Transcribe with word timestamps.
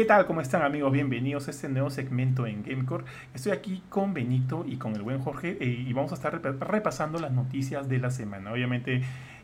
¿Qué 0.00 0.06
tal? 0.06 0.24
¿Cómo 0.24 0.40
están 0.40 0.62
amigos? 0.62 0.90
Bienvenidos 0.92 1.46
a 1.46 1.50
este 1.50 1.68
nuevo 1.68 1.90
segmento 1.90 2.46
en 2.46 2.62
Gamecore. 2.62 3.04
Estoy 3.34 3.52
aquí 3.52 3.82
con 3.90 4.14
Benito 4.14 4.64
y 4.66 4.78
con 4.78 4.96
el 4.96 5.02
buen 5.02 5.18
Jorge 5.18 5.58
eh, 5.60 5.84
y 5.86 5.92
vamos 5.92 6.12
a 6.12 6.14
estar 6.14 6.40
repasando 6.40 7.18
las 7.18 7.32
noticias 7.32 7.86
de 7.86 7.98
la 7.98 8.10
semana. 8.10 8.50
Obviamente, 8.50 9.02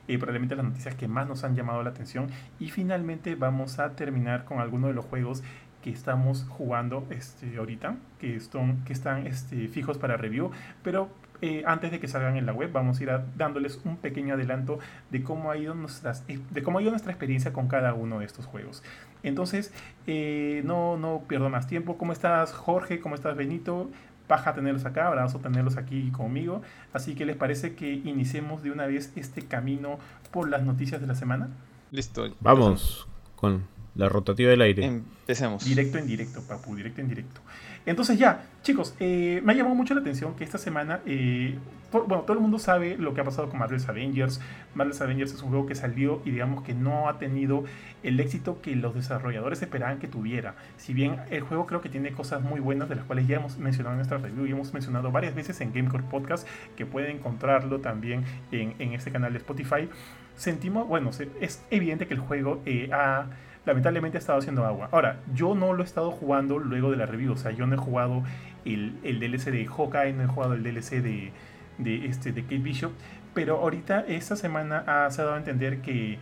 eh, 0.09 0.17
probablemente 0.17 0.57
las 0.57 0.65
noticias 0.65 0.95
que 0.95 1.09
más 1.09 1.29
nos 1.29 1.45
han 1.45 1.57
llamado 1.57 1.83
la 1.83 1.91
atención 1.91 2.29
y 2.59 2.71
finalmente 2.71 3.35
vamos 3.35 3.79
a 3.79 3.91
terminar 3.97 4.47
con 4.47 4.59
algunos 4.59 4.89
de 4.89 4.95
los 4.95 5.05
juegos 5.05 5.43
que 5.85 5.91
estamos 5.91 6.47
jugando 6.49 7.07
este, 7.11 7.59
ahorita, 7.59 7.97
que, 8.19 8.37
están, 8.37 9.27
este, 9.27 9.69
fijos 9.69 9.99
para 9.99 10.17
review, 10.17 10.53
pero 10.83 11.11
eh, 11.43 11.63
antes 11.67 11.91
de 11.91 12.01
que 12.01 12.09
salgan 12.09 12.37
en 12.37 12.47
la 12.47 12.53
web, 12.53 12.71
vamos 12.73 12.99
a 12.99 13.03
ir 13.03 13.11
dándoles 13.37 13.81
un 13.85 13.97
pequeño 13.97 14.35
adelanto 14.35 14.79
de 15.11 15.23
cómo, 15.23 15.51
ha 15.51 15.57
ido 15.57 15.75
nuestras, 15.75 16.25
de 16.27 16.63
cómo 16.63 16.79
ha 16.79 16.83
ido 16.83 16.91
nuestra 16.91 17.13
experiencia 17.13 17.53
con 17.53 17.69
cada 17.69 17.95
uno 17.95 18.21
de 18.21 18.25
estos 18.25 18.47
juegos. 18.47 18.83
Entonces, 19.23 19.73
eh, 20.07 20.63
no, 20.65 20.97
no 20.97 21.25
pierdo 21.29 21.51
más 21.51 21.67
tiempo. 21.67 21.99
¿Cómo 21.99 22.13
estás, 22.13 22.53
Jorge? 22.53 23.01
¿Cómo 23.01 23.15
estás, 23.15 23.37
Benito? 23.37 23.91
Paja 24.27 24.55
tenerlos 24.55 24.85
acá, 24.85 25.07
abrazo 25.07 25.39
tenerlos 25.39 25.77
aquí 25.77 26.11
conmigo. 26.11 26.63
Así 26.93 27.15
que, 27.15 27.27
¿les 27.27 27.37
parece 27.37 27.75
que 27.75 27.93
iniciemos 27.93 28.63
de 28.63 28.71
una 28.71 28.87
vez 28.87 29.13
este 29.17 29.43
camino 29.43 29.99
por 30.33 30.49
las 30.49 30.63
noticias 30.63 31.01
de 31.01 31.07
la 31.07 31.15
semana? 31.15 31.49
Listo. 31.93 32.35
Vamos 32.41 33.07
con 33.37 33.65
la 33.95 34.09
rotativa 34.09 34.51
del 34.51 34.63
aire. 34.63 34.85
Empecemos. 34.85 35.65
Directo 35.65 35.99
en 35.99 36.07
directo, 36.07 36.43
papu, 36.43 36.75
directo 36.75 37.01
en 37.01 37.09
directo. 37.09 37.41
Entonces 37.87 38.19
ya, 38.19 38.43
chicos, 38.63 38.95
eh, 38.99 39.41
me 39.45 39.53
ha 39.53 39.57
llamado 39.57 39.77
mucho 39.77 39.95
la 39.95 40.01
atención 40.01 40.35
que 40.35 40.43
esta 40.43 40.59
semana, 40.59 41.01
eh, 41.07 41.57
bueno, 41.93 42.23
todo 42.23 42.33
el 42.33 42.41
mundo 42.41 42.59
sabe 42.59 42.97
lo 42.99 43.15
que 43.15 43.21
ha 43.21 43.25
pasado 43.25 43.49
con 43.49 43.61
Marvel's 43.61 43.89
Avengers. 43.89 44.41
Marvel's 44.75 45.01
Avengers 45.01 45.33
es 45.33 45.43
un 45.43 45.51
juego 45.51 45.67
que 45.67 45.77
salió 45.77 46.21
y 46.25 46.33
digamos 46.33 46.65
que 46.65 46.75
no 46.75 47.09
ha 47.09 47.19
tenido 47.19 47.65
el 48.03 48.19
éxito 48.19 48.61
que 48.61 48.75
los 48.75 48.95
desarrolladores 48.95 49.63
esperaban 49.63 50.01
que 50.01 50.09
tuviera. 50.09 50.57
Si 50.77 50.95
bien 50.95 51.21
el 51.31 51.43
juego 51.43 51.67
creo 51.67 51.81
que 51.81 51.89
tiene 51.89 52.11
cosas 52.11 52.43
muy 52.43 52.59
buenas, 52.59 52.89
de 52.89 52.97
las 52.97 53.05
cuales 53.05 53.29
ya 53.29 53.37
hemos 53.37 53.57
mencionado 53.59 53.95
en 53.95 53.99
nuestra 53.99 54.19
review 54.19 54.47
y 54.47 54.51
hemos 54.51 54.75
mencionado 54.75 55.13
varias 55.13 55.37
veces 55.37 55.61
en 55.61 55.73
Gamecore 55.73 56.05
Podcast, 56.11 56.47
que 56.77 56.87
pueden 56.87 57.19
encontrarlo 57.19 57.79
también 57.79 58.25
en, 58.51 58.75
en 58.81 58.95
este 58.95 59.13
canal 59.13 59.33
de 59.33 59.39
Spotify, 59.39 59.89
sentimos, 60.35 60.89
bueno, 60.89 61.11
es 61.41 61.65
evidente 61.71 62.09
que 62.09 62.15
el 62.15 62.21
juego 62.21 62.61
eh, 62.67 62.91
ha 62.93 63.27
lamentablemente 63.67 64.17
ha 64.17 64.21
estado 64.21 64.39
haciendo 64.39 64.65
agua. 64.65 64.89
Ahora, 64.93 65.21
yo 65.35 65.55
no 65.55 65.73
lo 65.75 65.83
he 65.83 65.87
estado 65.87 66.11
jugando 66.11 66.59
luego 66.59 66.91
de 66.91 66.97
la 66.97 67.07
review, 67.07 67.33
o 67.33 67.37
sea, 67.37 67.51
yo 67.51 67.67
no 67.67 67.75
he 67.75 67.79
jugado 67.79 68.23
el, 68.65 68.99
el 69.03 69.21
DLC 69.21 69.51
de 69.51 69.67
Hawkeye, 69.67 70.13
no 70.13 70.23
he 70.23 70.27
jugado 70.27 70.55
el 70.55 70.63
DLC 70.63 71.03
de, 71.03 71.33
de, 71.79 72.07
este, 72.07 72.33
de 72.33 72.43
Kate 72.43 72.59
Bishop, 72.59 72.93
pero 73.35 73.59
ahorita 73.59 74.05
esta 74.09 74.37
semana 74.37 74.85
ha, 74.87 75.11
se 75.11 75.21
ha 75.21 75.25
dado 75.25 75.37
a 75.37 75.39
entender 75.39 75.83
que, 75.83 76.19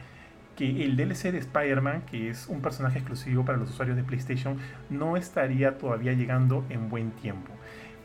que 0.57 0.85
el 0.85 0.97
DLC 0.97 1.31
de 1.33 1.39
Spider-Man, 1.39 2.03
que 2.11 2.31
es 2.31 2.49
un 2.49 2.61
personaje 2.61 2.99
exclusivo 2.99 3.45
para 3.45 3.59
los 3.59 3.71
usuarios 3.71 3.97
de 3.97 4.03
PlayStation, 4.03 4.59
no 4.91 5.17
estaría 5.17 5.79
todavía 5.79 6.13
llegando 6.15 6.65
en 6.71 6.89
buen 6.89 7.11
tiempo. 7.13 7.54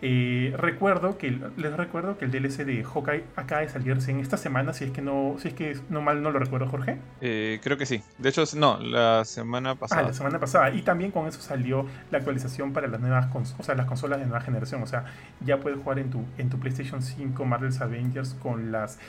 Eh, 0.02 0.54
recuerdo 0.58 1.18
que 1.18 1.38
les 1.58 1.74
recuerdo 1.74 2.18
que 2.18 2.26
el 2.26 2.32
DLC 2.32 2.64
de 2.64 2.84
Hawkeye 2.84 3.24
acaba 3.36 3.62
de 3.62 3.70
salirse 3.70 4.12
en 4.12 4.20
esta 4.20 4.38
semana, 4.38 4.72
si 4.74 4.86
es 4.86 4.92
que 4.92 5.02
no, 5.02 5.36
si 5.40 5.50
es 5.50 5.54
que 5.54 5.78
no 5.90 6.02
mal 6.02 6.24
no 6.24 6.32
lo 6.32 6.40
recuerdo, 6.40 6.68
Jorge. 6.68 6.98
Eh, 7.20 7.60
creo 7.62 7.78
que 7.78 7.86
sí. 7.86 8.02
De 8.18 8.30
hecho, 8.30 8.44
no, 8.56 8.80
la 8.80 9.26
semana 9.26 9.76
pasada. 9.76 10.02
Ah, 10.02 10.08
la 10.08 10.14
semana 10.14 10.40
pasada. 10.40 10.70
Y 10.72 10.84
también 10.84 11.12
con 11.12 11.28
eso 11.28 11.42
salió 11.42 11.86
la 12.12 12.20
actualización 12.20 12.72
para 12.72 12.88
las 12.88 13.02
nuevas 13.02 13.28
o 13.58 13.64
sea, 13.64 13.76
las 13.76 13.86
consolas 13.86 14.20
de 14.20 14.26
nueva 14.26 14.42
generación. 14.42 14.82
O 14.84 14.88
sea, 14.88 15.06
ya 15.46 15.60
puedes 15.60 15.80
jugar 15.80 16.00
en 16.00 16.10
tu, 16.10 16.24
en 16.38 16.50
tu 16.50 16.60
PlayStation 16.60 17.02
5 17.02 17.46
Marvel's 17.46 17.82
Avengers 17.82 18.36
con 18.36 18.72
las 18.72 19.00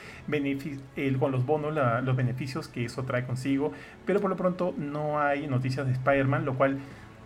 el, 0.95 1.17
con 1.17 1.31
los 1.31 1.45
bonos, 1.45 1.73
los 2.03 2.15
beneficios 2.15 2.67
que 2.67 2.85
eso 2.85 3.03
trae 3.03 3.25
consigo. 3.25 3.71
Pero 4.05 4.19
por 4.19 4.29
lo 4.29 4.35
pronto 4.35 4.73
no 4.77 5.19
hay 5.19 5.47
noticias 5.47 5.85
de 5.85 5.93
Spider-Man, 5.93 6.45
lo 6.45 6.55
cual 6.55 6.79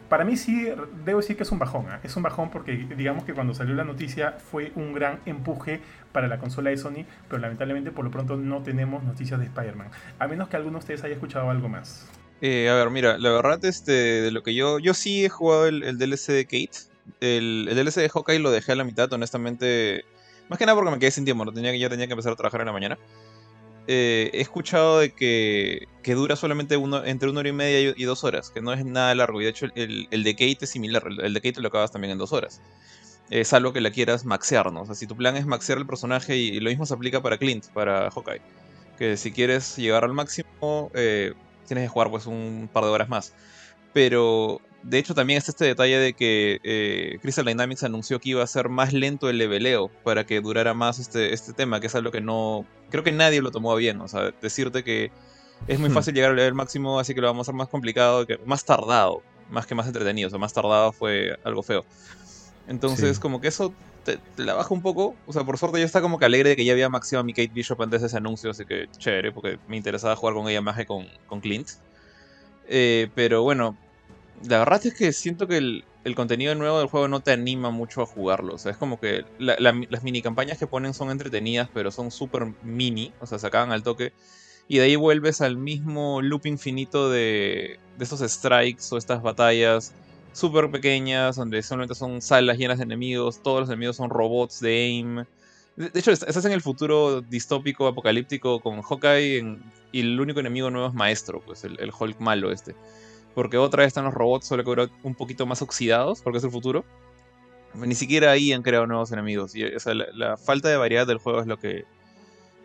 para 0.09 0.25
mí 0.25 0.37
sí, 0.37 0.67
debo 1.03 1.19
decir 1.19 1.37
que 1.37 1.43
es 1.43 1.51
un 1.51 1.59
bajón. 1.59 1.87
¿ah? 1.89 1.99
Es 2.03 2.15
un 2.15 2.23
bajón 2.23 2.51
porque 2.51 2.73
digamos 2.97 3.23
que 3.23 3.33
cuando 3.33 3.53
salió 3.53 3.75
la 3.75 3.83
noticia 3.83 4.33
fue 4.33 4.71
un 4.75 4.93
gran 4.93 5.19
empuje 5.25 5.81
para 6.11 6.27
la 6.27 6.37
consola 6.37 6.69
de 6.69 6.77
Sony, 6.77 7.05
pero 7.27 7.41
lamentablemente 7.41 7.91
por 7.91 8.05
lo 8.05 8.11
pronto 8.11 8.37
no 8.37 8.63
tenemos 8.63 9.03
noticias 9.03 9.39
de 9.39 9.45
Spider-Man. 9.47 9.89
A 10.19 10.27
menos 10.27 10.49
que 10.49 10.57
alguno 10.57 10.77
de 10.77 10.79
ustedes 10.79 11.03
haya 11.03 11.13
escuchado 11.15 11.49
algo 11.49 11.69
más. 11.69 12.07
Eh, 12.41 12.69
a 12.69 12.75
ver, 12.75 12.89
mira, 12.89 13.17
la 13.17 13.31
verdad, 13.31 13.63
este, 13.65 13.91
de 13.91 14.31
lo 14.31 14.43
que 14.43 14.53
yo. 14.53 14.79
Yo 14.79 14.93
sí 14.93 15.25
he 15.25 15.29
jugado 15.29 15.67
el, 15.67 15.97
DLC 15.97 16.27
de 16.33 16.45
Kate. 16.45 16.77
El, 17.21 17.69
DLC 17.73 18.01
de 18.01 18.09
Hawkeye 18.09 18.39
lo 18.39 18.51
dejé 18.51 18.73
a 18.73 18.75
la 18.75 18.83
mitad, 18.83 19.11
honestamente. 19.13 20.05
Más 20.49 20.59
que 20.59 20.65
nada 20.65 20.75
porque 20.75 20.91
me 20.91 20.99
quedé 20.99 21.11
sin 21.11 21.25
tiempo, 21.25 21.43
no 21.43 21.51
tenía, 21.51 21.75
ya 21.75 21.89
tenía 21.89 22.05
que 22.05 22.13
empezar 22.13 22.33
a 22.33 22.35
trabajar 22.35 22.61
en 22.61 22.67
la 22.67 22.73
mañana. 22.73 22.97
Eh, 23.87 24.31
he 24.33 24.41
escuchado 24.41 24.99
de 24.99 25.11
que, 25.11 25.87
dura 26.05 26.35
solamente 26.35 26.77
uno, 26.77 27.03
entre 27.05 27.29
una 27.29 27.41
hora 27.41 27.49
y 27.49 27.53
media 27.53 27.93
y, 27.95 28.03
dos 28.03 28.23
horas, 28.23 28.49
que 28.49 28.61
no 28.61 28.73
es 28.73 28.83
nada 28.85 29.13
largo. 29.15 29.41
Y 29.41 29.45
de 29.45 29.49
hecho, 29.51 29.67
el, 29.75 30.07
el 30.11 30.23
de 30.23 30.33
Kate 30.33 30.57
es 30.61 30.69
similar. 30.69 31.03
El, 31.07 31.33
de 31.33 31.41
Kate 31.41 31.61
lo 31.61 31.67
acabas 31.67 31.91
también 31.91 32.11
en 32.11 32.17
dos 32.17 32.33
horas. 32.33 32.61
Es 33.29 33.53
algo 33.53 33.73
que 33.73 33.81
la 33.81 33.91
quieras 33.91 34.25
maxear, 34.25 34.71
¿no? 34.71 34.81
O 34.81 34.85
sea, 34.85 34.95
si 34.95 35.07
tu 35.07 35.15
plan 35.15 35.35
es 35.35 35.45
maxear 35.45 35.77
el 35.77 35.85
personaje, 35.85 36.37
y, 36.37 36.59
lo 36.59 36.69
mismo 36.69 36.85
se 36.85 36.93
aplica 36.93 37.21
para 37.21 37.37
Clint, 37.37 37.67
para 37.67 38.09
Hawkeye. 38.11 38.41
Que 38.97 39.17
si 39.17 39.31
quieres 39.31 39.77
llegar 39.77 40.03
al 40.03 40.13
máximo, 40.13 40.91
eh, 40.93 41.33
tienes 41.67 41.85
que 41.85 41.89
jugar 41.89 42.09
pues 42.09 42.25
un 42.27 42.69
par 42.71 42.83
de 42.83 42.89
horas 42.89 43.09
más. 43.09 43.33
Pero 43.93 44.61
de 44.87 44.99
hecho, 44.99 45.15
también 45.15 45.37
está 45.37 45.49
este 45.49 45.65
detalle 45.65 45.97
de 45.97 46.13
que 46.13 46.59
eh, 46.63 47.17
Crystal 47.19 47.43
Dynamics 47.43 47.81
anunció 47.83 48.19
que 48.19 48.29
iba 48.29 48.43
a 48.43 48.47
ser 48.47 48.69
más 48.69 48.93
lento 48.93 49.31
el 49.31 49.39
leveleo 49.39 49.89
para 50.03 50.27
que 50.27 50.39
durara 50.41 50.75
más 50.75 50.99
este, 50.99 51.33
este 51.33 51.53
tema, 51.53 51.79
que 51.79 51.87
es 51.87 51.95
algo 51.95 52.11
que 52.11 52.21
no. 52.21 52.67
Creo 52.91 53.03
que 53.03 53.11
nadie 53.11 53.41
lo 53.41 53.49
tomó 53.49 53.75
bien. 53.75 53.99
O 54.01 54.07
sea, 54.07 54.31
decirte 54.43 54.83
que 54.83 55.11
es 55.67 55.79
muy 55.79 55.89
hmm. 55.89 55.93
fácil 55.93 56.13
llegar 56.13 56.29
al 56.29 56.35
level 56.35 56.53
máximo, 56.53 56.99
así 56.99 57.15
que 57.15 57.21
lo 57.21 57.25
vamos 57.25 57.47
a 57.47 57.49
hacer 57.49 57.55
más 57.55 57.67
complicado, 57.67 58.27
que 58.27 58.37
más 58.45 58.63
tardado, 58.63 59.23
más 59.49 59.65
que 59.65 59.73
más 59.73 59.87
entretenido. 59.87 60.27
O 60.27 60.29
sea, 60.29 60.37
más 60.37 60.53
tardado 60.53 60.91
fue 60.91 61.35
algo 61.43 61.63
feo. 61.63 61.83
Entonces, 62.67 63.17
como 63.17 63.41
que 63.41 63.47
eso 63.47 63.73
te, 64.03 64.19
la 64.37 64.53
baja 64.53 64.71
un 64.71 64.83
poco. 64.83 65.15
O 65.25 65.33
sea, 65.33 65.43
por 65.43 65.57
suerte 65.57 65.79
yo 65.79 65.85
está 65.85 65.99
como 65.99 66.19
que 66.19 66.25
alegre 66.25 66.49
de 66.49 66.55
que 66.55 66.63
ya 66.63 66.73
había 66.73 66.89
maximado 66.89 67.21
a 67.21 67.25
mi 67.25 67.33
Kate 67.33 67.51
Bishop 67.51 67.81
antes 67.81 68.01
de 68.01 68.07
ese 68.07 68.17
anuncio, 68.17 68.51
así 68.51 68.65
que 68.65 68.87
chévere, 68.99 69.31
porque 69.31 69.57
me 69.67 69.77
interesaba 69.77 70.15
jugar 70.15 70.35
con 70.35 70.47
ella 70.47 70.61
más 70.61 70.77
que 70.77 70.85
con, 70.85 71.07
con 71.25 71.41
Clint. 71.41 71.69
Eh, 72.67 73.09
pero 73.15 73.41
bueno, 73.41 73.75
la 74.47 74.59
verdad 74.59 74.85
es 74.85 74.93
que 74.93 75.11
siento 75.13 75.47
que 75.47 75.57
el, 75.57 76.15
contenido 76.15 76.53
nuevo 76.55 76.79
del 76.79 76.87
juego 76.87 77.07
no 77.07 77.19
te 77.21 77.31
anima 77.31 77.71
mucho 77.71 78.01
a 78.01 78.05
jugarlo. 78.05 78.55
O 78.55 78.57
sea, 78.57 78.71
es 78.71 78.77
como 78.77 78.99
que 78.99 79.25
las 79.39 80.03
mini 80.03 80.21
campañas 80.21 80.57
que 80.57 80.67
ponen 80.67 80.93
son 80.93 81.09
entretenidas, 81.09 81.69
pero 81.73 81.91
son 81.91 82.11
súper 82.11 82.53
mini. 82.63 83.11
O 83.19 83.25
sea, 83.25 83.39
se 83.39 83.47
acaban 83.47 83.71
al 83.71 83.83
toque. 83.83 84.13
Y 84.67 84.77
de 84.77 84.85
ahí 84.85 84.95
vuelves 84.95 85.41
al 85.41 85.57
mismo 85.57 86.21
loop 86.21 86.45
infinito 86.45 87.09
de, 87.09 87.79
de 87.97 88.03
estos 88.03 88.19
strikes 88.19 88.83
o 88.91 88.97
estas 88.97 89.21
batallas 89.21 89.93
súper 90.31 90.69
pequeñas, 90.69 91.37
donde 91.37 91.61
solamente 91.63 91.95
son 91.95 92.21
salas 92.21 92.57
llenas 92.57 92.77
de 92.77 92.83
enemigos. 92.83 93.41
Todos 93.41 93.61
los 93.61 93.69
enemigos 93.69 93.95
son 93.95 94.09
robots 94.09 94.59
de 94.59 94.85
aim. 94.85 95.25
De, 95.75 95.99
hecho, 95.99 96.11
estás 96.11 96.45
en 96.45 96.51
el 96.51 96.61
futuro 96.61 97.21
distópico, 97.21 97.87
apocalíptico 97.87 98.59
con 98.59 98.81
Hawkeye 98.81 99.57
y 99.91 100.01
el 100.01 100.19
único 100.19 100.39
enemigo 100.39 100.69
nuevo 100.69 100.87
es 100.87 100.93
Maestro, 100.93 101.41
pues 101.45 101.63
el 101.63 101.91
Hulk 101.97 102.19
malo 102.19 102.51
este 102.51 102.75
porque 103.35 103.57
otra 103.57 103.81
vez 103.81 103.87
están 103.87 104.05
los 104.05 104.13
robots 104.13 104.47
solo 104.47 104.63
que 104.63 104.89
un 105.03 105.13
poquito 105.13 105.45
más 105.45 105.61
oxidados, 105.61 106.21
porque 106.21 106.37
es 106.37 106.43
el 106.45 106.51
futuro. 106.51 106.85
Ni 107.73 107.93
siquiera 107.93 108.31
ahí 108.31 108.53
han 108.53 108.63
creado 108.63 108.87
nuevos 108.87 109.11
enemigos. 109.11 109.53
Y, 109.55 109.65
la, 110.13 110.37
falta 110.37 110.69
de 110.69 110.77
variedad 110.77 111.05
del 111.05 111.17
juego 111.17 111.41
es 111.41 111.45
lo 111.45 111.59
que, 111.59 111.83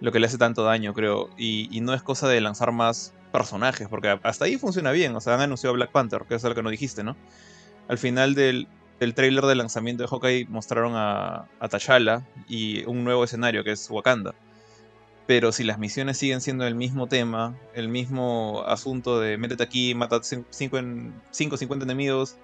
lo 0.01 0.13
que 0.13 0.21
le 0.21 0.27
hace 0.27 0.39
tanto 0.39 0.63
daño, 0.63 0.95
creo. 0.95 1.29
Y, 1.37 1.81
no 1.83 1.93
es 1.93 2.03
cosa 2.03 2.29
de 2.29 2.41
lanzar 2.41 2.71
más 2.71 3.13
personajes, 3.33 3.89
porque 3.89 4.17
hasta 4.23 4.45
ahí 4.45 4.59
funciona 4.59 4.93
bien. 4.93 5.17
O 5.17 5.21
sea, 5.21 5.35
han 5.35 5.41
anunciado 5.41 5.75
Black 5.75 5.91
Panther, 5.91 6.23
que 6.29 6.37
es 6.37 6.45
lo 6.45 6.55
que 6.55 6.63
no 6.63 6.71
dijiste, 6.71 7.03
¿no? 7.03 7.17
Al 7.89 7.99
final 7.99 8.37
del, 8.37 8.69
del 9.01 9.15
trailer 9.15 9.45
de 9.47 9.57
lanzamiento 9.57 10.05
de 10.05 10.09
Hawkeye 10.09 10.47
mostraron 10.49 10.93
a, 10.95 11.49
a 11.59 11.69
T'Challa 11.69 12.23
y 12.49 12.85
un 12.85 13.03
nuevo 13.03 13.25
escenario, 13.25 13.65
que 13.65 13.73
es 13.73 13.91
Wakanda. 13.91 14.37
Pero 15.31 15.53
si 15.53 15.63
las 15.63 15.79
misiones 15.79 16.19
siguen 16.19 16.41
siendo 16.41 16.67
el 16.67 16.75
mismo 16.75 17.07
tema, 17.07 17.57
el 17.73 17.89
mismo 17.89 18.65
asunto 18.67 19.21
de 19.21 19.39
métete 19.39 19.63
aquí, 19.63 19.95
mata 19.95 20.19
5 20.25 20.45
50 21.31 21.85
enemigos 21.85 22.35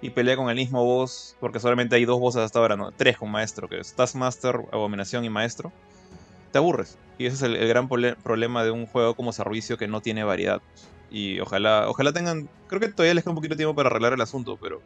y 0.00 0.10
pelea 0.10 0.36
con 0.36 0.48
el 0.48 0.54
mismo 0.54 0.84
boss, 0.84 1.34
porque 1.40 1.58
solamente 1.58 1.96
hay 1.96 2.04
dos 2.04 2.20
bosses 2.20 2.42
hasta 2.42 2.60
ahora, 2.60 2.76
no, 2.76 2.92
tres 2.92 3.18
con 3.18 3.28
maestro, 3.28 3.68
que 3.68 3.80
es 3.80 3.92
Taskmaster, 3.92 4.54
Abominación 4.70 5.24
y 5.24 5.30
Maestro, 5.30 5.72
te 6.52 6.58
aburres. 6.58 6.96
Y 7.18 7.26
ese 7.26 7.34
es 7.34 7.42
el, 7.42 7.66
gran 7.66 7.88
problema 7.88 8.62
de 8.62 8.70
un 8.70 8.86
juego 8.86 9.16
como 9.16 9.32
servicio 9.32 9.76
que 9.76 9.88
no 9.88 10.00
tiene 10.00 10.22
variedad. 10.22 10.62
Y 11.10 11.40
ojalá, 11.40 11.88
ojalá 11.88 12.12
tengan, 12.12 12.48
creo 12.68 12.78
que 12.78 12.86
todavía 12.86 13.14
les 13.14 13.24
queda 13.24 13.32
un 13.32 13.38
poquito 13.38 13.54
de 13.54 13.64
tiempo 13.64 13.74
para 13.74 13.88
arreglar 13.88 14.12
el 14.12 14.20
asunto, 14.20 14.56
pero 14.62 14.80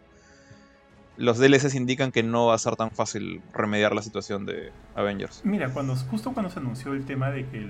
los 1.17 1.39
DLCs 1.39 1.75
indican 1.75 2.13
que 2.13 2.23
no 2.23 2.47
va 2.47 2.55
a 2.55 2.59
ser 2.59 2.77
tan 2.77 2.91
fácil 2.91 3.43
remediar 3.53 3.95
la 3.95 4.03
situación 4.03 4.47
de 4.47 4.73
Avengers. 4.95 5.43
Mira, 5.45 5.69
cuando 5.71 5.95
justo 5.97 6.33
cuando 6.33 6.51
se 6.51 6.59
anunció 6.59 6.93
el 6.95 7.05
tema 7.05 7.31
de 7.31 7.47
que 7.47 7.67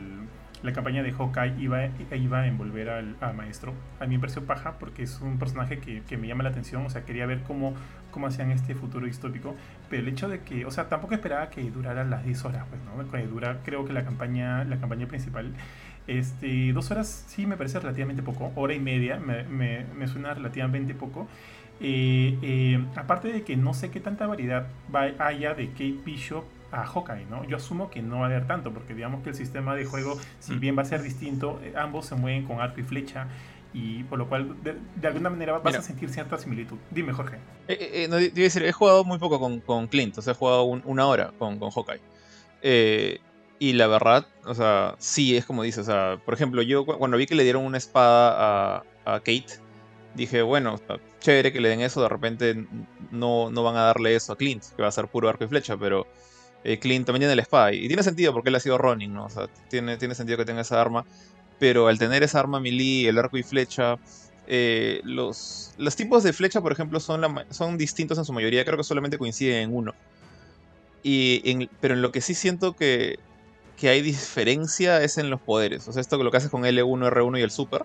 la 0.62 0.72
campaña 0.72 1.02
de 1.02 1.12
Hawkeye 1.12 1.54
iba, 1.58 1.86
iba 2.12 2.40
a 2.40 2.46
envolver 2.46 2.88
al, 2.88 3.16
maestro, 3.34 3.74
a 3.98 4.06
mí 4.06 4.14
me 4.14 4.20
pareció 4.20 4.44
paja 4.44 4.78
porque 4.78 5.02
es 5.02 5.20
un 5.20 5.38
personaje 5.38 5.78
que, 5.78 6.02
que, 6.02 6.16
me 6.16 6.28
llama 6.28 6.44
la 6.44 6.50
atención, 6.50 6.86
o 6.86 6.90
sea, 6.90 7.04
quería 7.04 7.26
ver 7.26 7.42
cómo, 7.42 7.74
cómo 8.12 8.28
hacían 8.28 8.52
este 8.52 8.74
futuro 8.76 9.06
distópico, 9.06 9.56
pero 9.90 10.02
el 10.02 10.08
hecho 10.08 10.28
de 10.28 10.40
que, 10.40 10.64
o 10.64 10.70
sea, 10.70 10.88
tampoco 10.88 11.14
esperaba 11.14 11.50
que 11.50 11.68
durara 11.70 12.04
las 12.04 12.24
10 12.24 12.44
horas, 12.44 12.66
pues, 12.68 12.80
¿no? 12.84 13.10
Que 13.10 13.26
dura, 13.26 13.58
creo 13.64 13.84
que 13.84 13.92
la 13.92 14.04
campaña, 14.04 14.62
la 14.64 14.78
campaña 14.78 15.08
principal, 15.08 15.52
este, 16.06 16.72
dos 16.72 16.90
horas 16.90 17.24
sí 17.28 17.46
me 17.46 17.56
parece 17.56 17.80
relativamente 17.80 18.22
poco, 18.22 18.52
hora 18.54 18.74
y 18.74 18.80
media 18.80 19.18
me, 19.18 19.44
me, 19.44 19.84
me 19.96 20.06
suena 20.06 20.34
relativamente 20.34 20.94
poco. 20.94 21.26
Eh, 21.84 22.38
eh, 22.42 22.84
aparte 22.94 23.32
de 23.32 23.42
que 23.42 23.56
no 23.56 23.74
sé 23.74 23.90
qué 23.90 23.98
tanta 23.98 24.28
variedad 24.28 24.68
haya 25.18 25.54
de 25.54 25.70
Kate 25.70 25.98
Bishop 26.04 26.44
a 26.70 26.86
Hawkeye, 26.86 27.26
¿no? 27.28 27.44
Yo 27.44 27.56
asumo 27.56 27.90
que 27.90 28.00
no 28.02 28.20
va 28.20 28.26
a 28.26 28.26
haber 28.26 28.46
tanto, 28.46 28.72
porque 28.72 28.94
digamos 28.94 29.22
que 29.24 29.30
el 29.30 29.34
sistema 29.34 29.74
de 29.74 29.84
juego, 29.84 30.16
si 30.38 30.52
mm. 30.52 30.60
bien 30.60 30.78
va 30.78 30.82
a 30.82 30.84
ser 30.84 31.02
distinto, 31.02 31.60
eh, 31.64 31.74
ambos 31.76 32.06
se 32.06 32.14
mueven 32.14 32.46
con 32.46 32.60
arco 32.60 32.80
y 32.80 32.84
flecha, 32.84 33.26
y 33.74 34.04
por 34.04 34.18
lo 34.20 34.28
cual 34.28 34.54
de, 34.62 35.08
alguna 35.08 35.28
manera 35.28 35.58
vas 35.58 35.74
a 35.74 35.82
sentir 35.82 36.08
cierta 36.10 36.38
similitud. 36.38 36.78
Dime, 36.90 37.12
Jorge. 37.12 37.38
Eh, 37.66 38.06
no, 38.08 38.16
decir, 38.16 38.62
he 38.62 38.72
jugado 38.72 39.02
muy 39.02 39.18
poco 39.18 39.40
con, 39.40 39.58
con 39.60 39.88
Clint, 39.88 40.16
o 40.18 40.22
sea, 40.22 40.34
he 40.34 40.36
jugado 40.36 40.62
una 40.62 41.06
hora 41.06 41.32
con, 41.36 41.58
con 41.58 41.70
Hawkeye. 41.72 43.20
y 43.58 43.72
la 43.72 43.88
verdad, 43.88 44.26
o 44.44 44.54
sea, 44.54 44.94
sí 44.98 45.36
es 45.36 45.44
como 45.44 45.64
dices, 45.64 45.88
o 45.88 45.90
sea, 45.90 46.20
por 46.24 46.34
ejemplo, 46.34 46.62
yo 46.62 46.86
cuando 46.86 47.16
vi 47.16 47.26
que 47.26 47.34
le 47.34 47.42
dieron 47.42 47.64
una 47.64 47.78
espada 47.78 48.76
a, 48.76 48.84
a 49.04 49.18
Kate, 49.18 49.62
dije, 50.14 50.42
bueno, 50.42 50.80
chévere 51.20 51.52
que 51.52 51.60
le 51.60 51.68
den 51.68 51.80
eso, 51.80 52.02
de 52.02 52.08
repente 52.08 52.66
no, 53.10 53.50
no 53.50 53.62
van 53.62 53.76
a 53.76 53.82
darle 53.82 54.14
eso 54.14 54.32
a 54.32 54.36
Clint, 54.36 54.62
que 54.76 54.82
va 54.82 54.88
a 54.88 54.92
ser 54.92 55.08
puro 55.08 55.28
arco 55.28 55.44
y 55.44 55.48
flecha, 55.48 55.76
pero 55.76 56.06
eh, 56.64 56.78
Clint 56.78 57.06
también 57.06 57.28
tiene 57.28 57.32
el 57.32 57.44
spy. 57.44 57.84
Y 57.84 57.88
tiene 57.88 58.02
sentido 58.02 58.32
porque 58.32 58.50
él 58.50 58.54
ha 58.54 58.60
sido 58.60 58.78
Ronin, 58.78 59.12
¿no? 59.12 59.26
O 59.26 59.30
sea, 59.30 59.48
tiene, 59.68 59.96
tiene 59.96 60.14
sentido 60.14 60.38
que 60.38 60.44
tenga 60.44 60.62
esa 60.62 60.80
arma, 60.80 61.04
pero 61.58 61.88
al 61.88 61.98
tener 61.98 62.22
esa 62.22 62.40
arma 62.40 62.60
melee, 62.60 63.08
el 63.08 63.18
arco 63.18 63.36
y 63.38 63.42
flecha, 63.42 63.96
eh, 64.46 65.00
los, 65.04 65.72
los 65.78 65.96
tipos 65.96 66.22
de 66.22 66.32
flecha, 66.32 66.60
por 66.60 66.72
ejemplo, 66.72 67.00
son, 67.00 67.22
son 67.50 67.78
distintos 67.78 68.18
en 68.18 68.24
su 68.24 68.32
mayoría, 68.32 68.64
creo 68.64 68.76
que 68.76 68.84
solamente 68.84 69.18
coinciden 69.18 69.62
en 69.62 69.74
uno. 69.74 69.94
Y 71.04 71.68
pero 71.80 71.94
en 71.94 72.02
lo 72.02 72.12
que 72.12 72.20
sí 72.20 72.34
siento 72.34 72.74
que, 72.74 73.18
que 73.76 73.88
hay 73.88 74.02
diferencia 74.02 75.02
es 75.02 75.18
en 75.18 75.30
los 75.30 75.40
poderes. 75.40 75.88
O 75.88 75.92
sea, 75.92 76.00
esto 76.00 76.16
que 76.16 76.24
lo 76.24 76.30
que 76.30 76.36
haces 76.36 76.50
con 76.50 76.62
L1, 76.62 77.10
R1 77.10 77.40
y 77.40 77.42
el 77.42 77.50
super 77.50 77.84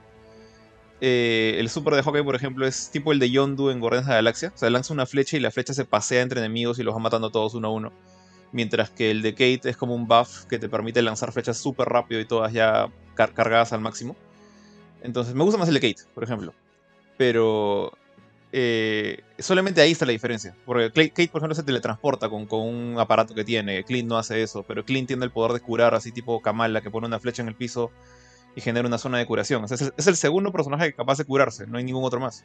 eh, 0.99 1.55
el 1.59 1.69
super 1.69 1.93
de 1.93 2.01
Hawkeye, 2.01 2.23
por 2.23 2.35
ejemplo, 2.35 2.65
es 2.65 2.89
tipo 2.89 3.11
el 3.11 3.19
de 3.19 3.29
Yondu 3.29 3.69
en 3.69 3.79
Guardianes 3.79 4.07
de 4.07 4.11
la 4.11 4.17
Galaxia. 4.17 4.51
O 4.53 4.57
sea, 4.57 4.69
lanza 4.69 4.93
una 4.93 5.05
flecha 5.05 5.37
y 5.37 5.39
la 5.39 5.51
flecha 5.51 5.73
se 5.73 5.85
pasea 5.85 6.21
entre 6.21 6.39
enemigos 6.39 6.79
y 6.79 6.83
los 6.83 6.95
va 6.95 6.99
matando 6.99 7.29
todos 7.29 7.53
uno 7.53 7.67
a 7.67 7.71
uno. 7.71 7.93
Mientras 8.51 8.89
que 8.89 9.11
el 9.11 9.21
de 9.21 9.33
Kate 9.33 9.69
es 9.69 9.77
como 9.77 9.93
un 9.93 10.07
buff 10.07 10.45
que 10.45 10.57
te 10.57 10.69
permite 10.69 11.01
lanzar 11.01 11.31
flechas 11.31 11.57
súper 11.57 11.87
rápido 11.87 12.21
y 12.21 12.25
todas 12.25 12.53
ya 12.53 12.89
cargadas 13.13 13.73
al 13.73 13.81
máximo. 13.81 14.15
Entonces, 15.03 15.35
me 15.35 15.43
gusta 15.43 15.59
más 15.59 15.67
el 15.67 15.75
de 15.75 15.81
Kate, 15.81 16.09
por 16.13 16.23
ejemplo. 16.23 16.53
Pero 17.17 17.91
eh, 18.51 19.21
solamente 19.37 19.81
ahí 19.81 19.91
está 19.91 20.05
la 20.05 20.13
diferencia. 20.13 20.55
Porque 20.65 20.89
Kate, 20.91 21.29
por 21.31 21.39
ejemplo, 21.39 21.55
se 21.55 21.63
teletransporta 21.63 22.29
con, 22.29 22.47
con, 22.47 22.61
un 22.61 22.99
aparato 22.99 23.35
que 23.35 23.43
tiene. 23.43 23.83
Clint 23.83 24.09
no 24.09 24.17
hace 24.17 24.41
eso, 24.41 24.63
pero 24.63 24.83
Clint 24.83 25.07
tiene 25.07 25.25
el 25.25 25.31
poder 25.31 25.53
de 25.53 25.59
curar, 25.59 25.93
así 25.93 26.11
tipo 26.11 26.41
Kamala, 26.41 26.81
que 26.81 26.89
pone 26.89 27.05
una 27.05 27.19
flecha 27.19 27.43
en 27.43 27.49
el 27.49 27.55
piso 27.55 27.91
y 28.57 28.61
genera 28.61 28.87
una 28.87 28.97
zona 28.97 29.19
de 29.19 29.27
curación. 29.27 29.65
es, 29.65 30.07
el, 30.07 30.15
segundo 30.15 30.51
personaje 30.51 30.91
capaz 30.91 31.19
de 31.19 31.25
curarse, 31.25 31.67
no 31.67 31.77
hay 31.77 31.83
ningún 31.83 32.03
otro 32.03 32.19
más. 32.19 32.43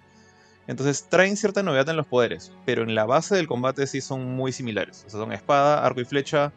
Entonces 0.66 1.06
traen 1.08 1.38
cierta 1.38 1.62
novedad 1.62 1.88
en 1.88 1.96
los 1.96 2.06
poderes, 2.06 2.52
pero 2.66 2.82
en 2.82 2.94
la 2.94 3.06
base 3.06 3.34
del 3.34 3.46
combate 3.46 3.86
sí 3.86 4.02
son 4.02 4.36
muy 4.36 4.52
similares. 4.52 5.04
O 5.06 5.10
sea, 5.10 5.20
son 5.20 5.32
espada, 5.32 5.82
arco 5.82 6.02
y 6.02 6.04
flecha, 6.04 6.52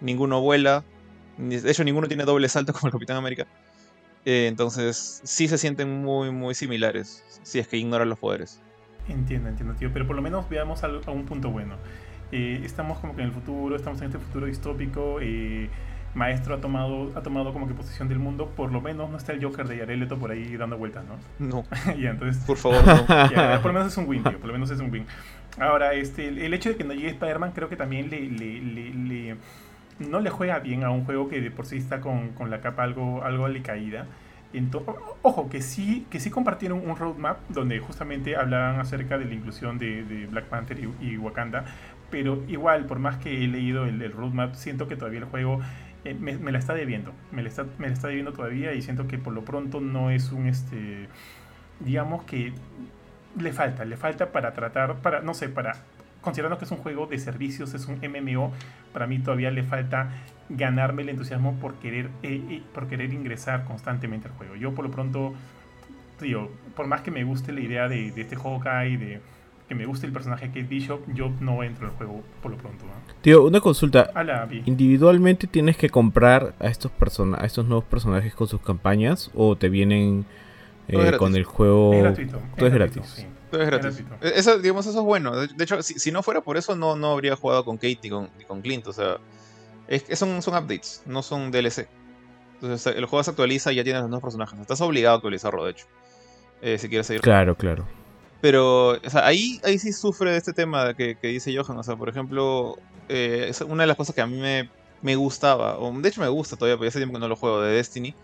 ninguno 0.00 0.40
vuela, 0.40 0.82
de 1.36 1.70
hecho 1.70 1.84
ninguno 1.84 2.08
tiene 2.08 2.24
doble 2.24 2.48
salto 2.48 2.72
como 2.72 2.86
el 2.86 2.92
Capitán 2.92 3.18
América. 3.18 3.46
Eh, 4.24 4.46
entonces 4.46 5.20
sí 5.24 5.46
se 5.46 5.58
sienten 5.58 6.02
muy, 6.02 6.30
muy 6.30 6.54
similares, 6.54 7.22
si 7.42 7.58
es 7.58 7.68
que 7.68 7.76
ignoran 7.76 8.08
los 8.08 8.18
poderes. 8.18 8.62
Entiendo, 9.10 9.50
entiendo, 9.50 9.74
tío, 9.74 9.92
pero 9.92 10.06
por 10.06 10.16
lo 10.16 10.22
menos 10.22 10.48
veamos 10.48 10.82
a, 10.84 10.88
un 10.88 11.26
punto 11.26 11.50
bueno. 11.50 11.76
Eh, 12.32 12.62
estamos 12.64 12.98
como 13.00 13.14
que 13.14 13.20
en 13.20 13.28
el 13.28 13.34
futuro, 13.34 13.76
estamos 13.76 14.00
en 14.00 14.06
este 14.06 14.18
futuro 14.18 14.46
distópico. 14.46 15.18
Eh, 15.20 15.68
maestro 16.16 16.54
ha 16.54 16.60
tomado, 16.60 17.12
ha 17.14 17.20
tomado 17.20 17.52
como 17.52 17.68
que 17.68 17.74
posición 17.74 18.08
del 18.08 18.18
mundo, 18.18 18.50
por 18.56 18.72
lo 18.72 18.80
menos 18.80 19.10
no 19.10 19.18
está 19.18 19.32
el 19.32 19.44
Joker 19.44 19.68
de 19.68 19.78
Jared 19.78 20.08
por 20.08 20.30
ahí 20.30 20.56
dando 20.56 20.78
vueltas, 20.78 21.04
¿no? 21.04 21.46
No. 21.46 21.64
ya, 21.98 22.10
entonces, 22.10 22.42
por 22.44 22.56
favor, 22.56 22.84
no. 22.86 23.06
por 23.62 23.66
lo 23.66 23.72
menos 23.74 23.92
es 23.92 23.96
un 23.98 24.08
win, 24.08 24.24
tío, 24.24 24.38
por 24.38 24.48
lo 24.48 24.54
menos 24.54 24.70
es 24.70 24.80
un 24.80 24.90
win. 24.90 25.06
Ahora, 25.58 25.92
este, 25.92 26.28
el, 26.28 26.54
hecho 26.54 26.70
de 26.70 26.76
que 26.76 26.84
no 26.84 26.94
llegue 26.94 27.08
Spider-Man 27.08 27.52
creo 27.52 27.68
que 27.68 27.76
también 27.76 28.10
le, 28.10 28.20
le, 28.28 28.60
le, 28.60 29.36
no 29.98 30.20
le 30.20 30.30
juega 30.30 30.58
bien 30.58 30.84
a 30.84 30.90
un 30.90 31.04
juego 31.04 31.28
que 31.28 31.40
de 31.40 31.50
por 31.50 31.66
sí 31.66 31.76
está 31.76 32.00
con, 32.00 32.30
con 32.30 32.50
la 32.50 32.60
capa 32.60 32.82
algo, 32.82 33.22
algo 33.22 33.46
caída. 33.62 34.06
ojo, 35.22 35.48
que 35.50 35.60
sí, 35.60 36.06
que 36.10 36.18
sí 36.18 36.30
compartieron 36.30 36.88
un 36.88 36.96
roadmap 36.96 37.38
donde 37.50 37.78
justamente 37.78 38.36
hablaban 38.36 38.80
acerca 38.80 39.18
de 39.18 39.26
la 39.26 39.34
inclusión 39.34 39.78
de, 39.78 40.02
de 40.04 40.26
Black 40.26 40.46
Panther 40.46 40.78
y, 41.00 41.16
Wakanda, 41.18 41.64
pero 42.10 42.42
igual, 42.48 42.86
por 42.86 42.98
más 42.98 43.16
que 43.16 43.44
he 43.44 43.48
leído 43.48 43.84
el, 43.84 44.00
el 44.00 44.12
roadmap, 44.12 44.54
siento 44.54 44.88
que 44.88 44.96
todavía 44.96 45.20
el 45.20 45.26
juego 45.26 45.60
eh, 46.10 46.14
me, 46.14 46.52
la 46.52 46.58
está 46.58 46.74
debiendo, 46.74 47.12
me 47.32 47.42
la 47.42 47.48
está, 47.48 47.66
me 47.78 47.88
la 47.88 47.94
está 47.94 48.08
debiendo 48.08 48.32
todavía 48.32 48.72
y 48.74 48.82
siento 48.82 49.08
que 49.08 49.18
por 49.18 49.32
lo 49.32 49.44
pronto 49.44 49.80
no 49.80 50.10
es 50.10 50.30
un, 50.30 50.46
este, 50.46 51.08
digamos 51.80 52.22
que 52.24 52.52
le 53.38 53.52
falta, 53.52 53.84
le 53.84 53.96
falta 53.96 54.30
para 54.30 54.52
tratar, 54.52 54.96
para, 54.96 55.20
no 55.20 55.34
sé, 55.34 55.48
para, 55.48 55.74
considerando 56.20 56.58
que 56.58 56.64
es 56.64 56.70
un 56.70 56.78
juego 56.78 57.06
de 57.06 57.18
servicios, 57.18 57.74
es 57.74 57.86
un 57.86 57.96
MMO, 57.96 58.52
para 58.92 59.06
mí 59.06 59.18
todavía 59.18 59.50
le 59.50 59.64
falta 59.64 60.10
ganarme 60.48 61.02
el 61.02 61.08
entusiasmo 61.08 61.58
por 61.58 61.74
querer, 61.74 62.06
eh, 62.22 62.40
eh, 62.50 62.62
por 62.72 62.86
querer 62.86 63.12
ingresar 63.12 63.64
constantemente 63.64 64.28
al 64.28 64.34
juego. 64.34 64.54
Yo 64.54 64.74
por 64.74 64.84
lo 64.84 64.92
pronto, 64.92 65.34
por 66.76 66.86
más 66.86 67.00
que 67.00 67.10
me 67.10 67.24
guste 67.24 67.52
la 67.52 67.60
idea 67.60 67.88
de, 67.88 68.12
de 68.12 68.20
este 68.20 68.36
y 68.36 68.96
de 68.96 69.20
que 69.68 69.74
me 69.74 69.84
guste 69.84 70.06
el 70.06 70.12
personaje 70.12 70.50
que 70.52 70.60
es 70.60 70.68
Bishop, 70.68 71.00
yo 71.12 71.30
no 71.40 71.62
entro 71.62 71.86
al 71.86 71.92
juego 71.92 72.22
por 72.40 72.52
lo 72.52 72.56
pronto. 72.56 72.84
Tío, 73.20 73.44
una 73.44 73.60
consulta. 73.60 74.10
¿Individualmente 74.64 75.46
tienes 75.46 75.76
que 75.76 75.90
comprar 75.90 76.54
a 76.60 76.68
estos, 76.68 76.92
a 77.36 77.44
estos 77.44 77.66
nuevos 77.66 77.84
personajes 77.84 78.34
con 78.34 78.46
sus 78.46 78.60
campañas 78.60 79.30
o 79.34 79.56
te 79.56 79.68
vienen 79.68 80.24
eh, 80.86 81.12
con 81.18 81.34
el 81.34 81.44
juego? 81.44 81.94
Es 81.94 82.02
gratuito. 82.02 82.40
Todo 82.56 82.68
es, 82.68 82.74
gratis. 82.74 83.26
Todo 83.50 83.62
es 83.62 83.66
gratis. 83.66 84.04
E-, 84.20 84.32
eso, 84.36 84.58
digamos, 84.58 84.86
eso 84.86 85.00
es 85.00 85.04
bueno. 85.04 85.34
De 85.34 85.64
hecho, 85.64 85.82
si, 85.82 86.12
no 86.12 86.22
fuera 86.22 86.40
por 86.40 86.56
eso, 86.56 86.76
no, 86.76 86.94
no 86.94 87.12
habría 87.12 87.34
jugado 87.34 87.64
con 87.64 87.76
Kate 87.76 87.98
ni 88.04 88.10
con, 88.10 88.28
con 88.46 88.62
Clint. 88.62 88.86
O 88.86 88.92
sea, 88.92 89.16
es, 89.88 90.04
son, 90.16 90.40
son 90.42 90.54
updates, 90.54 91.02
no 91.06 91.22
son 91.22 91.50
DLC. 91.50 91.88
Entonces, 92.54 92.94
el 92.94 93.04
juego 93.06 93.22
se 93.24 93.30
actualiza 93.30 93.72
y 93.72 93.76
ya 93.76 93.84
tienes 93.84 94.02
los 94.02 94.10
nuevos 94.10 94.22
personajes. 94.22 94.58
Estás 94.60 94.80
obligado 94.80 95.14
a 95.14 95.16
actualizarlo, 95.16 95.64
de 95.64 95.72
hecho. 95.72 95.86
Eh, 96.62 96.78
si 96.78 96.88
quieres 96.88 97.08
seguir. 97.08 97.20
Claro, 97.20 97.56
claro. 97.56 97.84
Pero, 98.40 98.90
o 98.90 99.10
sea, 99.10 99.26
ahí, 99.26 99.60
ahí 99.64 99.78
sí 99.78 99.92
sufre 99.92 100.30
de 100.30 100.36
este 100.36 100.52
tema 100.52 100.94
que, 100.94 101.16
dice 101.22 101.56
Johan. 101.56 101.78
O 101.78 101.82
sea, 101.82 101.96
por 101.96 102.08
ejemplo, 102.08 102.76
eh, 103.08 103.52
una 103.66 103.84
de 103.84 103.86
las 103.86 103.96
cosas 103.96 104.14
que 104.14 104.20
a 104.20 104.26
mí 104.26 104.38
me, 104.38 104.70
me, 105.02 105.16
gustaba, 105.16 105.78
o 105.78 105.92
de 105.92 106.08
hecho 106.08 106.20
me 106.20 106.28
gusta 106.28 106.56
todavía, 106.56 106.76
porque 106.76 106.88
hace 106.88 106.98
tiempo 106.98 107.14
que 107.14 107.20
no 107.20 107.28
lo 107.28 107.36
juego, 107.36 107.62
de 107.62 107.74
Destiny, 107.74 108.14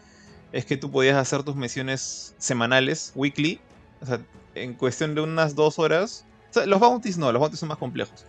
es 0.53 0.67
que 0.67 0.77
tú 0.77 0.91
podías 0.91 1.17
hacer 1.17 1.43
tus 1.43 1.57
misiones 1.57 2.35
semanales, 2.39 3.13
weekly, 3.15 3.61
o 4.03 4.07
sea, 4.07 4.21
en 4.55 4.75
cuestión 4.75 5.15
de 5.15 5.23
unas 5.23 5.55
dos 5.55 5.79
horas. 5.79 6.27
O 6.51 6.53
sea, 6.55 6.67
los 6.67 6.81
bounties 6.81 7.17
no, 7.17 7.33
los 7.33 7.41
bounties 7.41 7.61
son 7.61 7.71
más 7.71 7.79
complejos. 7.79 8.27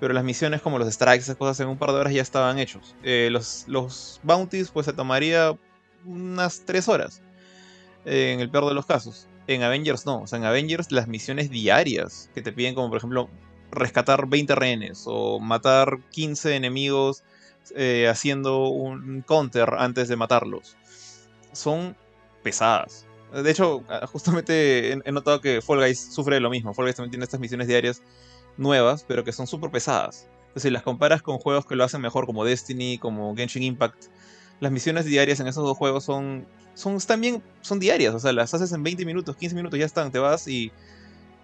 Pero 0.00 0.14
las 0.14 0.24
misiones 0.24 0.62
como 0.62 0.78
los 0.78 0.92
strikes, 0.92 1.22
esas 1.22 1.36
cosas 1.36 1.58
en 1.60 1.68
un 1.68 1.76
par 1.76 1.90
de 1.90 1.96
horas 1.96 2.12
ya 2.12 2.22
estaban 2.22 2.58
hechos. 2.58 2.94
Eh, 3.02 3.28
los, 3.30 3.64
los 3.66 4.20
bounties 4.22 4.70
pues 4.70 4.86
se 4.86 4.92
tomaría 4.92 5.56
unas 6.06 6.62
tres 6.64 6.88
horas. 6.88 7.20
en 8.04 8.40
el 8.40 8.48
peor 8.48 8.66
de 8.66 8.74
los 8.74 8.86
casos. 8.86 9.26
En 9.48 9.62
Avengers 9.62 10.06
no. 10.06 10.20
O 10.20 10.26
sea, 10.26 10.38
en 10.38 10.44
Avengers 10.44 10.92
las 10.92 11.08
misiones 11.08 11.50
diarias 11.50 12.30
que 12.34 12.42
te 12.42 12.52
piden, 12.52 12.74
como 12.74 12.88
por 12.90 12.98
ejemplo 12.98 13.28
rescatar 13.70 14.28
20 14.28 14.54
rehenes 14.54 15.04
o 15.06 15.40
matar 15.40 15.98
15 16.10 16.54
enemigos 16.54 17.24
eh, 17.74 18.06
haciendo 18.08 18.68
un 18.68 19.22
counter 19.22 19.74
antes 19.78 20.08
de 20.08 20.16
matarlos, 20.16 20.76
son 21.52 21.96
pesadas. 22.42 23.06
De 23.32 23.50
hecho, 23.50 23.84
ah, 23.88 24.06
justamente 24.06 24.92
he 24.92 25.12
notado 25.12 25.40
que 25.40 25.60
Fall 25.60 25.80
Guys 25.80 26.12
sufre 26.12 26.36
de 26.36 26.40
lo 26.40 26.50
mismo. 26.50 26.72
Fall 26.72 26.86
Guys 26.86 26.96
también 26.96 27.10
tiene 27.10 27.24
estas 27.24 27.40
misiones 27.40 27.68
diarias 27.68 28.02
nuevas, 28.56 29.04
pero 29.06 29.24
que 29.24 29.32
son 29.32 29.46
súper 29.46 29.70
pesadas. 29.70 30.28
Entonces, 30.48 30.62
si 30.64 30.70
las 30.70 30.82
comparas 30.82 31.22
con 31.22 31.38
juegos 31.38 31.66
que 31.66 31.76
lo 31.76 31.84
hacen 31.84 32.00
mejor, 32.00 32.26
como 32.26 32.44
Destiny, 32.44 32.98
como 32.98 33.34
Genshin 33.36 33.62
Impact, 33.62 34.06
las 34.60 34.72
misiones 34.72 35.04
diarias 35.04 35.40
en 35.40 35.46
esos 35.46 35.64
dos 35.64 35.76
juegos 35.76 36.04
son 36.04 36.46
son 36.78 36.96
también 37.00 37.42
son 37.60 37.80
diarias, 37.80 38.14
o 38.14 38.20
sea, 38.20 38.32
las 38.32 38.54
haces 38.54 38.72
en 38.72 38.84
20 38.84 39.04
minutos, 39.04 39.36
15 39.36 39.56
minutos, 39.56 39.78
ya 39.78 39.84
están, 39.84 40.12
te 40.12 40.20
vas 40.20 40.46
y, 40.46 40.70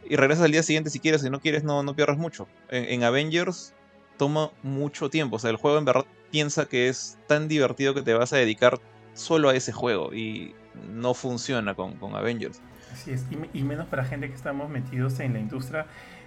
y 0.08 0.14
regresas 0.14 0.44
al 0.44 0.52
día 0.52 0.62
siguiente 0.62 0.90
si 0.90 1.00
quieres, 1.00 1.22
si 1.22 1.30
no 1.30 1.40
quieres 1.40 1.64
no, 1.64 1.82
no 1.82 1.96
pierdas 1.96 2.18
mucho. 2.18 2.46
En, 2.68 3.02
Avengers 3.02 3.74
toma 4.16 4.52
mucho 4.62 5.10
tiempo, 5.10 5.36
o 5.36 5.38
sea, 5.40 5.50
el 5.50 5.56
juego 5.56 5.78
en 5.78 5.84
verdad 5.86 6.04
piensa 6.30 6.66
que 6.66 6.88
es 6.88 7.18
tan 7.26 7.48
divertido 7.48 7.94
que 7.94 8.02
te 8.02 8.14
vas 8.14 8.32
a 8.32 8.36
dedicar 8.36 8.80
solo 9.12 9.48
a 9.48 9.56
ese 9.56 9.72
juego 9.72 10.14
y 10.14 10.54
no 10.88 11.14
funciona 11.14 11.74
con, 11.74 11.94
con 11.94 12.14
Avengers. 12.14 12.60
Así 12.92 13.10
es, 13.10 13.24
y, 13.52 13.58
y 13.58 13.62
menos 13.64 13.88
para 13.88 14.04
gente 14.04 14.28
que 14.28 14.34
estamos 14.34 14.70
metidos 14.70 15.18
en 15.18 15.32
la 15.32 15.40
industria 15.40 15.86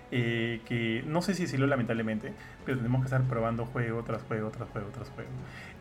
eh, 0.09 0.61
que 0.65 1.03
no 1.05 1.21
sé 1.21 1.33
si 1.33 1.43
decirlo 1.43 1.67
lamentablemente, 1.67 2.31
pero 2.65 2.77
tenemos 2.77 3.01
que 3.01 3.07
estar 3.07 3.21
probando 3.23 3.65
juego 3.65 4.03
tras 4.03 4.21
juego, 4.23 4.49
tras 4.51 4.69
juego, 4.69 4.87
tras 4.93 5.09
juego. 5.09 5.29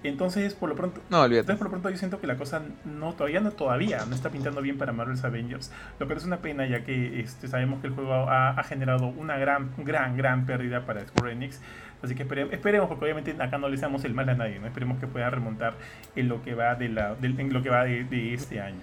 Entonces, 0.03 0.55
por 0.55 0.69
lo 0.69 0.77
pronto, 0.77 1.01
no, 1.11 1.25
entonces, 1.25 1.57
por 1.57 1.67
lo 1.67 1.71
pronto 1.71 1.91
yo 1.91 1.97
siento 1.97 2.21
que 2.21 2.27
la 2.27 2.37
cosa 2.37 2.63
no 2.85 3.15
todavía 3.15 3.41
no 3.41 3.51
todavía 3.51 4.05
no 4.07 4.15
está 4.15 4.31
pintando 4.31 4.61
bien 4.61 4.79
para 4.79 4.93
Marvel's 4.93 5.25
Avengers, 5.25 5.73
lo 5.99 6.07
que 6.07 6.15
es 6.15 6.25
una 6.25 6.39
pena 6.39 6.67
ya 6.67 6.85
que 6.85 7.21
este, 7.21 7.49
sabemos 7.49 7.81
que 7.81 7.89
el 7.89 7.95
juego 7.95 8.13
ha, 8.13 8.63
generado 8.65 9.07
una 9.07 9.37
gran, 9.39 9.71
gran, 9.79 10.17
gran 10.17 10.47
pérdida 10.47 10.87
para 10.87 11.07
Square 11.07 11.33
Enix. 11.33 11.61
Así 12.03 12.15
que 12.15 12.23
esperemos, 12.23 12.89
porque 12.89 13.05
obviamente 13.05 13.35
acá 13.41 13.59
no 13.59 13.69
le 13.69 13.77
damos 13.79 14.05
el 14.05 14.13
mal 14.13 14.29
a 14.29 14.35
nadie, 14.35 14.59
¿no? 14.59 14.67
Esperemos 14.67 14.99
que 15.01 15.07
pueda 15.07 15.31
remontar 15.31 15.75
en 16.15 16.29
lo 16.29 16.43
que 16.43 16.55
va 16.55 16.75
de 16.75 16.91
la, 16.91 17.17
en 17.21 17.53
lo 17.53 17.63
que 17.63 17.71
va 17.71 17.85
de, 17.85 18.35
este 18.35 18.61
año. 18.61 18.83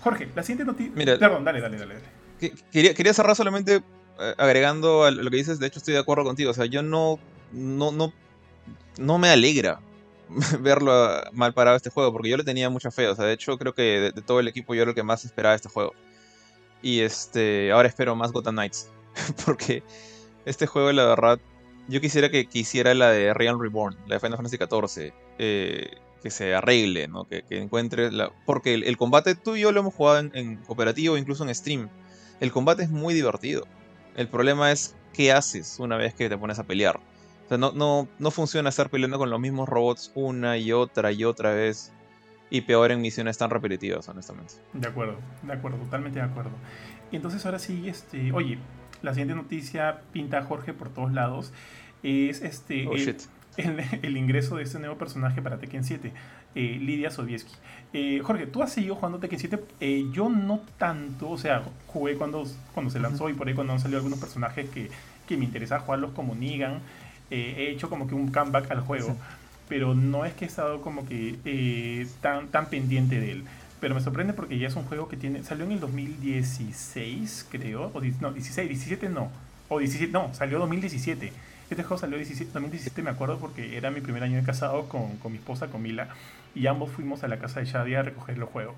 Jorge, 0.00 0.28
la 0.34 0.42
siguiente 0.42 0.64
noticia. 0.64 1.18
Perdón, 1.18 1.44
dale, 1.44 1.60
dale, 1.60 1.76
dale. 1.76 1.94
Quería, 2.72 2.94
quería 2.94 3.12
cerrar 3.12 3.36
solamente 3.36 3.82
eh, 4.18 4.34
agregando 4.38 5.04
a 5.04 5.10
lo 5.10 5.30
que 5.30 5.36
dices, 5.36 5.58
de 5.58 5.66
hecho 5.66 5.78
estoy 5.78 5.94
de 5.94 6.00
acuerdo 6.00 6.24
contigo. 6.24 6.50
O 6.50 6.54
sea, 6.54 6.66
yo 6.66 6.82
no, 6.82 7.18
no, 7.52 7.92
no, 7.92 8.12
no 8.98 9.18
me 9.18 9.28
alegra 9.28 9.78
verlo 10.60 10.92
mal 11.32 11.54
parado 11.54 11.76
este 11.76 11.90
juego, 11.90 12.12
porque 12.12 12.28
yo 12.28 12.36
le 12.36 12.44
tenía 12.44 12.70
mucha 12.70 12.90
fe. 12.90 13.08
O 13.08 13.14
sea, 13.14 13.24
de 13.24 13.34
hecho 13.34 13.58
creo 13.58 13.74
que 13.74 14.12
de, 14.14 14.22
todo 14.22 14.40
el 14.40 14.48
equipo 14.48 14.74
yo 14.74 14.82
era 14.82 14.90
el 14.90 14.94
que 14.94 15.02
más 15.02 15.24
esperaba 15.24 15.54
este 15.54 15.68
juego. 15.68 15.92
Y 16.82 17.00
este, 17.00 17.72
ahora 17.72 17.88
espero 17.88 18.14
más 18.14 18.32
Gotham 18.32 18.56
Knights, 18.56 18.90
porque 19.46 19.82
este 20.44 20.66
juego, 20.66 20.92
la 20.92 21.06
verdad, 21.06 21.38
yo 21.88 22.00
quisiera 22.00 22.30
que, 22.30 22.46
quisiera 22.46 22.94
la 22.94 23.10
de 23.10 23.32
Realm 23.32 23.60
Reborn, 23.60 23.96
la 24.06 24.16
de 24.16 24.20
Final 24.20 24.36
Fantasy 24.36 24.58
XIV, 24.58 25.12
eh, 25.38 25.96
que 26.22 26.30
se 26.30 26.54
arregle, 26.54 27.08
¿no? 27.08 27.24
Que, 27.26 27.44
encuentre 27.50 28.10
la... 28.10 28.32
Porque 28.46 28.74
el, 28.74 28.96
combate, 28.96 29.34
tú 29.34 29.56
y 29.56 29.60
yo 29.60 29.72
lo 29.72 29.80
hemos 29.80 29.94
jugado 29.94 30.18
en, 30.18 30.30
en 30.34 30.56
cooperativo, 30.56 31.16
incluso 31.16 31.44
en 31.44 31.54
stream. 31.54 31.88
El 32.40 32.52
combate 32.52 32.82
es 32.82 32.90
muy 32.90 33.14
divertido. 33.14 33.66
El 34.16 34.28
problema 34.28 34.70
es 34.70 34.94
qué 35.12 35.32
haces 35.32 35.76
una 35.78 35.96
vez 35.96 36.14
que 36.14 36.28
te 36.28 36.36
pones 36.36 36.58
a 36.58 36.64
pelear. 36.64 37.00
O 37.44 37.48
sea, 37.48 37.58
no, 37.58 37.72
no, 37.72 38.08
no 38.18 38.30
funciona 38.30 38.68
estar 38.68 38.90
peleando 38.90 39.18
con 39.18 39.30
los 39.30 39.40
mismos 39.40 39.68
robots 39.68 40.12
una 40.14 40.56
y 40.56 40.72
otra 40.72 41.12
y 41.12 41.24
otra 41.24 41.52
vez. 41.52 41.92
Y 42.50 42.60
peor 42.62 42.92
en 42.92 43.00
misiones 43.00 43.36
tan 43.38 43.50
repetitivas, 43.50 44.08
honestamente. 44.08 44.54
De 44.72 44.86
acuerdo, 44.86 45.16
de 45.42 45.52
acuerdo, 45.52 45.78
totalmente 45.78 46.18
de 46.20 46.24
acuerdo. 46.24 46.52
Y 47.10 47.16
entonces 47.16 47.44
ahora 47.46 47.58
sí, 47.58 47.88
este, 47.88 48.32
oye, 48.32 48.58
la 49.02 49.12
siguiente 49.12 49.34
noticia 49.34 50.02
pinta 50.12 50.38
a 50.38 50.44
Jorge 50.44 50.72
por 50.72 50.88
todos 50.88 51.12
lados. 51.12 51.52
Es 52.02 52.42
este 52.42 52.86
oh, 52.86 52.94
el, 53.56 54.16
ingreso 54.16 54.56
de 54.56 54.64
este 54.64 54.78
nuevo 54.78 54.96
personaje 54.96 55.40
para 55.42 55.58
Tekken 55.58 55.84
7, 55.84 56.12
eh, 56.54 56.78
Lidia 56.80 57.10
Sobieski. 57.10 57.52
Eh, 57.92 58.20
Jorge, 58.22 58.46
tú 58.46 58.62
has 58.62 58.72
seguido 58.72 58.96
jugando 58.96 59.18
Tekken 59.18 59.38
7. 59.38 59.64
Eh, 59.80 60.06
yo 60.12 60.28
no 60.28 60.60
tanto, 60.78 61.30
o 61.30 61.38
sea, 61.38 61.62
jugué 61.86 62.16
cuando, 62.16 62.44
cuando 62.72 62.90
se 62.90 62.98
lanzó 62.98 63.28
y 63.28 63.34
por 63.34 63.48
ahí 63.48 63.54
cuando 63.54 63.72
han 63.72 63.80
salido 63.80 63.98
algunos 63.98 64.18
personajes 64.18 64.68
que, 64.70 64.90
que 65.28 65.36
me 65.36 65.44
interesaba 65.44 65.82
jugarlos 65.82 66.12
como 66.12 66.34
Negan. 66.34 66.80
He 67.30 67.70
hecho 67.70 67.90
como 67.90 68.06
que 68.06 68.14
un 68.14 68.30
comeback 68.30 68.70
al 68.70 68.80
juego, 68.80 69.16
pero 69.68 69.94
no 69.94 70.24
es 70.24 70.34
que 70.34 70.44
he 70.44 70.48
estado 70.48 70.80
como 70.82 71.06
que 71.06 72.06
tan, 72.20 72.48
tan 72.48 72.66
pendiente 72.66 73.20
de 73.20 73.32
él. 73.32 73.44
Pero 73.80 73.94
me 73.94 74.00
sorprende 74.00 74.32
porque 74.32 74.58
ya 74.58 74.68
es 74.68 74.76
un 74.76 74.84
juego 74.84 75.08
que 75.08 75.16
tiene. 75.16 75.42
Salió 75.44 75.66
en 75.66 75.72
el 75.72 75.80
2016, 75.80 77.48
creo. 77.50 77.90
O, 77.92 78.00
no, 78.20 78.32
16, 78.32 78.68
17 78.68 79.08
no. 79.10 79.30
O 79.68 79.78
17, 79.78 80.10
no, 80.10 80.32
salió 80.32 80.58
2017. 80.58 81.32
Este 81.70 81.82
juego 81.82 81.98
salió 81.98 82.16
en 82.16 82.24
2017, 82.24 83.02
me 83.02 83.10
acuerdo, 83.10 83.38
porque 83.38 83.76
era 83.76 83.90
mi 83.90 84.00
primer 84.00 84.22
año 84.22 84.36
de 84.36 84.42
casado 84.42 84.88
con, 84.88 85.16
con 85.16 85.32
mi 85.32 85.38
esposa, 85.38 85.68
con 85.68 85.82
Mila. 85.82 86.08
Y 86.54 86.66
ambos 86.66 86.90
fuimos 86.90 87.24
a 87.24 87.28
la 87.28 87.38
casa 87.38 87.60
de 87.60 87.66
Shadia 87.66 88.00
a 88.00 88.02
recoger 88.02 88.36
el 88.36 88.44
juego. 88.44 88.74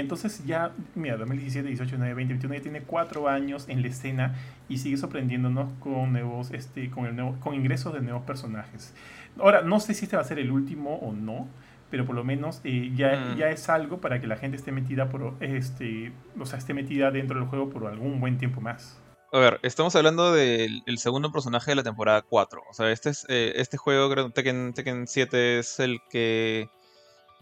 Entonces 0.00 0.44
ya, 0.46 0.72
mira, 0.94 1.16
2017, 1.16 1.68
18, 1.68 1.88
19, 1.96 2.14
20, 2.14 2.32
21, 2.34 2.54
ya 2.54 2.62
tiene 2.62 2.82
cuatro 2.82 3.28
años 3.28 3.68
en 3.68 3.82
la 3.82 3.88
escena 3.88 4.34
y 4.68 4.78
sigue 4.78 4.96
sorprendiéndonos 4.96 5.72
con 5.80 6.12
nuevos, 6.12 6.50
este, 6.52 6.90
con, 6.90 7.06
el 7.06 7.16
nuevo, 7.16 7.36
con 7.40 7.54
ingresos 7.54 7.94
de 7.94 8.00
nuevos 8.00 8.22
personajes. 8.24 8.94
Ahora, 9.38 9.62
no 9.62 9.80
sé 9.80 9.94
si 9.94 10.04
este 10.04 10.16
va 10.16 10.22
a 10.22 10.26
ser 10.26 10.38
el 10.38 10.50
último 10.50 10.96
o 10.96 11.12
no, 11.12 11.48
pero 11.90 12.04
por 12.04 12.14
lo 12.14 12.24
menos 12.24 12.60
eh, 12.64 12.92
ya, 12.94 13.16
mm. 13.16 13.36
ya 13.36 13.50
es 13.50 13.68
algo 13.68 14.00
para 14.00 14.20
que 14.20 14.26
la 14.26 14.36
gente 14.36 14.56
esté 14.56 14.72
metida 14.72 15.08
por 15.08 15.34
este 15.40 16.12
o 16.38 16.44
sea 16.44 16.58
esté 16.58 16.74
metida 16.74 17.12
dentro 17.12 17.38
del 17.38 17.48
juego 17.48 17.70
por 17.70 17.86
algún 17.86 18.18
buen 18.18 18.38
tiempo 18.38 18.60
más 18.60 19.00
a 19.32 19.38
ver, 19.38 19.60
estamos 19.62 19.94
hablando 19.96 20.32
del 20.32 20.82
segundo 20.98 21.32
personaje 21.32 21.72
de 21.72 21.74
la 21.74 21.82
temporada 21.82 22.22
4. 22.22 22.62
O 22.70 22.72
sea, 22.72 22.90
este, 22.90 23.10
es, 23.10 23.26
eh, 23.28 23.52
este 23.56 23.76
juego, 23.76 24.08
creo 24.08 24.30
Tekken, 24.30 24.72
Tekken 24.72 25.06
7 25.06 25.58
es 25.58 25.80
el 25.80 25.98
que... 26.08 26.70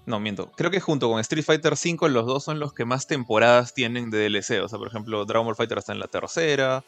No, 0.06 0.20
miento. 0.20 0.50
Creo 0.56 0.70
que 0.70 0.80
junto 0.80 1.08
con 1.08 1.20
Street 1.20 1.44
Fighter 1.44 1.76
5 1.76 2.08
los 2.08 2.26
dos 2.26 2.44
son 2.44 2.58
los 2.58 2.72
que 2.72 2.84
más 2.84 3.06
temporadas 3.06 3.72
tienen 3.72 4.10
de 4.10 4.28
DLC. 4.28 4.62
O 4.62 4.68
sea, 4.68 4.78
por 4.78 4.88
ejemplo, 4.88 5.24
Dragon 5.24 5.46
Ball 5.46 5.56
Fighter 5.56 5.78
está 5.78 5.92
en 5.92 6.00
la 6.00 6.08
tercera. 6.08 6.84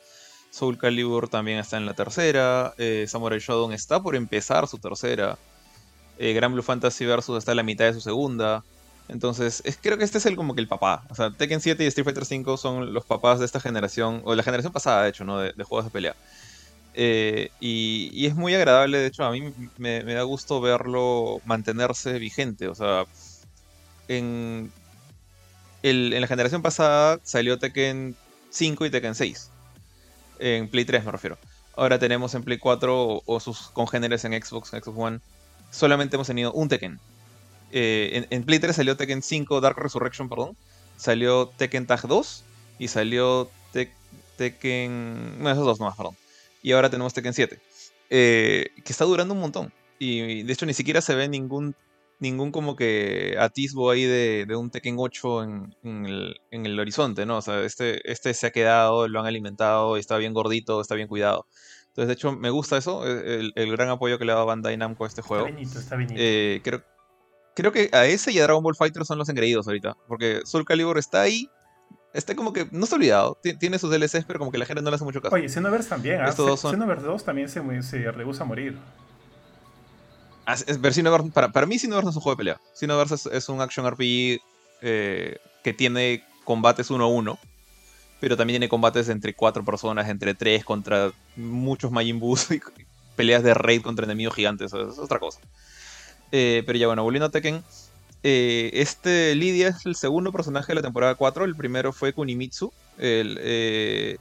Soul 0.50 0.78
Calibur 0.78 1.28
también 1.28 1.58
está 1.58 1.76
en 1.76 1.87
la 1.87 1.94
tercera. 1.94 2.75
Eh, 2.78 3.06
Samurai 3.08 3.38
Shodown 3.38 3.73
está 3.73 4.02
por 4.02 4.16
empezar 4.16 4.68
su 4.68 4.78
tercera 4.78 5.38
eh, 6.18 6.32
Grand 6.32 6.54
Blue 6.54 6.62
Fantasy 6.62 7.04
Versus 7.04 7.38
está 7.38 7.52
en 7.52 7.56
la 7.58 7.62
mitad 7.62 7.85
de 7.87 7.94
su 7.94 8.00
segunda. 8.00 8.64
Entonces, 9.08 9.62
creo 9.82 9.99
que 9.99 10.04
este 10.04 10.18
es 10.18 10.26
el 10.26 10.37
como 10.37 10.54
que 10.54 10.61
el 10.61 10.68
papá. 10.68 11.04
O 11.11 11.14
sea, 11.14 11.30
Tekken 11.30 11.61
7 11.61 11.85
y 11.85 11.87
Street 11.87 12.04
Fighter 12.04 12.25
5 12.25 12.56
son 12.56 12.92
los 12.92 13.04
papás 13.04 13.38
de 13.38 13.44
esta 13.44 13.61
generación, 13.61 14.23
o 14.25 14.35
la 14.35 14.42
generación 14.42 14.73
pasada, 14.73 15.04
de 15.04 15.11
hecho, 15.11 15.25
¿no? 15.25 15.38
De, 15.38 15.52
juegos 15.62 15.85
de 15.85 15.90
pelea. 15.90 16.16
Eh, 16.96 17.50
y, 17.60 18.26
es 18.26 18.34
muy 18.34 18.54
agradable, 18.54 18.98
de 18.98 19.06
hecho, 19.06 19.24
a 19.24 19.30
mí 19.30 19.52
me, 19.76 20.02
da 20.02 20.22
gusto 20.22 20.60
verlo 20.60 21.40
mantenerse 21.44 22.18
vigente. 22.18 22.68
O 22.68 22.74
sea, 22.74 23.04
en, 24.08 24.72
en 25.82 26.20
la 26.20 26.26
generación 26.26 26.62
pasada 26.62 27.20
salió 27.22 27.58
Tekken 27.58 28.16
5 28.50 28.86
y 28.86 28.90
Tekken 28.90 29.14
6. 29.14 29.50
En 30.38 30.68
Play 30.68 30.84
3 30.84 31.04
me 31.04 31.12
refiero. 31.12 31.38
Ahora 31.76 31.98
tenemos 31.98 32.34
en 32.34 32.42
Play 32.42 32.58
4 32.58 33.22
o, 33.24 33.40
sus 33.40 33.68
congéneres 33.68 34.24
en 34.24 34.32
Xbox, 34.32 34.72
en 34.72 34.82
Xbox 34.82 34.98
One 34.98 35.20
solamente 35.70 36.16
hemos 36.16 36.26
tenido 36.26 36.52
un 36.52 36.68
Tekken. 36.68 36.98
Eh, 37.72 38.26
en, 38.30 38.44
Play 38.44 38.58
3 38.58 38.74
salió 38.74 38.96
Tekken 38.96 39.22
5 39.22 39.60
Dark 39.60 39.78
Resurrection, 39.78 40.28
perdón. 40.28 40.56
Salió 40.96 41.48
Tekken 41.56 41.86
Tag 41.86 42.06
2 42.06 42.44
y 42.78 42.88
salió 42.88 43.50
Tekken... 44.36 45.42
No, 45.42 45.50
esos 45.50 45.64
dos 45.64 45.78
nomás, 45.78 45.96
perdón. 45.96 46.16
Y 46.62 46.72
ahora 46.72 46.90
tenemos 46.90 47.14
Tekken 47.14 47.34
7. 47.34 47.60
Eh, 48.10 48.66
que 48.84 48.92
está 48.92 49.04
durando 49.04 49.34
un 49.34 49.40
montón. 49.40 49.72
Y 49.98 50.42
de 50.42 50.52
hecho 50.52 50.66
ni 50.66 50.75
siquiera 50.75 51.00
se 51.00 51.14
ve 51.14 51.28
ningún 51.28 51.75
ningún 52.18 52.50
como 52.50 52.76
que 52.76 53.36
atisbo 53.38 53.90
ahí 53.90 54.04
de, 54.04 54.46
un 54.56 54.70
Tekken 54.70 54.96
8 54.98 55.42
en, 55.42 56.36
el, 56.50 56.80
horizonte, 56.80 57.26
¿no? 57.26 57.38
O 57.38 57.42
sea, 57.42 57.62
este, 57.62 58.10
este 58.10 58.32
se 58.34 58.46
ha 58.46 58.50
quedado, 58.50 59.08
lo 59.08 59.20
han 59.20 59.26
alimentado, 59.26 59.96
está 59.96 60.16
bien 60.16 60.32
gordito, 60.32 60.80
está 60.80 60.94
bien 60.94 61.08
cuidado. 61.08 61.46
Entonces, 61.88 62.08
de 62.08 62.14
hecho, 62.14 62.32
me 62.32 62.50
gusta 62.50 62.76
eso, 62.76 63.06
e, 63.06 63.52
el, 63.54 63.72
gran 63.72 63.88
apoyo 63.88 64.18
que 64.18 64.25
le 64.25 64.32
ha 64.32 64.36
dado 64.36 64.46
Bandai 64.46 64.76
Namco 64.76 65.04
a 65.04 65.08
este 65.08 65.22
juego. 65.22 65.46
Está 65.46 65.56
bonito, 65.56 65.78
está 65.78 65.94
bonito. 65.96 66.14
Eh, 66.16 66.60
creo, 66.62 66.82
creo 67.54 67.72
que 67.72 67.90
a 67.92 68.06
ese 68.06 68.32
y 68.32 68.38
a 68.38 68.44
Dragon 68.44 68.62
Ball 68.62 68.76
Fighter 68.76 69.04
son 69.04 69.18
los 69.18 69.28
engreídos 69.28 69.66
ahorita, 69.66 69.96
porque 70.08 70.40
Soul 70.44 70.64
Calibur 70.64 70.98
está 70.98 71.22
ahí, 71.22 71.48
está 72.16 72.35
como 72.35 72.52
que, 72.52 72.68
no 72.70 72.85
está 72.85 72.96
olvidado, 72.96 73.38
tiene 73.61 73.78
sus 73.78 73.90
DLCs, 73.90 74.25
pero 74.26 74.38
como 74.38 74.50
que 74.50 74.58
la 74.58 74.66
gente 74.66 74.82
no 74.82 74.90
le 74.90 74.96
hace 74.96 75.04
mucho 75.04 75.20
caso. 75.20 75.35
Oye, 75.35 75.49
Xenoverse 75.49 75.88
también, 75.88 76.20
¿eh? 76.20 76.28
Estos 76.28 76.46
dos 76.46 76.61
son... 76.61 76.73
Xenoverse 76.73 77.06
2 77.06 77.25
también 77.25 77.49
se, 77.49 77.82
se 77.82 78.11
rehúsa 78.11 78.44
a 78.44 78.46
morir. 78.46 78.78
Ah, 80.46 80.56
ver 80.78 80.92
Xenoverse, 80.92 81.30
para, 81.30 81.52
para 81.52 81.66
mí 81.66 81.78
Xenoverse 81.78 82.04
no 82.06 82.11
es 82.11 82.16
un 82.16 82.23
juego 82.23 82.37
de 82.37 82.38
pelea. 82.38 82.61
Xenoverse 82.75 83.14
es, 83.14 83.26
es 83.26 83.49
un 83.49 83.61
action 83.61 83.88
RPG 83.90 84.40
eh, 84.82 85.38
que 85.62 85.73
tiene 85.73 86.25
combates 86.44 86.90
uno 86.90 87.04
a 87.04 87.08
uno 87.08 87.38
pero 88.20 88.37
también 88.37 88.54
tiene 88.54 88.68
combates 88.68 89.08
entre 89.08 89.35
cuatro 89.35 89.64
personas, 89.64 90.08
entre 90.08 90.35
tres 90.35 90.64
contra 90.64 91.12
muchos 91.37 91.90
Majin 91.90 92.18
Boos 92.18 92.50
y 92.50 92.61
peleas 93.14 93.42
de 93.42 93.54
raid 93.54 93.82
contra 93.82 94.04
enemigos 94.04 94.35
gigantes, 94.35 94.66
eso 94.73 94.90
es 94.90 94.99
otra 94.99 95.18
cosa. 95.18 95.40
Eh, 96.32 96.62
pero 96.66 96.78
ya 96.78 96.87
bueno, 96.87 97.02
volviendo 97.04 97.26
a 97.26 97.30
Tekken, 97.30 97.62
eh, 98.28 98.71
este 98.73 99.35
Lidia 99.35 99.68
es 99.68 99.87
el 99.87 99.95
segundo 99.95 100.33
personaje 100.33 100.68
de 100.68 100.76
la 100.76 100.83
temporada 100.83 101.14
4, 101.14 101.45
el 101.45 101.54
primero 101.54 101.92
fue 101.92 102.12
Kunimitsu, 102.12 102.73
eh, 102.99 104.16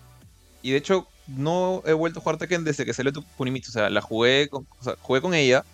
y 0.62 0.72
de 0.72 0.78
hecho 0.78 1.08
no 1.28 1.82
he 1.86 1.94
vuelto 1.94 2.20
a 2.20 2.22
jugar 2.22 2.38
Tekken 2.38 2.64
desde 2.64 2.86
que 2.86 2.94
salió 2.94 3.12
Kunimitsu, 3.38 3.72
o 3.72 3.74
sea, 3.74 3.90
la 3.90 4.02
jugué 4.02 4.48
con, 4.50 4.68
jugué 5.02 5.22
con 5.22 5.34
ella, 5.34 5.66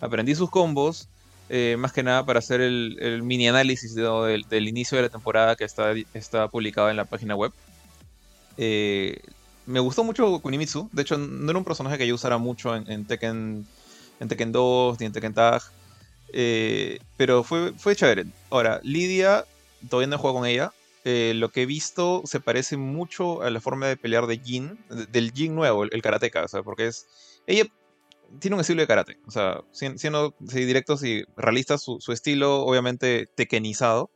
aprendí 0.00 0.34
sus 0.34 0.50
combos, 0.50 1.08
más 1.76 1.92
que 1.92 2.02
nada 2.02 2.24
para 2.24 2.38
hacer 2.38 2.60
el, 2.60 3.22
mini 3.22 3.48
análisis 3.48 3.94
del, 3.94 4.68
inicio 4.68 4.96
de 4.96 5.02
la 5.02 5.08
temporada 5.10 5.54
que 5.54 5.64
está, 5.64 5.92
está 6.14 6.48
publicado 6.48 6.90
en 6.90 6.96
la 6.96 7.04
página 7.04 7.36
web. 7.36 7.52
Eh, 8.56 9.20
me 9.66 9.80
gustó 9.80 10.04
mucho 10.04 10.40
Kunimitsu. 10.40 10.88
De 10.92 11.02
hecho, 11.02 11.18
no 11.18 11.50
era 11.50 11.58
un 11.58 11.64
personaje 11.64 11.98
que 11.98 12.06
yo 12.06 12.14
usara 12.14 12.38
mucho 12.38 12.74
en, 12.74 13.04
Tekken, 13.04 13.66
en 14.20 14.28
Tekken 14.28 14.52
2 14.52 15.00
ni 15.00 15.06
en 15.06 15.12
Tekken 15.12 15.34
Tag. 15.34 15.62
Eh, 16.36 16.98
pero 17.16 17.44
fue, 17.44 17.72
fue 17.74 17.94
chévere. 17.94 18.26
Ahora, 18.50 18.80
Lidia, 18.82 19.44
todavía 19.88 20.08
no 20.08 20.16
he 20.16 20.18
jugado 20.18 20.40
con 20.40 20.48
ella. 20.48 20.72
Eh, 21.04 21.32
lo 21.36 21.50
que 21.50 21.62
he 21.62 21.66
visto 21.66 22.22
se 22.24 22.40
parece 22.40 22.76
mucho 22.76 23.42
a 23.42 23.50
la 23.50 23.60
forma 23.60 23.86
de 23.86 23.96
pelear 23.96 24.26
de 24.26 24.38
Jin, 24.38 24.76
del 25.12 25.32
Jin 25.32 25.54
nuevo, 25.54 25.84
el, 25.84 26.02
karateka. 26.02 26.42
O 26.42 26.48
sea, 26.48 26.64
porque 26.64 26.88
es. 26.88 27.06
Ella 27.46 27.66
tiene 28.40 28.56
un 28.56 28.60
estilo 28.60 28.80
de 28.80 28.88
karate. 28.88 29.18
O 29.28 29.30
sea, 29.30 29.60
siendo 29.70 30.34
directos 30.40 31.04
y 31.04 31.24
realistas, 31.36 31.82
su, 31.82 32.12
estilo, 32.12 32.64
obviamente, 32.64 33.28
tekenizado, 33.36 34.10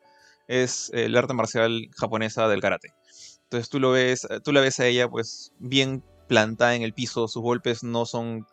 es 0.48 0.90
el 0.94 1.16
arte 1.16 1.34
marcial 1.34 1.88
japonesa 1.96 2.48
del 2.48 2.60
karate. 2.60 2.92
Entonces 3.44 3.68
tú 3.68 3.78
lo 3.78 3.92
ves, 3.92 4.26
eh, 4.28 4.40
tú 4.42 4.52
la 4.52 4.60
ves 4.60 4.80
a 4.80 4.86
ella 4.86 5.08
pues 5.08 5.52
bien 5.60 6.02
plantada 6.26 6.74
en 6.74 6.82
el 6.82 6.94
piso, 6.94 7.28
sus 7.28 7.42
golpes 7.42 7.84
no 7.84 8.06
son 8.06 8.44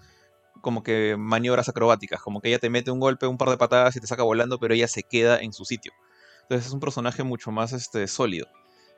como 0.65 0.81
que 0.81 1.15
maniobras 1.15 1.69
acrobáticas, 1.69 2.19
como 2.23 2.41
que 2.41 2.47
ella 2.47 2.57
te 2.57 2.71
mete 2.71 2.89
un 2.89 2.99
golpe, 2.99 3.27
un 3.27 3.37
par 3.37 3.49
de 3.51 3.57
patadas 3.57 3.95
y 3.97 3.99
te 3.99 4.07
saca 4.07 4.23
volando, 4.23 4.57
pero 4.57 4.73
ella 4.73 4.87
se 4.87 5.03
queda 5.03 5.37
en 5.37 5.53
su 5.53 5.63
sitio. 5.63 5.93
Entonces 6.41 6.65
es 6.65 6.73
un 6.73 6.79
personaje 6.79 7.21
mucho 7.21 7.51
más 7.51 7.71
este, 7.71 8.07
sólido. 8.07 8.47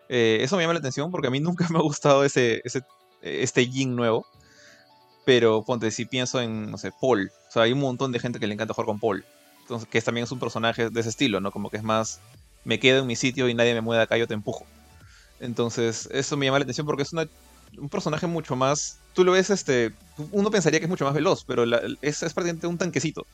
Eh, 0.08 0.38
eso 0.40 0.56
me 0.56 0.64
llama 0.64 0.76
la 0.76 0.80
atención 0.80 1.12
porque 1.12 1.28
a 1.28 1.30
mí 1.30 1.40
nunca 1.42 1.68
me 1.70 1.78
ha 1.78 1.82
gustado 1.82 2.24
ese, 2.24 2.62
ese 2.64 2.84
este 3.22 3.66
Jin 3.66 3.98
nuevo. 3.98 4.26
Pero 5.26 5.66
ponte, 5.66 5.92
si 5.92 6.06
pienso 6.06 6.40
en, 6.40 6.72
no 6.72 6.78
sé, 6.78 6.94
Paul. 7.02 7.34
O 7.50 7.52
sea, 7.52 7.64
hay 7.64 7.74
un 7.74 7.80
montón 7.80 8.14
de 8.14 8.20
gente 8.20 8.40
que 8.40 8.48
le 8.48 8.54
encanta 8.54 8.74
jugar 8.74 8.86
con 8.86 9.02
Paul. 9.02 9.26
Entonces, 9.64 9.90
que 9.90 10.02
también 10.02 10.24
es 10.24 10.32
un 10.32 10.40
personaje 10.40 10.90
de 10.90 11.00
ese 11.02 11.10
estilo, 11.10 11.42
¿no? 11.42 11.52
Como 11.52 11.70
que 11.70 11.76
es 11.76 11.84
más, 11.84 12.22
me 12.64 12.80
quedo 12.80 13.02
en 13.02 13.08
mi 13.08 13.18
sitio 13.18 13.50
y 13.50 13.54
nadie 13.54 13.74
me 13.74 13.82
mueve 13.82 14.04
acá, 14.04 14.16
yo 14.16 14.26
te 14.26 14.36
empujo. 14.36 14.66
Entonces, 15.42 16.08
eso 16.14 16.38
me 16.38 16.46
llama 16.46 16.60
la 16.60 16.64
atención 16.64 16.88
porque 16.88 17.04
es 17.04 17.12
un 17.12 17.90
personaje 17.90 18.26
mucho 18.26 18.56
más. 18.56 19.00
Tú 19.18 19.24
lo 19.24 19.32
ves, 19.32 19.50
este. 19.50 19.94
Uno 20.32 20.52
pensaría 20.52 20.80
que 20.80 20.86
es 20.86 20.90
mucho 20.92 21.04
más 21.04 21.16
veloz, 21.16 21.44
pero 21.44 21.64
es, 22.04 22.22
es, 22.22 22.34
prácticamente 22.36 22.68
un 22.68 22.78
tanquecito. 22.78 23.26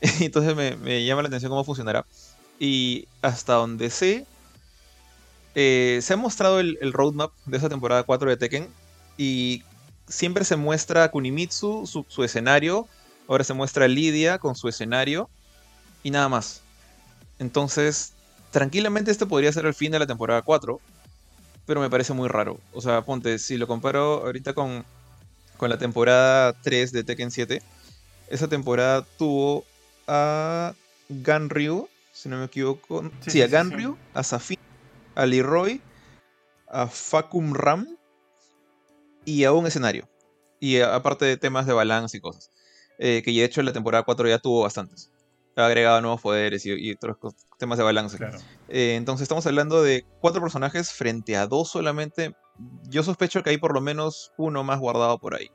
Entonces 0.18 0.56
me, 0.56 1.04
llama 1.04 1.22
la 1.22 1.28
atención 1.28 1.50
cómo 1.50 1.62
funcionará. 1.62 2.04
Y 2.58 3.06
hasta 3.22 3.52
donde 3.52 3.88
sé, 3.90 4.26
eh, 5.54 6.00
se 6.02 6.12
ha 6.12 6.16
mostrado 6.16 6.58
el, 6.58 6.92
roadmap 6.92 7.30
de 7.46 7.56
esa 7.56 7.68
temporada 7.68 8.02
4 8.02 8.30
de 8.30 8.36
Tekken. 8.36 8.68
Y 9.16 9.62
siempre 10.08 10.44
se 10.44 10.56
muestra 10.56 11.08
Kunimitsu, 11.12 11.86
su, 11.86 12.04
su 12.08 12.24
escenario. 12.24 12.88
Ahora 13.28 13.44
se 13.44 13.54
muestra 13.54 13.86
Lidia 13.86 14.40
con 14.40 14.56
su 14.56 14.66
escenario. 14.66 15.30
Y 16.02 16.10
nada 16.10 16.28
más. 16.28 16.62
Entonces, 17.38 18.12
tranquilamente 18.50 19.12
este 19.12 19.24
podría 19.24 19.52
ser 19.52 19.66
el 19.66 19.74
fin 19.74 19.92
de 19.92 20.00
la 20.00 20.06
temporada 20.08 20.42
4 20.42 20.80
pero 21.68 21.82
me 21.82 21.90
parece 21.90 22.14
muy 22.14 22.28
raro. 22.28 22.58
O 22.72 22.80
sea, 22.80 23.02
ponte, 23.02 23.38
si 23.38 23.58
lo 23.58 23.66
comparo 23.66 24.24
ahorita 24.24 24.54
con, 24.54 24.86
con 25.58 25.68
la 25.68 25.76
temporada 25.76 26.54
3 26.62 26.92
de 26.92 27.04
Tekken 27.04 27.30
7, 27.30 27.62
esa 28.30 28.48
temporada 28.48 29.02
tuvo 29.18 29.64
a 30.06 30.72
Ganryu, 31.10 31.88
si 32.12 32.30
no 32.30 32.38
me 32.38 32.46
equivoco. 32.46 33.10
Sí, 33.26 33.42
a 33.42 33.46
Ganryu, 33.46 33.98
a 34.14 34.22
Safin, 34.22 34.58
a 35.14 35.26
Leroy, 35.26 35.82
a 36.68 36.86
Facum 36.86 37.52
Ram 37.52 37.86
y 39.26 39.44
a 39.44 39.52
un 39.52 39.66
escenario. 39.66 40.08
Y 40.60 40.80
aparte 40.80 41.26
de 41.26 41.36
temas 41.36 41.66
de 41.66 41.74
balance 41.74 42.16
y 42.16 42.20
cosas. 42.20 42.50
Eh, 42.98 43.22
que 43.22 43.30
de 43.30 43.44
hecho 43.44 43.60
en 43.60 43.66
la 43.66 43.72
temporada 43.72 44.04
4 44.04 44.28
ya 44.28 44.38
tuvo 44.38 44.62
bastantes 44.62 45.12
ha 45.62 45.66
agregado 45.66 46.00
nuevos 46.00 46.20
poderes 46.20 46.64
y, 46.66 46.92
otros 46.92 47.16
temas 47.58 47.78
de 47.78 47.84
balance. 47.84 48.18
Eh, 48.68 48.94
entonces 48.96 49.22
estamos 49.22 49.46
hablando 49.46 49.82
de 49.82 50.04
cuatro 50.20 50.40
personajes 50.40 50.92
frente 50.92 51.36
a 51.36 51.46
dos 51.46 51.70
solamente. 51.70 52.34
Yo 52.88 53.02
sospecho 53.02 53.42
que 53.42 53.50
hay 53.50 53.58
por 53.58 53.74
lo 53.74 53.80
menos 53.80 54.32
uno 54.36 54.64
más 54.64 54.78
guardado 54.78 55.18
por 55.18 55.34
ahí. 55.34 55.50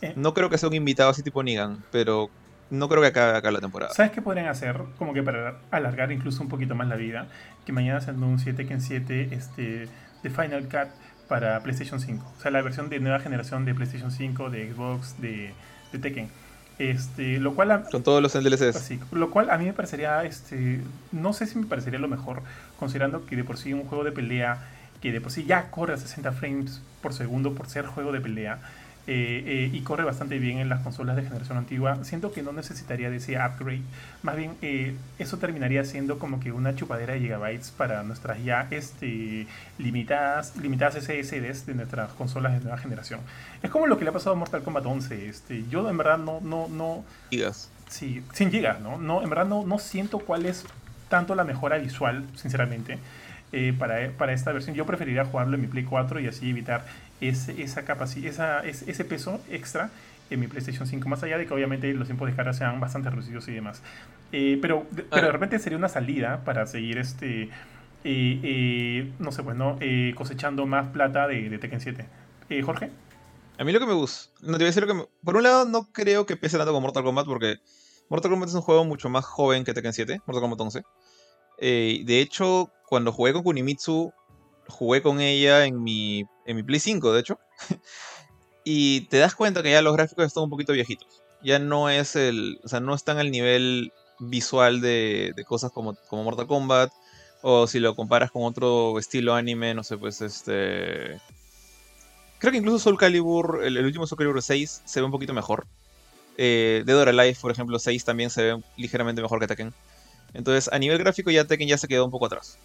Eh. 0.00 0.14
No 0.16 0.34
creo 0.34 0.50
que 0.50 0.58
sea 0.58 0.68
un 0.68 0.74
invitado 0.74 1.10
así 1.10 1.22
tipo 1.22 1.42
Negan, 1.42 1.84
pero 1.90 2.30
no 2.70 2.88
creo 2.88 3.02
que 3.02 3.08
acabe 3.08 3.36
acá 3.36 3.50
la 3.50 3.60
temporada. 3.60 3.92
¿Sabes 3.92 4.12
qué 4.12 4.22
podrían 4.22 4.46
hacer? 4.46 4.82
Como 4.98 5.12
que 5.12 5.22
para 5.22 5.58
alargar 5.70 6.10
incluso 6.10 6.42
un 6.42 6.48
poquito 6.48 6.74
más 6.74 6.88
la 6.88 6.96
vida. 6.96 7.28
Que 7.66 7.72
mañana 7.72 8.00
se 8.00 8.10
anuncie 8.10 8.52
Tekken 8.52 8.80
7 8.80 9.28
este, 9.32 9.88
de 10.22 10.30
Final 10.30 10.64
Cut 10.64 10.88
para 11.28 11.62
PlayStation 11.62 12.00
5. 12.00 12.32
O 12.36 12.40
sea, 12.40 12.50
la 12.50 12.62
versión 12.62 12.88
de 12.88 12.98
nueva 12.98 13.20
generación 13.20 13.64
de 13.64 13.74
PlayStation 13.74 14.10
5, 14.10 14.50
de 14.50 14.72
Xbox, 14.72 15.20
de, 15.20 15.52
de 15.92 15.98
Tekken. 15.98 16.30
Este, 16.78 17.38
lo 17.38 17.54
cual 17.54 17.84
Con 17.90 18.02
todos 18.02 18.22
los 18.22 18.32
DLCs. 18.32 19.12
lo 19.12 19.30
cual 19.30 19.50
a 19.50 19.58
mí 19.58 19.66
me 19.66 19.72
parecería, 19.72 20.24
este, 20.24 20.80
no 21.12 21.32
sé 21.32 21.46
si 21.46 21.58
me 21.58 21.66
parecería 21.66 21.98
lo 22.00 22.08
mejor, 22.08 22.42
considerando 22.78 23.26
que 23.26 23.36
de 23.36 23.44
por 23.44 23.58
sí 23.58 23.72
un 23.72 23.84
juego 23.84 24.02
de 24.02 24.12
pelea 24.12 24.66
que 25.02 25.12
de 25.12 25.20
por 25.20 25.32
sí 25.32 25.44
ya 25.44 25.70
corre 25.70 25.94
a 25.94 25.96
60 25.98 26.32
frames 26.32 26.80
por 27.02 27.12
segundo 27.12 27.54
por 27.54 27.68
ser 27.68 27.86
juego 27.86 28.12
de 28.12 28.20
pelea, 28.20 28.60
eh, 29.08 29.42
eh, 29.44 29.70
y 29.72 29.80
corre 29.80 30.04
bastante 30.04 30.38
bien 30.38 30.58
en 30.58 30.68
las 30.68 30.80
consolas 30.80 31.16
de 31.16 31.24
generación 31.24 31.58
antigua. 31.58 32.04
Siento 32.04 32.30
que 32.30 32.40
no 32.40 32.52
necesitaría 32.52 33.10
de 33.10 33.16
ese 33.16 33.32
upgrade. 33.36 33.82
Más 34.22 34.36
bien, 34.36 34.52
eh, 34.62 34.94
eso 35.18 35.38
terminaría 35.38 35.84
siendo 35.84 36.20
como 36.20 36.38
que 36.38 36.52
una 36.52 36.76
chupadera 36.76 37.14
de 37.14 37.20
gigabytes 37.20 37.72
para 37.72 38.04
nuestras 38.04 38.44
ya 38.44 38.68
este, 38.70 39.48
limitadas, 39.78 40.56
limitadas 40.56 41.02
SSDs 41.02 41.66
de 41.66 41.74
nuestras 41.74 42.12
consolas 42.12 42.52
de 42.52 42.60
nueva 42.60 42.78
generación. 42.78 43.18
Es 43.60 43.70
como 43.70 43.88
lo 43.88 43.98
que 43.98 44.04
le 44.04 44.10
ha 44.10 44.12
pasado 44.12 44.36
a 44.36 44.38
Mortal 44.38 44.62
Kombat 44.62 44.86
11. 44.86 45.28
Este, 45.28 45.64
yo 45.68 45.88
en 45.90 45.98
verdad 45.98 46.18
no... 46.18 46.40
no, 46.40 46.68
no 46.68 47.04
gigas. 47.30 47.70
Sí, 47.88 48.22
100 48.32 48.52
gigas, 48.52 48.80
¿no? 48.80 48.98
no 48.98 49.20
en 49.22 49.28
verdad 49.28 49.46
no, 49.46 49.66
no 49.66 49.78
siento 49.78 50.20
cuál 50.20 50.46
es 50.46 50.64
tanto 51.08 51.34
la 51.34 51.44
mejora 51.44 51.76
visual, 51.76 52.24
sinceramente. 52.36 52.98
Para, 53.78 54.10
para, 54.12 54.32
esta 54.32 54.52
versión. 54.52 54.74
Yo 54.74 54.86
preferiría 54.86 55.24
jugarlo 55.24 55.56
en 55.56 55.60
mi 55.60 55.66
Play 55.66 55.84
4 55.84 56.20
y 56.20 56.26
así 56.26 56.50
evitar 56.50 56.86
esa 57.20 57.84
capacidad, 57.84 58.64
esa, 58.64 58.86
ese 58.90 59.04
peso 59.04 59.40
extra 59.50 59.90
en 60.32 60.40
mi 60.40 60.48
PlayStation 60.48 60.86
5, 60.86 61.08
más 61.08 61.22
allá 61.22 61.38
de 61.38 61.46
que 61.46 61.54
obviamente 61.54 61.92
los 61.94 62.08
tiempos 62.08 62.28
de 62.28 62.34
carga 62.34 62.52
sean 62.52 62.80
bastante 62.80 63.10
reducidos 63.10 63.46
y 63.48 63.52
demás. 63.52 63.82
Eh, 64.32 64.58
pero, 64.60 64.86
pero 65.10 65.26
de 65.26 65.32
repente 65.32 65.58
sería 65.58 65.78
una 65.78 65.88
salida 65.88 66.42
para 66.44 66.66
seguir 66.66 66.98
este, 66.98 67.42
eh, 67.42 67.50
eh, 68.04 69.12
no 69.18 69.30
sé, 69.30 69.42
pues, 69.42 69.56
¿no? 69.56 69.78
cosechando 70.14 70.66
más 70.66 70.88
plata 70.88 71.28
de, 71.28 71.48
de 71.48 71.58
Tekken 71.58 71.80
7. 71.80 72.06
Jorge. 72.64 72.90
A 73.58 73.64
mí 73.64 73.72
lo 73.72 73.80
que 73.80 73.86
me 73.86 73.94
gusta, 73.94 74.30
no 74.42 74.52
te 74.52 74.58
voy 74.58 74.64
a 74.64 74.66
decir 74.66 74.86
lo 74.86 74.92
que 74.92 75.08
por 75.24 75.36
un 75.36 75.42
lado 75.42 75.64
no 75.64 75.90
creo 75.90 76.26
que 76.26 76.36
pese 76.36 76.58
tanto 76.58 76.72
como 76.72 76.82
Mortal 76.82 77.02
Kombat 77.02 77.26
porque 77.26 77.56
Mortal 78.10 78.30
Kombat 78.30 78.50
es 78.50 78.54
un 78.54 78.60
juego 78.60 78.84
mucho 78.84 79.08
más 79.08 79.24
joven 79.24 79.64
que 79.64 79.72
Tekken 79.72 79.92
7, 79.92 80.20
Mortal 80.26 80.42
Kombat 80.42 80.60
11. 80.60 80.82
De 81.68 82.20
hecho, 82.20 82.70
cuando 82.88 83.12
jugué 83.12 83.32
con 83.32 83.42
Kunimitsu, 83.42 84.12
jugué 84.68 85.02
con 85.02 85.20
ella 85.20 85.64
en 85.64 85.82
mi, 85.82 86.24
en 86.46 86.56
mi 86.56 86.62
Play 86.62 86.80
5, 86.80 87.12
de 87.12 87.20
hecho. 87.20 87.38
y 88.64 89.02
te 89.02 89.18
das 89.18 89.34
cuenta 89.34 89.62
que 89.62 89.70
ya 89.70 89.82
los 89.82 89.94
gráficos 89.94 90.26
están 90.26 90.44
un 90.44 90.50
poquito 90.50 90.72
viejitos. 90.72 91.22
Ya 91.42 91.58
no 91.58 91.90
es 91.90 92.16
el. 92.16 92.60
O 92.64 92.68
sea, 92.68 92.80
no 92.80 92.94
están 92.94 93.18
al 93.18 93.30
nivel 93.30 93.92
visual 94.18 94.80
de, 94.80 95.32
de 95.34 95.44
cosas 95.44 95.72
como, 95.72 95.94
como 96.08 96.24
Mortal 96.24 96.46
Kombat. 96.46 96.92
O 97.42 97.66
si 97.66 97.80
lo 97.80 97.96
comparas 97.96 98.30
con 98.30 98.44
otro 98.44 98.98
estilo 98.98 99.34
anime, 99.34 99.74
no 99.74 99.82
sé, 99.82 99.98
pues 99.98 100.20
este. 100.20 101.20
Creo 102.38 102.52
que 102.52 102.58
incluso 102.58 102.78
Soul 102.78 102.98
Calibur, 102.98 103.60
el, 103.64 103.84
último 103.84 104.06
Soul 104.06 104.18
Calibur 104.18 104.42
6, 104.42 104.82
se 104.84 105.00
ve 105.00 105.06
un 105.06 105.12
poquito 105.12 105.32
mejor. 105.32 105.66
Eh, 106.38 106.82
Dead 106.86 106.98
or 106.98 107.08
Alive, 107.08 107.36
por 107.40 107.50
ejemplo, 107.50 107.78
6 107.78 108.04
también 108.04 108.30
se 108.30 108.42
ve 108.42 108.62
ligeramente 108.76 109.22
mejor 109.22 109.40
que 109.40 109.46
Tekken. 109.46 109.74
Entonces, 110.34 110.72
a 110.72 110.78
nivel 110.78 110.98
gráfico 110.98 111.30
ya 111.30 111.44
Tekken 111.44 111.68
ya 111.68 111.78
se 111.78 111.88
quedó 111.88 112.04
un 112.04 112.10
poco 112.10 112.26
atrás. 112.26 112.58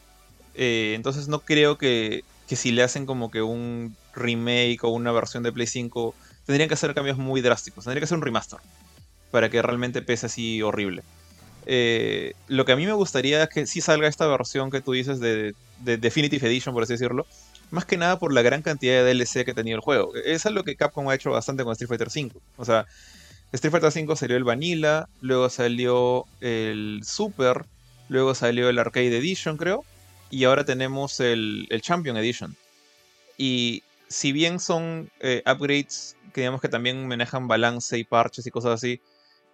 Eh, 0.55 0.93
entonces 0.95 1.27
no 1.27 1.39
creo 1.39 1.77
que, 1.77 2.23
si 2.47 2.71
le 2.71 2.83
hacen 2.83 3.05
como 3.05 3.29
que 3.29 3.41
un 3.41 3.95
remake 4.15 4.83
o 4.83 4.89
una 4.89 5.11
versión 5.11 5.43
de 5.43 5.51
Play 5.51 5.67
5, 5.67 6.15
tendrían 6.45 6.67
que 6.67 6.73
hacer 6.73 6.93
cambios 6.93 7.17
muy 7.17 7.41
drásticos. 7.41 7.83
Tendría 7.83 8.01
que 8.01 8.05
hacer 8.05 8.17
un 8.17 8.23
remaster 8.23 8.59
para 9.31 9.49
que 9.49 9.61
realmente 9.61 10.01
pese 10.01 10.25
así 10.25 10.61
horrible. 10.61 11.03
Eh, 11.67 12.33
lo 12.47 12.65
que 12.65 12.71
a 12.71 12.75
mí 12.75 12.85
me 12.85 12.93
gustaría 12.93 13.43
es 13.43 13.49
que 13.49 13.67
sí 13.67 13.81
salga 13.81 14.07
esta 14.07 14.25
versión 14.25 14.71
que 14.71 14.81
tú 14.81 14.93
dices 14.93 15.19
de, 15.19 15.53
Definitive 15.79 16.47
Edition, 16.47 16.73
por 16.73 16.83
así 16.83 16.93
decirlo. 16.93 17.27
Más 17.69 17.85
que 17.85 17.97
nada 17.97 18.17
por 18.17 18.33
la 18.33 18.41
gran 18.41 18.61
cantidad 18.61 19.03
de 19.03 19.13
DLC 19.13 19.43
que 19.43 19.51
ha 19.51 19.53
tenido 19.53 19.75
el 19.75 19.81
juego. 19.81 20.15
Eso 20.15 20.47
es 20.47 20.55
lo 20.55 20.63
que 20.63 20.77
Capcom 20.77 21.09
ha 21.09 21.15
hecho 21.15 21.31
bastante 21.31 21.65
con 21.65 21.73
Street 21.73 21.89
Fighter 21.89 22.07
V. 22.07 22.31
O 22.55 22.63
sea, 22.63 22.85
Street 23.53 23.71
Fighter 23.71 23.89
V 23.89 24.15
salió 24.15 24.37
el 24.37 24.43
Vanilla, 24.43 25.07
luego 25.21 25.49
salió 25.49 26.25
el 26.41 27.01
Super, 27.03 27.65
luego 28.09 28.35
salió 28.35 28.69
el 28.69 28.79
Arcade 28.79 29.17
Edition, 29.17 29.57
creo 29.57 29.83
y 30.29 30.43
ahora 30.43 30.65
tenemos 30.65 31.19
el, 31.19 31.67
Champion 31.81 32.17
Edition. 32.17 32.55
Y 33.37 33.83
si 34.07 34.31
bien 34.31 34.59
son 34.59 35.09
eh, 35.19 35.43
upgrades 35.45 36.15
que 36.33 36.41
digamos 36.41 36.61
que 36.61 36.69
también 36.69 37.07
manejan 37.07 37.47
balance 37.47 37.97
y 37.97 38.03
parches 38.03 38.45
y 38.45 38.51
cosas 38.51 38.73
así, 38.73 39.01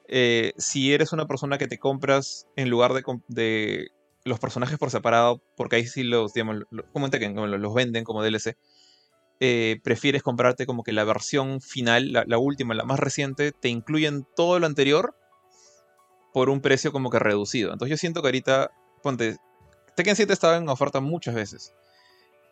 eh, 0.08 0.54
si 0.58 0.94
eres 0.94 1.14
una 1.14 1.28
persona 1.28 1.58
que 1.58 1.68
te 1.68 1.78
compras 1.78 2.46
en 2.56 2.70
lugar 2.70 2.94
de, 3.28 3.88
los 4.26 4.40
personajes 4.40 4.78
por 4.78 4.90
separado, 4.90 5.42
porque 5.56 5.78
ahí 5.78 5.86
sí 5.86 6.04
los, 6.04 6.34
digamos, 6.34 6.64
como 6.92 7.08
los 7.08 7.74
venden 7.74 8.04
como 8.04 8.24
DLC, 8.24 8.56
eh, 9.40 9.80
prefieres 9.84 10.24
comprarte 10.24 10.66
como 10.66 10.84
que 10.84 10.94
la 10.94 11.04
versión 11.04 11.62
final, 11.62 12.12
la, 12.12 12.24
la, 12.28 12.38
última, 12.38 12.74
la 12.74 12.86
más 12.86 13.00
reciente, 13.00 13.52
te 13.52 13.70
incluyen 13.70 14.26
todo 14.36 14.60
lo 14.60 14.66
anterior 14.66 15.16
por 16.34 16.50
un 16.50 16.62
precio 16.62 16.92
como 16.92 17.10
que 17.10 17.20
reducido. 17.20 17.72
Entonces 17.72 17.92
yo 17.92 17.98
siento 17.98 18.22
que 18.22 18.28
ahorita, 18.28 18.72
ponte, 19.02 19.38
Tekken 19.96 20.16
7 20.16 20.34
estaba 20.34 20.58
en 20.58 20.68
oferta 20.70 21.00
muchas 21.00 21.36
veces. 21.36 21.74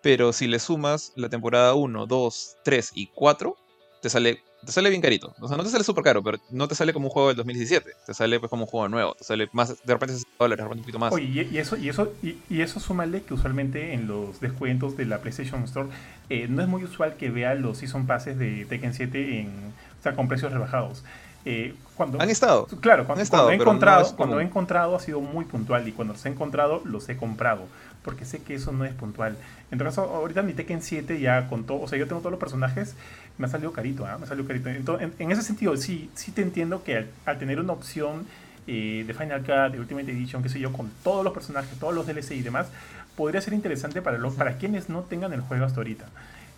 Pero 0.01 0.33
si 0.33 0.47
le 0.47 0.59
sumas 0.59 1.13
la 1.15 1.29
temporada 1.29 1.73
1, 1.73 2.05
2, 2.05 2.57
3 2.63 2.91
y 2.95 3.07
4, 3.07 3.55
te 4.01 4.09
sale, 4.09 4.43
te 4.65 4.71
sale 4.71 4.89
bien 4.89 5.01
carito. 5.01 5.33
O 5.39 5.47
sea, 5.47 5.57
no 5.57 5.63
te 5.63 5.69
sale 5.69 5.83
súper 5.83 6.03
caro, 6.03 6.23
pero 6.23 6.37
no 6.49 6.67
te 6.67 6.75
sale 6.75 6.93
como 6.93 7.07
un 7.07 7.11
juego 7.11 7.29
del 7.29 7.37
2017. 7.37 7.89
Te 8.05 8.13
sale 8.13 8.39
pues 8.39 8.49
como 8.49 8.63
un 8.63 8.69
juego 8.69 8.87
nuevo. 8.89 9.15
Te 9.15 9.23
sale 9.23 9.49
más, 9.53 9.69
de 9.69 9.93
repente 9.93 10.13
60 10.13 10.35
dólares, 10.39 10.57
de 10.57 10.63
repente 10.63 10.79
un 10.79 10.83
poquito 10.83 10.99
más. 10.99 11.13
Oye, 11.13 11.47
y 11.51 11.57
eso, 11.57 11.77
y 11.77 11.89
eso, 11.89 12.13
y, 12.21 12.61
eso 12.61 12.79
súmale 12.79 13.23
que 13.23 13.33
usualmente 13.33 13.93
en 13.93 14.07
los 14.07 14.39
descuentos 14.39 14.97
de 14.97 15.05
la 15.05 15.19
PlayStation 15.19 15.63
Store 15.63 15.89
eh, 16.29 16.47
no 16.49 16.61
es 16.61 16.67
muy 16.67 16.83
usual 16.83 17.17
que 17.17 17.29
vea 17.29 17.55
los 17.55 17.79
Season 17.79 18.05
Passes 18.05 18.37
de 18.37 18.65
Tekken 18.65 18.93
7 18.93 19.39
en, 19.39 19.73
o 19.99 20.03
sea, 20.03 20.15
con 20.15 20.27
precios 20.27 20.51
rebajados. 20.51 21.03
Eh, 21.43 21.73
cuando, 21.95 22.21
han 22.21 22.29
estado. 22.29 22.67
Claro, 22.81 23.05
cuando, 23.05 23.49
he 23.49 23.55
encontrado, 23.55 24.15
cuando 24.15 24.39
he 24.39 24.43
encontrado 24.43 24.95
ha 24.95 24.99
sido 24.99 25.21
muy 25.21 25.45
puntual 25.45 25.87
y 25.87 25.91
cuando 25.91 26.13
los 26.13 26.25
he 26.25 26.29
encontrado 26.29 26.81
los 26.85 27.09
he 27.09 27.17
comprado 27.17 27.63
porque 28.03 28.25
sé 28.25 28.41
que 28.41 28.55
eso 28.55 28.71
no 28.71 28.85
es 28.85 28.93
puntual. 28.93 29.37
En 29.71 29.77
todo 29.77 29.87
caso, 29.87 30.01
ahorita 30.01 30.41
mi 30.41 30.53
Tekken 30.53 30.81
7 30.81 31.19
ya 31.19 31.47
con 31.47 31.65
todo, 31.65 31.81
o 31.81 31.87
sea, 31.87 31.97
yo 31.97 32.07
tengo 32.07 32.21
todos 32.21 32.31
los 32.31 32.39
personajes, 32.39 32.95
me 33.37 33.47
ha 33.47 33.49
salido 33.49 33.71
carito, 33.71 34.05
¿ah? 34.05 34.17
me 34.17 34.25
ha 34.25 34.27
salido 34.27 34.47
carito. 34.47 34.69
Entonces, 34.69 35.09
en, 35.19 35.31
ese 35.31 35.41
sentido, 35.41 35.75
sí, 35.77 36.09
sí 36.13 36.31
te 36.31 36.41
entiendo 36.41 36.83
que 36.83 37.05
al, 37.25 37.39
tener 37.39 37.59
una 37.59 37.73
opción 37.73 38.25
eh, 38.67 39.03
de 39.05 39.13
Final 39.13 39.41
Cut, 39.41 39.73
de 39.73 39.79
Ultimate 39.79 40.11
Edition, 40.11 40.43
qué 40.43 40.49
sé 40.49 40.59
yo, 40.59 40.71
con 40.71 40.89
todos 41.03 41.23
los 41.23 41.33
personajes, 41.33 41.77
todos 41.79 41.93
los 41.93 42.07
DLC 42.07 42.31
y 42.31 42.41
demás, 42.41 42.67
podría 43.15 43.41
ser 43.41 43.53
interesante 43.53 44.01
para, 44.01 44.17
los, 44.17 44.33
para 44.33 44.57
quienes 44.57 44.89
no 44.89 45.01
tengan 45.01 45.33
el 45.33 45.41
juego 45.41 45.65
hasta 45.65 45.79
ahorita. 45.79 46.05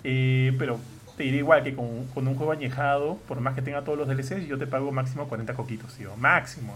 Eh, 0.03 0.53
pero 0.57 0.79
te 1.17 1.23
diré 1.23 1.37
igual 1.37 1.63
que 1.63 1.75
con, 1.75 1.87
un 1.87 2.35
juego 2.35 2.51
añejado, 2.51 3.17
por 3.27 3.39
más 3.39 3.55
que 3.55 3.61
tenga 3.61 3.83
todos 3.83 3.97
los 3.97 4.07
DLCs, 4.07 4.47
yo 4.47 4.57
te 4.57 4.67
pago 4.67 4.91
máximo 4.91 5.27
40 5.27 5.53
coquitos, 5.53 5.93
tío. 5.93 6.15
Máximo, 6.17 6.75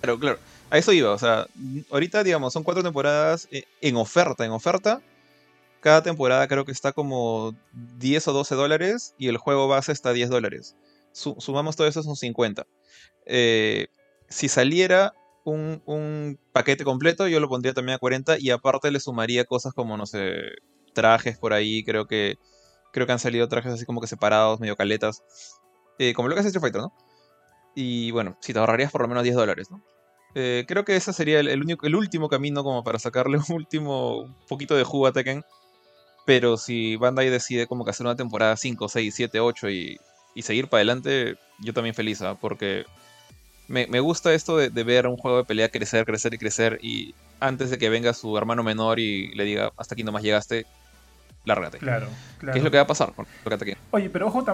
Claro, 0.00 0.18
claro. 0.18 0.38
A 0.70 0.78
eso 0.78 0.92
iba, 0.92 1.12
o 1.12 1.18
sea, 1.18 1.46
ahorita, 1.90 2.24
digamos, 2.24 2.52
son 2.52 2.64
cuatro 2.64 2.82
temporadas 2.82 3.48
eh, 3.52 3.64
en 3.80 3.96
oferta, 3.96 4.44
en 4.44 4.50
oferta. 4.50 5.00
cada 5.80 6.02
temporada 6.02 6.48
creo 6.48 6.64
que 6.64 6.72
está 6.72 6.92
como 6.92 7.54
10 7.98 8.28
o 8.28 8.32
12 8.32 8.54
dólares 8.56 9.14
y 9.18 9.28
el 9.28 9.36
juego 9.36 9.68
base 9.68 9.92
está 9.92 10.12
10 10.12 10.30
dólares. 10.30 10.76
sumamos 11.12 11.76
todo 11.76 11.86
eso, 11.86 12.02
son 12.02 12.16
50. 12.16 12.66
Eh, 13.26 13.88
si 14.28 14.48
saliera 14.48 15.14
un, 15.44 16.38
paquete 16.52 16.84
completo, 16.84 17.28
yo 17.28 17.40
lo 17.40 17.48
pondría 17.48 17.74
también 17.74 17.96
a 17.96 17.98
40 17.98 18.38
y 18.38 18.50
aparte 18.50 18.90
le 18.90 19.00
sumaría 19.00 19.44
cosas 19.44 19.72
como, 19.72 19.96
no 19.96 20.06
sé, 20.06 20.32
trajes 20.92 21.38
por 21.38 21.52
ahí, 21.52 21.84
creo 21.84 22.06
que 22.06 22.38
creo 22.92 23.06
que 23.06 23.12
han 23.12 23.18
salido 23.18 23.48
trajes 23.48 23.72
así 23.72 23.84
como 23.84 24.00
que 24.00 24.06
separados, 24.06 24.58
medio 24.58 24.76
caletas, 24.76 25.22
eh, 25.98 26.14
como 26.14 26.28
lo 26.28 26.34
que 26.34 26.40
hace 26.40 26.48
Street 26.48 26.62
Fighter, 26.62 26.80
¿no? 26.80 26.92
Y 27.76 28.10
bueno, 28.10 28.38
si 28.40 28.54
te 28.54 28.58
ahorrarías 28.58 28.90
por 28.90 29.02
lo 29.02 29.08
menos 29.08 29.22
10 29.22 29.36
dólares, 29.36 29.70
¿no? 29.70 29.82
Eh, 30.34 30.64
creo 30.66 30.84
que 30.84 30.96
ese 30.96 31.12
sería 31.12 31.40
el, 31.40 31.62
único, 31.62 31.86
el 31.86 31.94
último 31.94 32.28
camino 32.28 32.64
como 32.64 32.82
para 32.82 32.98
sacarle 32.98 33.38
un 33.48 33.54
último 33.54 34.34
poquito 34.48 34.74
de 34.74 34.82
jugo 34.82 35.06
a 35.06 35.12
Tekken. 35.12 35.44
Pero 36.24 36.56
si 36.56 36.96
Bandai 36.96 37.28
decide 37.28 37.66
como 37.66 37.84
que 37.84 37.90
hacer 37.90 38.06
una 38.06 38.16
temporada 38.16 38.56
5, 38.56 38.88
6, 38.88 39.14
7, 39.14 39.40
8 39.40 39.70
y, 39.70 40.00
y 40.34 40.42
seguir 40.42 40.68
para 40.68 40.78
adelante, 40.80 41.36
yo 41.60 41.72
también 41.72 41.94
feliz, 41.94 42.20
¿ah? 42.22 42.36
porque 42.40 42.86
me, 43.68 43.86
me, 43.86 44.00
gusta 44.00 44.34
esto 44.34 44.56
de, 44.56 44.70
de, 44.70 44.84
ver 44.84 45.06
un 45.06 45.16
juego 45.16 45.38
de 45.38 45.44
pelea 45.44 45.68
crecer, 45.68 46.04
crecer 46.04 46.34
y 46.34 46.38
crecer 46.38 46.78
y 46.82 47.14
antes 47.38 47.70
de 47.70 47.78
que 47.78 47.90
venga 47.90 48.12
su 48.12 48.36
hermano 48.36 48.62
menor 48.62 48.98
y 48.98 49.28
le 49.34 49.44
diga 49.44 49.72
hasta 49.76 49.94
aquí 49.94 50.02
nomás 50.02 50.22
llegaste, 50.22 50.66
lárgate. 51.46 51.78
Claro, 51.78 52.08
claro. 52.38 52.52
¿Qué 52.52 52.58
es 52.58 52.64
lo 52.64 52.70
que 52.70 52.76
va 52.76 52.82
a 52.82 52.86
pasar 52.86 53.12
con 53.14 53.26
Oye, 53.92 54.10
pero 54.10 54.26
ojo, 54.26 54.44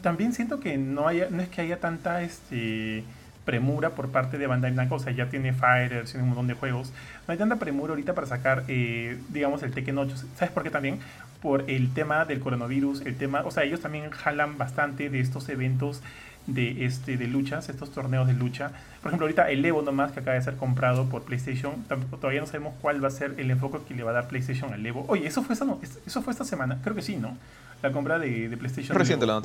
también 0.00 0.32
siento 0.32 0.60
que 0.60 0.78
no, 0.78 1.08
haya, 1.08 1.28
no 1.30 1.42
es 1.42 1.48
que 1.48 1.62
haya 1.62 1.80
tanta 1.80 2.22
este, 2.22 3.02
premura 3.44 3.90
por 3.90 4.10
parte 4.10 4.38
de 4.38 4.46
Bandai 4.46 4.72
Namco, 4.72 4.96
o 4.96 4.98
sea, 5.00 5.12
ya 5.12 5.28
tiene 5.28 5.52
Fighters, 5.52 6.12
tiene 6.12 6.22
un 6.22 6.28
montón 6.30 6.46
de 6.46 6.54
juegos. 6.54 6.92
No 7.26 7.32
hay 7.32 7.38
tanta 7.38 7.56
premura 7.56 7.90
ahorita 7.90 8.14
para 8.14 8.26
sacar, 8.26 8.64
eh, 8.68 9.18
digamos, 9.30 9.62
el 9.62 9.72
Tekken 9.72 9.98
8. 9.98 10.14
¿Sabes 10.36 10.52
por 10.52 10.62
qué 10.62 10.70
también? 10.70 11.00
Por 11.40 11.68
el 11.68 11.92
tema 11.92 12.24
del 12.24 12.38
coronavirus, 12.38 13.00
el 13.00 13.16
tema, 13.16 13.42
o 13.44 13.50
sea, 13.50 13.64
ellos 13.64 13.80
también 13.80 14.10
jalan 14.10 14.58
bastante 14.58 15.10
de 15.10 15.20
estos 15.20 15.48
eventos 15.48 16.02
de, 16.46 16.84
este, 16.84 17.16
de 17.16 17.26
luchas, 17.26 17.68
estos 17.68 17.90
torneos 17.92 18.26
de 18.26 18.34
lucha. 18.34 18.72
Por 19.00 19.10
ejemplo, 19.10 19.26
ahorita 19.26 19.50
el 19.50 19.64
Evo 19.64 19.82
nomás 19.82 20.12
que 20.12 20.20
acaba 20.20 20.34
de 20.34 20.42
ser 20.42 20.56
comprado 20.56 21.08
por 21.08 21.22
PlayStation, 21.22 21.84
todavía 22.20 22.40
no 22.40 22.46
sabemos 22.46 22.74
cuál 22.80 23.02
va 23.02 23.08
a 23.08 23.12
ser 23.12 23.34
el 23.38 23.50
enfoque 23.50 23.78
que 23.86 23.94
le 23.94 24.02
va 24.02 24.10
a 24.10 24.14
dar 24.14 24.28
PlayStation 24.28 24.72
al 24.72 24.84
Evo. 24.84 25.04
Oye, 25.08 25.26
¿eso 25.26 25.42
fue 25.42 25.54
esta, 25.54 25.64
no, 25.64 25.80
eso 25.82 26.22
fue 26.22 26.32
esta 26.32 26.44
semana? 26.44 26.78
Creo 26.82 26.94
que 26.94 27.02
sí, 27.02 27.16
¿no? 27.16 27.36
La 27.82 27.92
compra 27.92 28.18
de, 28.18 28.48
de 28.48 28.56
PlayStation. 28.56 28.96
Reciente 28.96 29.26
la 29.26 29.42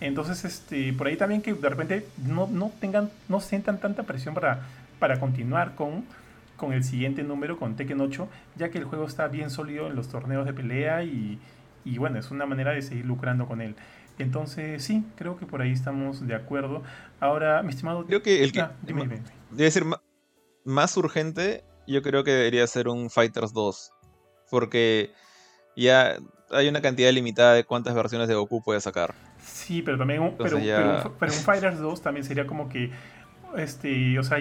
Entonces, 0.00 0.44
este, 0.44 0.92
por 0.92 1.06
ahí 1.06 1.16
también 1.16 1.42
que 1.42 1.54
de 1.54 1.68
repente 1.68 2.06
no, 2.26 2.48
no 2.48 2.72
tengan, 2.80 3.10
no 3.28 3.40
sientan 3.40 3.78
tanta 3.78 4.04
presión 4.04 4.34
para, 4.34 4.60
para 4.98 5.18
continuar 5.18 5.74
con, 5.74 6.04
con 6.56 6.72
el 6.72 6.84
siguiente 6.84 7.22
número, 7.22 7.58
con 7.58 7.76
Tekken 7.76 8.00
8, 8.00 8.28
ya 8.56 8.70
que 8.70 8.78
el 8.78 8.84
juego 8.84 9.06
está 9.06 9.28
bien 9.28 9.50
sólido 9.50 9.88
en 9.88 9.96
los 9.96 10.08
torneos 10.08 10.46
de 10.46 10.52
pelea 10.52 11.02
y, 11.02 11.38
y 11.84 11.98
bueno, 11.98 12.18
es 12.18 12.30
una 12.30 12.46
manera 12.46 12.72
de 12.72 12.82
seguir 12.82 13.04
lucrando 13.04 13.46
con 13.46 13.60
él. 13.60 13.74
Entonces, 14.18 14.84
sí, 14.84 15.04
creo 15.16 15.36
que 15.38 15.46
por 15.46 15.62
ahí 15.62 15.72
estamos 15.72 16.26
de 16.26 16.34
acuerdo. 16.34 16.82
Ahora, 17.20 17.62
mi 17.62 17.70
estimado. 17.70 18.04
Creo 18.06 18.22
que 18.22 18.42
el 18.42 18.52
que. 18.52 18.60
Ah, 18.60 18.72
debe 19.50 19.70
ser 19.70 19.84
más 20.64 20.96
urgente, 20.96 21.64
yo 21.86 22.02
creo 22.02 22.24
que 22.24 22.30
debería 22.30 22.66
ser 22.66 22.88
un 22.88 23.10
Fighters 23.10 23.52
2. 23.52 23.92
Porque 24.50 25.12
ya 25.76 26.18
hay 26.50 26.68
una 26.68 26.82
cantidad 26.82 27.10
limitada 27.10 27.54
de 27.54 27.64
cuántas 27.64 27.94
versiones 27.94 28.28
de 28.28 28.34
Goku 28.34 28.62
puede 28.62 28.80
sacar. 28.80 29.14
Sí, 29.44 29.82
pero 29.82 29.98
también 29.98 30.20
un, 30.20 30.36
pero, 30.36 30.56
un, 30.56 31.30
Fighters 31.30 31.78
2 31.78 32.02
también 32.02 32.24
sería 32.24 32.46
como 32.46 32.68
que. 32.68 32.90
Este, 33.56 34.18
o 34.18 34.22
sea, 34.22 34.38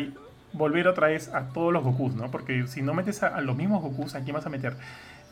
volver 0.54 0.88
otra 0.88 1.08
vez 1.08 1.30
a 1.30 1.50
todos 1.50 1.72
los 1.74 1.84
Gokus, 1.84 2.14
¿no? 2.16 2.30
Porque 2.32 2.68
si 2.68 2.82
no 2.82 2.94
metes 2.94 3.24
a, 3.24 3.42
los 3.42 3.56
mismos 3.56 3.82
Gokus, 3.82 4.16
¿a 4.16 4.22
quién 4.22 4.36
vas 4.36 4.46
a 4.46 4.50
meter? 4.50 4.76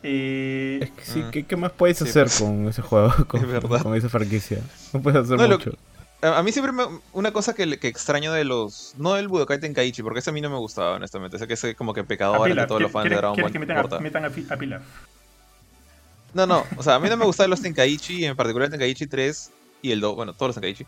Eh, 0.04 0.80
es 0.82 0.92
que 0.92 1.06
sí, 1.06 1.20
mm. 1.20 1.46
¿qué, 1.46 1.56
más 1.56 1.72
puedes 1.72 2.02
hacer 2.02 2.26
pues, 2.26 2.40
con 2.40 2.68
ese 2.68 2.82
juego? 2.82 3.14
Con, 3.28 3.42
con, 3.62 3.96
esa 3.96 4.10
franquicia. 4.10 4.60
No 4.94 5.02
puedes 5.02 5.24
hacer 5.24 5.38
mucho. 5.38 5.72
a 6.22 6.42
mí 6.42 6.52
siempre 6.52 6.72
me, 6.72 6.86
una 7.14 7.32
cosa 7.32 7.54
que, 7.54 7.78
que, 7.80 7.88
extraño 7.88 8.32
de 8.32 8.46
los. 8.46 8.94
No 8.98 9.16
del 9.16 9.28
Budokai 9.28 9.60
Tenkaichi, 9.60 10.02
porque 10.02 10.20
ese 10.20 10.30
a 10.30 10.34
mí 10.34 10.42
no 10.42 10.50
me 10.50 10.58
gustaba, 10.58 10.96
honestamente. 10.96 11.38
Ese 11.38 11.48
que 11.48 11.54
es 11.54 11.76
como 11.76 11.94
que 11.94 12.04
pecador 12.04 12.54
de 12.54 12.68
todos 12.68 12.82
los 12.82 12.92
fans 12.92 13.10
de 13.10 13.16
Dragon 13.16 13.38
Ball. 13.40 13.52
que 13.52 13.60
metan, 13.60 13.78
a, 13.78 14.00
metan 14.00 14.26
a, 14.26 14.30
Pilaf? 14.30 14.82
No, 16.34 16.46
no. 16.46 16.64
O 16.78 16.84
sea, 16.84 16.96
a 16.96 17.00
mí 17.00 17.10
no 17.10 17.18
me 17.18 17.26
gustaban 17.26 17.50
los 17.50 17.62
Tenkaichi, 17.62 18.26
en 18.26 18.36
particular 18.36 18.70
Tenkaichi 18.70 19.08
3 19.08 19.52
y 19.82 19.92
el 19.92 20.00
2. 20.00 20.16
Bueno, 20.16 20.34
todos 20.34 20.50
los 20.50 20.56
Tenkaichi. 20.56 20.86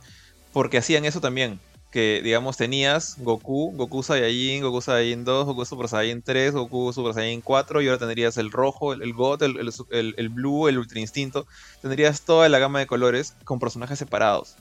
Porque 0.54 0.78
hacían 0.78 1.06
eso 1.06 1.20
también 1.20 1.60
que, 1.92 2.22
digamos, 2.24 2.58
tenías 2.58 3.18
Goku, 3.20 3.74
Goku 3.76 4.02
Saiyajin, 4.02 4.64
Goku 4.64 4.82
Saiyajin 4.82 5.26
2, 5.26 5.46
Goku 5.46 5.66
Super 5.66 5.90
Saiyan 5.90 6.22
3, 6.22 6.54
Goku 6.54 6.94
Super 6.94 7.14
Saiyan 7.14 7.42
4, 7.42 7.82
y 7.82 7.88
ahora 7.88 8.00
tendrías 8.00 8.38
el 8.38 8.50
rojo, 8.50 8.94
el, 8.94 9.02
el 9.02 9.14
God, 9.14 9.44
el, 9.44 9.58
el, 9.92 10.16
el, 10.18 10.30
Blue, 10.30 10.70
el 10.70 10.78
Ultra 10.78 11.00
Instinto. 11.02 11.46
Tendrías 11.82 12.22
toda 12.22 12.48
la 12.48 12.60
gama 12.60 12.80
de 12.80 12.88
colores 12.88 13.36
con 13.44 13.60
personajes 13.60 14.00
separados. 14.00 14.56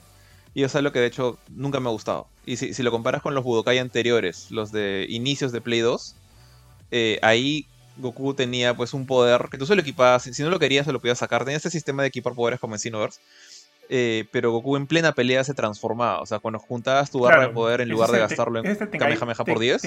Y 0.54 0.64
eso 0.64 0.78
es 0.78 0.84
lo 0.84 0.92
que 0.92 0.98
de 0.98 1.06
hecho 1.06 1.38
nunca 1.48 1.78
me 1.78 1.88
ha 1.88 1.92
gustado. 1.92 2.26
Y 2.44 2.56
si, 2.56 2.74
si 2.74 2.82
lo 2.82 2.90
comparas 2.90 3.22
con 3.22 3.34
los 3.34 3.44
Budokai 3.44 3.78
anteriores, 3.78 4.50
los 4.50 4.72
de 4.72 5.06
inicios 5.08 5.52
de 5.52 5.60
Play 5.60 5.80
2, 5.80 6.16
eh, 6.90 7.20
ahí 7.22 7.66
Goku 7.96 8.34
tenía 8.34 8.76
pues 8.76 8.92
un 8.92 9.06
poder 9.06 9.48
que 9.50 9.58
tú 9.58 9.66
solo 9.66 9.82
equipabas, 9.82 10.24
si 10.24 10.42
no 10.42 10.50
lo 10.50 10.58
querías 10.58 10.86
se 10.86 10.92
lo 10.92 11.00
podías 11.00 11.18
sacar. 11.18 11.44
Tenía 11.44 11.58
este 11.58 11.70
sistema 11.70 12.02
de 12.02 12.08
equipar 12.08 12.34
poderes 12.34 12.58
como 12.58 12.74
en 12.74 12.80
eh, 13.92 14.24
pero 14.30 14.52
Goku 14.52 14.76
en 14.76 14.86
plena 14.86 15.12
pelea 15.12 15.42
se 15.42 15.52
transformaba. 15.52 16.20
O 16.20 16.26
sea, 16.26 16.38
cuando 16.38 16.60
juntabas 16.60 17.10
tu 17.10 17.18
barra 17.20 17.48
de 17.48 17.52
poder 17.52 17.80
en 17.80 17.88
lugar 17.88 18.10
de 18.10 18.20
gastarlo 18.20 18.64
en 18.64 18.76
Kamehameha 18.76 19.44
por 19.44 19.58
10, 19.58 19.82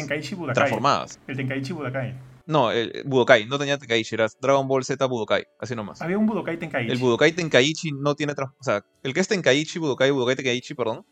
transformabas. 0.53 1.19
El 1.25 1.37
Tenkaichi 1.37 1.71
Budokai. 1.71 2.13
No, 2.45 2.71
el 2.71 3.03
Budokai, 3.05 3.45
no 3.45 3.57
tenía 3.57 3.77
Tenkaichi, 3.77 4.15
era 4.15 4.27
Dragon 4.41 4.67
Ball 4.67 4.83
Z 4.83 5.05
Budokai, 5.05 5.45
así 5.57 5.73
nomás. 5.73 6.01
Había 6.01 6.17
un 6.17 6.25
Budokai 6.25 6.57
Tenkaichi. 6.57 6.91
El 6.91 6.97
Budokai 6.97 7.31
Tenkaichi 7.31 7.91
no 7.93 8.13
tiene. 8.15 8.33
O 8.33 8.63
sea, 8.63 8.83
el 9.03 9.13
que 9.13 9.21
es 9.21 9.27
Tenkaichi, 9.29 9.79
Budokai, 9.79 10.11
Budokai 10.11 10.35
Tenkaichi, 10.35 10.73
perdón, 10.73 11.05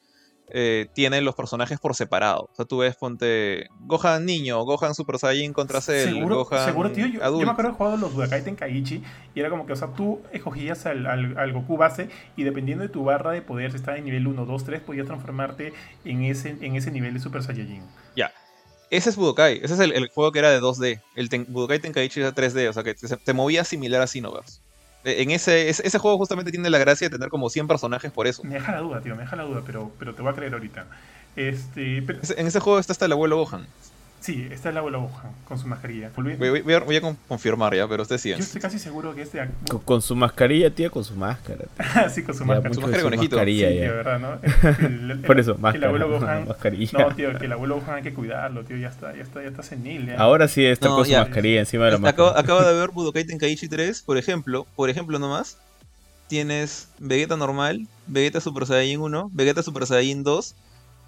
eh, 0.54 0.88
tiene 0.94 1.22
los 1.22 1.36
personajes 1.36 1.80
por 1.80 1.96
separado. 1.96 2.50
O 2.52 2.56
sea, 2.56 2.66
tú 2.66 2.80
ves, 2.80 2.96
ponte 2.96 3.70
Gohan 3.82 4.26
niño, 4.26 4.62
Gohan 4.64 4.94
Super 4.94 5.18
Saiyan 5.18 5.54
contra 5.54 5.80
Cell, 5.82 6.10
¿Seguro, 6.10 6.44
Gohan 6.44 6.66
Seguro, 6.66 6.92
tío. 6.92 7.08
Yo, 7.08 7.20
yo, 7.20 7.46
me 7.46 7.52
acuerdo 7.52 7.72
de 7.72 7.78
jugado 7.78 7.98
los 7.98 8.14
Budokai 8.14 8.44
Tenkaichi 8.44 9.02
y 9.34 9.40
era 9.40 9.50
como 9.50 9.66
que, 9.66 9.74
o 9.74 9.76
sea, 9.76 9.90
tú 9.90 10.22
escogías 10.32 10.86
al, 10.86 11.06
al, 11.08 11.54
Goku 11.54 11.78
base 11.78 12.10
y 12.36 12.44
dependiendo 12.44 12.84
de 12.84 12.90
tu 12.90 13.04
barra 13.04 13.32
de 13.32 13.42
poder, 13.42 13.72
si 13.72 13.78
estaba 13.78 13.98
en 13.98 14.06
nivel 14.06 14.28
1, 14.28 14.46
2, 14.46 14.64
3, 14.64 14.82
podías 14.82 15.06
transformarte 15.06 15.74
en 16.06 16.24
ese, 16.24 16.58
en 16.62 16.76
ese 16.76 16.92
nivel 16.92 17.14
de 17.14 17.20
Super 17.20 17.44
Saiyajin. 17.44 17.84
Ya. 18.16 18.32
Ese 18.90 19.10
es 19.10 19.16
Budokai. 19.16 19.62
Ese 19.64 19.74
es 19.74 19.80
el, 19.80 20.10
juego 20.10 20.32
que 20.32 20.40
era 20.40 20.52
de 20.52 20.60
2D. 20.60 21.02
El 21.16 21.30
Budokai 21.48 21.80
Tenkaichi 21.80 22.20
era 22.20 22.36
3D, 22.36 22.70
o 22.70 22.74
sea, 22.74 22.84
que 22.84 22.94
te, 22.94 23.08
te 23.08 23.34
movía 23.34 23.64
similar 23.64 24.02
a 24.02 24.08
Xenoverse. 24.08 24.61
Eh, 25.04 25.24
en 25.24 25.32
ese, 25.32 25.70
ese, 25.70 25.98
juego 25.98 26.18
justamente 26.18 26.52
tiene 26.52 26.70
la 26.70 26.78
gracia 26.78 27.10
de 27.10 27.18
tener 27.18 27.30
como 27.30 27.50
100 27.50 27.68
personajes 27.68 28.12
por 28.12 28.28
eso. 28.28 28.44
Me 28.44 28.56
deja 28.56 28.72
la 28.72 28.80
duda, 28.80 29.02
tío, 29.02 29.16
me 29.16 29.24
deja 29.24 29.36
la 29.36 29.44
duda, 29.44 29.64
pero, 29.66 29.92
pero 29.98 30.14
te 30.14 30.22
voy 30.22 30.32
a 30.32 30.36
creer 30.36 30.54
ahorita. 30.54 30.86
Este, 31.36 31.98
En 32.38 32.48
ese 32.48 32.60
juego 32.60 32.80
está 32.80 32.94
hasta 32.94 33.06
el 33.06 33.14
abuelo 33.14 33.38
Gohan. 33.38 33.66
Sí, 34.22 34.48
está 34.52 34.70
el 34.70 34.78
abuelo 34.78 35.02
Gohan 35.02 35.34
con 35.46 35.58
su 35.58 35.68
mascarilla. 35.68 36.12
Voy, 36.16 36.96
a, 36.96 37.02
confirmar 37.28 37.76
ya, 37.76 37.88
pero 37.88 38.04
ustedes 38.04 38.22
sí. 38.22 38.30
Yo 38.30 38.36
estoy 38.36 38.62
casi 38.62 38.78
seguro 38.78 39.16
que 39.16 39.24
este. 39.24 39.50
Con, 39.84 40.04
su 40.04 40.16
mascarilla, 40.16 40.70
tío, 40.70 40.92
con 40.92 41.04
su 41.04 41.16
máscara. 41.16 41.66
sí, 42.14 42.22
con 42.22 42.36
su 42.36 42.46
máscara. 42.46 42.72
Su 42.72 42.82
máscara 42.82 43.02
conejito. 43.02 43.40
sí, 43.40 43.46
tío, 43.46 43.68
¿verdad, 43.68 44.20
no? 44.20 45.22
Por 45.28 45.40
eso, 45.40 45.58
máscara. 45.58 45.78
El 45.78 45.84
abuelo 45.86 46.20
Gohan. 46.20 46.46
No, 46.46 47.16
tío, 47.16 47.36
que 47.40 47.46
el 47.46 47.52
abuelo 47.52 47.80
Gohan 47.80 47.96
hay 47.96 48.04
que 48.04 48.14
cuidarlo, 48.14 48.64
tío. 48.64 48.78
Ya 48.78 48.90
está, 48.90 49.16
ya 49.16 49.24
está, 49.24 49.42
ya 49.42 49.50
está 49.50 49.64
senil. 49.64 50.06
Ya. 50.06 50.18
Ahora 50.18 50.48
sí 50.48 50.64
está 50.64 50.90
con 50.90 51.04
su 51.04 51.14
mascarilla 51.14 51.62
encima 51.62 51.86
de 51.86 51.92
la 51.94 51.98
máscara. 51.98 52.40
Acabo, 52.40 52.62
de 52.62 52.74
ver 52.80 52.92
Budokai 52.92 53.24
Tenkaichi 53.24 53.68
3, 53.68 54.04
por 54.04 54.20
ejemplo. 54.20 54.68
Por 54.76 54.92
ejemplo, 54.92 55.18
nomás. 55.18 55.58
Tienes 56.28 56.90
Vegeta 57.00 57.36
normal, 57.36 57.88
Vegeta 58.08 58.40
Super 58.40 58.66
Saiyan 58.66 59.02
1, 59.02 59.32
Vegeta 59.34 59.64
Super 59.64 59.86
Saiyan 59.86 60.24
2, 60.24 60.56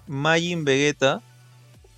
Majin 0.06 0.66
Vegeta 0.66 1.22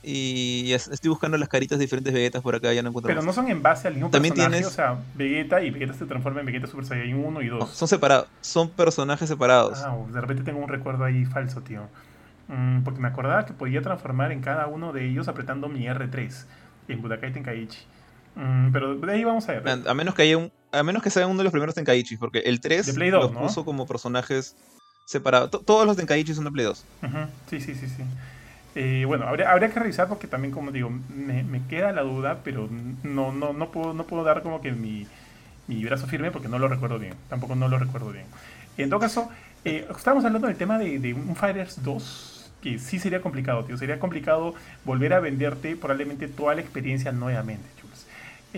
y 0.08 0.72
estoy 0.72 1.08
buscando 1.08 1.36
las 1.36 1.48
caritas 1.48 1.80
de 1.80 1.84
diferentes 1.84 2.14
Vegetas 2.14 2.40
por 2.40 2.54
acá, 2.54 2.72
ya 2.72 2.80
no 2.80 2.90
encuentro 2.90 3.08
Pero 3.08 3.22
no 3.22 3.32
son 3.32 3.48
en 3.48 3.60
base 3.60 3.88
al 3.88 3.94
mismo 3.94 4.08
También 4.08 4.34
personaje, 4.34 4.62
tienes... 4.62 4.72
o 4.72 4.74
sea, 4.74 4.98
Vegeta 5.16 5.60
y 5.60 5.70
Vegeta 5.72 5.94
se 5.94 6.06
transforman 6.06 6.40
en 6.42 6.46
Vegeta 6.46 6.68
Super 6.68 6.86
Saiyan 6.86 7.18
1 7.18 7.42
y 7.42 7.48
2. 7.48 7.68
son 7.70 7.88
separados, 7.88 8.28
son 8.40 8.70
personajes 8.70 9.28
separados. 9.28 9.80
Ah, 9.82 9.96
de 10.12 10.20
repente 10.20 10.44
tengo 10.44 10.60
un 10.60 10.68
recuerdo 10.68 11.02
ahí 11.04 11.24
falso, 11.24 11.60
tío. 11.62 11.88
Mm, 12.46 12.82
porque 12.82 13.00
me 13.00 13.08
acordaba 13.08 13.44
que 13.46 13.52
podía 13.52 13.82
transformar 13.82 14.30
en 14.30 14.42
cada 14.42 14.68
uno 14.68 14.92
de 14.92 15.08
ellos 15.08 15.26
apretando 15.26 15.68
mi 15.68 15.86
R3 15.86 16.44
en 16.86 17.02
Budokai 17.02 17.32
Tenkaichi. 17.32 17.78
Mm, 18.36 18.70
pero 18.70 18.94
de 18.94 19.12
ahí 19.12 19.24
vamos 19.24 19.48
a 19.48 19.58
ver. 19.58 19.88
A, 19.88 19.94
menos 19.94 20.14
que 20.14 20.22
haya 20.22 20.38
un, 20.38 20.52
a 20.70 20.84
menos 20.84 21.02
que 21.02 21.10
sea 21.10 21.26
uno 21.26 21.38
de 21.38 21.44
los 21.44 21.50
primeros 21.50 21.74
Tenkaichi, 21.74 22.16
porque 22.16 22.38
el 22.40 22.60
3 22.60 22.96
los 22.96 23.32
puso 23.32 23.64
como 23.64 23.86
personajes 23.86 24.54
separados. 25.04 25.50
todos 25.64 25.84
los 25.84 25.96
Tenkaichi 25.96 26.32
son 26.32 26.44
de 26.44 26.52
Play 26.52 26.66
2. 26.66 26.84
Sí, 27.50 27.60
sí, 27.60 27.74
sí, 27.74 27.88
sí. 27.88 28.04
Eh, 28.78 29.06
bueno, 29.06 29.26
habría, 29.26 29.70
que 29.72 29.80
revisar 29.80 30.06
porque 30.06 30.26
también, 30.26 30.52
como 30.52 30.70
digo, 30.70 30.90
me, 30.90 31.62
queda 31.66 31.92
la 31.92 32.02
duda, 32.02 32.40
pero 32.44 32.68
no, 33.02 33.32
no, 33.32 33.54
no, 33.54 33.70
puedo, 33.70 33.94
no 33.94 34.04
puedo 34.04 34.22
dar 34.22 34.42
como 34.42 34.60
que 34.60 34.70
mi, 34.70 35.06
mi 35.66 35.82
brazo 35.82 36.06
firme 36.06 36.30
porque 36.30 36.48
no 36.48 36.58
lo 36.58 36.68
recuerdo 36.68 36.98
bien. 36.98 37.14
Tampoco 37.30 37.54
no 37.54 37.68
lo 37.68 37.78
recuerdo 37.78 38.12
bien. 38.12 38.26
En 38.76 38.90
todo 38.90 39.00
caso, 39.00 39.30
eh, 39.64 39.88
estábamos 39.96 40.26
hablando 40.26 40.46
del 40.46 40.58
tema 40.58 40.78
de, 40.78 40.98
de 40.98 41.14
un 41.14 41.34
Fighters 41.34 41.82
2, 41.82 42.52
que 42.60 42.78
sí 42.78 42.98
sería 42.98 43.22
complicado, 43.22 43.64
tío. 43.64 43.78
Sería 43.78 43.98
complicado 43.98 44.54
volver 44.84 45.14
a 45.14 45.20
venderte 45.20 45.74
probablemente 45.74 46.28
toda 46.28 46.54
la 46.54 46.60
experiencia 46.60 47.12
nuevamente, 47.12 47.66
chicos. 47.76 47.85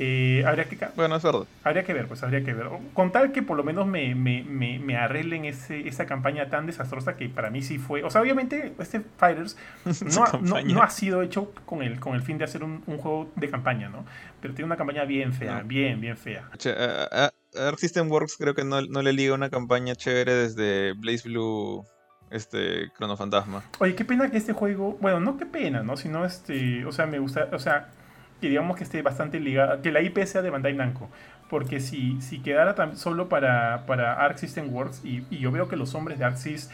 Eh, 0.01 0.45
habría 0.47 0.65
que, 0.67 0.79
bueno, 0.95 1.17
es 1.17 1.25
verdad. 1.25 1.43
Habría 1.65 1.83
que 1.83 1.93
ver, 1.93 2.07
pues 2.07 2.23
habría 2.23 2.45
que 2.45 2.55
ver. 2.55 2.69
Con 2.95 3.11
tal 3.11 3.33
que 3.33 3.43
por 3.43 3.57
lo 3.57 3.65
menos 3.65 3.85
me, 3.85 4.15
me, 4.15 4.45
me, 4.45 4.97
arreglen 4.97 5.45
ese, 5.45 5.89
esa 5.89 6.07
campaña 6.07 6.49
tan 6.49 6.67
desastrosa 6.67 7.17
que 7.17 7.29
para 7.29 7.51
mí 7.51 7.63
sí 7.63 7.79
fue. 7.79 8.05
O 8.05 8.11
sea, 8.11 8.21
obviamente, 8.21 8.75
este 8.79 9.01
Fighters 9.17 9.57
no, 10.43 10.63
no, 10.63 10.83
ha 10.83 10.91
sido 10.91 11.23
hecho 11.23 11.53
con 11.67 11.83
el, 11.83 11.99
con 11.99 12.15
el 12.15 12.23
fin 12.23 12.39
de 12.39 12.45
hacer 12.45 12.63
un, 12.63 12.83
juego 12.87 13.33
de 13.35 13.51
campaña, 13.51 13.89
¿no? 13.89 14.05
Pero 14.41 14.55
tiene 14.55 14.67
una 14.67 14.77
campaña 14.77 15.05
bien 15.05 15.33
fea, 15.33 15.63
bien, 15.65 16.01
bien 16.01 16.17
fea. 16.17 16.49
a, 16.55 17.33
System 17.77 18.09
Works 18.09 18.37
creo 18.39 18.55
que 18.55 18.63
no, 18.63 18.81
no 18.83 19.03
le 19.03 19.13
liga 19.13 19.35
una 19.35 19.51
campaña 19.51 19.97
chévere 19.97 20.33
desde 20.33 20.93
Blaze 20.93 21.29
Blue 21.29 21.85
este 22.31 22.93
Chrono 22.97 23.17
Fantasma. 23.17 23.65
Oye, 23.81 23.97
qué 23.97 24.05
pena 24.05 24.31
que 24.31 24.37
este 24.37 24.53
juego, 24.53 24.97
bueno, 25.01 25.19
no 25.19 25.37
qué 25.37 25.47
pena, 25.47 25.83
¿no? 25.83 25.97
Sino 25.97 26.25
este, 26.25 26.85
o 26.85 26.93
sea, 26.93 27.07
me 27.07 27.19
gusta, 27.19 27.49
o 27.53 27.59
sea, 27.59 27.89
que 28.41 28.49
digamos 28.49 28.77
que 28.77 28.85
esté 28.85 29.03
bastante 29.03 29.41
ligada, 29.41 29.81
que 29.83 29.93
la 29.93 30.01
IP 30.01 30.25
sea 30.25 30.43
de 30.43 30.51
Bandai 30.51 30.75
Namco. 30.75 31.09
Porque 31.51 31.81
si, 31.81 32.21
si 32.21 32.41
quedara 32.41 32.75
tan 32.75 32.97
solo 32.99 33.29
para, 33.29 33.87
para 33.87 34.15
Arc 34.15 34.37
System 34.37 34.73
Works, 34.73 35.01
y, 35.05 35.25
yo 35.31 35.51
veo 35.51 35.69
que 35.69 35.77
los 35.77 35.95
hombres 35.95 36.19
de 36.19 36.27
Arc 36.27 36.37
System 36.37 36.71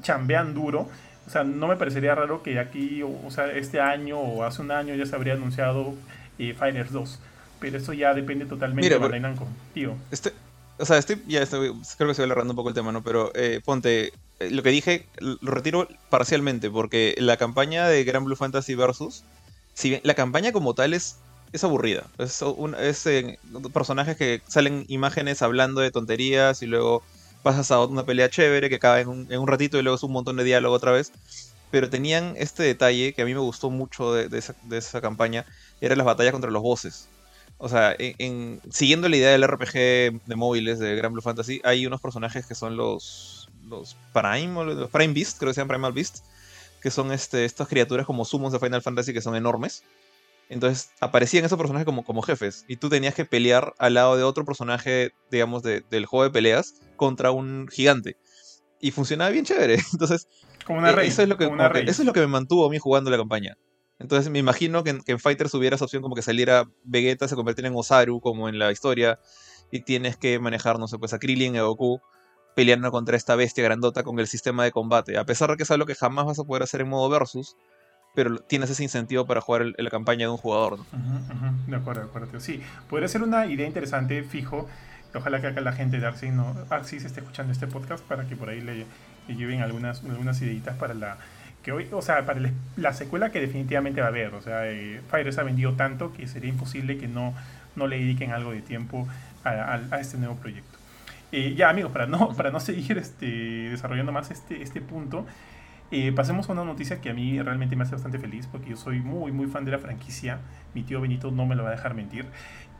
chambean 0.00 0.54
duro, 0.54 0.88
o 1.26 1.30
sea, 1.30 1.44
no 1.44 1.68
me 1.68 1.76
parecería 1.76 2.14
raro 2.14 2.42
que 2.42 2.58
aquí, 2.58 3.02
o, 3.02 3.30
sea, 3.30 3.52
este 3.52 3.80
año 3.80 4.18
o 4.18 4.44
hace 4.44 4.62
un 4.62 4.70
año 4.70 4.94
ya 4.94 5.04
se 5.04 5.14
habría 5.14 5.34
anunciado 5.34 5.94
eh, 6.38 6.54
Fighters 6.54 6.90
2. 6.92 7.20
Pero 7.60 7.76
eso 7.76 7.92
ya 7.92 8.14
depende 8.14 8.46
totalmente 8.46 8.88
de 8.88 8.98
Bandai 8.98 9.20
Namco, 9.20 9.46
tío. 9.74 9.94
Este, 10.10 10.32
o 10.78 10.86
sea, 10.86 10.96
estoy, 10.96 11.22
ya 11.26 11.42
estoy, 11.42 11.72
creo 11.96 12.08
que 12.08 12.12
estoy 12.12 12.24
alargando 12.24 12.52
un 12.52 12.56
poco 12.56 12.68
el 12.68 12.74
tema, 12.74 12.92
¿no? 12.92 13.02
Pero 13.02 13.32
eh, 13.34 13.60
ponte, 13.64 14.12
eh, 14.38 14.50
lo 14.50 14.62
que 14.62 14.70
dije 14.70 15.06
lo 15.18 15.50
retiro 15.50 15.88
parcialmente, 16.08 16.70
porque 16.70 17.14
la 17.18 17.36
campaña 17.36 17.88
de 17.88 18.04
Grand 18.04 18.24
Blue 18.24 18.36
Fantasy 18.36 18.74
Versus 18.74 19.24
si 19.78 19.90
bien 19.90 20.00
la 20.02 20.14
campaña 20.14 20.50
como 20.50 20.74
tal 20.74 20.92
es, 20.92 21.18
es 21.52 21.62
aburrida. 21.62 22.04
Es, 22.18 22.42
un, 22.42 22.74
eh, 22.76 23.38
personajes 23.72 24.16
que 24.16 24.42
salen 24.48 24.84
imágenes 24.88 25.40
hablando 25.40 25.80
de 25.80 25.92
tonterías 25.92 26.62
y 26.62 26.66
luego 26.66 27.04
pasas 27.44 27.70
a 27.70 27.84
una 27.84 28.04
pelea 28.04 28.28
chévere 28.28 28.68
que 28.70 28.74
acaba 28.74 28.98
en 28.98 29.08
un, 29.08 29.46
ratito 29.46 29.78
y 29.78 29.82
luego 29.82 29.94
es 29.94 30.02
un 30.02 30.10
montón 30.10 30.36
de 30.36 30.42
diálogo 30.42 30.74
otra 30.74 30.90
vez. 30.90 31.12
Pero 31.70 31.88
tenían 31.88 32.34
este 32.38 32.64
detalle 32.64 33.12
que 33.12 33.22
a 33.22 33.24
mí 33.24 33.34
me 33.34 33.40
gustó 33.40 33.70
mucho 33.70 34.14
de, 34.14 34.36
esa, 34.72 35.00
campaña, 35.00 35.46
eran 35.80 35.98
las 35.98 36.06
batallas 36.08 36.32
contra 36.32 36.50
los 36.50 36.62
bosses. 36.62 37.08
O 37.58 37.68
sea, 37.68 37.94
en, 37.96 38.60
siguiendo 38.72 39.08
la 39.08 39.16
idea 39.16 39.30
del 39.30 39.46
RPG 39.46 39.74
de 40.26 40.34
móviles 40.34 40.80
de 40.80 40.96
Grand 40.96 41.12
Blue 41.12 41.22
Fantasy, 41.22 41.60
hay 41.62 41.86
unos 41.86 42.00
personajes 42.00 42.46
que 42.46 42.56
son 42.56 42.76
los, 42.76 43.48
los 43.68 43.96
Prime, 44.12 44.64
los 44.64 44.90
Prime 44.90 45.14
Beast, 45.14 45.38
creo 45.38 45.50
que 45.50 45.54
se 45.54 45.60
llaman 45.60 45.76
Primal 45.76 45.92
Beast, 45.92 46.24
que 46.80 46.90
son 46.90 47.12
este, 47.12 47.44
estas 47.44 47.68
criaturas 47.68 48.06
como 48.06 48.24
sumos 48.24 48.52
de 48.52 48.58
Final 48.58 48.82
Fantasy 48.82 49.12
que 49.12 49.20
son 49.20 49.36
enormes. 49.36 49.82
Entonces 50.48 50.90
aparecían 51.00 51.44
esos 51.44 51.58
personajes 51.58 51.84
como, 51.84 52.04
como 52.04 52.22
jefes 52.22 52.64
y 52.68 52.76
tú 52.76 52.88
tenías 52.88 53.14
que 53.14 53.26
pelear 53.26 53.74
al 53.78 53.94
lado 53.94 54.16
de 54.16 54.22
otro 54.22 54.44
personaje, 54.44 55.12
digamos, 55.30 55.62
del 55.62 56.06
juego 56.06 56.24
de 56.24 56.30
peleas 56.30 56.74
contra 56.96 57.30
un 57.30 57.68
gigante. 57.68 58.16
Y 58.80 58.92
funcionaba 58.92 59.30
bien 59.30 59.44
chévere. 59.44 59.78
Entonces, 59.92 60.26
como 60.64 60.78
una 60.78 60.90
eso, 61.02 61.22
es 61.22 61.28
lo 61.28 61.36
que, 61.36 61.44
eso 61.86 62.02
es 62.02 62.06
lo 62.06 62.12
que 62.12 62.20
me 62.20 62.26
mantuvo 62.26 62.66
a 62.66 62.70
mí 62.70 62.78
jugando 62.78 63.10
la 63.10 63.16
campaña. 63.16 63.56
Entonces 63.98 64.30
me 64.30 64.38
imagino 64.38 64.84
que 64.84 64.98
en, 65.04 65.18
Fighters 65.18 65.52
hubiera 65.54 65.76
esa 65.76 65.84
opción 65.84 66.02
como 66.02 66.14
que 66.14 66.22
saliera 66.22 66.70
Vegeta, 66.84 67.26
se 67.26 67.34
convirtiera 67.34 67.68
en 67.68 67.74
Osaru, 67.76 68.20
como 68.20 68.48
en 68.48 68.58
la 68.58 68.70
historia, 68.70 69.18
y 69.72 69.80
tienes 69.80 70.16
que 70.16 70.38
manejar, 70.38 70.78
no 70.78 70.86
sé, 70.86 70.98
pues 70.98 71.12
a 71.12 71.18
Krillin 71.18 71.56
a 71.56 71.62
Goku 71.62 72.00
peleando 72.58 72.90
contra 72.90 73.16
esta 73.16 73.36
bestia 73.36 73.62
grandota 73.62 74.02
con 74.02 74.18
el 74.18 74.26
sistema 74.26 74.64
de 74.64 74.72
combate. 74.72 75.16
A 75.16 75.24
pesar 75.24 75.48
de 75.48 75.56
que 75.56 75.62
es 75.62 75.70
algo 75.70 75.86
que 75.86 75.94
jamás 75.94 76.26
vas 76.26 76.40
a 76.40 76.42
poder 76.42 76.64
hacer 76.64 76.80
en 76.80 76.88
modo 76.88 77.08
versus, 77.08 77.56
pero 78.16 78.36
tienes 78.38 78.68
ese 78.68 78.82
incentivo 78.82 79.26
para 79.26 79.40
jugar 79.40 79.66
la 79.78 79.90
campaña 79.90 80.26
de 80.26 80.32
un 80.32 80.38
jugador. 80.38 80.80
De 81.68 81.76
acuerdo, 81.76 82.00
de 82.00 82.08
acuerdo. 82.08 82.40
Sí, 82.40 82.60
podría 82.90 83.06
ser 83.06 83.22
una 83.22 83.46
idea 83.46 83.64
interesante, 83.64 84.24
fijo. 84.24 84.66
Ojalá 85.14 85.40
que 85.40 85.46
acá 85.46 85.60
la 85.60 85.72
gente 85.72 86.00
de 86.00 86.06
Arxis, 86.08 86.32
no, 86.32 86.56
esté 86.82 87.20
escuchando 87.20 87.52
este 87.52 87.68
podcast 87.68 88.04
para 88.04 88.26
que 88.26 88.34
por 88.34 88.48
ahí 88.48 88.60
le, 88.60 88.86
lleven 89.28 89.62
algunas, 89.62 90.02
algunas 90.02 90.42
para 90.80 90.94
la 90.94 91.16
que 91.62 91.70
hoy, 91.70 91.86
o 91.92 92.02
sea, 92.02 92.26
para 92.26 92.40
la 92.76 92.92
secuela 92.92 93.30
que 93.30 93.40
definitivamente 93.40 94.00
va 94.00 94.08
a 94.08 94.10
haber. 94.10 94.34
O 94.34 94.42
sea, 94.42 94.68
eh, 94.68 95.00
ha 95.12 95.42
vendido 95.44 95.74
tanto 95.74 96.12
que 96.12 96.26
sería 96.26 96.50
imposible 96.50 96.98
que 96.98 97.06
no, 97.06 97.34
no 97.76 97.86
le 97.86 98.00
dediquen 98.00 98.32
algo 98.32 98.50
de 98.50 98.62
tiempo 98.62 99.06
a 99.44 100.00
este 100.00 100.18
nuevo 100.18 100.34
proyecto. 100.34 100.77
Eh, 101.30 101.54
ya, 101.54 101.68
amigos, 101.68 101.92
para 101.92 102.06
no, 102.06 102.32
para 102.36 102.50
no 102.50 102.60
seguir 102.60 102.98
este, 102.98 103.26
desarrollando 103.70 104.12
más 104.12 104.30
este, 104.30 104.62
este 104.62 104.80
punto, 104.80 105.26
eh, 105.90 106.12
pasemos 106.12 106.48
a 106.48 106.52
una 106.52 106.64
noticia 106.64 107.00
que 107.00 107.10
a 107.10 107.14
mí 107.14 107.40
realmente 107.40 107.76
me 107.76 107.84
hace 107.84 107.92
bastante 107.92 108.18
feliz, 108.18 108.46
porque 108.46 108.70
yo 108.70 108.76
soy 108.76 109.00
muy, 109.00 109.32
muy 109.32 109.46
fan 109.46 109.64
de 109.64 109.72
la 109.72 109.78
franquicia. 109.78 110.40
Mi 110.74 110.82
tío 110.82 111.00
Benito 111.00 111.30
no 111.30 111.46
me 111.46 111.54
lo 111.54 111.64
va 111.64 111.70
a 111.70 111.72
dejar 111.72 111.94
mentir. 111.94 112.26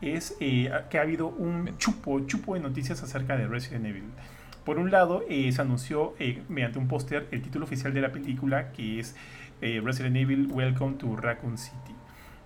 Es 0.01 0.37
eh, 0.41 0.71
que 0.91 0.99
ha 0.99 1.03
habido 1.03 1.29
un 1.29 1.77
chupo, 1.79 2.21
chupo 2.27 2.55
de 2.55 2.61
noticias 2.61 3.03
acerca 3.03 3.37
de 3.37 3.47
Resident 3.47 3.87
Evil. 3.87 4.05
Por 4.65 4.79
un 4.79 4.91
lado, 4.91 5.25
se 5.29 5.63
anunció 5.63 6.15
mediante 6.51 6.79
un 6.79 6.89
póster 6.89 7.27
el 7.31 7.41
título 7.41 7.65
oficial 7.65 7.95
de 7.95 8.03
la 8.03 8.13
película, 8.13 8.71
que 8.73 9.01
es 9.01 9.17
Resident 9.63 10.15
Evil 10.17 10.47
Welcome 10.53 10.97
to 10.97 11.17
Raccoon 11.17 11.57
City. 11.57 11.95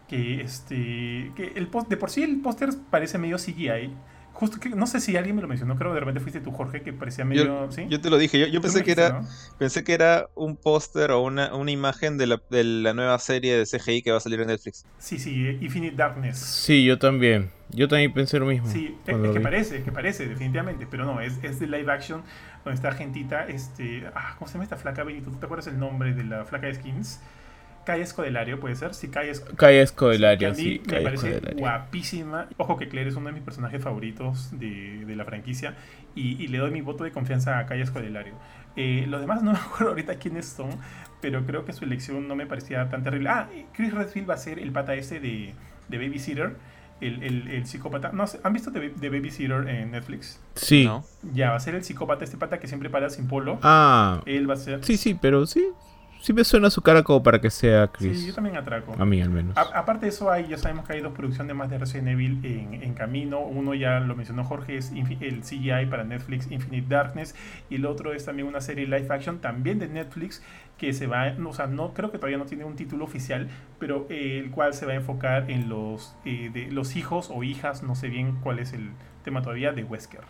Que, 0.06 0.40
este, 0.40 1.32
que 1.34 1.52
el 1.56 1.68
de 1.88 1.96
por 1.96 2.10
sí 2.10 2.22
el 2.22 2.40
póster 2.40 2.70
parece 2.90 3.18
medio 3.18 3.38
CGI 3.38 3.90
Justo 4.32 4.58
que, 4.58 4.70
no 4.70 4.86
sé 4.86 5.00
si 5.00 5.16
alguien 5.16 5.36
me 5.36 5.42
lo 5.42 5.48
mencionó, 5.48 5.76
creo 5.76 5.90
que 5.90 5.94
de 5.94 6.00
repente 6.00 6.20
fuiste 6.20 6.40
tú, 6.40 6.50
Jorge, 6.52 6.82
que 6.82 6.92
parecía 6.92 7.24
medio. 7.24 7.68
Yo, 7.70 7.88
yo 7.88 8.00
te 8.00 8.10
lo 8.10 8.18
dije, 8.18 8.50
yo, 8.50 8.60
pensé 8.60 8.82
que 8.82 8.92
era 8.92 9.22
pensé 9.58 9.84
que 9.84 9.92
era 9.92 10.28
un 10.34 10.56
póster 10.56 11.10
o 11.10 11.22
una, 11.22 11.54
una 11.54 11.70
imagen 11.70 12.18
de 12.18 12.26
la, 12.26 12.42
de 12.50 12.64
la, 12.64 12.94
nueva 12.94 13.18
serie 13.18 13.56
de 13.56 13.66
CGI 13.66 14.02
que 14.02 14.10
va 14.10 14.16
a 14.16 14.20
salir 14.20 14.40
en 14.40 14.48
Netflix. 14.48 14.86
Sí, 14.98 15.18
sí, 15.18 15.58
Infinite 15.60 15.96
Darkness. 15.96 16.38
Sí, 16.38 16.84
yo 16.84 16.98
también. 16.98 17.50
Yo 17.70 17.88
también 17.88 18.12
pensé 18.12 18.38
lo 18.38 18.46
mismo. 18.46 18.68
Sí, 18.68 18.96
es, 19.06 19.16
que 19.16 19.40
parece, 19.40 19.78
es 19.78 19.84
que 19.84 19.92
parece, 19.92 20.26
definitivamente, 20.26 20.86
pero 20.90 21.04
no, 21.06 21.20
es, 21.20 21.38
es 21.42 21.58
de 21.58 21.66
live 21.66 21.90
action, 21.90 22.22
donde 22.64 22.74
está 22.74 22.92
gentita, 22.92 23.46
este. 23.46 24.06
Ah, 24.14 24.34
¿Cómo 24.38 24.46
se 24.46 24.54
llama 24.54 24.64
esta 24.64 24.76
flaca, 24.76 25.04
Benito? 25.04 25.30
¿Tú 25.30 25.38
te 25.38 25.46
acuerdas 25.46 25.68
el 25.68 25.78
nombre 25.78 26.12
de 26.12 26.24
la 26.24 26.44
flaca 26.44 26.66
de 26.66 26.74
skins? 26.74 27.20
Calle 27.84 28.02
Escodelario, 28.02 28.60
puede 28.60 28.76
ser. 28.76 28.94
Sí, 28.94 29.08
Calle, 29.08 29.30
Escodelario, 29.80 30.54
sí. 30.54 30.80
me 30.86 31.00
parece 31.00 31.40
guapísima. 31.56 32.48
Ojo 32.56 32.76
que 32.76 32.88
Claire 32.88 33.10
es 33.10 33.16
uno 33.16 33.26
de 33.26 33.32
mis 33.32 33.42
personajes 33.42 33.82
favoritos 33.82 34.50
de, 34.58 35.04
la 35.16 35.24
franquicia. 35.24 35.74
Y, 36.14 36.46
le 36.48 36.58
doy 36.58 36.70
mi 36.70 36.80
voto 36.80 37.04
de 37.04 37.10
confianza 37.10 37.58
a 37.58 37.66
Calle 37.66 37.82
Escodelario. 37.82 38.34
Eh, 38.76 39.04
los 39.08 39.20
demás 39.20 39.42
no 39.42 39.52
me 39.52 39.58
acuerdo 39.66 39.90
ahorita 39.90 40.16
quiénes 40.16 40.46
son, 40.46 40.70
pero 41.20 41.44
creo 41.44 41.64
que 41.64 41.72
su 41.72 41.84
elección 41.84 42.28
no 42.28 42.36
me 42.36 42.46
parecía 42.46 42.88
tan 42.88 43.02
terrible. 43.02 43.28
Ah, 43.28 43.48
Chris 43.72 43.92
Redfield 43.92 44.30
va 44.30 44.34
a 44.34 44.38
ser 44.38 44.58
el 44.58 44.72
pata 44.72 44.94
ese 44.94 45.20
de, 45.20 45.54
de 45.88 45.98
Babysitter. 45.98 46.56
El, 47.00 47.48
el, 47.48 47.66
psicópata. 47.66 48.12
No, 48.12 48.26
¿Han 48.44 48.52
visto 48.52 48.70
de, 48.70 48.90
de, 48.90 49.10
Babysitter 49.10 49.68
en 49.68 49.90
Netflix? 49.90 50.40
Sí. 50.54 50.88
Ya, 51.32 51.50
va 51.50 51.56
a 51.56 51.60
ser 51.60 51.74
el 51.74 51.82
psicópata, 51.82 52.22
este 52.22 52.36
pata 52.36 52.60
que 52.60 52.68
siempre 52.68 52.90
para 52.90 53.10
sin 53.10 53.26
polo. 53.26 53.58
Ah. 53.64 54.22
Él 54.24 54.48
va 54.48 54.54
a 54.54 54.56
ser. 54.56 54.84
Sí, 54.84 54.96
sí, 54.96 55.18
pero 55.20 55.44
sí 55.44 55.66
sí 56.22 56.32
me 56.32 56.44
suena 56.44 56.70
su 56.70 56.80
cara 56.82 57.02
como 57.02 57.22
para 57.22 57.40
que 57.40 57.50
sea 57.50 57.88
Chris. 57.88 58.20
Sí, 58.20 58.26
yo 58.28 58.34
también 58.34 58.56
atraco. 58.56 58.94
A 58.96 59.04
mí 59.04 59.20
al 59.20 59.30
menos. 59.30 59.56
aparte 59.56 60.06
de 60.06 60.10
eso, 60.10 60.30
hay, 60.30 60.46
ya 60.46 60.56
sabemos 60.56 60.86
que 60.86 60.94
hay 60.94 61.00
dos 61.00 61.12
producciones 61.12 61.54
más 61.54 61.68
de 61.68 61.78
Resident 61.78 62.08
Evil 62.08 62.40
en, 62.44 62.94
camino. 62.94 63.40
Uno 63.40 63.74
ya 63.74 63.98
lo 64.00 64.14
mencionó 64.14 64.44
Jorge, 64.44 64.76
es 64.76 64.92
el 64.92 65.42
CGI 65.42 65.86
para 65.90 66.04
Netflix 66.04 66.50
Infinite 66.50 66.86
Darkness. 66.88 67.34
Y 67.68 67.76
el 67.76 67.86
otro 67.86 68.12
es 68.12 68.24
también 68.24 68.46
una 68.46 68.60
serie 68.60 68.86
live 68.86 69.08
action 69.10 69.40
también 69.40 69.80
de 69.80 69.88
Netflix 69.88 70.42
que 70.78 70.92
se 70.92 71.06
va, 71.06 71.32
o 71.46 71.52
sea, 71.52 71.66
no 71.66 71.92
creo 71.92 72.10
que 72.10 72.18
todavía 72.18 72.38
no 72.38 72.46
tiene 72.46 72.64
un 72.64 72.74
título 72.74 73.04
oficial, 73.04 73.48
pero 73.78 74.06
eh, 74.10 74.40
el 74.42 74.50
cual 74.50 74.74
se 74.74 74.84
va 74.84 74.92
a 74.92 74.96
enfocar 74.96 75.48
en 75.50 75.68
los, 75.68 76.16
eh, 76.24 76.50
de, 76.52 76.72
los 76.72 76.96
hijos 76.96 77.30
o 77.32 77.44
hijas, 77.44 77.82
no 77.84 77.94
sé 77.94 78.08
bien 78.08 78.38
cuál 78.42 78.58
es 78.58 78.72
el 78.72 78.90
tema 79.22 79.42
todavía, 79.42 79.72
de 79.72 79.84
Wesker. 79.84 80.22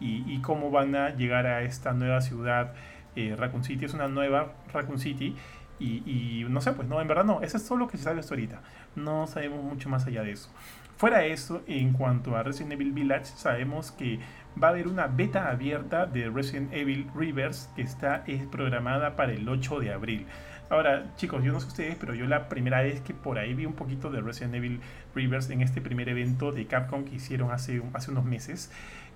Y, 0.00 0.24
y 0.26 0.40
cómo 0.40 0.70
van 0.70 0.94
a 0.94 1.10
llegar 1.10 1.46
a 1.46 1.62
esta 1.62 1.92
nueva 1.92 2.20
ciudad 2.20 2.74
eh, 3.16 3.34
Raccoon 3.36 3.64
City 3.64 3.84
es 3.84 3.94
una 3.94 4.08
nueva 4.08 4.52
Raccoon 4.72 4.98
City. 4.98 5.36
Y, 5.80 6.46
no 6.48 6.60
sé, 6.60 6.72
pues 6.72 6.88
no, 6.88 7.00
en 7.00 7.08
verdad 7.08 7.24
no, 7.24 7.42
eso 7.42 7.56
es 7.56 7.66
todo 7.66 7.76
lo 7.76 7.88
que 7.88 7.98
se 7.98 8.04
sabe 8.04 8.20
hasta 8.20 8.34
ahorita. 8.34 8.60
No 8.96 9.26
sabemos 9.26 9.62
mucho 9.62 9.88
más 9.88 10.06
allá 10.06 10.22
de 10.22 10.32
eso. 10.32 10.48
Fuera 10.96 11.18
de 11.18 11.32
eso, 11.32 11.62
en 11.66 11.92
cuanto 11.92 12.36
a 12.36 12.42
Resident 12.42 12.72
Evil 12.72 12.92
Village, 12.92 13.26
sabemos 13.26 13.90
que 13.90 14.20
va 14.62 14.68
a 14.68 14.70
haber 14.70 14.86
una 14.86 15.08
beta 15.08 15.50
abierta 15.50 16.06
de 16.06 16.30
Resident 16.30 16.72
Evil 16.72 17.10
Rivers 17.14 17.68
que 17.74 17.82
está 17.82 18.22
es 18.26 18.46
programada 18.46 19.16
para 19.16 19.32
el 19.32 19.48
8 19.48 19.80
de 19.80 19.92
abril. 19.92 20.26
Ahora, 20.70 21.14
chicos, 21.16 21.44
yo 21.44 21.52
no 21.52 21.60
sé 21.60 21.66
ustedes, 21.66 21.96
pero 21.96 22.14
yo 22.14 22.26
la 22.26 22.48
primera 22.48 22.80
vez 22.80 23.00
que 23.00 23.12
por 23.12 23.38
ahí 23.38 23.52
vi 23.54 23.66
un 23.66 23.74
poquito 23.74 24.10
de 24.10 24.20
Resident 24.20 24.54
Evil 24.54 24.80
Rivers 25.14 25.50
en 25.50 25.60
este 25.60 25.80
primer 25.80 26.08
evento 26.08 26.52
de 26.52 26.66
Capcom 26.66 27.04
que 27.04 27.16
hicieron 27.16 27.50
hace, 27.50 27.82
hace 27.92 28.10
unos 28.10 28.24
meses, 28.24 28.70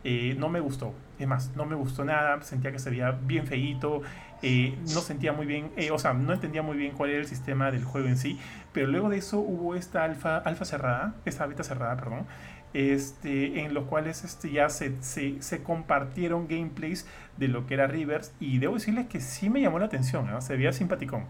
eh, 0.04 0.36
no 0.38 0.48
me 0.48 0.60
gustó. 0.60 0.94
Es 1.18 1.26
más, 1.26 1.54
no 1.56 1.66
me 1.66 1.74
gustó 1.74 2.04
nada, 2.04 2.40
sentía 2.42 2.70
que 2.70 2.78
se 2.78 2.90
veía 2.90 3.10
bien 3.10 3.46
feíto, 3.46 4.02
eh, 4.40 4.78
no 4.94 5.00
sentía 5.00 5.32
muy 5.32 5.46
bien, 5.46 5.70
eh, 5.76 5.90
o 5.90 5.98
sea, 5.98 6.12
no 6.12 6.32
entendía 6.32 6.62
muy 6.62 6.76
bien 6.76 6.92
cuál 6.92 7.10
era 7.10 7.18
el 7.18 7.26
sistema 7.26 7.72
del 7.72 7.84
juego 7.84 8.06
en 8.06 8.16
sí, 8.16 8.38
pero 8.72 8.86
luego 8.86 9.08
de 9.08 9.18
eso 9.18 9.40
hubo 9.40 9.74
esta 9.74 10.04
alfa, 10.04 10.38
alfa 10.38 10.64
cerrada, 10.64 11.16
esta 11.24 11.44
beta 11.46 11.64
cerrada, 11.64 11.96
perdón, 11.96 12.24
este, 12.72 13.64
en 13.64 13.74
los 13.74 13.86
cuales 13.86 14.22
este, 14.22 14.52
ya 14.52 14.68
se, 14.68 15.02
se, 15.02 15.62
compartieron 15.64 16.46
gameplays 16.46 17.06
de 17.36 17.48
lo 17.48 17.66
que 17.66 17.74
era 17.74 17.88
Rivers 17.88 18.32
y 18.38 18.58
debo 18.58 18.74
decirles 18.74 19.06
que 19.06 19.20
sí 19.20 19.50
me 19.50 19.60
llamó 19.60 19.80
la 19.80 19.86
atención, 19.86 20.28
se 20.40 20.56
veía 20.56 20.72
simpaticón, 20.72 21.24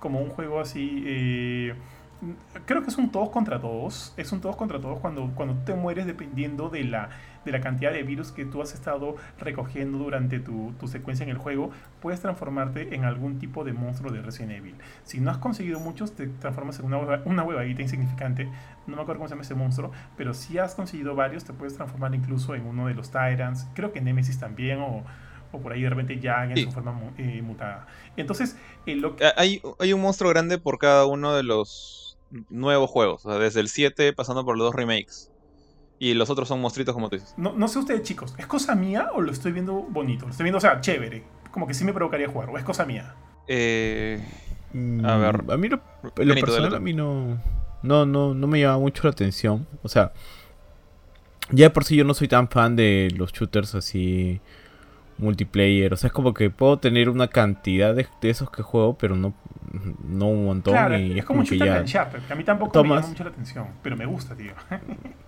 como 0.00 0.20
un 0.20 0.30
juego 0.30 0.60
así 0.60 1.72
creo 2.66 2.82
que 2.82 2.90
es 2.90 2.98
un 2.98 3.10
todos 3.10 3.30
contra 3.30 3.60
todos. 3.60 4.12
Es 4.16 4.32
un 4.32 4.40
todos 4.40 4.56
contra 4.56 4.80
todos 4.80 4.98
cuando, 5.00 5.30
cuando 5.34 5.54
te 5.64 5.74
mueres 5.74 6.06
dependiendo 6.06 6.68
de 6.68 6.84
la, 6.84 7.10
de 7.44 7.52
la 7.52 7.60
cantidad 7.60 7.92
de 7.92 8.02
virus 8.02 8.32
que 8.32 8.44
tú 8.44 8.62
has 8.62 8.74
estado 8.74 9.16
recogiendo 9.38 9.98
durante 9.98 10.40
tu, 10.40 10.74
tu, 10.78 10.88
secuencia 10.88 11.24
en 11.24 11.30
el 11.30 11.38
juego, 11.38 11.70
puedes 12.00 12.20
transformarte 12.20 12.94
en 12.94 13.04
algún 13.04 13.38
tipo 13.38 13.64
de 13.64 13.72
monstruo 13.72 14.12
de 14.12 14.22
Resident 14.22 14.52
Evil. 14.52 14.74
Si 15.04 15.20
no 15.20 15.30
has 15.30 15.38
conseguido 15.38 15.80
muchos, 15.80 16.12
te 16.12 16.26
transformas 16.26 16.78
en 16.78 16.86
una, 16.86 16.98
hueva, 16.98 17.22
una 17.24 17.42
huevadita 17.42 17.82
insignificante. 17.82 18.48
No 18.86 18.96
me 18.96 19.02
acuerdo 19.02 19.20
cómo 19.20 19.28
se 19.28 19.34
llama 19.34 19.42
ese 19.42 19.54
monstruo, 19.54 19.92
pero 20.16 20.34
si 20.34 20.58
has 20.58 20.74
conseguido 20.74 21.14
varios, 21.14 21.44
te 21.44 21.52
puedes 21.52 21.74
transformar 21.74 22.14
incluso 22.14 22.54
en 22.54 22.66
uno 22.66 22.86
de 22.86 22.94
los 22.94 23.10
Tyrants. 23.10 23.66
Creo 23.74 23.92
que 23.92 24.00
Nemesis 24.00 24.38
también, 24.38 24.80
o, 24.80 25.04
o 25.52 25.60
por 25.60 25.72
ahí 25.72 25.82
de 25.82 25.90
repente 25.90 26.18
ya 26.18 26.44
en 26.44 26.56
su 26.56 26.72
forma 26.72 26.98
eh, 27.16 27.42
mutada. 27.42 27.86
Entonces, 28.16 28.56
eh, 28.86 28.96
lo 28.96 29.16
hay, 29.36 29.62
hay 29.78 29.92
un 29.92 30.00
monstruo 30.00 30.30
grande 30.30 30.58
por 30.58 30.78
cada 30.78 31.06
uno 31.06 31.34
de 31.34 31.42
los 31.42 32.18
nuevos 32.50 32.90
juegos, 32.90 33.24
o 33.24 33.30
sea, 33.30 33.38
desde 33.38 33.60
el 33.60 33.68
7 33.68 34.12
pasando 34.12 34.44
por 34.44 34.56
los 34.56 34.66
dos 34.66 34.74
remakes. 34.74 35.32
Y 35.98 36.14
los 36.14 36.30
otros 36.30 36.46
son 36.46 36.60
monstruitos 36.60 36.94
como 36.94 37.08
tú 37.08 37.16
dices. 37.16 37.34
No, 37.36 37.52
no 37.52 37.66
sé 37.68 37.78
ustedes, 37.78 38.02
chicos, 38.02 38.34
¿es 38.38 38.46
cosa 38.46 38.74
mía 38.74 39.10
o 39.14 39.20
lo 39.20 39.32
estoy 39.32 39.52
viendo 39.52 39.74
bonito? 39.74 40.26
Lo 40.26 40.30
estoy 40.30 40.44
viendo, 40.44 40.58
o 40.58 40.60
sea, 40.60 40.80
chévere. 40.80 41.24
Como 41.50 41.66
que 41.66 41.74
sí 41.74 41.84
me 41.84 41.92
provocaría 41.92 42.28
jugar, 42.28 42.50
o 42.50 42.58
es 42.58 42.64
cosa 42.64 42.84
mía. 42.84 43.14
Eh, 43.48 44.20
a 45.04 45.16
ver. 45.16 45.44
A 45.50 45.56
mí 45.56 45.68
lo, 45.68 45.80
personal, 46.14 46.74
a 46.74 46.80
mí 46.80 46.92
no, 46.92 47.38
no, 47.82 48.06
no, 48.06 48.34
no 48.34 48.46
me 48.46 48.60
llama 48.60 48.78
mucho 48.78 49.02
la 49.04 49.10
atención. 49.10 49.66
O 49.82 49.88
sea, 49.88 50.12
ya 51.50 51.72
por 51.72 51.84
sí 51.84 51.96
yo 51.96 52.04
no 52.04 52.14
soy 52.14 52.28
tan 52.28 52.48
fan 52.48 52.76
de 52.76 53.12
los 53.16 53.32
shooters 53.32 53.74
así 53.74 54.40
multiplayer. 55.16 55.92
O 55.92 55.96
sea, 55.96 56.08
es 56.08 56.12
como 56.12 56.32
que 56.34 56.50
puedo 56.50 56.78
tener 56.78 57.08
una 57.08 57.28
cantidad 57.28 57.94
de, 57.94 58.06
esos 58.22 58.50
que 58.50 58.62
juego, 58.62 58.96
pero 58.96 59.16
no, 59.16 59.34
no 60.06 60.28
un 60.28 60.44
montón. 60.44 60.74
y 61.00 61.18
es, 61.18 61.24
como, 61.24 61.40
un 61.40 61.46
que 61.46 61.58
ya. 61.58 61.84
que 61.84 62.32
a 62.32 62.36
mí 62.36 62.44
tampoco 62.44 62.82
me 62.84 62.90
llama 62.90 63.06
mucho 63.06 63.24
la 63.24 63.30
atención, 63.30 63.66
pero 63.82 63.96
me 63.96 64.06
gusta, 64.06 64.36
tío. 64.36 64.52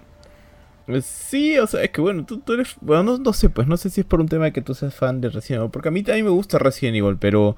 Sí, 1.03 1.59
o 1.59 1.66
sea, 1.66 1.83
es 1.83 1.90
que 1.90 2.00
bueno, 2.00 2.24
tú, 2.24 2.42
eres. 2.53 2.76
Bueno, 2.81 3.18
no, 3.18 3.33
sé, 3.33 3.50
pues 3.50 3.66
no 3.66 3.76
sé 3.76 3.90
si 3.90 4.00
es 4.00 4.07
por 4.07 4.20
un 4.20 4.29
tema 4.29 4.46
de 4.46 4.53
que 4.53 4.62
tú 4.62 4.74
seas 4.74 4.94
fan 4.94 5.20
de 5.20 5.31
Resident 5.31 5.61
Evil. 5.61 5.70
Porque 5.70 5.88
a 5.88 5.92
mí 5.92 6.03
también 6.03 6.26
me 6.26 6.31
gusta 6.31 6.59
Resident 6.59 6.96
Evil, 6.96 7.16
pero 7.18 7.57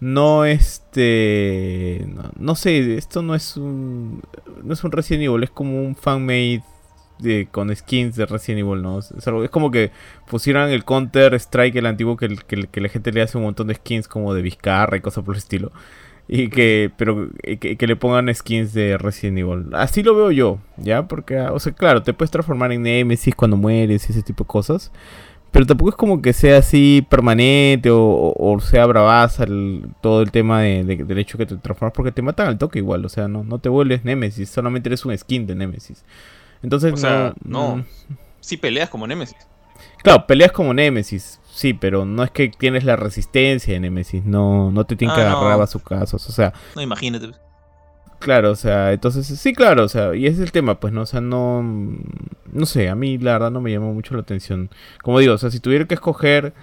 no 0.00 0.44
este. 0.44 2.06
No, 2.08 2.30
no 2.38 2.54
sé, 2.54 2.96
esto 2.96 3.22
no 3.22 3.34
es 3.34 3.56
un. 3.56 4.22
No 4.62 4.74
es 4.74 4.84
un 4.84 4.92
Resident 4.92 5.24
Evil, 5.24 5.44
es 5.44 5.50
como 5.50 5.82
un 5.82 5.96
fan-made 5.96 6.62
con 7.50 7.74
skins 7.74 8.16
de 8.16 8.26
Resident 8.26 8.60
Evil, 8.60 8.82
¿no? 8.82 8.98
Es, 8.98 9.50
como 9.50 9.70
que 9.70 9.92
pusieran 10.26 10.70
el 10.70 10.84
Counter 10.84 11.34
Strike, 11.34 11.76
el 11.76 11.86
antiguo, 11.86 12.16
que, 12.16 12.36
que, 12.36 12.80
la 12.80 12.88
gente 12.88 13.12
le 13.12 13.22
hace 13.22 13.38
un 13.38 13.44
montón 13.44 13.68
de 13.68 13.74
skins 13.74 14.08
como 14.08 14.34
de 14.34 14.42
Vizcarra 14.42 14.96
y 14.96 15.00
cosas 15.00 15.24
por 15.24 15.34
el 15.34 15.38
estilo. 15.38 15.72
Y 16.26 16.48
que, 16.48 16.90
pero 16.96 17.28
que, 17.60 17.86
le 17.86 17.96
pongan 17.96 18.34
skins 18.34 18.72
de 18.72 18.96
Resident 18.96 19.38
Evil. 19.38 19.66
Así 19.74 20.02
lo 20.02 20.14
veo 20.14 20.30
yo, 20.30 20.58
¿ya? 20.78 21.06
Porque, 21.06 21.38
o 21.38 21.58
sea, 21.60 21.72
claro, 21.72 22.02
te 22.02 22.14
puedes 22.14 22.30
transformar 22.30 22.72
en 22.72 22.82
Nemesis 22.82 23.34
cuando 23.34 23.56
mueres 23.56 24.08
y 24.08 24.12
ese 24.12 24.22
tipo 24.22 24.44
de 24.44 24.48
cosas. 24.48 24.90
Pero 25.50 25.66
tampoco 25.66 25.90
es 25.90 25.96
como 25.96 26.20
que 26.20 26.32
sea 26.32 26.58
así 26.58 27.06
permanente 27.08 27.88
o, 27.92 28.58
sea 28.60 28.86
bravaza 28.86 29.46
todo 30.00 30.22
el 30.22 30.32
tema 30.32 30.62
de, 30.62 30.82
del 30.82 31.18
hecho 31.18 31.38
que 31.38 31.46
te 31.46 31.56
transformas 31.56 31.92
porque 31.94 32.10
te 32.10 32.22
matan 32.22 32.48
al 32.48 32.58
toque 32.58 32.80
igual. 32.80 33.04
O 33.04 33.08
sea, 33.08 33.28
no, 33.28 33.44
no 33.44 33.60
te 33.60 33.68
vuelves 33.68 34.04
Nemesis, 34.04 34.48
solamente 34.48 34.88
eres 34.88 35.04
un 35.04 35.16
skin 35.16 35.46
de 35.46 35.54
Nemesis. 35.54 36.04
Entonces, 36.60 36.94
o 36.94 36.96
sea, 36.96 37.34
no. 37.44 37.84
Sí 38.40 38.56
peleas 38.56 38.88
como 38.88 39.06
Nemesis. 39.06 39.36
Claro, 40.02 40.26
peleas 40.26 40.50
como 40.50 40.74
Nemesis, 40.74 41.40
sí, 41.54 41.72
pero 41.74 42.04
no 42.04 42.22
es 42.22 42.30
que 42.30 42.48
tienes 42.48 42.84
la 42.84 42.96
resistencia 42.96 43.74
de 43.74 43.80
Nemesis, 43.80 44.24
no, 44.24 44.70
no 44.70 44.84
te 44.84 44.96
tiene 44.96 45.14
que 45.14 45.20
ah, 45.20 45.32
agarrar 45.32 45.60
a 45.60 45.66
sus 45.66 45.82
casos, 45.82 46.28
o 46.28 46.32
sea. 46.32 46.52
No, 46.74 46.82
imagínate. 46.82 47.30
Claro, 48.18 48.50
o 48.52 48.56
sea, 48.56 48.92
entonces, 48.92 49.26
sí, 49.26 49.52
claro, 49.52 49.84
o 49.84 49.88
sea, 49.88 50.14
y 50.14 50.26
ese 50.26 50.36
es 50.36 50.42
el 50.44 50.52
tema, 50.52 50.80
pues, 50.80 50.92
¿no? 50.92 51.02
O 51.02 51.06
sea, 51.06 51.20
no, 51.20 51.62
no 51.62 52.66
sé, 52.66 52.88
a 52.88 52.94
mí 52.94 53.18
la 53.18 53.32
verdad 53.32 53.50
no 53.50 53.60
me 53.60 53.70
llamó 53.70 53.92
mucho 53.92 54.14
la 54.14 54.22
atención. 54.22 54.70
Como 55.02 55.18
digo, 55.18 55.34
o 55.34 55.38
sea, 55.38 55.50
si 55.50 55.60
tuviera 55.60 55.86
que 55.86 55.94
escoger 55.94 56.54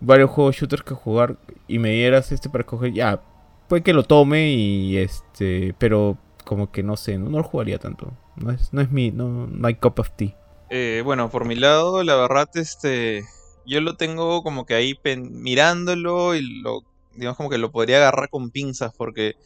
varios 0.00 0.30
juegos 0.30 0.56
shooters 0.56 0.82
que 0.82 0.94
jugar 0.94 1.36
y 1.68 1.78
me 1.78 1.90
dieras 1.90 2.32
este 2.32 2.50
para 2.50 2.62
escoger, 2.62 2.92
ya, 2.92 3.20
puede 3.68 3.82
que 3.82 3.94
lo 3.94 4.02
tome 4.02 4.50
y 4.50 4.96
este, 4.98 5.74
pero 5.78 6.18
como 6.44 6.70
que 6.70 6.82
no 6.82 6.96
sé, 6.96 7.18
no, 7.18 7.30
lo 7.30 7.42
jugaría 7.42 7.78
tanto. 7.78 8.12
No 8.36 8.50
es, 8.50 8.72
no 8.72 8.80
es 8.80 8.90
mi, 8.90 9.10
no, 9.12 9.46
no 9.46 9.66
hay 9.66 9.76
cup 9.76 10.00
of 10.00 10.10
tea. 10.10 10.36
Eh, 10.70 11.02
bueno, 11.04 11.30
por 11.30 11.44
mi 11.44 11.54
lado, 11.54 12.02
la 12.02 12.16
verdad, 12.16 12.48
este, 12.54 13.24
yo 13.66 13.80
lo 13.80 13.96
tengo 13.96 14.42
como 14.42 14.64
que 14.64 14.74
ahí 14.74 14.98
mirándolo 15.16 16.34
y 16.34 16.60
lo, 16.60 16.82
digamos 17.14 17.36
como 17.36 17.50
que 17.50 17.58
lo 17.58 17.70
podría 17.70 17.98
agarrar 17.98 18.28
con 18.30 18.50
pinzas 18.50 18.92
porque, 18.96 19.36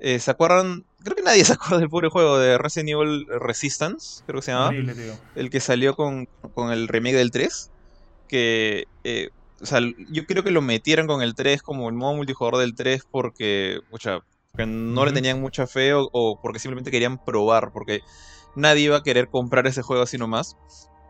eh, 0.00 0.18
¿se 0.18 0.30
acuerdan? 0.30 0.84
Creo 1.02 1.16
que 1.16 1.22
nadie 1.22 1.44
se 1.44 1.54
acuerda 1.54 1.78
del 1.78 1.90
pobre 1.90 2.08
juego 2.08 2.38
de 2.38 2.58
Resident 2.58 2.90
Evil 2.90 3.26
Resistance, 3.40 4.22
creo 4.26 4.40
que 4.40 4.44
se 4.44 4.52
llama. 4.52 4.72
El 5.34 5.50
que 5.50 5.60
salió 5.60 5.94
con, 5.96 6.26
con, 6.54 6.72
el 6.72 6.88
remake 6.88 7.16
del 7.16 7.30
3. 7.30 7.70
Que, 8.28 8.84
eh, 9.04 9.30
o 9.60 9.66
sea, 9.66 9.80
yo 10.10 10.26
creo 10.26 10.44
que 10.44 10.50
lo 10.50 10.60
metieron 10.60 11.06
con 11.06 11.22
el 11.22 11.34
3 11.34 11.62
como 11.62 11.88
el 11.88 11.94
modo 11.94 12.14
multijugador 12.14 12.60
del 12.60 12.74
3 12.74 13.02
porque, 13.10 13.80
o 13.90 13.98
que 13.98 14.66
no 14.66 15.06
le 15.06 15.12
tenían 15.12 15.40
mucha 15.40 15.66
fe 15.66 15.92
o, 15.94 16.38
porque 16.42 16.58
simplemente 16.58 16.90
querían 16.90 17.24
probar, 17.24 17.72
porque 17.72 18.00
nadie 18.54 18.82
iba 18.82 18.96
a 18.96 19.02
querer 19.02 19.28
comprar 19.28 19.66
ese 19.66 19.82
juego 19.82 20.02
así 20.02 20.18
nomás 20.18 20.56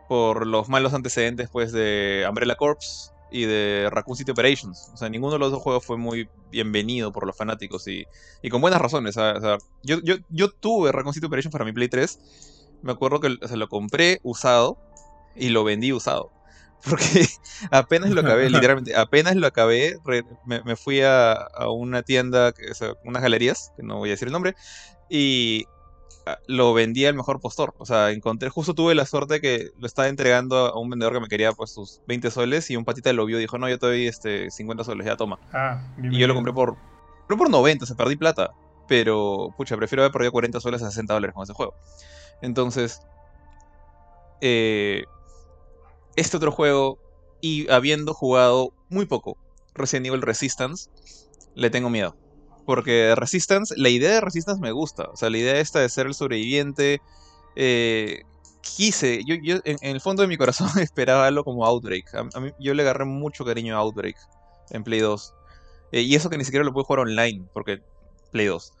por 0.09 0.47
los 0.47 0.69
malos 0.69 0.95
antecedentes 0.95 1.49
pues 1.51 1.71
de 1.71 2.25
Umbrella 2.27 2.55
Corps 2.55 3.13
y 3.31 3.45
de 3.45 3.89
Raccoon 3.91 4.17
City 4.17 4.31
Operations. 4.31 4.89
O 4.91 4.97
sea, 4.97 5.07
ninguno 5.07 5.33
de 5.33 5.39
los 5.39 5.51
dos 5.51 5.61
juegos 5.61 5.85
fue 5.85 5.97
muy 5.97 6.27
bienvenido 6.51 7.13
por 7.13 7.27
los 7.27 7.37
fanáticos 7.37 7.87
y, 7.87 8.07
y 8.41 8.49
con 8.49 8.59
buenas 8.59 8.81
razones. 8.81 9.15
O 9.17 9.39
sea, 9.39 9.59
yo, 9.83 9.99
yo, 10.01 10.15
yo 10.29 10.49
tuve 10.49 10.91
Raccoon 10.91 11.13
City 11.13 11.27
Operations 11.27 11.51
para 11.51 11.63
mi 11.63 11.73
Play 11.73 11.89
3. 11.89 12.19
Me 12.81 12.91
acuerdo 12.91 13.19
que 13.19 13.37
se 13.47 13.55
lo 13.55 13.69
compré 13.69 14.19
usado 14.23 14.79
y 15.35 15.49
lo 15.49 15.63
vendí 15.63 15.93
usado. 15.93 16.31
Porque 16.89 17.27
apenas 17.69 18.09
lo 18.09 18.21
acabé, 18.21 18.49
literalmente, 18.49 18.95
apenas 18.95 19.35
lo 19.35 19.45
acabé, 19.45 19.99
me, 20.45 20.75
fui 20.75 21.01
a, 21.01 21.49
una 21.71 22.01
tienda, 22.01 22.51
unas 23.05 23.21
galerías, 23.21 23.73
que 23.75 23.83
no 23.83 23.97
voy 23.97 24.09
a 24.09 24.13
decir 24.13 24.29
el 24.29 24.31
nombre, 24.31 24.55
y 25.07 25.65
lo 26.47 26.73
vendí 26.73 27.05
al 27.05 27.15
mejor 27.15 27.39
postor. 27.39 27.73
O 27.77 27.85
sea, 27.85 28.11
encontré, 28.11 28.49
justo 28.49 28.73
tuve 28.73 28.95
la 28.95 29.05
suerte 29.05 29.41
que 29.41 29.71
lo 29.77 29.87
estaba 29.87 30.07
entregando 30.07 30.57
a 30.57 30.79
un 30.79 30.89
vendedor 30.89 31.13
que 31.13 31.19
me 31.19 31.27
quería 31.27 31.51
pues 31.51 31.71
sus 31.71 32.01
20 32.07 32.31
soles 32.31 32.69
y 32.69 32.75
un 32.75 32.85
patita 32.85 33.11
lo 33.13 33.25
vio 33.25 33.37
y 33.37 33.41
dijo, 33.41 33.57
no, 33.57 33.69
yo 33.69 33.79
te 33.79 33.87
doy 33.87 34.07
este, 34.07 34.51
50 34.51 34.83
soles, 34.83 35.05
ya 35.05 35.15
toma. 35.15 35.39
Ah, 35.53 35.81
y 36.01 36.17
yo 36.17 36.27
lo 36.27 36.35
compré 36.35 36.53
por, 36.53 36.77
por 37.27 37.49
90, 37.49 37.83
o 37.83 37.87
sea, 37.87 37.95
perdí 37.95 38.15
plata. 38.15 38.51
Pero, 38.87 39.53
pucha, 39.55 39.77
prefiero 39.77 40.03
haber 40.03 40.11
perdido 40.11 40.31
40 40.31 40.59
soles 40.59 40.81
a 40.81 40.89
60 40.89 41.13
dólares 41.13 41.33
con 41.35 41.43
ese 41.43 41.53
juego. 41.53 41.75
Entonces, 42.41 43.01
eh, 44.41 45.03
este 46.15 46.37
otro 46.37 46.51
juego 46.51 46.97
y 47.41 47.69
habiendo 47.71 48.13
jugado 48.13 48.73
muy 48.89 49.05
poco 49.05 49.37
Resident 49.73 50.07
Evil 50.07 50.21
Resistance, 50.21 50.89
le 51.55 51.69
tengo 51.69 51.89
miedo. 51.89 52.15
Porque 52.69 53.15
Resistance, 53.15 53.73
la 53.77 53.89
idea 53.89 54.11
de 54.11 54.21
Resistance 54.21 54.61
me 54.61 54.71
gusta. 54.71 55.05
O 55.11 55.15
sea, 55.15 55.31
la 55.31 55.39
idea 55.39 55.59
esta 55.59 55.79
de 55.79 55.89
ser 55.89 56.05
el 56.05 56.13
sobreviviente. 56.13 57.01
Eh, 57.55 58.21
quise, 58.61 59.23
yo, 59.25 59.33
en, 59.63 59.77
el 59.81 59.99
fondo 59.99 60.21
de 60.21 60.27
mi 60.27 60.37
corazón 60.37 60.69
esperaba 60.79 61.25
algo 61.25 61.43
como 61.43 61.65
Outbreak. 61.65 62.13
A, 62.13 62.39
mí, 62.39 62.51
yo 62.59 62.75
le 62.75 62.83
agarré 62.83 63.05
mucho 63.05 63.43
cariño 63.43 63.75
a 63.75 63.79
Outbreak 63.79 64.17
en 64.69 64.83
Play 64.83 64.99
2. 64.99 65.33
Eh, 65.93 66.01
y 66.01 66.13
eso 66.13 66.29
que 66.29 66.37
ni 66.37 66.45
siquiera 66.45 66.63
lo 66.63 66.71
pude 66.71 66.83
jugar 66.83 66.99
online, 66.99 67.43
porque 67.53 67.81
Play 68.31 68.45
2. 68.45 68.71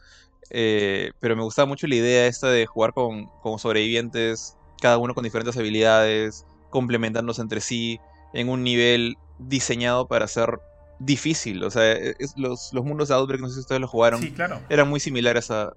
Eh, 0.51 1.11
pero 1.19 1.35
me 1.35 1.41
gustaba 1.41 1.65
mucho 1.65 1.87
la 1.87 1.95
idea 1.95 2.27
esta 2.27 2.51
de 2.51 2.67
jugar 2.67 2.93
con, 2.93 3.25
con 3.41 3.57
sobrevivientes, 3.57 4.55
cada 4.79 4.99
uno 4.99 5.15
con 5.15 5.23
diferentes 5.23 5.57
habilidades, 5.57 6.45
complementándose 6.69 7.41
entre 7.41 7.59
sí 7.59 7.99
en 8.35 8.49
un 8.49 8.61
nivel 8.61 9.17
diseñado 9.39 10.07
para 10.07 10.27
ser 10.27 10.59
difícil. 10.99 11.63
O 11.63 11.71
sea, 11.71 11.93
e, 11.93 12.15
los, 12.35 12.71
mundos 12.73 13.07
de 13.07 13.15
Outbreak, 13.15 13.41
no 13.41 13.47
sé 13.47 13.55
si 13.55 13.59
ustedes 13.61 13.81
lo 13.81 13.87
jugaron, 13.87 14.21
eran 14.69 14.87
muy 14.89 14.99
similares 14.99 15.49
a, 15.51 15.73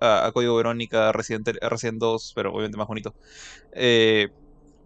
a, 0.00 0.30
Código 0.32 0.56
Verónica, 0.56 1.10
a 1.10 1.12
Resident, 1.12 1.48
Resident 1.62 1.98
2, 1.98 2.32
pero 2.34 2.50
obviamente 2.50 2.76
más 2.76 2.88
bonito. 2.88 3.14
Eh, 3.72 4.30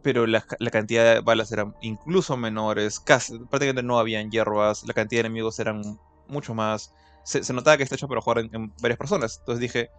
pero 0.02 0.26
la, 0.26 0.40
cantidad 0.70 1.14
de 1.14 1.20
balas 1.20 1.50
eran 1.52 1.74
incluso 1.80 2.36
menores, 2.36 3.00
casi, 3.00 3.38
prácticamente 3.38 3.82
no 3.82 3.98
habían 3.98 4.30
hierbas, 4.30 4.84
la 4.86 4.94
cantidad 4.94 5.22
de 5.22 5.26
enemigos 5.26 5.58
eran 5.58 5.82
mucho 6.28 6.54
más. 6.54 6.92
Se, 7.24 7.52
notaba 7.52 7.76
que 7.76 7.82
está 7.82 7.96
hecho 7.96 8.08
para 8.08 8.20
jugar 8.20 8.38
en, 8.52 8.72
varias 8.80 8.98
personas. 8.98 9.38
Entonces 9.40 9.60
dije, 9.60 9.90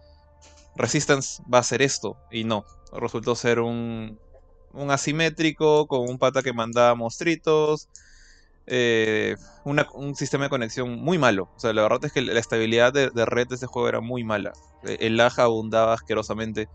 Resistance 0.76 1.42
va 1.52 1.58
a 1.58 1.62
ser 1.62 1.82
esto, 1.82 2.16
y 2.30 2.44
no, 2.44 2.64
resultó 2.92 3.34
ser 3.34 3.60
un, 3.60 4.18
un 4.72 4.90
asimétrico 4.90 5.86
con 5.86 6.08
un 6.08 6.18
pata 6.18 6.42
que 6.42 6.52
mandaba 6.52 6.94
monstruitos. 6.94 7.88
Eh, 8.66 9.36
un 9.64 10.14
sistema 10.14 10.44
de 10.44 10.50
conexión 10.50 11.00
muy 11.00 11.18
malo. 11.18 11.50
O 11.56 11.60
sea, 11.60 11.72
la 11.72 11.82
verdad 11.82 12.04
es 12.04 12.12
que 12.12 12.22
la 12.22 12.38
estabilidad 12.38 12.92
de, 12.92 13.10
red 13.26 13.48
de 13.48 13.54
este 13.54 13.66
juego 13.66 13.88
era 13.88 14.00
muy 14.00 14.24
mala. 14.24 14.52
E, 14.84 14.98
el 15.00 15.16
lag 15.16 15.38
abundaba 15.40 15.94
asquerosamente. 15.94 16.68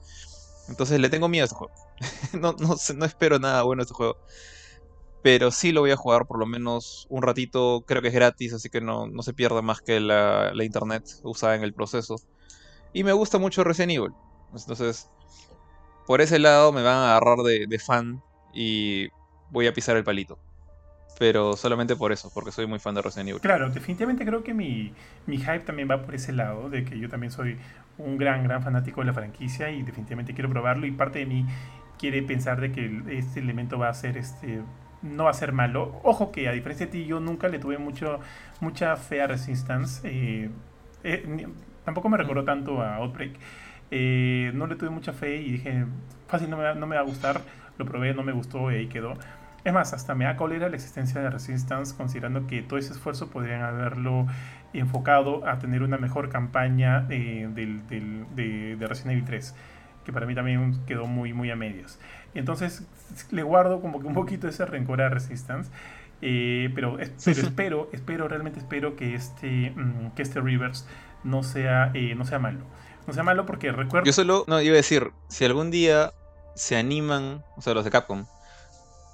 Entonces 0.70 1.00
le 1.00 1.10
tengo 1.10 1.28
miedo 1.28 1.44
a 1.44 1.46
este 1.46 1.56
juego. 1.56 1.74
no, 2.34 2.56
no, 2.60 3.06
espero 3.06 3.40
nada 3.40 3.64
bueno 3.64 3.82
de 3.82 3.84
este 3.84 3.94
juego. 3.94 4.18
Pero 5.22 5.52
sí 5.52 5.72
lo 5.72 5.82
voy 5.82 5.92
a 5.92 5.96
jugar 5.96 6.28
por 6.28 6.40
lo 6.40 6.46
menos 6.46 7.08
un 7.10 7.22
ratito. 7.24 7.84
Creo 7.88 8.02
que 8.02 8.10
es 8.10 8.14
gratis, 8.14 8.54
así 8.54 8.70
que 8.70 8.82
no, 8.82 9.08
no 9.08 9.24
se 9.24 9.34
pierda 9.34 9.62
más 9.62 9.82
que 9.82 10.00
la, 10.00 10.54
la 10.54 10.64
internet 10.64 11.04
usada 11.24 11.56
en 11.56 11.64
el 11.64 11.74
proceso. 11.74 12.16
Y 12.94 13.04
me 13.04 13.14
gusta 13.14 13.38
mucho 13.40 13.64
Resident 13.64 13.94
Evil. 13.94 14.14
Entonces, 14.54 15.10
por 16.06 16.22
ese 16.22 16.40
lado 16.40 16.72
me 16.72 16.84
van 16.84 16.98
a 16.98 17.18
agarrar 17.18 17.40
de 17.40 17.80
fan 17.80 18.22
y 18.54 19.10
voy 19.50 19.68
a 19.68 19.74
pisar 19.74 19.98
el 19.98 20.04
palito 20.04 20.40
pero 21.18 21.56
solamente 21.56 21.96
por 21.96 22.12
eso, 22.12 22.32
porque 22.34 22.52
soy 22.52 22.68
muy 22.68 22.80
fan 22.80 22.96
de 22.96 23.02
Resident 23.02 23.30
Evil. 23.30 23.42
Claro, 23.42 23.70
definitivamente 23.70 24.26
creo 24.26 24.44
que 24.44 24.54
mi, 24.54 24.94
mi 25.26 25.38
hype 25.38 25.60
también 25.60 25.90
va 25.90 26.02
por 26.02 26.16
ese 26.16 26.34
lado, 26.34 26.70
de 26.70 26.84
que 26.84 27.00
yo 27.00 27.10
también 27.10 27.32
soy 27.32 27.58
un 27.98 28.18
gran, 28.18 28.44
gran 28.44 28.62
fanático 28.62 29.02
de 29.02 29.08
la 29.08 29.14
franquicia 29.14 29.70
y 29.70 29.84
definitivamente 29.84 30.34
quiero 30.34 30.50
probarlo 30.50 30.86
y 30.86 30.92
parte 30.92 31.20
de 31.20 31.26
mí 31.26 31.46
quiere 31.98 32.22
pensar 32.24 32.60
de 32.60 32.72
que 32.72 33.02
este 33.10 33.40
elemento 33.40 33.80
va 33.80 33.90
a 33.90 33.94
ser 33.94 34.18
este 34.18 34.62
no 35.02 35.26
va 35.26 35.32
a 35.32 35.34
ser 35.34 35.52
malo. 35.52 36.00
Ojo 36.04 36.32
que 36.32 36.50
a 36.50 36.52
diferencia 36.52 36.88
de 36.88 36.92
ti, 36.92 37.06
yo 37.06 37.20
nunca 37.20 37.48
le 37.48 37.60
tuve 37.60 37.78
mucho, 37.78 38.20
mucha 38.60 38.96
fe 38.96 39.22
a 39.22 39.28
Resistance. 39.28 40.02
Eh, 40.04 40.50
eh, 41.04 41.48
tampoco 41.84 42.10
me 42.10 42.18
recordó 42.18 42.44
tanto 42.44 42.82
a 42.82 42.96
Outbreak. 42.96 43.34
Eh, 43.92 44.52
no 44.56 44.68
le 44.68 44.76
tuve 44.76 44.90
mucha 44.90 45.14
fe 45.14 45.38
y 45.38 45.52
dije, 45.54 45.86
fácil, 46.28 46.50
no 46.50 46.58
me, 46.58 46.76
no 46.76 46.88
me 46.88 46.96
va 46.96 47.02
a 47.02 47.06
gustar. 47.06 47.42
Lo 47.78 47.86
probé, 47.86 48.14
no 48.14 48.24
me 48.24 48.32
gustó 48.32 48.72
y 48.72 48.76
ahí 48.76 48.88
quedó. 48.88 49.14
Es 49.66 49.74
más, 49.74 49.94
hasta 49.94 50.14
me 50.14 50.26
da 50.26 50.38
cólera 50.38 50.70
la 50.70 50.76
existencia 50.76 51.20
de 51.22 51.30
Resistance, 51.32 51.96
considerando 51.98 52.46
que 52.46 52.62
todo 52.62 52.78
ese 52.78 52.94
esfuerzo 52.94 53.30
podrían 53.32 53.64
haberlo 53.64 54.28
enfocado 54.74 55.48
a 55.48 55.58
tener 55.58 55.82
una 55.82 55.98
mejor 55.98 56.30
campaña 56.30 57.08
eh, 57.10 57.50
del, 57.52 57.88
del, 57.88 58.28
de, 58.36 58.76
de, 58.76 58.88
Resident 58.88 59.14
Evil 59.14 59.26
3, 59.26 59.56
que 60.06 60.14
para 60.14 60.28
mí 60.28 60.36
también 60.36 60.86
quedó 60.86 61.08
muy, 61.08 61.34
muy 61.34 61.50
a 61.50 61.56
medias. 61.56 62.00
Entonces, 62.36 62.86
le 63.32 63.42
guardo 63.42 63.82
como 63.82 64.00
que 64.00 64.06
un 64.06 64.14
poquito 64.14 64.48
ese 64.48 64.68
rencor 64.68 65.02
a 65.02 65.10
Resistance. 65.10 65.72
Eh, 66.22 66.72
pero, 66.76 66.98
pero 66.98 67.42
espero, 67.42 67.90
espero, 67.92 68.28
realmente 68.28 68.60
espero 68.60 68.96
que 68.96 69.16
este, 69.16 69.72
mm, 69.76 70.12
que 70.16 70.22
este 70.22 70.42
Reverse 70.42 70.86
no 71.24 71.42
sea, 71.42 71.90
eh, 71.96 72.14
no 72.14 72.24
sea 72.26 72.38
malo. 72.38 72.60
No 73.08 73.14
sea 73.14 73.24
malo 73.24 73.48
porque 73.48 73.72
recuerdo. 73.72 74.06
Yo 74.06 74.14
solo, 74.14 74.46
no, 74.48 74.62
iba 74.62 74.74
a 74.74 74.78
decir, 74.78 75.12
si 75.28 75.44
algún 75.44 75.72
día 75.72 76.14
se 76.54 76.78
animan, 76.78 77.44
o 77.58 77.62
sea, 77.62 77.74
los 77.74 77.84
de 77.84 77.90
Capcom, 77.90 78.26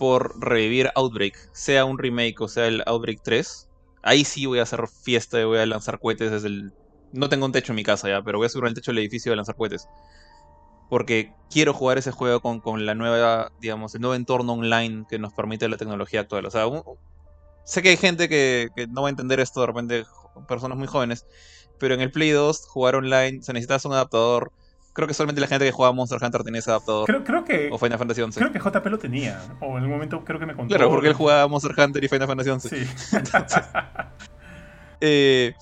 por 0.02 0.34
revivir 0.44 0.90
Outbreak, 0.96 1.38
sea 1.52 1.86
un 1.86 2.00
remake 2.00 2.42
o 2.42 2.48
sea 2.48 2.66
el 2.66 2.82
Outbreak 2.88 3.22
3, 3.22 3.70
ahí 4.02 4.26
sí 4.26 4.48
voy 4.48 4.58
a 4.58 4.64
hacer 4.64 4.88
fiesta 4.88 5.40
y 5.40 5.44
voy 5.44 5.60
a 5.60 5.66
lanzar 5.68 6.00
cohetes 6.00 6.32
desde 6.32 6.48
el... 6.48 6.74
No 7.14 7.30
tengo 7.30 7.46
un 7.46 7.52
techo 7.52 7.72
en 7.72 7.76
mi 7.76 7.84
casa 7.84 8.10
ya, 8.10 8.24
pero 8.24 8.40
voy 8.40 8.48
a 8.48 8.50
subir 8.50 8.66
al 8.66 8.74
techo 8.74 8.90
del 8.90 8.98
edificio 8.98 9.32
a 9.32 9.36
lanzar 9.36 9.56
cohetes. 9.56 9.88
Porque 10.90 11.32
quiero 11.52 11.76
jugar 11.76 12.00
ese 12.00 12.10
juego 12.10 12.40
con, 12.40 12.62
con, 12.62 12.84
la 12.88 12.96
nueva, 12.96 13.52
digamos, 13.62 13.94
el 13.94 14.02
nuevo 14.02 14.16
entorno 14.16 14.54
online 14.54 15.06
que 15.08 15.20
nos 15.20 15.34
permite 15.34 15.70
la 15.70 15.78
tecnología 15.78 16.22
actual. 16.22 16.48
O 16.48 16.50
sea, 16.50 16.66
un... 16.66 16.82
sé 17.64 17.84
que 17.84 17.90
hay 17.90 17.98
gente 17.98 18.28
que, 18.28 18.70
que, 18.76 18.88
no 18.88 19.04
va 19.04 19.10
a 19.10 19.12
entender 19.12 19.40
esto 19.40 19.62
de 19.62 19.68
repente, 19.68 20.06
personas 20.48 20.80
muy 20.80 20.88
jóvenes, 20.88 21.28
pero 21.78 21.94
en 21.94 22.02
el 22.02 22.12
Play 22.12 22.32
2 22.32 22.66
jugar 22.70 22.96
online 22.96 23.44
se 23.44 23.54
necesita 23.54 23.88
un 23.88 23.94
adaptador 23.94 24.52
creo 24.94 25.08
que 25.08 25.14
solamente 25.14 25.42
la 25.42 25.48
gente 25.48 25.66
que 25.66 25.72
juega 25.72 25.92
Monster 25.92 26.20
Hunter 26.22 26.44
tenía 26.44 26.60
ese 26.60 26.70
adaptador. 26.72 27.06
Creo, 27.06 27.24
creo 27.24 27.46
que. 27.46 27.70
O 27.72 27.78
Final 27.78 27.98
Fantasy 27.98 28.22
XI. 28.22 28.32
Creo 28.40 28.52
que 28.52 28.60
JP 28.60 28.86
lo 28.88 29.00
tenía. 29.00 29.42
O 29.60 29.72
en 29.72 29.78
algún 29.78 29.92
momento 29.92 30.24
creo 30.24 30.40
que 30.40 30.46
me 30.46 30.56
contó. 30.56 30.76
Claro, 30.76 30.90
porque 30.90 31.08
él 31.10 31.14
jugaba 31.14 31.48
Monster 31.48 31.74
Hunter 31.78 32.04
y 32.04 32.08
Final 32.08 32.28
Fantasy 32.28 32.60
XI. 32.60 32.70
Sí. 32.70 33.16
Entonces, 33.16 33.64
eh, 35.00 35.54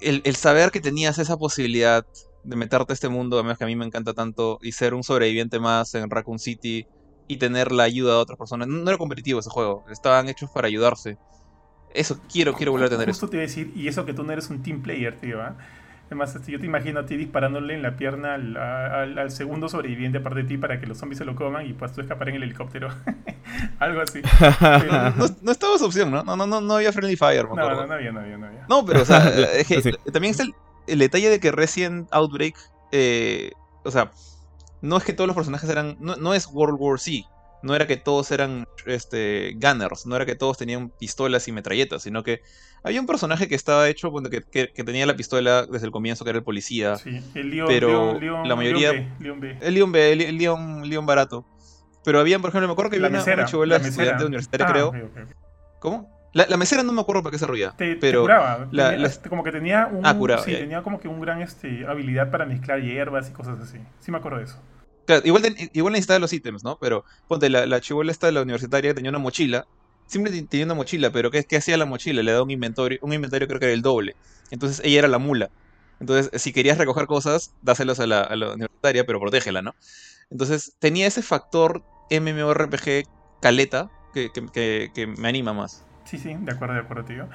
el, 0.00 0.22
el, 0.24 0.36
saber 0.36 0.70
que 0.70 0.80
tenías 0.80 1.18
esa 1.18 1.36
posibilidad 1.36 2.04
de 2.44 2.56
meterte 2.56 2.92
a 2.92 2.94
este 2.94 3.08
mundo, 3.08 3.38
además 3.38 3.58
que 3.58 3.64
a 3.64 3.66
mí 3.66 3.76
me 3.76 3.86
encanta 3.86 4.14
tanto, 4.14 4.58
y 4.62 4.72
ser 4.72 4.94
un 4.94 5.02
sobreviviente 5.02 5.60
más 5.60 5.94
en 5.94 6.10
Raccoon 6.10 6.38
City 6.38 6.86
y 7.28 7.36
tener 7.36 7.72
la 7.72 7.84
ayuda 7.84 8.14
de 8.14 8.18
otras 8.18 8.38
personas. 8.38 8.68
No, 8.68 8.78
no 8.78 8.90
era 8.90 8.98
competitivo 8.98 9.40
ese 9.40 9.50
juego, 9.50 9.84
estaban 9.90 10.28
hechos 10.28 10.50
para 10.50 10.66
ayudarse. 10.66 11.18
Eso, 11.94 12.18
quiero, 12.30 12.54
quiero 12.54 12.72
volver 12.72 12.86
a 12.86 12.90
tener 12.90 13.08
Justo 13.08 13.26
eso. 13.26 13.30
te 13.30 13.36
iba 13.36 13.44
a 13.44 13.46
decir, 13.46 13.72
y 13.76 13.86
eso 13.86 14.04
que 14.06 14.14
tú 14.14 14.22
no 14.22 14.32
eres 14.32 14.48
un 14.50 14.62
team 14.62 14.82
player, 14.82 15.18
tío, 15.20 15.42
¿eh? 15.42 15.50
Además, 16.12 16.38
yo 16.46 16.60
te 16.60 16.66
imagino 16.66 17.00
a 17.00 17.06
ti 17.06 17.16
disparándole 17.16 17.72
en 17.72 17.80
la 17.80 17.96
pierna 17.96 18.34
al, 18.34 18.54
al, 18.58 19.18
al, 19.18 19.30
segundo 19.30 19.70
sobreviviente 19.70 20.18
aparte 20.18 20.42
de 20.42 20.48
ti 20.48 20.58
para 20.58 20.78
que 20.78 20.86
los 20.86 20.98
zombies 20.98 21.16
se 21.16 21.24
lo 21.24 21.34
coman 21.34 21.66
y 21.66 21.72
puedas 21.72 21.94
tú 21.94 22.02
escapar 22.02 22.28
en 22.28 22.34
el 22.34 22.42
helicóptero. 22.42 22.90
Algo 23.78 24.02
así. 24.02 24.20
Pero... 24.38 24.92
no, 25.16 25.24
no, 25.40 25.52
estaba 25.52 25.74
esa 25.74 25.86
opción, 25.86 26.10
¿no? 26.10 26.22
No, 26.22 26.36
no, 26.36 26.46
no, 26.46 26.60
no 26.60 26.74
había 26.74 26.92
Friendly 26.92 27.16
Fire. 27.16 27.46
No, 27.48 27.54
no, 27.54 27.86
no, 27.86 27.94
había, 27.94 28.12
no 28.12 28.20
había, 28.20 28.36
no 28.36 28.46
había. 28.46 28.66
No, 28.68 28.84
pero, 28.84 29.00
o 29.00 29.04
sea, 29.06 29.26
es 29.56 29.66
que 29.68 29.80
sí. 29.80 29.92
también 30.12 30.32
está 30.32 30.42
el, 30.42 30.52
el, 30.86 30.98
detalle 30.98 31.30
de 31.30 31.40
que 31.40 31.50
Resident 31.50 32.06
Outbreak, 32.12 32.56
eh, 32.92 33.52
o 33.82 33.90
sea, 33.90 34.10
no 34.82 34.98
es 34.98 35.04
que 35.04 35.14
todos 35.14 35.28
los 35.28 35.34
personajes 35.34 35.70
eran. 35.70 35.96
No, 35.98 36.16
no 36.16 36.34
es 36.34 36.46
World 36.46 36.76
War 36.78 36.98
Z. 37.00 37.26
No 37.62 37.74
era 37.74 37.86
que 37.86 37.96
todos 37.96 38.30
eran 38.30 38.66
este, 38.86 39.56
gunners, 39.60 40.06
no 40.06 40.16
era 40.16 40.26
que 40.26 40.34
todos 40.34 40.58
tenían 40.58 40.90
pistolas 40.90 41.46
y 41.48 41.52
metralletas, 41.52 42.02
sino 42.02 42.22
que 42.22 42.42
había 42.82 43.00
un 43.00 43.06
personaje 43.06 43.48
que 43.48 43.54
estaba 43.54 43.88
hecho, 43.88 44.10
bueno, 44.10 44.28
que, 44.28 44.42
que, 44.42 44.72
que, 44.72 44.84
tenía 44.84 45.06
la 45.06 45.14
pistola 45.14 45.66
desde 45.66 45.86
el 45.86 45.92
comienzo, 45.92 46.24
que 46.24 46.30
era 46.30 46.38
el 46.38 46.44
policía. 46.44 46.96
Sí, 46.96 47.22
el 47.34 47.50
Leon, 47.50 47.68
pero 47.68 47.88
Leon, 47.88 48.20
Leon, 48.20 48.48
la 48.48 48.56
mayoría. 48.56 48.92
Leon 49.20 49.40
B, 49.40 49.58
El 49.60 49.74
Leon 49.74 49.92
B, 49.92 50.12
el, 50.12 50.38
Leon, 50.38 50.88
Leon 50.88 51.06
barato. 51.06 51.46
Pero 52.04 52.18
había, 52.18 52.38
por 52.40 52.50
ejemplo, 52.50 52.66
me 52.66 52.72
acuerdo 52.72 52.90
que 52.90 52.96
había 52.96 53.08
la 53.10 53.22
una, 53.22 53.34
una 53.34 53.44
chivola 53.44 53.76
estudiante 53.76 54.24
universitaria, 54.24 54.66
ah, 54.66 54.72
creo. 54.72 54.88
Okay, 54.88 55.02
okay. 55.02 55.24
¿Cómo? 55.78 56.22
La, 56.32 56.46
la, 56.48 56.56
mesera 56.56 56.82
no 56.82 56.92
me 56.92 57.00
acuerdo 57.02 57.22
para 57.22 57.32
qué 57.32 57.38
se 57.38 57.46
ruía. 57.46 57.74
Te, 57.76 57.94
pero 57.96 58.20
te 58.20 58.24
curaba. 58.24 58.68
La, 58.72 58.90
tenía, 58.90 59.08
la... 59.08 59.28
Como 59.28 59.44
que 59.44 59.52
tenía 59.52 59.86
un. 59.92 60.04
Ah, 60.04 60.16
curaba, 60.16 60.42
sí, 60.42 60.52
ya. 60.52 60.58
tenía 60.58 60.82
como 60.82 60.98
que 60.98 61.06
un 61.06 61.20
gran 61.20 61.42
este, 61.42 61.86
habilidad 61.86 62.30
para 62.30 62.46
mezclar 62.46 62.80
hierbas 62.80 63.28
y 63.28 63.32
cosas 63.32 63.60
así. 63.60 63.78
Sí, 64.00 64.10
me 64.10 64.18
acuerdo 64.18 64.38
de 64.38 64.44
eso. 64.44 64.58
Igual, 65.24 65.56
igual 65.72 65.92
necesitaba 65.92 66.18
los 66.20 66.32
ítems, 66.32 66.64
¿no? 66.64 66.78
Pero 66.80 67.04
ponte, 67.28 67.50
la, 67.50 67.66
la 67.66 67.80
chivola 67.80 68.12
esta 68.12 68.26
de 68.26 68.32
la 68.32 68.42
universitaria 68.42 68.94
tenía 68.94 69.10
una 69.10 69.18
mochila. 69.18 69.66
Siempre 70.06 70.42
tenía 70.42 70.66
una 70.66 70.74
mochila, 70.74 71.10
pero 71.10 71.30
¿qué, 71.30 71.44
¿qué, 71.44 71.56
hacía 71.56 71.76
la 71.76 71.86
mochila? 71.86 72.22
Le 72.22 72.32
daba 72.32 72.44
un 72.44 72.50
inventario, 72.50 72.98
un 73.02 73.12
inventario 73.12 73.48
creo 73.48 73.60
que 73.60 73.66
era 73.66 73.74
el 73.74 73.82
doble. 73.82 74.14
Entonces 74.50 74.80
ella 74.84 75.00
era 75.00 75.08
la 75.08 75.18
mula. 75.18 75.50
Entonces, 76.00 76.30
si 76.40 76.52
querías 76.52 76.78
recoger 76.78 77.06
cosas, 77.06 77.54
dáselos 77.62 78.00
a 78.00 78.06
la, 78.06 78.28
universitaria, 78.54 79.04
pero 79.06 79.20
protégela, 79.20 79.62
¿no? 79.62 79.74
Entonces, 80.30 80.74
tenía 80.80 81.06
ese 81.06 81.22
factor 81.22 81.82
MMORPG 82.10 83.04
caleta 83.40 83.90
que, 84.12 84.30
que 84.32 85.06
me 85.06 85.28
anima 85.28 85.52
más. 85.52 85.84
Sí, 86.04 86.18
sí, 86.18 86.34
de 86.38 86.52
acuerdo, 86.52 86.74
de 86.74 86.80
acuerdo, 86.80 87.04
tío. 87.04 87.28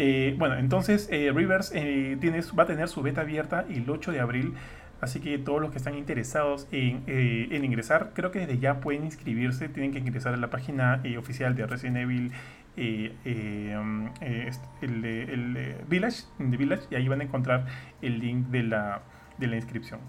Eh, 0.00 0.36
bueno, 0.38 0.56
entonces 0.56 1.08
eh, 1.10 1.32
Rivers 1.34 1.72
eh, 1.74 2.16
tiene, 2.20 2.40
va 2.56 2.62
a 2.62 2.66
tener 2.66 2.88
su 2.88 3.02
beta 3.02 3.22
abierta 3.22 3.66
el 3.68 3.90
8 3.90 4.12
de 4.12 4.20
abril. 4.20 4.54
Así 5.00 5.20
que 5.20 5.38
todos 5.38 5.60
los 5.60 5.70
que 5.70 5.78
están 5.78 5.96
interesados 5.96 6.66
en, 6.72 7.04
eh, 7.06 7.48
en, 7.52 7.64
ingresar, 7.64 8.10
creo 8.14 8.32
que 8.32 8.40
desde 8.40 8.58
ya 8.58 8.80
pueden 8.80 9.04
inscribirse. 9.04 9.68
Tienen 9.68 9.92
que 9.92 10.00
ingresar 10.00 10.34
a 10.34 10.36
la 10.36 10.50
página 10.50 11.00
eh, 11.04 11.18
oficial 11.18 11.54
de 11.54 11.66
Resident 11.66 11.98
Evil, 11.98 12.32
eh, 12.76 13.76
um, 13.78 14.08
el, 14.20 15.76
Village, 15.88 16.22
The 16.38 16.56
Village, 16.56 16.82
y 16.90 16.96
ahí 16.96 17.08
van 17.08 17.20
a 17.20 17.24
encontrar 17.24 17.66
el 18.02 18.18
link 18.18 18.48
de 18.48 18.62
la, 18.64 19.02
de 19.38 19.46
la 19.46 19.56
inscripción. 19.56 20.00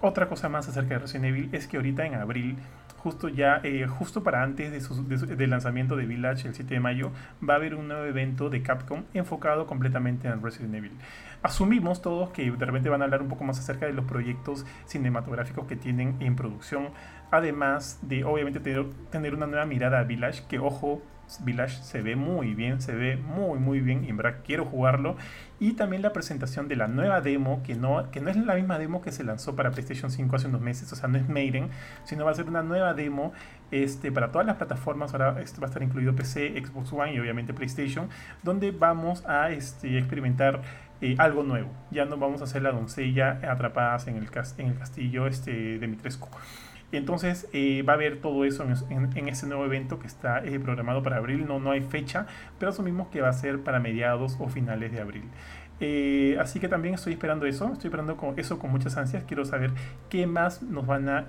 otra 0.00 0.28
cosa 0.28 0.48
más 0.48 0.68
acerca 0.68 0.94
de 0.94 1.00
Resident 1.00 1.26
Evil 1.26 1.48
es 1.52 1.66
que 1.68 1.76
ahorita 1.76 2.06
en 2.06 2.14
abril 2.14 2.56
justo 2.96 3.28
ya, 3.28 3.62
justo 3.98 4.24
para 4.24 4.42
antes 4.42 4.72
de 4.72 4.80
su, 4.80 5.06
de 5.06 5.36
del 5.36 5.50
lanzamiento 5.50 5.94
de 5.94 6.06
Village 6.06 6.48
el 6.48 6.54
7 6.54 6.74
de 6.74 6.80
mayo, 6.80 7.12
va 7.46 7.54
a 7.54 7.56
haber 7.56 7.76
un 7.76 7.86
nuevo 7.86 8.04
evento 8.04 8.50
de 8.50 8.62
Capcom 8.62 9.04
enfocado 9.14 9.66
completamente 9.66 10.26
en 10.26 10.42
Resident 10.42 10.74
Evil. 10.74 10.92
Asumimos 11.46 12.02
todos 12.02 12.30
que 12.30 12.50
de 12.50 12.66
repente 12.66 12.88
van 12.88 13.02
a 13.02 13.04
hablar 13.04 13.22
un 13.22 13.28
poco 13.28 13.44
más 13.44 13.56
acerca 13.60 13.86
de 13.86 13.92
los 13.92 14.04
proyectos 14.04 14.66
cinematográficos 14.84 15.64
que 15.66 15.76
tienen 15.76 16.16
en 16.18 16.34
producción, 16.34 16.88
además 17.30 18.00
de 18.02 18.24
obviamente 18.24 18.58
tener, 18.58 19.32
una 19.32 19.46
nueva 19.46 19.64
mirada 19.64 20.00
a 20.00 20.02
Village, 20.02 20.42
que 20.48 20.58
ojo, 20.58 21.02
Village 21.44 21.84
se 21.84 22.02
ve 22.02 22.16
muy 22.16 22.54
bien, 22.54 22.80
se 22.80 22.96
ve 22.96 23.16
muy 23.16 23.60
muy 23.60 23.78
bien 23.78 24.04
y 24.04 24.08
en 24.08 24.16
verdad 24.16 24.40
quiero 24.44 24.64
jugarlo. 24.64 25.16
Y 25.60 25.74
también 25.74 26.02
la 26.02 26.12
presentación 26.12 26.66
de 26.66 26.74
la 26.74 26.88
nueva 26.88 27.20
demo, 27.20 27.62
que 27.62 27.76
no, 27.76 28.10
que 28.10 28.20
no 28.20 28.28
es 28.28 28.36
la 28.36 28.56
misma 28.56 28.76
demo 28.80 29.00
que 29.00 29.12
se 29.12 29.22
lanzó 29.22 29.54
para 29.54 29.70
PlayStation 29.70 30.10
5 30.10 30.34
hace 30.34 30.48
unos 30.48 30.60
meses, 30.60 30.92
o 30.92 30.96
sea, 30.96 31.08
no 31.08 31.16
es 31.16 31.28
Maiden, 31.28 31.70
sino 32.02 32.24
va 32.24 32.32
a 32.32 32.34
ser 32.34 32.48
una 32.48 32.64
nueva 32.64 32.92
demo 32.92 33.32
este, 33.70 34.10
para 34.10 34.32
todas 34.32 34.46
las 34.48 34.56
plataformas. 34.56 35.12
Ahora 35.12 35.40
este 35.40 35.60
va 35.60 35.66
a 35.66 35.70
estar 35.70 35.82
incluido 35.82 36.14
PC, 36.16 36.60
Xbox 36.60 36.92
One 36.92 37.14
y 37.14 37.20
obviamente 37.20 37.54
PlayStation, 37.54 38.08
donde 38.42 38.72
vamos 38.72 39.24
a 39.26 39.50
este, 39.50 39.96
experimentar 39.96 40.62
eh, 41.02 41.14
algo 41.18 41.42
nuevo. 41.42 41.68
Ya 41.90 42.06
no 42.06 42.16
vamos 42.16 42.40
a 42.40 42.44
hacer 42.44 42.62
la 42.62 42.72
doncella 42.72 43.38
atrapadas 43.50 44.06
en 44.06 44.16
el, 44.16 44.28
en 44.58 44.66
el 44.66 44.78
castillo 44.78 45.26
este, 45.26 45.78
de 45.78 45.86
Mitrescu. 45.86 46.28
Entonces 46.92 47.48
eh, 47.52 47.82
va 47.82 47.94
a 47.94 47.96
haber 47.96 48.20
todo 48.20 48.44
eso 48.44 48.64
en, 48.64 48.74
en, 48.90 49.16
en, 49.16 49.28
ese 49.28 49.46
nuevo 49.46 49.64
evento 49.64 49.98
que 49.98 50.06
está 50.06 50.42
eh, 50.44 50.58
programado 50.58 51.02
para 51.02 51.16
abril. 51.16 51.46
No, 51.46 51.58
no 51.58 51.72
hay 51.72 51.82
fecha, 51.82 52.26
pero 52.58 52.70
asumimos 52.70 53.08
que 53.08 53.20
va 53.20 53.28
a 53.28 53.32
ser 53.34 53.60
para 53.60 53.78
mediados 53.78 54.36
o 54.40 54.48
finales 54.48 54.92
de 54.92 55.00
abril. 55.00 55.24
Así 56.40 56.58
que 56.60 56.68
también 56.68 56.94
estoy 56.94 57.12
esperando 57.12 57.44
eso. 57.44 57.70
Estoy 57.72 57.88
esperando 57.88 58.16
con 58.16 58.38
eso 58.38 58.58
con 58.58 58.70
muchas 58.70 58.96
ansias. 58.96 59.24
Quiero 59.24 59.44
saber 59.44 59.72
qué 60.08 60.26
más 60.26 60.62
nos 60.62 60.86
van 60.86 61.08
a... 61.08 61.26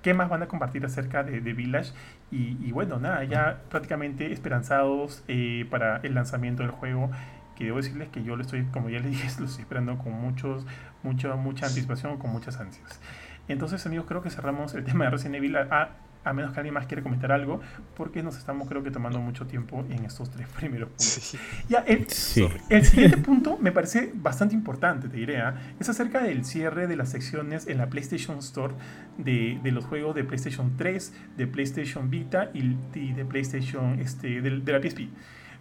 Qué 0.00 0.14
más 0.14 0.28
van 0.28 0.42
a 0.44 0.46
compartir 0.46 0.86
acerca 0.86 1.24
de, 1.24 1.40
Village. 1.40 1.92
Y, 2.30 2.56
y, 2.64 2.72
bueno, 2.72 2.98
nada, 2.98 3.24
ya 3.24 3.62
prácticamente 3.68 4.32
esperanzados 4.32 5.24
para 5.68 5.98
el 5.98 6.14
lanzamiento 6.14 6.62
del 6.62 6.70
juego. 6.70 7.10
Que 7.58 7.64
debo 7.64 7.78
decirles 7.78 8.08
que 8.10 8.22
yo 8.22 8.36
lo 8.36 8.42
estoy, 8.42 8.62
como 8.66 8.88
ya 8.88 9.00
les 9.00 9.10
dije, 9.10 9.28
lo 9.40 9.46
estoy 9.46 9.62
esperando 9.62 9.98
con 9.98 10.12
muchos, 10.12 10.64
mucho, 11.02 11.36
mucha 11.36 11.66
anticipación, 11.66 12.16
con 12.16 12.30
muchas 12.30 12.60
ansias. 12.60 13.00
Entonces, 13.48 13.84
amigos, 13.84 14.06
creo 14.06 14.22
que 14.22 14.30
cerramos 14.30 14.74
el 14.74 14.84
tema 14.86 15.06
de 15.06 15.10
Resident 15.10 15.34
Evil. 15.34 15.56
Ah, 15.56 15.90
a 16.24 16.32
menos 16.32 16.52
que 16.52 16.60
alguien 16.60 16.74
más 16.74 16.86
quiera 16.86 17.02
comentar 17.02 17.32
algo, 17.32 17.60
porque 17.96 18.22
nos 18.22 18.36
estamos 18.36 18.68
creo 18.68 18.84
que 18.84 18.90
tomando 18.90 19.18
mucho 19.18 19.46
tiempo 19.46 19.84
en 19.90 20.04
estos 20.04 20.30
tres 20.30 20.46
primeros 20.56 20.88
puntos. 20.90 21.36
Ya, 21.68 21.78
el, 21.80 22.08
siguiente 22.08 23.16
punto 23.16 23.58
me 23.58 23.72
parece 23.72 24.12
bastante 24.14 24.54
importante, 24.54 25.08
te 25.08 25.16
diré, 25.16 25.38
¿ah? 25.38 25.54
es 25.80 25.88
acerca 25.88 26.22
del 26.22 26.44
cierre 26.44 26.86
de 26.86 26.94
las 26.94 27.10
secciones 27.10 27.66
en 27.66 27.78
la 27.78 27.88
PlayStation 27.88 28.38
Store 28.38 28.74
de, 29.16 29.58
los 29.64 29.84
juegos 29.84 30.14
de 30.14 30.22
PlayStation 30.22 30.76
3, 30.76 31.12
de 31.36 31.46
PlayStation 31.46 32.08
Vita 32.08 32.50
y, 32.54 32.76
de 33.12 33.24
PlayStation, 33.24 33.98
este, 33.98 34.40
de, 34.40 34.60
de 34.60 34.72
la 34.72 34.80
PSP. 34.80 35.08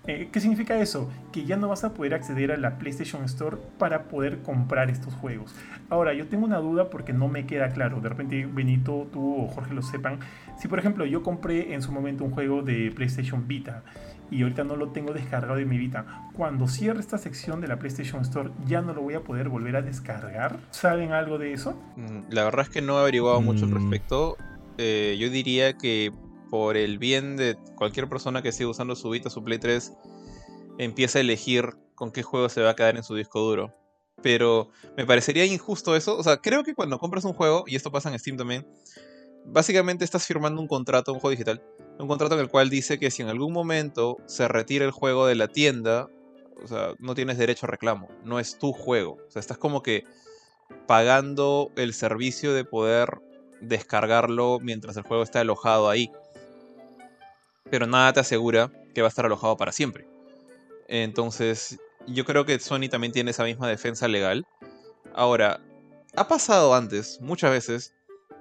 Eh, 0.07 0.29
¿Qué 0.31 0.39
significa 0.39 0.79
eso? 0.79 1.09
Que 1.33 1.43
ya 1.43 1.57
no 1.57 1.67
vas 1.67 1.83
a 1.83 1.93
poder 1.93 2.13
acceder 2.13 2.53
a 2.53 2.57
la 2.57 2.77
PlayStation 2.79 3.23
Store 3.25 3.57
para 3.77 4.03
poder 4.03 4.41
comprar 4.41 4.89
estos 4.89 5.13
juegos. 5.13 5.53
Ahora, 5.89 6.13
yo 6.13 6.27
tengo 6.27 6.45
una 6.45 6.59
duda 6.59 6.89
porque 6.89 7.11
no 7.11 7.27
me 7.27 7.45
queda 7.45 7.69
claro. 7.71 7.99
De 7.99 8.07
repente 8.07 8.45
Benito, 8.45 9.07
tú 9.11 9.43
o 9.43 9.47
Jorge 9.47 9.73
lo 9.73 9.81
sepan. 9.81 10.19
Si 10.57 10.69
por 10.69 10.79
ejemplo 10.79 11.05
yo 11.05 11.23
compré 11.23 11.73
en 11.73 11.81
su 11.81 11.91
momento 11.91 12.23
un 12.23 12.31
juego 12.31 12.61
de 12.61 12.91
PlayStation 12.95 13.47
Vita 13.47 13.83
y 14.31 14.43
ahorita 14.43 14.63
no 14.63 14.75
lo 14.75 14.89
tengo 14.89 15.13
descargado 15.13 15.55
de 15.55 15.65
mi 15.65 15.77
Vita, 15.77 16.29
cuando 16.33 16.67
cierre 16.67 16.99
esta 16.99 17.17
sección 17.17 17.61
de 17.61 17.67
la 17.67 17.77
PlayStation 17.77 18.21
Store 18.21 18.49
ya 18.65 18.81
no 18.81 18.93
lo 18.93 19.01
voy 19.01 19.13
a 19.13 19.21
poder 19.21 19.49
volver 19.49 19.75
a 19.75 19.81
descargar. 19.81 20.59
¿Saben 20.71 21.11
algo 21.11 21.37
de 21.37 21.53
eso? 21.53 21.81
Mm, 21.95 22.33
la 22.33 22.43
verdad 22.43 22.61
es 22.61 22.69
que 22.69 22.81
no 22.81 22.97
he 22.97 23.01
averiguado 23.01 23.41
mucho 23.41 23.65
al 23.65 23.71
mm. 23.71 23.75
respecto. 23.75 24.37
Eh, 24.77 25.17
yo 25.19 25.29
diría 25.29 25.73
que 25.73 26.11
por 26.49 26.77
el 26.77 26.97
bien 26.97 27.37
de 27.37 27.57
cualquier 27.75 28.07
persona 28.07 28.41
que 28.41 28.51
siga 28.51 28.69
usando 28.69 28.95
su 28.95 29.09
Vita, 29.09 29.29
su 29.29 29.43
Play 29.43 29.59
3, 29.59 29.93
empieza 30.77 31.19
a 31.19 31.21
elegir 31.21 31.75
con 31.95 32.11
qué 32.11 32.23
juego 32.23 32.49
se 32.49 32.61
va 32.61 32.71
a 32.71 32.75
quedar 32.75 32.95
en 32.95 33.03
su 33.03 33.15
disco 33.15 33.39
duro. 33.39 33.73
Pero 34.21 34.69
me 34.95 35.05
parecería 35.05 35.45
injusto 35.45 35.95
eso. 35.95 36.17
O 36.17 36.23
sea, 36.23 36.37
creo 36.37 36.63
que 36.63 36.73
cuando 36.73 36.99
compras 36.99 37.25
un 37.25 37.33
juego, 37.33 37.63
y 37.67 37.75
esto 37.75 37.91
pasa 37.91 38.09
en 38.09 38.17
Steam 38.17 38.37
también, 38.37 38.67
básicamente 39.45 40.05
estás 40.05 40.25
firmando 40.25 40.61
un 40.61 40.67
contrato, 40.67 41.13
un 41.13 41.19
juego 41.19 41.31
digital, 41.31 41.63
un 41.99 42.07
contrato 42.07 42.35
en 42.35 42.41
el 42.41 42.49
cual 42.49 42.69
dice 42.69 42.99
que 42.99 43.11
si 43.11 43.21
en 43.21 43.29
algún 43.29 43.53
momento 43.53 44.17
se 44.25 44.47
retira 44.47 44.85
el 44.85 44.91
juego 44.91 45.25
de 45.25 45.35
la 45.35 45.47
tienda, 45.47 46.07
o 46.63 46.67
sea, 46.67 46.93
no 46.99 47.15
tienes 47.15 47.37
derecho 47.37 47.65
a 47.65 47.69
reclamo, 47.69 48.09
no 48.23 48.39
es 48.39 48.57
tu 48.57 48.73
juego. 48.73 49.17
O 49.27 49.31
sea, 49.31 49.39
estás 49.39 49.57
como 49.57 49.81
que 49.81 50.03
pagando 50.87 51.71
el 51.75 51.93
servicio 51.93 52.53
de 52.53 52.65
poder 52.65 53.19
descargarlo 53.61 54.59
mientras 54.61 54.97
el 54.97 55.03
juego 55.03 55.23
está 55.23 55.39
alojado 55.39 55.89
ahí 55.89 56.11
pero 57.69 57.87
nada 57.87 58.13
te 58.13 58.19
asegura 58.19 58.71
que 58.93 59.01
va 59.01 59.07
a 59.07 59.09
estar 59.09 59.25
alojado 59.25 59.57
para 59.57 59.71
siempre. 59.71 60.07
Entonces, 60.87 61.79
yo 62.07 62.25
creo 62.25 62.45
que 62.45 62.59
Sony 62.59 62.89
también 62.89 63.13
tiene 63.13 63.31
esa 63.31 63.43
misma 63.43 63.67
defensa 63.67 64.07
legal. 64.07 64.45
Ahora, 65.13 65.61
ha 66.15 66.27
pasado 66.27 66.73
antes, 66.73 67.19
muchas 67.21 67.51
veces, 67.51 67.93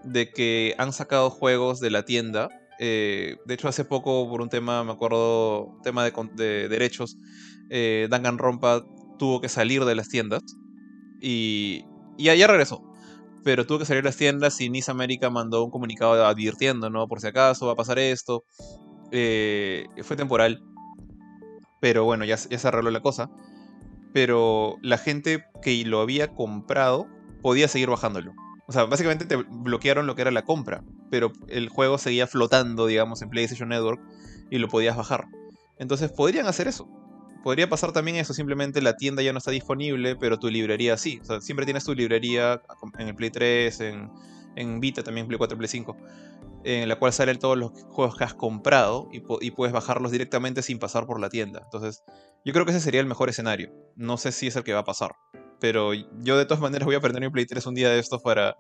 de 0.05 0.31
que 0.31 0.75
han 0.79 0.93
sacado 0.93 1.31
juegos 1.31 1.81
de 1.81 1.91
la 1.91 2.05
tienda. 2.05 2.49
Eh, 2.79 3.37
de 3.45 3.55
hecho, 3.55 3.69
hace 3.69 3.85
poco, 3.85 4.29
por 4.29 4.41
un 4.41 4.49
tema, 4.49 4.85
me 4.85 4.93
acuerdo, 4.93 5.79
tema 5.83 6.05
de, 6.05 6.69
derechos, 6.69 7.17
eh, 7.71 8.07
Danganronpa 8.11 8.85
tuvo 9.19 9.41
que 9.41 9.49
salir 9.49 9.85
de 9.85 9.95
las 9.95 10.09
tiendas. 10.09 10.43
Y, 11.21 11.85
y 12.17 12.29
allá 12.29 12.47
regresó. 12.47 12.83
Pero 13.43 13.67
tuvo 13.67 13.81
que 13.81 13.85
salir 13.85 14.03
de 14.03 14.09
las 14.09 14.17
tiendas 14.17 14.61
y 14.61 14.71
Nice 14.71 14.91
América 14.91 15.31
mandó 15.31 15.65
un 15.65 15.71
comunicado 15.71 16.25
advirtiendo, 16.27 16.91
¿no? 16.91 17.07
Por 17.09 17.21
si 17.21 17.29
acaso 17.29 17.67
va 17.67 17.73
a 17.73 17.77
pasar 17.77 17.99
esto. 17.99 18.45
Eh, 19.13 19.87
fue 20.03 20.17
temporal. 20.17 20.63
Pero 21.81 22.05
bueno, 22.05 22.25
ya, 22.25 22.37
se 22.37 22.69
arregló 22.69 22.91
la 22.91 23.01
cosa. 23.01 23.31
Pero 24.13 24.77
la 24.83 24.99
gente 24.99 25.45
que 25.63 25.85
lo 25.85 26.01
había 26.01 26.29
comprado 26.35 27.07
podía 27.43 27.69
seguir 27.69 27.91
bajándolo. 27.91 28.33
O 28.67 28.73
sea, 28.73 28.85
básicamente 28.85 29.27
te 29.27 29.37
bloquearon 29.37 30.07
lo 30.07 30.17
que 30.17 30.23
era 30.23 30.31
la 30.31 30.43
compra, 30.43 30.83
pero 31.11 31.33
el 31.49 31.69
juego 31.69 31.99
seguía 31.99 32.27
flotando, 32.27 32.87
digamos, 32.87 33.23
en 33.23 33.31
PlayStation 33.31 33.69
Network 33.69 34.01
y 34.51 34.59
lo 34.59 34.69
podías 34.69 34.97
bajar. 34.97 35.27
Entonces 35.79 36.11
podrían 36.11 36.47
hacer 36.47 36.67
eso. 36.67 36.89
Podría 37.45 37.69
pasar 37.69 37.93
también 37.93 38.17
eso, 38.17 38.35
simplemente 38.35 38.83
la 38.83 38.97
tienda 38.97 39.23
ya 39.23 39.33
no 39.33 39.39
está 39.39 39.53
disponible, 39.53 40.17
pero 40.17 40.41
tu 40.41 40.49
librería 40.49 40.97
sí. 40.97 41.21
O 41.23 41.25
sea, 41.25 41.41
siempre 41.41 41.65
tienes 41.65 41.85
tu 41.85 41.95
librería 41.95 42.61
en 42.99 43.09
el 43.09 43.15
Play 43.15 43.31
3, 43.31 43.81
en, 43.83 44.11
en 44.57 44.81
Vita 44.81 45.05
también, 45.05 45.29
Play 45.29 45.39
4, 45.39 45.57
Play 45.57 45.69
5 45.69 45.97
en 46.67 46.89
la 46.89 46.99
cual 46.99 47.13
salen 47.13 47.39
todos 47.39 47.57
los 47.57 47.71
juegos 47.91 48.17
que 48.17 48.25
has 48.25 48.35
comprado 48.35 49.09
y, 49.13 49.21
puedes 49.53 49.73
bajarlos 49.73 50.11
directamente 50.11 50.63
sin 50.63 50.81
pasar 50.81 51.07
por 51.07 51.21
la 51.21 51.29
tienda. 51.29 51.61
Entonces, 51.63 52.03
yo 52.45 52.53
creo 52.53 52.65
que 52.65 52.73
ese 52.73 52.81
sería 52.81 53.01
el 53.01 53.07
mejor 53.07 53.29
escenario. 53.29 53.73
No 53.95 54.19
sé 54.19 54.33
si 54.33 54.49
es 54.49 54.57
el 54.57 54.65
que 54.65 54.73
va 54.73 54.81
a 54.81 54.85
pasar. 54.85 55.13
Pero 55.61 55.95
yo 55.95 56.37
de 56.37 56.45
todas 56.45 56.61
maneras 56.61 56.85
voy 56.85 56.97
a 56.97 56.99
aprender 56.99 57.23
mi 57.23 57.31
Play 57.31 57.47
3 57.47 57.65
un 57.67 57.77
día 57.77 57.89
de 57.89 58.01
estos 58.01 58.21
para 58.21 58.57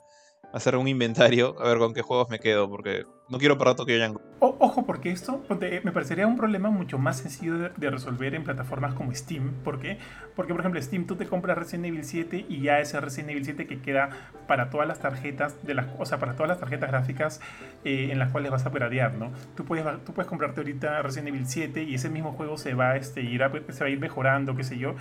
hacer 0.57 0.75
un 0.77 0.89
inventario, 0.89 1.55
a 1.61 1.69
ver 1.69 1.79
con 1.79 1.93
qué 1.93 2.01
juegos 2.01 2.31
me 2.31 2.39
quedo, 2.39 2.69
porque 2.69 3.05
no 3.29 3.39
quiero 3.39 3.59
para 3.59 3.75
Tokyo 3.75 3.95
Jungle. 4.03 4.23
ojo, 4.41 4.87
porque 4.87 5.11
esto 5.11 5.45
me 5.51 5.93
parecería 5.93 6.27
un 6.27 6.37
problema 6.37 6.71
mucho 6.71 6.97
más 6.97 7.19
sencillo 7.19 7.59
de, 7.77 7.91
resolver 7.91 8.35
en 8.35 8.43
plataformas 8.43 8.95
como 8.95 9.15
Steam. 9.15 9.53
¿Por 9.63 9.79
qué? 9.81 9.99
Porque, 10.35 10.55
por 10.55 10.61
ejemplo, 10.61 10.81
Steam 10.81 11.07
tú 11.07 11.17
te 11.17 11.27
compras 11.27 11.59
Resident 11.59 11.87
Evil 11.87 12.05
7 12.05 12.47
y 12.49 12.63
ya 12.63 12.81
ese 12.81 12.99
Resident 13.01 13.31
Evil 13.33 13.45
7 13.45 13.67
que 13.67 13.81
queda 13.83 14.09
para 14.47 14.71
todas 14.71 14.89
las 14.89 14.99
tarjetas, 14.99 15.63
de 15.63 15.75
las, 15.75 15.87
o 15.99 16.07
sea, 16.07 16.19
para 16.19 16.33
todas 16.33 16.49
las 16.49 16.59
tarjetas 16.59 16.91
gráficas 16.91 17.41
eh, 17.85 18.09
en 18.11 18.19
las 18.19 18.31
cuales 18.31 18.51
vas 18.51 18.65
a 18.65 18.73
piratear, 18.73 19.13
¿no? 19.15 19.33
Tú 19.57 19.67
puedes, 19.67 19.85
tú 20.05 20.15
puedes 20.15 20.29
comprarte 20.29 20.61
ahorita 20.61 21.03
Resident 21.03 21.29
Evil 21.29 21.47
7 21.47 21.83
y 21.83 21.97
ese 21.97 22.09
mismo 22.09 22.33
juego 22.33 22.57
se 22.57 22.73
va, 22.73 22.97
este, 22.97 23.21
ir 23.21 23.43
se 23.69 23.81
va 23.81 23.89
a 23.89 23.91
ir 23.91 24.01
mejorando, 24.01 24.57
qué 24.57 24.65
sé 24.65 24.79
yo 24.79 24.95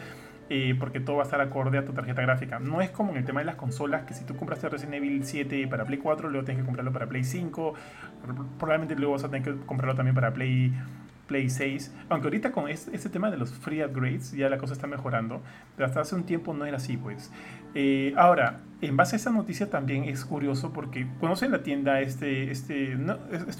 porque 0.80 1.00
todo 1.00 1.18
va 1.18 1.24
a 1.24 1.26
estar 1.26 1.42
acorde 1.42 1.78
a 1.78 1.86
tu 1.86 1.94
tarjeta 1.94 2.22
gráfica. 2.22 2.60
No 2.60 2.82
es 2.82 2.92
como 2.92 3.12
en 3.12 3.18
el 3.18 3.26
tema 3.26 3.40
de 3.40 3.46
las 3.46 3.56
consolas, 3.56 4.04
que 4.04 4.14
si 4.14 4.26
tú 4.26 4.36
compraste 4.36 4.70
Resident 4.70 4.96
Evil 4.96 5.26
7 5.26 5.68
para 5.68 5.86
Play 5.86 6.00
4, 6.00 6.30
luego 6.30 6.46
tienes 6.46 6.62
que 6.62 6.66
comprarlo 6.66 6.92
para 6.92 7.08
Play 7.08 7.24
5, 7.24 7.74
probablemente 8.58 8.96
luego 8.96 9.14
vas 9.14 9.24
a 9.24 9.30
tener 9.30 9.44
que 9.44 9.66
comprarlo 9.66 9.96
también 9.96 10.16
para 10.16 10.34
Play 10.34 10.74
Play 11.28 11.50
6. 11.50 11.94
Aunque 12.10 12.28
ahorita 12.28 12.52
con 12.52 12.70
este, 12.70 13.10
tema 13.10 13.32
de 13.32 13.38
los 13.38 13.52
free 13.52 13.84
upgrades 13.84 14.32
ya 14.32 14.50
la 14.50 14.58
cosa 14.58 14.74
está 14.74 14.88
mejorando. 14.88 15.42
Pero 15.76 15.88
hasta 15.88 16.02
hace 16.02 16.16
un 16.16 16.24
tiempo 16.24 16.54
no 16.54 16.66
era 16.66 16.78
así, 16.78 16.98
pues. 16.98 17.32
Eh, 17.74 18.14
ahora, 18.16 18.62
en 18.82 18.96
base 18.96 19.16
a 19.16 19.18
esta 19.18 19.32
noticia 19.32 19.70
también 19.70 20.06
es 20.06 20.24
curioso 20.24 20.72
porque 20.72 21.08
conocen 21.20 21.52
la 21.52 21.64
tienda 21.64 22.00
este, 22.00 22.52
este, 22.52 22.98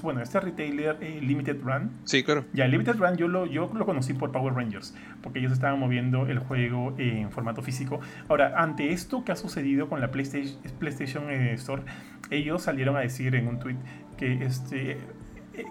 bueno, 0.02 0.22
este 0.22 0.40
retailer 0.40 0.96
eh, 1.00 1.20
Limited 1.20 1.60
Run. 1.62 1.90
Sí, 2.04 2.22
claro. 2.22 2.44
Ya, 2.52 2.66
Limited 2.66 2.96
Run 2.96 3.16
yo 3.16 3.28
lo, 3.28 3.46
yo 3.46 3.70
lo 3.74 3.84
conocí 3.84 4.14
por 4.14 4.32
Power 4.32 4.54
Rangers, 4.54 4.94
porque 5.22 5.40
ellos 5.40 5.52
estaban 5.52 5.78
moviendo 5.78 6.26
el 6.26 6.38
juego 6.38 6.94
en 6.96 7.30
formato 7.30 7.62
físico. 7.62 8.00
Ahora, 8.28 8.54
ante 8.56 8.92
esto 8.92 9.24
que 9.24 9.32
ha 9.32 9.36
sucedido 9.36 9.88
con 9.88 10.00
la 10.00 10.10
PlayStation, 10.10 10.56
PlayStation 10.78 11.30
eh, 11.30 11.52
Store, 11.54 11.82
ellos 12.30 12.62
salieron 12.62 12.96
a 12.96 13.00
decir 13.00 13.34
en 13.34 13.48
un 13.48 13.58
tweet 13.58 13.76
que 14.16 14.44
este 14.44 14.98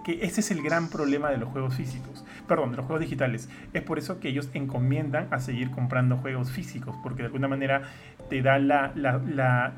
que 0.03 0.25
ese 0.25 0.41
es 0.41 0.51
el 0.51 0.61
gran 0.61 0.89
problema 0.89 1.29
de 1.29 1.38
los 1.38 1.49
juegos 1.49 1.75
físicos, 1.75 2.25
perdón, 2.47 2.71
de 2.71 2.77
los 2.77 2.86
juegos 2.86 3.01
digitales. 3.01 3.49
Es 3.73 3.83
por 3.83 3.99
eso 3.99 4.19
que 4.19 4.29
ellos 4.29 4.49
encomiendan 4.53 5.27
a 5.31 5.39
seguir 5.39 5.71
comprando 5.71 6.17
juegos 6.17 6.51
físicos, 6.51 6.95
porque 7.03 7.23
de 7.23 7.27
alguna 7.27 7.47
manera 7.47 7.83
te 8.29 8.41
da 8.41 8.57
la, 8.57 8.93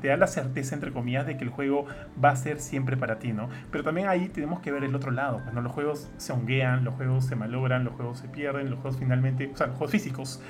te 0.00 0.08
da 0.08 0.16
la 0.16 0.26
certeza, 0.26 0.74
entre 0.74 0.92
comillas, 0.92 1.26
de 1.26 1.36
que 1.36 1.44
el 1.44 1.50
juego 1.50 1.86
va 2.22 2.30
a 2.30 2.36
ser 2.36 2.60
siempre 2.60 2.96
para 2.96 3.18
ti, 3.18 3.32
¿no? 3.32 3.48
Pero 3.70 3.84
también 3.84 4.08
ahí 4.08 4.28
tenemos 4.28 4.60
que 4.60 4.72
ver 4.72 4.84
el 4.84 4.94
otro 4.94 5.10
lado, 5.10 5.40
cuando 5.42 5.60
los 5.60 5.72
juegos 5.72 6.10
se 6.16 6.32
honguean, 6.32 6.84
los 6.84 6.94
juegos 6.94 7.26
se 7.26 7.36
malogran, 7.36 7.84
los 7.84 7.94
juegos 7.94 8.18
se 8.18 8.28
pierden, 8.28 8.70
los 8.70 8.80
juegos 8.80 8.98
finalmente, 8.98 9.50
o 9.52 9.56
sea, 9.56 9.66
los 9.66 9.76
juegos 9.76 9.92
físicos 9.92 10.40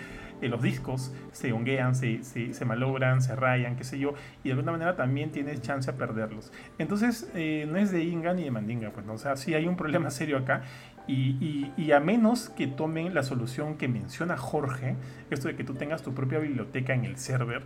los 0.43 0.63
discos 0.63 1.13
se 1.33 1.53
honguean, 1.53 1.97
se, 1.97 2.23
se, 2.23 2.65
malogran, 2.65 3.21
se 3.21 3.35
rayan, 3.35 3.75
qué 3.75 3.83
sé 3.83 3.99
yo, 3.99 4.15
y 4.45 4.49
de 4.49 4.53
alguna 4.53 4.73
manera 4.73 4.95
también 4.95 5.33
tienes 5.33 5.61
chance 5.61 5.91
a 5.91 5.97
perderlos. 5.97 6.53
Entonces, 6.79 7.29
eh, 7.35 7.67
no 7.69 7.79
es 7.79 7.91
de 7.91 8.05
Inga 8.05 8.35
ni 8.35 8.45
de 8.45 8.53
Mandinga, 8.53 8.91
pues, 8.91 9.07
o 9.09 9.19
sea, 9.19 9.37
sí 9.37 9.55
hay 9.55 9.67
un 9.67 9.77
problema 9.77 10.11
serio 10.13 10.39
acá, 10.39 10.63
y, 11.09 11.73
y, 11.79 11.93
a 11.93 12.01
menos 12.01 12.51
que 12.51 12.67
tomen 12.67 13.15
la 13.15 13.23
solución 13.23 13.79
que 13.79 13.89
menciona 13.89 14.37
Jorge, 14.37 14.95
esto 15.31 15.49
de 15.49 15.57
que 15.57 15.65
tú 15.65 15.73
tengas 15.73 16.03
tu 16.03 16.13
propia 16.13 16.39
biblioteca 16.39 16.93
en 16.93 17.07
el 17.07 17.17
server, 17.17 17.63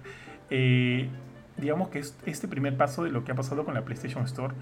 eh, 0.48 1.08
digamos 1.56 1.88
que 1.88 1.98
este 1.98 2.48
primer 2.48 2.76
paso 2.76 3.04
de 3.04 3.10
lo 3.10 3.24
que 3.24 3.32
ha 3.32 3.34
pasado 3.34 3.64
con 3.64 3.74
la 3.74 3.82
PlayStation 3.82 4.24
Store 4.24 4.54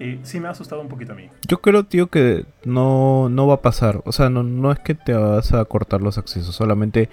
eh, 0.00 0.20
sí 0.22 0.38
me 0.38 0.48
ha 0.48 0.52
asustado 0.52 0.80
un 0.80 0.88
poquito 0.88 1.12
a 1.12 1.16
mí. 1.16 1.28
Yo 1.46 1.60
creo, 1.60 1.84
tío, 1.84 2.06
que 2.06 2.46
no, 2.64 3.28
no 3.28 3.46
va 3.46 3.54
a 3.54 3.62
pasar. 3.62 4.00
O 4.04 4.12
sea, 4.12 4.30
no, 4.30 4.42
no 4.42 4.70
es 4.70 4.78
que 4.78 4.94
te 4.94 5.12
vas 5.12 5.52
a 5.52 5.64
cortar 5.64 6.02
los 6.02 6.18
accesos, 6.18 6.54
solamente 6.54 7.08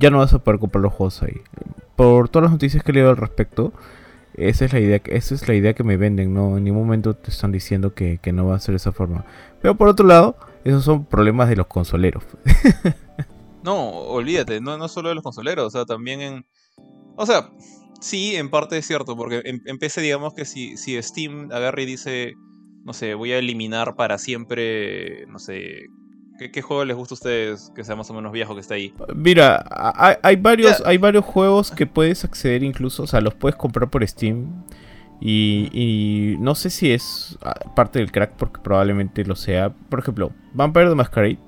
ya 0.00 0.10
no 0.10 0.18
vas 0.18 0.32
a 0.32 0.38
poder 0.42 0.58
comprar 0.58 0.82
los 0.82 0.92
juegos 0.92 1.22
ahí. 1.22 1.40
Por 1.94 2.28
todas 2.28 2.44
las 2.44 2.52
noticias 2.52 2.82
que 2.82 2.90
he 2.90 2.94
leído 2.94 3.10
al 3.10 3.18
respecto, 3.18 3.72
esa 4.34 4.64
es 4.64 4.72
la 4.72 4.80
idea, 4.80 5.00
esa 5.04 5.34
es 5.34 5.46
la 5.46 5.54
idea 5.54 5.74
que 5.74 5.84
me 5.84 5.96
venden, 5.96 6.32
¿no? 6.32 6.56
En 6.56 6.64
ningún 6.64 6.84
momento 6.84 7.14
te 7.14 7.30
están 7.30 7.52
diciendo 7.52 7.94
que, 7.94 8.18
no 8.32 8.46
va 8.46 8.56
a 8.56 8.60
ser 8.60 8.72
de 8.72 8.78
esa 8.78 8.92
forma. 8.92 9.24
Pero 9.60 9.76
por 9.76 9.88
otro 9.88 10.06
lado, 10.06 10.36
esos 10.64 10.84
son 10.84 11.04
problemas 11.04 11.48
de 11.48 11.56
los 11.56 11.66
consoleros. 11.66 12.24
no, 13.62 13.90
olvídate, 13.90 14.60
no, 14.60 14.78
no 14.78 14.88
solo 14.88 15.10
de 15.10 15.16
los 15.16 15.24
consoleros, 15.24 15.66
o 15.66 15.70
sea, 15.70 15.84
también 15.84 16.22
en... 16.22 16.46
O 17.16 17.26
sea, 17.26 17.50
sí, 18.00 18.36
en 18.36 18.50
parte 18.50 18.78
es 18.78 18.86
cierto, 18.86 19.16
porque 19.16 19.42
empecé, 19.66 20.00
digamos 20.00 20.32
que 20.32 20.46
si, 20.46 20.78
si 20.78 21.00
Steam 21.02 21.50
agarra 21.52 21.82
y 21.82 21.86
dice, 21.86 22.32
no 22.84 22.94
sé, 22.94 23.12
voy 23.12 23.32
a 23.32 23.38
eliminar 23.38 23.94
para 23.96 24.16
siempre, 24.16 25.26
no 25.26 25.38
sé, 25.38 25.88
¿Qué, 26.48 26.62
juego 26.62 26.84
les 26.86 26.96
gusta 26.96 27.12
a 27.12 27.16
ustedes 27.16 27.72
que 27.74 27.84
sea 27.84 27.96
más 27.96 28.08
o 28.10 28.14
menos 28.14 28.32
viejo 28.32 28.54
que 28.54 28.62
está 28.62 28.74
ahí? 28.74 28.94
Mira, 29.14 29.62
hay, 30.22 30.36
varios, 30.36 30.82
hay 30.86 30.96
varios 30.96 31.24
juegos 31.24 31.70
que 31.70 31.86
puedes 31.86 32.24
acceder 32.24 32.62
incluso, 32.62 33.02
o 33.02 33.06
sea, 33.06 33.20
los 33.20 33.34
puedes 33.34 33.56
comprar 33.56 33.90
por 33.90 34.06
Steam 34.08 34.64
Y, 35.20 35.68
y 35.72 36.36
no 36.38 36.54
sé 36.54 36.70
si 36.70 36.92
es 36.92 37.38
ah, 37.42 37.54
parte 37.76 37.98
del 37.98 38.10
crack, 38.10 38.32
porque 38.38 38.60
probablemente 38.62 39.24
lo 39.24 39.36
sea. 39.36 39.70
Por 39.70 39.98
ejemplo, 39.98 40.32
Vampire 40.54 40.88
the 40.88 40.94
Masquerade. 40.94 41.38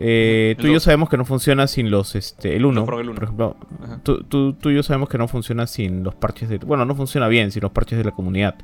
Eh, 0.00 0.54
tú 0.58 0.68
y 0.68 0.72
yo 0.72 0.80
sabemos 0.80 1.08
que 1.08 1.16
no 1.16 1.24
funciona 1.24 1.66
sin 1.66 1.90
los. 1.90 2.14
Este, 2.14 2.56
el 2.56 2.64
1. 2.64 2.80
No, 2.80 2.86
probé 2.86 3.02
el 3.02 3.10
uno. 3.10 3.16
Por 3.16 3.24
ejemplo, 3.24 3.56
tú, 4.02 4.22
tú- 4.24 4.52
tú 4.54 4.70
y 4.70 4.74
yo 4.76 4.82
sabemos 4.82 5.08
que 5.08 5.18
no 5.18 5.28
funciona 5.28 5.66
sin 5.66 6.02
los 6.04 6.14
parches 6.14 6.48
de. 6.48 6.58
Bueno, 6.58 6.84
no 6.84 6.94
funciona 6.94 7.28
bien 7.28 7.50
sin 7.50 7.62
los 7.62 7.72
parches 7.72 7.98
de 7.98 8.04
la 8.04 8.12
comunidad. 8.12 8.56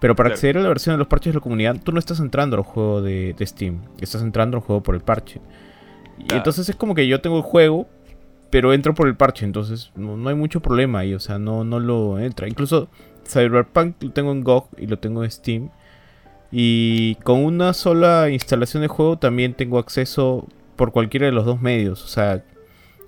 Pero 0.00 0.16
para 0.16 0.28
Claro. 0.30 0.34
acceder 0.36 0.58
a 0.58 0.62
la 0.62 0.68
versión 0.68 0.94
de 0.94 0.98
los 0.98 1.06
parches 1.08 1.32
de 1.32 1.38
la 1.38 1.42
comunidad, 1.42 1.76
tú 1.82 1.92
no 1.92 1.98
estás 1.98 2.20
entrando 2.20 2.56
al 2.56 2.62
juego 2.62 3.02
de, 3.02 3.34
de 3.38 3.46
Steam. 3.46 3.82
Estás 4.00 4.22
entrando 4.22 4.56
al 4.56 4.62
juego 4.62 4.82
por 4.82 4.94
el 4.94 5.02
parche. 5.02 5.40
Y 6.18 6.34
entonces 6.34 6.68
es 6.68 6.76
como 6.76 6.94
que 6.94 7.06
yo 7.06 7.20
tengo 7.20 7.36
el 7.36 7.42
juego, 7.42 7.86
pero 8.50 8.72
entro 8.72 8.94
por 8.94 9.08
el 9.08 9.14
parche. 9.16 9.44
Entonces 9.44 9.92
no, 9.94 10.16
no 10.16 10.28
hay 10.30 10.34
mucho 10.34 10.60
problema 10.60 11.00
ahí. 11.00 11.14
O 11.14 11.20
sea, 11.20 11.38
no, 11.38 11.64
no 11.64 11.78
lo 11.80 12.18
entra. 12.18 12.48
Incluso 12.48 12.88
Cyberpunk 13.26 14.02
lo 14.02 14.10
tengo 14.10 14.32
en 14.32 14.42
GOG 14.42 14.68
y 14.78 14.86
lo 14.86 14.98
tengo 14.98 15.22
en 15.22 15.30
Steam. 15.30 15.68
Y 16.50 17.14
con 17.16 17.44
una 17.44 17.72
sola 17.74 18.28
instalación 18.30 18.82
de 18.82 18.88
juego 18.88 19.18
también 19.18 19.54
tengo 19.54 19.78
acceso 19.78 20.46
por 20.76 20.92
cualquiera 20.92 21.26
de 21.26 21.32
los 21.32 21.44
dos 21.44 21.60
medios. 21.60 22.02
O 22.04 22.08
sea, 22.08 22.42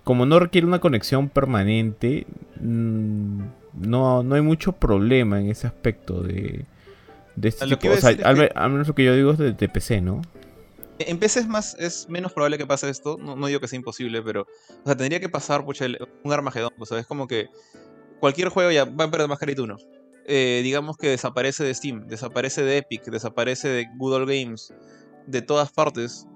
como 0.05 0.27
no 0.27 0.39
requiere 0.39 0.67
una 0.67 0.79
conexión 0.81 1.29
permanente, 1.29 2.27
mm, 2.61 3.41
no, 3.81 4.23
no 4.23 4.35
hay 4.35 4.43
mucho 4.43 4.73
problema 4.73 5.41
en 5.41 5.49
ese 5.49 5.67
aspecto 5.67 6.23
de, 6.23 6.67
de 7.37 7.49
este 7.49 7.67
tipo. 7.77 7.93
O 7.93 7.97
sea, 7.97 8.11
es 8.11 8.25
al, 8.25 8.35
que- 8.35 8.41
me- 8.43 8.51
al 8.55 8.71
menos 8.71 8.89
lo 8.89 8.95
que 8.95 9.05
yo 9.05 9.15
digo 9.15 9.33
es 9.33 9.39
de, 9.39 9.53
de 9.53 9.69
PC, 9.69 10.01
¿no? 10.01 10.23
En 10.99 11.19
PC 11.19 11.41
es 11.41 11.49
más, 11.49 11.75
es 11.79 12.09
menos 12.09 12.33
probable 12.33 12.59
que 12.59 12.67
pase 12.67 12.89
esto. 12.89 13.17
No, 13.19 13.35
no 13.35 13.47
digo 13.47 13.59
que 13.61 13.67
sea 13.69 13.77
imposible, 13.79 14.23
pero. 14.23 14.43
O 14.43 14.87
sea, 14.87 14.97
tendría 14.97 15.19
que 15.21 15.29
pasar, 15.29 15.65
pucha, 15.65 15.85
el- 15.87 15.99
un 16.23 16.33
Armagedón. 16.33 16.71
O 16.79 16.87
sea, 16.87 16.99
es 16.99 17.07
como 17.07 17.27
que 17.27 17.49
cualquier 18.21 18.49
juego 18.51 18.71
ya 18.71 18.85
va 18.85 19.05
a 19.05 19.11
perder 19.11 19.29
Masquerade 19.29 19.61
1. 19.63 19.77
Eh, 20.27 20.61
digamos 20.63 20.97
que 20.97 21.09
desaparece 21.09 21.65
de 21.65 21.75
Steam, 21.75 22.07
desaparece 22.07 22.63
de 22.63 22.77
Epic, 22.79 23.03
desaparece 23.07 23.69
de 23.69 23.87
Good 23.97 24.13
Old 24.15 24.29
Games, 24.29 24.73
de 25.27 25.43
todas 25.43 25.73
partes. 25.73 26.27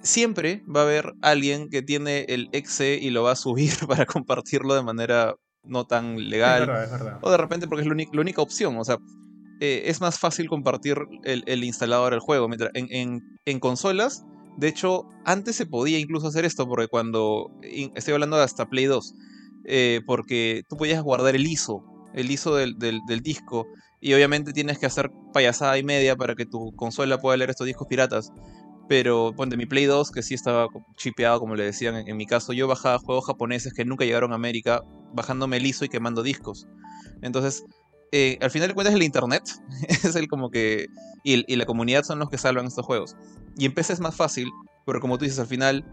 Siempre 0.00 0.64
va 0.74 0.80
a 0.80 0.84
haber 0.84 1.12
alguien 1.20 1.68
que 1.68 1.82
tiene 1.82 2.24
el 2.28 2.48
exe 2.52 2.98
y 3.00 3.10
lo 3.10 3.22
va 3.22 3.32
a 3.32 3.36
subir 3.36 3.72
para 3.88 4.06
compartirlo 4.06 4.74
de 4.74 4.82
manera 4.82 5.36
no 5.64 5.86
tan 5.86 6.14
Es 6.14 6.22
legal. 6.22 6.66
verdad, 6.66 6.84
es 6.84 6.90
verdad. 6.90 7.18
O 7.20 7.30
de 7.30 7.36
repente 7.36 7.68
porque 7.68 7.82
es 7.82 7.88
la 8.12 8.20
única 8.20 8.42
opción. 8.42 8.76
O 8.78 8.84
sea, 8.84 8.96
eh, 9.64 9.88
es 9.88 10.00
más 10.00 10.18
fácil 10.18 10.48
compartir 10.48 10.96
el, 11.22 11.62
instalador 11.62 12.10
del 12.10 12.18
juego. 12.18 12.48
Mientras, 12.48 12.72
en, 12.74 13.60
consolas, 13.60 14.24
de 14.56 14.66
hecho, 14.66 15.04
antes 15.24 15.54
se 15.54 15.66
podía 15.66 16.00
incluso 16.00 16.26
hacer 16.26 16.44
esto, 16.44 16.66
porque 16.66 16.88
cuando. 16.88 17.52
Estoy 17.94 18.14
hablando 18.14 18.36
de 18.36 18.42
hasta 18.42 18.68
Play 18.68 18.86
2. 18.86 19.14
eh, 19.64 20.00
porque 20.04 20.64
tú 20.68 20.76
podías 20.76 21.00
guardar 21.00 21.36
el 21.36 21.46
ISO, 21.46 21.84
el 22.12 22.32
ISO 22.32 22.56
del, 22.56 22.76
disco. 23.22 23.68
Y 24.00 24.12
obviamente 24.14 24.52
tienes 24.52 24.80
que 24.80 24.86
hacer 24.86 25.12
payasada 25.32 25.78
y 25.78 25.84
media 25.84 26.16
para 26.16 26.34
que 26.34 26.44
tu 26.44 26.72
consola 26.74 27.18
pueda 27.18 27.36
leer 27.36 27.50
estos 27.50 27.68
discos 27.68 27.86
piratas. 27.86 28.32
Pero, 28.88 29.32
ponte, 29.36 29.56
mi 29.56 29.66
Play 29.66 29.84
2, 29.84 30.10
que 30.10 30.24
sí 30.24 30.34
estaba 30.34 30.66
chipeado, 30.96 31.38
como 31.38 31.54
le 31.54 31.62
decían 31.62 31.94
en, 31.94 32.08
en 32.08 32.16
mi 32.16 32.26
caso, 32.26 32.52
yo 32.52 32.66
bajaba 32.66 32.98
juegos 32.98 33.26
japoneses 33.26 33.72
que 33.72 33.84
nunca 33.84 34.04
llegaron 34.04 34.32
a 34.32 34.34
América, 34.34 34.82
bajándome 35.14 35.58
el 35.58 35.66
ISO 35.66 35.84
y 35.84 35.88
quemando 35.88 36.24
discos. 36.24 36.66
Entonces, 37.22 37.62
eh, 38.12 38.38
al 38.42 38.50
final 38.50 38.68
de 38.68 38.74
cuentas 38.74 38.94
el 38.94 39.02
internet 39.02 39.42
es 39.88 40.14
el 40.14 40.28
como 40.28 40.50
que 40.50 40.86
y, 41.24 41.56
la 41.56 41.64
comunidad 41.64 42.04
son 42.04 42.18
los 42.18 42.28
que 42.28 42.38
salvan 42.38 42.66
estos 42.66 42.84
juegos. 42.84 43.16
Y 43.56 43.64
en 43.64 43.74
PC 43.74 43.94
es 43.94 44.00
más 44.00 44.14
fácil 44.14 44.50
pero 44.84 45.00
como 45.00 45.18
tú 45.18 45.24
dices 45.24 45.38
al 45.38 45.46
final 45.46 45.84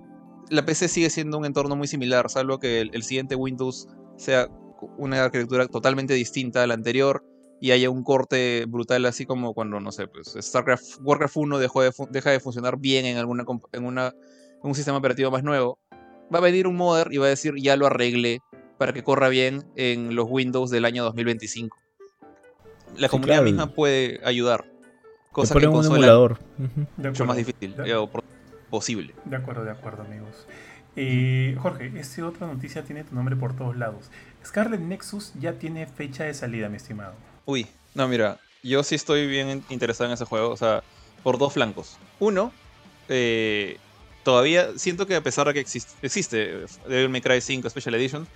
la 0.49 0.65
PC 0.65 0.87
sigue 0.87 1.09
siendo 1.09 1.37
un 1.37 1.45
entorno 1.45 1.75
muy 1.75 1.87
similar 1.87 2.29
salvo 2.29 2.59
que 2.59 2.81
el, 2.81 3.03
siguiente 3.03 3.35
Windows 3.35 3.87
sea 4.17 4.47
una 4.97 5.23
arquitectura 5.23 5.67
totalmente 5.67 6.13
distinta 6.13 6.63
a 6.63 6.67
la 6.67 6.73
anterior 6.73 7.23
y 7.61 7.71
haya 7.71 7.89
un 7.89 8.03
corte 8.03 8.65
brutal 8.67 9.05
así 9.05 9.25
como 9.25 9.53
cuando 9.53 9.79
no 9.79 9.91
sé 9.91 10.07
pues 10.07 10.35
Starcraft 10.39 10.99
Warcraft 11.01 11.37
1 11.37 11.59
dejó 11.59 11.83
de 11.83 11.91
deja 12.09 12.31
de 12.31 12.39
funcionar 12.39 12.79
bien 12.79 13.05
en 13.05 13.17
alguna 13.17 13.45
en 13.73 13.85
un 14.63 14.75
sistema 14.75 14.97
operativo 14.97 15.29
más 15.31 15.43
nuevo 15.43 15.77
va 16.33 16.39
a 16.39 16.41
venir 16.41 16.67
un 16.67 16.75
modder 16.75 17.09
y 17.11 17.17
va 17.17 17.27
a 17.27 17.29
decir 17.29 17.53
ya 17.57 17.75
lo 17.75 17.85
arreglé 17.85 18.39
para 18.77 18.93
que 18.93 19.03
corra 19.03 19.29
bien 19.29 19.65
en 19.75 20.15
los 20.15 20.25
Windows 20.29 20.71
del 20.71 20.85
año 20.85 21.03
2025 21.03 21.88
la 22.97 23.07
Sí, 23.07 23.11
comunidad 23.11 23.35
claro. 23.37 23.43
misma 23.43 23.67
puede 23.67 24.19
ayudar. 24.23 24.65
Cosa 25.31 25.53
que 25.55 25.65
en 25.65 25.69
un 25.69 25.85
emulador. 25.85 26.39
De 26.97 27.09
mucho 27.09 27.25
más 27.25 27.37
difícil. 27.37 27.75
De- 27.75 27.89
eh, 27.89 27.95
o 27.95 28.09
posible. 28.69 29.13
De 29.25 29.35
acuerdo, 29.35 29.63
de 29.63 29.71
acuerdo, 29.71 30.03
amigos. 30.03 30.47
Eh, 30.95 31.55
Jorge, 31.61 31.91
esta 31.97 32.25
otra 32.27 32.47
noticia 32.47 32.83
tiene 32.83 33.03
tu 33.03 33.15
nombre 33.15 33.35
por 33.35 33.55
todos 33.55 33.77
lados. 33.77 34.09
Scarlet 34.45 34.79
Nexus 34.81 35.33
ya 35.39 35.53
tiene 35.53 35.85
fecha 35.87 36.23
de 36.25 36.33
salida, 36.33 36.67
mi 36.69 36.77
estimado. 36.77 37.13
Uy, 37.45 37.67
no, 37.95 38.07
mira, 38.07 38.37
yo 38.63 38.83
sí 38.83 38.95
estoy 38.95 39.27
bien 39.27 39.63
interesado 39.69 40.09
en 40.09 40.13
ese 40.13 40.25
juego, 40.25 40.49
o 40.49 40.57
sea, 40.57 40.83
por 41.23 41.37
dos 41.37 41.53
flancos. 41.53 41.97
Uno, 42.19 42.51
eh, 43.07 43.77
todavía 44.23 44.69
siento 44.77 45.05
que 45.07 45.15
a 45.15 45.21
pesar 45.21 45.47
de 45.47 45.53
que 45.53 45.59
existe, 45.59 45.93
existe 46.01 46.65
Devil 46.87 47.09
May 47.09 47.21
Cry 47.21 47.39
5 47.41 47.69
Special 47.69 47.95
Edition, 47.95 48.27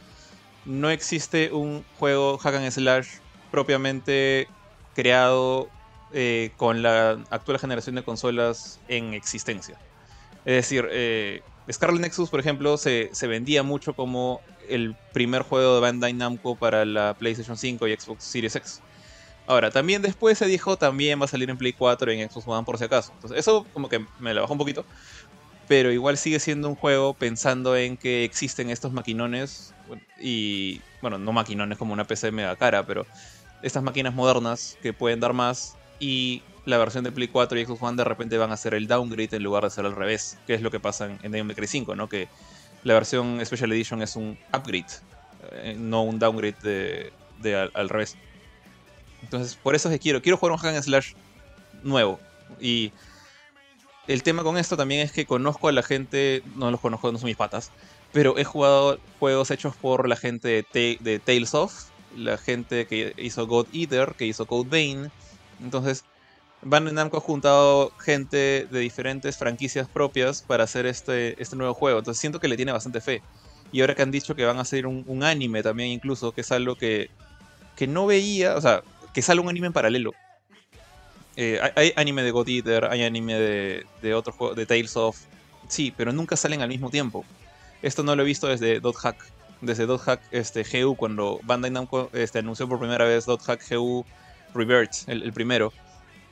no 0.66 0.90
existe 0.90 1.52
un 1.52 1.84
juego 2.00 2.38
hack 2.38 2.56
and 2.56 2.70
slash 2.72 3.08
propiamente 3.54 4.48
creado 4.96 5.70
eh, 6.12 6.50
con 6.58 6.82
la 6.82 7.24
actual 7.30 7.60
generación 7.60 7.94
de 7.94 8.02
consolas 8.02 8.80
en 8.88 9.14
existencia. 9.14 9.78
Es 10.44 10.56
decir, 10.56 10.88
eh, 10.90 11.44
Scarlet 11.72 12.02
Nexus, 12.02 12.32
por 12.32 12.40
ejemplo, 12.40 12.78
se, 12.78 13.12
vendía 13.28 13.62
mucho 13.62 13.94
como 13.94 14.42
el 14.70 14.96
primer 15.14 15.44
juego 15.44 15.76
de 15.76 15.82
Bandai 15.82 16.14
Namco 16.14 16.56
para 16.56 16.84
la 16.84 17.14
PlayStation 17.14 17.56
5 17.56 17.88
y 17.88 17.96
Xbox 17.96 18.24
Series 18.24 18.56
X. 18.56 18.82
Ahora, 19.46 19.70
también 19.70 20.02
después 20.02 20.40
se 20.40 20.48
dijo, 20.48 20.76
también 20.76 21.22
va 21.22 21.26
a 21.26 21.28
salir 21.28 21.48
en 21.52 21.58
Play 21.60 21.74
4 21.74 22.12
y 22.12 22.22
en 22.22 22.32
Xbox 22.32 22.48
One 22.48 22.66
por 22.66 22.80
si 22.80 22.86
acaso. 22.86 23.12
Entonces, 23.14 23.38
eso 23.38 23.68
como 23.72 23.88
que 23.88 24.04
me 24.18 24.34
la 24.34 24.42
bajó 24.42 24.54
un 24.54 24.60
poquito. 24.60 24.84
Pero 25.68 25.92
igual 25.92 26.18
sigue 26.18 26.40
siendo 26.40 26.70
un 26.70 26.76
juego 26.76 27.14
pensando 27.14 27.78
en 27.78 27.98
que 27.98 28.24
existen 28.24 28.72
estos 28.72 28.94
maquinones. 28.94 29.76
Y, 30.20 30.82
bueno, 31.04 31.20
no 31.20 31.32
maquinones 31.34 31.78
como 31.78 31.94
una 31.94 32.06
PC 32.06 32.32
mega 32.32 32.56
cara, 32.56 32.84
pero 32.86 33.06
estas 33.64 33.82
máquinas 33.82 34.14
modernas 34.14 34.78
que 34.82 34.94
pueden 34.94 35.20
dar 35.20 35.34
más. 35.34 35.76
Y 36.00 36.44
la 36.66 36.78
versión 36.78 37.04
de 37.04 37.12
Play 37.12 37.30
4 37.30 37.60
y 37.60 37.66
Xbox 37.66 37.82
One 37.82 37.98
de 37.98 38.04
repente 38.04 38.38
van 38.38 38.52
a 38.52 38.54
hacer 38.54 38.74
el 38.74 38.88
downgrade 38.88 39.38
en 39.38 39.44
lugar 39.44 39.64
de 39.64 39.70
ser 39.70 39.86
al 39.86 39.96
revés. 39.96 40.38
Que 40.46 40.54
es 40.54 40.62
lo 40.62 40.70
que 40.70 40.80
pasa 40.80 41.08
en, 41.08 41.32
Devil 41.32 41.46
May 41.46 41.56
Cry 41.56 41.68
5, 41.68 41.96
¿no? 41.96 42.08
Que 42.08 42.28
la 42.84 42.94
versión 42.94 43.44
Special 43.44 43.72
Edition 43.72 44.02
es 44.02 44.16
un 44.16 44.38
upgrade, 44.54 44.86
eh, 45.54 45.76
no 45.78 46.04
un 46.04 46.20
downgrade 46.20 47.12
de, 47.42 47.72
al, 47.74 47.90
revés. 47.90 48.18
Entonces, 49.24 49.56
por 49.56 49.74
eso 49.74 49.90
es 49.90 49.96
que 49.96 50.00
quiero. 50.00 50.22
Quiero 50.22 50.38
jugar 50.38 50.52
un 50.52 50.58
hack 50.60 50.76
and 50.76 50.84
slash 50.84 51.14
nuevo. 51.82 52.20
Y 52.60 52.92
el 54.08 54.22
tema 54.24 54.44
con 54.44 54.58
esto 54.58 54.76
también 54.76 55.02
es 55.02 55.14
que 55.14 55.26
conozco 55.26 55.70
a 55.70 55.72
la 55.72 55.84
gente, 55.84 56.44
no 56.56 56.70
los 56.70 56.82
conozco, 56.82 57.12
no 57.12 57.18
son 57.18 57.28
mis 57.28 57.38
patas, 57.38 57.72
pero 58.12 58.38
he 58.38 58.44
jugado 58.44 59.00
juegos 59.20 59.50
hechos 59.50 59.76
por 59.78 60.10
la 60.10 60.18
gente 60.18 60.66
de, 60.74 60.98
de 61.00 61.20
Tales 61.20 61.54
of, 61.54 61.93
la 62.16 62.38
gente 62.38 62.88
que 62.88 63.14
hizo 63.18 63.48
God 63.48 63.68
Eater, 63.74 64.16
que 64.18 64.26
hizo 64.26 64.46
Code 64.46 64.70
Vein. 64.70 65.12
Entonces, 65.62 66.04
Bandai 66.62 66.94
Namco 66.94 67.18
ha 67.18 67.22
juntado 67.22 67.92
gente 68.00 68.68
de 68.70 68.80
diferentes 68.80 69.38
franquicias 69.38 69.88
propias 69.88 70.42
para 70.42 70.64
hacer 70.64 70.86
este, 70.86 71.42
este 71.42 71.56
nuevo 71.56 71.74
juego. 71.74 72.00
Entonces, 72.00 72.22
siento 72.22 72.40
que 72.40 72.48
le 72.48 72.56
tiene 72.56 72.72
bastante 72.72 73.02
fe. 73.02 73.22
Y 73.72 73.82
ahora 73.82 73.96
que 73.96 74.04
han 74.04 74.12
dicho 74.12 74.36
que 74.36 74.46
van 74.46 74.58
a 74.58 74.62
hacer 74.62 74.86
un, 74.86 75.24
anime 75.24 75.64
también, 75.64 75.90
incluso, 75.90 76.32
que 76.32 76.42
es 76.42 76.52
algo 76.52 76.76
que, 76.76 77.10
que 77.76 77.88
no 77.88 78.06
veía, 78.06 78.56
o 78.56 78.62
sea, 78.62 78.84
que 79.14 79.22
sale 79.22 79.42
un 79.42 79.50
anime 79.50 79.68
en 79.68 79.74
paralelo. 79.74 80.12
Eh, 81.36 81.60
hay, 81.62 81.72
hay 81.76 81.94
anime 81.96 82.22
de 82.22 82.32
God 82.32 82.48
Eater, 82.48 82.86
hay 82.86 83.04
anime 83.04 83.34
de, 83.34 83.86
de 84.02 84.14
otro 84.14 84.32
juego, 84.32 84.54
de 84.54 84.66
Tales 84.66 84.96
of. 84.96 85.18
Sí, 85.68 85.92
pero 85.96 86.14
nunca 86.14 86.36
salen 86.38 86.62
al 86.62 86.70
mismo 86.70 86.90
tiempo. 86.90 87.26
Esto 87.82 88.04
no 88.04 88.16
lo 88.16 88.22
he 88.22 88.26
visto 88.26 88.48
desde 88.48 88.80
Dot 88.80 88.96
Hack. 88.96 89.18
Desde 89.64 89.88
Hack 89.98 90.22
este, 90.32 90.64
GU, 90.64 90.96
cuando 90.96 91.40
Bandai 91.44 91.72
Namco 91.72 92.10
este, 92.14 92.40
anunció 92.40 92.68
por 92.68 92.80
primera 92.80 93.06
vez 93.06 93.26
Hack 93.26 93.64
GU 93.70 94.06
Revert, 94.54 94.92
el, 95.08 95.32
primero. 95.34 95.72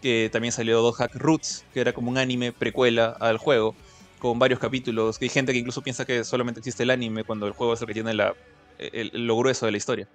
Que 0.02 0.30
también 0.32 0.52
salió 0.52 0.92
Hack 0.92 1.16
Roots, 1.16 1.64
que 1.74 1.80
era 1.80 1.94
como 1.94 2.10
un 2.10 2.18
anime 2.18 2.52
precuela 2.52 3.16
al 3.20 3.38
juego, 3.38 3.76
con 4.20 4.38
varios 4.38 4.60
capítulos. 4.60 5.18
Hay 5.22 5.30
gente 5.30 5.54
que 5.54 5.60
incluso 5.60 5.82
piensa 5.82 6.06
que 6.06 6.24
solamente 6.24 6.60
existe 6.60 6.84
el 6.84 6.90
anime 6.90 7.24
cuando 7.24 7.48
el 7.48 7.54
juego 7.54 7.74
es 7.74 7.82
el 7.82 7.88
que 7.88 7.94
tiene 7.94 8.14
la, 8.14 8.34
el- 8.80 9.12
lo 9.14 9.38
grueso 9.38 9.66
de 9.66 9.72
la 9.72 9.78
historia. 9.78 10.08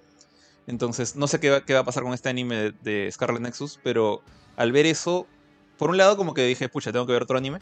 Entonces, 0.66 1.14
no 1.16 1.28
sé 1.28 1.38
qué 1.40 1.50
va, 1.50 1.80
a 1.80 1.84
pasar 1.84 2.02
con 2.02 2.12
este 2.12 2.28
anime 2.28 2.56
de, 2.56 2.72
de 3.04 3.12
Scarlet 3.12 3.40
Nexus, 3.40 3.78
pero 3.82 4.22
al 4.56 4.72
ver 4.72 4.86
eso, 4.86 5.26
por 5.78 5.90
un 5.90 5.96
lado 5.96 6.16
como 6.16 6.34
que 6.34 6.44
dije, 6.44 6.68
pucha, 6.68 6.92
tengo 6.92 7.06
que 7.06 7.12
ver 7.12 7.22
otro 7.22 7.38
anime. 7.38 7.60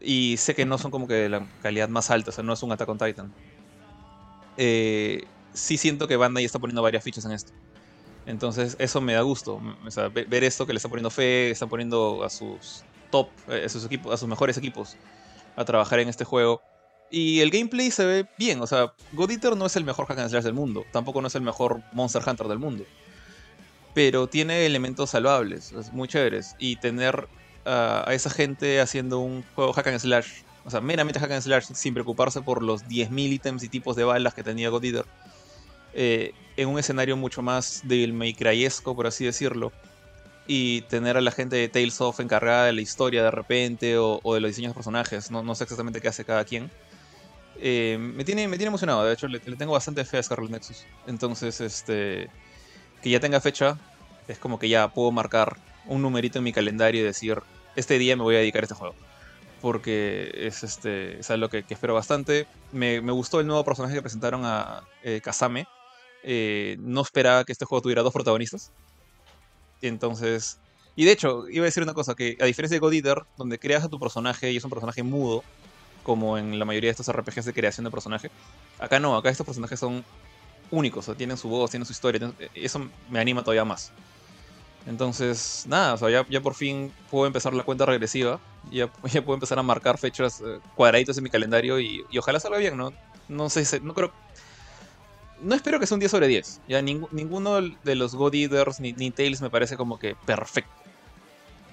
Y 0.00 0.36
sé 0.38 0.54
que 0.54 0.66
no 0.66 0.78
son 0.78 0.90
como 0.90 1.08
que 1.08 1.14
de 1.14 1.28
la 1.28 1.46
calidad 1.62 1.88
más 1.88 2.10
alta, 2.10 2.30
o 2.30 2.32
sea, 2.32 2.44
no 2.44 2.52
es 2.52 2.62
un 2.62 2.70
Attack 2.70 2.88
on 2.88 2.98
Titan. 2.98 3.32
Eh, 4.56 5.22
sí 5.54 5.76
siento 5.78 6.08
que 6.08 6.16
Bandai 6.16 6.44
está 6.44 6.58
poniendo 6.58 6.82
varias 6.82 7.04
fichas 7.04 7.24
en 7.24 7.32
esto. 7.32 7.52
Entonces, 8.26 8.76
eso 8.78 9.00
me 9.00 9.12
da 9.14 9.22
gusto. 9.22 9.60
O 9.86 9.90
sea, 9.90 10.08
ve- 10.08 10.24
ver 10.28 10.44
esto 10.44 10.66
que 10.66 10.72
le 10.72 10.78
está 10.78 10.88
poniendo 10.88 11.10
fe, 11.10 11.50
están 11.50 11.68
poniendo 11.68 12.24
a 12.24 12.30
sus 12.30 12.82
top, 13.10 13.28
eh, 13.48 13.64
a 13.66 13.68
sus 13.68 13.84
equipos, 13.84 14.12
a 14.12 14.16
sus 14.16 14.28
mejores 14.28 14.56
equipos 14.56 14.96
a 15.56 15.64
trabajar 15.64 16.00
en 16.00 16.08
este 16.08 16.24
juego. 16.24 16.62
Y 17.08 17.40
el 17.40 17.50
gameplay 17.50 17.90
se 17.92 18.04
ve 18.04 18.26
bien, 18.36 18.60
o 18.60 18.66
sea, 18.66 18.92
God 19.12 19.30
Eater 19.30 19.56
no 19.56 19.66
es 19.66 19.76
el 19.76 19.84
mejor 19.84 20.06
hack 20.06 20.18
and 20.18 20.28
slash 20.30 20.42
del 20.42 20.54
mundo, 20.54 20.84
tampoco 20.92 21.20
no 21.20 21.28
es 21.28 21.34
el 21.36 21.42
mejor 21.42 21.80
Monster 21.92 22.22
Hunter 22.26 22.48
del 22.48 22.58
mundo. 22.58 22.84
pero 23.94 24.26
tiene 24.28 24.66
elementos 24.66 25.10
salvables, 25.10 25.72
muy 25.92 26.08
chéveres. 26.08 26.54
Y 26.58 26.76
tener 26.76 27.28
a 27.64 28.06
esa 28.12 28.30
gente 28.30 28.80
haciendo 28.80 29.20
un 29.20 29.42
juego 29.54 29.72
hack 29.72 29.86
and 29.88 29.98
slash, 29.98 30.42
o 30.66 30.70
sea, 30.70 30.80
meramente 30.80 31.20
hack 31.20 31.30
and 31.30 31.42
slash, 31.42 31.66
sin 31.72 31.94
preocuparse 31.94 32.42
por 32.42 32.60
los 32.60 32.84
10.000 32.86 33.32
ítems 33.32 33.62
y 33.62 33.68
tipos 33.68 33.94
de 33.94 34.02
balas 34.02 34.34
que 34.34 34.42
tenía 34.42 34.68
God 34.68 34.84
Eater, 34.84 35.04
eh, 35.94 36.32
en 36.56 36.68
un 36.68 36.78
escenario 36.78 37.16
mucho 37.16 37.40
más 37.40 37.82
del 37.84 38.12
May 38.12 38.36
por 38.84 39.06
así 39.06 39.24
decirlo, 39.24 39.72
y 40.48 40.82
tener 40.82 41.16
a 41.16 41.20
la 41.20 41.30
gente 41.30 41.54
de 41.56 41.68
Tales 41.68 42.00
of 42.00 42.18
encargada 42.18 42.66
de 42.66 42.72
la 42.72 42.80
historia 42.80 43.22
de 43.22 43.30
repente 43.30 43.96
o, 43.96 44.20
de 44.34 44.40
los 44.40 44.50
diseños 44.50 44.72
de 44.72 44.74
personajes, 44.74 45.30
no, 45.30 45.42
no, 45.42 45.54
sé 45.54 45.64
exactamente 45.64 46.00
qué 46.00 46.08
hace 46.08 46.24
cada 46.24 46.44
quien. 46.44 46.70
Eh, 47.58 47.96
me, 47.98 48.24
tiene, 48.24 48.48
me 48.48 48.56
tiene 48.56 48.68
emocionado, 48.68 49.04
de 49.04 49.14
hecho 49.14 49.28
le, 49.28 49.38
tengo 49.38 49.72
bastante 49.72 50.04
fe 50.04 50.18
a 50.18 50.22
Scarlet 50.22 50.50
Nexus. 50.50 50.84
Entonces, 51.06 51.60
este 51.60 52.28
que 53.02 53.10
ya 53.10 53.20
tenga 53.20 53.40
fecha, 53.40 53.78
es 54.26 54.38
como 54.38 54.58
que 54.58 54.68
ya 54.68 54.88
puedo 54.88 55.12
marcar 55.12 55.56
un 55.86 56.02
numerito 56.02 56.38
en 56.38 56.44
mi 56.44 56.52
calendario 56.52 57.02
y 57.02 57.04
decir, 57.04 57.38
este 57.76 57.98
día 57.98 58.16
me 58.16 58.24
voy 58.24 58.34
a 58.34 58.38
dedicar 58.38 58.62
a 58.62 58.64
este 58.64 58.74
juego. 58.74 58.96
Porque 59.66 60.30
es, 60.32 60.62
este, 60.62 61.18
es 61.18 61.28
algo 61.28 61.48
que, 61.48 61.64
espero 61.68 61.92
bastante. 61.92 62.46
Me, 62.70 63.00
gustó 63.00 63.40
el 63.40 63.48
nuevo 63.48 63.64
personaje 63.64 63.96
que 63.96 64.00
presentaron 64.00 64.42
a 64.44 64.84
eh, 65.02 65.20
Kazame. 65.20 65.66
Eh, 66.22 66.76
no 66.78 67.00
esperaba 67.00 67.42
que 67.42 67.50
este 67.50 67.64
juego 67.64 67.82
tuviera 67.82 68.04
dos 68.04 68.12
protagonistas. 68.12 68.70
Entonces... 69.82 70.60
Y 70.94 71.04
de 71.04 71.10
hecho, 71.10 71.48
iba 71.48 71.64
a 71.64 71.66
decir 71.66 71.82
una 71.82 71.94
cosa, 71.94 72.14
que 72.14 72.38
a 72.40 72.44
diferencia 72.44 72.76
de 72.76 72.78
God 72.78 72.92
Eater, 72.92 73.24
donde 73.36 73.58
creas 73.58 73.82
a 73.82 73.88
tu 73.88 73.98
personaje 73.98 74.52
y 74.52 74.56
es 74.56 74.62
un 74.62 74.70
personaje 74.70 75.02
mudo, 75.02 75.42
como 76.04 76.38
en 76.38 76.60
la 76.60 76.64
mayoría 76.64 76.86
de 76.86 76.92
estos 76.92 77.12
RPGs 77.12 77.46
de 77.46 77.52
creación 77.52 77.82
de 77.82 77.90
personaje, 77.90 78.30
acá 78.78 79.00
no, 79.00 79.16
acá 79.16 79.30
estos 79.30 79.44
personajes 79.44 79.80
son 79.80 80.04
únicos, 80.70 81.08
o 81.08 81.16
tienen 81.16 81.36
su 81.36 81.48
voz, 81.48 81.72
tienen 81.72 81.86
su 81.86 81.92
historia, 81.92 82.32
eso 82.54 82.88
me 83.10 83.18
anima 83.18 83.42
todavía 83.42 83.64
más. 83.64 83.90
Entonces, 84.86 85.64
nada, 85.68 85.94
o 85.94 85.96
sea, 85.96 86.24
ya, 86.28 86.40
por 86.40 86.54
fin 86.54 86.92
puedo 87.10 87.26
empezar 87.26 87.52
la 87.52 87.64
cuenta 87.64 87.86
regresiva. 87.86 88.40
Ya, 88.70 88.88
ya 89.12 89.22
puedo 89.22 89.34
empezar 89.34 89.58
a 89.58 89.62
marcar 89.62 89.98
fechas 89.98 90.40
eh, 90.40 90.60
cuadraditos 90.74 91.16
en 91.18 91.24
mi 91.24 91.30
calendario 91.30 91.80
y, 91.80 92.04
ojalá 92.18 92.40
salga 92.40 92.58
bien, 92.58 92.76
¿no? 92.76 92.92
No 93.28 93.50
sé, 93.50 93.80
no 93.80 93.94
creo. 93.94 94.12
No 95.40 95.54
espero 95.54 95.78
que 95.78 95.86
sea 95.86 95.96
un 95.96 96.00
10 96.00 96.10
sobre 96.10 96.28
10. 96.28 96.60
Ya 96.66 96.80
ninguno 96.80 97.60
de 97.60 97.94
los 97.94 98.14
God 98.14 98.34
Eaters 98.34 98.80
ni, 98.80 98.92
ni 98.92 99.10
Tales 99.10 99.42
me 99.42 99.50
parece 99.50 99.76
como 99.76 99.98
que 99.98 100.14
perfecto 100.14 100.85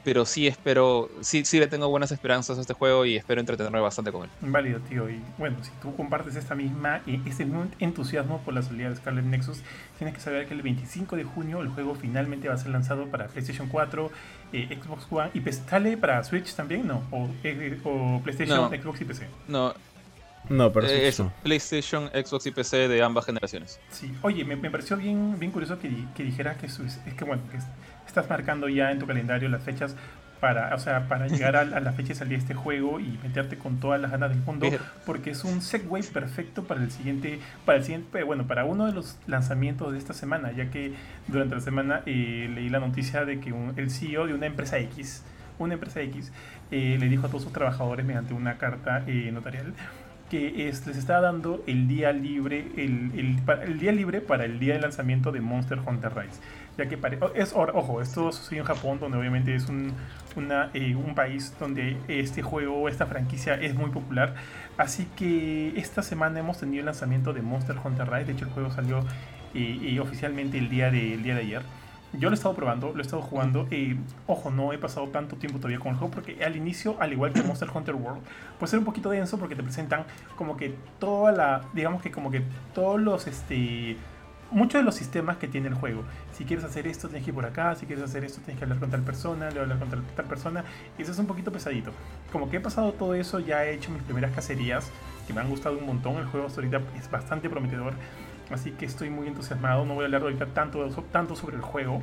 pero 0.04 0.26
sí 0.26 0.48
espero, 0.48 1.10
sí, 1.22 1.46
sí 1.46 1.60
le 1.60 1.68
tengo 1.68 1.88
buenas 1.90 2.12
esperanzas 2.12 2.58
a 2.58 2.62
este 2.62 2.74
juego 2.74 3.06
y 3.06 3.16
espero 3.16 3.40
entretenerme 3.40 3.80
bastante 3.80 4.12
con 4.12 4.24
él. 4.24 4.30
Válido, 4.42 4.80
tío. 4.82 5.10
Y 5.10 5.22
bueno, 5.38 5.58
si 5.62 5.72
tú 5.82 5.96
compartes 5.96 6.36
esta 6.36 6.56
misma, 6.56 7.02
este 7.26 7.46
mismo 7.46 7.68
entusiasmo 7.80 8.42
por 8.42 8.54
la 8.54 8.62
salida 8.62 8.90
de 8.90 8.96
Scarlet 8.96 9.26
Nexus, 9.26 9.62
tienes 9.98 10.16
que 10.16 10.22
saber 10.22 10.48
que 10.48 10.54
el 10.54 10.62
25 10.62 11.16
de 11.16 11.24
junio 11.24 11.62
el 11.62 11.70
juego 11.70 11.96
finalmente 11.96 12.48
va 12.48 12.56
a 12.56 12.58
ser 12.58 12.72
lanzado 12.72 13.08
para 13.08 13.28
PlayStation 13.28 13.68
4, 13.70 14.12
eh, 14.54 14.80
Xbox 14.82 15.08
One 15.10 15.32
y 15.34 15.40
PC. 15.40 15.64
¿Sale 15.70 15.98
para 15.98 16.24
Switch 16.24 16.54
también? 16.54 16.88
No. 16.88 17.04
¿O, 17.12 17.30
eh, 17.44 17.80
PlayStation, 18.24 18.70
Xbox 18.70 19.02
y 19.02 19.06
PC? 19.06 19.28
No. 19.48 19.74
No, 20.50 20.68
eh, 20.82 21.12
Switch 21.12 21.32
PlayStation, 21.42 22.10
Xbox 22.10 22.46
y 22.48 22.52
PC 22.52 22.90
de 22.90 23.02
ambas 23.02 23.26
generaciones. 23.26 23.80
Sí. 23.90 24.14
Oye, 24.22 24.44
me, 24.44 24.58
pareció 24.70 24.98
bien, 24.98 25.40
bien 25.40 25.52
curioso 25.52 25.80
que, 25.80 25.90
que 26.16 26.24
dijera 26.24 26.58
que, 26.58 26.66
es 26.66 26.78
que 27.18 27.24
bueno, 27.24 27.42
que 27.50 27.58
estás 28.14 28.30
marcando 28.30 28.70
ya 28.70 28.92
en 28.92 29.00
tu 29.00 29.08
calendario 29.08 29.50
las 29.50 29.64
fechas 29.64 29.96
para, 30.40 30.76
o 30.76 30.78
sea, 30.78 31.08
para 31.08 31.28
llegar 31.28 31.56
a, 31.56 31.64
la 31.64 31.94
fecha 31.94 32.10
de 32.10 32.16
salir 32.16 32.38
este 32.38 32.54
juego 32.54 33.00
y 33.00 33.18
meterte 33.24 33.58
con 33.58 33.80
todas 33.80 34.00
las 34.00 34.12
ganas 34.12 34.30
del 34.30 34.40
mundo, 34.40 34.68
porque 35.06 35.32
es 35.32 35.44
un 35.46 35.62
segue 35.62 36.04
perfecto 36.14 36.66
para 36.66 36.84
el 36.84 36.92
siguiente, 36.92 37.40
para 37.66 37.78
el 37.80 37.86
siguiente, 37.86 38.24
bueno, 38.24 38.46
para 38.46 38.66
uno 38.66 38.86
de 38.86 38.92
los 38.92 39.18
lanzamientos 39.26 39.94
de 39.94 39.98
esta 39.98 40.14
semana, 40.14 40.52
ya 40.52 40.70
que 40.70 40.94
durante 41.28 41.56
la 41.56 41.62
semana 41.62 42.02
eh, 42.06 42.52
leí 42.54 42.70
la 42.70 42.80
noticia 42.80 43.26
de 43.26 43.40
que 43.40 43.54
el 43.78 43.90
CEO 43.90 44.28
de 44.28 44.34
una 44.34 44.46
empresa 44.46 44.78
X, 44.80 45.24
una 45.60 45.76
empresa 45.76 46.02
X, 46.02 46.32
eh, 46.72 46.98
le 47.00 47.08
dijo 47.08 47.26
a 47.26 47.30
todos 47.30 47.44
sus 47.44 47.54
trabajadores 47.54 48.06
mediante 48.06 48.34
una 48.34 48.58
carta 48.58 49.04
eh, 49.08 49.32
notarial 49.32 49.74
que 50.30 50.52
les 50.52 50.88
está 50.88 51.22
dando 51.22 51.64
el 51.68 51.88
día 51.88 52.12
libre, 52.12 52.68
el, 52.76 53.12
el, 53.16 53.40
el, 53.64 53.80
día 53.80 53.92
libre 53.92 54.20
para 54.20 54.46
el 54.46 54.60
día 54.60 54.74
de 54.74 54.82
lanzamiento 54.82 55.32
de 55.32 55.42
Monster 55.42 55.80
Hunter 55.86 56.12
Rise 56.16 56.40
ya 56.78 56.88
que 56.88 56.98
es 57.36 57.54
ojo, 57.54 58.02
esto 58.02 58.32
sucedió 58.32 58.62
en 58.62 58.68
Japón, 58.68 59.00
donde 59.00 59.18
obviamente 59.18 59.54
es 59.54 59.70
un, 59.70 59.94
una, 60.36 60.72
eh, 60.74 60.96
un 60.96 61.14
país 61.14 61.54
donde 61.60 61.98
este 62.08 62.42
juego, 62.42 62.90
esta 62.90 63.06
franquicia 63.06 63.56
es 63.56 63.76
muy 63.76 63.92
popular. 63.92 64.36
Así 64.78 65.08
que 65.16 65.74
esta 65.78 66.02
semana 66.02 66.40
hemos 66.40 66.60
tenido 66.60 66.80
el 66.80 66.86
lanzamiento 66.88 67.34
de 67.34 67.42
Monster 67.42 67.76
Hunter 67.84 68.10
Rise. 68.10 68.26
De 68.26 68.32
hecho, 68.34 68.46
el 68.46 68.52
juego 68.52 68.72
salió 68.72 69.00
eh, 69.54 69.80
eh, 69.84 70.00
oficialmente 70.00 70.58
el 70.58 70.70
día, 70.70 70.90
de, 70.90 71.18
día 71.18 71.36
de 71.36 71.42
ayer. 71.42 71.62
Yo 72.14 72.30
lo 72.30 72.36
he 72.36 72.38
estado 72.38 72.56
probando, 72.56 72.92
lo 72.92 73.00
he 73.00 73.02
estado 73.02 73.24
jugando. 73.24 73.68
ojo, 74.28 74.52
no 74.52 74.72
he 74.72 74.78
pasado 74.78 75.08
tanto 75.08 75.36
tiempo 75.36 75.58
todavía 75.58 75.80
con 75.80 75.94
el 75.94 75.98
juego 75.98 76.14
porque 76.14 76.44
al 76.44 76.56
inicio, 76.56 76.96
al 77.00 77.12
igual 77.12 77.34
que 77.34 77.42
Monster 77.42 77.70
Hunter 77.74 77.96
World, 77.96 78.22
puede 78.60 78.70
ser 78.70 78.78
un 78.78 78.86
poquito 78.86 79.10
denso 79.10 79.40
porque 79.40 79.56
te 79.56 79.64
presentan 79.64 80.06
como 80.36 80.56
que 80.56 80.76
toda 81.00 81.32
la, 81.32 81.64
digamos 81.74 82.04
que 82.04 82.12
como 82.12 82.30
que 82.30 82.44
todos 82.76 83.02
los, 83.02 83.26
este, 83.26 83.98
muchos 84.52 84.80
de 84.80 84.86
los 84.86 84.96
sistemas 84.96 85.38
que 85.38 85.48
tiene 85.48 85.68
el 85.68 85.74
juego. 85.74 86.04
Si 86.32 86.46
quieres 86.46 86.66
hacer 86.66 86.88
esto, 86.88 87.08
tienes 87.08 87.24
que 87.24 87.32
ir 87.32 87.36
por 87.36 87.46
acá. 87.46 87.76
Si 87.76 87.86
quieres 87.86 88.04
hacer 88.06 88.24
esto, 88.24 88.42
tienes 88.42 88.60
que 88.60 88.66
hablar 88.66 88.80
con 88.80 88.90
tal 88.90 89.02
persona. 89.02 89.50
Le 89.50 89.60
hablar 89.60 89.80
con 89.80 89.90
tal, 89.90 90.26
persona. 90.26 90.64
Eso 90.98 91.12
es 91.12 91.20
un 91.20 91.28
poquito 91.28 91.52
pesadito. 91.52 91.92
Como 92.32 92.50
que 92.50 92.58
he 92.58 92.60
pasado 92.60 92.94
todo 92.94 93.14
eso, 93.16 93.40
ya 93.40 93.66
he 93.66 93.74
hecho 93.74 93.92
mis 93.92 94.04
primeras 94.04 94.32
cacerías 94.32 94.92
que 95.28 95.34
me 95.34 95.42
han 95.42 95.50
gustado 95.50 95.78
un 95.78 95.86
montón. 95.86 96.18
El 96.18 96.26
juego 96.26 96.48
hasta 96.48 96.62
ahorita 96.62 96.82
es 96.98 97.10
bastante 97.10 97.50
prometedor. 97.50 97.94
Así 98.52 98.72
que 98.72 98.86
estoy 98.86 99.10
muy 99.10 99.28
entusiasmado. 99.28 99.86
No 99.86 99.96
voy 99.96 100.04
a 100.04 100.06
hablar 100.06 100.22
ahorita 100.22 100.48
tanto, 100.48 100.88
tanto 101.12 101.36
sobre 101.36 101.56
el 101.56 101.62
juego. 101.62 102.02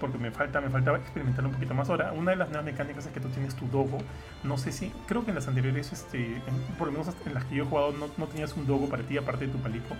Porque 0.00 0.16
me 0.16 0.30
falta, 0.30 0.60
me 0.60 0.70
faltaba 0.70 0.98
experimentar 0.98 1.44
un 1.44 1.52
poquito 1.52 1.74
más. 1.74 1.90
Ahora, 1.90 2.12
una 2.12 2.30
de 2.30 2.36
las 2.36 2.48
nuevas 2.50 2.64
mecánicas 2.64 3.06
es 3.06 3.12
que 3.12 3.18
tú 3.18 3.28
tienes 3.30 3.56
tu 3.56 3.66
dogo. 3.66 3.98
No 4.44 4.56
sé 4.56 4.70
si, 4.70 4.92
creo 5.08 5.24
que 5.24 5.32
en 5.32 5.34
las 5.34 5.48
anteriores, 5.48 5.92
este, 5.92 6.40
por 6.78 6.86
lo 6.86 6.92
menos 6.92 7.12
en 7.26 7.34
las 7.34 7.44
que 7.46 7.56
yo 7.56 7.64
he 7.64 7.66
jugado, 7.66 7.90
no, 7.92 8.08
no 8.16 8.26
tenías 8.26 8.56
un 8.56 8.64
dogo 8.64 8.88
para 8.88 9.02
ti, 9.02 9.18
aparte 9.18 9.46
de 9.46 9.52
tu 9.52 9.58
palico 9.58 9.96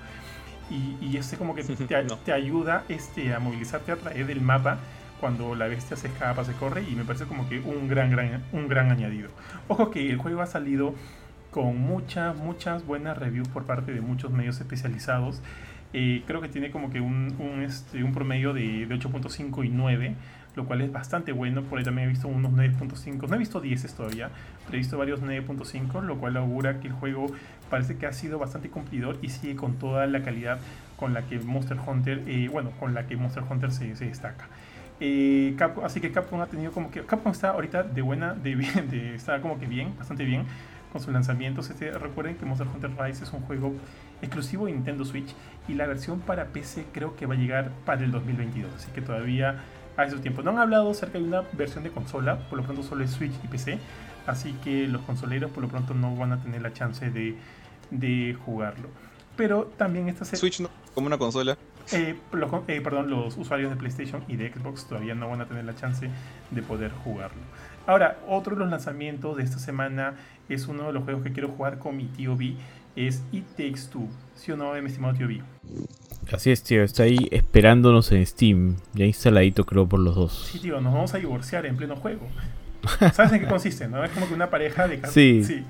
y, 0.70 1.16
este 1.16 1.36
como 1.36 1.54
que 1.54 1.64
te, 1.64 1.86
te, 1.86 2.32
ayuda 2.32 2.84
este, 2.88 3.34
a 3.34 3.38
movilizarte 3.38 3.92
a 3.92 3.96
través 3.96 4.26
del 4.26 4.40
mapa 4.40 4.78
cuando 5.20 5.54
la 5.54 5.66
bestia 5.66 5.96
se 5.96 6.08
escapa, 6.08 6.44
se 6.44 6.52
corre 6.52 6.84
y 6.88 6.94
me 6.94 7.04
parece 7.04 7.24
como 7.24 7.48
que 7.48 7.58
un 7.60 7.88
gran, 7.88 8.10
gran, 8.10 8.44
un 8.52 8.68
gran 8.68 8.90
añadido. 8.90 9.30
Ojo 9.66 9.90
que 9.90 10.08
el 10.10 10.16
juego 10.16 10.42
ha 10.42 10.46
salido 10.46 10.94
con 11.50 11.78
muchas, 11.78 12.36
muchas 12.36 12.86
buenas 12.86 13.18
reviews 13.18 13.48
por 13.48 13.64
parte 13.64 13.92
de 13.92 14.00
muchos 14.00 14.30
medios 14.30 14.60
especializados. 14.60 15.40
Eh, 15.92 16.22
creo 16.26 16.40
que 16.40 16.48
tiene 16.48 16.70
como 16.70 16.90
que 16.90 17.00
un, 17.00 17.34
un, 17.38 17.62
este, 17.62 18.04
un 18.04 18.12
promedio 18.12 18.52
de, 18.52 18.86
de 18.86 18.94
8.5 18.94 19.64
y 19.64 19.70
9 19.70 20.14
lo 20.58 20.66
cual 20.66 20.80
es 20.80 20.92
bastante 20.92 21.30
bueno. 21.30 21.62
Por 21.62 21.78
ahí 21.78 21.84
también 21.84 22.08
he 22.08 22.10
visto 22.10 22.26
unos 22.26 22.52
9.5, 22.52 23.28
no 23.28 23.34
he 23.36 23.38
visto 23.38 23.60
10 23.60 23.94
todavía, 23.94 24.28
pero 24.66 24.74
he 24.74 24.78
visto 24.78 24.98
varios 24.98 25.22
9.5, 25.22 26.02
lo 26.02 26.18
cual 26.18 26.36
augura 26.36 26.80
que 26.80 26.88
el 26.88 26.92
juego 26.92 27.28
parece 27.70 27.96
que 27.96 28.06
ha 28.06 28.12
sido 28.12 28.40
bastante 28.40 28.68
cumplidor 28.68 29.18
y 29.22 29.28
sigue 29.28 29.54
con 29.54 29.76
toda 29.76 30.06
la 30.06 30.22
calidad 30.22 30.58
con 30.96 31.14
la 31.14 31.22
que 31.22 31.38
Monster 31.38 31.78
Hunter, 31.86 32.24
eh, 32.26 32.48
bueno, 32.50 32.72
con 32.80 32.92
la 32.92 33.06
que 33.06 33.16
Monster 33.16 33.44
Hunter 33.48 33.70
se, 33.70 33.94
destaca. 33.94 34.48
Eh, 35.00 35.56
así 35.84 36.00
que 36.00 36.10
Capcom 36.10 36.40
ha 36.40 36.48
tenido 36.48 36.72
como 36.72 36.90
que 36.90 37.04
Capcom 37.04 37.30
está 37.30 37.50
ahorita 37.50 37.84
de 37.84 38.02
buena, 38.02 38.34
de 38.34 38.56
bien, 38.56 38.90
de, 38.90 39.14
está 39.14 39.40
como 39.40 39.60
que 39.60 39.66
bien, 39.66 39.96
bastante 39.96 40.24
bien 40.24 40.42
con 40.92 41.00
sus 41.00 41.12
lanzamientos. 41.12 41.70
Este, 41.70 41.92
recuerden 41.92 42.36
que 42.36 42.44
Monster 42.44 42.66
Hunter 42.66 42.90
Rise 42.98 43.22
es 43.22 43.32
un 43.32 43.42
juego 43.42 43.74
exclusivo 44.22 44.66
de 44.66 44.72
Nintendo 44.72 45.04
Switch 45.04 45.32
y 45.68 45.74
la 45.74 45.86
versión 45.86 46.18
para 46.18 46.46
PC 46.46 46.86
creo 46.92 47.14
que 47.14 47.26
va 47.26 47.34
a 47.34 47.36
llegar 47.36 47.70
para 47.84 48.02
el 48.02 48.10
2022, 48.10 48.74
así 48.74 48.90
que 48.90 49.00
todavía 49.00 49.60
a 49.98 50.04
esos 50.04 50.22
tiempos. 50.22 50.44
No 50.44 50.52
han 50.52 50.58
hablado 50.58 50.90
acerca 50.90 51.18
de 51.18 51.24
una 51.24 51.42
versión 51.52 51.84
de 51.84 51.90
consola, 51.90 52.38
por 52.48 52.58
lo 52.58 52.64
pronto 52.64 52.82
solo 52.82 53.04
es 53.04 53.10
Switch 53.10 53.34
y 53.44 53.48
PC, 53.48 53.78
así 54.26 54.54
que 54.64 54.86
los 54.86 55.02
consoleros 55.02 55.50
por 55.50 55.62
lo 55.62 55.68
pronto 55.68 55.92
no 55.92 56.14
van 56.16 56.32
a 56.32 56.40
tener 56.40 56.62
la 56.62 56.72
chance 56.72 57.10
de, 57.10 57.36
de 57.90 58.34
jugarlo. 58.44 58.88
Pero 59.36 59.70
también 59.76 60.08
esta 60.08 60.24
Switch 60.24 60.60
no, 60.60 60.70
como 60.94 61.08
una 61.08 61.18
consola. 61.18 61.58
Eh, 61.92 62.16
los, 62.32 62.50
eh, 62.68 62.80
perdón, 62.80 63.10
los 63.10 63.36
usuarios 63.36 63.70
de 63.70 63.76
PlayStation 63.76 64.22
y 64.28 64.36
de 64.36 64.52
Xbox 64.52 64.86
todavía 64.86 65.14
no 65.14 65.28
van 65.28 65.40
a 65.40 65.46
tener 65.46 65.64
la 65.64 65.74
chance 65.74 66.08
de 66.50 66.62
poder 66.62 66.92
jugarlo. 66.92 67.42
Ahora, 67.86 68.18
otro 68.28 68.54
de 68.54 68.60
los 68.60 68.70
lanzamientos 68.70 69.36
de 69.36 69.42
esta 69.42 69.58
semana 69.58 70.14
es 70.48 70.68
uno 70.68 70.88
de 70.88 70.92
los 70.92 71.04
juegos 71.04 71.24
que 71.24 71.32
quiero 71.32 71.48
jugar 71.48 71.78
con 71.78 71.96
mi 71.96 72.04
tío 72.04 72.36
B, 72.36 72.54
es 72.94 73.22
It 73.32 73.46
Takes 73.56 73.90
Two. 73.90 74.08
¿Sí 74.36 74.52
o 74.52 74.56
no, 74.56 74.72
mi 74.74 74.86
estimado 74.86 75.14
tío 75.14 75.26
B? 75.26 75.42
Así 76.32 76.50
es, 76.50 76.62
tío, 76.62 76.82
está 76.82 77.04
ahí 77.04 77.28
esperándonos 77.30 78.12
en 78.12 78.24
Steam, 78.26 78.76
ya 78.92 79.06
instaladito 79.06 79.64
creo 79.64 79.88
por 79.88 80.00
los 80.00 80.14
dos. 80.14 80.48
Sí, 80.52 80.58
tío, 80.58 80.80
nos 80.80 80.92
vamos 80.92 81.14
a 81.14 81.18
divorciar 81.18 81.64
en 81.64 81.76
pleno 81.76 81.96
juego. 81.96 82.26
¿Sabes 83.12 83.32
en 83.32 83.40
qué 83.40 83.46
consiste, 83.46 83.88
no? 83.88 84.04
Es 84.04 84.10
como 84.10 84.28
que 84.28 84.34
una 84.34 84.50
pareja 84.50 84.86
de... 84.86 85.00
Sí, 85.08 85.42
sí. 85.42 85.64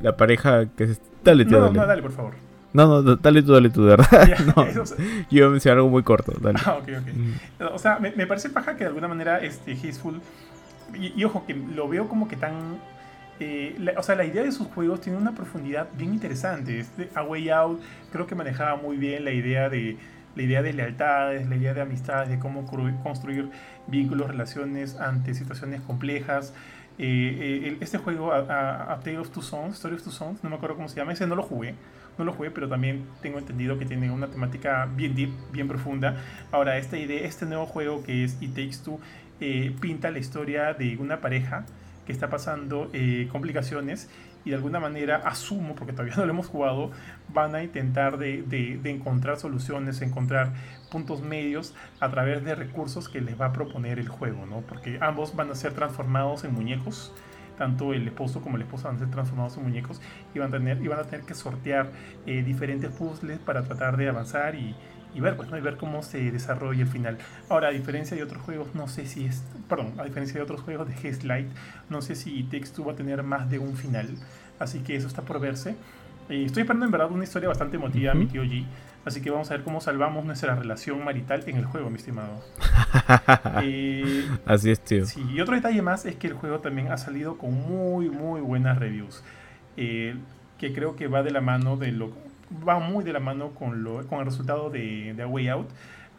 La, 0.00 0.16
pareja 0.16 0.66
que 0.76 0.84
es... 0.84 1.00
Dale, 1.24 1.44
tío, 1.44 1.58
no, 1.58 1.64
dale. 1.66 1.78
No, 1.78 1.86
dale, 1.86 2.02
por 2.02 2.12
favor. 2.12 2.34
No, 2.72 3.02
no, 3.02 3.16
dale 3.16 3.42
tú, 3.42 3.52
dale 3.52 3.70
tú, 3.70 3.84
de 3.84 3.96
verdad. 3.96 4.38
no, 4.56 4.66
yo 4.70 4.84
iba 5.30 5.46
a 5.48 5.50
mencionar 5.50 5.78
algo 5.78 5.90
muy 5.90 6.04
corto, 6.04 6.32
dale. 6.40 6.58
Ah, 6.64 6.78
ok, 6.80 6.88
ok. 7.00 7.12
Mm. 7.12 7.74
O 7.74 7.78
sea, 7.78 7.98
me, 7.98 8.12
me, 8.12 8.26
parece 8.26 8.50
paja 8.50 8.76
que 8.76 8.84
de 8.84 8.88
alguna 8.88 9.08
manera 9.08 9.40
este, 9.40 9.72
Hateful... 9.72 10.20
Y, 10.94 11.20
y 11.20 11.24
ojo, 11.24 11.44
que 11.46 11.54
lo 11.54 11.88
veo 11.88 12.08
como 12.08 12.28
que 12.28 12.36
tan 12.36 12.78
eh, 13.40 13.94
o 13.96 14.02
sea, 14.02 14.14
la 14.14 14.24
idea 14.24 14.42
de 14.42 14.52
sus 14.52 14.68
juegos 14.68 15.00
tiene 15.00 15.18
una 15.18 15.34
profundidad 15.34 15.88
bien 15.96 16.12
interesante. 16.12 16.78
Este 16.78 17.08
A 17.14 17.22
Way 17.22 17.48
Out 17.50 17.80
creo 18.12 18.26
que 18.26 18.34
manejaba 18.34 18.76
muy 18.76 18.96
bien 18.98 19.24
la 19.24 19.32
idea 19.32 19.68
de, 19.68 19.96
la 20.36 20.42
idea 20.42 20.62
de 20.62 20.72
lealtades, 20.72 21.48
la 21.48 21.56
idea 21.56 21.74
de 21.74 21.80
amistades, 21.80 22.28
de 22.28 22.38
cómo 22.38 22.66
construir 23.02 23.50
vínculos, 23.86 24.28
relaciones 24.28 24.96
ante 25.00 25.34
situaciones 25.34 25.80
complejas. 25.80 26.54
Eh, 26.98 27.64
eh, 27.64 27.76
este 27.80 27.96
juego, 27.96 28.32
a, 28.32 28.92
a, 28.92 29.00
Tale 29.00 29.18
of 29.18 29.30
Two 29.30 29.42
Sons, 29.42 29.76
Story 29.76 29.94
of 29.94 30.02
Two 30.02 30.12
Sons, 30.12 30.44
no 30.44 30.50
me 30.50 30.56
acuerdo 30.56 30.76
cómo 30.76 30.88
se 30.88 30.96
llama, 30.96 31.12
ese 31.12 31.26
no 31.26 31.34
lo 31.34 31.42
jugué, 31.42 31.74
no 32.18 32.24
lo 32.26 32.32
jugué, 32.34 32.50
pero 32.50 32.68
también 32.68 33.06
tengo 33.22 33.38
entendido 33.38 33.78
que 33.78 33.86
tiene 33.86 34.10
una 34.10 34.26
temática 34.26 34.86
bien 34.94 35.14
deep, 35.14 35.30
bien 35.50 35.66
profunda. 35.66 36.16
Ahora, 36.52 36.76
esta 36.76 36.98
idea, 36.98 37.26
este 37.26 37.46
nuevo 37.46 37.64
juego 37.64 38.02
que 38.02 38.24
es 38.24 38.36
It 38.42 38.50
Takes 38.50 38.84
Two, 38.84 39.00
eh, 39.40 39.74
pinta 39.80 40.10
la 40.10 40.18
historia 40.18 40.74
de 40.74 40.98
una 40.98 41.22
pareja 41.22 41.64
está 42.10 42.30
pasando 42.30 42.90
complicaciones 43.30 44.08
y 44.44 44.50
de 44.50 44.56
alguna 44.56 44.80
manera 44.80 45.16
asumo, 45.16 45.74
porque 45.74 45.92
todavía 45.92 46.14
no 46.16 46.24
lo 46.24 46.32
hemos 46.32 46.46
jugado, 46.46 46.90
van 47.32 47.54
a 47.54 47.62
intentar 47.62 48.18
de, 48.18 48.42
de, 48.42 48.90
encontrar 48.90 49.38
soluciones, 49.38 50.00
encontrar 50.02 50.52
puntos 50.90 51.22
medios 51.22 51.74
a 52.00 52.10
través 52.10 52.44
de 52.44 52.54
recursos 52.54 53.08
que 53.08 53.20
les 53.20 53.40
va 53.40 53.46
a 53.46 53.52
proponer 53.52 53.98
el 53.98 54.08
juego, 54.08 54.46
¿no? 54.46 54.60
Porque 54.62 54.98
ambos 55.00 55.34
van 55.36 55.50
a 55.50 55.54
ser 55.54 55.72
transformados 55.74 56.44
en 56.44 56.54
muñecos, 56.54 57.12
tanto 57.58 57.92
el 57.92 58.06
esposo 58.08 58.40
como 58.40 58.56
la 58.56 58.64
esposa 58.64 58.88
van 58.88 58.96
a 58.96 59.00
ser 59.00 59.10
transformados 59.10 59.56
en 59.58 59.64
muñecos 59.64 60.00
y 60.34 60.38
van 60.38 60.48
a 60.48 60.52
tener, 60.52 60.82
y 60.82 60.88
van 60.88 61.00
a 61.00 61.04
tener 61.04 61.26
que 61.26 61.34
sortear 61.34 61.90
eh, 62.26 62.42
diferentes 62.42 62.90
puzzles 62.90 63.38
para 63.38 63.62
tratar 63.62 63.96
de 63.96 64.08
avanzar 64.08 64.54
y, 64.54 64.74
y 65.14 65.20
ver, 65.20 65.36
pues, 65.36 65.50
¿no? 65.50 65.58
y 65.58 65.60
ver 65.60 65.76
cómo 65.76 66.02
se 66.02 66.30
desarrolla 66.30 66.82
el 66.82 66.88
final. 66.88 67.18
Ahora, 67.48 67.68
a 67.68 67.70
diferencia 67.70 68.16
de 68.16 68.22
otros 68.22 68.42
juegos, 68.42 68.74
no 68.74 68.88
sé 68.88 69.06
si 69.06 69.26
es, 69.26 69.42
perdón, 69.68 69.94
a 69.98 70.04
diferencia 70.04 70.36
de 70.36 70.42
otros 70.42 70.60
juegos 70.60 70.88
de 70.88 71.18
Light, 71.24 71.48
no 71.88 72.02
sé 72.02 72.14
si 72.14 72.42
Text 72.44 72.78
va 72.86 72.92
a 72.92 72.96
tener 72.96 73.22
más 73.22 73.50
de 73.50 73.58
un 73.58 73.76
final, 73.76 74.08
así 74.58 74.80
que 74.80 74.96
eso 74.96 75.06
está 75.06 75.22
por 75.22 75.40
verse. 75.40 75.74
Eh, 76.28 76.44
estoy 76.44 76.62
esperando 76.62 76.86
en 76.86 76.92
verdad 76.92 77.10
una 77.10 77.24
historia 77.24 77.48
bastante 77.48 77.76
emotiva, 77.76 78.14
mi 78.14 78.26
tío 78.26 78.44
G, 78.44 78.64
así 79.04 79.20
que 79.20 79.30
vamos 79.30 79.50
a 79.50 79.54
ver 79.54 79.64
cómo 79.64 79.80
salvamos 79.80 80.24
nuestra 80.24 80.54
relación 80.54 81.04
marital 81.04 81.42
en 81.46 81.56
el 81.56 81.64
juego, 81.64 81.90
mi 81.90 81.96
estimado. 81.96 82.40
Eh, 83.62 84.26
así 84.46 84.70
es, 84.70 84.80
tío. 84.80 85.04
Sí, 85.06 85.24
y 85.32 85.40
otro 85.40 85.54
detalle 85.54 85.82
más 85.82 86.06
es 86.06 86.16
que 86.16 86.26
el 86.26 86.34
juego 86.34 86.58
también 86.60 86.90
ha 86.90 86.96
salido 86.96 87.36
con 87.38 87.52
muy, 87.52 88.08
muy 88.08 88.40
buenas 88.40 88.78
reviews. 88.78 89.22
Eh, 89.76 90.16
que 90.58 90.72
creo 90.74 90.96
que 90.96 91.08
va 91.08 91.22
de 91.22 91.30
la 91.30 91.40
mano 91.40 91.76
de 91.76 91.92
lo 91.92 92.12
va 92.66 92.78
muy 92.78 93.04
de 93.04 93.12
la 93.12 93.20
mano 93.20 93.50
con, 93.50 93.82
lo, 93.82 94.06
con 94.06 94.20
el 94.20 94.26
resultado 94.26 94.70
de, 94.70 95.14
de 95.14 95.22
A 95.22 95.26
Way 95.26 95.48
Out. 95.48 95.68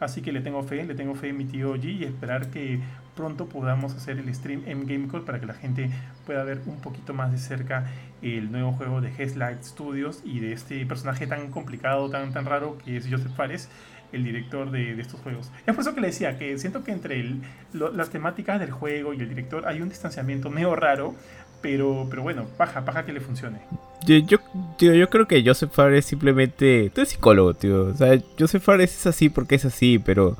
Así 0.00 0.20
que 0.20 0.32
le 0.32 0.40
tengo 0.40 0.62
fe, 0.64 0.84
le 0.84 0.94
tengo 0.94 1.14
fe 1.14 1.30
a 1.30 1.32
mi 1.32 1.44
tío 1.44 1.76
G 1.76 1.84
y 1.84 2.04
esperar 2.04 2.48
que 2.48 2.80
pronto 3.14 3.46
podamos 3.46 3.94
hacer 3.94 4.18
el 4.18 4.34
stream 4.34 4.62
en 4.66 4.86
GameCode 4.86 5.24
para 5.24 5.38
que 5.38 5.46
la 5.46 5.54
gente 5.54 5.90
pueda 6.26 6.42
ver 6.42 6.60
un 6.66 6.80
poquito 6.80 7.14
más 7.14 7.30
de 7.30 7.38
cerca 7.38 7.86
el 8.20 8.50
nuevo 8.50 8.72
juego 8.72 9.00
de 9.00 9.12
Headlight 9.16 9.62
Studios 9.62 10.22
y 10.24 10.40
de 10.40 10.54
este 10.54 10.84
personaje 10.86 11.28
tan 11.28 11.50
complicado, 11.50 12.10
tan, 12.10 12.32
tan 12.32 12.46
raro 12.46 12.78
que 12.78 12.96
es 12.96 13.08
Joseph 13.08 13.32
Fares, 13.36 13.68
el 14.12 14.24
director 14.24 14.70
de, 14.70 14.96
de 14.96 15.02
estos 15.02 15.20
juegos. 15.20 15.52
Es 15.66 15.74
por 15.74 15.82
eso 15.82 15.94
que 15.94 16.00
le 16.00 16.08
decía 16.08 16.36
que 16.36 16.58
siento 16.58 16.82
que 16.82 16.92
entre 16.92 17.20
el, 17.20 17.42
las 17.72 18.10
temáticas 18.10 18.58
del 18.58 18.70
juego 18.70 19.14
y 19.14 19.20
el 19.20 19.28
director 19.28 19.66
hay 19.66 19.80
un 19.80 19.88
distanciamiento 19.88 20.50
medio 20.50 20.74
raro, 20.74 21.14
pero, 21.62 22.06
pero 22.10 22.22
bueno, 22.22 22.46
paja, 22.56 22.84
paja 22.84 23.04
que 23.04 23.12
le 23.12 23.20
funcione. 23.20 23.58
Yo, 24.04 24.16
yo, 24.18 24.38
yo 24.78 25.08
creo 25.08 25.28
que 25.28 25.42
Joseph 25.44 25.70
Fares 25.72 26.04
simplemente. 26.04 26.90
Tú 26.94 27.00
eres 27.00 27.10
psicólogo, 27.10 27.54
tío. 27.54 27.86
O 27.86 27.94
sea, 27.94 28.20
Joseph 28.38 28.62
Fares 28.62 28.94
es 28.94 29.06
así 29.06 29.28
porque 29.28 29.54
es 29.54 29.64
así, 29.64 29.98
pero. 29.98 30.36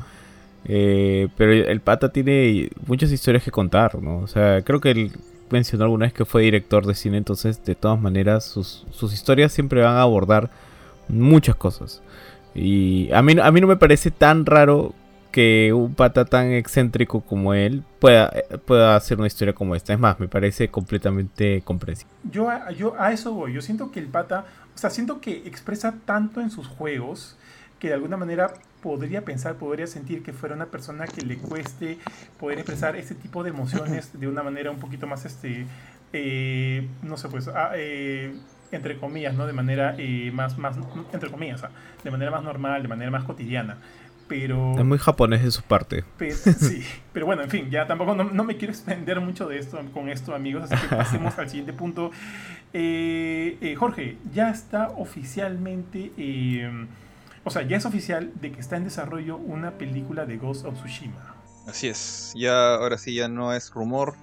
Eh, 0.65 1.29
pero 1.37 1.53
el 1.53 1.81
pata 1.81 2.11
tiene 2.11 2.71
muchas 2.87 3.11
historias 3.11 3.43
que 3.43 3.51
contar, 3.51 4.01
¿no? 4.01 4.19
O 4.19 4.27
sea, 4.27 4.63
creo 4.63 4.81
que 4.81 4.91
él 4.91 5.13
mencionó 5.51 5.85
alguna 5.85 6.07
vez 6.07 6.13
que 6.13 6.25
fue 6.25 6.43
director 6.43 6.87
de 6.87 6.95
cine, 6.95 7.19
entonces, 7.19 7.65
de 7.65 7.75
todas 7.75 8.01
maneras, 8.01 8.45
sus, 8.45 8.87
sus 8.91 9.13
historias 9.13 9.53
siempre 9.53 9.83
van 9.83 9.97
a 9.97 10.03
abordar 10.03 10.51
muchas 11.09 11.57
cosas. 11.57 12.03
Y 12.55 13.11
a 13.13 13.23
mí, 13.23 13.35
a 13.41 13.51
mí 13.51 13.61
no 13.61 13.67
me 13.67 13.77
parece 13.77 14.11
tan 14.11 14.47
raro 14.47 14.95
que 15.33 15.73
un 15.73 15.95
pata 15.95 16.25
tan 16.27 16.53
excéntrico 16.53 17.23
como 17.23 17.55
él 17.55 17.83
pueda, 17.99 18.31
pueda 18.67 18.95
hacer 18.95 19.19
una 19.19 19.27
historia 19.27 19.55
como 19.55 19.75
esta. 19.75 19.93
Es 19.93 19.99
más, 19.99 20.21
me 20.21 20.29
parece 20.29 20.69
completamente 20.69 21.63
comprensible. 21.63 22.15
Yo 22.31 22.49
a, 22.49 22.71
yo 22.71 22.95
a 23.01 23.13
eso 23.13 23.33
voy. 23.33 23.53
Yo 23.55 23.63
siento 23.63 23.91
que 23.91 23.99
el 23.99 24.07
pata, 24.07 24.45
o 24.75 24.79
sea, 24.79 24.91
siento 24.91 25.21
que 25.21 25.49
expresa 25.49 25.95
tanto 26.05 26.41
en 26.41 26.51
sus 26.51 26.69
juegos 26.69 27.37
que 27.81 27.89
de 27.89 27.95
alguna 27.95 28.17
manera 28.17 28.53
podría 28.81 29.23
pensar, 29.25 29.57
podría 29.57 29.87
sentir 29.87 30.23
que 30.23 30.33
fuera 30.33 30.55
una 30.55 30.67
persona 30.67 31.07
que 31.07 31.23
le 31.23 31.39
cueste 31.39 31.99
poder 32.39 32.59
expresar 32.59 32.95
ese 32.95 33.15
tipo 33.15 33.43
de 33.43 33.51
emociones 33.51 34.11
de 34.21 34.29
una 34.29 34.43
manera 34.43 34.71
un 34.71 34.79
poquito 34.79 35.07
más, 35.07 35.25
este, 35.25 35.67
eh, 36.13 36.87
no 37.03 37.17
sé, 37.17 37.29
pues, 37.29 37.49
ah, 37.49 37.73
eh, 37.75 38.35
entre 38.71 38.99
comillas, 38.99 39.35
¿no? 39.35 39.47
De 39.47 39.53
manera 39.53 39.95
eh, 39.99 40.31
más, 40.33 40.59
más, 40.59 40.77
entre 41.13 41.31
comillas, 41.31 41.63
de 42.05 42.11
manera 42.11 42.31
más 42.31 42.43
normal, 42.43 42.83
de 42.83 42.89
manera 42.89 43.11
más 43.11 43.25
cotidiana 43.25 43.79
pero... 44.29 44.79
Es 44.79 44.85
muy 44.85 44.99
japonés 44.99 45.43
de 45.43 45.51
su 45.51 45.63
parte. 45.63 46.05
Pero, 46.19 46.37
sí, 46.37 46.85
pero 47.13 47.27
bueno, 47.27 47.43
en 47.43 47.51
fin, 47.51 47.71
ya 47.71 47.87
tampoco 47.87 48.15
no, 48.15 48.45
me 48.45 48.57
quiero 48.57 48.73
extender 48.73 49.21
mucho 49.21 49.49
de 49.49 49.59
esto 49.59 49.81
con 49.93 50.09
esto, 50.09 50.35
amigos, 50.35 50.71
así 50.71 50.87
que 50.87 50.97
pasemos 50.97 51.39
al 51.39 51.49
siguiente 51.49 51.73
punto. 51.73 52.11
Eh, 52.73 53.59
eh, 53.61 53.75
Jorge, 53.75 54.17
ya 54.33 54.51
está 54.51 54.91
oficialmente, 54.91 56.13
eh, 56.17 56.71
o 57.45 57.51
sea, 57.51 57.63
ya 57.63 57.77
es 57.77 57.85
oficial 57.85 58.33
de 58.41 58.53
que 58.53 58.61
está 58.61 58.77
en 58.77 58.85
desarrollo 58.85 59.37
una 59.37 59.73
película 59.73 60.27
de 60.27 60.37
Ghost 60.37 60.65
of 60.65 60.75
Tsushima. 60.75 61.35
Así 61.67 61.89
es, 61.89 62.33
ya 62.35 62.75
ahora 62.75 62.99
sí 62.99 63.15
ya 63.15 63.29
no 63.29 63.53
es 63.53 63.71
rumor, 63.71 64.15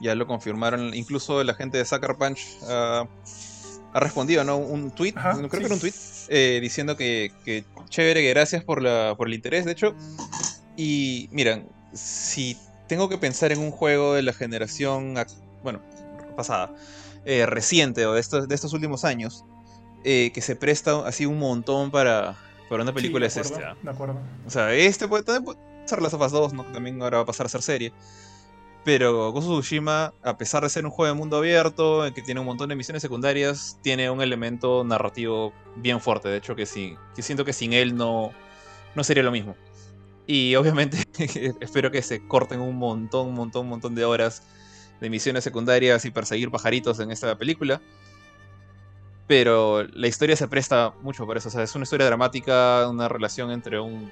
ya 0.00 0.14
lo 0.14 0.26
confirmaron, 0.26 0.94
incluso 0.94 1.42
la 1.44 1.54
gente 1.54 1.78
de 1.78 1.84
Sucker 1.84 2.16
Punch 2.16 2.58
ha 2.68 4.00
respondido, 4.00 4.44
¿no? 4.44 4.58
Un 4.58 4.90
tweet, 4.90 5.14
creo 5.14 5.48
que 5.48 5.64
era 5.64 5.74
un 5.74 5.80
tweet, 5.80 5.94
diciendo 6.28 6.96
que, 6.96 7.32
que 7.44 7.64
chévere, 7.88 8.22
gracias 8.28 8.62
por, 8.64 8.82
la, 8.82 9.14
por 9.16 9.28
el 9.28 9.34
interés, 9.34 9.64
de 9.64 9.72
hecho. 9.72 9.94
Y 10.76 11.28
miran, 11.32 11.66
si 11.92 12.56
tengo 12.88 13.08
que 13.08 13.18
pensar 13.18 13.52
en 13.52 13.60
un 13.60 13.70
juego 13.70 14.14
de 14.14 14.22
la 14.22 14.32
generación, 14.32 15.14
bueno, 15.62 15.80
pasada, 16.36 16.74
eh, 17.24 17.46
reciente 17.46 18.06
o 18.06 18.14
de 18.14 18.20
estos, 18.20 18.48
de 18.48 18.54
estos 18.54 18.72
últimos 18.72 19.04
años, 19.04 19.44
eh, 20.04 20.30
que 20.32 20.40
se 20.40 20.56
presta 20.56 21.06
así 21.06 21.26
un 21.26 21.38
montón 21.38 21.90
para, 21.90 22.36
para 22.68 22.82
una 22.82 22.92
película 22.92 23.26
es 23.26 23.36
este. 23.36 23.62
¿ah? 23.62 23.76
De 23.82 23.90
acuerdo. 23.90 24.18
O 24.46 24.50
sea, 24.50 24.72
este 24.74 25.08
puede, 25.08 25.24
también 25.24 25.44
puede 25.44 25.58
ser 25.86 26.00
las 26.00 26.14
of 26.14 26.32
2, 26.32 26.52
¿no? 26.54 26.64
también 26.66 27.00
ahora 27.02 27.18
va 27.18 27.22
a 27.24 27.26
pasar 27.26 27.46
a 27.46 27.48
ser 27.48 27.62
serie. 27.62 27.92
Pero 28.84 29.32
Ghost 29.32 29.48
Tsushima, 29.48 30.14
a 30.22 30.38
pesar 30.38 30.62
de 30.62 30.70
ser 30.70 30.84
un 30.84 30.90
juego 30.90 31.12
de 31.12 31.18
mundo 31.18 31.36
abierto, 31.36 32.06
en 32.06 32.14
que 32.14 32.22
tiene 32.22 32.40
un 32.40 32.46
montón 32.46 32.68
de 32.68 32.76
misiones 32.76 33.02
secundarias, 33.02 33.78
tiene 33.82 34.10
un 34.10 34.22
elemento 34.22 34.84
narrativo 34.84 35.52
bien 35.76 36.00
fuerte. 36.00 36.28
De 36.28 36.38
hecho, 36.38 36.56
que, 36.56 36.64
sí, 36.64 36.96
que 37.14 37.22
siento 37.22 37.44
que 37.44 37.52
sin 37.52 37.72
él 37.72 37.96
no, 37.96 38.32
no 38.94 39.04
sería 39.04 39.22
lo 39.22 39.30
mismo. 39.30 39.56
Y 40.26 40.54
obviamente 40.56 40.98
espero 41.60 41.90
que 41.90 42.02
se 42.02 42.26
corten 42.26 42.60
un 42.60 42.76
montón, 42.76 43.34
montón, 43.34 43.68
montón 43.68 43.94
de 43.94 44.04
horas 44.04 44.42
de 45.00 45.10
misiones 45.10 45.44
secundarias 45.44 46.04
y 46.04 46.10
perseguir 46.10 46.50
pajaritos 46.50 47.00
en 47.00 47.10
esta 47.10 47.36
película. 47.36 47.80
Pero 49.26 49.84
la 49.84 50.08
historia 50.08 50.36
se 50.36 50.48
presta 50.48 50.94
mucho 51.02 51.26
por 51.26 51.36
eso. 51.36 51.48
O 51.48 51.52
sea, 51.52 51.62
es 51.62 51.74
una 51.74 51.84
historia 51.84 52.06
dramática, 52.06 52.88
una 52.88 53.08
relación 53.08 53.50
entre 53.50 53.78
un, 53.78 54.10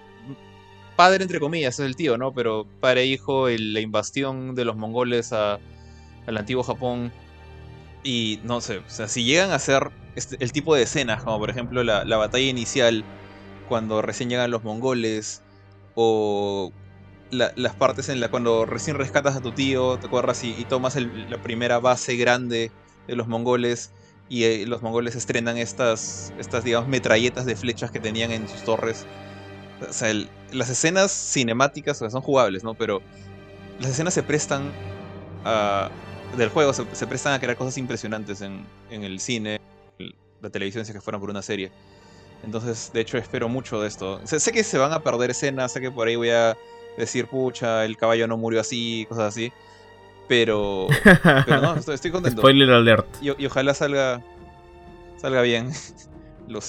padre 0.97 1.23
entre 1.23 1.41
comillas, 1.41 1.79
es 1.79 1.87
el 1.87 1.97
tío, 1.97 2.19
¿no? 2.19 2.33
Pero 2.33 2.67
padre 2.81 3.03
e 3.03 3.07
hijo, 3.07 3.49
la 3.49 3.81
invasión 3.81 4.55
de 4.55 4.65
los 4.65 4.77
mongoles 4.77 5.33
a, 5.33 5.61
al 6.27 6.37
antiguo 6.37 6.63
Japón. 6.63 7.13
Y 8.03 8.41
no 8.45 8.61
sé, 8.61 8.79
o 8.79 8.89
sea, 8.89 9.09
si 9.09 9.25
llegan 9.25 9.51
a 9.51 9.57
hacer 9.57 9.91
este, 10.15 10.37
el 10.41 10.53
tipo 10.53 10.75
de 10.75 10.83
escenas, 10.83 11.23
como 11.25 11.39
por 11.39 11.51
ejemplo 11.51 11.83
la, 11.83 12.17
batalla 12.17 12.47
inicial, 12.47 13.05
cuando 13.69 14.01
recién 14.03 14.31
llegan 14.31 14.51
los 14.51 14.65
mongoles, 14.65 15.43
o 15.95 16.73
las 17.31 17.75
partes 17.75 18.09
en 18.09 18.21
la 18.21 18.29
cuando 18.29 18.67
recién 18.67 18.97
rescatas 18.97 19.37
a 19.37 19.41
tu 19.43 19.53
tío, 19.53 19.99
te 19.99 20.07
acuerdas, 20.07 20.45
y, 20.45 20.65
tomas 20.67 20.97
la 20.97 21.43
primera 21.43 21.79
base 21.81 22.17
grande 22.17 22.71
de 23.09 23.17
los 23.17 23.29
mongoles, 23.29 23.93
y 24.29 24.45
eh, 24.45 24.67
los 24.67 24.83
mongoles 24.83 25.17
estrenan 25.17 25.57
estas, 25.59 26.33
estas, 26.39 26.65
digamos, 26.65 26.89
metralletas 26.89 27.45
de 27.47 27.57
flechas 27.57 27.91
que 27.91 28.01
tenían 28.01 28.31
en 28.31 28.49
sus 28.49 28.63
torres. 28.63 29.07
O 29.89 29.93
sea, 29.93 30.13
las 30.53 30.71
escenas 30.71 31.11
cinemáticas 31.13 31.99
son 31.99 32.21
jugables, 32.21 32.65
¿no? 32.65 32.75
Pero 32.75 33.03
las 33.81 33.91
escenas 33.91 34.15
se 34.15 34.23
prestan 34.23 34.73
a, 35.45 35.91
del 36.37 36.49
juego, 36.49 36.73
se, 36.73 37.07
prestan 37.07 37.35
a 37.35 37.41
crear 37.41 37.57
cosas 37.57 37.79
impresionantes 37.79 38.41
en, 38.41 38.65
el 38.91 39.21
cine, 39.21 39.61
la 40.41 40.51
televisión, 40.51 40.85
si 40.85 40.93
que 40.93 41.01
fueran 41.01 41.21
por 41.21 41.31
una 41.31 41.43
serie. 41.43 41.71
Entonces, 42.45 42.91
de 42.93 43.01
hecho, 43.01 43.19
espero 43.19 43.49
mucho 43.49 43.81
de 43.81 43.89
esto. 43.89 44.21
sé 44.25 44.53
que 44.53 44.63
se 44.63 44.79
van 44.79 44.93
a 44.93 45.01
perder 45.01 45.31
escenas, 45.31 45.73
sé 45.73 45.81
que 45.81 45.91
por 45.91 46.09
ahí 46.09 46.17
voy 46.17 46.31
a 46.31 46.57
decir, 46.97 47.27
pucha, 47.27 47.85
el 47.85 47.97
caballo 47.97 48.27
no 48.27 48.37
murió 48.37 48.61
así, 48.61 49.07
cosas 49.09 49.25
así. 49.25 49.53
Pero, 50.29 50.89
pero 51.47 51.61
no, 51.61 51.75
estoy, 51.93 52.11
contento. 52.11 52.41
Spoiler 52.41 52.71
alert. 52.71 53.07
Y, 53.21 53.43
y 53.43 53.47
ojalá 53.47 53.75
salga, 53.75 54.23
salga 55.17 55.43
bien. 55.43 55.71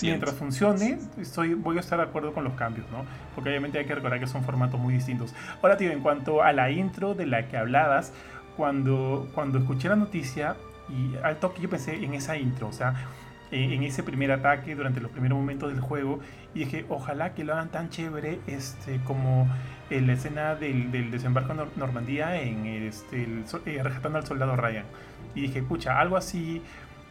Mientras 0.02 0.36
funcione, 0.36 0.98
estoy, 1.20 1.54
voy 1.54 1.78
a 1.78 1.82
estar 1.82 2.00
de 2.00 2.06
acuerdo 2.06 2.34
con 2.34 2.44
los 2.44 2.54
cambios, 2.54 2.90
¿no? 2.92 3.06
Porque 3.36 3.50
obviamente 3.50 3.78
hay 3.78 3.86
que 3.86 3.94
recordar 3.96 4.20
que 4.20 4.28
son 4.28 4.44
formatos 4.44 4.80
muy 4.80 4.94
distintos. 4.94 5.34
Ahora, 5.62 5.78
tío, 5.78 5.92
en 5.92 6.02
cuanto 6.02 6.42
a 6.42 6.52
la 6.54 6.72
intro 6.72 7.14
de 7.14 7.28
la 7.28 7.48
que 7.48 7.58
hablabas, 7.58 8.12
cuando, 8.56 9.30
cuando 9.36 9.60
escuché 9.60 9.88
la 9.88 9.96
noticia 9.96 10.56
y 10.90 11.16
al 11.24 11.38
toque 11.38 11.62
yo 11.62 11.70
pensé 11.70 11.96
en 11.96 12.14
esa 12.16 12.38
intro, 12.38 12.68
o 12.68 12.74
sea, 12.74 12.96
en 13.52 13.84
ese 13.84 14.04
primer 14.04 14.32
ataque 14.32 14.76
durante 14.76 15.00
los 15.00 15.12
primeros 15.12 15.38
momentos 15.38 15.72
del 15.72 15.80
juego 15.80 16.20
y 16.54 16.60
dije, 16.60 16.86
ojalá 16.90 17.34
que 17.34 17.44
lo 17.44 17.54
hagan 17.54 17.70
tan 17.70 17.90
chévere 17.90 18.40
este, 18.48 19.00
como 19.06 19.48
en 19.90 20.08
la 20.08 20.14
escena 20.14 20.56
del, 20.56 20.92
del 20.92 21.12
desembarco 21.12 21.54
en 21.54 21.60
Normandía 21.78 22.42
en 22.42 22.66
este, 22.66 23.24
el, 23.24 23.46
eh, 23.66 23.84
rescatando 23.84 24.18
al 24.18 24.26
soldado 24.26 24.56
Ryan. 24.56 24.86
Y 25.34 25.42
dije, 25.42 25.62
pucha, 25.62 26.00
algo 26.00 26.18
así, 26.18 26.62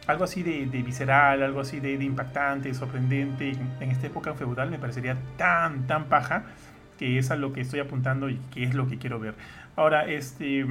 algo 0.07 0.23
así 0.23 0.41
de, 0.41 0.65
visceral, 0.81 1.43
algo 1.43 1.59
así 1.59 1.79
de, 1.79 1.97
de, 1.97 2.05
impactante, 2.05 2.73
sorprendente, 2.73 3.55
en 3.79 3.91
esta 3.91 4.07
época 4.07 4.33
feudal 4.33 4.71
me 4.71 4.79
parecería 4.79 5.17
tan, 5.37 5.85
tan 5.85 6.05
paja 6.05 6.45
que 6.97 7.19
es 7.19 7.29
a 7.29 7.35
lo 7.35 7.53
que 7.53 7.61
estoy 7.61 7.79
apuntando 7.79 8.29
y 8.29 8.39
que 8.51 8.63
es 8.63 8.73
lo 8.73 8.87
que 8.87 8.97
quiero 8.97 9.19
ver. 9.19 9.35
Ahora, 9.75 10.07
este... 10.07 10.65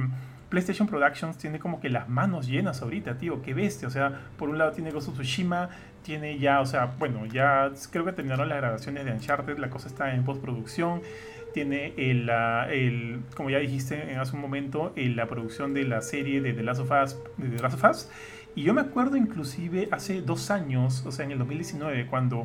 PlayStation 0.49 0.87
Productions 0.87 1.37
tiene 1.37 1.59
como 1.59 1.81
que 1.81 1.89
las 1.89 2.07
manos 2.07 2.47
llenas 2.47 2.81
ahorita, 2.81 3.17
tío, 3.17 3.41
qué 3.41 3.53
bestia. 3.53 3.87
O 3.87 3.91
sea, 3.91 4.21
por 4.37 4.49
un 4.49 4.57
lado 4.57 4.71
tiene 4.71 4.91
Ghost 4.91 5.09
of 5.09 5.15
Tsushima, 5.15 5.69
tiene 6.03 6.39
ya, 6.39 6.61
o 6.61 6.65
sea, 6.65 6.93
bueno, 6.97 7.25
ya 7.25 7.69
creo 7.91 8.05
que 8.05 8.13
terminaron 8.13 8.47
las 8.47 8.59
grabaciones 8.59 9.03
de 9.03 9.11
Uncharted, 9.11 9.57
la 9.57 9.69
cosa 9.69 9.89
está 9.89 10.13
en 10.13 10.23
postproducción. 10.23 11.01
Tiene 11.53 11.93
el, 11.97 12.29
el 12.69 13.21
como 13.35 13.49
ya 13.49 13.57
dijiste 13.57 14.15
hace 14.15 14.35
un 14.35 14.41
momento, 14.41 14.93
la 14.95 15.25
producción 15.27 15.73
de 15.73 15.83
la 15.83 16.01
serie 16.01 16.39
de 16.39 16.53
The 16.53 16.63
Last. 16.63 16.81
De 17.37 17.49
The 17.49 17.61
Last 17.61 17.83
of 17.83 17.91
Us. 17.91 18.09
Y 18.57 18.63
yo 18.63 18.73
me 18.73 18.81
acuerdo 18.81 19.17
inclusive 19.17 19.87
hace 19.91 20.23
dos 20.23 20.49
años, 20.49 21.05
o 21.05 21.11
sea, 21.11 21.25
en 21.25 21.31
el 21.31 21.37
2019, 21.37 22.07
cuando 22.07 22.43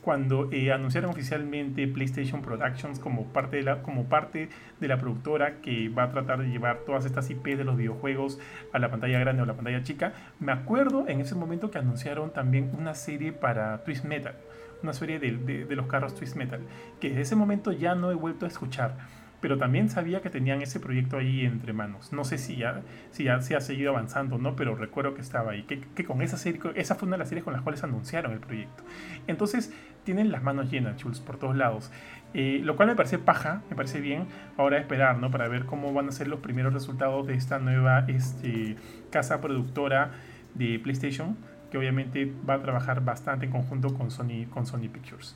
cuando 0.00 0.48
eh, 0.52 0.72
anunciaron 0.72 1.10
oficialmente 1.10 1.86
PlayStation 1.88 2.42
Productions 2.42 3.00
como 3.00 3.24
parte, 3.24 3.56
de 3.56 3.62
la, 3.64 3.82
como 3.82 4.04
parte 4.04 4.48
de 4.80 4.88
la 4.88 4.98
productora 4.98 5.60
que 5.60 5.88
va 5.88 6.04
a 6.04 6.10
tratar 6.10 6.40
de 6.40 6.48
llevar 6.48 6.80
todas 6.86 7.06
estas 7.06 7.28
IPs 7.28 7.58
de 7.58 7.64
los 7.64 7.76
videojuegos 7.76 8.38
a 8.72 8.78
la 8.78 8.88
pantalla 8.88 9.18
grande 9.18 9.42
o 9.42 9.46
la 9.46 9.54
pantalla 9.54 9.82
chica, 9.82 10.12
me 10.38 10.52
acuerdo 10.52 11.08
en 11.08 11.20
ese 11.20 11.34
momento 11.34 11.72
que 11.72 11.78
anunciaron 11.78 12.32
también 12.32 12.70
una 12.78 12.94
serie 12.94 13.32
para 13.32 13.82
Twist 13.82 14.04
Metal, 14.04 14.36
una 14.82 14.92
serie 14.92 15.18
de, 15.18 15.32
de 15.64 15.76
los 15.76 15.86
carros 15.86 16.14
Twist 16.14 16.36
Metal, 16.36 16.60
que 17.00 17.08
desde 17.08 17.22
ese 17.22 17.36
momento 17.36 17.72
ya 17.72 17.96
no 17.96 18.12
he 18.12 18.14
vuelto 18.14 18.44
a 18.44 18.48
escuchar 18.48 18.96
pero 19.42 19.58
también 19.58 19.90
sabía 19.90 20.22
que 20.22 20.30
tenían 20.30 20.62
ese 20.62 20.78
proyecto 20.78 21.18
ahí 21.18 21.44
entre 21.44 21.72
manos. 21.72 22.12
No 22.12 22.24
sé 22.24 22.38
si 22.38 22.56
ya, 22.56 22.82
si 23.10 23.24
ya 23.24 23.42
se 23.42 23.56
ha 23.56 23.60
seguido 23.60 23.90
avanzando 23.90 24.36
o 24.36 24.38
no, 24.38 24.54
pero 24.54 24.76
recuerdo 24.76 25.14
que 25.14 25.20
estaba 25.20 25.50
ahí, 25.50 25.64
que, 25.64 26.04
con 26.04 26.22
esa 26.22 26.36
serie, 26.36 26.60
esa 26.76 26.94
fue 26.94 27.08
una 27.08 27.16
de 27.16 27.18
las 27.18 27.28
series 27.28 27.42
con 27.42 27.52
las 27.52 27.62
cuales 27.62 27.82
anunciaron 27.82 28.32
el 28.32 28.38
proyecto. 28.38 28.84
Entonces, 29.26 29.74
tienen 30.04 30.30
las 30.30 30.44
manos 30.44 30.70
llenas, 30.70 31.02
Jules, 31.02 31.18
por 31.18 31.38
todos 31.38 31.56
lados. 31.56 31.90
Eh, 32.34 32.60
lo 32.62 32.76
cual 32.76 32.88
me 32.88 32.94
parece 32.94 33.18
paja, 33.18 33.62
me 33.68 33.74
parece 33.74 34.00
bien. 34.00 34.28
Ahora 34.56 34.78
esperar, 34.78 35.18
¿no? 35.18 35.32
Para 35.32 35.48
ver 35.48 35.66
cómo 35.66 35.92
van 35.92 36.08
a 36.08 36.12
ser 36.12 36.28
los 36.28 36.38
primeros 36.38 36.72
resultados 36.72 37.26
de 37.26 37.34
esta 37.34 37.58
nueva 37.58 38.04
este, 38.06 38.76
casa 39.10 39.40
productora 39.40 40.12
de 40.54 40.78
PlayStation, 40.78 41.36
que 41.72 41.78
obviamente 41.78 42.32
va 42.48 42.54
a 42.54 42.62
trabajar 42.62 43.04
bastante 43.04 43.46
en 43.46 43.50
conjunto 43.50 43.92
con 43.92 44.12
Sony, 44.12 44.46
con 44.48 44.66
Sony 44.66 44.88
Pictures. 44.88 45.34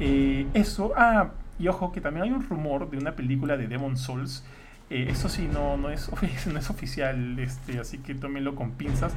Eh, 0.00 0.46
eso, 0.54 0.94
ah, 0.96 1.28
y 1.58 1.68
ojo 1.68 1.92
que 1.92 2.00
también 2.00 2.24
hay 2.24 2.32
un 2.32 2.46
rumor 2.48 2.90
de 2.90 2.98
una 2.98 3.12
película 3.12 3.56
de 3.56 3.68
Demon 3.68 3.96
Souls. 3.96 4.44
Eh, 4.90 5.06
eso 5.08 5.28
sí, 5.28 5.48
no, 5.50 5.76
no, 5.76 5.90
es, 5.90 6.10
no 6.46 6.58
es 6.58 6.70
oficial, 6.70 7.38
este, 7.38 7.78
así 7.78 7.98
que 7.98 8.14
tómenlo 8.14 8.54
con 8.54 8.72
pinzas. 8.72 9.12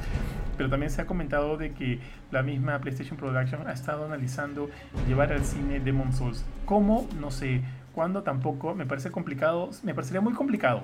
Pero 0.56 0.70
también 0.70 0.90
se 0.90 1.02
ha 1.02 1.06
comentado 1.06 1.56
de 1.56 1.72
que 1.72 2.00
la 2.30 2.42
misma 2.42 2.78
PlayStation 2.80 3.16
Production 3.16 3.66
ha 3.66 3.72
estado 3.72 4.06
analizando 4.06 4.70
llevar 5.06 5.32
al 5.32 5.44
cine 5.44 5.80
Demon 5.80 6.12
Souls. 6.12 6.44
¿Cómo? 6.64 7.08
No 7.20 7.30
sé. 7.30 7.62
¿Cuándo? 7.94 8.22
Tampoco. 8.22 8.74
Me 8.74 8.86
parece 8.86 9.10
complicado. 9.10 9.70
Me 9.82 9.94
parecería 9.94 10.20
muy 10.20 10.32
complicado. 10.32 10.82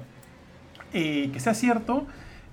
Eh, 0.93 1.31
que 1.33 1.41
sea 1.41 1.55
cierto. 1.55 2.07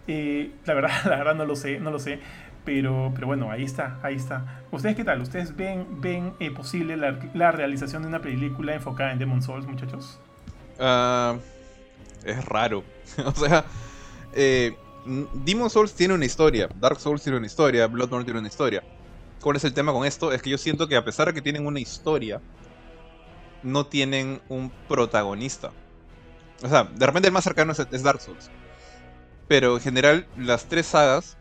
Eh, 0.08 0.52
la 0.66 0.74
verdad, 0.74 0.92
la 1.06 1.18
verdad 1.18 1.36
no 1.36 1.46
lo 1.46 1.56
sé, 1.56 1.80
no 1.80 1.92
lo 1.92 2.00
sé. 2.00 2.20
Pero, 2.64 3.12
pero 3.16 3.28
bueno, 3.28 3.50
ahí 3.50 3.64
está, 3.64 4.00
ahí 4.04 4.16
está. 4.16 4.64
¿Ustedes 4.72 4.96
qué 4.96 5.04
tal? 5.04 5.22
¿Ustedes 5.22 5.56
ven, 5.56 6.00
ven 6.00 6.34
eh, 6.40 6.52
posible 6.52 6.96
la, 6.96 7.18
la, 7.34 7.52
realización 7.52 8.04
de 8.04 8.08
una 8.08 8.22
película 8.22 8.76
enfocada 8.76 9.12
en 9.12 9.20
Demon 9.20 9.42
Souls, 9.42 9.66
muchachos? 9.66 10.20
Uh, 10.80 11.40
es 12.24 12.46
raro. 12.46 12.84
o 13.26 13.32
sea, 13.32 13.66
eh, 14.34 14.76
Demon 15.34 15.70
Souls 15.70 15.94
tiene 15.94 16.14
una 16.14 16.26
historia, 16.26 16.70
Dark 16.80 17.00
Souls 17.00 17.24
tiene 17.24 17.38
una 17.38 17.48
historia, 17.48 17.88
Bloodborne 17.88 18.26
tiene 18.26 18.40
una 18.40 18.48
historia. 18.48 18.84
¿Cuál 19.42 19.56
es 19.56 19.64
el 19.64 19.74
tema 19.74 19.92
con 19.92 20.06
esto? 20.06 20.32
Es 20.32 20.42
que 20.44 20.52
yo 20.52 20.58
siento 20.58 20.88
que 20.88 20.96
a 20.96 21.04
pesar 21.04 21.28
de 21.28 21.34
que 21.34 21.42
tienen 21.42 21.66
una 21.66 21.80
historia, 21.80 22.40
no 23.64 23.88
tienen 23.88 24.40
un 24.50 24.72
protagonista. 24.88 25.72
O 26.64 26.70
sea, 26.70 26.84
de 26.84 27.06
repente 27.06 27.28
el 27.28 27.34
más 27.34 27.44
cercano 27.44 27.72
es, 27.72 27.80
es 27.80 28.04
Dark 28.04 28.22
Souls. 28.22 28.52
Pero 29.48 29.76
en 29.76 29.82
general, 29.82 30.28
las 30.38 30.66
tres 30.66 30.86
sagas 30.86 31.38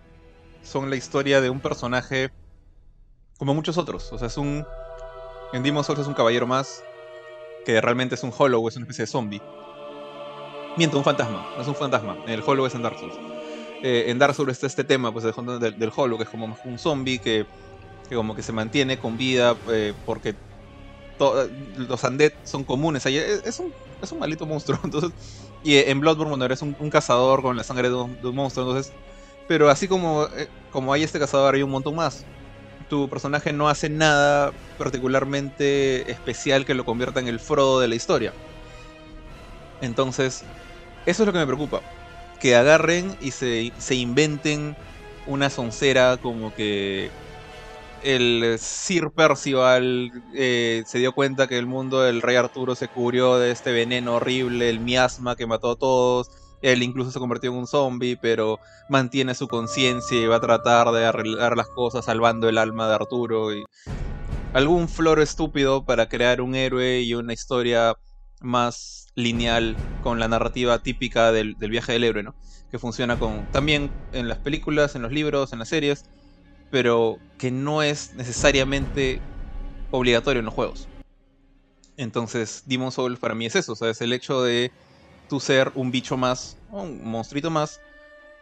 son 0.63 0.91
la 0.91 0.97
historia 0.97 1.41
de 1.41 1.51
un 1.51 1.61
personaje 1.61 2.31
como 3.39 3.55
muchos 3.55 3.79
otros. 3.79 4.13
O 4.13 4.19
sea, 4.19 4.29
es 4.29 4.37
un. 4.37 4.67
En 5.53 5.63
Demon 5.63 5.83
Souls 5.83 6.01
es 6.01 6.07
un 6.07 6.15
caballero 6.15 6.47
más 6.47 6.85
que 7.65 7.81
realmente 7.81 8.15
es 8.15 8.23
un 8.23 8.33
Hollow, 8.37 8.67
es 8.69 8.77
una 8.77 8.85
especie 8.85 9.05
de 9.05 9.07
zombie. 9.07 9.43
Miento, 10.77 10.97
un 10.99 11.05
fantasma, 11.05 11.47
no 11.57 11.63
es 11.63 11.69
un 11.69 11.75
fantasma. 11.75 12.17
El 12.27 12.43
Hollow 12.45 12.67
es 12.67 12.75
en 12.75 12.83
Dark 12.83 12.99
Souls. 12.99 13.15
Eh, 13.83 14.05
en 14.09 14.19
Dark 14.19 14.35
Souls 14.35 14.53
está 14.53 14.67
este 14.67 14.85
tema 14.85 15.13
pues, 15.13 15.25
del, 15.25 15.79
del 15.79 15.93
Hollow, 15.95 16.17
que 16.17 16.25
es 16.25 16.31
como 16.31 16.57
un 16.65 16.79
zombie 16.79 17.19
que, 17.19 17.47
como 18.15 18.35
que 18.35 18.43
se 18.43 18.53
mantiene 18.53 18.99
con 18.99 19.17
vida 19.17 19.57
eh, 19.69 19.95
porque 20.07 20.35
los 21.77 22.03
undead 22.03 22.33
son 22.45 22.65
comunes. 22.65 23.05
Ahí 23.07 23.17
es, 23.19 23.59
un, 23.59 23.73
es 24.03 24.13
un 24.13 24.19
malito 24.19 24.47
monstruo. 24.47 24.79
Entonces, 24.85 25.11
y 25.63 25.77
en 25.77 26.01
Bloodborne, 26.01 26.31
bueno, 26.31 26.45
eres 26.45 26.63
un, 26.63 26.75
cazador 26.91 27.43
con 27.43 27.57
la 27.57 27.65
sangre 27.65 27.89
de 27.89 27.95
un 27.95 28.35
monstruo. 28.35 28.69
Entonces, 28.69 28.93
pero 29.51 29.69
así 29.69 29.89
como, 29.89 30.29
eh, 30.37 30.47
como 30.71 30.93
hay 30.93 31.03
este 31.03 31.19
cazador, 31.19 31.57
hay 31.57 31.65
un 31.65 31.73
montón 31.73 31.97
más. 31.97 32.25
Tu 32.89 33.09
personaje 33.09 33.53
no 33.53 33.69
hace 33.69 33.89
nada 33.89 34.53
particularmente 34.79 36.09
especial 36.09 36.65
que 36.65 36.73
lo 36.73 36.85
convierta 36.85 37.19
en 37.19 37.27
el 37.27 37.41
Frodo 37.41 37.81
de 37.81 37.89
la 37.89 37.97
historia. 37.97 38.33
Entonces, 39.81 40.45
eso 41.05 41.23
es 41.25 41.27
lo 41.27 41.33
que 41.33 41.41
me 41.41 41.47
preocupa. 41.49 41.81
Que 42.39 42.55
agarren 42.55 43.17
y 43.21 43.33
se, 43.33 43.73
se 43.77 43.97
inventen 43.97 44.77
una 45.27 45.51
soncera 45.51 46.17
como 46.17 46.55
que 46.55 47.11
el 48.05 48.57
Sir 48.57 49.11
Percival 49.11 50.13
eh, 50.33 50.85
se 50.87 51.01
dio 51.01 51.13
cuenta 51.13 51.49
que 51.49 51.59
el 51.59 51.67
mundo 51.67 52.03
del 52.03 52.23
rey 52.23 52.37
Arturo 52.37 52.77
se 52.77 52.87
cubrió 52.87 53.37
de 53.41 53.51
este 53.51 53.73
veneno 53.73 54.15
horrible, 54.15 54.71
el 54.71 54.79
miasma 54.79 55.35
que 55.35 55.49
mató 55.49 55.73
a 55.73 55.77
todos, 55.77 56.31
él 56.63 56.83
incluso 56.83 57.11
se 57.11 57.19
convirtió 57.19 57.51
en 57.51 57.57
un 57.57 57.67
zombie, 57.67 58.17
pero 58.17 58.59
mantiene 58.89 59.35
su 59.35 59.49
conciencia 59.49 60.21
y 60.21 60.27
va 60.27 60.37
a 60.37 60.41
tratar 60.41 60.91
de 60.93 61.05
arreglar 61.05 61.57
las 61.57 61.69
cosas 61.69 62.05
salvando 62.05 62.49
el 62.49 62.59
alma 62.59 62.89
de 62.89 62.95
Arturo. 62.95 63.55
Y 63.55 63.65
algún 64.53 64.89
flor 64.89 65.21
estúpido 65.21 65.85
para 65.85 66.09
crear 66.09 66.41
un 66.41 66.55
héroe 66.55 67.01
y 67.01 67.15
una 67.15 67.33
historia 67.33 67.97
más 68.41 69.07
lineal 69.15 69.77
con 70.03 70.19
la 70.19 70.29
narrativa 70.29 70.83
típica 70.83 71.33
del, 71.33 71.55
viaje 71.55 71.93
del 71.93 72.05
héroe, 72.05 72.23
¿no? 72.23 72.35
Que 72.71 72.79
funciona 72.79 73.19
con 73.19 73.47
también 73.53 73.91
en 74.13 74.29
las 74.29 74.39
películas, 74.39 74.95
en 74.95 75.03
los 75.03 75.13
libros, 75.13 75.53
en 75.53 75.59
las 75.59 75.69
series, 75.69 76.05
pero 76.71 77.19
que 77.39 77.51
no 77.51 77.83
es 77.83 78.15
necesariamente 78.15 79.21
obligatorio 79.91 80.41
en 80.41 80.47
los 80.47 80.55
juegos. 80.55 80.89
Entonces, 81.97 82.63
Demon 82.67 82.93
Souls 82.93 83.19
para 83.19 83.35
mí 83.35 83.47
es 83.47 83.57
eso, 83.57 83.73
o 83.73 83.77
sea, 83.77 83.91
es 83.91 84.01
el 84.01 84.13
hecho 84.13 84.43
de 84.43 84.73
tú 85.31 85.41
ser 85.41 85.73
un 85.77 85.91
bicho 85.91 86.19
más, 86.19 86.59
un 86.71 87.03
monstruito 87.09 87.51
más, 87.51 87.81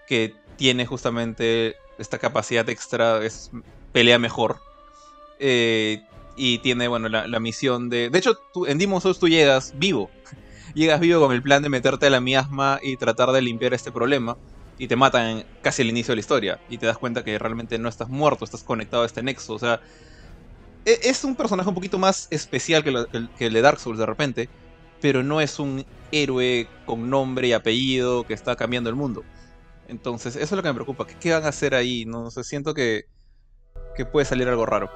que 0.09 0.35
tiene 0.57 0.87
justamente 0.87 1.77
esta 1.99 2.19
capacidad 2.19 2.69
extra, 2.69 3.23
es, 3.25 3.53
pelea 3.93 4.19
mejor. 4.19 4.61
Eh, 5.39 6.03
y 6.37 6.59
tiene, 6.59 6.89
bueno, 6.89 7.09
la, 7.09 7.41
misión 7.41 7.91
de... 7.91 8.11
De 8.11 8.19
hecho, 8.19 8.39
tú, 8.53 8.67
en 8.67 8.79
Demon 8.79 9.01
Souls 9.01 9.19
tú 9.19 9.29
llegas 9.29 9.75
vivo. 9.77 10.11
llegas 10.75 11.01
vivo 11.01 11.21
con 11.21 11.35
el 11.35 11.43
plan 11.43 11.63
de 11.63 11.69
meterte 11.69 12.07
a 12.07 12.11
la 12.11 12.21
miasma 12.21 12.81
y 12.83 12.97
tratar 12.97 13.33
de 13.33 13.43
limpiar 13.43 13.75
este 13.75 13.93
problema. 13.93 14.37
Y 14.79 14.87
te 14.87 14.97
matan 14.97 15.45
casi 15.63 15.83
al 15.83 15.89
inicio 15.89 16.13
de 16.13 16.17
la 16.17 16.21
historia. 16.21 16.61
Y 16.71 16.79
te 16.79 16.87
das 16.87 16.97
cuenta 16.97 17.25
que 17.25 17.39
realmente 17.39 17.79
no 17.79 17.89
estás 17.89 18.09
muerto, 18.09 18.45
estás 18.45 18.63
conectado 18.63 19.03
a 19.03 19.07
este 19.07 19.23
nexo. 19.23 19.55
O 19.55 19.59
sea, 19.59 19.81
e, 20.85 21.01
es 21.03 21.25
un 21.25 21.35
personaje 21.35 21.69
un 21.69 21.75
poquito 21.75 21.99
más 21.99 22.29
especial 22.31 22.85
que, 22.85 23.29
que 23.37 23.47
el 23.47 23.53
de 23.53 23.61
Dark 23.61 23.81
Souls 23.81 23.99
de 23.99 24.07
repente 24.07 24.49
pero 25.01 25.23
no 25.23 25.41
es 25.41 25.59
un 25.59 25.85
héroe 26.13 26.67
con 26.87 27.11
nombre 27.11 27.49
y 27.49 27.53
apellido 27.53 28.25
que 28.25 28.35
está 28.35 28.57
cambiando 28.57 28.91
el 28.91 28.97
mundo. 28.97 29.25
Entonces, 29.89 30.37
eso 30.37 30.45
es 30.45 30.53
lo 30.53 30.63
que 30.63 30.69
me 30.69 30.75
preocupa. 30.75 31.07
¿Qué, 31.07 31.33
van 31.33 31.45
a 31.45 31.49
hacer 31.49 31.75
ahí? 31.75 32.05
No 32.05 32.31
sé, 32.31 32.45
siento 32.45 32.75
que, 32.75 33.07
que 33.97 34.05
puede 34.05 34.27
salir 34.27 34.49
algo 34.49 34.67
raro. 34.67 34.91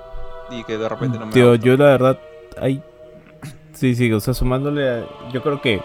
Y 0.50 0.64
que 0.64 0.76
de 0.76 0.88
repente 0.88 1.18
no 1.18 1.26
me. 1.26 1.32
Tío, 1.32 1.54
yo 1.54 1.76
la 1.76 1.86
verdad, 1.86 2.20
hay. 2.60 2.82
Sí, 3.72 3.94
sí, 3.94 4.12
o 4.12 4.20
sea, 4.20 4.34
sumándole 4.34 4.88
a... 4.88 5.08
Yo 5.32 5.42
creo 5.42 5.60
que 5.62 5.80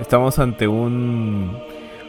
estamos 0.00 0.38
ante 0.38 0.66
un. 0.66 1.62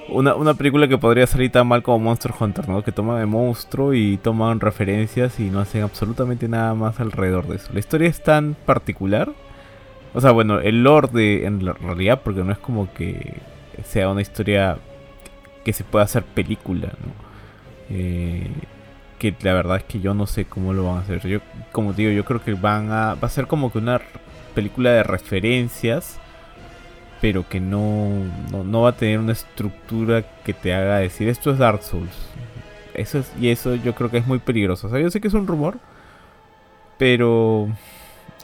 Una, 0.07 0.35
una, 0.35 0.53
película 0.53 0.87
que 0.87 0.99
podría 0.99 1.25
salir 1.25 1.51
tan 1.51 1.67
mal 1.67 1.81
como 1.81 1.97
Monster 1.97 2.31
Hunter, 2.39 2.69
¿no? 2.69 2.83
Que 2.83 2.91
toma 2.91 3.19
de 3.19 3.25
monstruo 3.25 3.93
y 3.95 4.17
toman 4.17 4.59
referencias 4.59 5.39
y 5.39 5.49
no 5.49 5.59
hacen 5.59 5.81
absolutamente 5.81 6.47
nada 6.47 6.75
más 6.75 6.99
alrededor 6.99 7.47
de 7.47 7.55
eso. 7.55 7.73
La 7.73 7.79
historia 7.79 8.07
es 8.07 8.21
tan 8.21 8.55
particular 8.67 9.33
o 10.15 10.21
sea, 10.21 10.31
bueno, 10.31 10.59
el 10.59 10.81
lore 10.81 11.09
de, 11.11 11.45
en 11.45 11.59
realidad, 11.59 12.21
porque 12.23 12.41
no 12.41 12.53
es 12.53 12.57
como 12.57 12.91
que 12.93 13.33
sea 13.83 14.09
una 14.09 14.21
historia 14.21 14.77
que 15.65 15.73
se 15.73 15.83
pueda 15.83 16.05
hacer 16.05 16.23
película, 16.23 16.87
¿no? 16.87 17.11
Eh, 17.89 18.49
que 19.19 19.35
la 19.41 19.53
verdad 19.53 19.77
es 19.77 19.83
que 19.83 19.99
yo 19.99 20.13
no 20.13 20.25
sé 20.25 20.45
cómo 20.45 20.71
lo 20.71 20.85
van 20.85 20.97
a 20.97 20.99
hacer. 21.01 21.19
Yo, 21.27 21.39
como 21.73 21.91
digo, 21.91 22.11
yo 22.11 22.23
creo 22.23 22.41
que 22.41 22.53
van 22.53 22.91
a, 22.91 23.15
va 23.15 23.27
a 23.27 23.29
ser 23.29 23.47
como 23.47 23.71
que 23.73 23.79
una 23.79 23.99
película 24.53 24.91
de 24.91 25.03
referencias, 25.03 26.17
pero 27.19 27.47
que 27.47 27.59
no, 27.59 28.09
no, 28.51 28.81
va 28.81 28.91
a 28.91 28.95
tener 28.95 29.19
una 29.19 29.33
estructura 29.33 30.23
que 30.45 30.53
te 30.53 30.73
haga 30.73 30.99
decir 30.99 31.27
esto 31.27 31.51
es 31.51 31.57
Dark 31.57 31.83
Souls. 31.83 32.29
Eso 32.93 33.19
es, 33.19 33.33
y 33.39 33.49
eso 33.49 33.75
yo 33.75 33.93
creo 33.95 34.09
que 34.09 34.19
es 34.19 34.27
muy 34.27 34.39
peligroso. 34.39 34.87
O 34.87 34.89
sea, 34.89 34.99
yo 35.01 35.11
sé 35.11 35.19
que 35.19 35.27
es 35.27 35.33
un 35.33 35.45
rumor, 35.45 35.77
pero 36.97 37.67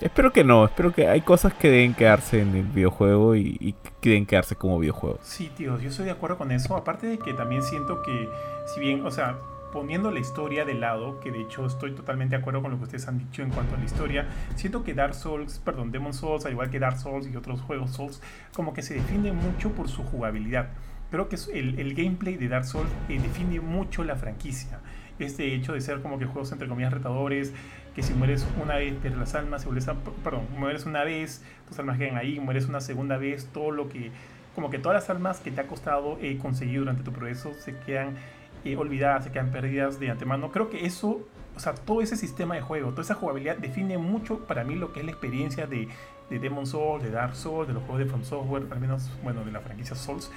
espero 0.01 0.33
que 0.33 0.43
no. 0.43 0.65
Espero 0.65 0.91
que 0.91 1.07
hay 1.07 1.21
cosas 1.21 1.53
que 1.53 1.69
deben 1.69 1.93
quedarse 1.93 2.41
en 2.41 2.55
el 2.55 2.65
videojuego 2.65 3.35
y, 3.35 3.57
y 3.59 3.73
que 4.01 4.09
deben 4.09 4.25
quedarse 4.25 4.55
como 4.55 4.79
videojuego. 4.79 5.19
Sí, 5.21 5.51
tío, 5.55 5.79
yo 5.79 5.89
estoy 5.89 6.05
de 6.05 6.11
acuerdo 6.11 6.37
con 6.37 6.51
eso. 6.51 6.75
Aparte 6.75 7.07
de 7.07 7.19
que 7.19 7.33
también 7.33 7.63
siento 7.63 8.01
que, 8.01 8.29
si 8.73 8.79
bien, 8.79 9.05
o 9.05 9.11
sea, 9.11 9.37
poniendo 9.71 10.11
la 10.11 10.19
historia 10.19 10.65
de 10.65 10.73
lado, 10.73 11.19
que 11.19 11.31
de 11.31 11.41
hecho 11.41 11.65
estoy 11.65 11.93
totalmente 11.93 12.35
de 12.35 12.41
acuerdo 12.41 12.61
con 12.61 12.71
lo 12.71 12.77
que 12.77 12.83
ustedes 12.83 13.07
han 13.07 13.17
dicho 13.17 13.41
en 13.41 13.49
cuanto 13.49 13.75
a 13.75 13.77
la 13.77 13.85
historia, 13.85 14.27
siento 14.55 14.83
que 14.83 14.93
Dark 14.93 15.15
Souls, 15.15 15.59
perdón, 15.59 15.91
Demon 15.91 16.13
Souls, 16.13 16.45
al 16.45 16.51
igual 16.51 16.69
que 16.69 16.79
Dark 16.79 16.97
Souls 16.97 17.27
y 17.27 17.35
otros 17.35 17.61
juegos 17.61 17.91
Souls, 17.91 18.21
como 18.53 18.73
que 18.73 18.81
se 18.81 18.95
define 18.95 19.31
mucho 19.31 19.71
por 19.71 19.87
su 19.87 20.03
jugabilidad. 20.03 20.69
Creo 21.09 21.27
que 21.27 21.37
el, 21.53 21.79
el 21.79 21.93
gameplay 21.93 22.37
de 22.37 22.47
Dark 22.47 22.65
Souls 22.65 22.89
eh, 23.09 23.19
define 23.21 23.59
mucho 23.59 24.03
la 24.03 24.15
franquicia. 24.15 24.79
Este 25.19 25.53
hecho 25.53 25.73
de 25.73 25.81
ser 25.81 26.01
como 26.01 26.17
que 26.17 26.25
juegos 26.25 26.51
entre 26.51 26.67
comillas 26.67 26.93
retadores, 26.93 27.53
que 27.95 28.03
si 28.03 28.13
mueres 28.13 28.45
una 28.61 28.75
vez 28.75 28.93
pierdes 28.95 29.19
las 29.19 29.35
almas, 29.35 29.61
si 29.61 29.67
vuelves 29.67 29.87
perdón, 30.23 30.47
mueres 30.57 30.85
una 30.85 31.03
vez, 31.03 31.43
tus 31.67 31.77
almas 31.79 31.97
quedan 31.97 32.17
ahí, 32.17 32.39
mueres 32.39 32.67
una 32.67 32.81
segunda 32.81 33.17
vez, 33.17 33.47
todo 33.51 33.71
lo 33.71 33.89
que, 33.89 34.11
como 34.55 34.69
que 34.69 34.79
todas 34.79 34.95
las 34.95 35.09
almas 35.09 35.39
que 35.39 35.51
te 35.51 35.61
ha 35.61 35.67
costado 35.67 36.17
eh, 36.21 36.37
conseguir 36.37 36.79
durante 36.79 37.03
tu 37.03 37.11
progreso 37.11 37.53
se 37.53 37.77
quedan 37.79 38.15
eh, 38.63 38.77
olvidadas, 38.77 39.25
se 39.25 39.31
quedan 39.31 39.51
perdidas 39.51 39.99
de 39.99 40.09
antemano. 40.09 40.51
Creo 40.51 40.69
que 40.69 40.85
eso, 40.85 41.27
o 41.55 41.59
sea, 41.59 41.73
todo 41.73 42.01
ese 42.01 42.15
sistema 42.15 42.55
de 42.55 42.61
juego, 42.61 42.91
toda 42.91 43.01
esa 43.01 43.15
jugabilidad 43.15 43.57
define 43.57 43.97
mucho 43.97 44.45
para 44.45 44.63
mí 44.63 44.75
lo 44.75 44.93
que 44.93 45.01
es 45.01 45.05
la 45.05 45.11
experiencia 45.11 45.67
de, 45.67 45.89
de 46.29 46.39
Demon 46.39 46.65
Souls, 46.65 47.03
de 47.03 47.11
Dark 47.11 47.35
Souls, 47.35 47.67
de 47.67 47.73
los 47.73 47.83
juegos 47.83 47.99
de 47.99 48.05
From 48.05 48.23
Software, 48.23 48.63
al 48.71 48.79
menos, 48.79 49.11
bueno, 49.23 49.43
de 49.43 49.51
la 49.51 49.59
franquicia 49.59 49.95
Souls. 49.95 50.31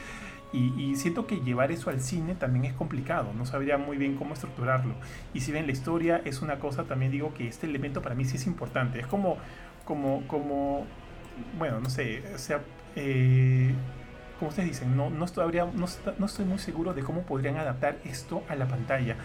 Y, 0.57 0.95
siento 0.95 1.27
que 1.27 1.41
llevar 1.41 1.73
eso 1.73 1.91
al 1.91 2.01
cine 2.01 2.37
también 2.37 2.65
es 2.65 2.75
complicado, 2.75 3.33
no 3.37 3.45
sabría 3.45 3.77
muy 3.77 3.97
bien 3.97 4.15
cómo 4.15 4.35
estructurarlo. 4.35 4.95
Y 5.33 5.41
si 5.41 5.51
bien 5.51 5.67
la 5.67 5.73
historia 5.73 6.23
es 6.25 6.43
una 6.43 6.61
cosa, 6.61 6.85
también 6.85 7.11
digo 7.11 7.35
que 7.35 7.49
este 7.49 7.67
elemento 7.67 8.03
para 8.03 8.15
mí 8.15 8.25
sí 8.25 8.37
es 8.37 8.47
importante. 8.47 9.01
Es 9.01 9.07
como, 9.09 9.37
como, 9.85 10.23
como 10.29 10.87
bueno, 11.59 11.81
no 11.81 11.91
sé, 11.91 12.23
o 12.33 12.39
sea, 12.39 12.61
eh, 12.95 13.75
como 14.39 14.51
ustedes 14.51 14.69
dicen, 14.69 14.97
no, 14.97 15.11
no, 15.11 15.25
estoy, 15.25 15.57
no, 15.57 15.87
no 16.19 16.27
estoy 16.27 16.45
muy 16.45 16.59
seguro 16.59 16.95
de 16.95 17.03
cómo 17.03 17.23
podrían 17.23 17.57
adaptar 17.57 17.99
esto 18.05 18.45
a 18.49 18.55
la 18.55 18.69
pantalla. 18.69 19.17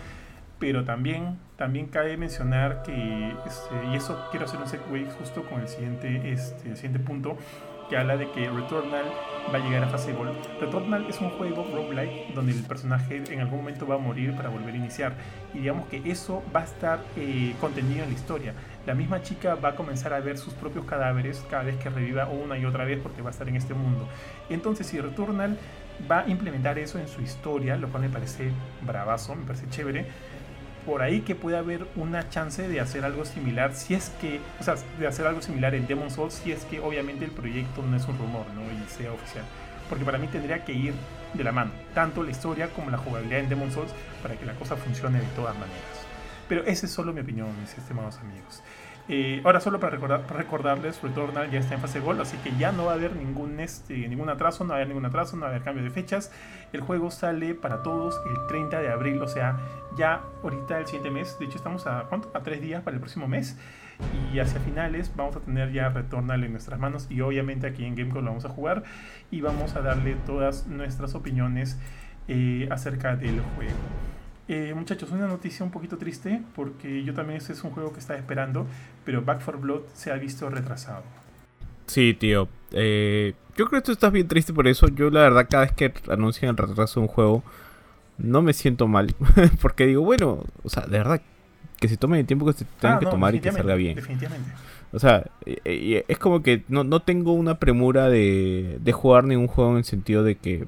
Pero 0.60 0.84
también, 0.84 1.40
también 1.56 1.88
cabe 1.88 2.18
mencionar 2.18 2.84
que, 2.84 3.34
este, 3.48 3.76
y 3.92 3.96
eso 3.96 4.28
quiero 4.30 4.46
hacer 4.46 4.60
un 4.60 4.68
segue 4.68 5.10
justo 5.18 5.44
con 5.48 5.62
el 5.62 5.70
siguiente, 5.70 6.34
este, 6.34 6.70
el 6.70 6.76
siguiente 6.76 7.00
punto, 7.00 7.38
que 7.90 7.98
habla 7.98 8.18
de 8.18 8.30
que 8.32 8.50
Returnal 8.50 9.06
va 9.52 9.58
a 9.58 9.60
llegar 9.60 9.84
a 9.84 9.88
fase 9.88 10.14
Gold. 10.14 10.36
Returnal 10.62 11.06
es 11.10 11.20
un 11.22 11.32
juego 11.32 11.68
roguelike 11.74 12.34
donde 12.36 12.52
el 12.52 12.64
personaje 12.64 13.24
en 13.30 13.40
algún 13.40 13.60
momento 13.60 13.88
va 13.88 13.96
a 13.96 13.98
morir 13.98 14.36
para 14.36 14.50
volver 14.50 14.76
a 14.76 14.78
iniciar. 14.78 15.14
Y 15.54 15.60
digamos 15.60 15.88
que 15.90 16.02
eso 16.06 16.44
va 16.56 16.62
a 16.62 16.66
estar 16.66 17.00
eh, 17.16 17.56
contenido 17.60 18.04
en 18.04 18.10
la 18.10 18.16
historia. 18.16 18.54
La 18.86 18.94
misma 18.94 19.22
chica 19.22 19.56
va 19.56 19.70
a 19.70 19.76
comenzar 19.76 20.14
a 20.14 20.20
ver 20.20 20.38
sus 20.38 20.54
propios 20.54 20.86
cadáveres 20.86 21.44
cada 21.50 21.64
vez 21.64 21.78
que 21.78 21.90
reviva 21.90 22.28
una 22.28 22.58
y 22.58 22.66
otra 22.66 22.86
vez 22.86 23.00
porque 23.02 23.22
va 23.22 23.30
a 23.30 23.32
estar 23.32 23.50
en 23.50 23.56
este 23.56 23.74
mundo. 23.74 24.08
Entonces, 24.50 24.86
si 24.88 25.00
Returnal 25.02 25.58
va 26.10 26.22
a 26.22 26.30
implementar 26.30 26.78
eso 26.80 27.00
en 27.00 27.08
su 27.08 27.22
historia, 27.22 27.76
lo 27.76 27.90
cual 27.90 28.04
me 28.04 28.10
parece 28.10 28.52
bravazo, 28.82 29.36
me 29.36 29.46
parece 29.46 29.68
chévere 29.70 30.06
por 30.86 31.02
ahí 31.02 31.22
que 31.22 31.36
puede 31.36 31.58
haber 31.58 31.88
una 31.96 32.30
chance 32.30 32.68
de 32.68 32.80
hacer 32.80 33.06
algo 33.06 33.26
similar, 33.26 33.76
si 33.76 33.94
es 33.94 34.12
que, 34.22 34.40
o 34.60 34.64
sea, 34.64 34.76
de 34.98 35.08
hacer 35.08 35.26
algo 35.28 35.42
similar 35.42 35.76
en 35.76 35.88
Demon 35.88 36.12
Souls, 36.12 36.34
si 36.34 36.52
es 36.52 36.66
que 36.66 36.80
obviamente 36.80 37.26
el 37.26 37.32
proyecto 37.32 37.82
no 37.84 37.96
es 37.96 38.08
un 38.08 38.18
rumor, 38.18 38.46
¿no? 38.56 38.62
Y 38.62 38.90
sea 38.90 39.12
oficial. 39.12 39.44
Porque 39.88 40.06
para 40.06 40.18
mí 40.18 40.28
tendría 40.28 40.64
que 40.64 40.74
ir 40.74 40.94
de 41.34 41.44
la 41.44 41.52
mano, 41.52 41.72
tanto 41.94 42.24
la 42.24 42.32
historia 42.32 42.70
como 42.70 42.90
la 42.90 42.98
jugabilidad 42.98 43.40
en 43.40 43.50
Demon 43.50 43.72
Souls, 43.72 43.92
para 44.22 44.36
que 44.36 44.46
la 44.46 44.54
cosa 44.54 44.76
funcione 44.76 45.20
de 45.20 45.28
todas 45.36 45.54
maneras. 45.56 46.06
Pero 46.48 46.64
esa 46.64 46.86
es 46.88 46.92
solo 46.92 47.14
mi 47.14 47.22
opinión, 47.22 47.48
mis 47.62 47.78
estimados 47.78 48.18
amigos. 48.18 48.64
Eh, 49.12 49.41
ahora 49.43 49.60
solo 49.60 49.80
para, 49.80 49.93
recordar, 49.93 50.24
recordarles, 50.30 51.01
Returnal 51.01 51.49
ya 51.49 51.57
está 51.57 51.74
en 51.74 51.82
fase 51.82 51.99
Gold, 51.99 52.22
así 52.22 52.38
que 52.38 52.55
ya 52.60 52.72
no 52.72 52.86
va 52.86 52.91
a 52.91 52.93
haber 52.93 53.16
ningún, 53.16 53.60
este, 53.60 54.07
ningún 54.07 54.30
atraso, 54.30 54.64
no 54.64 54.70
va 54.70 54.76
a 54.76 54.78
haber 54.78 54.89
ningún 54.89 55.05
atraso, 55.05 55.36
no 55.36 55.41
va 55.41 55.47
a 55.47 55.49
haber 55.49 55.64
cambio 55.64 55.84
de 55.84 55.89
fechas. 55.89 56.32
El 56.74 56.82
juego 56.82 57.10
sale 57.10 57.55
para 57.55 57.82
todos 57.82 58.22
el 58.30 58.47
30 58.47 58.80
de 58.82 58.89
abril, 58.89 59.20
o 59.20 59.28
sea, 59.28 59.57
ya 59.97 60.22
ahorita 60.43 60.78
el 60.78 60.86
siguiente 60.86 61.10
mes, 61.10 61.38
de 61.39 61.45
hecho 61.45 61.57
estamos 61.57 61.88
a, 61.88 62.03
¿cuánto? 62.07 62.30
a 62.36 62.43
tres 62.43 62.62
días 62.62 62.84
para 62.84 62.93
el 62.95 63.01
próximo 63.01 63.28
mes. 63.28 63.57
Y 64.32 64.39
hacia 64.39 64.60
finales 64.62 65.12
vamos 65.16 65.36
a 65.36 65.39
tener 65.39 65.74
ya 65.74 65.89
Returnal 65.89 66.43
en 66.43 66.51
nuestras 66.51 66.80
manos 66.80 67.07
y 67.10 67.20
obviamente 67.22 67.68
aquí 67.68 67.84
en 67.84 67.95
Gamecube 67.95 68.22
lo 68.22 68.28
vamos 68.28 68.45
a 68.45 68.49
jugar 68.49 68.84
y 69.30 69.41
vamos 69.41 69.76
a 69.76 69.82
darle 69.82 70.16
todas 70.26 70.68
nuestras 70.68 71.16
opiniones 71.16 71.78
eh, 72.28 72.70
acerca 72.72 73.16
del 73.16 73.41
juego. 73.41 73.74
Eh, 74.52 74.74
muchachos, 74.76 75.12
una 75.12 75.28
noticia 75.28 75.64
un 75.64 75.70
poquito 75.70 76.00
triste 76.00 76.41
porque 76.56 77.04
yo 77.04 77.14
también 77.14 77.38
este 77.38 77.54
es 77.54 77.64
un 77.64 77.70
juego 77.70 77.93
que 77.93 78.00
estaba 78.00 78.18
esperando, 78.18 78.66
pero 79.06 79.22
Back 79.22 79.43
4 79.45 79.62
Blood 79.62 79.82
se 79.93 80.12
ha 80.12 80.16
visto 80.16 80.50
retrasado. 80.50 81.04
Sí, 81.86 82.16
tío. 82.16 82.50
Eh, 82.72 83.36
yo 83.56 83.68
creo 83.68 83.80
que 83.80 83.86
tú 83.86 83.91
estás 83.91 84.12
bien 84.12 84.28
triste 84.28 84.52
por 84.52 84.68
eso. 84.68 84.88
Yo 84.88 85.12
la 85.12 85.22
verdad 85.22 85.45
cada 85.47 85.66
vez 85.66 85.74
que 85.74 85.93
anuncian 86.10 86.50
el 86.50 86.58
retraso 86.58 87.00
de 87.00 87.06
un 87.06 87.14
juego 87.14 87.43
no 88.18 88.41
me 88.41 88.54
siento 88.54 88.88
mal 88.88 89.14
porque 89.62 89.86
digo, 89.86 90.02
bueno, 90.02 90.43
o 90.64 90.70
sea, 90.70 90.84
de 90.88 90.97
verdad 90.97 91.22
que 91.80 91.88
se 91.88 91.97
tomen 91.97 92.22
el 92.22 92.26
tiempo 92.26 92.47
que 92.47 92.54
se 92.54 92.66
tengan 92.66 92.97
ah, 92.97 93.00
que 93.00 93.06
tomar 93.06 93.36
y 93.36 93.41
que 93.41 93.52
salga 93.52 93.76
bien. 93.76 93.97
Definitivamente. 93.97 94.50
O 94.91 94.97
sea, 94.97 95.30
es 95.45 96.18
como 96.18 96.41
que 96.41 96.64
no, 96.70 96.84
no 96.84 97.02
tengo 97.02 97.34
una 97.34 97.60
premura 97.60 98.10
de, 98.10 98.80
de 98.82 98.91
jugar 98.93 99.26
ningún 99.26 99.47
juego 99.47 99.74
en 99.74 99.78
el 99.78 99.84
sentido 99.84 100.24
de 100.24 100.38
que 100.38 100.66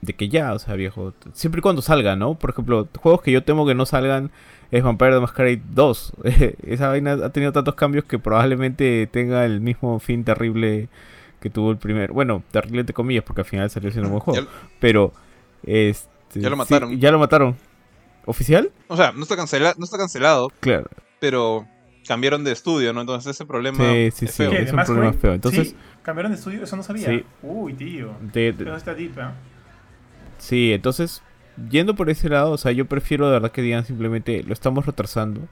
de 0.00 0.14
que 0.14 0.28
ya, 0.28 0.54
o 0.54 0.58
sea, 0.58 0.74
viejo, 0.74 1.12
siempre 1.32 1.58
y 1.58 1.62
cuando 1.62 1.82
salga, 1.82 2.16
¿no? 2.16 2.34
Por 2.34 2.50
ejemplo, 2.50 2.88
juegos 2.98 3.22
que 3.22 3.32
yo 3.32 3.44
temo 3.44 3.66
que 3.66 3.74
no 3.74 3.86
salgan 3.86 4.30
es 4.70 4.82
Vampire 4.82 5.12
the 5.12 5.20
Masquerade 5.20 5.62
2. 5.70 6.12
Esa 6.66 6.88
vaina 6.88 7.12
ha 7.12 7.30
tenido 7.30 7.52
tantos 7.52 7.74
cambios 7.74 8.04
que 8.04 8.18
probablemente 8.18 9.08
tenga 9.08 9.44
el 9.44 9.60
mismo 9.60 9.98
fin 9.98 10.24
terrible 10.24 10.88
que 11.40 11.50
tuvo 11.50 11.70
el 11.70 11.78
primer. 11.78 12.12
Bueno, 12.12 12.42
terrible 12.50 12.80
entre 12.80 12.94
comillas, 12.94 13.24
porque 13.24 13.42
al 13.42 13.46
final 13.46 13.70
salió 13.70 13.90
siendo 13.90 14.08
un 14.08 14.18
buen 14.18 14.20
juego. 14.24 14.48
Pero, 14.78 15.12
este, 15.64 16.40
ya 16.40 16.50
lo 16.50 16.56
mataron. 16.56 16.98
ya 16.98 17.10
lo 17.10 17.18
mataron. 17.18 17.56
¿Oficial? 18.26 18.70
O 18.88 18.96
sea, 18.96 19.12
no 19.12 19.22
está, 19.22 19.36
cancelado 19.36 19.74
no 19.78 19.84
está 19.84 19.98
cancelado. 19.98 20.52
Claro. 20.60 20.88
Pero 21.18 21.66
cambiaron 22.06 22.44
de 22.44 22.52
estudio, 22.52 22.92
¿no? 22.92 23.00
Entonces 23.00 23.34
ese 23.34 23.44
problema 23.46 23.78
sí, 23.78 24.10
sí, 24.12 24.26
sí, 24.26 24.42
es 24.44 24.72
un 24.72 24.84
problema 24.84 25.12
feo. 25.12 25.34
Entonces, 25.34 25.74
cambiaron 26.02 26.32
de 26.32 26.38
estudio, 26.38 26.62
eso 26.64 26.76
no 26.76 26.82
sabía. 26.82 27.22
Uy, 27.42 27.74
tío. 27.74 28.14
De, 28.32 28.52
de, 28.52 28.76
está 28.76 28.94
deep, 28.94 29.18
¿eh? 29.18 29.28
Sí, 30.40 30.72
entonces, 30.72 31.22
yendo 31.70 31.94
por 31.94 32.10
ese 32.10 32.28
lado, 32.28 32.52
o 32.52 32.58
sea, 32.58 32.72
yo 32.72 32.86
prefiero 32.86 33.26
de 33.26 33.32
verdad 33.32 33.52
que 33.52 33.62
digan 33.62 33.84
simplemente 33.84 34.42
lo 34.42 34.52
estamos 34.52 34.86
retrasando. 34.86 35.42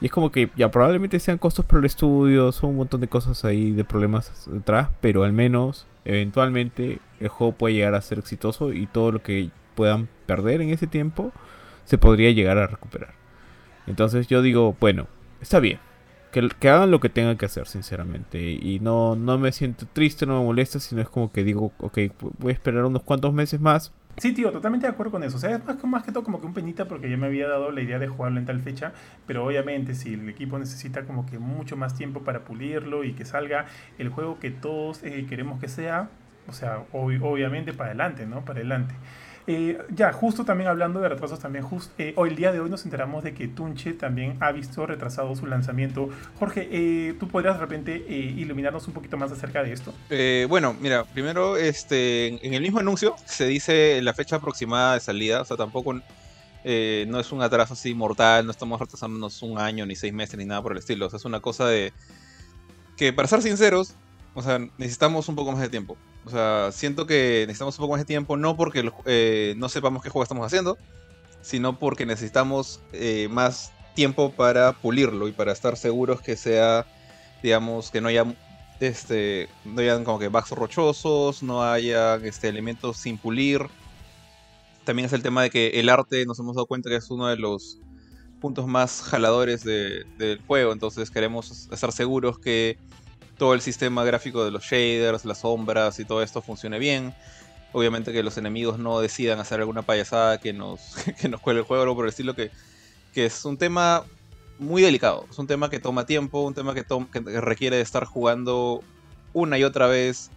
Y 0.00 0.06
es 0.06 0.12
como 0.12 0.30
que 0.30 0.50
ya 0.56 0.70
probablemente 0.70 1.18
sean 1.20 1.38
costos 1.38 1.64
por 1.64 1.80
el 1.80 1.86
estudio, 1.86 2.52
son 2.52 2.70
un 2.70 2.76
montón 2.76 3.00
de 3.00 3.08
cosas 3.08 3.44
ahí 3.44 3.72
de 3.72 3.84
problemas 3.84 4.46
detrás, 4.50 4.88
pero 5.00 5.24
al 5.24 5.32
menos 5.32 5.86
eventualmente 6.04 7.00
el 7.18 7.28
juego 7.28 7.52
puede 7.54 7.74
llegar 7.74 7.94
a 7.94 8.00
ser 8.00 8.18
exitoso 8.18 8.72
y 8.72 8.86
todo 8.86 9.12
lo 9.12 9.22
que 9.22 9.50
puedan 9.74 10.08
perder 10.26 10.62
en 10.62 10.70
ese 10.70 10.86
tiempo 10.86 11.32
se 11.84 11.98
podría 11.98 12.30
llegar 12.30 12.58
a 12.58 12.66
recuperar. 12.66 13.14
Entonces 13.86 14.26
yo 14.28 14.42
digo, 14.42 14.76
bueno, 14.80 15.06
está 15.40 15.60
bien. 15.60 15.80
Que, 16.32 16.48
que, 16.60 16.68
hagan 16.68 16.92
lo 16.92 17.00
que 17.00 17.08
tengan 17.08 17.36
que 17.36 17.46
hacer, 17.46 17.66
sinceramente. 17.66 18.40
Y 18.40 18.78
no, 18.80 19.16
no 19.16 19.36
me 19.38 19.50
siento 19.52 19.86
triste, 19.92 20.26
no 20.26 20.38
me 20.38 20.44
molesta, 20.44 20.78
sino 20.78 21.02
es 21.02 21.08
como 21.08 21.32
que 21.32 21.42
digo, 21.42 21.72
ok, 21.78 21.98
voy 22.38 22.50
a 22.50 22.54
esperar 22.54 22.84
unos 22.84 23.02
cuantos 23.02 23.32
meses 23.34 23.60
más 23.60 23.92
Sí, 24.16 24.32
tío, 24.32 24.52
totalmente 24.52 24.86
de 24.86 24.92
acuerdo 24.92 25.12
con 25.12 25.22
eso. 25.22 25.36
O 25.36 25.40
sea, 25.40 25.56
es 25.56 25.64
más, 25.64 25.82
más, 25.84 26.02
que 26.02 26.12
todo 26.12 26.24
como 26.24 26.40
que 26.40 26.46
un 26.46 26.52
penita 26.52 26.86
porque 26.86 27.08
ya 27.08 27.16
me 27.16 27.26
había 27.26 27.48
dado 27.48 27.70
la 27.70 27.80
idea 27.80 27.98
de 27.98 28.08
jugarlo 28.08 28.38
en 28.38 28.46
tal 28.46 28.60
fecha, 28.60 28.92
pero 29.26 29.46
obviamente 29.46 29.94
si 29.94 30.14
el 30.14 30.28
equipo 30.28 30.58
necesita 30.58 31.04
como 31.04 31.24
que 31.24 31.38
mucho 31.38 31.76
más 31.76 31.94
tiempo 31.94 32.20
para 32.20 32.44
pulirlo 32.44 33.04
y 33.04 33.14
que 33.14 33.24
salga 33.24 33.66
el 33.98 34.10
juego 34.10 34.38
que 34.38 34.50
todos 34.50 35.02
eh, 35.04 35.26
queremos 35.28 35.58
que 35.58 35.68
sea, 35.68 36.10
o 36.48 36.52
sea, 36.52 36.84
obviamente 36.92 37.72
para 37.72 37.90
adelante, 37.90 38.26
¿no? 38.26 38.44
Para 38.44 38.58
adelante. 38.60 38.94
Eh, 39.46 39.78
ya, 39.94 40.12
justo 40.12 40.44
también 40.44 40.68
hablando 40.68 41.00
de 41.00 41.08
retrasos, 41.08 41.38
también 41.40 41.64
just, 41.64 41.90
eh, 41.98 42.12
hoy 42.16 42.30
el 42.30 42.36
día 42.36 42.52
de 42.52 42.60
hoy 42.60 42.70
nos 42.70 42.84
enteramos 42.84 43.24
de 43.24 43.34
que 43.34 43.48
Tunche 43.48 43.94
también 43.94 44.36
ha 44.40 44.52
visto 44.52 44.86
retrasado 44.86 45.34
su 45.34 45.46
lanzamiento. 45.46 46.08
Jorge, 46.38 46.68
eh, 46.70 47.14
¿tú 47.18 47.28
podrías 47.28 47.54
de 47.54 47.60
repente 47.60 47.96
iluminarnos 47.96 48.86
un 48.86 48.94
poquito 48.94 49.16
más 49.16 49.32
acerca 49.32 49.62
de 49.62 49.72
esto? 49.72 49.94
bueno, 50.48 50.76
mira, 50.80 51.04
primero 51.04 51.56
este, 51.56 52.46
en 52.46 52.54
el 52.54 52.62
mismo 52.62 52.80
anuncio 52.80 53.14
se 53.24 53.46
dice 53.46 54.00
la 54.02 54.14
fecha 54.14 54.36
aproximada 54.36 54.94
de 54.94 55.00
salida, 55.00 55.40
o 55.40 55.44
sea, 55.44 55.56
tampoco 55.56 55.94
no 55.94 56.02
es 57.20 57.32
un 57.32 57.42
atraso 57.42 57.74
así 57.74 57.94
mortal, 57.94 58.44
no 58.44 58.50
estamos 58.50 58.78
retrasándonos 58.78 59.42
un 59.42 59.58
año, 59.58 59.86
ni 59.86 59.96
seis 59.96 60.12
meses, 60.12 60.36
ni 60.36 60.44
nada 60.44 60.62
por 60.62 60.72
el 60.72 60.78
estilo. 60.78 61.06
O 61.06 61.10
sea, 61.10 61.16
es 61.16 61.24
una 61.24 61.40
cosa 61.40 61.66
de 61.66 61.92
que, 62.96 63.12
para 63.12 63.28
ser 63.28 63.42
sinceros, 63.42 63.94
o 64.34 64.42
sea, 64.42 64.58
necesitamos 64.78 65.28
un 65.28 65.36
poco 65.36 65.52
más 65.52 65.60
de 65.60 65.68
tiempo. 65.68 65.96
O 66.24 66.30
sea, 66.30 66.70
siento 66.72 67.06
que 67.06 67.44
necesitamos 67.46 67.78
un 67.78 67.82
poco 67.82 67.92
más 67.92 68.00
de 68.00 68.06
tiempo, 68.06 68.36
no 68.36 68.56
porque 68.56 68.90
eh, 69.06 69.54
no 69.56 69.68
sepamos 69.68 70.02
qué 70.02 70.10
juego 70.10 70.22
estamos 70.22 70.46
haciendo, 70.46 70.78
sino 71.40 71.78
porque 71.78 72.06
necesitamos 72.06 72.80
eh, 72.92 73.28
más 73.30 73.72
tiempo 73.94 74.32
para 74.32 74.72
pulirlo 74.72 75.28
y 75.28 75.32
para 75.32 75.52
estar 75.52 75.76
seguros 75.76 76.20
que 76.20 76.36
sea, 76.36 76.86
digamos, 77.42 77.90
que 77.90 78.00
no 78.00 78.08
haya 78.08 78.24
este, 78.80 79.48
no 79.64 79.80
hayan 79.80 80.04
como 80.04 80.18
que 80.18 80.28
bugs 80.28 80.50
rochosos, 80.50 81.42
no 81.42 81.62
haya 81.62 82.16
este, 82.16 82.48
elementos 82.48 82.96
sin 82.96 83.18
pulir. 83.18 83.66
También 84.84 85.06
es 85.06 85.12
el 85.12 85.22
tema 85.22 85.42
de 85.42 85.50
que 85.50 85.68
el 85.80 85.88
arte 85.88 86.24
nos 86.24 86.38
hemos 86.38 86.56
dado 86.56 86.66
cuenta 86.66 86.88
que 86.88 86.96
es 86.96 87.10
uno 87.10 87.28
de 87.28 87.36
los 87.36 87.78
puntos 88.40 88.66
más 88.66 89.02
jaladores 89.02 89.64
del 89.64 90.40
juego, 90.46 90.72
entonces 90.72 91.10
queremos 91.10 91.68
estar 91.70 91.92
seguros 91.92 92.38
que 92.38 92.78
todo 93.40 93.54
el 93.54 93.62
sistema 93.62 94.04
gráfico 94.04 94.44
de 94.44 94.50
los 94.50 94.64
shaders, 94.64 95.24
las 95.24 95.38
sombras 95.38 95.98
y 95.98 96.04
todo 96.04 96.22
esto 96.22 96.42
funcione 96.42 96.78
bien. 96.78 97.14
Obviamente 97.72 98.12
que 98.12 98.22
los 98.22 98.36
enemigos 98.36 98.78
no 98.78 99.00
decidan 99.00 99.40
hacer 99.40 99.60
alguna 99.60 99.80
payasada 99.80 100.38
que 100.38 100.52
nos, 100.52 100.94
que 101.18 101.30
nos 101.30 101.40
cuele 101.40 101.60
el 101.60 101.64
juego 101.64 101.90
o 101.90 101.96
por 101.96 102.04
el 102.04 102.10
estilo 102.10 102.34
que, 102.34 102.50
que 103.14 103.24
es 103.24 103.46
un 103.46 103.56
tema 103.56 104.04
muy 104.58 104.82
delicado. 104.82 105.24
Es 105.30 105.38
un 105.38 105.46
tema 105.46 105.70
que 105.70 105.80
toma 105.80 106.04
tiempo, 106.04 106.42
un 106.42 106.52
tema 106.52 106.74
que, 106.74 106.84
que 106.84 107.40
requiere 107.40 107.76
de 107.76 107.82
estar 107.82 108.04
jugando 108.04 108.84
una 109.32 109.56
y 109.58 109.64
otra 109.64 109.86
vez 109.86 110.30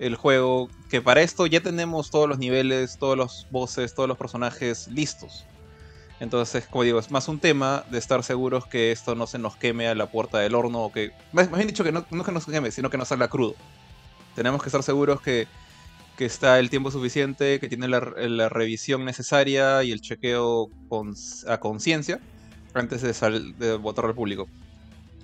el 0.00 0.16
juego. 0.16 0.68
Que 0.90 1.00
para 1.00 1.22
esto 1.22 1.46
ya 1.46 1.60
tenemos 1.60 2.10
todos 2.10 2.28
los 2.28 2.38
niveles, 2.40 2.98
todos 2.98 3.16
los 3.16 3.46
voces, 3.52 3.94
todos 3.94 4.08
los 4.08 4.18
personajes 4.18 4.88
listos. 4.88 5.44
Entonces, 6.20 6.66
como 6.66 6.82
digo, 6.82 6.98
es 6.98 7.10
más 7.10 7.28
un 7.28 7.38
tema 7.38 7.84
de 7.90 7.98
estar 7.98 8.24
seguros 8.24 8.66
que 8.66 8.90
esto 8.90 9.14
no 9.14 9.26
se 9.26 9.38
nos 9.38 9.56
queme 9.56 9.86
a 9.88 9.94
la 9.94 10.10
puerta 10.10 10.38
del 10.38 10.54
horno, 10.54 10.84
o 10.84 10.92
que, 10.92 11.12
más 11.32 11.50
bien 11.50 11.68
dicho, 11.68 11.84
que 11.84 11.92
no, 11.92 12.04
no 12.10 12.24
que 12.24 12.32
nos 12.32 12.46
queme, 12.46 12.70
sino 12.70 12.90
que 12.90 12.98
no 12.98 13.04
salga 13.04 13.28
crudo. 13.28 13.54
Tenemos 14.34 14.62
que 14.62 14.68
estar 14.68 14.82
seguros 14.82 15.20
que, 15.20 15.46
que 16.16 16.24
está 16.24 16.58
el 16.58 16.70
tiempo 16.70 16.90
suficiente, 16.90 17.60
que 17.60 17.68
tiene 17.68 17.86
la, 17.86 18.00
la 18.00 18.48
revisión 18.48 19.04
necesaria 19.04 19.84
y 19.84 19.92
el 19.92 20.00
chequeo 20.00 20.68
con, 20.88 21.14
a 21.46 21.58
conciencia 21.58 22.20
antes 22.74 23.02
de, 23.02 23.52
de 23.56 23.76
votar 23.76 24.04
al 24.04 24.14
público. 24.14 24.48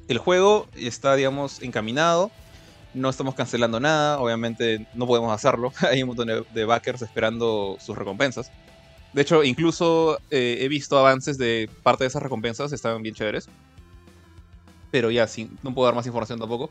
El 0.07 0.19
juego 0.19 0.69
está, 0.75 1.17
digamos, 1.17 1.63
encaminado. 1.63 2.31
No 2.93 3.09
estamos 3.09 3.35
cancelando 3.35 3.81
nada. 3.81 4.19
Obviamente 4.19 4.87
no 4.95 5.07
podemos 5.07 5.33
hacerlo. 5.33 5.73
Hay 5.91 6.03
un 6.03 6.09
montón 6.09 6.29
de, 6.53 6.65
backers 6.65 7.03
esperando 7.03 7.77
sus 7.81 7.97
recompensas. 7.97 8.51
De 9.15 9.23
hecho, 9.23 9.45
incluso 9.45 10.19
eh, 10.31 10.59
he 10.61 10.69
visto 10.69 10.99
avances 10.99 11.39
de 11.39 11.71
parte 11.83 12.05
de 12.05 12.09
esas 12.09 12.23
recompensas. 12.23 12.73
Estaban 12.73 13.03
bien 13.03 13.15
chéveres. 13.15 13.49
Pero 14.91 15.11
ya, 15.11 15.27
sin, 15.27 15.57
no 15.63 15.73
puedo 15.73 15.87
dar 15.87 15.95
más 15.95 16.07
información 16.07 16.39
tampoco. 16.39 16.71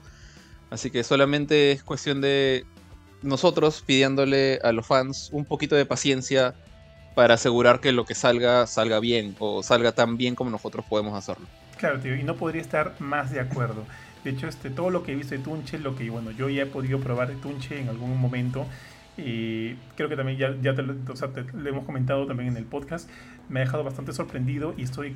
Así 0.69 0.91
que 0.91 1.03
solamente 1.03 1.71
es 1.71 1.83
cuestión 1.83 2.19
de 2.19 2.65
nosotros 3.21 3.83
pidiéndole 3.85 4.59
a 4.63 4.71
los 4.71 4.85
fans 4.85 5.29
un 5.31 5.45
poquito 5.45 5.75
de 5.75 5.85
paciencia 5.85 6.53
para 7.15 7.35
asegurar 7.35 7.79
que 7.79 7.91
lo 7.91 8.05
que 8.05 8.15
salga 8.15 8.67
salga 8.67 8.99
bien 8.99 9.35
o 9.39 9.63
salga 9.63 9.91
tan 9.91 10.17
bien 10.17 10.35
como 10.35 10.49
nosotros 10.49 10.85
podemos 10.89 11.17
hacerlo. 11.17 11.45
Claro, 11.77 11.99
tío, 11.99 12.15
y 12.15 12.23
no 12.23 12.35
podría 12.35 12.61
estar 12.61 12.95
más 12.99 13.31
de 13.31 13.39
acuerdo. 13.39 13.85
De 14.23 14.31
hecho, 14.31 14.47
este, 14.47 14.69
todo 14.69 14.89
lo 14.89 15.03
que 15.03 15.11
he 15.11 15.15
visto 15.15 15.35
de 15.35 15.41
Tunche, 15.41 15.77
lo 15.79 15.95
que 15.95 16.09
bueno, 16.09 16.31
yo 16.31 16.49
ya 16.49 16.63
he 16.63 16.65
podido 16.65 16.99
probar 16.99 17.27
de 17.27 17.35
Tunche 17.35 17.79
en 17.79 17.89
algún 17.89 18.19
momento, 18.19 18.65
y 19.17 19.75
creo 19.95 20.09
que 20.09 20.15
también 20.15 20.37
ya, 20.37 20.55
ya 20.61 20.73
lo 20.73 21.69
hemos 21.69 21.85
comentado 21.85 22.25
también 22.25 22.49
en 22.49 22.57
el 22.57 22.65
podcast, 22.65 23.09
me 23.49 23.59
ha 23.59 23.63
dejado 23.63 23.83
bastante 23.83 24.13
sorprendido 24.13 24.73
y 24.77 24.83
estoy 24.83 25.15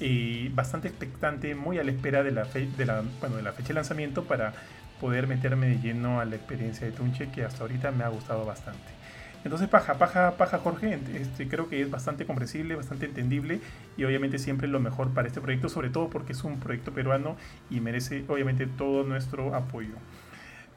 eh, 0.00 0.50
bastante 0.54 0.88
expectante, 0.88 1.54
muy 1.54 1.78
a 1.78 1.84
la 1.84 1.90
espera 1.90 2.22
de 2.22 2.30
la, 2.30 2.44
de, 2.44 2.86
la, 2.86 3.02
bueno, 3.20 3.36
de 3.36 3.42
la 3.42 3.52
fecha 3.52 3.68
de 3.68 3.74
lanzamiento 3.74 4.24
para 4.24 4.52
poder 5.00 5.26
meterme 5.26 5.68
de 5.68 5.78
lleno 5.80 6.20
a 6.20 6.24
la 6.24 6.36
experiencia 6.36 6.86
de 6.86 6.92
Tunche, 6.92 7.30
que 7.30 7.44
hasta 7.44 7.62
ahorita 7.62 7.90
me 7.90 8.04
ha 8.04 8.08
gustado 8.08 8.44
bastante. 8.44 8.98
Entonces, 9.44 9.68
paja, 9.68 9.94
paja, 9.94 10.36
paja, 10.36 10.58
Jorge, 10.58 10.98
este, 11.14 11.48
creo 11.48 11.68
que 11.68 11.80
es 11.80 11.90
bastante 11.90 12.26
comprensible, 12.26 12.74
bastante 12.74 13.06
entendible 13.06 13.60
y 13.96 14.04
obviamente 14.04 14.38
siempre 14.38 14.66
lo 14.66 14.80
mejor 14.80 15.10
para 15.14 15.28
este 15.28 15.40
proyecto, 15.40 15.68
sobre 15.68 15.90
todo 15.90 16.10
porque 16.10 16.32
es 16.32 16.42
un 16.42 16.58
proyecto 16.58 16.92
peruano 16.92 17.36
y 17.70 17.80
merece 17.80 18.24
obviamente 18.28 18.66
todo 18.66 19.04
nuestro 19.04 19.54
apoyo. 19.54 19.94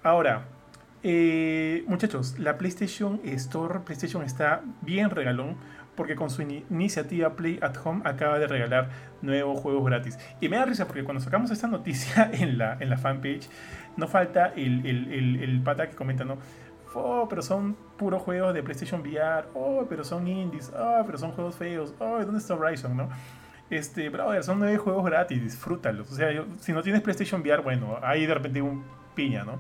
Ahora, 0.04 0.46
eh, 1.04 1.84
muchachos, 1.88 2.38
la 2.40 2.58
PlayStation 2.58 3.20
Store, 3.24 3.80
PlayStation 3.80 4.24
está 4.24 4.62
bien 4.82 5.10
regalón 5.10 5.58
porque 5.96 6.16
con 6.16 6.30
su 6.30 6.42
iniciativa 6.42 7.36
Play 7.36 7.60
at 7.62 7.76
Home 7.84 8.02
acaba 8.06 8.40
de 8.40 8.48
regalar 8.48 8.90
nuevos 9.22 9.60
juegos 9.60 9.86
gratis. 9.86 10.18
Y 10.40 10.50
me 10.50 10.58
da 10.58 10.66
risa 10.66 10.88
porque 10.88 11.04
cuando 11.04 11.22
sacamos 11.22 11.52
esta 11.52 11.68
noticia 11.68 12.30
en 12.34 12.58
la, 12.58 12.78
en 12.80 12.90
la 12.90 12.98
fanpage, 12.98 13.50
no 13.98 14.08
falta 14.08 14.54
el, 14.56 14.86
el, 14.86 15.44
el, 15.44 15.62
pata 15.62 15.90
que 15.90 15.96
comenta, 15.96 16.24
¿no? 16.24 16.38
oh, 16.94 17.28
pero 17.30 17.42
son 17.42 17.76
puros 17.98 18.22
juegos 18.22 18.54
de 18.54 18.64
PlayStation 18.64 19.02
VR, 19.02 19.48
oh, 19.54 19.86
pero 19.88 20.04
son 20.04 20.28
indies, 20.28 20.72
oh, 20.76 21.04
pero 21.06 21.18
son 21.18 21.32
juegos 21.32 21.56
feos, 21.56 21.94
oh, 22.00 22.20
¿dónde 22.20 22.40
está 22.40 22.56
Horizon, 22.56 22.96
no? 22.96 23.10
Este, 23.70 24.10
brother, 24.10 24.44
son 24.44 24.60
nueve 24.60 24.78
juegos 24.78 25.06
gratis, 25.06 25.42
disfrútalos. 25.42 26.12
O 26.12 26.16
sea, 26.16 26.28
si 26.60 26.74
no 26.74 26.84
tienes 26.84 27.02
PlayStation 27.02 27.42
VR, 27.42 27.62
bueno, 27.62 27.98
ahí 28.02 28.26
de 28.26 28.34
repente 28.34 28.62
un 28.62 28.84
piña, 29.16 29.44
¿no? 29.46 29.60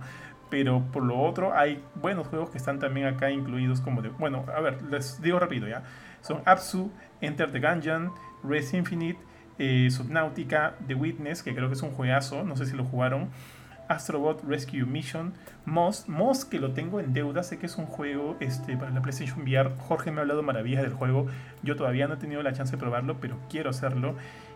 Pero 0.52 0.84
por 0.92 1.04
lo 1.04 1.20
otro, 1.20 1.58
hay 1.58 1.84
buenos 1.96 2.28
juegos 2.28 2.52
que 2.52 2.60
están 2.60 2.78
también 2.78 3.08
acá 3.08 3.32
incluidos 3.32 3.82
como 3.82 4.04
de... 4.04 4.10
Bueno, 4.10 4.46
a 4.56 4.60
ver, 4.60 4.84
les 4.84 5.20
digo 5.22 5.40
rápido, 5.40 5.68
¿ya? 5.68 5.82
Son 6.22 6.42
Apsu, 6.46 6.92
Enter 7.22 7.52
the 7.52 7.60
Gungeon, 7.60 8.12
Race 8.44 8.78
Infinite, 8.78 9.18
eh, 9.58 9.90
Subnautica, 9.90 10.76
The 10.86 10.94
Witness, 10.94 11.42
que 11.42 11.56
creo 11.56 11.70
que 11.70 11.76
es 11.76 11.82
un 11.82 11.92
juegazo, 11.92 12.44
no 12.44 12.56
sé 12.56 12.66
si 12.66 12.76
lo 12.76 12.84
jugaron. 12.84 13.30
Astrobot 13.88 14.44
Rescue 14.44 14.86
Mission, 14.86 15.34
Moss, 15.66 16.08
Moss 16.08 16.46
que 16.46 16.60
lo 16.60 16.72
tengo 16.72 17.00
en 17.00 17.14
deuda, 17.14 17.44
sé 17.44 17.60
que 17.60 17.66
es 17.66 17.78
un 17.78 17.86
juego 17.86 18.38
este, 18.40 18.78
para 18.78 18.92
la 18.92 19.02
PlayStation 19.02 19.42
VR, 19.42 19.72
Jorge 19.78 20.12
me 20.12 20.20
ha 20.20 20.22
hablado 20.22 20.44
maravillas 20.44 20.82
del 20.82 20.94
juego, 20.94 21.28
yo 21.62 21.76
todavía 21.76 22.08
no 22.08 22.14
he 22.14 22.18
tenido 22.18 22.42
la 22.42 22.54
chance 22.54 22.72
de 22.72 22.78
probarlo, 22.78 23.20
pero 23.20 23.38
quiero 23.50 23.70
hacerlo, 23.70 24.16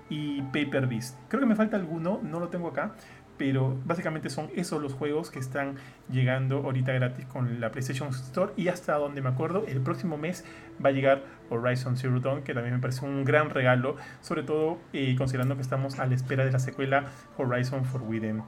y 0.09 0.41
Paper 0.43 0.87
Beast, 0.87 1.17
creo 1.27 1.41
que 1.41 1.47
me 1.47 1.55
falta 1.55 1.75
alguno, 1.75 2.21
no 2.23 2.39
lo 2.39 2.47
tengo 2.47 2.69
acá, 2.69 2.93
pero 3.37 3.77
básicamente 3.85 4.29
son 4.29 4.49
esos 4.55 4.81
los 4.81 4.93
juegos 4.93 5.31
que 5.31 5.39
están 5.39 5.75
llegando 6.09 6.57
ahorita 6.57 6.93
gratis 6.93 7.25
con 7.25 7.59
la 7.59 7.71
PlayStation 7.71 8.09
Store 8.09 8.53
y 8.55 8.67
hasta 8.67 8.95
donde 8.95 9.21
me 9.21 9.29
acuerdo 9.29 9.65
el 9.67 9.81
próximo 9.81 10.17
mes 10.17 10.45
va 10.83 10.89
a 10.89 10.91
llegar 10.91 11.23
Horizon 11.49 11.97
Zero 11.97 12.19
Dawn 12.19 12.43
que 12.43 12.53
también 12.53 12.75
me 12.75 12.81
parece 12.81 13.05
un 13.05 13.25
gran 13.25 13.49
regalo 13.49 13.97
sobre 14.21 14.43
todo 14.43 14.77
eh, 14.93 15.15
considerando 15.17 15.55
que 15.55 15.61
estamos 15.61 15.99
a 15.99 16.05
la 16.05 16.15
espera 16.15 16.45
de 16.45 16.51
la 16.51 16.59
secuela 16.59 17.05
Horizon 17.37 17.85
Forbidden 17.85 18.43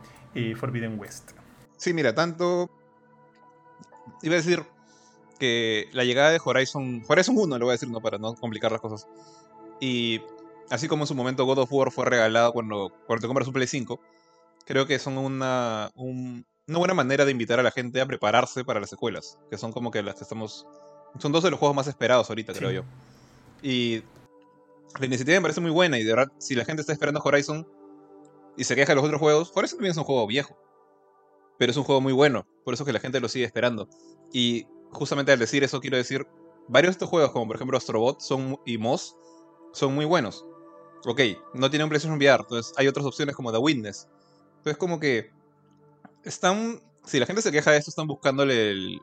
Forbidden 0.56 1.00
West. 1.00 1.32
Sí, 1.78 1.94
mira, 1.94 2.14
tanto. 2.14 2.70
Iba 4.22 4.34
a 4.34 4.38
decir 4.38 4.64
que 5.40 5.90
la 5.94 6.04
llegada 6.04 6.32
de 6.32 6.40
Horizon. 6.44 7.04
Horizon 7.08 7.36
1, 7.38 7.58
lo 7.58 7.66
voy 7.66 7.72
a 7.72 7.74
decir, 7.74 7.90
no 7.90 8.02
para 8.02 8.18
no 8.18 8.36
complicar 8.36 8.72
las 8.72 8.82
cosas. 8.82 9.08
Y 9.80 10.22
así 10.70 10.88
como 10.88 11.04
en 11.04 11.08
su 11.08 11.16
momento 11.16 11.46
God 11.46 11.60
of 11.60 11.72
War 11.72 11.92
fue 11.92 12.06
regalado 12.06 12.52
cuando, 12.52 12.92
cuando 13.06 13.22
te 13.22 13.28
compras 13.28 13.48
un 13.48 13.54
Play 13.54 13.68
5, 13.68 14.00
creo 14.68 14.86
que 14.86 15.00
son 15.00 15.18
una, 15.18 15.92
una 15.96 16.44
buena 16.68 16.94
manera 16.94 17.26
de 17.26 17.32
invitar 17.32 17.60
a 17.60 17.64
la 17.64 17.72
gente 17.72 18.02
a 18.02 18.06
prepararse 18.06 18.64
para 18.64 18.80
las 18.80 18.90
secuelas, 18.90 19.40
que 19.50 19.58
son 19.58 19.72
como 19.72 19.90
que 19.90 20.04
las 20.04 20.16
que 20.16 20.24
estamos. 20.24 20.68
Son 21.18 21.32
dos 21.32 21.44
de 21.44 21.50
los 21.50 21.60
juegos 21.60 21.76
más 21.76 21.88
esperados 21.88 22.30
ahorita, 22.30 22.54
creo 22.54 22.72
yo. 22.72 22.84
Y 23.64 24.04
la 25.00 25.06
iniciativa 25.06 25.38
me 25.38 25.42
parece 25.42 25.62
muy 25.62 25.72
buena 25.72 25.98
y 25.98 26.04
de 26.04 26.14
verdad, 26.14 26.32
si 26.38 26.54
la 26.54 26.66
gente 26.66 26.82
está 26.82 26.94
esperando 26.94 27.22
Horizon, 27.24 27.66
y 28.58 28.64
se 28.64 28.76
queja 28.76 28.92
de 28.92 28.96
los 28.96 29.06
otros 29.06 29.22
juegos, 29.22 29.52
eso 29.56 29.76
también 29.76 29.92
es 29.92 29.98
un 29.98 30.04
juego 30.04 30.28
viejo. 30.28 30.58
Pero 31.58 31.72
es 31.72 31.78
un 31.78 31.84
juego 31.84 32.02
muy 32.02 32.14
bueno, 32.14 32.46
por 32.66 32.74
eso 32.74 32.86
que 32.86 32.92
la 32.92 33.00
gente 33.00 33.20
lo 33.20 33.30
sigue 33.30 33.46
esperando. 33.46 33.88
Y 34.34 34.68
justamente 34.92 35.32
al 35.32 35.40
decir 35.40 35.64
eso 35.64 35.80
quiero 35.80 35.96
decir, 35.96 36.28
varios 36.68 36.90
de 36.90 36.96
estos 36.96 37.10
juegos, 37.10 37.32
como 37.32 37.48
por 37.48 37.56
ejemplo 37.56 37.78
Astrobot 37.78 38.20
son, 38.20 38.60
y 38.66 38.78
Moss, 38.78 39.16
son 39.74 39.96
muy 39.96 40.06
buenos. 40.06 40.46
Ok, 41.06 41.22
no 41.54 41.70
tienen 41.70 41.86
un 41.86 41.90
PlayStation 41.90 42.18
VR, 42.18 42.42
entonces 42.42 42.74
hay 42.78 42.88
otras 42.88 43.06
opciones 43.06 43.36
como 43.36 43.52
The 43.52 43.60
Witness. 43.60 44.08
Entonces 44.68 44.80
como 44.80 45.00
que 45.00 45.32
están, 46.26 46.82
si 47.06 47.22
la 47.22 47.26
gente 47.26 47.42
se 47.42 47.54
queja 47.54 47.72
de 47.72 47.78
esto, 47.78 47.90
están 47.90 48.06
buscándole 48.06 48.72
el, 48.72 49.02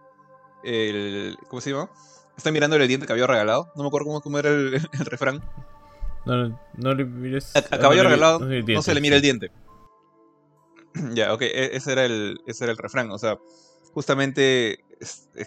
el 0.63 1.39
¿cómo 1.49 1.63
se 1.63 1.71
llama? 1.71 1.91
Están 2.37 2.53
mirándole 2.53 2.85
el 2.85 2.89
diente 2.89 3.07
que 3.07 3.15
había 3.15 3.27
regalado. 3.27 3.73
No 3.75 3.83
me 3.83 3.89
acuerdo 3.89 4.21
cómo, 4.21 4.39
era 4.39 4.51
el 4.51 4.79
refrán. 5.07 5.43
No, 6.27 6.61
no 6.75 6.95
le 6.95 7.07
mires. 7.07 7.57
A, 7.57 7.63
caballo 7.63 8.03
regalado 8.03 8.41
no, 8.41 8.83
se 8.83 8.95
le 8.95 9.01
mira 9.01 9.17
el 9.17 9.23
diente. 9.23 9.53
ya, 11.15 11.33
ok, 11.33 11.41
e, 11.41 11.75
ese 11.75 11.93
era, 11.93 12.05
el, 12.05 12.39
ese 12.47 12.65
era 12.65 12.73
el 12.73 12.77
refrán. 12.77 13.11
O 13.11 13.19
sea, 13.19 13.39
justamente 13.95 14.85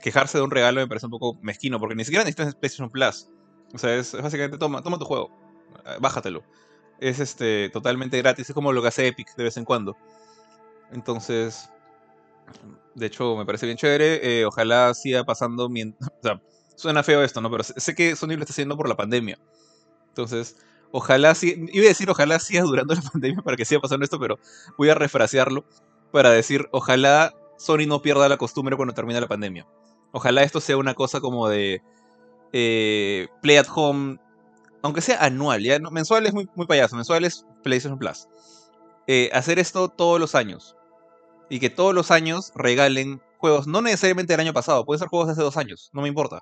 quejarse 0.02 0.39
de 0.39 0.44
un 0.44 0.49
regalo 0.49 0.81
me 0.81 0.88
parece 0.88 1.06
un 1.06 1.11
poco 1.11 1.38
mezquino, 1.44 1.80
porque 1.80 1.94
ni 1.94 2.06
siquiera 2.06 2.23
necesitas 2.23 2.56
PlayStation 2.56 2.89
Plus. 2.89 3.30
O 3.72 3.77
sea, 3.77 3.94
es, 3.94 4.14
básicamente 4.14 4.57
toma, 4.57 4.81
toma 4.81 4.98
tu 4.98 5.06
juego, 5.06 5.30
bájatelo. 6.02 6.44
Es 6.99 7.19
este 7.19 7.69
totalmente 7.69 8.18
gratis, 8.18 8.49
es 8.49 8.53
como 8.53 8.74
lo 8.74 8.82
que 8.82 8.88
hace 8.88 9.07
Epic 9.07 9.36
de 9.36 9.44
vez 9.44 9.57
en 9.57 9.65
cuando. 9.65 9.95
Entonces, 10.91 11.69
de 12.95 13.06
hecho, 13.06 13.36
me 13.36 13.45
parece 13.45 13.65
bien 13.65 13.78
chévere. 13.78 14.40
Eh, 14.41 14.45
ojalá 14.45 14.94
siga 14.94 15.24
pasando. 15.24 15.69
Mientras, 15.69 16.10
o 16.19 16.24
sea, 16.24 16.41
suena 16.76 17.03
feo 17.03 17.24
esto, 17.24 17.41
¿no? 17.41 17.52
Pero 17.52 17.64
sé 17.64 17.95
que 17.95 18.15
Sony 18.15 18.30
lo 18.30 18.41
está 18.41 18.53
haciendo 18.53 18.78
por 18.78 18.90
la 18.90 18.95
pandemia. 18.95 19.38
Entonces, 20.10 20.57
ojalá 20.91 21.36
sí, 21.36 21.68
iba 21.72 21.86
a 21.86 21.90
decir 21.90 22.10
ojalá 22.10 22.40
siga 22.40 22.64
durando 22.64 22.94
la 22.95 23.02
pandemia 23.02 23.41
para 23.41 23.57
que 23.57 23.65
siga 23.65 23.82
pasando 23.82 24.03
esto, 24.03 24.19
pero 24.19 24.40
voy 24.78 24.90
a 24.90 24.95
refrasearlo 24.95 25.65
para 26.11 26.32
decir 26.32 26.68
ojalá 26.72 27.34
Sony 27.57 27.86
no 27.88 28.02
pierda 28.02 28.30
la 28.30 28.38
costumbre 28.38 28.76
cuando 28.76 28.94
termine 28.94 29.22
la 29.22 29.28
pandemia. 29.28 29.68
Ojalá 30.11 30.44
esto 30.44 30.61
sea 30.61 30.78
una 30.78 30.94
cosa 30.94 31.19
como 31.19 31.49
de 31.49 31.82
eh, 32.53 33.28
play 33.41 33.57
at 33.57 33.68
home 33.74 34.18
aunque 34.82 35.02
sea 35.02 35.24
anual, 35.24 35.64
ya 35.64 35.80
no, 35.80 35.91
mensual 35.91 36.26
es 36.26 36.34
muy, 36.34 36.48
muy 36.56 36.68
payaso, 36.68 36.95
mensual 36.95 37.26
es 37.26 37.45
PlayStation 37.64 37.99
Plus. 37.99 38.28
Eh, 39.08 39.30
hacer 39.34 39.60
esto 39.60 39.90
todos 39.90 40.20
los 40.20 40.36
años. 40.36 40.76
Y 41.49 41.60
que 41.60 41.70
todos 41.70 41.94
los 41.94 42.12
años 42.12 42.52
regalen 42.56 43.22
juegos, 43.38 43.68
no 43.68 43.82
necesariamente 43.82 44.34
del 44.34 44.41
año 44.41 44.54
pasado, 44.54 44.86
pueden 44.86 44.99
ser 44.99 45.08
juegos 45.08 45.28
de 45.28 45.34
hace 45.34 45.41
dos 45.41 45.58
años, 45.58 45.90
no 45.94 46.02
me 46.02 46.10
importa. 46.10 46.41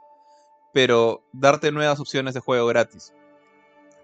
Pero 0.73 1.23
darte 1.31 1.71
nuevas 1.71 1.99
opciones 1.99 2.33
de 2.33 2.39
juego 2.39 2.65
gratis. 2.67 3.13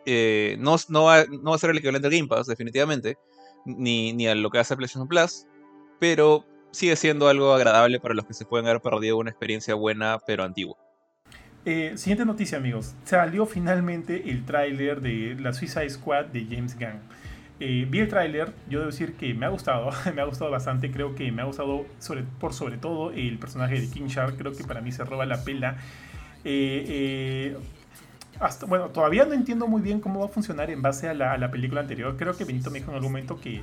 Eh, 0.06 0.58
no, 0.60 0.76
no, 0.90 1.04
va, 1.06 1.26
no, 1.26 1.52
va, 1.52 1.56
a 1.56 1.60
ser 1.60 1.72
el 1.72 1.78
equivalente 1.78 2.08
al 2.08 2.14
Game 2.14 2.28
Pass, 2.28 2.48
definitivamente, 2.48 3.18
ni, 3.66 4.14
ni 4.14 4.28
a 4.28 4.36
lo 4.36 4.50
que 4.50 4.60
hace 4.60 4.76
PlayStation 4.76 5.08
Plus, 5.08 5.46
pero 6.00 6.46
sigue 6.72 6.96
siendo 6.96 7.28
algo 7.28 7.54
agradable 7.54 8.00
para 8.00 8.14
los 8.14 8.26
que 8.26 8.34
se 8.34 8.46
pueden 8.46 8.68
haber 8.68 8.82
perdido 8.82 9.18
una 9.18 9.30
experiencia 9.30 9.76
buena 9.76 10.20
pero 10.26 10.44
antigua. 10.44 10.78
Eh, 11.64 11.94
siguiente 11.96 12.26
noticia, 12.26 12.58
amigos. 12.58 12.96
Salió 13.04 13.46
finalmente 13.46 14.32
el 14.32 14.46
tráiler 14.46 15.00
de 15.02 15.38
la 15.40 15.54
Suicide 15.54 15.90
Squad 15.90 16.26
de 16.26 16.46
James 16.50 16.78
Gunn. 16.78 17.00
Eh, 17.60 17.86
vi 17.88 18.00
el 18.00 18.08
tráiler, 18.08 18.52
yo 18.68 18.80
debo 18.80 18.90
decir 18.90 19.14
que 19.14 19.36
me 19.36 19.46
ha 19.46 19.50
gustado, 19.50 19.92
me 20.16 20.22
ha 20.22 20.26
gustado 20.26 20.50
bastante, 20.50 20.90
creo 20.90 21.14
que 21.14 21.32
me 21.32 21.44
ha 21.44 21.46
gustado 21.46 21.86
sobre, 22.00 22.24
por 22.24 22.54
sobre 22.54 22.78
todo 22.78 23.12
el 23.12 23.38
personaje 23.38 23.80
de 23.80 23.88
King 23.88 24.08
Shark, 24.08 24.36
creo 24.38 24.54
que 24.54 24.64
para 24.64 24.82
mí 24.82 24.92
se 24.92 25.04
roba 25.04 25.28
la 25.28 25.44
pela. 25.44 25.78
Eh, 26.44 27.56
hasta, 28.40 28.66
bueno, 28.66 28.88
todavía 28.88 29.26
no 29.26 29.34
entiendo 29.34 29.68
muy 29.68 29.84
bien 29.84 30.00
cómo 30.00 30.22
va 30.22 30.26
a 30.26 30.30
funcionar 30.30 30.72
en 30.72 30.82
base 30.82 31.08
a 31.08 31.14
la, 31.14 31.34
a 31.34 31.38
la 31.38 31.52
película 31.52 31.82
anterior, 31.82 32.18
creo 32.18 32.36
que 32.36 32.44
Benito 32.44 32.72
me 32.72 32.80
dijo 32.80 32.90
en 32.90 32.96
algún 32.96 33.12
momento 33.12 33.40
que 33.40 33.62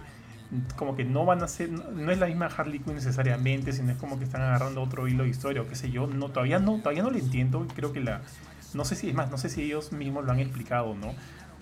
como 0.76 0.96
que 0.96 1.04
no 1.04 1.24
van 1.24 1.42
a 1.42 1.48
ser, 1.48 1.70
no 1.70 2.10
es 2.10 2.18
la 2.18 2.26
misma 2.26 2.46
Harley 2.46 2.78
Quinn 2.78 2.94
necesariamente, 2.94 3.72
sino 3.72 3.92
es 3.92 3.98
como 3.98 4.18
que 4.18 4.24
están 4.24 4.40
agarrando 4.40 4.82
otro 4.82 5.06
hilo 5.06 5.24
de 5.24 5.30
historia 5.30 5.62
o 5.62 5.68
qué 5.68 5.74
sé 5.74 5.90
yo, 5.90 6.06
no, 6.06 6.28
todavía 6.28 6.58
no, 6.58 6.78
todavía 6.78 7.02
no 7.02 7.10
lo 7.10 7.18
entiendo, 7.18 7.66
creo 7.74 7.92
que 7.92 8.00
la, 8.00 8.22
no 8.74 8.84
sé 8.84 8.96
si, 8.96 9.08
es 9.08 9.14
más, 9.14 9.30
no 9.30 9.36
sé 9.36 9.50
si 9.50 9.62
ellos 9.62 9.92
mismos 9.92 10.24
lo 10.24 10.32
han 10.32 10.40
explicado 10.40 10.94
no, 10.94 11.14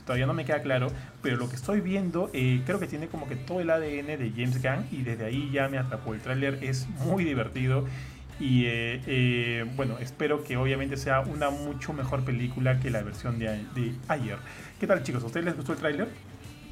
todavía 0.05 0.27
no 0.27 0.35
me 0.35 0.45
queda 0.45 0.63
claro, 0.63 0.89
pero 1.21 1.37
lo 1.37 1.49
que 1.49 1.57
estoy 1.57 1.81
viendo 1.81 2.31
eh, 2.33 2.63
creo 2.65 2.79
que 2.79 2.87
tiene 2.87 3.09
como 3.09 3.27
que 3.27 3.35
todo 3.35 3.61
el 3.61 3.71
ADN 3.71 4.07
de 4.07 4.33
James 4.35 4.63
Gunn 4.63 4.87
y 4.93 5.03
desde 5.03 5.25
ahí 5.25 5.51
ya 5.53 5.69
me 5.69 5.79
atrapó, 5.79 6.15
el 6.15 6.21
tráiler 6.21 6.63
es 6.63 6.89
muy 7.05 7.25
divertido 7.25 7.85
y 8.39 8.67
eh, 8.67 9.01
eh, 9.07 9.65
bueno, 9.77 9.99
espero 9.99 10.45
que 10.45 10.57
obviamente 10.57 10.97
sea 10.97 11.21
una 11.21 11.51
mucho 11.51 11.93
mejor 11.93 12.23
película 12.25 12.79
que 12.79 12.91
la 12.91 13.03
versión 13.03 13.39
de, 13.39 13.65
de 13.75 13.95
ayer. 14.09 14.37
¿Qué 14.79 14.87
tal 14.87 15.03
chicos? 15.03 15.23
¿A 15.23 15.27
ustedes 15.27 15.47
les 15.47 15.57
gustó 15.57 15.73
el 15.73 15.79
tráiler? 15.79 16.09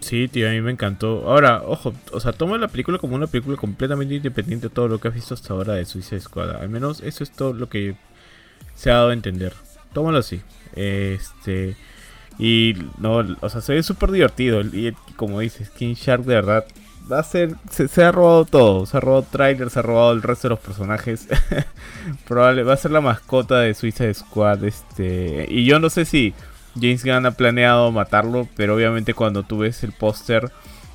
Sí, 0.04 0.28
tío, 0.28 0.46
a 0.50 0.52
mí 0.52 0.60
me 0.60 0.70
encantó. 0.70 1.26
Ahora, 1.26 1.62
ojo, 1.64 1.94
o 2.12 2.20
sea, 2.20 2.34
toma 2.34 2.58
la 2.58 2.68
película 2.68 2.98
como 2.98 3.14
una 3.14 3.26
película 3.26 3.56
completamente 3.56 4.14
independiente 4.14 4.68
de 4.68 4.74
todo 4.74 4.86
lo 4.86 5.00
que 5.00 5.08
has 5.08 5.14
visto 5.14 5.32
hasta 5.32 5.54
ahora 5.54 5.72
de 5.72 5.86
Suicide 5.86 6.20
Squad. 6.20 6.56
Al 6.56 6.68
menos 6.68 7.00
eso 7.00 7.24
es 7.24 7.30
todo 7.30 7.54
lo 7.54 7.70
que 7.70 7.96
se 8.74 8.90
ha 8.90 8.96
dado 8.96 9.08
a 9.08 9.14
entender. 9.14 9.54
Tómalo 9.94 10.18
así. 10.18 10.42
Este. 10.76 11.74
Y 12.38 12.74
no, 12.98 13.24
o 13.40 13.48
sea, 13.48 13.62
se 13.62 13.72
ve 13.72 13.82
súper 13.82 14.10
divertido. 14.10 14.60
Y 14.60 14.94
como 15.16 15.40
dices, 15.40 15.70
King 15.70 15.94
Shark 15.94 16.24
de 16.24 16.34
verdad 16.34 16.66
va 17.10 17.20
a 17.20 17.22
ser. 17.22 17.54
Se, 17.70 18.04
ha 18.04 18.12
robado 18.12 18.44
todo. 18.44 18.84
Se 18.84 18.98
ha 18.98 19.00
robado 19.00 19.22
trailers, 19.22 19.72
se 19.72 19.78
ha 19.78 19.82
robado 19.82 20.12
el 20.12 20.20
resto 20.20 20.48
de 20.48 20.54
los 20.56 20.60
personajes. 20.60 21.28
Probable, 22.28 22.62
va 22.62 22.74
a 22.74 22.76
ser 22.76 22.90
la 22.90 23.00
mascota 23.00 23.60
de 23.60 23.72
Suicide 23.72 24.12
Squad. 24.12 24.64
Este. 24.64 25.46
Y 25.48 25.64
yo 25.64 25.78
no 25.78 25.88
sé 25.88 26.04
si 26.04 26.34
James 26.74 27.04
Gunn 27.04 27.26
ha 27.26 27.30
planeado 27.32 27.90
matarlo, 27.92 28.48
pero 28.56 28.74
obviamente 28.74 29.14
cuando 29.14 29.42
tú 29.42 29.58
ves 29.58 29.82
el 29.84 29.92
póster, 29.92 30.50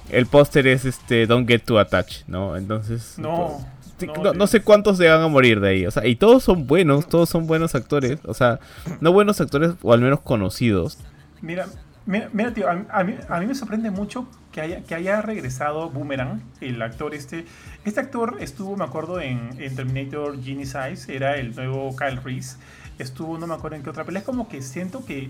el 0.10 0.26
póster 0.26 0.68
es 0.68 0.86
este 0.86 1.28
Don't 1.28 1.48
Get 1.48 1.64
Too 1.64 1.80
Attached, 1.80 2.28
¿no? 2.28 2.58
Entonces, 2.58 3.16
no, 3.18 3.66
pues, 3.98 4.12
no, 4.16 4.24
no, 4.24 4.34
no, 4.34 4.48
sé 4.48 4.62
cuántos 4.62 4.98
se 4.98 5.08
van 5.08 5.22
a 5.22 5.28
morir 5.28 5.60
de 5.60 5.70
ahí, 5.70 5.86
o 5.86 5.92
sea, 5.92 6.06
y 6.06 6.16
todos 6.16 6.44
son 6.44 6.68
buenos, 6.68 7.08
todos 7.08 7.30
son 7.30 7.48
buenos 7.48 7.76
actores, 7.76 8.20
o 8.26 8.34
sea, 8.34 8.60
no 9.02 9.12
buenos 9.12 9.40
actores 9.42 9.74
o 9.82 9.94
al 9.94 10.02
menos 10.02 10.22
conocidos. 10.22 10.98
Mira, 11.42 11.68
mira, 12.06 12.30
mira 12.34 12.54
tío, 12.54 12.68
a, 12.68 12.86
a, 12.90 13.04
mí, 13.04 13.16
a 13.28 13.40
mí 13.40 13.46
me 13.46 13.56
sorprende 13.56 13.92
mucho 13.92 14.28
que 14.52 14.62
haya, 14.62 14.84
que 14.84 14.96
haya 14.96 15.22
regresado 15.22 15.90
Boomerang, 15.90 16.42
el 16.62 16.82
actor 16.82 17.14
este. 17.14 17.46
Este 17.86 18.00
actor 18.00 18.38
estuvo, 18.40 18.76
me 18.76 18.84
acuerdo, 18.84 19.20
en, 19.22 19.50
en 19.58 19.76
Terminator 19.76 20.42
Genesis, 20.42 21.08
era 21.08 21.38
el 21.38 21.56
nuevo 21.56 21.96
Kyle 21.96 22.22
Reese. 22.22 22.58
Estuvo, 22.98 23.38
no 23.38 23.48
me 23.48 23.54
acuerdo 23.54 23.78
en 23.78 23.84
qué 23.84 23.90
otra 23.90 24.04
pelea. 24.04 24.20
Es 24.20 24.26
como 24.26 24.50
que 24.50 24.62
siento 24.62 25.06
que 25.06 25.30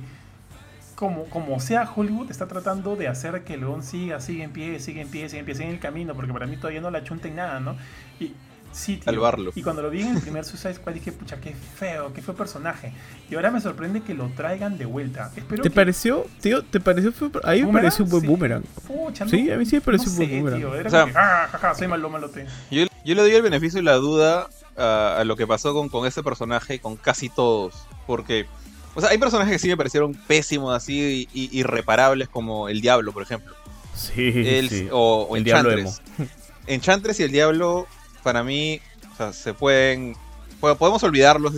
como, 1.00 1.24
como 1.30 1.62
sea 1.62 1.90
Hollywood 1.96 2.30
está 2.30 2.46
tratando 2.50 2.98
de 2.98 3.08
hacer 3.08 3.46
que 3.46 3.56
León 3.56 3.84
siga, 3.84 4.20
siga 4.20 4.44
en 4.44 4.52
pie, 4.52 4.82
siga 4.82 5.02
en 5.02 5.08
pie, 5.08 5.30
siga 5.30 5.40
en 5.40 5.46
pie, 5.46 5.56
siga 5.56 5.70
en 5.70 5.76
el 5.76 5.80
camino, 5.80 6.14
porque 6.14 6.34
para 6.34 6.46
mí 6.46 6.58
todavía 6.58 6.82
no 6.82 6.92
la 6.92 7.06
chunta 7.06 7.30
en 7.30 7.38
nada, 7.38 7.62
¿no? 7.62 7.78
Y 8.20 8.34
sí, 8.74 8.98
tío, 8.98 9.06
Salvarlo. 9.06 9.54
Y 9.56 9.64
cuando 9.64 9.82
lo 9.82 9.90
vi 9.90 10.02
en 10.02 10.18
el 10.18 10.22
primer 10.22 10.44
Suicide 10.44 10.74
Squad 10.74 10.92
dije, 10.96 11.14
pucha, 11.14 11.40
qué 11.40 11.56
feo, 11.56 12.12
qué 12.12 12.22
feo 12.22 12.36
personaje. 12.36 12.92
Y 13.32 13.36
ahora 13.36 13.50
me 13.50 13.62
sorprende 13.62 14.02
que 14.02 14.14
lo 14.14 14.28
traigan 14.36 14.78
de 14.78 14.84
vuelta. 14.88 15.32
Espero 15.38 15.64
¿Te 15.64 15.70
que... 15.70 15.74
pareció, 15.74 16.28
tío? 16.42 16.66
¿Te 16.66 16.82
pareció? 16.82 17.14
A 17.46 17.54
mí 17.54 17.64
me 17.64 17.72
pareció 17.72 18.04
un 18.04 18.12
buen 18.12 18.22
sí. 18.24 18.28
boomerang. 18.28 18.64
Pucha, 18.86 19.24
no, 19.24 19.32
sí, 19.32 19.50
a 19.50 19.56
mí 19.56 19.66
sí 19.66 19.78
me 19.78 19.82
pareció 19.82 20.08
no 20.08 20.12
un 20.12 20.18
buen 20.18 20.30
sé, 20.30 20.36
boomerang. 20.36 20.60
tío, 20.60 20.76
era 20.76 20.88
O 20.90 20.92
sea, 20.92 21.02
como 21.04 21.14
que, 21.14 21.18
ah, 21.18 21.48
jaja, 21.50 21.76
soy 21.76 21.88
malo, 21.88 22.10
malote. 22.10 22.46
Yo, 22.72 22.88
yo 23.06 23.16
le 23.16 23.22
doy 23.22 23.32
el 23.32 23.42
beneficio 23.42 23.80
y 23.80 23.84
la 23.84 23.94
duda 23.94 24.50
a, 24.76 25.16
a 25.18 25.24
lo 25.24 25.38
que 25.38 25.48
pasó 25.48 25.74
con, 25.74 25.88
con 25.88 26.06
ese 26.06 26.24
personaje 26.24 26.76
y 26.76 26.80
con 26.80 26.98
casi 26.98 27.30
todos. 27.30 27.88
Porque, 28.06 28.48
o 28.96 29.02
sea, 29.02 29.10
hay 29.12 29.18
personajes 29.18 29.54
que 29.54 29.60
sí 29.60 29.68
me 29.68 29.78
parecieron 29.78 30.14
pésimos, 30.14 30.76
así, 30.76 31.28
y, 31.34 31.46
y 31.46 31.60
irreparables, 31.60 32.28
como 32.30 32.70
el 32.70 32.82
Diablo, 32.82 33.12
por 33.14 33.24
ejemplo. 33.24 33.56
Sí, 33.96 34.32
El- 34.46 34.70
sí. 34.70 34.88
O, 34.92 35.28
o 35.30 35.36
El 35.36 35.44
Diablo 35.44 35.72
Enchantress. 35.72 36.02
Enchantress 36.68 37.20
y 37.20 37.24
el 37.24 37.32
Diablo, 37.32 37.88
para 38.24 38.44
mí, 38.44 38.80
o 39.14 39.18
sea, 39.18 39.34
se 39.34 39.54
pueden. 39.54 40.16
po- 40.60 40.76
Podemos 40.76 41.02
olvidarlos. 41.04 41.54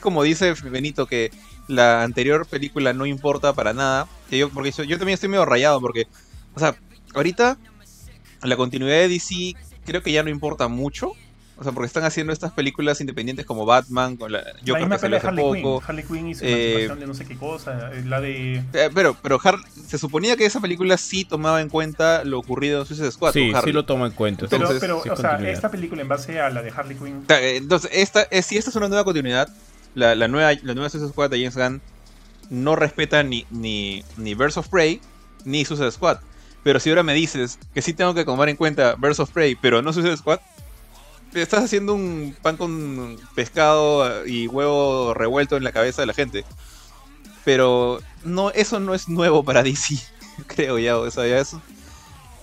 Como 0.00 0.22
dice 0.22 0.52
Benito, 0.64 1.06
que 1.06 1.30
la 1.66 2.02
anterior 2.02 2.46
película 2.46 2.92
no 2.92 3.06
importa 3.06 3.52
para 3.52 3.72
nada. 3.72 4.06
Que 4.30 4.38
yo, 4.38 4.50
porque 4.50 4.70
yo, 4.70 4.84
yo 4.84 4.98
también 4.98 5.14
estoy 5.14 5.28
medio 5.28 5.44
rayado, 5.44 5.80
porque, 5.80 6.06
o 6.54 6.60
sea, 6.60 6.74
ahorita 7.14 7.56
la 8.42 8.56
continuidad 8.56 8.96
de 8.98 9.08
DC 9.08 9.54
creo 9.84 10.02
que 10.02 10.12
ya 10.12 10.22
no 10.22 10.30
importa 10.30 10.68
mucho. 10.68 11.12
O 11.56 11.62
sea, 11.62 11.70
porque 11.70 11.86
están 11.86 12.02
haciendo 12.02 12.32
estas 12.32 12.52
películas 12.52 13.00
independientes 13.00 13.46
como 13.46 13.64
Batman, 13.64 14.16
con 14.16 14.32
la 14.32 14.40
la 14.42 14.52
Joker 14.66 14.80
misma 14.80 14.96
que 14.96 15.00
salió 15.02 15.18
hace 15.18 15.26
Harley 15.28 15.44
poco. 15.44 15.78
Quinn. 15.78 15.88
Harley 15.88 16.04
Quinn 16.04 16.28
hizo 16.28 16.44
Eh, 16.44 16.86
una 16.86 16.96
de 16.96 17.06
no 17.06 17.14
sé 17.14 17.24
qué 17.26 17.36
cosa. 17.36 17.92
eh, 17.92 18.02
La 18.04 18.20
de. 18.20 18.56
Eh, 18.72 18.90
pero, 18.92 19.16
pero 19.22 19.38
Har- 19.38 19.60
se 19.86 19.96
suponía 19.96 20.36
que 20.36 20.46
esa 20.46 20.60
película 20.60 20.96
sí 20.96 21.24
tomaba 21.24 21.60
en 21.60 21.68
cuenta 21.68 22.24
lo 22.24 22.40
ocurrido 22.40 22.80
en 22.80 22.86
Suicide 22.86 23.12
Squad. 23.12 23.32
Sí, 23.32 23.52
sí 23.64 23.72
lo 23.72 23.84
tomo 23.84 24.04
en 24.04 24.12
cuenta. 24.12 24.46
Pero, 24.48 24.56
Entonces, 24.62 24.80
pero 24.80 25.00
sí, 25.02 25.08
o 25.10 25.16
sea, 25.16 25.36
esta 25.48 25.70
película 25.70 26.02
en 26.02 26.08
base 26.08 26.40
a 26.40 26.50
la 26.50 26.60
de 26.60 26.70
Harley 26.70 26.96
Quinn. 26.96 27.18
O 27.22 27.26
sea, 27.28 27.40
eh, 27.40 27.56
Entonces, 27.58 27.90
esta, 27.94 28.26
si 28.42 28.56
esta 28.56 28.70
es 28.70 28.76
una 28.76 28.88
nueva 28.88 29.04
continuidad, 29.04 29.48
la, 29.94 30.16
la 30.16 30.26
nueva, 30.26 30.52
la 30.62 30.74
nueva 30.74 30.90
Suicide 30.90 31.10
Squad 31.12 31.30
de 31.30 31.38
James 31.38 31.56
Gunn 31.56 31.80
no 32.50 32.74
respeta 32.74 33.22
ni, 33.22 33.46
ni, 33.50 34.02
ni 34.16 34.34
Birds 34.34 34.56
of 34.56 34.68
Prey 34.68 35.00
ni 35.44 35.64
Suicide 35.64 35.92
Squad. 35.92 36.18
Pero 36.64 36.80
si 36.80 36.88
ahora 36.90 37.02
me 37.04 37.14
dices 37.14 37.58
que 37.74 37.80
sí 37.82 37.92
tengo 37.92 38.12
que 38.14 38.24
tomar 38.24 38.48
en 38.48 38.56
cuenta 38.56 38.96
Birds 38.96 39.20
of 39.20 39.30
Prey, 39.30 39.54
pero 39.54 39.82
no 39.82 39.92
Suicide 39.92 40.16
Squad, 40.16 40.40
estás 41.34 41.64
haciendo 41.64 41.94
un 41.94 42.36
pan 42.42 42.56
con 42.56 43.16
pescado 43.34 44.24
eh, 44.24 44.30
y 44.30 44.46
huevo 44.46 45.14
revuelto 45.14 45.56
en 45.56 45.64
la 45.64 45.72
cabeza 45.72 46.02
de 46.02 46.06
la 46.06 46.14
gente. 46.14 46.44
Pero 47.44 48.00
no, 48.24 48.50
eso 48.50 48.80
no 48.80 48.94
es 48.94 49.08
nuevo 49.08 49.44
para 49.44 49.62
DC, 49.62 49.96
creo 50.46 50.78
ya. 50.78 50.96
O 50.98 51.10
sea, 51.10 51.26
ya 51.26 51.38
es- 51.40 51.56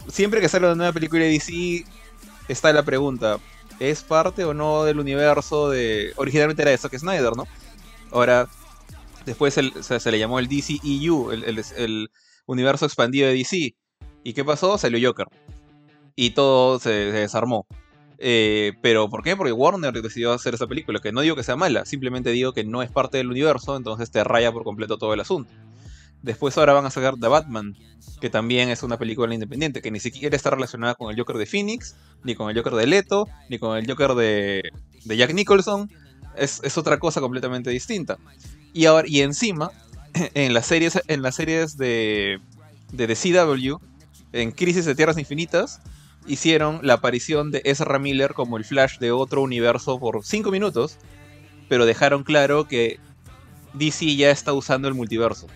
Siempre 0.07 0.41
que 0.41 0.49
sale 0.49 0.65
una 0.65 0.76
nueva 0.76 0.93
película 0.93 1.23
de 1.23 1.30
DC, 1.31 1.85
está 2.47 2.73
la 2.73 2.84
pregunta, 2.84 3.38
¿es 3.80 4.01
parte 4.01 4.43
o 4.43 4.53
no 4.53 4.84
del 4.84 4.99
universo 4.99 5.69
de... 5.69 6.11
Originalmente 6.15 6.63
era 6.63 6.72
de 6.72 6.77
Zack 6.77 6.97
Snyder, 6.97 7.35
¿no? 7.38 7.47
Ahora, 8.11 8.47
después 9.26 9.53
se, 9.53 9.61
le 10.11 10.19
llamó 10.19 10.39
el 10.39 10.47
DCEU, 10.47 11.31
el, 11.31 11.63
el 11.77 12.09
universo 12.47 12.85
expandido 12.85 13.27
de 13.27 13.35
DC. 13.35 13.76
¿Y 14.23 14.34
qué 14.34 14.43
pasó? 14.43 14.77
Salió 14.77 15.07
Joker. 15.09 15.27
Y 16.15 16.31
todo 16.31 16.80
se, 16.80 17.11
se 17.11 17.18
desarmó. 17.18 17.65
Eh, 18.23 18.73
pero 18.81 19.10
¿por 19.10 19.23
qué? 19.23 19.35
Porque 19.35 19.52
Warner 19.52 19.99
decidió 19.99 20.31
hacer 20.31 20.53
esa 20.53 20.68
película, 20.68 20.99
que 20.99 21.11
no 21.11 21.22
digo 21.22 21.35
que 21.35 21.41
sea 21.41 21.56
mala, 21.56 21.85
simplemente 21.85 22.30
digo 22.30 22.53
que 22.53 22.64
no 22.64 22.84
es 22.84 22.91
parte 22.91 23.18
del 23.18 23.31
universo, 23.31 23.76
entonces 23.76 24.11
te 24.11 24.23
raya 24.23 24.52
por 24.52 24.64
completo 24.64 24.99
todo 24.99 25.15
el 25.15 25.19
asunto. 25.22 25.52
Después 26.22 26.56
ahora 26.60 26.73
van 26.73 26.85
a 26.85 26.91
sacar 26.91 27.15
The 27.19 27.27
Batman, 27.27 27.76
que 28.22 28.30
también 28.30 28.69
es 28.69 28.84
una 28.84 28.99
película 28.99 29.34
independiente, 29.34 29.81
que 29.81 29.89
ni 29.89 29.99
siquiera 29.99 30.35
está 30.35 30.52
relacionada 30.52 30.93
con 30.93 31.10
el 31.10 31.18
Joker 31.18 31.35
de 31.38 31.48
Phoenix, 31.48 31.95
ni 32.23 32.35
con 32.35 32.52
el 32.52 32.56
Joker 32.56 32.73
de 32.73 32.85
Leto, 32.85 33.27
ni 33.49 33.57
con 33.57 33.76
el 33.76 33.88
Joker 33.88 34.14
de, 34.14 34.69
de 35.03 35.18
Jack 35.18 35.34
Nicholson. 35.34 35.89
Es, 36.38 36.61
es 36.64 36.77
otra 36.77 36.99
cosa 36.99 37.22
completamente 37.22 37.72
distinta. 37.72 38.19
Y, 38.72 38.85
ahora, 38.85 39.07
y 39.07 39.22
encima, 39.22 39.72
en 40.35 40.53
las 40.53 40.68
series, 40.68 41.02
en 41.07 41.23
las 41.23 41.34
series 41.34 41.76
de, 41.76 42.39
de 42.91 43.07
The 43.07 43.15
CW, 43.15 43.77
en 44.31 44.52
Crisis 44.52 44.85
de 44.85 44.93
Tierras 44.93 45.18
Infinitas, 45.18 45.81
hicieron 46.27 46.80
la 46.84 46.95
aparición 46.95 47.52
de 47.52 47.61
Ezra 47.65 47.99
Miller 47.99 48.34
como 48.34 48.57
el 48.57 48.65
Flash 48.65 48.99
de 48.99 49.11
otro 49.11 49.41
universo 49.41 49.99
por 49.99 50.23
5 50.23 50.52
minutos, 50.52 50.98
pero 51.69 51.85
dejaron 51.85 52.23
claro 52.23 52.68
que 52.68 52.99
DC 53.73 54.15
ya 54.15 54.31
está 54.31 54.53
usando 54.53 54.88
el 54.88 54.93
multiverso. 54.93 55.48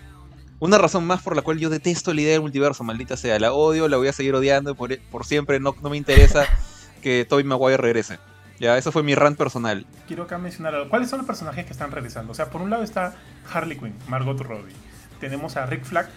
Una 0.58 0.78
razón 0.78 1.06
más 1.06 1.22
por 1.22 1.36
la 1.36 1.42
cual 1.42 1.58
yo 1.58 1.68
detesto 1.68 2.14
la 2.14 2.22
idea 2.22 2.32
del 2.32 2.40
multiverso, 2.40 2.82
maldita 2.82 3.16
sea. 3.16 3.38
La 3.38 3.52
odio, 3.52 3.88
la 3.88 3.98
voy 3.98 4.08
a 4.08 4.12
seguir 4.12 4.34
odiando 4.34 4.74
por, 4.74 4.98
por 5.10 5.26
siempre. 5.26 5.60
No, 5.60 5.76
no 5.82 5.90
me 5.90 5.98
interesa 5.98 6.46
que 7.02 7.26
Tobey 7.28 7.44
Maguire 7.44 7.76
regrese. 7.76 8.18
Ya, 8.58 8.78
eso 8.78 8.90
fue 8.90 9.02
mi 9.02 9.14
rant 9.14 9.36
personal. 9.36 9.86
Quiero 10.06 10.22
acá 10.22 10.38
mencionar 10.38 10.74
algo. 10.74 10.88
¿Cuáles 10.88 11.10
son 11.10 11.18
los 11.18 11.26
personajes 11.26 11.66
que 11.66 11.72
están 11.72 11.92
regresando? 11.92 12.32
O 12.32 12.34
sea, 12.34 12.48
por 12.48 12.62
un 12.62 12.70
lado 12.70 12.82
está 12.82 13.14
Harley 13.52 13.78
Quinn, 13.78 13.94
Margot 14.08 14.40
Robbie. 14.40 14.72
tenemos 15.20 15.58
a 15.58 15.66
Rick 15.66 15.84
Flag. 15.84 16.08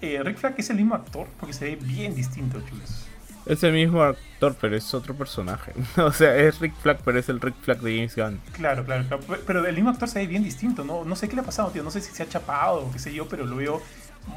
Eh, 0.00 0.22
Rick 0.24 0.38
Flag 0.38 0.54
es 0.56 0.70
el 0.70 0.76
mismo 0.76 0.94
actor 0.94 1.28
porque 1.38 1.52
se 1.52 1.66
ve 1.66 1.76
bien 1.76 2.14
distinto, 2.14 2.62
chulos. 2.62 3.06
Es 3.46 3.62
el 3.64 3.72
mismo 3.72 4.02
actor, 4.02 4.56
pero 4.60 4.76
es 4.76 4.94
otro 4.94 5.14
personaje. 5.14 5.72
o 5.96 6.12
sea, 6.12 6.36
es 6.36 6.60
Rick 6.60 6.74
Flag, 6.76 6.98
pero 7.04 7.18
es 7.18 7.28
el 7.28 7.40
Rick 7.40 7.56
Flag 7.62 7.80
de 7.80 7.96
James 7.96 8.16
Gunn. 8.16 8.40
Claro, 8.52 8.84
claro, 8.84 9.04
claro. 9.06 9.22
Pero 9.46 9.66
el 9.66 9.74
mismo 9.74 9.90
actor 9.90 10.08
se 10.08 10.20
ve 10.20 10.26
bien 10.26 10.44
distinto. 10.44 10.84
No, 10.84 11.04
no 11.04 11.16
sé 11.16 11.28
qué 11.28 11.34
le 11.34 11.42
ha 11.42 11.44
pasado, 11.44 11.70
tío. 11.70 11.82
No 11.82 11.90
sé 11.90 12.00
si 12.00 12.12
se 12.12 12.22
ha 12.22 12.28
chapado 12.28 12.86
o 12.86 12.92
qué 12.92 12.98
sé 12.98 13.12
yo, 13.12 13.28
pero 13.28 13.44
lo 13.44 13.56
veo 13.56 13.82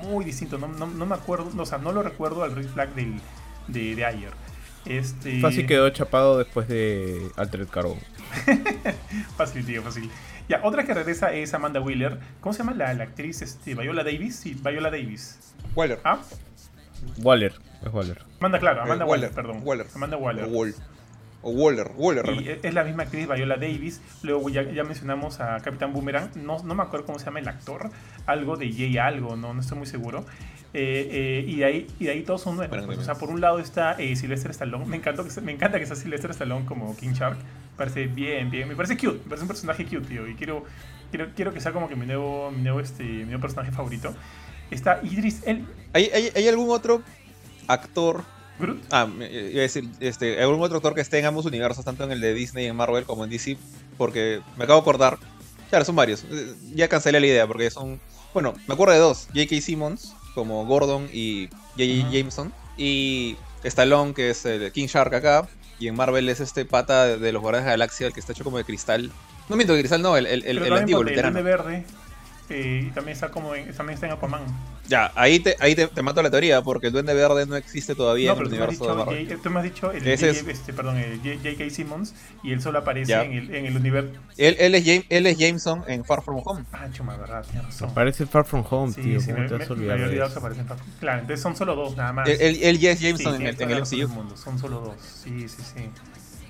muy 0.03 0.25
distinto. 0.25 0.57
No, 0.57 0.67
no, 0.67 0.87
no 0.87 1.05
me 1.05 1.15
acuerdo, 1.15 1.49
o 1.55 1.65
sea, 1.65 1.77
no 1.77 1.91
lo 1.91 2.01
recuerdo 2.01 2.43
al 2.43 2.55
Rick 2.55 2.69
Flag 2.69 2.95
del, 2.95 3.19
de, 3.67 3.95
de 3.95 4.05
ayer. 4.05 4.31
Este... 4.85 5.39
Fácil 5.41 5.65
quedó 5.65 5.89
chapado 5.89 6.37
después 6.37 6.67
de 6.67 7.29
Altered 7.35 7.67
Carbon. 7.67 7.97
fácil, 9.37 9.65
tío, 9.65 9.81
fácil. 9.81 10.09
Ya, 10.47 10.61
otra 10.63 10.85
que 10.85 10.93
regresa 10.93 11.33
es 11.33 11.53
Amanda 11.55 11.81
Wheeler. 11.81 12.19
¿Cómo 12.39 12.53
se 12.53 12.59
llama 12.59 12.73
la, 12.73 12.93
la 12.93 13.05
actriz? 13.05 13.41
Este, 13.41 13.73
Viola 13.73 14.03
Davis. 14.03 14.35
Sí, 14.35 14.55
Viola 14.63 14.91
Davis. 14.91 15.53
Waller. 15.73 15.99
¿Ah? 16.03 16.19
Waller, 17.17 17.53
es 17.83 17.93
Waller. 17.93 18.21
Amanda, 18.45 18.59
claro, 18.59 18.81
Amanda 18.83 19.05
Eh, 19.05 19.07
Waller, 19.07 19.29
Waller, 19.31 19.35
perdón. 19.35 19.61
Waller. 19.63 19.87
Amanda 19.95 20.17
Waller. 20.17 20.43
O 20.45 20.47
Wall. 20.49 20.75
O 21.41 21.51
Waller. 21.51 21.91
Waller, 21.95 22.25
Y 22.41 22.59
es 22.63 22.73
la 22.73 22.83
misma 22.83 23.03
actriz 23.03 23.27
Viola 23.27 23.55
Davis. 23.57 24.01
Luego 24.23 24.49
ya, 24.49 24.63
ya 24.63 24.83
mencionamos 24.83 25.39
a 25.39 25.59
Capitán 25.59 25.93
Boomerang. 25.93 26.29
No, 26.35 26.63
no 26.63 26.73
me 26.75 26.81
acuerdo 26.83 27.05
cómo 27.05 27.19
se 27.19 27.25
llama 27.25 27.39
el 27.39 27.47
actor. 27.47 27.89
Algo 28.25 28.57
de 28.57 28.71
Jay 28.71 28.97
algo, 28.97 29.35
no, 29.35 29.53
no 29.53 29.61
estoy 29.61 29.77
muy 29.77 29.87
seguro. 29.87 30.25
Eh, 30.73 31.07
eh, 31.11 31.45
y, 31.47 31.57
de 31.57 31.65
ahí, 31.65 31.87
y 31.99 32.05
de 32.05 32.11
ahí 32.11 32.23
todos 32.23 32.41
son 32.41 32.55
nuevos. 32.57 32.69
Bueno, 32.75 32.87
pues, 32.87 32.97
o 32.99 33.03
sea, 33.03 33.15
por 33.15 33.29
un 33.29 33.39
lado 33.41 33.59
está 33.59 33.95
Sylvester 33.97 34.51
Stallone. 34.51 34.85
Me, 34.85 34.97
encanta 34.97 35.23
que, 35.23 35.29
sea- 35.29 35.43
me 35.43 35.51
encanta 35.51 35.79
que 35.79 35.85
sea 35.85 35.95
Sylvester 35.95 36.31
Stallone 36.31 36.65
como 36.65 36.97
King 36.97 37.13
Shark. 37.13 37.37
Parece 37.77 38.07
bien, 38.07 38.49
bien. 38.49 38.67
Me 38.67 38.75
parece 38.75 38.97
cute. 38.97 39.19
Me 39.23 39.29
parece 39.29 39.43
un 39.43 39.47
personaje 39.47 39.85
cute, 39.85 40.07
tío. 40.07 40.27
Y 40.27 40.33
quiero, 40.35 40.63
quiero, 41.11 41.27
quiero 41.35 41.53
que 41.53 41.61
sea 41.61 41.71
como 41.71 41.87
que 41.87 41.95
mi 41.95 42.05
nuevo, 42.07 42.49
mi 42.51 42.61
nuevo, 42.63 42.79
este, 42.79 43.03
mi 43.03 43.25
nuevo 43.25 43.41
personaje 43.41 43.71
favorito. 43.71 44.13
Está 44.71 44.99
Idris 45.03 45.43
El 45.45 45.65
¿Hay, 45.93 46.09
hay, 46.11 46.31
hay 46.35 46.47
algún 46.47 46.71
otro 46.71 47.03
actor. 47.67 48.23
Ah, 48.91 49.05
me- 49.05 49.29
iba 49.31 49.59
a 49.59 49.61
decir, 49.63 49.89
este, 49.99 50.41
algún 50.41 50.61
otro 50.61 50.77
actor 50.77 50.95
que 50.95 51.01
esté 51.01 51.19
en 51.19 51.25
ambos 51.25 51.45
universos, 51.45 51.83
tanto 51.85 52.03
en 52.03 52.11
el 52.11 52.21
de 52.21 52.33
Disney, 52.33 52.65
en 52.67 52.75
Marvel, 52.75 53.03
como 53.05 53.23
en 53.23 53.29
DC, 53.29 53.57
porque 53.97 54.41
me 54.57 54.63
acabo 54.63 54.79
de 54.79 54.83
acordar. 54.83 55.17
Claro, 55.69 55.83
son 55.85 55.95
varios. 55.95 56.23
Eh, 56.31 56.53
Ya 56.73 56.87
cancelé 56.87 57.19
la 57.19 57.25
idea, 57.27 57.47
porque 57.47 57.69
son. 57.69 57.99
Bueno, 58.33 58.53
me 58.67 58.73
acuerdo 58.73 58.93
de 58.93 58.99
dos: 58.99 59.27
J.K. 59.33 59.61
Simmons, 59.61 60.13
como 60.33 60.65
Gordon 60.65 61.09
y 61.11 61.47
J.J. 61.77 62.01
Ajá. 62.01 62.11
Jameson, 62.11 62.53
y 62.77 63.35
Stallone, 63.63 64.13
que 64.13 64.29
es 64.29 64.45
el 64.45 64.71
King 64.71 64.87
Shark 64.87 65.13
acá, 65.13 65.47
y 65.79 65.87
en 65.87 65.95
Marvel 65.95 66.29
es 66.29 66.39
este 66.39 66.65
pata 66.65 67.17
de, 67.17 67.31
los 67.31 67.41
Guardianes 67.41 67.65
de 67.65 67.69
la 67.71 67.73
Galaxia, 67.73 68.07
el 68.07 68.13
que 68.13 68.19
está 68.19 68.31
hecho 68.33 68.43
como 68.43 68.57
de 68.57 68.63
cristal. 68.63 69.11
No 69.49 69.55
miento 69.55 69.73
de 69.73 69.79
cristal, 69.79 70.01
no, 70.01 70.15
el, 70.17 70.25
el, 70.27 70.45
el, 70.45 70.57
el 70.59 70.73
antiguo, 70.73 71.03
veterano. 71.03 71.43
Verde. 71.43 71.85
Y 72.49 72.91
también 72.91 73.13
está 73.15 73.29
como 73.29 73.55
en, 73.55 73.73
también 73.75 73.95
está 73.95 74.05
en 74.07 74.13
Aquaman. 74.13 74.41
Ya, 74.87 75.11
ahí, 75.15 75.39
te, 75.39 75.55
ahí 75.59 75.73
te, 75.73 75.87
te 75.87 76.01
mato 76.03 76.21
la 76.21 76.29
teoría, 76.29 76.61
porque 76.61 76.87
el 76.87 76.93
Duende 76.93 77.15
Verde 77.15 77.47
no 77.47 77.55
existe 77.55 77.95
todavía 77.95 78.27
No, 78.27 78.33
en 78.33 78.37
pero 78.37 78.49
el 78.49 78.53
tú 78.53 78.59
me, 78.59 78.63
has 78.63 78.69
universo 78.69 78.85
de 78.85 78.91
dicho, 78.91 79.05
Marvel. 79.05 79.27
J- 79.29 79.41
tú 79.41 79.49
me 79.49 79.57
has 79.59 79.63
dicho 79.63 79.91
el 79.91 80.07
Ese 80.07 80.27
J- 80.27 80.39
es- 80.41 80.47
este, 80.59 80.73
perdón, 80.73 80.97
el 80.97 81.17
J- 81.21 81.37
J.K. 81.43 81.69
Simmons 81.71 82.13
y 82.43 82.51
él 82.51 82.61
solo 82.61 82.77
aparece 82.79 83.09
Ya. 83.09 83.23
en 83.23 83.31
el, 83.33 83.55
en 83.55 83.65
el 83.65 83.75
universo. 83.77 84.11
Él, 84.37 84.55
él, 84.59 84.75
es 84.75 84.85
James, 84.85 85.05
él 85.09 85.25
es 85.25 85.37
Jameson 85.39 85.83
en 85.87 86.05
Far 86.05 86.21
From 86.21 86.39
Home. 86.45 86.65
Ah, 86.71 86.87
chuma, 86.91 87.17
verdad, 87.17 87.43
tienes 87.49 87.65
razón. 87.65 87.93
Parece 87.95 88.27
Far 88.27 88.45
From 88.45 88.63
Home, 88.69 88.93
Sí, 88.93 89.01
tío. 89.01 89.19
sí, 89.19 89.31
¿Cómo 89.31 89.39
me, 89.41 89.47
te 89.49 89.57
me- 89.57 89.63
a 89.63 89.67
me 89.69 89.73
había 89.73 89.95
de 89.95 90.03
olvidado 90.09 90.27
que 90.27 90.31
eso? 90.33 90.39
aparecen. 90.39 90.67
Far- 90.67 90.77
Claro, 90.99 91.21
entonces 91.21 91.41
son 91.41 91.55
solo 91.55 91.75
dos 91.75 91.97
nada 91.97 92.13
más. 92.13 92.29
Él, 92.29 92.37
él, 92.39 92.59
él 92.61 92.79
ya 92.79 92.91
es 92.91 92.99
Sí, 92.99 93.05
Jameson 93.05 93.33
en, 93.33 93.39
tienes 93.39 93.55
el, 93.59 93.63
en 93.63 93.71
el 93.71 93.77
MCU. 93.81 94.07
mundo, 94.13 94.37
Son 94.37 94.59
solo 94.59 94.81
dos. 94.81 94.95
Sí, 95.01 95.49
sí, 95.49 95.63
sí. 95.63 95.89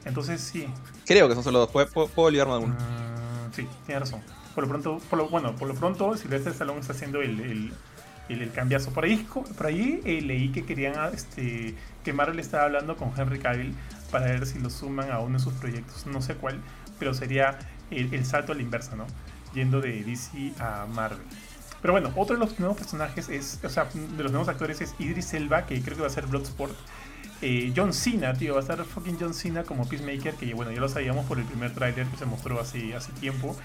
Entonces 0.04 0.42
sí. 0.42 0.68
Creo 1.06 1.30
que 1.30 1.36
son 1.36 1.44
solo 1.44 1.60
dos. 1.60 1.72
Puedo, 1.72 1.88
puedo, 1.88 2.08
puedo 2.10 2.28
olvidarme 2.28 2.52
de 2.54 2.58
alguno. 2.60 2.76
Mm, 2.76 3.54
sí, 3.56 3.68
tienes 3.86 4.02
razón. 4.02 4.22
Por 4.56 4.64
lo 4.64 4.70
pronto, 4.70 4.98
por 5.10 5.20
lo, 5.20 5.30
bueno, 5.30 5.56
por 5.56 5.68
lo 5.68 5.76
pronto, 5.76 6.16
Silvestre 6.18 6.52
Stallone 6.54 6.80
está 6.80 6.94
haciendo 6.94 7.22
el, 7.22 7.40
el, 7.42 8.42
el, 8.42 8.52
cambiazo. 8.52 8.92
Por 8.92 9.04
ahí, 9.04 9.28
por 9.58 9.68
ahí 9.68 10.02
eh, 10.06 10.22
leí 10.22 10.50
que 10.50 10.66
querían 10.66 10.94
ah, 10.98 11.12
este, 11.14 11.76
que 12.04 12.14
Marvel 12.14 12.40
estaba 12.40 12.64
hablando 12.64 12.96
con 12.96 13.12
Henry 13.16 13.40
Cavill 13.40 13.76
para 14.12 14.26
ver 14.26 14.46
si 14.46 14.60
lo 14.60 14.70
suman 14.70 15.12
a 15.12 15.20
uno 15.20 15.38
de 15.38 15.44
sus 15.44 15.54
proyectos. 15.54 16.08
No 16.08 16.22
sé 16.22 16.36
cuál, 16.36 16.62
pero 16.98 17.14
sería 17.14 17.60
el, 17.92 18.14
el 18.14 18.26
salto 18.26 18.54
a 18.54 18.56
la 18.56 18.62
inversa, 18.62 18.96
¿no? 18.96 19.06
Yendo 19.54 19.82
de 19.82 20.04
DC 20.04 20.54
a 20.60 20.86
Marvel. 20.86 21.20
Pero 21.86 21.94
bueno, 21.94 22.12
otro 22.16 22.36
de 22.36 22.40
los 22.40 22.60
nuevos 22.60 22.78
personajes 22.78 23.30
es, 23.30 23.60
o 23.64 23.70
sea, 23.70 23.86
de 23.94 24.24
los 24.24 24.32
nuevos 24.32 24.50
actores 24.50 24.82
es 24.82 24.96
Idris 24.98 25.36
Elba, 25.36 25.68
que 25.68 25.80
creo 25.84 25.96
que 25.96 26.02
va 26.02 26.08
a 26.08 26.10
ser 26.10 26.26
Bloodsport. 26.26 26.74
Eh, 27.44 27.74
John 27.76 27.94
Cena, 27.94 28.34
tío, 28.34 28.54
va 28.54 28.60
a 28.60 28.64
estar 28.64 28.84
fucking 28.84 29.18
John 29.20 29.36
Cena 29.36 29.64
como 29.64 29.88
Peacemaker, 29.88 30.34
que 30.34 30.52
bueno, 30.56 30.72
ya 30.72 30.80
lo 30.80 30.90
sabíamos 30.90 31.28
por 31.28 31.38
el 31.38 31.46
primer 31.46 31.76
tráiler 31.76 32.08
que 32.08 32.18
se 32.18 32.26
mostró 32.26 32.60
hace, 32.60 32.96
hace 32.96 33.12
tiempo. 33.12 33.56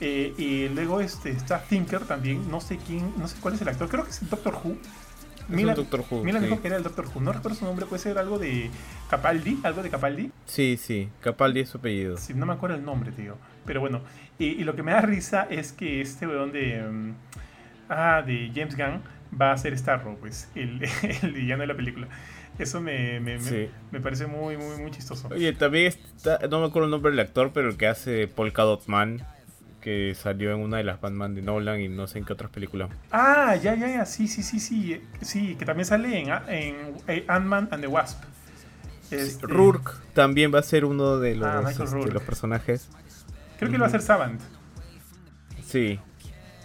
Eh, 0.00 0.32
y 0.38 0.68
luego 0.70 1.00
este, 1.00 1.30
está 1.30 1.60
Thinker 1.62 2.00
también, 2.06 2.50
no 2.50 2.60
sé 2.60 2.78
quién, 2.86 3.12
no 3.18 3.28
sé 3.28 3.36
cuál 3.40 3.54
es 3.54 3.60
el 3.62 3.68
actor, 3.68 3.88
creo 3.88 4.04
que 4.04 4.10
es 4.10 4.22
el 4.22 4.30
Doctor 4.30 4.54
Who. 4.64 4.76
Milan, 5.48 5.74
Doctor 5.74 6.04
Who, 6.08 6.22
Milan 6.22 6.42
sí. 6.42 6.48
dijo 6.48 6.62
que 6.62 6.68
era 6.68 6.76
el 6.76 6.82
Doctor 6.84 7.06
Who, 7.12 7.20
no 7.20 7.32
recuerdo 7.32 7.58
su 7.58 7.64
nombre, 7.64 7.84
puede 7.84 8.00
ser 8.00 8.16
algo 8.18 8.38
de 8.38 8.70
Capaldi, 9.10 9.58
algo 9.64 9.82
de 9.82 9.90
Capaldi. 9.90 10.30
Sí, 10.46 10.78
sí. 10.80 11.08
Capaldi 11.20 11.60
es 11.60 11.68
su 11.70 11.78
apellido. 11.78 12.16
Sí, 12.18 12.34
no 12.34 12.46
me 12.46 12.52
acuerdo 12.52 12.76
el 12.76 12.84
nombre, 12.84 13.10
tío. 13.12 13.36
Pero 13.66 13.80
bueno, 13.80 14.00
y, 14.38 14.46
y 14.46 14.64
lo 14.64 14.74
que 14.76 14.82
me 14.84 14.92
da 14.92 15.00
risa 15.00 15.46
es 15.50 15.72
que 15.72 16.00
este 16.00 16.26
weón 16.26 16.52
de. 16.52 16.80
mm, 16.82 17.14
ah, 17.88 18.22
de 18.24 18.50
James 18.54 18.76
Gunn 18.76 19.02
va 19.40 19.52
a 19.52 19.58
ser 19.58 19.76
Starro, 19.76 20.16
pues, 20.20 20.48
el, 20.54 20.80
el 21.22 21.32
villano 21.32 21.62
de 21.62 21.66
la 21.66 21.74
película. 21.76 22.08
Eso 22.58 22.80
me, 22.80 23.20
me, 23.20 23.38
me- 23.38 23.68
me 23.90 24.00
parece 24.00 24.26
muy, 24.26 24.56
muy, 24.56 24.76
muy 24.78 24.90
chistoso. 24.90 25.28
Oye, 25.32 25.52
también 25.52 25.86
está, 25.86 26.38
no 26.48 26.60
me 26.60 26.66
acuerdo 26.66 26.84
el 26.86 26.90
nombre 26.90 27.10
del 27.10 27.20
actor, 27.20 27.50
pero 27.52 27.68
el 27.70 27.76
que 27.76 27.86
hace 27.88 28.28
Polka 28.28 28.62
Dot 28.62 28.86
Man, 28.86 29.26
que 29.80 30.14
salió 30.14 30.52
en 30.52 30.60
una 30.60 30.76
de 30.78 30.84
las 30.84 31.00
Batman 31.00 31.34
de 31.34 31.42
Nolan 31.42 31.80
y 31.80 31.88
no 31.88 32.06
sé 32.06 32.18
en 32.18 32.24
qué 32.24 32.32
otras 32.32 32.50
películas. 32.50 32.90
Ah, 33.10 33.56
ya, 33.56 33.74
ya, 33.74 33.88
ya, 33.88 34.06
sí, 34.06 34.28
sí, 34.28 34.42
sí, 34.42 34.60
sí. 34.60 35.00
Sí, 35.22 35.56
que 35.56 35.64
también 35.64 35.86
sale 35.86 36.18
en, 36.20 36.30
A- 36.30 36.44
en 36.48 36.76
eh, 37.08 37.24
Ant-Man 37.28 37.68
and 37.70 37.80
the 37.82 37.86
Wasp. 37.88 38.22
Este, 39.10 39.46
Rourke 39.46 39.90
también 40.14 40.54
va 40.54 40.60
a 40.60 40.62
ser 40.62 40.84
uno 40.84 41.18
de 41.18 41.34
los, 41.34 41.48
Ah, 41.48 41.62
Michael 41.64 41.88
este, 41.98 42.12
los 42.12 42.22
personajes. 42.22 42.88
Creo 43.58 43.70
que 43.70 43.76
lo 43.76 43.80
va 43.82 43.86
a 43.86 43.88
hacer 43.88 44.02
Savant. 44.02 44.40
Sí. 45.66 45.98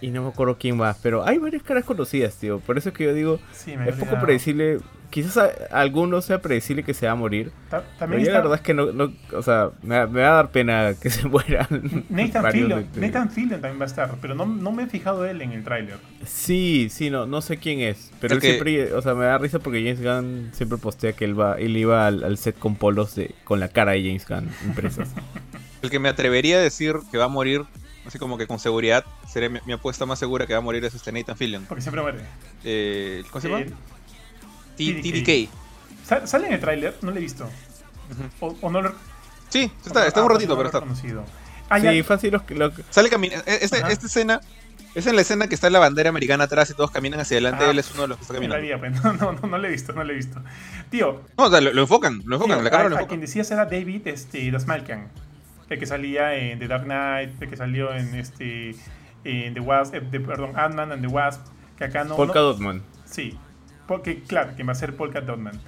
Y 0.00 0.10
no 0.10 0.22
me 0.22 0.28
acuerdo 0.28 0.56
quién 0.58 0.76
más, 0.76 0.98
pero 1.02 1.24
hay 1.26 1.38
varias 1.38 1.62
caras 1.62 1.84
conocidas, 1.84 2.34
tío. 2.36 2.60
Por 2.60 2.76
eso 2.78 2.90
es 2.90 2.94
que 2.94 3.04
yo 3.04 3.14
digo, 3.14 3.40
Sí, 3.52 3.76
me 3.76 3.88
es 3.88 3.96
poco 3.96 4.20
predecible. 4.20 4.78
Quizás 5.10 5.36
a, 5.36 5.50
a 5.70 5.80
alguno 5.80 6.20
sea 6.20 6.40
predecible 6.42 6.82
que 6.82 6.92
se 6.94 7.06
va 7.06 7.12
a 7.12 7.14
morir. 7.14 7.50
Ta- 7.70 7.84
También 7.98 8.22
está 8.22 8.34
la 8.34 8.40
verdad 8.40 8.54
es 8.56 8.60
que 8.62 8.74
no, 8.74 8.92
no 8.92 9.12
o 9.32 9.42
sea, 9.42 9.70
me, 9.82 9.98
va- 9.98 10.06
me 10.06 10.20
va 10.22 10.28
a 10.28 10.34
dar 10.34 10.50
pena 10.50 10.94
que 11.00 11.10
se 11.10 11.26
mueran. 11.28 12.04
Nathan 12.08 12.50
Fillion. 12.52 12.86
de- 12.92 13.00
Nathan 13.00 13.30
Fillion 13.30 13.60
también 13.60 13.78
va 13.80 13.84
a 13.84 13.86
estar, 13.86 14.14
pero 14.20 14.34
no, 14.34 14.44
no 14.46 14.72
me 14.72 14.82
he 14.84 14.86
fijado 14.86 15.24
él 15.24 15.40
en 15.42 15.52
el 15.52 15.64
tráiler. 15.64 15.96
Sí, 16.24 16.88
sí, 16.90 17.08
no, 17.10 17.26
no 17.26 17.40
sé 17.40 17.56
quién 17.56 17.80
es. 17.80 18.10
Pero 18.20 18.34
él 18.34 18.40
que- 18.40 18.46
siempre, 18.48 18.92
o 18.94 19.02
sea, 19.02 19.14
me 19.14 19.24
da 19.24 19.38
risa 19.38 19.58
porque 19.58 19.80
James 19.82 20.02
Gunn 20.02 20.50
siempre 20.52 20.78
postea 20.78 21.12
que 21.12 21.24
él 21.24 21.38
va, 21.38 21.54
él 21.58 21.76
iba 21.76 22.06
al, 22.06 22.24
al 22.24 22.36
set 22.38 22.58
con 22.58 22.76
polos 22.76 23.14
de, 23.14 23.34
con 23.44 23.60
la 23.60 23.68
cara 23.68 23.92
de 23.92 24.02
James 24.04 24.26
Gunn 24.28 24.48
impresas. 24.66 25.10
El 25.82 25.90
que 25.90 25.98
me 25.98 26.08
atrevería 26.08 26.56
a 26.56 26.60
decir 26.60 26.96
que 27.12 27.18
va 27.18 27.26
a 27.26 27.28
morir, 27.28 27.62
así 28.06 28.18
como 28.18 28.38
que 28.38 28.46
con 28.46 28.58
seguridad, 28.58 29.04
sería 29.28 29.48
mi, 29.50 29.60
mi 29.66 29.72
apuesta 29.74 30.04
más 30.06 30.18
segura 30.18 30.46
que 30.46 30.52
va 30.54 30.58
a 30.58 30.62
morir 30.62 30.84
es 30.84 30.94
este 30.94 31.12
Nathan 31.12 31.36
Fillion. 31.36 31.64
Porque 31.66 31.82
siempre 31.82 32.02
muere. 32.02 32.18
Eh, 32.64 33.22
¿Cómo 33.30 33.40
se 33.40 33.48
llama? 33.48 33.64
T- 34.76 35.00
TDK. 35.02 35.24
TDK. 35.24 35.48
¿sal- 36.04 36.28
¿Sale 36.28 36.46
en 36.48 36.52
el 36.54 36.60
tráiler? 36.60 36.94
No 37.02 37.10
lo 37.10 37.16
he 37.16 37.20
visto. 37.20 37.48
O, 38.40 38.56
o 38.60 38.70
no 38.70 38.82
lo 38.82 38.92
Sí, 39.48 39.70
está, 39.84 40.06
está 40.06 40.20
ah, 40.20 40.24
un 40.24 40.30
ratito, 40.30 40.54
no 40.54 40.56
pero 40.56 40.62
lo 40.62 40.64
he 40.64 40.66
está. 40.68 40.80
reconocido. 40.80 41.24
Ah, 41.68 41.78
ya. 41.78 41.90
sí, 41.92 42.02
fácil 42.02 42.32
los 42.32 42.42
que 42.42 42.54
lo 42.54 42.72
que- 42.74 42.82
Sale 42.90 43.08
caminando. 43.10 43.44
Esta, 43.46 43.78
Ajá. 43.78 43.90
esta 43.90 44.06
escena 44.06 44.40
es 44.94 45.06
en 45.06 45.14
la 45.16 45.22
escena 45.22 45.46
que 45.48 45.54
está 45.54 45.68
la 45.70 45.78
bandera 45.78 46.10
americana 46.10 46.44
atrás 46.44 46.70
y 46.70 46.74
todos 46.74 46.90
caminan 46.90 47.20
hacia 47.20 47.36
adelante. 47.36 47.64
Ah, 47.66 47.70
él 47.70 47.78
es 47.78 47.90
uno 47.92 48.02
de 48.02 48.08
los 48.08 48.16
que 48.18 48.22
está 48.22 48.34
caminando. 48.34 48.62
vida, 48.62 48.78
pues. 48.78 48.92
No, 49.04 49.12
no, 49.14 49.32
no, 49.32 49.48
no 49.48 49.58
lo 49.58 49.66
he 49.66 49.70
visto, 49.70 49.92
no 49.92 50.04
lo 50.04 50.12
he 50.12 50.16
visto. 50.16 50.40
Tío, 50.90 51.22
No, 51.36 51.44
o 51.44 51.50
sea, 51.50 51.60
lo, 51.60 51.72
lo 51.72 51.82
enfocan, 51.82 52.22
lo 52.24 52.36
enfocan, 52.36 52.56
tío, 52.58 52.64
la 52.64 52.70
cámara 52.70 52.86
a, 52.86 52.90
lo 52.90 52.96
a 52.96 52.98
enfocan. 53.00 53.08
quien 53.08 53.20
decías 53.20 53.50
era 53.50 53.64
David 53.66 54.06
este, 54.06 54.50
Dasmalkian. 54.50 55.08
El 55.68 55.78
que 55.80 55.86
salía 55.86 56.34
en 56.36 56.58
The 56.60 56.68
Dark 56.68 56.84
Knight, 56.84 57.42
el 57.42 57.50
que 57.50 57.56
salió 57.56 57.92
en 57.92 58.14
este 58.14 58.76
en 59.24 59.54
The 59.54 59.60
Wasp, 59.60 59.94
eh, 59.96 60.00
de- 60.00 60.20
perdón, 60.20 60.52
Ant-Man 60.56 60.92
and 60.92 61.02
the 61.02 61.08
Wasp, 61.08 61.40
que 61.76 61.84
acá 61.84 62.04
no... 62.04 62.14
Polka 62.14 62.38
no- 62.38 62.44
Dot 62.46 62.58
Man. 62.60 62.82
Sí, 63.04 63.36
porque 63.86 64.22
claro, 64.22 64.54
que 64.56 64.62
va 64.62 64.72
a 64.72 64.74
ser 64.76 64.94
Polka 64.96 65.20
Dotman. 65.20 65.58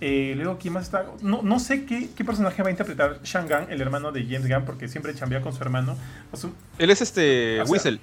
Eh, 0.00 0.34
luego, 0.36 0.58
¿quién 0.58 0.74
más 0.74 0.84
está? 0.84 1.06
No, 1.22 1.40
no 1.42 1.58
sé 1.58 1.86
qué, 1.86 2.10
qué 2.14 2.22
personaje 2.24 2.62
va 2.62 2.68
a 2.68 2.70
interpretar 2.70 3.20
Shang 3.22 3.48
Gunn, 3.48 3.70
el 3.70 3.80
hermano 3.80 4.12
de 4.12 4.24
James 4.24 4.46
Gunn, 4.48 4.64
porque 4.66 4.88
siempre 4.88 5.14
chambea 5.14 5.40
con 5.40 5.54
su 5.54 5.62
hermano. 5.62 5.96
O 6.32 6.36
su- 6.36 6.52
Él 6.78 6.90
es 6.90 7.00
este 7.00 7.60
O 7.62 7.64
sea, 7.64 7.72
Whistle, 7.72 7.98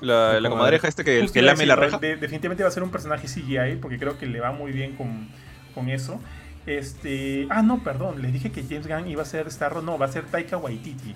la, 0.00 0.40
la 0.40 0.48
comadreja 0.48 0.88
este 0.88 1.04
que, 1.04 1.26
que 1.30 1.42
lame 1.42 1.66
la 1.66 1.76
reja. 1.76 1.98
de- 1.98 2.16
definitivamente 2.16 2.62
va 2.62 2.70
a 2.70 2.72
ser 2.72 2.82
un 2.82 2.90
personaje 2.90 3.26
CGI, 3.28 3.76
porque 3.80 3.98
creo 3.98 4.16
que 4.18 4.24
le 4.26 4.40
va 4.40 4.52
muy 4.52 4.72
bien 4.72 4.96
con, 4.96 5.28
con 5.74 5.90
eso. 5.90 6.18
Este, 6.66 7.46
ah, 7.50 7.62
no, 7.62 7.82
perdón, 7.82 8.22
les 8.22 8.32
dije 8.32 8.50
que 8.50 8.62
James 8.62 8.86
Gunn 8.86 9.08
iba 9.08 9.22
a 9.22 9.26
ser 9.26 9.50
Starro, 9.50 9.82
no, 9.82 9.98
va 9.98 10.06
a 10.06 10.12
ser 10.12 10.24
Taika 10.24 10.56
Waititi. 10.56 11.14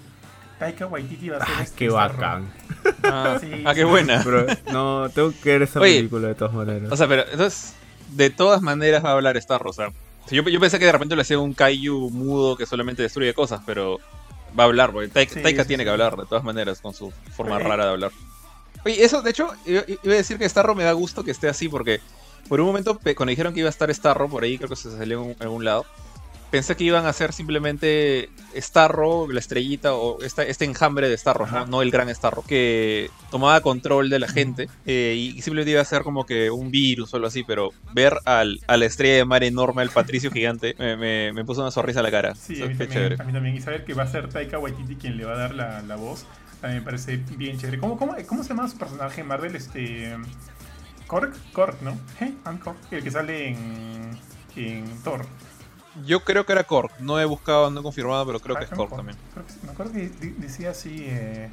Taika 0.63 0.87
Waititi 0.87 1.29
va 1.29 1.39
a 1.39 1.47
ser 1.47 1.55
Ah, 1.59 1.63
este 1.63 1.77
qué 1.77 1.91
Starro. 1.91 2.15
bacán. 2.15 2.53
Ah, 3.03 3.37
Sí, 3.41 3.63
ah, 3.65 3.75
qué 3.75 3.81
sí. 3.83 3.87
buena. 3.87 4.25
No, 4.71 5.09
tengo 5.11 5.33
que 5.43 5.51
ver 5.53 5.63
esa 5.63 5.81
Oye, 5.81 5.97
película 5.97 6.29
de 6.29 6.35
todas 6.35 6.55
maneras. 6.55 6.91
O 6.93 6.97
sea, 6.97 7.09
pero 7.09 7.25
entonces, 7.31 7.75
de 8.11 8.31
todas 8.31 8.63
maneras 8.63 9.05
va 9.05 9.11
a 9.11 9.13
hablar 9.15 9.41
Starro. 9.43 9.71
O 9.71 9.73
sea, 9.73 9.91
yo, 10.31 10.43
yo 10.45 10.61
pensé 10.61 10.79
que 10.79 10.85
de 10.85 10.93
repente 10.93 11.17
le 11.17 11.23
hacía 11.23 11.39
un 11.39 11.53
Kaiju 11.53 12.11
mudo 12.11 12.57
que 12.57 12.65
solamente 12.67 13.03
destruye 13.03 13.35
cosas, 13.35 13.61
pero 13.67 13.99
va 14.59 14.65
a 14.65 14.67
hablar, 14.67 14.93
porque 14.93 15.09
Taika, 15.09 15.35
Sí, 15.35 15.43
Taika 15.43 15.63
sí, 15.63 15.69
tiene 15.69 15.83
sí. 15.83 15.87
que 15.87 15.91
hablar 15.91 16.17
de 16.17 16.27
todas 16.27 16.45
maneras 16.45 16.81
con 16.81 16.95
su 16.95 17.11
forma 17.37 17.59
rara 17.59 17.85
de 17.87 17.91
hablar. 17.91 18.13
Oye, 18.85 19.03
eso, 19.05 19.21
de 19.23 19.31
hecho, 19.31 19.51
iba 19.67 19.81
a 19.81 20.09
decir 20.09 20.39
que 20.39 20.49
Starro 20.49 20.75
me 20.75 20.85
da 20.85 20.93
gusto 20.93 21.25
que 21.25 21.31
esté 21.33 21.49
así, 21.49 21.69
porque 21.69 22.01
por 22.49 22.61
un 22.61 22.67
momento, 22.67 22.99
cuando 23.17 23.31
dijeron 23.31 23.53
que 23.55 23.61
iba 23.61 23.69
a 23.69 23.71
estar 23.71 23.93
Starro, 23.95 24.29
por 24.29 24.43
ahí 24.45 24.59
creo 24.59 24.69
que 24.69 24.77
se 24.77 24.97
salió 24.97 25.23
en 25.25 25.37
algún 25.41 25.65
lado, 25.65 25.87
pensé 26.53 26.77
que 26.77 26.85
iban 26.85 27.07
a 27.07 27.09
hacer 27.09 27.33
simplemente 27.33 28.29
Starro, 28.55 29.27
la 29.33 29.41
estrellita, 29.41 29.95
o 29.95 30.23
esta, 30.23 30.45
este 30.45 30.65
enjambre 30.67 31.09
de 31.09 31.17
Starro, 31.19 31.47
¿no? 31.49 31.67
No 31.67 31.83
el 31.83 31.91
gran 31.91 32.15
Starro, 32.15 32.43
que 32.47 33.11
tomaba 33.31 33.61
control 33.63 34.09
de 34.11 34.19
la 34.21 34.29
gente 34.29 34.69
eh, 34.87 35.15
y, 35.17 35.43
simplemente 35.43 35.73
iba 35.73 35.81
a 35.81 35.85
ser 35.85 36.03
como 36.03 36.25
que 36.27 36.51
un 36.51 36.71
virus 36.71 37.13
o 37.13 37.17
algo 37.17 37.27
así, 37.27 37.43
pero 37.43 37.71
ver 37.95 38.19
al, 38.27 38.61
a 38.69 38.77
la 38.77 38.85
estrella 38.85 39.17
de 39.17 39.25
mar 39.25 39.43
enorme, 39.43 39.83
al 39.83 39.91
patricio 39.91 40.31
gigante, 40.31 40.77
me, 40.79 40.97
me- 40.97 41.33
me 41.33 41.45
puso 41.45 41.63
una 41.63 41.71
sonrisa 41.73 42.01
a 42.01 42.03
la 42.05 42.11
cara. 42.11 42.35
Sí, 42.35 42.63
a 42.63 42.67
mí, 42.67 42.75
también, 42.75 42.91
chévere. 42.91 43.17
a 43.19 43.25
mí 43.25 43.33
también. 43.33 43.57
Y 43.57 43.61
saber 43.61 43.85
que 43.85 43.95
va 43.95 44.05
a 44.05 44.07
ser 44.07 44.29
Taika 44.29 44.59
Waititi 44.59 44.95
quien 44.97 45.17
le 45.17 45.25
va 45.25 45.33
a 45.33 45.39
dar 45.39 45.55
la, 45.55 45.83
la 45.83 45.97
voz, 45.97 46.27
también 46.61 46.83
me 46.83 46.85
parece 46.85 47.17
bien 47.37 47.59
chévere. 47.59 47.79
¿Cómo, 47.79 47.97
cómo, 47.97 48.15
cómo 48.27 48.43
se 48.43 48.51
llama 48.51 48.69
su 48.69 48.77
personaje 48.77 49.23
en 49.23 49.27
Marvel? 49.27 49.57
Este. 49.57 50.15
Korg, 51.07 51.33
Korg, 51.53 51.83
¿no? 51.83 51.99
Hey, 52.21 52.37
I'm 52.47 52.59
Korg. 52.59 52.77
El 52.91 53.03
que 53.03 53.11
sale 53.11 53.49
en. 53.49 54.11
en 54.57 55.03
Thor. 55.03 55.27
Yo 56.07 56.25
creo 56.25 56.47
que 56.47 56.53
era 56.53 56.65
Korg, 56.65 56.91
no 57.01 57.21
he 57.21 57.25
buscado, 57.25 57.71
no 57.71 57.81
he 57.81 57.83
confirmado, 57.83 58.25
pero 58.27 58.41
creo 58.41 58.57
Ah, 58.57 58.61
que 58.61 58.65
es 58.65 58.71
Korg 58.71 58.89
Korg. 58.89 58.97
también. 58.97 59.19
Creo 59.35 59.47
que 59.47 59.53
sí. 59.53 59.59
Me 59.63 59.71
acuerdo 59.73 59.93
que 59.93 60.09
decía 60.39 60.71
así. 60.71 61.05
Eh, 61.07 61.51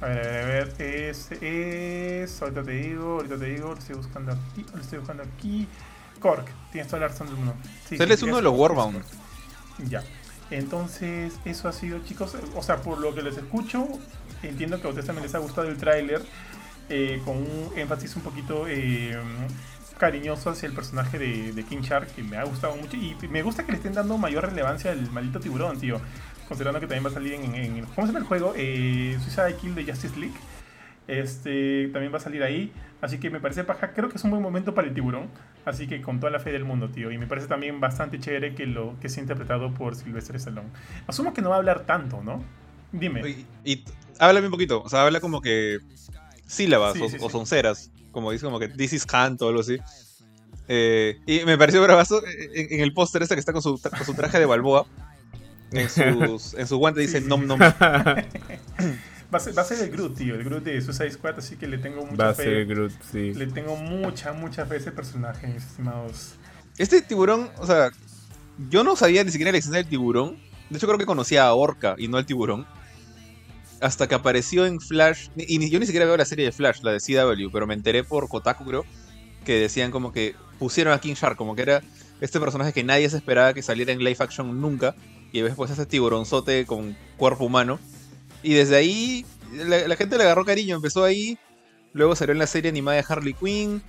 a 0.00 0.06
ver, 0.06 0.18
a 0.18 0.22
ver, 0.22 0.42
a 0.42 0.46
ver. 0.46 0.82
Es, 0.82 1.30
es. 1.32 2.42
Ahorita 2.42 2.62
te 2.64 2.70
digo, 2.72 3.14
ahorita 3.16 3.38
te 3.38 3.44
digo. 3.46 3.68
Lo 3.68 3.78
estoy 3.78 3.96
buscando 3.96 4.32
aquí. 4.32 4.66
Lo 4.74 4.80
estoy 4.80 4.98
buscando 4.98 5.22
aquí. 5.22 5.68
Korg. 6.20 6.44
Tienes 6.72 6.88
toda 6.88 7.00
la 7.00 7.08
razón 7.08 7.28
del 7.28 7.36
mundo. 7.36 7.54
Sí, 7.88 7.96
Él 7.98 8.06
sí, 8.08 8.12
es 8.14 8.22
uno 8.22 8.36
de 8.36 8.42
los 8.42 8.54
Warbound. 8.58 9.02
Ya. 9.88 10.02
Entonces, 10.50 11.34
eso 11.44 11.68
ha 11.68 11.72
sido, 11.72 12.00
chicos. 12.04 12.36
O 12.56 12.62
sea, 12.62 12.78
por 12.82 12.98
lo 12.98 13.14
que 13.14 13.22
les 13.22 13.36
escucho, 13.36 13.86
entiendo 14.42 14.80
que 14.80 14.86
a 14.86 14.90
ustedes 14.90 15.06
también 15.06 15.22
les 15.24 15.34
ha 15.34 15.38
gustado 15.38 15.68
el 15.68 15.76
tráiler. 15.76 16.22
eh, 16.92 17.22
con 17.24 17.36
un 17.36 17.70
énfasis 17.76 18.16
un 18.16 18.22
poquito 18.22 18.64
eh, 18.66 19.16
cariñoso 20.00 20.50
hacia 20.50 20.66
el 20.66 20.72
personaje 20.72 21.18
de, 21.18 21.52
de 21.52 21.62
King 21.64 21.82
Shark, 21.82 22.08
que 22.14 22.22
me 22.24 22.36
ha 22.38 22.44
gustado 22.44 22.74
mucho. 22.74 22.96
Y 22.96 23.14
me 23.30 23.42
gusta 23.42 23.64
que 23.64 23.70
le 23.72 23.76
estén 23.76 23.92
dando 23.92 24.18
mayor 24.18 24.48
relevancia 24.48 24.90
al 24.90 25.08
maldito 25.12 25.38
tiburón, 25.38 25.78
tío. 25.78 26.00
Considerando 26.48 26.80
que 26.80 26.86
también 26.86 27.04
va 27.04 27.10
a 27.10 27.12
salir 27.14 27.34
en. 27.34 27.54
en- 27.54 27.84
¿Cómo 27.84 28.06
se 28.06 28.12
llama 28.12 28.18
el 28.18 28.24
juego? 28.24 28.54
Eh, 28.56 29.16
Suicide 29.22 29.54
Kill 29.60 29.74
de 29.76 29.84
Justice 29.84 30.18
League. 30.18 30.34
Este 31.06 31.88
también 31.92 32.12
va 32.12 32.16
a 32.18 32.20
salir 32.20 32.42
ahí. 32.42 32.72
Así 33.00 33.18
que 33.18 33.30
me 33.30 33.40
parece 33.40 33.64
paja. 33.64 33.92
Creo 33.92 34.08
que 34.08 34.16
es 34.16 34.24
un 34.24 34.30
buen 34.30 34.42
momento 34.42 34.74
para 34.74 34.88
el 34.88 34.94
tiburón. 34.94 35.28
Así 35.64 35.86
que 35.86 36.00
con 36.02 36.18
toda 36.20 36.30
la 36.32 36.38
fe 36.40 36.50
del 36.52 36.64
mundo, 36.64 36.88
tío. 36.90 37.10
Y 37.10 37.18
me 37.18 37.26
parece 37.26 37.46
también 37.46 37.80
bastante 37.80 38.18
chévere 38.18 38.54
que 38.54 38.66
lo 38.66 38.94
que 39.00 39.08
sea 39.08 39.22
interpretado 39.22 39.72
por 39.74 39.96
Sylvester 39.96 40.36
Stallone. 40.36 40.68
Asumo 41.06 41.32
que 41.34 41.42
no 41.42 41.50
va 41.50 41.56
a 41.56 41.58
hablar 41.58 41.80
tanto, 41.86 42.22
¿no? 42.22 42.42
Dime. 42.92 43.44
Y, 43.64 43.84
háblame 44.18 44.46
un 44.46 44.50
poquito, 44.52 44.82
o 44.82 44.88
sea, 44.88 45.02
habla 45.02 45.20
como 45.20 45.40
que 45.40 45.78
sílabas 46.46 46.94
Sí, 46.94 47.02
o, 47.02 47.08
sí, 47.08 47.16
o 47.20 47.26
sí. 47.26 47.30
sonceras, 47.30 47.90
como 48.10 48.32
dice 48.32 48.44
como 48.44 48.58
que 48.58 48.68
this 48.68 48.92
is 48.92 49.06
Hunt 49.12 49.40
o 49.42 49.48
algo 49.48 49.60
así. 49.60 49.78
Eh, 50.68 51.18
y 51.26 51.44
me 51.44 51.58
pareció 51.58 51.82
bravazo 51.82 52.22
en, 52.26 52.74
en 52.74 52.80
el 52.80 52.92
póster 52.92 53.22
este 53.22 53.34
que 53.34 53.40
está 53.40 53.52
con 53.52 53.62
su, 53.62 53.76
tra- 53.78 53.90
con 53.96 54.06
su 54.06 54.14
traje 54.14 54.38
de 54.38 54.46
Balboa. 54.46 54.86
En, 55.72 55.88
sus, 55.88 56.54
en 56.54 56.66
su 56.66 56.78
guante 56.78 57.00
dice 57.00 57.20
nom 57.20 57.46
nom. 57.46 57.58
Va 57.60 59.38
a, 59.38 59.38
ser, 59.40 59.56
va 59.56 59.62
a 59.62 59.64
ser 59.64 59.78
el 59.84 59.90
Groot, 59.90 60.16
tío. 60.16 60.34
El 60.34 60.42
Groot 60.44 60.64
de 60.64 60.80
Suicide 60.82 61.12
Squad. 61.12 61.38
Así 61.38 61.56
que 61.56 61.68
le 61.68 61.78
tengo 61.78 62.04
mucha 62.04 62.24
Va 62.24 62.30
a 62.30 62.34
fe. 62.34 62.42
ser 62.44 62.66
Groot, 62.66 62.92
sí. 63.12 63.34
Le 63.34 63.46
tengo 63.46 63.76
mucha, 63.76 64.32
mucha 64.32 64.66
fe 64.66 64.74
a 64.74 64.78
ese 64.78 64.90
personaje, 64.92 65.46
mis 65.46 65.64
estimados. 65.64 66.34
Este 66.78 67.02
tiburón, 67.02 67.48
o 67.58 67.66
sea, 67.66 67.90
yo 68.68 68.82
no 68.82 68.96
sabía 68.96 69.22
ni 69.22 69.30
siquiera 69.30 69.52
la 69.52 69.58
existencia 69.58 69.82
del 69.82 69.90
tiburón. 69.90 70.36
De 70.68 70.76
hecho, 70.78 70.86
creo 70.86 70.98
que 70.98 71.06
conocía 71.06 71.46
a 71.46 71.54
Orca 71.54 71.94
y 71.98 72.08
no 72.08 72.16
al 72.16 72.26
tiburón. 72.26 72.66
Hasta 73.80 74.06
que 74.08 74.14
apareció 74.14 74.66
en 74.66 74.80
Flash. 74.80 75.28
Y 75.36 75.58
ni- 75.58 75.70
yo 75.70 75.78
ni 75.80 75.86
siquiera 75.86 76.04
veo 76.06 76.16
la 76.16 76.24
serie 76.24 76.44
de 76.44 76.52
Flash, 76.52 76.80
la 76.82 76.92
de 76.92 77.00
CW, 77.00 77.50
pero 77.50 77.66
me 77.66 77.74
enteré 77.74 78.04
por 78.04 78.28
Kotaku, 78.28 78.64
creo. 78.64 78.84
Que 79.44 79.58
decían 79.58 79.90
como 79.90 80.12
que 80.12 80.34
pusieron 80.58 80.92
a 80.92 81.00
King 81.00 81.14
Shark, 81.14 81.36
como 81.36 81.54
que 81.56 81.62
era 81.62 81.82
este 82.20 82.38
personaje 82.38 82.72
que 82.74 82.84
nadie 82.84 83.08
se 83.08 83.16
esperaba 83.16 83.54
que 83.54 83.62
saliera 83.62 83.92
en 83.92 84.00
live 84.00 84.16
action 84.18 84.60
nunca. 84.60 84.94
Y 85.32 85.40
después 85.40 85.70
ese 85.70 85.86
tiburonzote 85.86 86.66
con 86.66 86.96
cuerpo 87.16 87.44
humano. 87.46 87.78
Y 88.42 88.52
desde 88.54 88.76
ahí 88.76 89.24
la, 89.52 89.88
la 89.88 89.96
gente 89.96 90.16
le 90.18 90.24
agarró 90.24 90.44
cariño, 90.44 90.76
empezó 90.76 91.04
ahí. 91.04 91.38
Luego 91.92 92.14
salió 92.16 92.32
en 92.32 92.38
la 92.38 92.46
serie 92.46 92.68
animada 92.70 92.96
de 92.98 93.04
Harley 93.08 93.32
Quinn. 93.34 93.82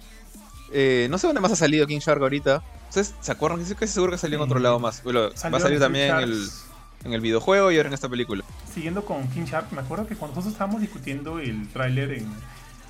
Eh, 0.74 1.08
no 1.10 1.18
sé 1.18 1.28
dónde 1.28 1.42
más 1.42 1.52
ha 1.52 1.56
salido 1.58 1.86
King 1.86 2.00
Shark 2.00 2.22
ahorita. 2.22 2.64
¿Ustedes 2.88 3.14
se 3.20 3.32
acuerdan? 3.32 3.60
Estoy 3.62 3.76
casi 3.76 3.94
seguro 3.94 4.14
que 4.14 4.18
salió 4.18 4.38
en 4.38 4.44
otro 4.44 4.60
Mm. 4.60 4.64
lado 4.64 4.80
más. 4.80 5.04
Bueno, 5.04 5.30
va 5.30 5.58
a 5.58 5.60
salir 5.60 5.80
también 5.80 6.16
el. 6.18 6.48
En 7.04 7.14
el 7.14 7.22
videojuego 7.22 7.72
y 7.72 7.78
ahora 7.78 7.90
en 7.90 7.94
esta 7.94 8.10
película. 8.10 8.44
Siguiendo 8.72 9.06
con 9.06 9.28
King 9.30 9.46
Shark, 9.46 9.72
me 9.72 9.82
acuerdo 9.82 10.08
que 10.08 10.16
cuando 10.16 10.36
nosotros 10.36 10.54
estábamos 10.54 10.82
discutiendo 10.82 11.40
el 11.40 11.68
tráiler 11.70 12.14
en, 12.14 12.28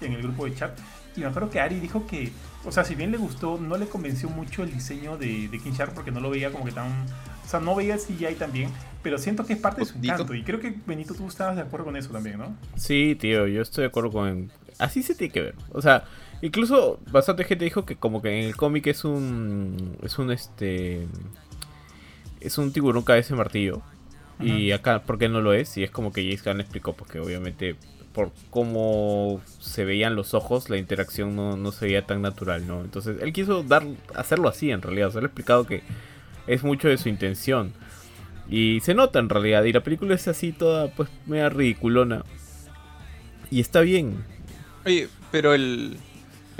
en 0.01 0.13
el 0.13 0.21
grupo 0.21 0.45
de 0.45 0.55
chat, 0.55 0.77
y 1.15 1.21
me 1.21 1.25
acuerdo 1.27 1.49
que 1.49 1.59
Ari 1.59 1.79
dijo 1.79 2.07
que, 2.07 2.31
o 2.65 2.71
sea, 2.71 2.85
si 2.85 2.95
bien 2.95 3.11
le 3.11 3.17
gustó, 3.17 3.57
no 3.57 3.77
le 3.77 3.87
convenció 3.87 4.29
mucho 4.29 4.63
el 4.63 4.71
diseño 4.71 5.17
de, 5.17 5.47
de 5.49 5.59
King 5.59 5.73
Shark 5.73 5.93
porque 5.93 6.11
no 6.11 6.19
lo 6.19 6.29
veía 6.29 6.51
como 6.51 6.65
que 6.65 6.71
tan... 6.71 7.05
O 7.43 7.49
sea, 7.51 7.59
no 7.59 7.75
veía 7.75 7.95
el 7.95 7.99
CGI 7.99 8.35
también, 8.35 8.69
pero 9.03 9.17
siento 9.17 9.45
que 9.45 9.53
es 9.53 9.59
parte 9.59 9.81
de 9.81 9.85
su 9.85 9.97
encanto. 9.97 10.33
Y 10.33 10.43
creo 10.43 10.61
que 10.61 10.73
Benito, 10.85 11.13
tú 11.13 11.27
estabas 11.27 11.57
de 11.57 11.63
acuerdo 11.63 11.87
con 11.87 11.97
eso 11.97 12.09
también, 12.09 12.37
¿no? 12.37 12.55
Sí, 12.75 13.17
tío, 13.19 13.45
yo 13.47 13.61
estoy 13.61 13.81
de 13.81 13.87
acuerdo 13.87 14.11
con... 14.11 14.51
Así 14.77 15.03
se 15.03 15.15
tiene 15.15 15.33
que 15.33 15.41
ver. 15.41 15.55
O 15.73 15.81
sea, 15.81 16.05
incluso 16.41 16.99
bastante 17.11 17.43
gente 17.43 17.65
dijo 17.65 17.85
que 17.85 17.97
como 17.97 18.21
que 18.21 18.39
en 18.39 18.45
el 18.45 18.55
cómic 18.55 18.87
es 18.87 19.03
un... 19.03 19.97
Es 20.01 20.17
un 20.17 20.31
este... 20.31 21.07
Es 22.39 22.57
un 22.57 22.71
tiburón 22.71 23.03
cabeza 23.03 23.33
de 23.33 23.37
martillo. 23.37 23.81
Y 24.41 24.71
acá, 24.71 25.03
¿por 25.03 25.17
qué 25.17 25.29
no 25.29 25.41
lo 25.41 25.53
es? 25.53 25.77
Y 25.77 25.83
es 25.83 25.91
como 25.91 26.11
que 26.11 26.23
James 26.23 26.43
Gunn 26.43 26.61
explicó, 26.61 26.93
porque 26.93 27.19
obviamente 27.19 27.75
por 28.13 28.31
cómo 28.49 29.41
se 29.59 29.85
veían 29.85 30.15
los 30.15 30.33
ojos, 30.33 30.69
la 30.69 30.77
interacción 30.77 31.35
no, 31.35 31.55
no 31.55 31.71
se 31.71 31.85
veía 31.85 32.05
tan 32.05 32.21
natural, 32.21 32.67
¿no? 32.67 32.81
Entonces, 32.81 33.21
él 33.21 33.31
quiso 33.31 33.63
dar, 33.63 33.85
hacerlo 34.15 34.49
así 34.49 34.71
en 34.71 34.81
realidad. 34.81 35.09
O 35.09 35.11
sea, 35.11 35.21
le 35.21 35.25
ha 35.25 35.29
explicado 35.29 35.65
que 35.65 35.81
es 36.47 36.63
mucho 36.63 36.87
de 36.87 36.97
su 36.97 37.09
intención. 37.09 37.73
Y 38.49 38.79
se 38.81 38.93
nota 38.93 39.19
en 39.19 39.29
realidad. 39.29 39.63
Y 39.63 39.71
la 39.71 39.81
película 39.81 40.15
es 40.15 40.27
así 40.27 40.51
toda, 40.51 40.89
pues, 40.89 41.09
media 41.25 41.49
ridiculona. 41.49 42.23
Y 43.49 43.61
está 43.61 43.81
bien. 43.81 44.23
Oye, 44.85 45.07
pero 45.31 45.53
el, 45.53 45.97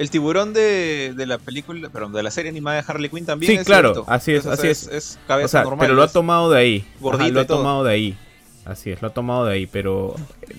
el 0.02 0.10
tiburón 0.10 0.54
de, 0.54 1.14
de 1.16 1.26
la 1.26 1.38
película, 1.38 1.90
perdón, 1.90 2.12
de 2.14 2.24
la 2.24 2.32
serie 2.32 2.50
animada 2.52 2.82
de 2.82 2.84
Harley 2.88 3.10
Quinn 3.10 3.26
también 3.26 3.52
Sí, 3.54 3.58
es 3.60 3.66
claro, 3.66 3.94
cierto. 3.94 4.12
así 4.12 4.34
es, 4.34 4.46
así 4.46 4.68
es. 4.68 4.88
Es 4.88 5.20
cabeza 5.28 5.46
O 5.46 5.48
sea, 5.50 5.64
normal. 5.64 5.80
pero 5.86 5.94
lo 5.94 6.04
ha 6.04 6.08
tomado 6.08 6.50
de 6.52 6.60
ahí. 6.60 6.86
gordita 7.00 7.24
Ajá, 7.26 7.34
lo 7.34 7.40
ha 7.42 7.46
todo. 7.48 7.58
tomado 7.60 7.84
de 7.84 7.94
ahí. 7.94 8.18
Así 8.66 8.92
es, 8.92 9.02
lo 9.02 9.08
ha 9.08 9.14
tomado 9.14 9.46
de 9.46 9.54
ahí. 9.54 9.68
Pero 9.68 10.16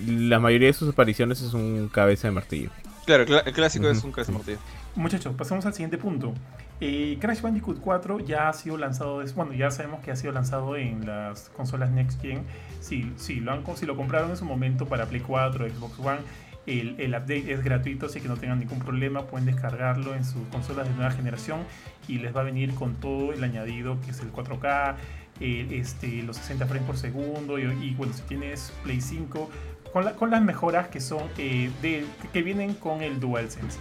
la 0.07 0.39
mayoría 0.41 0.69
de 0.69 0.73
sus 0.75 0.89
apariciones 0.91 1.41
es 1.43 1.53
un 1.55 1.89
cabeza 1.93 2.29
de 2.29 2.33
martillo. 2.33 2.71
Claro, 3.07 3.27
cla- 3.27 3.43
el 3.45 3.53
clásico 3.53 3.89
es 3.89 4.03
un 4.05 4.13
cabeza 4.13 4.33
de 4.33 4.39
martillo. 4.39 4.59
Muchachos, 4.95 5.35
pasemos 5.37 5.65
al 5.67 5.73
siguiente 5.73 5.99
punto. 5.99 6.33
Eh, 6.81 7.17
Crash 7.21 7.41
Bandicoot 7.41 7.79
4 7.81 8.19
ya 8.21 8.49
ha 8.49 8.53
sido 8.53 8.77
lanzado, 8.77 9.23
bueno, 9.37 9.53
ya 9.55 9.71
sabemos 9.71 10.01
que 10.05 10.11
ha 10.11 10.17
sido 10.17 10.33
lanzado 10.33 10.77
en 10.77 11.07
las 11.07 11.49
consolas 11.51 11.91
Next 11.93 12.21
Gen. 12.21 12.43
Si, 12.81 13.13
si, 13.17 13.37
lo, 13.37 13.53
han, 13.53 13.65
si 13.77 13.87
lo 13.87 13.97
compraron 13.97 14.31
en 14.31 14.37
su 14.37 14.45
momento 14.45 14.87
para 14.87 15.07
Play 15.07 15.21
4, 15.23 15.69
Xbox 15.71 15.99
One, 16.01 16.19
el, 16.67 16.95
el 17.01 17.11
update 17.13 17.53
es 17.53 17.63
gratuito, 17.65 18.07
así 18.07 18.21
que 18.21 18.29
no 18.29 18.37
tengan 18.37 18.59
ningún 18.61 18.79
problema. 18.79 19.27
Pueden 19.27 19.47
descargarlo 19.47 20.15
en 20.15 20.25
sus 20.25 20.47
consolas 20.49 20.89
de 20.89 20.95
nueva 20.95 21.11
generación 21.11 21.61
y 22.09 22.19
les 22.19 22.35
va 22.35 22.41
a 22.41 22.45
venir 22.45 22.75
con 22.75 22.95
todo 22.97 23.33
el 23.33 23.43
añadido 23.43 24.01
que 24.03 24.11
es 24.13 24.21
el 24.21 24.33
4K, 24.33 24.95
el, 25.41 25.73
este, 25.73 26.23
los 26.23 26.37
60 26.37 26.67
frames 26.67 26.87
por 26.87 26.97
segundo 26.97 27.59
y, 27.59 27.63
y, 27.85 27.95
bueno, 27.95 28.13
si 28.13 28.23
tienes 28.23 28.73
Play 28.85 29.01
5, 29.01 29.51
con, 29.93 30.05
la- 30.05 30.13
con 30.15 30.31
las 30.31 30.43
mejoras 30.43 30.89
que 30.89 31.01
son 31.01 31.23
eh, 31.39 31.71
de, 31.83 32.05
que 32.33 32.43
vienen 32.43 32.75
con 32.75 33.03
el 33.03 33.19
DualSense. 33.21 33.79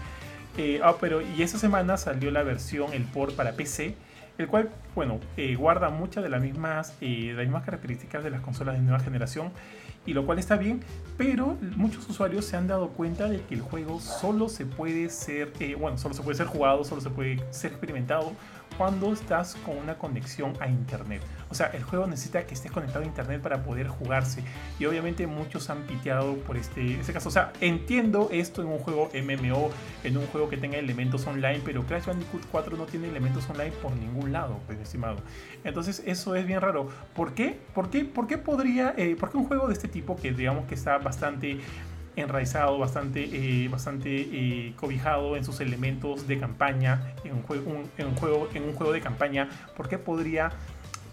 Eh, 0.58 0.82
ah, 0.84 0.96
pero 1.00 1.22
y 1.22 1.44
esa 1.44 1.58
semana 1.58 1.96
salió 1.98 2.30
la 2.32 2.44
versión, 2.44 2.94
el 2.94 3.04
port 3.04 3.36
para 3.36 3.54
PC, 3.54 3.96
el 4.42 4.48
cual, 4.48 4.70
bueno, 4.96 5.20
eh, 5.38 5.56
guarda 5.56 5.90
muchas 5.90 6.24
de 6.24 6.30
las 6.30 6.42
mismas, 6.42 6.96
eh, 7.02 7.34
las 7.36 7.46
mismas 7.46 7.64
características 7.64 8.24
de 8.24 8.30
las 8.30 8.42
consolas 8.42 8.76
de 8.76 8.82
nueva 8.82 9.00
generación, 9.00 9.52
y 10.06 10.14
lo 10.14 10.26
cual 10.26 10.40
está 10.40 10.58
bien, 10.58 10.82
pero 11.18 11.58
muchos 11.76 12.10
usuarios 12.10 12.46
se 12.46 12.58
han 12.58 12.68
dado 12.68 12.90
cuenta 12.90 13.30
de 13.30 13.42
que 13.42 13.54
el 13.54 13.62
juego 13.62 14.00
solo 14.00 14.50
se 14.50 14.66
puede 14.66 15.10
ser, 15.10 15.54
eh, 15.60 15.76
bueno, 15.76 15.98
solo 15.98 16.16
se 16.16 16.24
puede 16.24 16.38
ser 16.38 16.48
jugado, 16.48 16.84
solo 16.84 17.02
se 17.02 17.10
puede 17.12 17.40
ser 17.52 17.72
experimentado 17.72 18.34
cuando 18.82 19.14
estás 19.14 19.54
con 19.64 19.78
una 19.78 20.00
conexión 20.00 20.54
a 20.60 20.68
internet. 20.68 21.22
O 21.52 21.54
sea, 21.54 21.68
el 21.68 21.84
juego 21.84 22.08
necesita 22.08 22.48
que 22.48 22.56
estés 22.56 22.72
conectado 22.72 23.04
a 23.04 23.06
internet 23.06 23.40
para 23.40 23.62
poder 23.62 23.88
jugarse. 23.88 24.44
Y 24.80 24.86
obviamente 24.86 25.28
muchos 25.28 25.70
han 25.70 25.84
piteado 25.84 26.34
por 26.38 26.58
este, 26.58 27.00
este 27.00 27.14
caso. 27.14 27.30
O 27.30 27.32
sea, 27.32 27.54
entiendo 27.62 28.30
esto 28.32 28.64
en 28.64 28.70
un 28.70 28.80
juego 28.80 29.12
MMO, 29.14 29.70
en 30.04 30.18
un 30.18 30.26
juego 30.26 30.50
que 30.50 30.58
tenga 30.58 30.80
elementos 30.80 31.28
online, 31.28 31.62
pero 31.64 31.84
Crash 31.84 32.08
Bandicoot 32.08 32.44
4 32.52 32.76
no 32.76 32.86
tiene 32.86 33.08
elementos 33.08 33.48
online 33.52 33.70
por 33.84 33.96
ningún 33.96 34.32
lado, 34.32 34.58
pues, 34.66 34.80
estimado. 34.80 35.18
Entonces 35.64 36.02
eso 36.08 36.34
es 36.34 36.48
bien 36.48 36.60
raro. 36.60 36.90
¿Por 37.14 37.36
qué? 37.36 37.60
¿Por 37.76 37.92
qué, 37.92 38.04
por 38.04 38.26
qué 38.26 38.40
podría, 38.40 38.96
eh, 38.98 39.16
por 39.16 39.30
qué 39.30 39.38
un 39.38 39.46
juego 39.46 39.68
de 39.68 39.74
este 39.74 39.90
tipo 39.90 40.16
que 40.16 40.32
digamos 40.32 40.66
que 40.66 40.74
está 40.74 40.98
bastante 40.98 41.60
enraizado, 42.16 42.78
bastante, 42.78 43.24
eh, 43.24 43.68
bastante 43.70 44.10
eh, 44.22 44.74
cobijado 44.76 45.36
en 45.36 45.46
sus 45.46 45.60
elementos 45.60 46.28
de 46.28 46.40
campaña, 46.40 47.14
en 47.24 47.34
un, 47.34 47.44
juego, 47.44 47.84
en, 47.98 48.08
un 48.08 48.16
juego, 48.16 48.50
en 48.54 48.64
un 48.64 48.74
juego 48.74 48.92
de 48.92 49.02
campaña, 49.02 49.50
¿por 49.76 49.88
qué 49.88 49.98
podría 49.98 50.52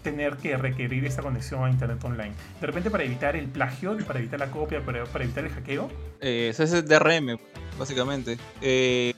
tener 0.03 0.37
que 0.37 0.57
requerir 0.57 1.05
esta 1.05 1.21
conexión 1.21 1.63
a 1.63 1.69
internet 1.69 2.03
online? 2.03 2.33
De 2.59 2.67
repente 2.67 2.89
para 2.89 3.03
evitar 3.03 3.35
el 3.35 3.47
plagio, 3.47 3.97
para 4.05 4.19
evitar 4.19 4.39
la 4.39 4.51
copia, 4.51 4.81
para, 4.83 5.03
evitar 5.23 5.45
el 5.45 5.51
hackeo. 5.51 5.89
Eh, 6.21 6.53
es 6.57 6.85
DRM, 6.87 7.37
básicamente. 7.77 8.37
Eh, 8.61 9.13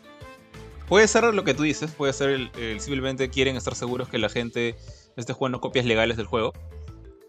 puede 0.87 1.07
ser 1.07 1.23
lo 1.33 1.43
que 1.43 1.53
tú 1.53 1.63
dices, 1.63 1.91
puede 1.91 2.13
ser 2.13 2.29
el, 2.29 2.79
simplemente 2.79 3.29
quieren 3.29 3.55
estar 3.55 3.75
seguros 3.75 4.09
que 4.09 4.17
la 4.17 4.29
gente 4.29 4.75
esté 5.15 5.33
jugando 5.33 5.61
copias 5.61 5.85
legales 5.85 6.17
del 6.17 6.25
juego. 6.25 6.53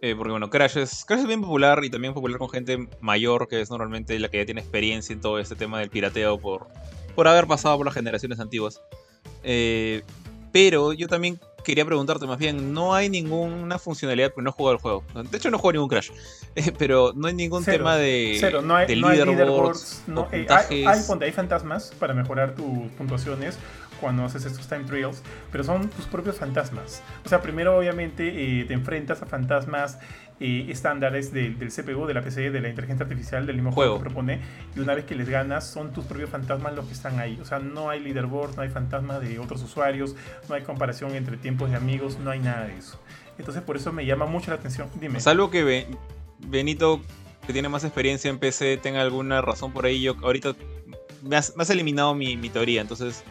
Eh, 0.04 0.16
porque 0.16 0.32
bueno, 0.32 0.50
Crash 0.50 0.78
es, 0.78 1.04
Crash 1.04 1.20
es 1.20 1.26
bien 1.28 1.40
popular 1.40 1.84
y 1.84 1.88
también 1.88 2.12
popular 2.12 2.36
con 2.36 2.50
gente 2.50 2.88
mayor, 3.00 3.46
que 3.46 3.60
es 3.60 3.70
normalmente 3.70 4.18
la 4.18 4.28
que 4.28 4.38
ya 4.38 4.44
tiene 4.44 4.60
experiencia 4.60 5.12
en 5.12 5.20
todo 5.20 5.38
este 5.38 5.54
tema 5.54 5.78
del 5.78 5.90
pirateo 5.90 6.40
por, 6.40 6.66
por 7.14 7.28
haber 7.28 7.46
pasado 7.46 7.76
por 7.76 7.86
las 7.86 7.94
generaciones 7.94 8.40
antiguas. 8.40 8.82
Eh, 9.44 10.02
pero 10.50 10.92
yo 10.92 11.06
también 11.06 11.38
quería 11.62 11.84
preguntarte 11.84 12.26
más 12.26 12.36
bien, 12.36 12.74
no 12.74 12.94
hay 12.94 13.08
ninguna 13.08 13.78
funcionalidad, 13.78 14.30
porque 14.30 14.42
no 14.42 14.50
he 14.50 14.52
jugado 14.52 14.74
el 14.74 14.82
juego. 14.82 15.04
De 15.30 15.38
hecho 15.38 15.52
no 15.52 15.58
jugado 15.58 15.74
ningún 15.74 15.88
Crash. 15.88 16.10
Eh, 16.54 16.70
pero 16.76 17.14
no 17.14 17.28
hay 17.28 17.34
ningún 17.34 17.64
tema 17.64 17.96
de, 17.96 18.36
cero. 18.38 18.60
No 18.60 18.76
hay, 18.76 18.86
de 18.86 18.96
no 18.96 19.08
hay 19.08 19.24
leaderboards. 19.24 20.02
no, 20.06 20.28
hay, 20.30 20.46
hay, 20.50 20.84
hay, 20.84 21.32
fantasmas 21.32 21.94
para 21.98 22.12
mejorar 22.12 22.54
tus 22.54 22.90
puntuaciones 22.98 23.56
cuando 24.02 24.24
haces 24.24 24.44
estos 24.44 24.66
time 24.66 24.82
trials, 24.82 25.22
pero 25.52 25.62
son 25.62 25.88
tus 25.88 26.06
propios 26.06 26.36
fantasmas. 26.36 27.02
O 27.24 27.28
sea, 27.28 27.40
primero 27.40 27.78
obviamente 27.78 28.60
eh, 28.60 28.64
te 28.64 28.74
enfrentas 28.74 29.22
a 29.22 29.26
fantasmas 29.26 30.00
eh, 30.40 30.66
estándares 30.70 31.32
del, 31.32 31.56
del, 31.56 31.68
CPU, 31.70 32.04
de 32.06 32.14
la 32.14 32.22
PC, 32.22 32.50
de 32.50 32.60
la 32.60 32.68
inteligencia 32.68 33.04
artificial, 33.04 33.46
del 33.46 33.54
mismo 33.54 33.70
juego. 33.70 33.98
que 33.98 34.00
propone, 34.00 34.40
y 34.74 34.80
una 34.80 34.96
vez 34.96 35.04
que 35.04 35.14
les 35.14 35.28
ganas, 35.28 35.70
son 35.70 35.92
tus 35.92 36.04
propios 36.04 36.30
fantasmas 36.30 36.74
los 36.74 36.86
que 36.86 36.94
están 36.94 37.20
ahí. 37.20 37.38
O 37.40 37.44
sea, 37.44 37.60
no 37.60 37.90
hay 37.90 38.00
leaderboard, 38.00 38.56
no 38.56 38.62
hay 38.62 38.68
fantasmas 38.68 39.20
de 39.20 39.38
otros 39.38 39.62
usuarios, 39.62 40.16
no 40.48 40.56
hay 40.56 40.62
comparación 40.62 41.14
entre 41.14 41.36
tiempos 41.36 41.70
de 41.70 41.76
amigos, 41.76 42.18
no 42.18 42.32
hay 42.32 42.40
nada 42.40 42.66
de 42.66 42.76
eso. 42.76 42.98
Entonces, 43.38 43.62
por 43.62 43.76
eso 43.76 43.92
me 43.92 44.04
llama 44.04 44.26
mucho 44.26 44.50
la 44.50 44.56
atención. 44.56 44.88
Dime. 45.00 45.20
Salvo 45.20 45.48
que 45.48 45.86
Benito, 46.40 47.00
que 47.46 47.52
tiene 47.52 47.68
más 47.68 47.84
experiencia 47.84 48.28
en 48.28 48.40
PC, 48.40 48.78
tenga 48.78 49.00
alguna 49.00 49.42
razón 49.42 49.72
por 49.72 49.86
ahí. 49.86 50.02
Yo 50.02 50.16
ahorita 50.22 50.56
me 51.22 51.36
has, 51.36 51.70
eliminado 51.70 52.16
mi, 52.16 52.36
mi 52.36 52.50
teoría, 52.50 52.80
entonces 52.80 53.22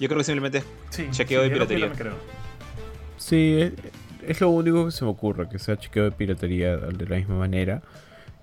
yo 0.00 0.08
creo 0.08 0.18
que 0.18 0.24
simplemente 0.24 0.64
es 0.98 1.10
chequeo 1.10 1.42
de 1.42 1.50
piratería. 1.50 1.92
Sí, 3.18 3.72
es, 4.26 4.40
lo 4.40 4.48
único 4.48 4.86
que 4.86 4.92
se 4.92 5.04
me 5.04 5.10
ocurre, 5.10 5.46
que 5.48 5.58
sea 5.58 5.76
chequeo 5.76 6.04
de 6.04 6.10
piratería 6.10 6.78
de 6.78 7.06
la 7.06 7.16
misma 7.16 7.36
manera. 7.36 7.82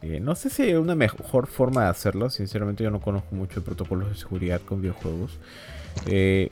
Eh, 0.04 0.20
no 0.20 0.36
sé 0.36 0.52
si 0.52 0.62
hay 0.62 0.74
una 0.76 0.94
mejor 0.94 1.48
forma 1.48 1.86
de 1.86 1.90
hacerlo. 1.90 2.30
Sinceramente, 2.30 2.84
yo 2.84 2.92
no 2.92 3.02
conozco 3.02 3.36
mucho 3.36 3.60
de 3.60 3.66
protocolos 3.66 4.10
de 4.10 4.16
seguridad 4.16 4.62
con 4.62 4.82
videojuegos. 4.82 5.40
Eh, 6.06 6.50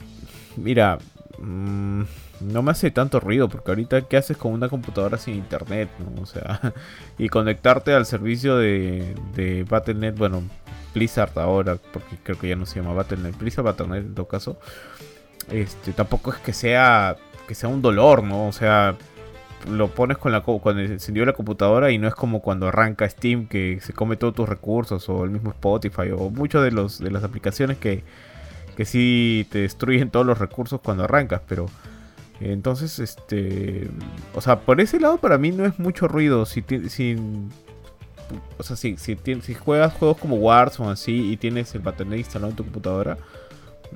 mira, 0.56 0.98
mm, 1.38 2.02
no 2.40 2.62
me 2.62 2.72
hace 2.72 2.90
tanto 2.90 3.20
ruido 3.20 3.48
porque 3.48 3.70
ahorita, 3.70 4.02
¿qué 4.02 4.16
haces 4.16 4.36
con 4.36 4.52
una 4.52 4.68
computadora 4.68 5.18
sin 5.18 5.36
internet? 5.36 5.88
O 6.20 6.26
sea, 6.26 6.74
y 7.18 7.28
conectarte 7.28 7.92
al 7.92 8.06
servicio 8.06 8.56
de, 8.56 9.14
de 9.36 9.62
Battle.net, 9.62 10.16
bueno, 10.16 10.42
Blizzard 10.96 11.38
ahora, 11.38 11.76
porque 11.92 12.16
creo 12.22 12.38
que 12.38 12.48
ya 12.48 12.56
no 12.56 12.66
se 12.66 12.80
llama 12.80 12.94
Battle.net, 12.94 13.34
Blizzard 13.38 13.64
Battle.net 13.64 13.98
en 13.98 14.14
todo 14.14 14.26
caso 14.26 14.58
este, 15.50 15.92
tampoco 15.92 16.32
es 16.32 16.38
que 16.38 16.52
sea, 16.52 17.16
que 17.46 17.54
sea 17.54 17.68
un 17.68 17.82
dolor, 17.82 18.22
¿no? 18.22 18.48
O 18.48 18.52
sea, 18.52 18.96
lo 19.70 19.88
pones 19.88 20.18
con 20.18 20.32
la 20.32 20.42
cuando 20.42 20.82
encendió 20.82 21.24
la 21.24 21.32
computadora 21.32 21.90
y 21.90 21.98
no 21.98 22.08
es 22.08 22.14
como 22.14 22.40
cuando 22.40 22.68
arranca 22.68 23.08
Steam 23.08 23.46
que 23.46 23.80
se 23.80 23.92
come 23.92 24.16
todos 24.16 24.34
tus 24.34 24.48
recursos 24.48 25.08
o 25.08 25.24
el 25.24 25.30
mismo 25.30 25.50
Spotify 25.50 26.10
o 26.16 26.30
muchas 26.30 26.62
de 26.62 26.70
los 26.70 26.98
de 26.98 27.10
las 27.10 27.24
aplicaciones 27.24 27.78
que 27.78 28.04
que 28.76 28.84
sí 28.84 29.46
te 29.50 29.60
destruyen 29.60 30.10
todos 30.10 30.26
los 30.26 30.38
recursos 30.38 30.80
cuando 30.82 31.04
arrancas, 31.04 31.40
pero 31.48 31.66
entonces 32.40 32.98
este, 32.98 33.88
o 34.34 34.40
sea, 34.42 34.60
por 34.60 34.80
ese 34.80 35.00
lado 35.00 35.16
para 35.16 35.38
mí 35.38 35.50
no 35.50 35.64
es 35.64 35.78
mucho 35.78 36.06
ruido 36.08 36.44
si 36.44 36.62
si 36.88 37.16
o 38.58 38.62
sea, 38.62 38.76
si, 38.76 38.96
si, 38.96 39.54
juegas 39.54 39.94
juegos 39.94 40.18
como 40.18 40.36
Warzone 40.36 40.92
así 40.92 41.32
y 41.32 41.36
tienes 41.36 41.74
el 41.74 41.80
Battle.net 41.80 42.18
instalado 42.18 42.50
en 42.50 42.56
tu 42.56 42.64
computadora, 42.64 43.18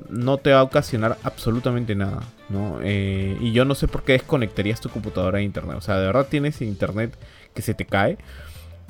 no 0.09 0.39
te 0.39 0.53
va 0.53 0.61
a 0.61 0.63
ocasionar 0.63 1.19
absolutamente 1.23 1.95
nada, 1.95 2.21
¿no? 2.49 2.79
Eh, 2.83 3.37
y 3.41 3.53
yo 3.53 3.65
no 3.65 3.75
sé 3.75 3.89
por 3.89 4.03
qué 4.03 4.13
desconectarías 4.13 4.81
tu 4.81 4.89
computadora 4.89 5.39
a 5.39 5.43
internet. 5.43 5.77
O 5.77 5.81
sea, 5.81 5.99
de 5.99 6.07
verdad 6.07 6.27
tienes 6.29 6.61
internet 6.63 7.17
que 7.55 7.63
se 7.63 7.75
te 7.75 7.87
cae. 7.87 8.19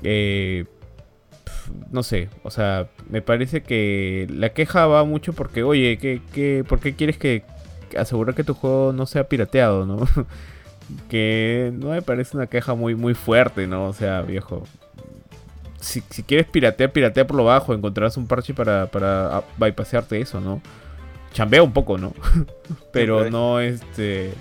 Eh, 0.02 0.66
no 1.90 2.02
sé, 2.02 2.28
o 2.42 2.50
sea, 2.50 2.88
me 3.08 3.22
parece 3.22 3.62
que 3.62 4.26
la 4.30 4.50
queja 4.50 4.86
va 4.86 5.04
mucho 5.04 5.32
porque, 5.32 5.62
oye, 5.62 5.98
¿qué, 5.98 6.64
por 6.68 6.80
qué 6.80 6.94
quieres 6.94 7.16
que 7.16 7.44
asegurar 7.98 8.34
que 8.34 8.44
tu 8.44 8.54
juego 8.54 8.92
no 8.92 9.06
sea 9.06 9.28
pirateado, 9.28 9.86
¿no? 9.86 10.06
que 11.08 11.72
no 11.74 11.90
me 11.90 12.02
parece 12.02 12.36
una 12.36 12.46
queja 12.46 12.74
muy, 12.74 12.94
muy 12.94 13.14
fuerte, 13.14 13.66
¿no? 13.66 13.86
O 13.86 13.92
sea, 13.92 14.22
viejo. 14.22 14.64
Si, 15.80 16.02
quieres 16.02 16.46
piratear, 16.46 16.92
piratea 16.92 17.26
por 17.26 17.36
lo 17.36 17.44
bajo, 17.44 17.74
encontrarás 17.74 18.16
un 18.16 18.26
parche 18.26 18.54
para, 18.54 18.86
para 18.86 19.44
bypassarte 19.58 20.20
eso, 20.20 20.40
¿no? 20.40 20.60
chambea 21.32 21.62
un 21.62 21.72
poco, 21.72 21.96
¿no? 21.96 22.12
pero 22.92 23.30
no 23.30 23.60
este. 23.60 24.34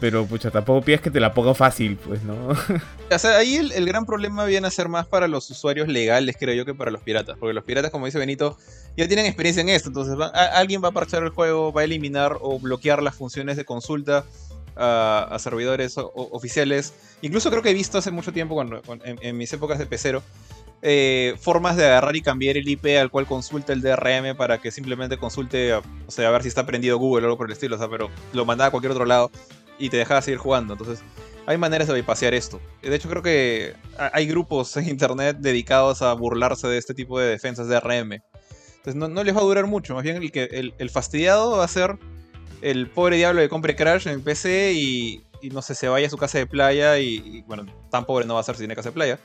Pero 0.00 0.26
pucha, 0.26 0.50
tampoco 0.50 0.84
pidas 0.84 1.00
que 1.00 1.10
te 1.10 1.20
la 1.20 1.32
ponga 1.34 1.54
fácil, 1.54 1.96
pues, 1.96 2.22
¿no? 2.22 2.34
o 3.10 3.18
sea, 3.18 3.38
ahí 3.38 3.56
el, 3.56 3.86
gran 3.86 4.06
problema 4.06 4.44
viene 4.44 4.66
a 4.66 4.70
ser 4.70 4.88
más 4.88 5.06
para 5.06 5.28
los 5.28 5.50
usuarios 5.50 5.88
legales, 5.88 6.36
creo 6.38 6.54
yo, 6.54 6.64
que 6.64 6.74
para 6.74 6.90
los 6.90 7.02
piratas. 7.02 7.36
Porque 7.38 7.54
los 7.54 7.64
piratas, 7.64 7.90
como 7.90 8.06
dice 8.06 8.18
Benito, 8.18 8.56
ya 8.96 9.06
tienen 9.08 9.26
experiencia 9.26 9.60
en 9.60 9.68
esto. 9.68 9.88
Entonces, 9.88 10.16
alguien 10.52 10.82
va 10.82 10.88
a 10.88 10.92
parchar 10.92 11.22
el 11.24 11.30
juego, 11.30 11.72
va 11.72 11.82
a 11.82 11.84
eliminar 11.84 12.38
o 12.40 12.58
bloquear 12.58 13.02
las 13.02 13.14
funciones 13.14 13.56
de 13.56 13.64
consulta. 13.64 14.24
A, 14.76 15.36
servidores 15.38 15.94
oficiales. 15.96 16.94
Incluso 17.22 17.50
creo 17.50 17.62
que 17.62 17.70
he 17.70 17.74
visto 17.74 17.98
hace 17.98 18.10
mucho 18.10 18.32
tiempo, 18.32 18.54
cuando, 18.54 18.82
en, 19.04 19.36
mis 19.36 19.52
épocas 19.52 19.78
de 19.78 19.86
pecero, 19.86 20.22
eh, 20.82 21.34
formas 21.40 21.76
de 21.76 21.86
agarrar 21.86 22.14
y 22.16 22.22
cambiar 22.22 22.56
el 22.56 22.68
IP 22.68 22.86
al 23.00 23.10
cual 23.10 23.26
consulta 23.26 23.72
el 23.72 23.80
DRM 23.80 24.36
para 24.36 24.58
que 24.58 24.70
simplemente 24.70 25.16
consulte, 25.16 25.74
o 25.74 25.82
sea, 26.08 26.28
a 26.28 26.30
ver 26.32 26.42
si 26.42 26.48
está 26.48 26.66
prendido 26.66 26.98
Google 26.98 27.24
o 27.24 27.26
algo 27.26 27.38
por 27.38 27.46
el 27.46 27.52
estilo, 27.52 27.76
o 27.76 27.78
sea, 27.78 27.88
pero 27.88 28.10
lo 28.32 28.44
mandaba 28.44 28.68
a 28.68 28.70
cualquier 28.70 28.92
otro 28.92 29.06
lado 29.06 29.30
y 29.78 29.88
te 29.90 29.96
dejaba 29.96 30.22
seguir 30.22 30.38
jugando. 30.38 30.74
Entonces, 30.74 31.02
hay 31.46 31.58
maneras 31.58 31.88
de 31.88 31.94
bypassear 31.94 32.34
esto. 32.34 32.60
De 32.82 32.94
hecho, 32.94 33.08
creo 33.08 33.22
que 33.22 33.74
hay 33.98 34.26
grupos 34.26 34.76
en 34.76 34.88
internet 34.88 35.36
dedicados 35.40 36.02
a 36.02 36.12
burlarse 36.14 36.68
de 36.68 36.78
este 36.78 36.94
tipo 36.94 37.18
de 37.18 37.28
defensas 37.28 37.68
de 37.68 37.74
DRM. 37.76 38.12
Entonces, 38.76 38.96
no, 38.96 39.24
les 39.24 39.34
va 39.34 39.40
a 39.40 39.44
durar 39.44 39.66
mucho. 39.66 39.94
Más 39.94 40.04
bien, 40.04 40.16
el, 40.16 40.30
que, 40.32 40.72
el, 40.78 40.90
fastidiado 40.90 41.56
va 41.56 41.64
a 41.64 41.68
ser 41.68 41.98
el 42.64 42.88
pobre 42.88 43.16
diablo 43.16 43.40
que 43.40 43.48
compre 43.48 43.76
Crash 43.76 44.08
en 44.08 44.22
PC 44.22 44.72
y, 44.72 45.24
no 45.52 45.60
sé, 45.60 45.74
se 45.74 45.88
vaya 45.88 46.06
a 46.06 46.10
su 46.10 46.16
casa 46.16 46.38
de 46.38 46.46
playa 46.46 46.98
y, 46.98 47.16
y, 47.24 47.42
bueno, 47.42 47.66
tan 47.90 48.06
pobre 48.06 48.26
no 48.26 48.34
va 48.34 48.40
a 48.40 48.42
ser 48.42 48.54
si 48.54 48.60
tiene 48.60 48.74
casa 48.74 48.88
de 48.88 48.94
playa 48.94 49.18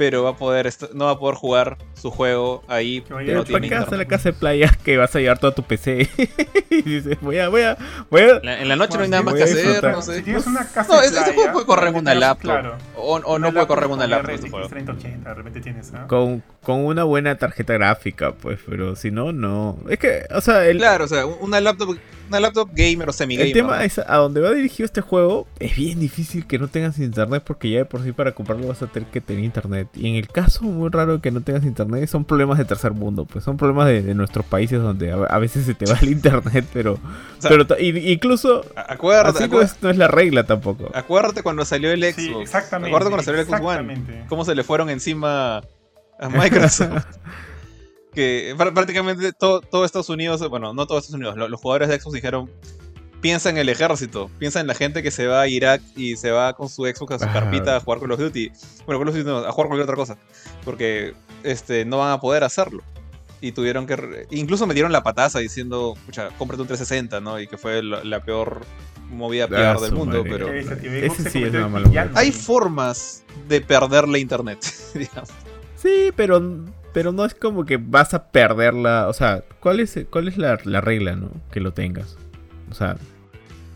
pero 0.00 0.22
va 0.22 0.30
a 0.30 0.34
poder 0.34 0.66
no 0.94 1.04
va 1.04 1.10
a 1.10 1.18
poder 1.18 1.34
jugar 1.36 1.76
su 1.92 2.10
juego 2.10 2.64
ahí. 2.68 3.04
Oye, 3.14 3.34
no 3.34 3.44
tiene 3.44 3.68
a 3.68 3.84
la 3.84 4.06
casa 4.06 4.30
de 4.30 4.32
playa 4.32 4.74
que 4.82 4.96
vas 4.96 5.14
a 5.14 5.18
llevar 5.18 5.38
toda 5.38 5.54
tu 5.54 5.62
PC? 5.62 6.08
y 6.70 6.80
dices, 6.80 7.18
voy 7.20 7.38
a, 7.38 7.50
voy 7.50 7.60
a, 7.60 7.76
voy 8.08 8.22
a... 8.22 8.60
en 8.62 8.66
la 8.66 8.76
noche 8.76 8.96
no 8.96 9.02
hay 9.02 9.10
nada 9.10 9.22
más 9.22 9.34
que 9.34 9.42
hacer, 9.42 9.84
no 9.84 10.00
sé. 10.00 10.16
Si 10.16 10.22
tienes 10.22 10.46
una 10.46 10.66
casa 10.66 10.94
no, 10.94 11.02
de 11.02 11.10
playa, 11.10 11.34
juego 11.34 11.52
puede 11.52 11.66
correr 11.66 11.88
en 11.88 11.96
una 11.96 12.14
laptop. 12.14 12.50
Claro. 12.50 12.78
O, 12.96 13.16
o 13.16 13.38
no 13.38 13.52
puede 13.52 13.66
correr 13.66 13.84
en 13.84 13.90
una 13.90 14.06
laptop. 14.06 14.36
Este 14.36 14.48
juego. 14.48 14.68
3080, 14.70 15.28
de 15.28 15.34
repente 15.34 15.60
tienes, 15.60 15.92
¿no? 15.92 16.08
Con, 16.08 16.42
con 16.62 16.84
una 16.84 17.04
buena 17.04 17.36
tarjeta 17.38 17.72
gráfica, 17.74 18.32
pues, 18.32 18.58
pero 18.68 18.96
si 18.96 19.10
no, 19.10 19.32
no. 19.32 19.78
Es 19.88 19.98
que, 19.98 20.26
o 20.34 20.40
sea, 20.40 20.66
el... 20.66 20.78
Claro, 20.78 21.04
o 21.04 21.08
sea, 21.08 21.26
una 21.26 21.60
laptop 21.60 21.96
una 22.30 22.40
laptop 22.40 22.70
gamer 22.72 23.08
o 23.08 23.12
semi-gamer. 23.12 23.48
El 23.48 23.52
tema 23.52 23.84
es 23.84 23.98
a 23.98 24.16
donde 24.16 24.40
va 24.40 24.52
dirigido 24.52 24.84
este 24.84 25.00
juego, 25.00 25.48
es 25.58 25.74
bien 25.74 25.98
difícil 25.98 26.46
que 26.46 26.58
no 26.58 26.68
tengas 26.68 26.98
internet 26.98 27.42
porque 27.44 27.70
ya 27.70 27.78
de 27.78 27.84
por 27.84 28.04
sí 28.04 28.12
para 28.12 28.32
comprarlo 28.32 28.68
vas 28.68 28.80
a 28.82 28.86
tener 28.86 29.08
que 29.10 29.20
tener 29.20 29.44
internet. 29.44 29.88
Y 29.94 30.08
en 30.08 30.14
el 30.14 30.28
caso 30.28 30.62
muy 30.62 30.90
raro 30.90 31.20
que 31.20 31.32
no 31.32 31.40
tengas 31.40 31.64
internet, 31.64 32.08
son 32.08 32.24
problemas 32.24 32.58
de 32.58 32.64
tercer 32.64 32.92
mundo, 32.92 33.24
pues 33.24 33.44
son 33.44 33.56
problemas 33.56 33.88
de, 33.88 34.14
nuestros 34.14 34.46
países 34.46 34.80
donde 34.80 35.10
a, 35.10 35.38
veces 35.38 35.66
se 35.66 35.74
te 35.74 35.86
va 35.86 35.98
el 36.00 36.08
internet, 36.10 36.64
pero, 36.72 36.98
pero 37.42 37.66
incluso 37.80 38.64
acuérdate, 38.76 39.44
así 39.44 39.76
no, 39.82 39.90
es, 39.90 39.96
la 39.96 40.08
regla 40.08 40.44
tampoco. 40.44 40.90
Acuérdate 40.94 41.42
cuando 41.42 41.64
salió 41.64 41.90
el 41.90 42.00
Xbox. 42.00 42.14
Sí, 42.16 42.32
exactamente. 42.40 42.90
Acuérdate 42.90 43.10
cuando 43.10 43.24
salió 43.24 43.40
el 43.40 43.46
Xbox 43.46 43.60
One. 43.60 44.24
Cómo 44.28 44.44
se 44.44 44.54
le 44.54 44.62
fueron 44.62 44.88
encima 44.88 45.62
a 46.20 46.28
Microsoft. 46.28 47.04
que 48.14 48.54
prácticamente 48.56 49.32
todo, 49.32 49.60
todo, 49.60 49.84
Estados 49.84 50.08
Unidos, 50.08 50.46
bueno, 50.48 50.72
no 50.72 50.86
todo 50.86 50.98
Estados 50.98 51.14
Unidos, 51.14 51.36
los, 51.36 51.60
jugadores 51.60 51.88
de 51.88 52.00
Xbox 52.00 52.14
dijeron, 52.14 52.50
piensa 53.20 53.50
en 53.50 53.58
el 53.58 53.68
ejército, 53.68 54.30
piensa 54.38 54.60
en 54.60 54.66
la 54.66 54.74
gente 54.74 55.02
que 55.02 55.10
se 55.10 55.26
va 55.26 55.42
a 55.42 55.48
Irak 55.48 55.82
y 55.96 56.16
se 56.16 56.30
va 56.30 56.54
con 56.54 56.68
su 56.68 56.84
Xbox 56.84 57.12
a 57.12 57.18
su 57.18 57.32
carpita 57.32 57.76
a 57.76 57.80
jugar 57.80 58.00
Call 58.00 58.12
of 58.12 58.20
Duty, 58.20 58.50
bueno, 58.86 59.00
Call 59.00 59.08
of 59.08 59.14
Duty 59.14 59.26
no, 59.26 59.38
a 59.38 59.52
jugar 59.52 59.68
cualquier 59.68 59.84
otra 59.84 59.96
cosa, 59.96 60.18
porque 60.64 61.14
este, 61.42 61.84
no 61.84 61.98
van 61.98 62.12
a 62.12 62.20
poder 62.20 62.44
hacerlo. 62.44 62.82
Y 63.42 63.52
tuvieron 63.52 63.86
que. 63.86 64.26
Incluso 64.32 64.66
metieron 64.66 64.92
la 64.92 65.02
pataza 65.02 65.38
diciendo, 65.38 65.96
pucha, 66.04 66.28
cómprate 66.36 66.60
un 66.60 66.68
360, 66.68 67.22
¿no? 67.22 67.40
Y 67.40 67.46
que 67.46 67.56
fue 67.56 67.82
la, 67.82 68.22
peor 68.22 68.66
movida 69.08 69.48
peor 69.48 69.78
ah, 69.78 69.80
del 69.80 69.92
mundo, 69.92 70.22
pero. 70.24 70.52
Ese 70.52 71.30
sí 71.30 71.44
es 71.44 71.48
una 71.48 71.68
mala 71.68 72.10
Hay 72.16 72.32
formas 72.32 73.24
de 73.48 73.62
perder 73.62 74.06
la 74.08 74.18
internet, 74.18 74.58
digamos. 74.94 75.30
Sí, 75.80 76.12
pero 76.14 76.40
pero 76.92 77.12
no 77.12 77.24
es 77.24 77.34
como 77.34 77.64
que 77.64 77.76
vas 77.76 78.14
a 78.14 78.30
perderla. 78.30 79.08
O 79.08 79.12
sea, 79.12 79.42
¿cuál 79.60 79.80
es, 79.80 79.98
cuál 80.10 80.28
es 80.28 80.36
la, 80.36 80.56
regla, 80.56 81.16
no? 81.16 81.30
Que 81.50 81.60
lo 81.60 81.72
tengas. 81.72 82.16
O 82.70 82.74
sea, 82.74 82.96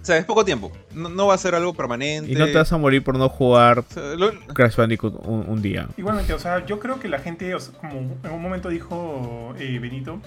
O 0.02 0.04
sea, 0.04 0.18
es 0.18 0.24
poco 0.24 0.44
tiempo. 0.44 0.72
No, 0.92 1.08
no 1.08 1.26
va 1.28 1.34
a 1.34 1.38
ser 1.38 1.54
algo 1.54 1.74
permanente. 1.74 2.30
Y 2.30 2.34
no 2.34 2.46
te 2.46 2.54
vas 2.54 2.72
a 2.72 2.78
morir 2.78 3.02
por 3.02 3.16
no 3.16 3.28
jugar 3.28 3.80
O 3.80 3.84
sea, 3.88 4.14
lo- 4.16 4.32
Crash 4.52 4.76
Bandicoot 4.76 5.14
un, 5.26 5.46
un 5.48 5.62
día. 5.62 5.88
Igualmente, 5.96 6.34
o 6.34 6.38
sea, 6.38 6.64
yo 6.66 6.80
creo 6.80 6.98
que 6.98 7.08
la 7.08 7.18
gente, 7.18 7.54
o 7.54 7.60
sea, 7.60 7.74
como 7.78 7.98
en 8.22 8.30
un 8.30 8.42
momento 8.42 8.68
dijo 8.68 9.54
eh, 9.58 9.78
Benito, 9.78 10.20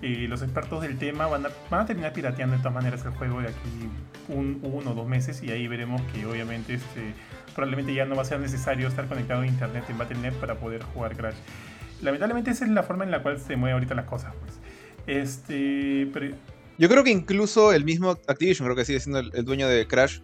eh, 0.00 0.26
los 0.28 0.42
expertos 0.42 0.82
del 0.82 0.96
tema 0.96 1.26
van 1.26 1.46
a, 1.46 1.48
van 1.70 1.80
a 1.80 1.86
terminar 1.86 2.12
pirateando 2.12 2.54
de 2.56 2.62
todas 2.62 2.74
maneras 2.74 3.04
el 3.04 3.10
juego 3.12 3.40
de 3.40 3.48
aquí 3.48 3.88
un, 4.28 4.60
uno 4.62 4.92
o 4.92 4.94
dos 4.94 5.08
meses 5.08 5.42
y 5.42 5.50
ahí 5.50 5.66
veremos 5.66 6.00
que 6.12 6.24
obviamente 6.24 6.74
este, 6.74 7.14
probablemente 7.58 7.92
ya 7.92 8.04
no 8.04 8.14
va 8.14 8.22
a 8.22 8.24
ser 8.24 8.38
necesario 8.38 8.86
estar 8.86 9.08
conectado 9.08 9.40
a 9.40 9.46
internet 9.46 9.82
en 9.88 9.98
Battle.net 9.98 10.32
para 10.34 10.54
poder 10.54 10.80
jugar 10.94 11.16
Crash. 11.16 11.34
Lamentablemente 12.00 12.52
esa 12.52 12.64
es 12.64 12.70
la 12.70 12.84
forma 12.84 13.02
en 13.02 13.10
la 13.10 13.20
cual 13.20 13.40
se 13.40 13.56
mueven 13.56 13.74
ahorita 13.74 13.96
las 13.96 14.04
cosas, 14.04 14.32
pues. 14.40 14.60
Este, 15.08 16.08
pero 16.12 16.36
Yo 16.78 16.88
creo 16.88 17.02
que 17.02 17.10
incluso 17.10 17.72
el 17.72 17.84
mismo 17.84 18.12
Activision, 18.28 18.64
creo 18.64 18.76
que 18.76 18.84
sigue 18.84 19.00
siendo 19.00 19.18
el, 19.18 19.32
el 19.34 19.44
dueño 19.44 19.66
de 19.66 19.88
Crash, 19.88 20.20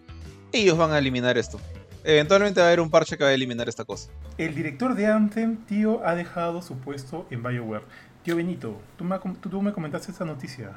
ellos 0.53 0.77
van 0.77 0.91
a 0.91 0.97
eliminar 0.97 1.37
esto. 1.37 1.59
Eventualmente 2.05 2.61
va 2.61 2.67
a 2.67 2.69
haber 2.69 2.79
un 2.79 2.89
parche 2.89 3.17
que 3.17 3.25
va 3.25 3.31
a 3.31 3.33
eliminar 3.33 3.67
esta 3.67 3.83
cosa. 3.83 4.09
el 4.37 4.55
director 4.55 4.95
de 4.95 5.07
Anthem, 5.07 5.57
tío, 5.65 6.07
ha 6.07 6.15
dejado 6.15 6.61
su 6.61 6.77
puesto 6.77 7.27
en 7.31 7.43
BioWare. 7.43 7.83
Tío 8.23 8.37
Benito, 8.37 8.79
tú 8.95 9.03
me, 9.03 9.19
tú 9.41 9.61
me 9.61 9.73
comentaste 9.73 10.09
esta 10.09 10.23
noticia. 10.23 10.71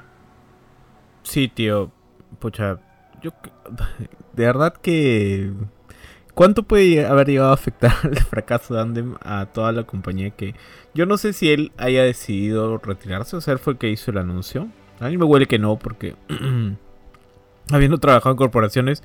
Sí, 1.23 1.47
tío. 1.47 1.93
Pucha, 2.41 2.81
yo. 3.23 3.31
De 4.33 4.45
verdad 4.45 4.75
que. 4.75 5.53
¿Cuánto 6.39 6.63
puede 6.63 7.05
haber 7.05 7.27
llegado 7.27 7.51
a 7.51 7.55
afectar 7.55 7.93
el 8.05 8.17
fracaso 8.21 8.73
de 8.73 8.81
Andem 8.81 9.17
a 9.23 9.47
toda 9.47 9.73
la 9.73 9.83
compañía 9.83 10.31
que... 10.31 10.55
Yo 10.95 11.05
no 11.05 11.17
sé 11.17 11.33
si 11.33 11.51
él 11.51 11.73
haya 11.77 12.05
decidido 12.05 12.79
retirarse, 12.79 13.35
o 13.35 13.41
sea, 13.41 13.55
él 13.55 13.59
fue 13.59 13.73
el 13.73 13.79
que 13.81 13.91
hizo 13.91 14.13
el 14.13 14.19
anuncio. 14.19 14.69
A 15.01 15.09
mí 15.09 15.19
me 15.19 15.25
huele 15.25 15.47
que 15.47 15.59
no, 15.59 15.81
porque... 15.81 16.15
habiendo 17.73 17.99
trabajado 17.99 18.31
en 18.31 18.37
corporaciones, 18.37 19.03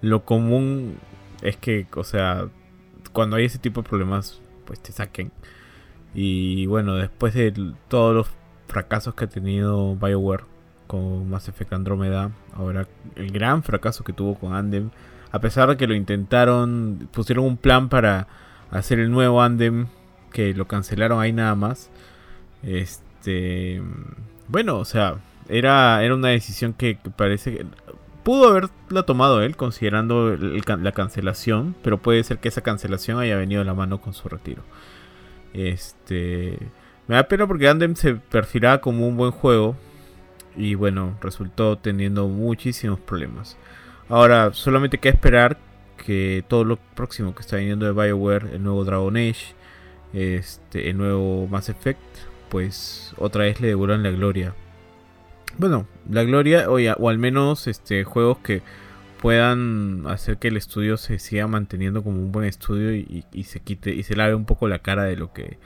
lo 0.00 0.24
común 0.24 0.96
es 1.42 1.56
que, 1.56 1.86
o 1.94 2.02
sea, 2.02 2.48
cuando 3.12 3.36
hay 3.36 3.44
ese 3.44 3.60
tipo 3.60 3.82
de 3.82 3.88
problemas, 3.88 4.40
pues 4.64 4.80
te 4.80 4.90
saquen. 4.90 5.30
Y 6.14 6.66
bueno, 6.66 6.96
después 6.96 7.32
de 7.32 7.74
todos 7.86 8.12
los 8.12 8.26
fracasos 8.66 9.14
que 9.14 9.26
ha 9.26 9.28
tenido 9.28 9.94
BioWare 9.94 10.46
con 10.88 11.30
Mass 11.30 11.46
Effect 11.46 11.74
Andromeda, 11.74 12.32
ahora 12.52 12.88
el 13.14 13.30
gran 13.30 13.62
fracaso 13.62 14.02
que 14.02 14.12
tuvo 14.12 14.34
con 14.34 14.52
Andem, 14.52 14.90
a 15.32 15.38
pesar 15.40 15.70
de 15.70 15.76
que 15.76 15.86
lo 15.86 15.94
intentaron, 15.94 17.08
pusieron 17.10 17.46
un 17.46 17.56
plan 17.56 17.88
para 17.88 18.28
hacer 18.70 18.98
el 18.98 19.10
nuevo 19.10 19.42
Andem, 19.42 19.86
que 20.30 20.54
lo 20.54 20.66
cancelaron 20.66 21.20
ahí 21.20 21.32
nada 21.32 21.54
más. 21.54 21.90
Este, 22.62 23.82
bueno, 24.48 24.78
o 24.78 24.84
sea, 24.84 25.16
era, 25.48 26.04
era 26.04 26.14
una 26.14 26.28
decisión 26.28 26.74
que, 26.74 26.98
parece 27.16 27.56
que 27.56 27.66
pudo 28.22 28.48
haberla 28.48 29.04
tomado 29.04 29.42
él 29.42 29.56
considerando 29.56 30.36
la 30.36 30.92
cancelación, 30.92 31.74
pero 31.82 31.98
puede 31.98 32.22
ser 32.24 32.38
que 32.38 32.48
esa 32.48 32.60
cancelación 32.60 33.18
haya 33.18 33.36
venido 33.36 33.60
de 33.60 33.66
la 33.66 33.74
mano 33.74 34.00
con 34.00 34.12
su 34.12 34.28
retiro. 34.28 34.62
Este, 35.54 36.58
me 37.08 37.16
da 37.16 37.24
pena 37.24 37.46
porque 37.46 37.68
Andem 37.68 37.94
se 37.94 38.14
perfilaba 38.14 38.80
como 38.82 39.08
un 39.08 39.16
buen 39.16 39.32
juego 39.32 39.76
y 40.56 40.74
bueno, 40.74 41.16
resultó 41.22 41.78
teniendo 41.78 42.28
muchísimos 42.28 43.00
problemas. 43.00 43.56
Ahora, 44.08 44.50
solamente 44.52 44.98
queda 44.98 45.14
esperar 45.14 45.58
que 46.04 46.44
todo 46.48 46.64
lo 46.64 46.76
próximo 46.76 47.34
que 47.34 47.40
está 47.42 47.56
viniendo 47.56 47.86
de 47.86 47.92
BioWare, 47.92 48.54
el 48.54 48.62
nuevo 48.62 48.84
Dragon 48.84 49.16
Age, 49.16 49.54
este, 50.12 50.90
el 50.90 50.98
nuevo 50.98 51.46
Mass 51.46 51.68
Effect, 51.68 52.00
pues 52.50 53.14
otra 53.18 53.44
vez 53.44 53.60
le 53.60 53.68
devuelvan 53.68 54.02
la 54.02 54.10
gloria. 54.10 54.54
Bueno, 55.58 55.86
la 56.10 56.24
gloria 56.24 56.70
o, 56.70 56.78
ya- 56.78 56.96
o 56.98 57.08
al 57.08 57.18
menos 57.18 57.66
este, 57.66 58.04
juegos 58.04 58.38
que 58.38 58.62
puedan 59.20 60.04
hacer 60.08 60.38
que 60.38 60.48
el 60.48 60.56
estudio 60.56 60.96
se 60.96 61.18
siga 61.18 61.46
manteniendo 61.46 62.02
como 62.02 62.18
un 62.18 62.32
buen 62.32 62.46
estudio 62.46 62.94
y, 62.94 63.24
y 63.32 63.44
se 63.44 63.60
quite 63.60 63.90
y 63.94 64.02
se 64.02 64.16
lave 64.16 64.34
un 64.34 64.44
poco 64.46 64.66
la 64.68 64.80
cara 64.80 65.04
de 65.04 65.16
lo 65.16 65.32
que 65.32 65.58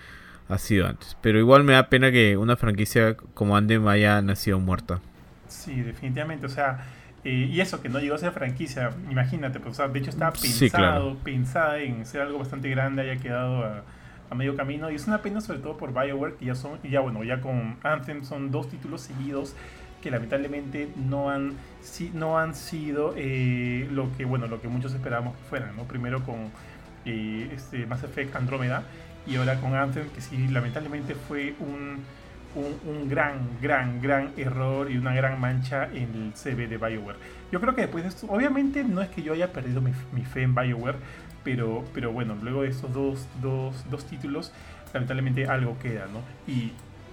ha 0.49 0.59
sido 0.59 0.87
antes. 0.87 1.17
Pero 1.23 1.39
igual 1.39 1.65
me 1.65 1.73
da 1.73 1.89
pena 1.89 2.13
que 2.13 2.37
una 2.37 2.57
franquicia 2.57 3.17
como 3.35 3.57
Andem 3.57 3.87
haya 3.89 4.21
nacido 4.23 4.61
muerta. 4.61 5.01
Sí, 5.49 5.81
definitivamente. 5.83 6.47
O 6.47 6.49
sea, 6.49 6.85
eh, 7.27 7.49
y 7.53 7.61
eso 7.61 7.81
que 7.83 7.89
no 7.89 7.99
llegó 7.99 8.15
a 8.15 8.19
ser 8.19 8.33
franquicia, 8.33 8.91
imagínate, 9.11 9.59
pues, 9.61 9.73
o 9.73 9.77
sea, 9.77 9.89
de 9.89 9.99
hecho 9.99 10.11
estaba 10.11 10.33
pensado, 10.33 10.59
Sí, 10.59 10.71
claro. 10.71 11.17
pensada 11.25 11.79
en 11.81 12.07
ser 12.07 12.21
algo 12.23 12.39
bastante 12.39 12.69
grande, 12.71 13.03
haya 13.03 13.21
quedado 13.21 13.65
a, 13.65 13.83
a 14.31 14.35
medio 14.35 14.55
camino. 14.57 14.91
Y 14.91 14.95
es 14.95 15.07
una 15.07 15.23
pena 15.23 15.41
sobre 15.41 15.59
todo 15.59 15.77
por 15.77 15.93
BioWare, 15.93 16.35
que 16.37 16.45
ya 16.47 16.55
son, 16.55 16.79
ya 16.83 17.01
bueno, 17.01 17.25
ya 17.25 17.41
con 17.41 17.77
Anthem 17.83 18.25
son 18.25 18.51
dos 18.51 18.69
títulos 18.69 19.01
seguidos 19.03 19.55
que 20.03 20.11
lamentablemente 20.11 20.89
no 20.97 21.31
han, 21.31 21.55
si- 21.83 22.11
no 22.15 22.39
han 22.39 22.55
sido 22.55 23.15
eh, 23.17 23.89
lo 23.91 24.15
que 24.17 24.25
bueno 24.25 24.47
lo 24.47 24.61
que 24.61 24.69
muchos 24.69 24.93
esperábamos 24.95 25.35
que 25.37 25.43
fueran, 25.49 25.75
¿no? 25.77 25.83
Primero 25.85 26.23
con 26.23 26.51
eh, 27.07 27.51
este 27.55 27.87
Mass 27.87 28.05
Effect 28.05 28.37
Andrómeda 28.37 28.83
y 29.27 29.35
ahora 29.37 29.59
con 29.61 29.75
Anthem, 29.75 30.09
que 30.11 30.21
sí, 30.21 30.47
lamentablemente 30.49 31.15
fue 31.17 31.55
un, 31.59 32.05
un, 32.57 33.09
gran, 33.09 33.61
gran, 33.61 34.01
gran 34.01 34.33
error 34.37 34.91
y 34.91 34.97
una 34.97 35.15
gran 35.15 35.41
mancha 35.41 35.85
en 35.93 36.15
el 36.15 36.33
CV 36.35 36.67
de 36.67 36.79
BioWare. 36.79 37.19
Yo 37.53 37.61
creo 37.61 37.75
que 37.75 37.83
después 37.83 38.05
de 38.05 38.09
esto, 38.09 38.27
obviamente 38.29 38.83
no 38.85 39.03
es 39.03 39.09
que 39.09 39.23
yo 39.23 39.35
haya 39.35 39.53
perdido 39.53 39.81
mi, 39.81 39.93
mi 40.13 40.25
fe 40.25 40.43
en 40.43 40.55
BioWare, 40.55 40.97
pero, 41.45 41.85
pero 41.93 42.13
bueno, 42.13 42.37
luego 42.43 42.63
de 42.63 42.69
estos 42.69 42.93
dos, 42.93 43.29
dos, 43.41 43.85
dos 43.91 44.07
títulos, 44.07 44.53
lamentablemente 44.93 45.47
algo 45.47 45.79
queda, 45.79 46.07
¿no? 46.07 46.21
Y, 46.53 46.73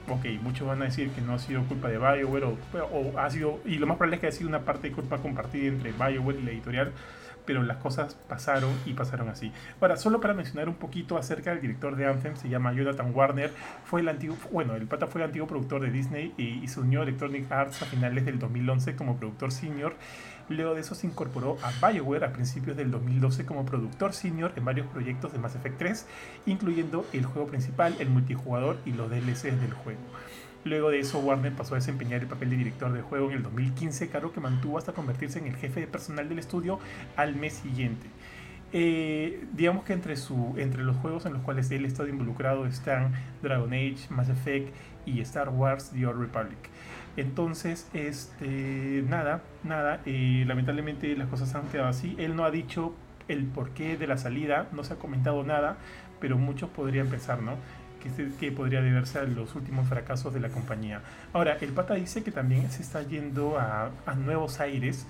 ok, 0.09 0.41
muchos 0.41 0.67
van 0.67 0.81
a 0.81 0.85
decir 0.85 1.09
que 1.09 1.21
no 1.21 1.33
ha 1.33 1.39
sido 1.39 1.63
culpa 1.63 1.89
de 1.89 1.97
BioWare 1.97 2.45
o, 2.45 2.57
o 2.91 3.19
ha 3.19 3.29
sido, 3.29 3.59
y 3.65 3.75
lo 3.75 3.87
más 3.87 3.97
probable 3.97 4.15
es 4.15 4.21
que 4.21 4.27
haya 4.27 4.37
sido 4.37 4.49
una 4.49 4.61
parte 4.61 4.89
de 4.89 4.95
culpa 4.95 5.17
compartida 5.17 5.67
entre 5.67 5.91
BioWare 5.91 6.39
y 6.39 6.43
la 6.43 6.51
editorial, 6.51 6.91
pero 7.45 7.63
las 7.63 7.77
cosas 7.77 8.15
pasaron 8.27 8.71
y 8.85 8.93
pasaron 8.93 9.29
así. 9.29 9.51
Ahora, 9.81 9.97
solo 9.97 10.21
para 10.21 10.33
mencionar 10.33 10.69
un 10.69 10.75
poquito 10.75 11.17
acerca 11.17 11.51
del 11.51 11.61
director 11.61 11.95
de 11.95 12.05
Anthem, 12.05 12.35
se 12.35 12.49
llama 12.49 12.73
Jonathan 12.73 13.11
Warner, 13.13 13.51
fue 13.85 14.01
el 14.01 14.09
antiguo, 14.09 14.37
bueno, 14.51 14.75
el 14.75 14.87
pata 14.87 15.07
fue 15.07 15.21
el 15.21 15.25
antiguo 15.25 15.47
productor 15.47 15.81
de 15.81 15.91
Disney 15.91 16.33
y, 16.37 16.67
se 16.67 16.79
unió 16.79 17.01
a 17.01 17.03
Electronic 17.03 17.51
Arts 17.51 17.81
a 17.81 17.85
finales 17.85 18.25
del 18.25 18.39
2011 18.39 18.95
como 18.95 19.17
productor 19.17 19.51
senior. 19.51 19.95
Luego 20.49 20.73
de 20.73 20.81
eso 20.81 20.95
se 20.95 21.07
incorporó 21.07 21.57
a 21.61 21.87
BioWare 21.87 22.25
a 22.25 22.33
principios 22.33 22.75
del 22.75 22.91
2012 22.91 23.45
como 23.45 23.65
productor 23.65 24.13
senior 24.13 24.51
en 24.55 24.65
varios 24.65 24.87
proyectos 24.87 25.31
de 25.31 25.39
Mass 25.39 25.55
Effect 25.55 25.77
3, 25.77 26.07
incluyendo 26.47 27.05
el 27.13 27.25
juego 27.25 27.47
principal, 27.47 27.95
el 27.99 28.09
multijugador 28.09 28.77
y 28.85 28.91
los 28.91 29.09
DLCs 29.09 29.61
del 29.61 29.73
juego. 29.73 30.01
Luego 30.65 30.89
de 30.89 30.99
eso, 30.99 31.19
Warner 31.19 31.53
pasó 31.53 31.75
a 31.75 31.77
desempeñar 31.77 32.21
el 32.21 32.27
papel 32.27 32.49
de 32.49 32.57
director 32.57 32.91
del 32.93 33.01
juego 33.01 33.29
en 33.29 33.37
el 33.37 33.43
2015, 33.43 34.09
cargo 34.09 34.31
que 34.31 34.39
mantuvo 34.39 34.77
hasta 34.77 34.93
convertirse 34.93 35.39
en 35.39 35.47
el 35.47 35.55
jefe 35.55 35.81
de 35.81 35.87
personal 35.87 36.29
del 36.29 36.39
estudio 36.39 36.79
al 37.17 37.35
mes 37.35 37.53
siguiente. 37.53 38.07
Eh, 38.75 39.45
digamos 39.53 39.83
que 39.83 39.93
entre 39.93 40.83
los 40.83 40.97
juegos 40.97 41.27
en 41.27 41.33
los 41.33 41.43
cuales 41.43 41.69
él 41.69 41.85
ha 41.85 41.87
estado 41.87 42.09
involucrado 42.09 42.65
están 42.65 43.13
Dragon 43.43 43.71
Age, 43.71 44.07
Mass 44.09 44.29
Effect 44.29 44.73
y 45.05 45.21
Star 45.21 45.49
Wars 45.49 45.91
The 45.91 46.07
Old 46.07 46.19
Republic. 46.19 46.57
Entonces, 47.15 47.87
este, 47.93 49.03
nada, 49.07 49.43
nada, 49.63 50.01
eh, 50.05 50.43
lamentablemente 50.47 51.15
las 51.15 51.27
cosas 51.27 51.53
han 51.53 51.67
quedado 51.67 51.89
así. 51.89 52.15
Él 52.17 52.35
no 52.35 52.45
ha 52.45 52.51
dicho 52.51 52.95
el 53.27 53.45
porqué 53.45 53.97
de 53.97 54.07
la 54.07 54.17
salida, 54.17 54.67
no 54.71 54.83
se 54.83 54.93
ha 54.93 54.95
comentado 54.97 55.43
nada, 55.43 55.77
pero 56.19 56.37
muchos 56.37 56.69
podrían 56.71 57.07
pensar, 57.07 57.41
¿no? 57.43 57.57
Que, 58.39 58.51
podría 58.51 58.81
deberse 58.81 59.19
a 59.19 59.23
los 59.23 59.55
últimos 59.55 59.87
fracasos 59.87 60.33
de 60.33 60.39
la 60.39 60.49
compañía. 60.49 61.01
Ahora, 61.31 61.57
el 61.61 61.71
pata 61.71 61.93
dice 61.93 62.23
que 62.23 62.31
también 62.31 62.69
se 62.69 62.81
está 62.81 63.01
yendo 63.03 63.57
a, 63.57 63.91
a 64.05 64.15
nuevos 64.15 64.59
aires, 64.59 65.07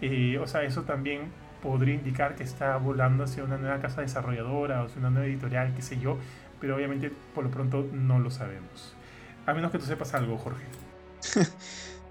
eh, 0.00 0.38
o 0.38 0.46
sea, 0.46 0.62
eso 0.62 0.82
también 0.82 1.32
podría 1.62 1.94
indicar 1.94 2.36
que 2.36 2.44
está 2.44 2.76
volando 2.76 3.24
hacia 3.24 3.42
una 3.42 3.56
nueva 3.56 3.80
casa 3.80 4.00
desarrolladora 4.00 4.82
o 4.82 4.86
hacia 4.86 5.00
una 5.00 5.10
nueva 5.10 5.26
editorial, 5.26 5.74
qué 5.74 5.82
sé 5.82 5.98
yo, 5.98 6.18
pero 6.60 6.76
obviamente 6.76 7.10
por 7.34 7.44
lo 7.44 7.50
pronto 7.50 7.86
no 7.92 8.18
lo 8.18 8.30
sabemos. 8.30 8.94
A 9.46 9.54
menos 9.54 9.72
que 9.72 9.78
tú 9.78 9.86
sepas 9.86 10.14
algo, 10.14 10.38
Jorge. 10.38 10.64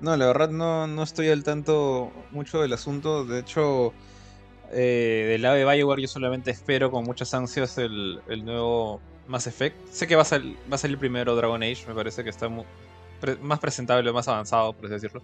No, 0.02 0.18
la 0.18 0.26
verdad 0.28 0.50
no, 0.50 0.88
no 0.88 1.04
estoy 1.04 1.30
al 1.30 1.44
tanto 1.44 2.12
mucho 2.32 2.62
del 2.62 2.74
asunto. 2.74 3.24
De 3.24 3.40
hecho, 3.40 3.94
eh, 4.72 5.26
del 5.30 5.42
de 5.42 5.66
Bioware 5.66 6.02
yo 6.02 6.08
solamente 6.08 6.52
espero 6.52 6.92
con 6.92 7.06
muchas 7.06 7.34
ansias 7.34 7.78
el, 7.78 8.20
el 8.28 8.44
nuevo 8.44 9.00
Mass 9.28 9.48
Effect. 9.48 9.76
Sé 9.92 10.08
que 10.08 10.16
va 10.16 10.24
a, 10.24 10.26
sal- 10.26 10.56
va 10.72 10.76
a 10.76 10.78
salir 10.78 10.98
primero 10.98 11.36
Dragon 11.36 11.62
Age, 11.64 11.86
me 11.88 11.96
parece 11.96 12.24
que 12.24 12.30
está 12.30 12.50
más 13.42 13.60
presentable, 13.60 14.12
más 14.14 14.28
avanzado, 14.28 14.74
por 14.74 14.86
así 14.86 14.94
decirlo. 14.96 15.22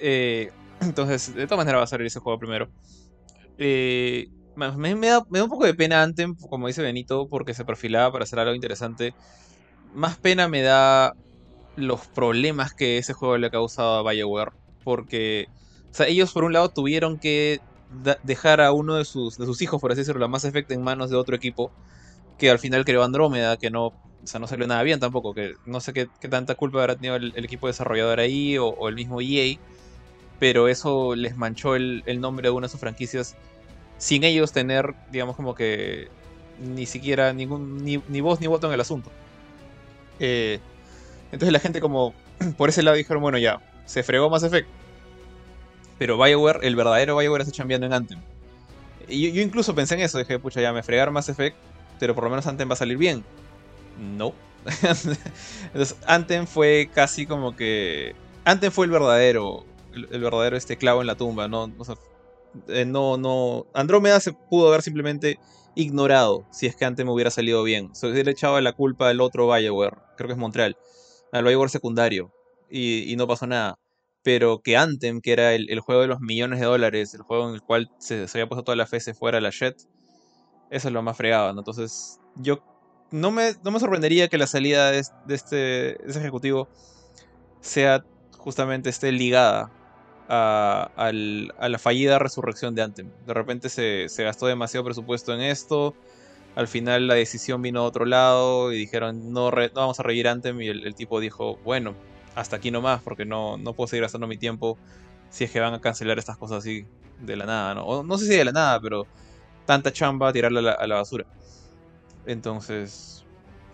Eh, 0.00 0.50
entonces, 0.80 1.34
de 1.34 1.46
todas 1.46 1.58
maneras 1.58 1.80
va 1.80 1.84
a 1.84 1.88
salir 1.88 2.06
ese 2.06 2.20
juego 2.20 2.38
primero. 2.38 2.68
Eh, 3.58 4.26
me, 4.56 4.94
me- 4.96 5.08
da, 5.08 5.22
me 5.28 5.38
da 5.38 5.44
un 5.44 5.50
poco 5.50 5.66
de 5.66 5.74
pena 5.74 6.02
Anthem, 6.02 6.34
como 6.50 6.66
dice 6.68 6.82
Benito, 6.82 7.28
porque 7.28 7.54
se 7.54 7.64
perfilaba 7.64 8.12
para 8.12 8.24
hacer 8.24 8.38
algo 8.38 8.54
interesante. 8.54 9.14
Más 9.94 10.18
pena 10.18 10.48
me 10.48 10.62
da 10.62 11.12
los 11.76 12.06
problemas 12.08 12.74
que 12.74 12.98
ese 12.98 13.12
juego 13.14 13.38
le 13.38 13.48
ha 13.48 13.50
causado 13.50 13.98
a 14.08 14.12
BioWare. 14.12 14.52
Porque, 14.84 15.46
o 15.92 15.94
sea, 15.94 16.06
ellos 16.08 16.32
por 16.32 16.44
un 16.44 16.52
lado 16.52 16.70
tuvieron 16.70 17.18
que 17.18 17.58
dejar 18.22 18.60
a 18.60 18.72
uno 18.72 18.96
de 18.96 19.04
sus, 19.04 19.36
de 19.36 19.46
sus 19.46 19.62
hijos, 19.62 19.80
por 19.80 19.92
así 19.92 20.00
decirlo, 20.00 20.20
la 20.20 20.28
Mass 20.28 20.44
Effect 20.44 20.70
en 20.72 20.82
manos 20.82 21.10
de 21.10 21.16
otro 21.16 21.36
equipo, 21.36 21.72
que 22.38 22.50
al 22.50 22.58
final 22.58 22.84
creó 22.84 23.02
Andrómeda, 23.02 23.56
que 23.56 23.70
no, 23.70 23.86
o 23.86 23.94
sea, 24.24 24.40
no 24.40 24.46
salió 24.46 24.66
nada 24.66 24.82
bien 24.82 25.00
tampoco, 25.00 25.34
que 25.34 25.54
no 25.64 25.80
sé 25.80 25.92
qué, 25.92 26.08
qué 26.20 26.28
tanta 26.28 26.54
culpa 26.54 26.80
habrá 26.80 26.96
tenido 26.96 27.16
el, 27.16 27.32
el 27.36 27.44
equipo 27.44 27.66
desarrollador 27.66 28.20
ahí 28.20 28.58
o, 28.58 28.66
o 28.68 28.88
el 28.88 28.94
mismo 28.94 29.20
EA. 29.20 29.56
pero 30.38 30.68
eso 30.68 31.14
les 31.14 31.36
manchó 31.36 31.76
el, 31.76 32.02
nombre 32.20 32.48
de 32.48 32.50
una 32.50 32.66
de 32.66 32.70
sus 32.70 32.80
franquicias 32.80 33.36
sin 33.98 34.24
ellos 34.24 34.52
tener, 34.52 34.94
digamos, 35.10 35.36
como 35.36 35.54
que 35.54 36.08
ni 36.60 36.86
siquiera 36.86 37.32
ningún, 37.32 37.84
ni, 37.84 38.20
voz 38.20 38.40
ni 38.40 38.46
voto 38.46 38.66
en 38.66 38.74
el 38.74 38.80
asunto. 38.80 39.10
Eh, 40.18 40.60
entonces 41.32 41.52
la 41.52 41.60
gente 41.60 41.80
como 41.80 42.14
por 42.56 42.68
ese 42.68 42.82
lado 42.82 42.96
dijeron, 42.96 43.22
bueno 43.22 43.38
ya, 43.38 43.60
se 43.86 44.02
fregó 44.02 44.28
Mass 44.28 44.42
Effect. 44.42 44.68
Pero 45.98 46.18
Bioware, 46.18 46.60
el 46.62 46.76
verdadero 46.76 47.16
Bioware 47.16 47.42
está 47.42 47.52
chambeando 47.52 47.86
en 47.86 47.94
Anthem. 47.94 48.20
Y 49.08 49.32
yo, 49.32 49.40
incluso 49.40 49.74
pensé 49.74 49.94
en 49.94 50.00
eso, 50.00 50.18
dije, 50.18 50.38
pucha, 50.38 50.60
ya 50.60 50.72
me 50.72 50.82
fregaron 50.82 51.14
Mass 51.14 51.28
Effect, 51.28 51.56
pero 51.98 52.14
por 52.14 52.24
lo 52.24 52.30
menos 52.30 52.46
Anthem 52.46 52.68
va 52.68 52.74
a 52.74 52.76
salir 52.76 52.96
bien. 52.96 53.24
No. 53.98 54.34
Entonces 55.66 55.96
Anthem 56.06 56.46
fue 56.46 56.90
casi 56.92 57.26
como 57.26 57.54
que... 57.56 58.14
Anthem 58.44 58.72
fue 58.72 58.86
el 58.86 58.92
verdadero 58.92 59.64
el, 59.96 60.20
verdadero 60.20 60.56
este 60.56 60.76
clavo 60.76 61.00
en 61.00 61.06
la 61.06 61.16
tumba, 61.16 61.48
¿no? 61.48 61.72
Eh, 62.68 62.84
no, 62.84 63.16
no. 63.16 63.66
Andrómeda 63.74 64.20
se 64.20 64.32
pudo 64.32 64.68
haber 64.68 64.82
simplemente 64.82 65.38
ignorado 65.74 66.46
si 66.50 66.66
es 66.66 66.76
que 66.76 66.84
antes 66.84 67.04
me 67.04 67.12
hubiera 67.12 67.30
salido 67.30 67.62
bien. 67.62 67.94
Se 67.94 68.06
hubiera 68.06 68.30
echado 68.30 68.60
la 68.60 68.72
culpa 68.72 69.08
al 69.08 69.20
otro 69.20 69.46
Bioware, 69.46 69.96
creo 70.16 70.28
que 70.28 70.32
es 70.32 70.38
Montreal, 70.38 70.76
al 71.32 71.44
Bioware 71.44 71.70
secundario, 71.70 72.32
y, 72.70 73.14
no 73.16 73.26
pasó 73.26 73.46
nada. 73.46 73.78
Pero 74.22 74.60
que 74.60 74.76
Anthem, 74.76 75.20
que 75.20 75.32
era 75.32 75.54
el, 75.54 75.80
juego 75.80 76.02
de 76.02 76.08
los 76.08 76.20
millones 76.20 76.58
de 76.58 76.66
dólares, 76.66 77.14
el 77.14 77.22
juego 77.22 77.48
en 77.48 77.54
el 77.54 77.62
cual 77.62 77.90
se, 77.98 78.26
había 78.34 78.48
puesto 78.48 78.64
toda 78.64 78.76
la 78.76 78.86
fe, 78.86 78.98
se 79.00 79.14
fuera 79.14 79.40
la 79.40 79.50
shit, 79.50 79.76
eso 80.70 80.88
es 80.88 80.94
lo 80.94 81.02
más 81.02 81.16
fregado, 81.16 81.52
¿no? 81.52 81.60
Entonces, 81.60 82.20
yo 82.36 82.60
no 83.10 83.30
me, 83.30 83.54
no 83.62 83.70
me 83.70 83.80
sorprendería 83.80 84.28
que 84.28 84.38
la 84.38 84.46
salida 84.46 84.90
de, 84.90 84.98
este, 84.98 85.56
de 85.56 85.98
ejecutivo 86.06 86.68
sea 87.60 88.04
justamente 88.38 88.90
esté 88.90 89.12
ligada 89.12 89.70
a, 90.28 91.12
la 91.12 91.78
fallida 91.78 92.18
resurrección 92.18 92.74
de 92.74 92.82
Anthem. 92.82 93.10
De 93.26 93.34
repente 93.34 93.68
se, 93.68 94.08
gastó 94.24 94.46
demasiado 94.46 94.84
presupuesto 94.84 95.32
en 95.34 95.40
esto. 95.40 95.94
Al 96.54 96.68
final 96.68 97.06
la 97.06 97.14
decisión 97.14 97.60
vino 97.60 97.82
de 97.82 97.86
otro 97.86 98.06
lado 98.06 98.72
y 98.72 98.78
dijeron 98.78 99.32
no, 99.32 99.50
vamos 99.74 100.00
a 100.00 100.02
reír 100.02 100.28
Anthem. 100.28 100.60
Y 100.62 100.68
el, 100.68 100.94
tipo 100.94 101.20
dijo, 101.20 101.58
bueno, 101.64 101.94
hasta 102.34 102.56
aquí 102.56 102.70
nomás, 102.70 103.02
porque 103.02 103.24
no, 103.24 103.56
no 103.56 103.74
puedo 103.74 103.88
seguir 103.88 104.02
gastando 104.02 104.26
mi 104.26 104.36
tiempo 104.36 104.78
si 105.28 105.44
es 105.44 105.50
que 105.50 105.60
van 105.60 105.74
a 105.74 105.80
cancelar 105.80 106.18
estas 106.18 106.36
cosas 106.36 106.58
así 106.58 106.86
de 107.20 107.36
la 107.36 107.46
nada. 107.46 107.74
No, 107.74 108.02
no 108.02 108.18
sé 108.18 108.26
si 108.26 108.36
de 108.36 108.44
la 108.44 108.52
nada, 108.52 108.80
pero 108.80 109.06
tanta 109.66 109.92
chamba 109.92 110.32
tirarla 110.32 110.72
a 110.72 110.86
la, 110.86 110.96
basura. 110.96 111.26
Entonces, 112.24 113.24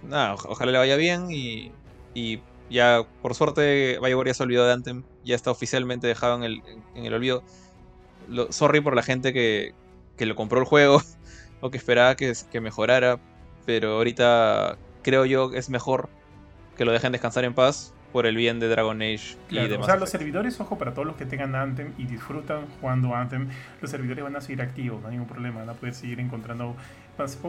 nada, 0.02 0.34
ojalá 0.34 0.72
le 0.72 0.78
vaya 0.78 0.96
bien 0.96 1.30
y, 1.30 1.70
y 2.14 2.40
ya, 2.70 3.06
por 3.20 3.34
suerte, 3.34 3.98
BioWare 4.02 4.30
ya 4.30 4.34
se 4.34 4.42
olvidó 4.42 4.66
de 4.66 4.72
Anthem. 4.72 5.04
Ya 5.24 5.36
está 5.36 5.50
oficialmente 5.50 6.06
dejado 6.06 6.36
en 6.36 6.44
el, 6.44 6.62
en 6.94 7.04
el 7.04 7.14
olvido. 7.14 7.42
sorry 8.50 8.80
por 8.80 8.96
la 8.96 9.02
gente 9.02 9.32
que, 9.32 9.74
que, 10.16 10.26
lo 10.26 10.34
compró 10.34 10.58
el 10.58 10.64
juego 10.64 11.02
o 11.60 11.70
que 11.70 11.78
esperaba 11.78 12.16
que, 12.16 12.32
que 12.50 12.60
mejorara. 12.60 13.20
Pero 13.66 13.92
ahorita 13.92 14.78
creo 15.02 15.24
yo 15.26 15.52
es 15.52 15.70
mejor 15.70 16.08
que 16.76 16.84
lo 16.84 16.92
dejen 16.92 17.12
descansar 17.12 17.44
en 17.44 17.54
paz 17.54 17.94
por 18.12 18.26
el 18.26 18.36
bien 18.36 18.60
de 18.60 18.68
Dragon 18.68 19.00
Age 19.00 19.36
y 19.48 19.56
demás. 19.56 19.80
O 19.80 19.84
sea, 19.84 19.96
los 19.96 20.10
servidores, 20.10 20.60
ojo, 20.60 20.76
para 20.76 20.92
todos 20.92 21.06
los 21.06 21.16
que 21.16 21.24
tengan 21.24 21.54
Anthem 21.54 21.92
y 21.96 22.04
disfrutan 22.04 22.66
jugando 22.80 23.14
Anthem, 23.14 23.48
los 23.80 23.90
servidores 23.90 24.22
van 24.22 24.36
a 24.36 24.40
seguir 24.40 24.60
activos, 24.62 25.00
no 25.00 25.08
hay 25.08 25.12
ningún 25.12 25.28
problema, 25.28 25.60
van 25.60 25.70
a 25.70 25.74
poder 25.74 25.94
seguir 25.94 26.20
encontrando, 26.20 26.76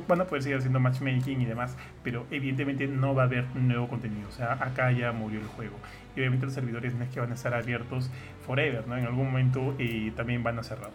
van 0.08 0.22
a 0.22 0.26
poder 0.26 0.44
seguir 0.44 0.58
haciendo 0.58 0.80
matchmaking 0.80 1.42
y 1.42 1.46
demás, 1.46 1.76
pero 2.04 2.26
evidentemente 2.32 2.88
no 2.88 3.14
va 3.14 3.24
a 3.24 3.26
haber 3.26 3.46
nuevo 3.56 3.88
contenido, 3.88 4.28
o 4.30 4.32
sea, 4.32 4.54
acá 4.54 4.92
ya 4.92 5.12
murió 5.12 5.40
el 5.40 5.48
juego. 5.48 5.76
Y 6.16 6.20
obviamente 6.20 6.46
los 6.46 6.56
servidores 6.56 6.94
no 6.94 7.04
es 7.04 7.10
que 7.10 7.20
van 7.20 7.32
a 7.32 7.36
estar 7.36 7.54
abiertos 7.54 8.10
forever, 8.46 8.88
¿no? 8.88 8.98
En 8.98 9.06
algún 9.06 9.26
momento 9.26 9.76
eh, 9.80 10.12
también 10.16 10.44
van 10.44 10.60
a 10.60 10.64
cerrar. 10.64 10.92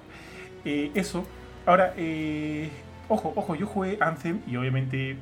Eh, 0.65 0.91
eso, 0.95 1.27
ahora, 1.67 1.93
eh, 1.97 2.71
ojo, 3.09 3.33
ojo, 3.37 3.55
yo 3.55 3.67
jugué 3.67 3.99
Anthem 4.01 4.41
y 4.47 4.57
obviamente 4.57 5.17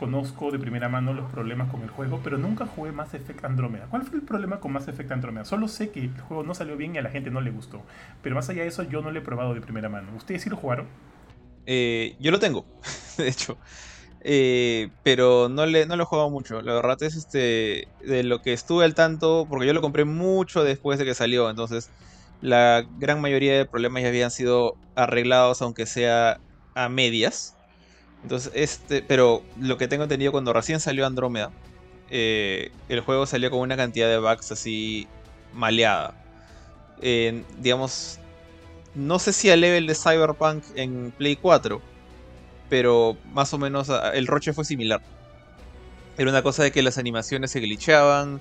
conozco 0.00 0.50
de 0.50 0.58
primera 0.58 0.88
mano 0.88 1.12
los 1.12 1.30
problemas 1.30 1.70
con 1.70 1.82
el 1.82 1.90
juego, 1.90 2.20
pero 2.24 2.38
nunca 2.38 2.64
jugué 2.64 2.90
Mass 2.90 3.12
Effect 3.12 3.44
Andromeda. 3.44 3.86
¿Cuál 3.90 4.02
fue 4.02 4.16
el 4.16 4.24
problema 4.24 4.58
con 4.58 4.72
Mass 4.72 4.88
Effect 4.88 5.12
Andromeda? 5.12 5.44
Solo 5.44 5.68
sé 5.68 5.90
que 5.90 6.00
el 6.00 6.20
juego 6.22 6.42
no 6.42 6.54
salió 6.54 6.74
bien 6.78 6.94
y 6.94 6.98
a 6.98 7.02
la 7.02 7.10
gente 7.10 7.30
no 7.30 7.42
le 7.42 7.50
gustó. 7.50 7.82
Pero 8.22 8.34
más 8.34 8.48
allá 8.48 8.62
de 8.62 8.68
eso, 8.68 8.82
yo 8.82 9.02
no 9.02 9.10
lo 9.10 9.18
he 9.18 9.22
probado 9.22 9.52
de 9.52 9.60
primera 9.60 9.90
mano. 9.90 10.08
¿Ustedes 10.16 10.42
sí 10.42 10.48
lo 10.48 10.56
jugaron? 10.56 10.86
Eh, 11.66 12.16
yo 12.18 12.30
lo 12.30 12.38
tengo, 12.38 12.64
de 13.18 13.28
hecho. 13.28 13.58
Eh, 14.22 14.88
pero 15.02 15.50
no, 15.50 15.66
le, 15.66 15.84
no 15.84 15.96
lo 15.96 16.04
he 16.04 16.06
jugado 16.06 16.30
mucho. 16.30 16.62
La 16.62 16.72
verdad 16.72 16.96
es 17.02 17.14
este 17.14 17.86
de 18.00 18.22
lo 18.22 18.40
que 18.40 18.54
estuve 18.54 18.86
al 18.86 18.94
tanto, 18.94 19.46
porque 19.50 19.66
yo 19.66 19.74
lo 19.74 19.82
compré 19.82 20.06
mucho 20.06 20.64
después 20.64 20.98
de 20.98 21.04
que 21.04 21.14
salió. 21.14 21.50
Entonces, 21.50 21.90
la 22.40 22.86
gran 22.98 23.20
mayoría 23.20 23.54
de 23.54 23.66
problemas 23.66 24.02
ya 24.02 24.08
habían 24.08 24.30
sido 24.30 24.76
arreglados, 24.94 25.60
aunque 25.60 25.84
sea 25.84 26.40
a 26.74 26.88
medias. 26.88 27.59
Entonces, 28.22 28.52
este, 28.54 29.02
pero 29.02 29.42
lo 29.58 29.78
que 29.78 29.88
tengo 29.88 30.04
entendido 30.04 30.32
cuando 30.32 30.52
recién 30.52 30.80
salió 30.80 31.06
Andrómeda, 31.06 31.50
eh, 32.10 32.70
el 32.88 33.00
juego 33.00 33.26
salió 33.26 33.50
con 33.50 33.60
una 33.60 33.76
cantidad 33.76 34.08
de 34.08 34.18
bugs 34.18 34.52
así 34.52 35.06
maleada. 35.52 36.14
digamos, 37.58 38.18
no 38.94 39.18
sé 39.18 39.32
si 39.32 39.50
al 39.50 39.60
level 39.60 39.86
de 39.86 39.94
Cyberpunk 39.94 40.62
en 40.74 41.12
Play 41.16 41.36
4, 41.36 41.80
pero 42.68 43.16
más 43.32 43.54
o 43.54 43.58
menos 43.58 43.90
el 44.14 44.26
roche 44.26 44.52
fue 44.52 44.64
similar. 44.64 45.00
Era 46.18 46.30
una 46.30 46.42
cosa 46.42 46.62
de 46.62 46.72
que 46.72 46.82
las 46.82 46.98
animaciones 46.98 47.50
se 47.50 47.60
glitchaban. 47.60 48.40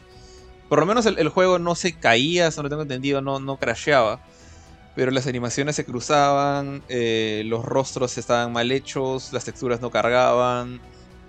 Por 0.67 0.79
lo 0.79 0.85
menos 0.85 1.05
el, 1.05 1.29
juego 1.29 1.59
no 1.59 1.75
se 1.75 1.93
caía, 1.93 2.47
eso 2.47 2.61
no 2.61 2.69
tengo 2.69 2.81
entendido, 2.81 3.21
no, 3.21 3.39
no 3.39 3.57
crasheaba 3.57 4.19
pero 4.99 5.11
las 5.11 5.27
animaciones 5.27 5.77
se 5.77 5.85
cruzaban, 5.85 6.83
eh, 6.89 7.43
los 7.45 7.63
rostros 7.63 8.17
estaban 8.17 8.51
mal 8.51 8.69
hechos, 8.69 9.31
las 9.31 9.45
texturas 9.45 9.79
no 9.79 9.91
cargaban. 9.91 10.81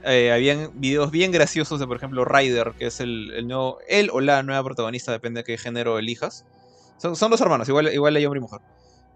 Eh, 0.02 0.32
habían 0.32 0.72
videos 0.74 1.12
bien 1.12 1.30
graciosos 1.30 1.78
de, 1.78 1.86
por 1.86 1.96
ejemplo, 1.96 2.24
Ryder, 2.24 2.72
que 2.76 2.86
es 2.86 2.98
el, 2.98 3.46
nuevo, 3.46 3.78
él 3.86 4.10
o 4.12 4.20
la 4.20 4.42
nueva 4.42 4.64
protagonista, 4.64 5.12
depende 5.12 5.42
de 5.42 5.44
qué 5.44 5.56
género 5.56 6.00
elijas. 6.00 6.44
Son, 6.96 7.14
son 7.14 7.30
dos 7.30 7.40
hermanos, 7.40 7.68
igual, 7.68 7.94
igual 7.94 8.16
hay 8.16 8.26
hombre 8.26 8.38
y 8.38 8.42
mujer, 8.42 8.60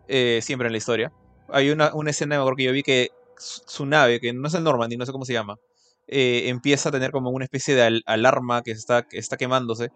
eh, 0.06 0.38
siempre 0.40 0.68
en 0.68 0.72
la 0.72 0.78
historia. 0.78 1.12
Hay 1.48 1.70
una, 1.70 1.92
una 1.92 2.10
escena 2.10 2.38
mejor 2.38 2.54
que 2.54 2.62
yo 2.62 2.70
vi 2.70 2.84
que 2.84 3.10
su 3.36 3.86
nave, 3.86 4.20
que 4.20 4.32
no 4.32 4.46
es 4.46 4.54
el 4.54 4.62
Normandy, 4.62 4.96
no 4.96 5.04
sé 5.04 5.10
cómo 5.10 5.24
se 5.24 5.32
llama, 5.32 5.58
empieza 6.06 6.90
a 6.90 6.92
tener 6.92 7.10
como 7.10 7.30
una 7.30 7.44
especie 7.44 7.74
de 7.74 8.02
alarma 8.06 8.62
que 8.62 8.70
está, 8.70 9.04
está 9.10 9.36
quemándose 9.36 9.90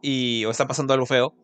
y, 0.00 0.46
o 0.46 0.50
está 0.52 0.66
pasando 0.66 0.94
algo 0.94 1.04
feo. 1.04 1.34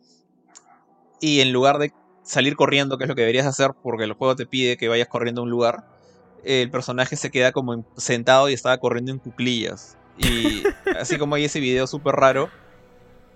Y 1.21 1.41
en 1.41 1.53
lugar 1.53 1.77
de 1.77 1.93
salir 2.27 2.55
corriendo, 2.55 2.97
que 2.97 3.05
es 3.05 3.07
lo 3.07 3.15
que 3.15 3.21
deberías 3.21 3.45
hacer 3.45 3.71
porque 3.81 4.03
el 4.03 4.13
juego 4.13 4.35
te 4.35 4.45
pide 4.45 4.77
que 4.77 4.87
vayas 4.87 5.07
corriendo 5.07 5.41
a 5.41 5.43
un 5.45 5.49
lugar, 5.49 5.85
el 6.43 6.69
personaje 6.69 7.15
se 7.15 7.31
queda 7.31 7.51
como 7.51 7.85
sentado 7.95 8.49
y 8.49 8.53
estaba 8.53 8.77
corriendo 8.77 9.11
en 9.11 9.19
cuclillas. 9.19 9.97
Y 10.17 10.63
así 10.99 11.17
como 11.17 11.35
hay 11.35 11.45
ese 11.45 11.59
video 11.59 11.87
súper 11.87 12.15
raro, 12.15 12.49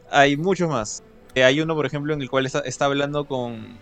hay 0.09 0.37
muchos 0.37 0.69
más. 0.69 1.03
Eh, 1.35 1.43
hay 1.43 1.61
uno, 1.61 1.75
por 1.75 1.85
ejemplo, 1.85 2.13
en 2.13 2.21
el 2.21 2.29
cual 2.29 2.45
está, 2.45 2.85
hablando 2.85 3.25
con 3.25 3.77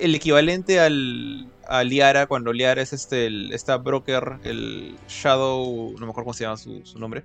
el 0.00 0.14
equivalente 0.14 0.80
al, 0.80 1.48
a 1.66 1.84
Liara, 1.84 2.26
cuando 2.26 2.52
Liara 2.52 2.82
es 2.82 2.92
este, 2.92 3.26
el, 3.26 3.52
esta 3.52 3.76
broker, 3.76 4.38
el 4.44 4.96
Shadow, 5.08 5.92
no 5.92 6.06
me 6.06 6.10
acuerdo 6.10 6.24
cómo 6.24 6.34
se 6.34 6.44
llama 6.44 6.56
su, 6.56 6.98
nombre, 6.98 7.22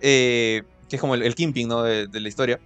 eh, 0.00 0.62
que 0.88 0.96
es 0.96 1.00
como 1.00 1.14
el, 1.14 1.22
el 1.22 1.34
Kimping 1.34 1.68
¿no? 1.68 1.82
de, 1.82 2.06
de 2.06 2.20
la 2.20 2.28
historia 2.28 2.60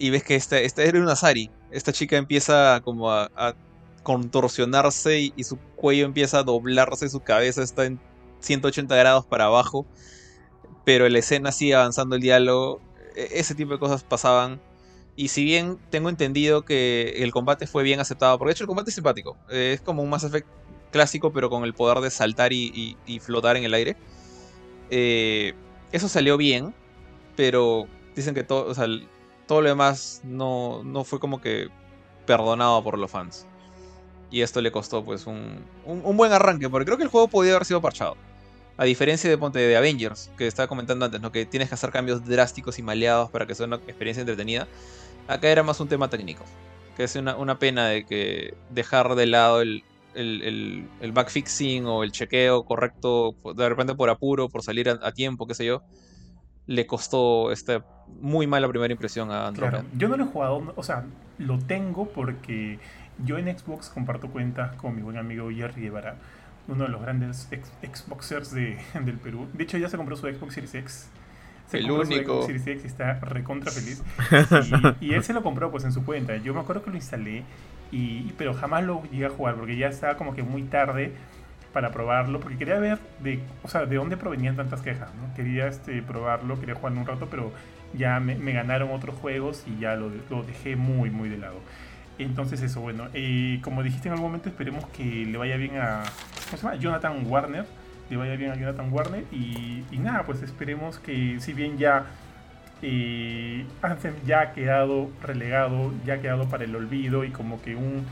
y 0.00 0.10
ves 0.10 0.24
que 0.24 0.34
esta, 0.34 0.58
esta 0.58 0.82
era 0.82 0.98
una 0.98 1.14
Sari. 1.14 1.50
Esta 1.70 1.92
chica 1.92 2.16
empieza 2.16 2.80
como 2.84 3.10
a, 3.10 3.54
contorsionarse 4.02 5.32
y, 5.36 5.44
su 5.44 5.58
cuello 5.76 6.06
empieza 6.06 6.38
a 6.38 6.42
doblarse, 6.42 7.08
su 7.08 7.20
cabeza 7.20 7.62
está 7.62 7.84
en 7.84 8.00
180 8.40 8.96
grados 8.96 9.26
para 9.26 9.44
abajo, 9.44 9.86
pero 10.84 11.08
la 11.08 11.18
escena 11.18 11.52
sigue 11.52 11.74
avanzando 11.74 12.16
el 12.16 12.22
diálogo, 12.22 12.80
e, 13.14 13.28
ese 13.32 13.54
tipo 13.54 13.72
de 13.72 13.78
cosas 13.78 14.02
pasaban. 14.02 14.60
Y 15.16 15.28
si 15.28 15.44
bien 15.44 15.78
tengo 15.90 16.08
entendido 16.08 16.64
que 16.64 17.22
el 17.22 17.30
combate 17.30 17.66
fue 17.66 17.82
bien 17.82 18.00
aceptado, 18.00 18.38
porque 18.38 18.50
de 18.50 18.52
hecho 18.52 18.64
el 18.64 18.68
combate 18.68 18.90
es 18.90 18.94
simpático, 18.94 19.36
es 19.50 19.80
como 19.82 20.02
un 20.02 20.08
Mass 20.08 20.24
Effect 20.24 20.48
clásico, 20.90 21.32
pero 21.32 21.50
con 21.50 21.64
el 21.64 21.74
poder 21.74 21.98
de 22.00 22.10
saltar 22.10 22.52
y, 22.52 22.96
flotar 23.20 23.56
en 23.56 23.64
el 23.64 23.74
aire. 23.74 23.96
Eh, 24.90 25.54
eso 25.92 26.08
salió 26.08 26.36
bien, 26.36 26.74
pero 27.36 27.86
dicen 28.14 28.34
que 28.34 28.44
todo, 28.44 28.66
o 28.66 28.74
sea, 28.74 28.86
todo 29.50 29.62
lo 29.62 29.68
demás 29.68 30.20
no, 30.22 30.84
no 30.84 31.02
fue 31.02 31.18
como 31.18 31.40
que 31.40 31.70
perdonado 32.24 32.84
por 32.84 32.96
los 32.96 33.10
fans. 33.10 33.48
Y 34.30 34.42
esto 34.42 34.60
le 34.60 34.70
costó 34.70 35.04
pues 35.04 35.26
un, 35.26 35.64
un, 35.84 36.16
buen 36.16 36.30
arranque, 36.30 36.70
porque 36.70 36.84
creo 36.84 36.96
que 36.96 37.02
el 37.02 37.08
juego 37.08 37.26
podía 37.26 37.56
haber 37.56 37.64
sido 37.64 37.80
parchado. 37.80 38.16
A 38.76 38.84
diferencia 38.84 39.28
de 39.28 39.36
Ponte 39.36 39.58
de 39.58 39.76
Avengers, 39.76 40.30
que 40.38 40.46
estaba 40.46 40.68
comentando 40.68 41.04
antes, 41.04 41.20
¿no? 41.20 41.32
que 41.32 41.46
tienes 41.46 41.68
que 41.68 41.74
hacer 41.74 41.90
cambios 41.90 42.24
drásticos 42.24 42.78
y 42.78 42.82
maleados 42.84 43.28
para 43.30 43.44
que 43.44 43.56
sea 43.56 43.66
una 43.66 43.74
experiencia 43.74 44.20
entretenida. 44.20 44.68
Acá 45.26 45.48
era 45.48 45.64
más 45.64 45.80
un 45.80 45.88
tema 45.88 46.08
técnico. 46.08 46.44
Que 46.96 47.02
es 47.02 47.16
una, 47.16 47.34
una 47.34 47.58
pena 47.58 47.88
de 47.88 48.06
que 48.06 48.54
dejar 48.70 49.16
de 49.16 49.26
lado 49.26 49.62
el, 49.62 49.82
el, 50.14 50.88
el, 51.00 51.10
backfixing 51.10 51.86
o 51.86 52.04
el 52.04 52.12
chequeo 52.12 52.64
correcto, 52.64 53.34
de 53.56 53.68
repente 53.68 53.96
por 53.96 54.10
apuro, 54.10 54.48
por 54.48 54.62
salir 54.62 54.88
a, 54.90 55.00
a 55.02 55.10
tiempo, 55.10 55.48
qué 55.48 55.54
sé 55.54 55.64
yo 55.64 55.82
le 56.66 56.86
costó 56.86 57.52
esta 57.52 57.84
muy 58.20 58.46
mala 58.46 58.68
primera 58.68 58.92
impresión 58.92 59.30
a 59.30 59.46
Andromeda. 59.46 59.80
Claro, 59.80 59.96
yo 59.96 60.08
no 60.08 60.16
lo 60.16 60.24
he 60.24 60.26
jugado, 60.26 60.72
o 60.76 60.82
sea, 60.82 61.04
lo 61.38 61.58
tengo 61.58 62.08
porque 62.08 62.78
yo 63.24 63.38
en 63.38 63.46
Xbox 63.56 63.88
comparto 63.88 64.28
cuentas 64.28 64.76
con 64.76 64.94
mi 64.94 65.02
buen 65.02 65.16
amigo 65.16 65.50
Jerry 65.50 65.82
Guevara, 65.82 66.16
uno 66.68 66.84
de 66.84 66.90
los 66.90 67.00
grandes 67.02 67.48
Xboxers 67.82 68.52
de, 68.52 68.78
del 69.04 69.18
Perú. 69.18 69.48
De 69.52 69.64
hecho, 69.64 69.78
ya 69.78 69.88
se 69.88 69.96
compró 69.96 70.16
su 70.16 70.26
Xbox 70.26 70.54
Series 70.54 70.74
X. 70.74 71.08
Se 71.68 71.78
El 71.78 71.88
compró 71.88 72.04
su 72.04 72.12
único. 72.12 72.32
Xbox 72.34 72.46
Series 72.46 72.66
X 72.66 72.84
y 72.84 72.86
está 72.86 73.14
recontra 73.20 73.70
feliz. 73.70 74.02
Y, 75.00 75.06
y 75.06 75.14
él 75.14 75.22
se 75.22 75.32
lo 75.32 75.42
compró 75.42 75.70
pues 75.70 75.84
en 75.84 75.92
su 75.92 76.04
cuenta. 76.04 76.36
Yo 76.36 76.52
me 76.54 76.60
acuerdo 76.60 76.82
que 76.82 76.90
lo 76.90 76.96
instalé, 76.96 77.44
y, 77.92 78.32
pero 78.38 78.54
jamás 78.54 78.84
lo 78.84 79.02
llegué 79.10 79.26
a 79.26 79.30
jugar 79.30 79.56
porque 79.56 79.76
ya 79.76 79.88
estaba 79.88 80.16
como 80.16 80.34
que 80.34 80.42
muy 80.42 80.62
tarde 80.62 81.12
para 81.72 81.90
probarlo, 81.90 82.40
porque 82.40 82.58
quería 82.58 82.78
ver 82.78 82.98
de, 83.20 83.40
o 83.62 83.68
sea, 83.68 83.86
de 83.86 83.96
dónde 83.96 84.16
provenían 84.16 84.56
tantas 84.56 84.80
quejas, 84.80 85.14
¿no? 85.14 85.32
Quería 85.34 85.68
este, 85.68 86.02
probarlo, 86.02 86.58
quería 86.58 86.74
jugar 86.74 86.92
un 86.92 87.06
rato, 87.06 87.28
pero 87.30 87.52
ya 87.92 88.20
me, 88.20 88.52
ganaron 88.52 88.90
otros 88.92 89.14
juegos 89.16 89.64
y 89.66 89.80
ya 89.80 89.94
lo, 89.96 90.10
lo, 90.28 90.42
dejé 90.42 90.76
muy, 90.76 91.10
muy 91.10 91.28
de 91.28 91.38
lado. 91.38 91.60
Entonces 92.18 92.60
eso, 92.62 92.80
bueno, 92.80 93.08
como 93.62 93.82
dijiste 93.82 94.08
en 94.08 94.12
algún 94.12 94.28
momento, 94.28 94.48
esperemos 94.48 94.84
que 94.88 95.04
le 95.04 95.38
vaya 95.38 95.56
bien 95.56 95.78
a, 95.78 96.02
¿cómo 96.46 96.56
se 96.56 96.62
llama? 96.62 96.74
Jonathan 96.76 97.26
Warner, 97.26 97.64
le 98.10 98.16
vaya 98.16 98.36
bien 98.36 98.50
a 98.50 98.56
Jonathan 98.56 98.92
Warner 98.92 99.24
y, 99.32 99.84
y 99.90 99.98
nada, 99.98 100.24
pues 100.24 100.42
esperemos 100.42 100.98
que 100.98 101.38
si 101.40 101.52
bien 101.54 101.78
ya 101.78 102.06
eh, 102.82 103.66
Anthem 103.82 104.14
ya 104.26 104.40
ha 104.40 104.52
quedado 104.52 105.10
relegado, 105.22 105.92
ya 106.04 106.14
ha 106.14 106.20
quedado 106.20 106.48
para 106.48 106.64
el 106.64 106.74
olvido 106.74 107.24
y 107.24 107.30
como 107.30 107.60
que 107.60 107.76
un 107.76 108.04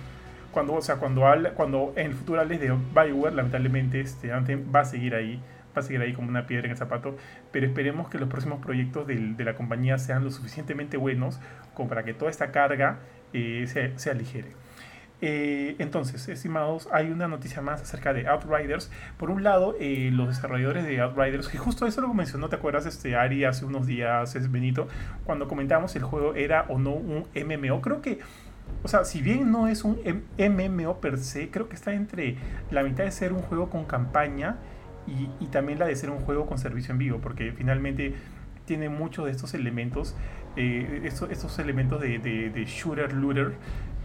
cuando, 0.52 0.74
o 0.74 0.82
sea, 0.82 0.96
cuando, 0.96 1.26
habla, 1.26 1.50
cuando 1.50 1.92
en 1.96 2.06
el 2.06 2.14
futuro 2.14 2.40
hables 2.40 2.60
de 2.60 2.72
Bioware, 2.94 3.34
lamentablemente 3.34 4.00
este 4.00 4.30
va 4.30 4.80
a 4.80 4.84
seguir 4.84 5.14
ahí, 5.14 5.40
va 5.76 5.80
a 5.80 5.82
seguir 5.82 6.00
ahí 6.00 6.12
como 6.12 6.28
una 6.28 6.46
piedra 6.46 6.66
en 6.66 6.72
el 6.72 6.76
zapato, 6.76 7.16
pero 7.52 7.66
esperemos 7.66 8.08
que 8.08 8.18
los 8.18 8.28
próximos 8.28 8.60
proyectos 8.60 9.06
del, 9.06 9.36
de 9.36 9.44
la 9.44 9.54
compañía 9.54 9.98
sean 9.98 10.24
lo 10.24 10.30
suficientemente 10.30 10.96
buenos 10.96 11.38
como 11.74 11.88
para 11.88 12.04
que 12.04 12.14
toda 12.14 12.30
esta 12.30 12.50
carga 12.50 12.98
eh, 13.32 13.66
se, 13.68 13.98
se, 13.98 14.10
aligere. 14.10 14.48
Eh, 15.20 15.74
entonces, 15.80 16.28
estimados, 16.28 16.88
hay 16.92 17.10
una 17.10 17.26
noticia 17.26 17.60
más 17.60 17.82
acerca 17.82 18.12
de 18.12 18.28
Outriders. 18.28 18.90
Por 19.16 19.30
un 19.30 19.42
lado, 19.42 19.74
eh, 19.80 20.10
los 20.12 20.28
desarrolladores 20.28 20.86
de 20.86 21.00
Outriders, 21.00 21.48
que 21.48 21.58
justo 21.58 21.86
eso 21.86 22.00
lo 22.00 22.14
mencionó, 22.14 22.48
¿te 22.48 22.56
acuerdas, 22.56 22.86
este 22.86 23.16
Ari, 23.16 23.44
hace 23.44 23.64
unos 23.64 23.86
días, 23.86 24.34
es 24.36 24.50
Benito, 24.50 24.88
cuando 25.24 25.48
comentamos 25.48 25.94
el 25.96 26.04
juego 26.04 26.34
era 26.34 26.66
o 26.68 26.78
no 26.78 26.92
un 26.92 27.26
MMO? 27.34 27.80
Creo 27.80 28.00
que 28.00 28.20
o 28.82 28.88
sea, 28.88 29.04
si 29.04 29.20
bien 29.20 29.50
no 29.50 29.68
es 29.68 29.84
un 29.84 29.98
MMO 30.38 31.00
per 31.00 31.18
se, 31.18 31.50
creo 31.50 31.68
que 31.68 31.74
está 31.74 31.92
entre 31.94 32.36
la 32.70 32.82
mitad 32.82 33.04
de 33.04 33.10
ser 33.10 33.32
un 33.32 33.42
juego 33.42 33.70
con 33.70 33.84
campaña 33.84 34.56
y, 35.06 35.28
y 35.44 35.48
también 35.48 35.78
la 35.78 35.86
de 35.86 35.96
ser 35.96 36.10
un 36.10 36.20
juego 36.20 36.46
con 36.46 36.58
servicio 36.58 36.92
en 36.92 36.98
vivo, 36.98 37.18
porque 37.20 37.52
finalmente 37.52 38.14
tiene 38.64 38.88
muchos 38.88 39.24
de 39.24 39.32
estos 39.32 39.54
elementos, 39.54 40.14
eh, 40.56 41.00
estos, 41.04 41.30
estos, 41.30 41.58
elementos 41.58 42.00
de, 42.00 42.18
de, 42.18 42.50
de 42.50 42.64
shooter-looter 42.66 43.54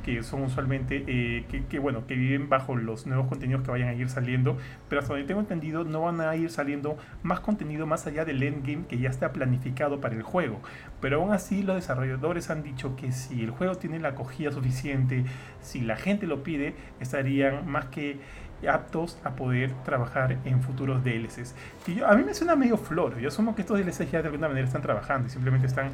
que 0.03 0.21
son 0.23 0.43
usualmente, 0.43 1.03
eh, 1.07 1.45
que, 1.69 1.79
bueno, 1.79 2.05
que 2.05 2.15
viven 2.15 2.49
bajo 2.49 2.75
los 2.75 3.07
nuevos 3.07 3.27
contenidos 3.27 3.63
que 3.63 3.71
vayan 3.71 3.89
a 3.89 3.93
ir 3.93 4.09
saliendo, 4.09 4.57
pero 4.89 5.01
hasta 5.01 5.13
donde 5.13 5.27
tengo 5.27 5.39
entendido 5.39 5.83
no 5.83 6.01
van 6.01 6.21
a 6.21 6.35
ir 6.35 6.49
saliendo 6.49 6.97
más 7.23 7.39
contenido 7.39 7.87
más 7.87 8.05
allá 8.05 8.25
del 8.25 8.43
endgame 8.43 8.85
que 8.87 8.97
ya 8.97 9.09
está 9.09 9.31
planificado 9.31 10.01
para 10.01 10.15
el 10.15 10.23
juego, 10.23 10.59
pero 11.01 11.21
aún 11.21 11.31
así 11.31 11.63
los 11.63 11.75
desarrolladores 11.75 12.49
han 12.49 12.63
dicho 12.63 12.95
que 12.95 13.11
si 13.11 13.41
el 13.41 13.51
juego 13.51 13.75
tiene 13.75 13.99
la 13.99 14.09
acogida 14.09 14.51
suficiente, 14.51 15.25
si 15.61 15.81
la 15.81 15.95
gente 15.95 16.27
lo 16.27 16.43
pide, 16.43 16.75
estarían 16.99 17.67
más 17.67 17.85
que 17.85 18.19
aptos 18.67 19.17
a 19.23 19.31
poder 19.31 19.73
trabajar 19.83 20.37
en 20.45 20.61
futuros 20.61 21.03
DLCs. 21.03 21.53
Que 21.85 21.95
yo, 21.95 22.07
a 22.07 22.15
mí 22.15 22.23
me 22.23 22.33
suena 22.33 22.55
medio 22.55 22.77
floro, 22.77 23.19
yo 23.19 23.27
asumo 23.27 23.55
que 23.55 23.61
estos 23.61 23.77
DLCs 23.77 24.11
ya 24.11 24.21
de 24.21 24.27
alguna 24.27 24.47
manera 24.47 24.65
están 24.65 24.81
trabajando 24.81 25.27
y 25.27 25.31
simplemente 25.31 25.67
están 25.67 25.91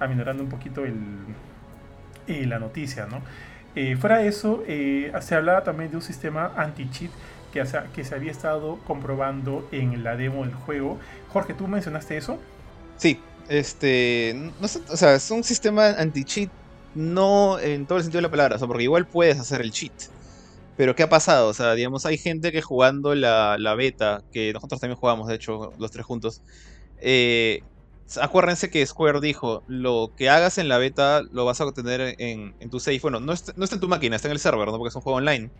aminorando 0.00 0.42
un 0.42 0.48
poquito 0.48 0.84
el, 0.84 0.94
eh, 2.26 2.46
la 2.46 2.58
noticia, 2.58 3.06
¿no? 3.06 3.20
Eh, 3.74 3.96
fuera 3.96 4.18
de 4.18 4.28
eso, 4.28 4.62
eh, 4.66 5.12
se 5.20 5.34
hablaba 5.34 5.64
también 5.64 5.90
de 5.90 5.96
un 5.96 6.02
sistema 6.02 6.52
anti-cheat 6.56 7.10
que, 7.52 7.64
que, 7.94 8.04
se 8.04 8.14
había 8.14 8.30
estado 8.30 8.78
comprobando 8.86 9.66
en 9.72 10.04
la 10.04 10.16
demo 10.16 10.44
del 10.44 10.54
juego. 10.54 10.98
Jorge, 11.28 11.54
¿tú 11.54 11.68
mencionaste 11.68 12.16
eso? 12.16 12.38
Sí, 12.96 13.20
este, 13.48 14.50
o 14.60 14.96
sea, 14.96 15.14
es 15.14 15.30
un 15.30 15.44
sistema 15.44 15.88
anti-cheat 15.90 16.50
no 16.94 17.58
en 17.58 17.86
todo 17.86 17.98
el 17.98 18.04
sentido 18.04 18.18
de 18.18 18.28
la 18.28 18.30
palabra, 18.30 18.56
o 18.56 18.58
sea, 18.58 18.68
porque 18.68 18.84
igual 18.84 19.06
puedes 19.06 19.38
hacer 19.38 19.60
el 19.62 19.72
cheat. 19.72 19.92
Pero 20.76 20.94
¿qué 20.94 21.02
ha 21.02 21.08
pasado? 21.08 21.48
O 21.48 21.54
sea, 21.54 21.74
digamos, 21.74 22.06
hay 22.06 22.18
gente 22.18 22.52
que 22.52 22.62
jugando 22.62 23.14
la, 23.14 23.56
la 23.58 23.74
beta, 23.74 24.22
que 24.32 24.52
nosotros 24.52 24.80
también 24.80 24.98
jugamos, 24.98 25.28
de 25.28 25.34
hecho, 25.34 25.72
los 25.78 25.90
tres 25.90 26.04
juntos, 26.04 26.42
eh, 26.98 27.62
acuérdense 28.18 28.70
que 28.70 28.84
Square 28.86 29.20
dijo, 29.20 29.62
lo 29.66 30.12
que 30.16 30.28
hagas 30.28 30.58
en 30.58 30.68
la 30.68 30.78
beta 30.78 31.22
lo 31.32 31.44
vas 31.44 31.60
a 31.60 31.66
obtener 31.66 32.16
en, 32.18 32.54
en 32.60 32.70
tu 32.70 32.80
safe. 32.80 33.00
Bueno, 33.00 33.20
no 33.20 33.32
está, 33.32 33.52
no 33.56 33.64
está, 33.64 33.76
en 33.76 33.80
tu 33.80 33.88
máquina, 33.88 34.16
está 34.16 34.28
en 34.28 34.32
el 34.32 34.38
server, 34.38 34.66
¿no? 34.68 34.78
Porque 34.78 34.88
es 34.88 34.96
un 34.96 35.02
juego 35.02 35.18
online. 35.18 35.50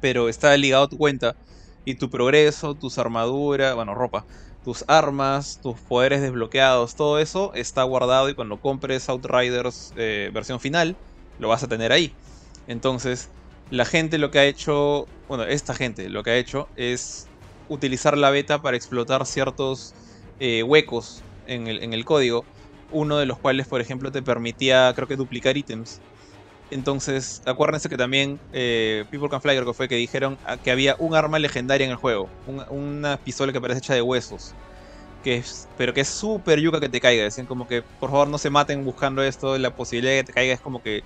Pero 0.00 0.28
está 0.28 0.56
ligado 0.56 0.84
a 0.84 0.88
tu 0.88 0.98
cuenta. 0.98 1.36
Y 1.84 1.94
tu 1.94 2.10
progreso, 2.10 2.74
tus 2.74 2.98
armaduras, 2.98 3.74
bueno, 3.74 3.94
ropa, 3.94 4.26
tus 4.64 4.84
armas, 4.86 5.60
tus 5.62 5.78
poderes 5.80 6.20
desbloqueados, 6.20 6.94
todo 6.94 7.18
eso 7.18 7.52
está 7.54 7.82
guardado 7.84 8.28
y 8.28 8.34
cuando 8.34 8.60
compres 8.60 9.08
Outriders 9.08 9.92
eh, 9.96 10.30
versión 10.32 10.60
final, 10.60 10.96
lo 11.38 11.48
vas 11.48 11.62
a 11.62 11.68
tener 11.68 11.92
ahí. 11.92 12.14
Entonces, 12.66 13.30
la 13.70 13.84
gente 13.84 14.18
lo 14.18 14.30
que 14.30 14.40
ha 14.40 14.44
hecho, 14.44 15.06
bueno, 15.28 15.44
esta 15.44 15.74
gente 15.74 16.08
lo 16.10 16.22
que 16.22 16.30
ha 16.30 16.36
hecho 16.36 16.68
es 16.76 17.28
utilizar 17.68 18.18
la 18.18 18.30
beta 18.30 18.60
para 18.60 18.76
explotar 18.76 19.24
ciertos 19.26 19.94
eh, 20.38 20.62
huecos 20.62 21.22
en 21.50 21.92
el, 21.92 22.04
código, 22.04 22.44
uno 22.92 23.18
de 23.18 23.26
los 23.26 23.38
cuales, 23.38 23.66
por 23.66 23.80
ejemplo, 23.80 24.10
te 24.12 24.22
permitía, 24.22 24.92
creo 24.94 25.08
que, 25.08 25.16
duplicar 25.16 25.56
ítems. 25.56 26.00
Entonces, 26.70 27.42
acuérdense 27.46 27.88
que 27.88 27.96
también 27.96 28.38
eh, 28.52 29.04
People 29.10 29.28
Can 29.28 29.40
Fly, 29.40 29.56
creo 29.56 29.66
que 29.66 29.74
fue 29.74 29.88
que 29.88 29.96
dijeron 29.96 30.38
que 30.62 30.70
había 30.70 30.94
un 31.00 31.16
arma 31.16 31.40
legendaria 31.40 31.84
en 31.84 31.90
el 31.90 31.96
juego, 31.96 32.28
un, 32.46 32.62
una 32.70 33.16
pistola 33.16 33.52
que 33.52 33.60
parece 33.60 33.78
hecha 33.78 33.94
de 33.94 34.02
huesos. 34.02 34.54
Que 35.24 35.42
pero 35.76 35.92
que 35.92 36.00
es 36.02 36.08
súper 36.08 36.60
yuca 36.60 36.80
que 36.80 36.88
te 36.88 37.00
caiga. 37.00 37.24
Decían 37.24 37.46
como 37.46 37.66
que, 37.66 37.82
por 37.82 38.10
favor, 38.10 38.28
no 38.28 38.38
se 38.38 38.48
maten 38.48 38.84
buscando 38.84 39.22
esto. 39.22 39.58
La 39.58 39.74
posibilidad 39.74 40.12
de 40.12 40.20
que 40.20 40.24
te 40.24 40.32
caiga 40.32 40.54
es 40.54 40.60
como 40.60 40.82
que 40.82 41.02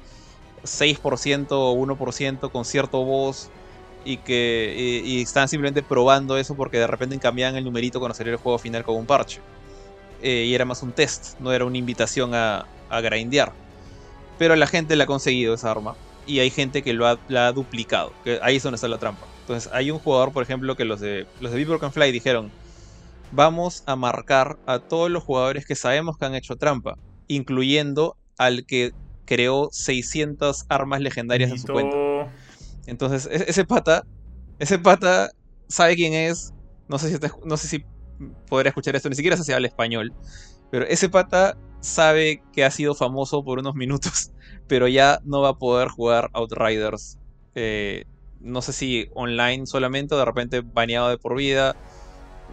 6% 0.62 1.46
o 1.50 1.74
1% 1.74 2.50
con 2.52 2.64
cierto 2.64 3.04
voz. 3.04 3.50
Y 4.04 4.18
que 4.18 5.02
y 5.04 5.22
están 5.22 5.48
simplemente 5.48 5.82
probando 5.82 6.36
eso 6.36 6.54
porque 6.54 6.78
de 6.78 6.86
repente 6.86 7.18
cambiaban 7.18 7.56
el 7.56 7.64
numerito 7.64 8.00
cuando 8.00 8.14
salió 8.14 8.34
el 8.34 8.38
juego 8.38 8.58
final 8.58 8.84
con 8.84 8.96
un 8.96 9.06
parche 9.06 9.40
eh, 10.24 10.46
y 10.46 10.54
era 10.54 10.64
más 10.64 10.82
un 10.82 10.92
test, 10.92 11.38
no 11.38 11.52
era 11.52 11.66
una 11.66 11.76
invitación 11.76 12.34
a, 12.34 12.66
a, 12.88 13.00
grindear. 13.02 13.52
Pero 14.38 14.56
la 14.56 14.66
gente 14.66 14.96
la 14.96 15.04
ha 15.04 15.06
conseguido 15.06 15.52
esa 15.52 15.70
arma 15.70 15.96
y 16.26 16.38
hay 16.38 16.48
gente 16.48 16.82
que 16.82 16.94
lo 16.94 17.06
ha, 17.06 17.18
la 17.28 17.48
ha 17.48 17.52
duplicado, 17.52 18.10
que 18.24 18.40
ahí 18.42 18.56
es 18.56 18.62
donde 18.62 18.76
está 18.76 18.88
la 18.88 18.96
trampa. 18.96 19.26
Entonces 19.40 19.70
hay 19.70 19.90
un 19.90 19.98
jugador, 19.98 20.32
por 20.32 20.42
ejemplo, 20.42 20.76
que 20.76 20.86
los 20.86 20.98
de 20.98 21.26
los 21.40 21.52
de 21.52 21.58
People 21.58 21.78
Can 21.78 21.92
Fly 21.92 22.10
dijeron, 22.10 22.50
vamos 23.32 23.82
a 23.84 23.96
marcar 23.96 24.58
a 24.64 24.78
todos 24.78 25.10
los 25.10 25.22
jugadores 25.22 25.66
que 25.66 25.74
sabemos 25.74 26.16
que 26.16 26.24
han 26.24 26.34
hecho 26.34 26.56
trampa, 26.56 26.96
incluyendo 27.28 28.16
al 28.38 28.64
que 28.64 28.92
creó 29.26 29.68
600 29.72 30.64
armas 30.70 31.02
legendarias 31.02 31.50
en 31.50 31.58
su 31.58 31.66
cuenta. 31.66 31.96
Entonces 32.86 33.28
ese 33.30 33.66
pata, 33.66 34.06
ese 34.58 34.78
pata 34.78 35.32
sabe 35.68 35.96
quién 35.96 36.14
es, 36.14 36.54
no 36.88 36.98
sé 36.98 37.10
si, 37.10 37.18
no 37.44 37.58
sé 37.58 37.68
si 37.68 37.84
podrá 38.48 38.68
escuchar 38.68 38.96
esto, 38.96 39.08
ni 39.08 39.16
siquiera 39.16 39.36
se 39.36 39.54
habla 39.54 39.68
español. 39.68 40.12
Pero 40.70 40.86
ese 40.86 41.08
pata 41.08 41.56
sabe 41.80 42.42
que 42.52 42.64
ha 42.64 42.70
sido 42.70 42.94
famoso 42.94 43.44
por 43.44 43.58
unos 43.58 43.74
minutos, 43.74 44.32
pero 44.66 44.88
ya 44.88 45.20
no 45.24 45.40
va 45.40 45.50
a 45.50 45.58
poder 45.58 45.88
jugar 45.88 46.30
Outriders. 46.32 47.18
Eh, 47.54 48.04
no 48.40 48.60
sé 48.62 48.72
si 48.72 49.08
online 49.14 49.66
solamente 49.66 50.14
o 50.14 50.18
de 50.18 50.24
repente 50.24 50.60
baneado 50.60 51.08
de 51.08 51.18
por 51.18 51.36
vida. 51.36 51.76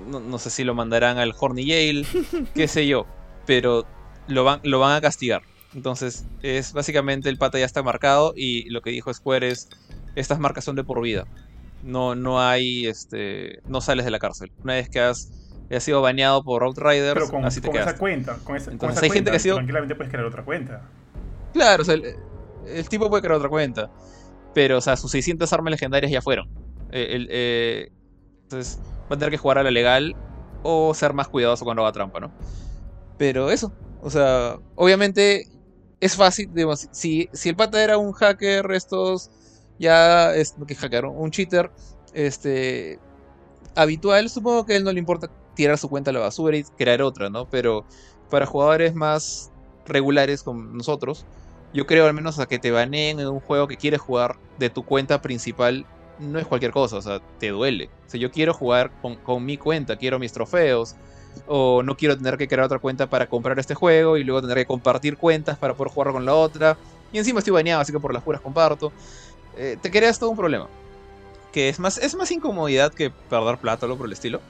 No, 0.08 0.20
no 0.20 0.40
sé 0.40 0.50
si 0.50 0.64
lo 0.64 0.74
mandarán 0.74 1.18
al 1.18 1.34
Horny 1.38 1.66
Yale, 1.66 2.06
qué 2.56 2.68
sé 2.68 2.88
yo. 2.88 3.06
Pero 3.46 3.86
lo 4.28 4.44
van, 4.44 4.60
lo 4.64 4.80
van 4.80 4.96
a 4.96 5.02
castigar. 5.02 5.44
Entonces, 5.74 6.26
es 6.42 6.74
básicamente 6.74 7.30
el 7.30 7.38
pata 7.38 7.58
ya 7.58 7.66
está 7.66 7.82
marcado 7.82 8.34
y 8.36 8.70
lo 8.70 8.82
que 8.82 8.90
dijo 8.90 9.14
Square 9.14 9.50
es, 9.50 9.70
estas 10.16 10.40
marcas 10.40 10.66
son 10.66 10.76
de 10.76 10.84
por 10.84 11.02
vida. 11.02 11.26
No, 11.84 12.16
no 12.16 12.42
hay, 12.42 12.86
este, 12.88 13.62
no 13.68 13.82
sales 13.82 14.06
de 14.06 14.12
la 14.12 14.20
cárcel. 14.20 14.52
Una 14.64 14.76
vez 14.76 14.90
que 14.90 15.00
has 15.00 15.32
ha 15.76 15.80
sido 15.80 16.02
baneado 16.02 16.44
por 16.44 16.64
Outriders. 16.64 17.14
Pero 17.14 17.30
con, 17.30 17.46
así 17.46 17.62
te 17.62 17.68
con 17.68 17.78
esa 17.78 17.98
cuenta, 17.98 18.38
con 18.44 18.56
esa, 18.56 18.72
Entonces, 18.72 18.80
con 18.80 18.90
esa 18.90 19.02
hay 19.02 19.10
cuenta, 19.10 19.14
gente 19.14 19.32
que 19.32 19.38
ha 19.38 19.40
sido... 19.40 19.56
tranquilamente 19.56 19.96
puedes 19.96 20.12
crear 20.12 20.26
otra 20.26 20.44
cuenta. 20.44 20.82
Claro, 21.54 21.82
o 21.82 21.86
sea, 21.86 21.96
el, 21.96 22.16
el, 22.68 22.90
tipo 22.90 23.10
puede 23.10 23.22
crear 23.22 23.38
otra 23.38 23.50
cuenta. 23.50 23.90
Pero, 24.54 24.78
o 24.78 24.82
sea, 24.82 24.98
sus 24.98 25.12
600 25.12 25.52
armas 25.54 25.72
legendarias 25.72 26.12
ya 26.12 26.22
fueron. 26.22 26.50
Eh, 26.92 27.08
el, 27.12 27.28
eh, 27.32 27.92
entonces, 28.44 28.80
va 29.10 29.16
a 29.16 29.20
tener 29.20 29.32
que 29.32 29.38
jugar 29.38 29.58
a 29.58 29.64
la 29.64 29.72
legal 29.72 30.16
o 30.64 30.94
ser 30.94 31.14
más 31.14 31.28
cuidadoso 31.28 31.64
cuando 31.66 31.84
haga 31.84 31.94
trampa, 31.94 32.20
¿no? 32.20 32.32
Pero 33.18 33.50
eso, 33.50 33.72
o 34.02 34.10
sea, 34.10 34.58
obviamente 34.76 35.48
es 36.00 36.16
fácil, 36.16 36.50
digamos, 36.54 36.90
si, 36.92 37.30
si 37.32 37.50
el 37.50 37.56
pata 37.56 37.84
era 37.84 37.98
un 37.98 38.12
hacker, 38.12 38.72
estos 38.72 39.32
ya 39.80 40.36
es 40.36 40.56
que 40.68 40.76
hacker, 40.76 41.06
un 41.06 41.32
cheater, 41.32 41.72
este 42.14 43.00
habitual, 43.76 44.30
supongo 44.30 44.66
que 44.66 44.74
a 44.74 44.78
él 44.78 44.84
no 44.84 44.92
le 44.92 45.00
importa 45.00 45.30
tirar 45.62 45.78
su 45.78 45.90
cuenta 45.90 46.10
a 46.10 46.14
la 46.14 46.20
basura 46.20 46.58
y 46.58 46.64
crear 46.64 47.04
otra, 47.04 47.30
¿no? 47.30 47.46
Pero 47.46 47.86
para 48.32 48.48
jugadores 48.48 48.96
más 48.96 49.52
regulares 49.86 50.42
como 50.42 50.64
nosotros, 50.64 51.24
yo 51.72 51.86
creo 51.86 52.08
al 52.08 52.16
menos 52.16 52.40
a 52.40 52.48
que 52.48 52.58
te 52.58 52.72
baneen 52.72 53.20
en 53.20 53.28
un 53.28 53.40
juego 53.40 53.68
que 53.68 53.78
quieres 53.78 54.02
jugar 54.02 54.38
de 54.58 54.72
tu 54.72 54.84
cuenta 54.84 55.22
principal 55.22 55.86
no 56.18 56.40
es 56.40 56.48
cualquier 56.48 56.72
cosa, 56.72 56.98
o 56.98 57.02
sea, 57.02 57.20
te 57.40 57.50
duele. 57.50 57.92
O 58.08 58.10
sea, 58.10 58.20
yo 58.20 58.32
quiero 58.32 58.56
jugar 58.56 58.92
con, 59.24 59.46
mi 59.46 59.58
cuenta, 59.58 59.98
quiero 59.98 60.18
mis 60.18 60.34
trofeos, 60.34 60.96
o 61.46 61.84
no 61.84 61.96
quiero 61.96 62.18
tener 62.18 62.38
que 62.38 62.48
crear 62.48 62.66
otra 62.66 62.80
cuenta 62.80 63.08
para 63.08 63.28
comprar 63.28 63.60
este 63.60 63.76
juego 63.76 64.18
y 64.18 64.24
luego 64.24 64.42
tener 64.42 64.58
que 64.58 64.66
compartir 64.66 65.16
cuentas 65.16 65.60
para 65.60 65.76
poder 65.76 65.94
jugar 65.94 66.12
con 66.12 66.26
la 66.26 66.34
otra. 66.34 66.76
Y 67.14 67.20
encima 67.20 67.40
estoy 67.40 67.54
baneado, 67.54 67.82
así 67.82 67.92
que 67.92 68.00
por 68.00 68.14
las 68.14 68.24
puras 68.24 68.42
comparto. 68.42 68.92
Eh, 69.58 69.78
te 69.80 69.92
creas 69.92 70.18
todo 70.18 70.32
un 70.32 70.38
problema. 70.38 70.68
Que 71.52 71.70
es 71.70 71.80
más, 71.80 72.00
es 72.00 72.16
más 72.16 72.32
incomodidad 72.32 72.92
que 72.92 73.12
perder 73.12 73.58
plata 73.58 73.86
o 73.86 73.88
algo 73.88 73.98
por 73.98 74.08
el 74.08 74.14
estilo. 74.14 74.42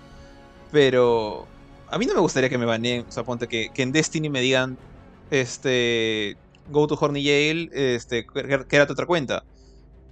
Pero 0.71 1.47
a 1.89 1.97
mí 1.97 2.05
no 2.05 2.13
me 2.13 2.21
gustaría 2.21 2.49
que 2.49 2.57
me 2.57 2.65
baneen. 2.65 3.05
O 3.07 3.11
sea, 3.11 3.23
ponte 3.23 3.47
que, 3.47 3.69
que 3.73 3.83
en 3.83 3.91
Destiny 3.91 4.29
me 4.29 4.41
digan, 4.41 4.77
este, 5.29 6.37
go 6.69 6.87
to 6.87 6.97
Horny 6.99 7.23
Jail, 7.23 7.69
este, 7.73 8.25
créate 8.25 8.93
otra 8.93 9.05
cuenta. 9.05 9.43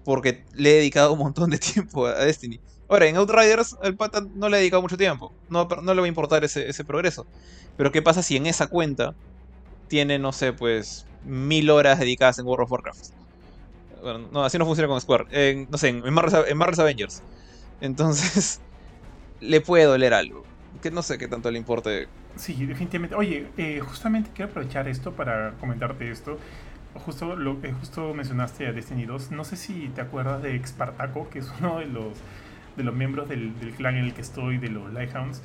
Porque 0.04 0.44
le 0.54 0.72
he 0.72 0.76
dedicado 0.76 1.14
un 1.14 1.20
montón 1.20 1.50
de 1.50 1.58
tiempo 1.60 2.06
a 2.06 2.26
Destiny. 2.26 2.60
Ahora, 2.88 3.06
en 3.06 3.18
Outriders 3.18 3.78
el 3.84 3.96
pata 3.96 4.22
no 4.34 4.50
le 4.50 4.58
ha 4.58 4.60
dedicado 4.60 4.82
mucho 4.82 4.98
tiempo. 4.98 5.32
No, 5.50 5.68
no 5.68 5.94
le 5.94 6.02
va 6.02 6.06
a 6.06 6.08
importar 6.08 6.44
ese, 6.44 6.68
ese, 6.68 6.84
progreso. 6.84 7.28
Pero 7.78 7.92
¿qué 7.92 8.02
pasa 8.02 8.24
si 8.24 8.36
en 8.36 8.48
esa 8.48 8.68
cuenta 8.68 9.14
tiene, 9.88 10.18
no 10.18 10.32
sé, 10.34 10.54
pues, 10.54 11.06
mil 11.24 11.70
horas 11.70 12.00
dedicadas 12.00 12.40
en 12.40 12.48
World 12.48 12.64
of 12.64 12.72
Warcraft? 12.72 13.06
Bueno, 14.02 14.30
no, 14.32 14.44
así 14.44 14.58
no 14.58 14.66
funciona 14.66 14.88
con 14.88 15.00
Square. 15.00 15.68
No 15.70 15.78
sé, 15.78 15.90
en 15.90 16.14
Marvel's, 16.14 16.48
en 16.48 16.58
Marvel's 16.58 16.80
Avengers. 16.80 17.22
Entonces, 17.80 18.60
le 19.40 19.62
puede 19.62 19.84
doler 19.86 20.14
algo. 20.14 20.49
Que 20.82 20.92
no 20.92 21.02
sé 21.02 21.18
qué 21.18 21.28
tanto 21.28 21.52
le 21.52 21.58
importe. 21.58 22.08
Sí, 22.36 22.66
definitivamente. 22.66 23.16
Oye, 23.16 23.48
eh, 23.58 23.80
justamente 23.80 24.30
quiero 24.34 24.52
aprovechar 24.52 24.88
esto 24.88 25.12
para 25.14 25.52
comentarte 25.60 26.10
esto. 26.10 26.38
Justo, 27.06 27.36
lo, 27.36 27.58
eh, 27.64 27.74
justo 27.80 28.14
mencionaste 28.14 28.68
a 28.68 28.72
Destiny 28.72 29.06
2. 29.06 29.32
No 29.32 29.44
sé 29.44 29.56
si 29.56 29.90
te 29.90 30.02
acuerdas 30.02 30.42
de 30.42 30.56
Expartaco, 30.56 31.30
que 31.30 31.40
es 31.40 31.52
uno 31.60 31.80
de 31.80 31.86
los 31.86 32.14
de 32.78 32.84
los 32.86 32.96
miembros 32.96 33.28
del, 33.28 33.60
del, 33.60 33.72
clan 33.74 33.98
en 33.98 34.06
el 34.06 34.14
que 34.14 34.22
estoy, 34.22 34.58
de 34.58 34.70
los 34.70 34.94
Lighthounds. 34.94 35.42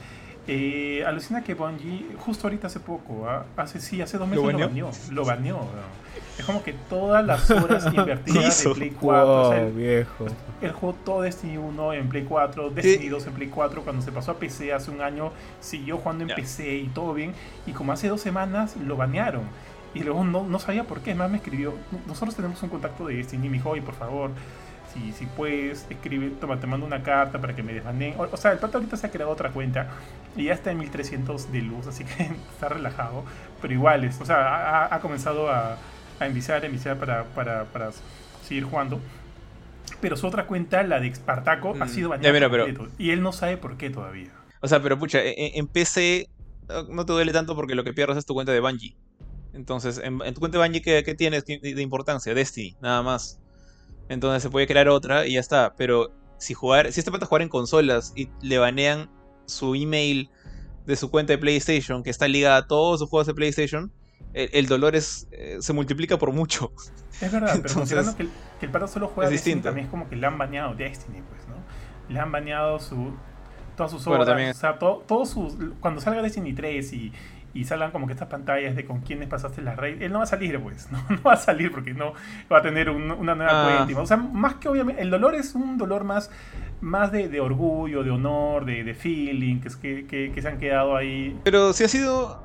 Eh, 0.46 1.02
alucina 1.06 1.42
que 1.42 1.54
Bungie, 1.54 2.06
justo 2.18 2.46
ahorita 2.46 2.66
hace 2.66 2.78
poco, 2.78 3.28
¿ah? 3.28 3.46
hace 3.56 3.80
sí, 3.80 4.02
hace 4.02 4.18
dos 4.18 4.28
meses 4.28 4.44
lo 4.44 4.52
baneó. 4.52 4.90
Lo 5.10 5.24
baneó. 5.24 5.56
¿no? 5.56 6.23
Es 6.38 6.44
como 6.44 6.62
que 6.62 6.72
todas 6.72 7.24
las 7.24 7.48
horas 7.50 7.86
invertidas 7.94 8.64
de 8.64 8.70
Play 8.74 8.90
4. 8.90 9.26
Wow, 9.26 9.34
o 9.34 9.50
sea, 9.50 9.62
el, 9.62 9.72
viejo. 9.72 10.26
el 10.60 10.72
juego 10.72 10.96
todo 11.04 11.22
Destiny 11.22 11.56
1 11.58 11.92
en 11.92 12.08
Play 12.08 12.24
4, 12.24 12.70
Destiny 12.70 13.08
2 13.08 13.26
en 13.26 13.32
Play 13.34 13.48
4. 13.48 13.82
Cuando 13.82 14.02
se 14.02 14.10
pasó 14.10 14.32
a 14.32 14.38
PC 14.38 14.72
hace 14.72 14.90
un 14.90 15.00
año, 15.00 15.32
siguió 15.60 15.98
jugando 15.98 16.24
en. 16.24 16.34
PC 16.34 16.76
y 16.76 16.88
todo 16.88 17.14
bien. 17.14 17.34
Y 17.66 17.72
como 17.72 17.92
hace 17.92 18.08
dos 18.08 18.20
semanas 18.20 18.76
lo 18.76 18.96
banearon. 18.96 19.42
Y 19.94 20.00
luego 20.00 20.24
no, 20.24 20.44
no 20.44 20.58
sabía 20.58 20.84
por 20.84 21.00
qué. 21.00 21.10
Además 21.10 21.30
me 21.30 21.36
escribió. 21.36 21.74
Nosotros 22.06 22.34
tenemos 22.34 22.60
un 22.62 22.68
contacto 22.68 23.06
de 23.06 23.16
Destiny. 23.16 23.48
Me 23.48 23.58
dijo, 23.58 23.70
oye, 23.70 23.82
por 23.82 23.94
favor, 23.94 24.30
si, 24.92 25.12
si 25.12 25.26
puedes, 25.26 25.86
escribe, 25.88 26.30
toma, 26.40 26.58
te 26.58 26.66
mando 26.66 26.84
una 26.84 27.02
carta 27.04 27.40
para 27.40 27.54
que 27.54 27.62
me 27.62 27.72
desbaneen. 27.72 28.14
O, 28.18 28.26
o 28.30 28.36
sea, 28.36 28.50
el 28.50 28.58
pata 28.58 28.78
ahorita 28.78 28.96
se 28.96 29.06
ha 29.06 29.10
creado 29.10 29.30
otra 29.30 29.50
cuenta 29.50 29.88
y 30.36 30.44
ya 30.44 30.54
está 30.54 30.72
en 30.72 30.78
1300 30.78 31.52
de 31.52 31.62
luz, 31.62 31.86
así 31.86 32.04
que 32.04 32.24
está 32.52 32.68
relajado. 32.68 33.22
Pero 33.62 33.72
igual, 33.72 34.02
es, 34.04 34.20
o 34.20 34.24
sea, 34.24 34.84
ha, 34.86 34.94
ha 34.94 35.00
comenzado 35.00 35.48
a, 35.48 35.76
a 36.20 36.26
enviciar, 36.26 36.62
a 36.62 36.66
enviciar 36.66 36.98
para, 36.98 37.24
para, 37.34 37.64
para 37.64 37.90
seguir 38.46 38.64
jugando. 38.64 39.00
Pero 40.00 40.16
su 40.16 40.26
otra 40.26 40.46
cuenta, 40.46 40.82
la 40.82 41.00
de 41.00 41.08
Espartaco, 41.08 41.74
ha 41.80 41.84
Mm, 41.84 41.88
sido 41.88 42.08
ya, 42.10 42.16
baneada. 42.16 42.32
mira, 42.34 42.50
pero- 42.50 42.88
Y 42.98 43.10
él 43.10 43.22
no 43.22 43.32
sabe 43.32 43.56
por 43.56 43.76
qué 43.76 43.90
todavía. 43.90 44.30
O 44.60 44.68
sea, 44.68 44.82
pero 44.82 44.98
pucha, 44.98 45.22
en, 45.22 45.34
en 45.36 45.66
PC 45.66 46.28
no- 46.68 46.84
no 46.84 47.06
te 47.06 47.12
duele 47.12 47.32
tanto 47.32 47.54
porque 47.54 47.74
lo 47.74 47.84
que 47.84 47.92
pierdes 47.92 48.16
es 48.18 48.26
tu 48.26 48.34
cuenta 48.34 48.52
de 48.52 48.60
Bungie. 48.60 48.96
Entonces, 49.52 49.98
en, 50.02 50.20
en 50.24 50.34
tu 50.34 50.40
cuenta 50.40 50.58
de 50.58 50.64
Bungie, 50.64 50.82
¿qué, 50.82 51.02
qué 51.04 51.14
tienes 51.14 51.44
de, 51.44 51.58
de 51.58 51.82
importancia? 51.82 52.34
Destiny, 52.34 52.76
nada 52.80 53.02
más. 53.02 53.38
Entonces 54.08 54.42
se 54.42 54.50
puede 54.50 54.66
crear 54.66 54.88
otra 54.88 55.26
y 55.26 55.34
ya 55.34 55.40
está. 55.40 55.74
Pero 55.76 56.12
si 56.38 56.54
jugar, 56.54 56.92
si 56.92 57.00
este 57.00 57.10
pata 57.12 57.26
jugar 57.26 57.42
en 57.42 57.48
consolas 57.48 58.12
y 58.16 58.28
le 58.42 58.58
banean 58.58 59.10
su 59.46 59.74
email 59.74 60.28
de 60.86 60.96
su 60.96 61.10
cuenta 61.10 61.32
de 61.32 61.38
PlayStation, 61.38 62.02
que 62.02 62.10
está 62.10 62.26
ligada 62.28 62.56
a 62.58 62.66
todos 62.66 63.00
sus 63.00 63.08
juegos 63.08 63.26
de 63.26 63.34
PlayStation, 63.34 63.92
el, 64.34 64.50
el 64.52 64.66
dolor 64.66 64.94
es, 64.96 65.26
eh, 65.32 65.56
se 65.60 65.72
multiplica 65.72 66.18
por 66.18 66.32
mucho. 66.32 66.72
Es 67.20 67.32
verdad, 67.32 67.58
pero 67.62 67.74
considerando 67.74 68.16
que 68.16 68.24
el, 68.24 68.30
que 68.60 68.66
el 68.66 68.72
pata 68.72 68.86
solo 68.88 69.08
juega 69.08 69.28
es 69.28 69.32
Destiny, 69.32 69.54
distinto. 69.54 69.68
también 69.68 69.86
es 69.86 69.90
como 69.90 70.08
que 70.08 70.16
le 70.16 70.26
han 70.26 70.36
baneado 70.36 70.74
Destiny, 70.74 71.22
pues, 71.28 71.40
¿no? 71.48 71.54
Le 72.12 72.20
han 72.20 72.30
baneado 72.30 72.78
su, 72.80 73.14
todas 73.76 73.90
sus 73.92 74.04
Bueno, 74.04 74.22
horas, 74.22 74.28
también- 74.32 74.50
o 74.50 74.54
sea, 74.54 74.78
todo, 74.78 75.04
todos 75.06 75.30
sus... 75.30 75.54
Cuando 75.80 76.00
salga 76.00 76.20
Destiny 76.22 76.52
3 76.52 76.92
y, 76.92 77.12
y 77.54 77.64
salgan 77.64 77.92
como 77.92 78.06
que 78.08 78.12
estas 78.14 78.28
pantallas 78.28 78.74
de 78.74 78.84
con 78.84 79.00
quiénes 79.02 79.28
pasaste 79.28 79.62
la 79.62 79.76
raid, 79.76 80.02
él 80.02 80.10
no 80.12 80.18
va 80.18 80.24
a 80.24 80.26
salir, 80.26 80.60
pues, 80.60 80.88
¿no? 80.92 80.98
No 81.08 81.22
va 81.22 81.34
a 81.34 81.36
salir 81.36 81.70
porque 81.70 81.94
no 81.94 82.12
va 82.52 82.58
a 82.58 82.62
tener 82.62 82.90
un- 82.90 83.12
una 83.12 83.34
nueva 83.36 83.52
Ah. 83.52 83.84
cuenta. 83.84 84.02
O 84.02 84.06
sea, 84.06 84.16
más 84.16 84.54
que 84.56 84.68
obviamente, 84.68 85.00
el 85.00 85.10
dolor 85.10 85.34
es 85.36 85.54
un 85.54 85.78
dolor 85.78 86.02
más, 86.04 86.30
más 86.80 87.12
de, 87.12 87.28
de 87.28 87.40
orgullo, 87.40 88.02
de 88.02 88.10
honor, 88.10 88.64
de, 88.64 88.82
de 88.84 88.94
feeling, 88.94 89.60
que, 89.60 89.68
es 89.68 89.76
que, 89.76 90.06
que, 90.06 90.32
que 90.34 90.42
se 90.42 90.48
han 90.48 90.58
quedado 90.58 90.96
ahí. 90.96 91.38
Pero 91.44 91.72
si 91.72 91.84
ha 91.84 91.88
sido. 91.88 92.42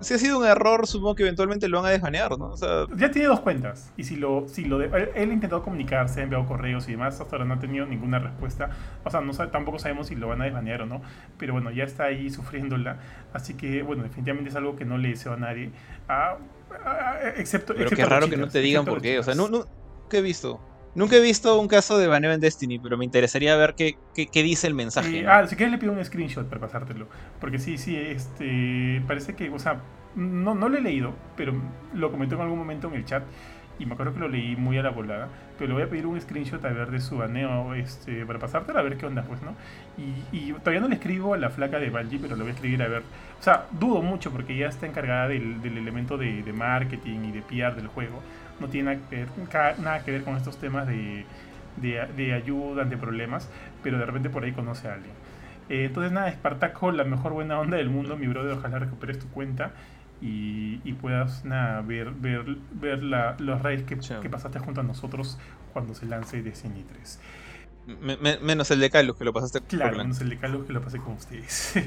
Si 0.00 0.14
ha 0.14 0.18
sido 0.18 0.38
un 0.38 0.46
error, 0.46 0.86
supongo 0.86 1.14
que 1.14 1.22
eventualmente 1.24 1.68
lo 1.68 1.78
van 1.82 1.86
a 1.86 1.90
desbanear, 1.90 2.38
¿no? 2.38 2.46
O 2.46 2.56
sea, 2.56 2.86
Ya 2.96 3.10
tiene 3.10 3.28
dos 3.28 3.40
cuentas. 3.40 3.92
Y 3.96 4.04
si 4.04 4.16
lo, 4.16 4.48
si 4.48 4.64
lo 4.64 4.78
de- 4.78 4.86
él, 4.86 5.10
él 5.14 5.30
ha 5.30 5.32
intentado 5.34 5.62
comunicarse, 5.62 6.20
ha 6.20 6.22
enviado 6.24 6.46
correos 6.46 6.88
y 6.88 6.92
demás, 6.92 7.20
hasta 7.20 7.36
ahora 7.36 7.44
no 7.44 7.54
ha 7.54 7.58
tenido 7.58 7.86
ninguna 7.86 8.18
respuesta. 8.18 8.70
O 9.04 9.10
sea, 9.10 9.20
no 9.20 9.32
tampoco 9.50 9.78
sabemos 9.78 10.06
si 10.06 10.14
lo 10.16 10.28
van 10.28 10.40
a 10.40 10.44
desbanear 10.44 10.82
o 10.82 10.86
no. 10.86 11.02
Pero 11.38 11.52
bueno, 11.52 11.70
ya 11.70 11.84
está 11.84 12.04
ahí 12.04 12.30
sufriéndola. 12.30 12.98
Así 13.32 13.54
que, 13.54 13.82
bueno, 13.82 14.02
definitivamente 14.02 14.50
es 14.50 14.56
algo 14.56 14.76
que 14.76 14.84
no 14.84 14.96
le 14.98 15.10
deseo 15.10 15.32
a 15.34 15.36
nadie. 15.36 15.70
Excepto. 17.36 17.74
Pero 17.74 17.84
excepto 17.86 17.96
qué 17.96 18.04
raro 18.04 18.28
que 18.28 18.36
no 18.36 18.48
te 18.48 18.60
digan 18.60 18.84
por 18.84 19.00
qué. 19.02 19.18
O 19.18 19.22
sea, 19.22 19.34
no, 19.34 19.48
no, 19.48 19.64
nunca 20.02 20.16
he 20.16 20.22
visto. 20.22 20.60
Nunca 20.94 21.16
he 21.16 21.20
visto 21.20 21.58
un 21.60 21.68
caso 21.68 21.98
de 21.98 22.08
baneo 22.08 22.32
en 22.32 22.40
Destiny, 22.40 22.78
pero 22.78 22.96
me 22.96 23.04
interesaría 23.04 23.56
ver 23.56 23.74
qué, 23.74 23.96
qué, 24.14 24.26
qué 24.26 24.42
dice 24.42 24.66
el 24.66 24.74
mensaje. 24.74 25.20
Eh, 25.20 25.22
¿no? 25.22 25.32
ah, 25.32 25.46
si 25.46 25.54
quieres 25.54 25.72
le 25.72 25.78
pido 25.78 25.92
un 25.92 26.04
screenshot 26.04 26.48
para 26.48 26.60
pasártelo. 26.60 27.06
Porque 27.40 27.58
sí, 27.58 27.78
sí, 27.78 27.96
este. 27.96 29.00
Parece 29.06 29.34
que, 29.34 29.50
o 29.50 29.58
sea, 29.58 29.80
no, 30.16 30.54
no 30.54 30.68
lo 30.68 30.78
he 30.78 30.80
leído, 30.80 31.14
pero 31.36 31.54
lo 31.94 32.10
comentó 32.10 32.34
en 32.34 32.40
algún 32.42 32.58
momento 32.58 32.88
en 32.88 32.94
el 32.94 33.04
chat. 33.04 33.22
Y 33.78 33.86
me 33.86 33.94
acuerdo 33.94 34.12
que 34.12 34.20
lo 34.20 34.28
leí 34.28 34.56
muy 34.56 34.76
a 34.78 34.82
la 34.82 34.90
volada. 34.90 35.28
Pero 35.58 35.68
le 35.68 35.74
voy 35.74 35.82
a 35.84 35.88
pedir 35.88 36.06
un 36.06 36.20
screenshot 36.20 36.62
a 36.64 36.68
ver 36.68 36.90
de 36.90 37.00
su 37.00 37.16
baneo 37.16 37.72
este, 37.74 38.26
para 38.26 38.38
pasártelo 38.38 38.78
a 38.78 38.82
ver 38.82 38.98
qué 38.98 39.06
onda, 39.06 39.22
pues, 39.22 39.40
¿no? 39.42 39.54
Y, 39.96 40.36
y 40.36 40.52
todavía 40.52 40.80
no 40.80 40.88
le 40.88 40.96
escribo 40.96 41.34
a 41.34 41.38
la 41.38 41.50
flaca 41.50 41.78
de 41.78 41.88
Bungie, 41.88 42.18
pero 42.18 42.36
lo 42.36 42.42
voy 42.42 42.50
a 42.50 42.54
escribir 42.54 42.82
a 42.82 42.88
ver. 42.88 43.02
O 43.38 43.42
sea, 43.42 43.66
dudo 43.70 44.02
mucho 44.02 44.30
porque 44.32 44.56
ya 44.56 44.66
está 44.66 44.86
encargada 44.86 45.28
del, 45.28 45.62
del 45.62 45.78
elemento 45.78 46.18
de, 46.18 46.42
de 46.42 46.52
marketing 46.52 47.20
y 47.28 47.32
de 47.32 47.42
PR 47.42 47.74
del 47.74 47.86
juego. 47.86 48.20
No 48.60 48.68
tiene 48.68 48.94
nada 48.94 49.08
que 49.08 49.16
ver, 49.16 49.28
ca- 49.50 49.74
nada 49.78 50.04
que 50.04 50.10
ver 50.12 50.22
con 50.22 50.36
estos 50.36 50.58
temas 50.58 50.86
de, 50.86 51.24
de, 51.76 52.06
de 52.16 52.32
ayuda 52.34 52.82
ante 52.82 52.96
problemas, 52.96 53.48
pero 53.82 53.98
de 53.98 54.06
repente 54.06 54.30
por 54.30 54.44
ahí 54.44 54.52
conoce 54.52 54.88
a 54.88 54.94
alguien. 54.94 55.12
Eh, 55.68 55.84
entonces, 55.86 56.12
nada, 56.12 56.28
Espartaco, 56.28 56.90
la 56.92 57.04
mejor 57.04 57.32
buena 57.32 57.58
onda 57.58 57.76
del 57.76 57.90
mundo, 57.90 58.16
mi 58.16 58.26
brother, 58.26 58.52
ojalá 58.52 58.78
recuperes 58.78 59.18
tu 59.18 59.28
cuenta 59.28 59.70
y, 60.20 60.80
y 60.84 60.92
puedas 60.94 61.44
nada, 61.44 61.80
ver, 61.80 62.10
ver, 62.10 62.44
ver 62.72 63.02
la- 63.02 63.36
los 63.38 63.62
raids 63.62 63.84
que 63.84 64.28
pasaste 64.28 64.58
junto 64.58 64.80
a 64.80 64.84
nosotros 64.84 65.38
cuando 65.72 65.94
se 65.94 66.06
lance 66.06 66.42
Destiny 66.42 66.84
3. 66.92 67.20
Me- 67.86 68.16
me- 68.18 68.38
menos 68.38 68.70
el 68.70 68.78
de 68.78 68.88
Calus, 68.90 69.16
que 69.16 69.24
lo 69.24 69.32
pasaste 69.32 69.60
por 69.60 69.68
Claro, 69.68 69.96
menos 69.98 70.20
el 70.20 70.28
de 70.30 70.38
Carlos 70.38 70.64
que 70.66 70.72
lo 70.72 70.80
pasé 70.82 70.98
con 70.98 71.14
ustedes. 71.14 71.74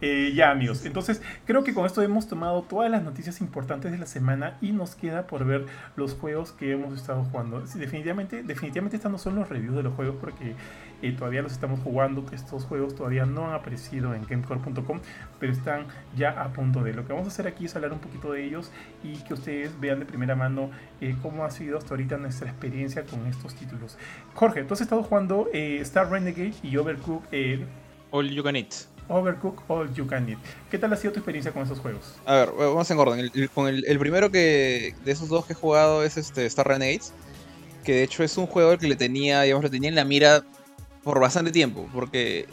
Eh, 0.00 0.32
ya, 0.34 0.50
amigos. 0.50 0.86
Entonces, 0.86 1.20
creo 1.44 1.62
que 1.62 1.74
con 1.74 1.84
esto 1.84 2.00
hemos 2.00 2.28
tomado 2.28 2.62
todas 2.62 2.90
las 2.90 3.02
noticias 3.02 3.40
importantes 3.42 3.92
de 3.92 3.98
la 3.98 4.06
semana 4.06 4.56
y 4.62 4.72
nos 4.72 4.94
queda 4.94 5.26
por 5.26 5.44
ver 5.44 5.66
los 5.96 6.14
juegos 6.14 6.52
que 6.52 6.72
hemos 6.72 6.94
estado 6.98 7.24
jugando. 7.24 7.66
Sí, 7.66 7.78
definitivamente, 7.78 8.42
definitivamente 8.42 8.96
estos 8.96 9.12
no 9.12 9.18
son 9.18 9.34
los 9.34 9.48
reviews 9.48 9.76
de 9.76 9.82
los 9.82 9.92
juegos 9.94 10.16
porque 10.18 10.54
eh, 11.02 11.12
todavía 11.12 11.42
los 11.42 11.52
estamos 11.52 11.80
jugando. 11.80 12.24
Estos 12.32 12.64
juegos 12.64 12.94
todavía 12.94 13.24
no 13.26 13.46
han 13.48 13.54
aparecido 13.54 14.14
en 14.14 14.24
gamecore.com, 14.26 15.00
pero 15.38 15.52
están 15.52 15.86
ya 16.16 16.30
a 16.42 16.52
punto 16.52 16.82
de. 16.82 16.92
Lo 16.94 17.06
que 17.06 17.12
vamos 17.12 17.26
a 17.28 17.30
hacer 17.30 17.46
aquí 17.46 17.66
es 17.66 17.76
hablar 17.76 17.92
un 17.92 17.98
poquito 18.00 18.32
de 18.32 18.44
ellos 18.44 18.70
y 19.04 19.14
que 19.24 19.34
ustedes 19.34 19.78
vean 19.80 20.00
de 20.00 20.06
primera 20.06 20.34
mano 20.34 20.70
eh, 21.00 21.14
cómo 21.22 21.44
ha 21.44 21.50
sido 21.50 21.78
hasta 21.78 21.90
ahorita 21.90 22.16
nuestra 22.18 22.48
experiencia 22.50 23.04
con 23.04 23.26
estos 23.26 23.54
títulos. 23.54 23.96
Jorge, 24.34 24.64
tú 24.64 24.74
has 24.74 24.80
estado 24.80 25.02
jugando 25.02 25.48
eh, 25.52 25.78
Star 25.82 26.10
Renegade 26.10 26.54
y 26.62 26.76
Overcooked. 26.76 27.28
eh, 27.32 27.64
All 28.10 28.28
you 28.30 28.42
can 28.42 28.56
eat. 28.56 28.72
Overcook 29.10 29.62
All 29.68 29.90
You 29.94 30.06
Can 30.06 30.28
Eat. 30.28 30.38
¿Qué 30.70 30.78
tal 30.78 30.92
ha 30.92 30.96
sido 30.96 31.12
tu 31.14 31.20
experiencia 31.20 31.50
con 31.50 31.62
esos 31.62 31.78
juegos? 31.78 32.16
A 32.26 32.34
ver, 32.36 32.50
vamos 32.58 32.90
en 32.90 32.98
orden. 32.98 33.18
El, 33.20 33.30
el- 33.34 33.48
con 33.48 33.66
el, 33.66 33.82
el 33.86 33.98
primero 33.98 34.30
que 34.30 34.94
de 35.02 35.12
esos 35.12 35.30
dos 35.30 35.46
que 35.46 35.54
he 35.54 35.56
jugado 35.56 36.02
es 36.04 36.18
este 36.18 36.44
Star 36.44 36.68
Renegades, 36.68 37.14
que 37.84 37.92
de 37.94 38.02
hecho 38.02 38.22
es 38.22 38.36
un 38.36 38.46
juego 38.46 38.76
que 38.76 38.86
le 38.86 38.96
tenía, 38.96 39.40
digamos, 39.42 39.64
lo 39.64 39.70
tenía 39.70 39.88
en 39.88 39.94
la 39.94 40.04
mira 40.04 40.44
por 41.02 41.20
bastante 41.20 41.52
tiempo, 41.52 41.88
porque 41.92 42.46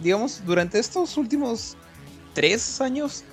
digamos, 0.00 0.42
durante 0.44 0.78
estos 0.78 1.16
últimos 1.16 1.76
tres 2.34 2.80
años 2.80 3.24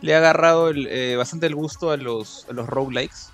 le 0.00 0.12
he 0.12 0.14
agarrado 0.16 0.68
el, 0.70 0.86
eh, 0.88 1.16
bastante 1.16 1.46
el 1.46 1.54
gusto 1.54 1.90
a 1.90 1.96
los, 1.96 2.46
a 2.48 2.52
los 2.52 2.68
roguelikes. 2.68 3.30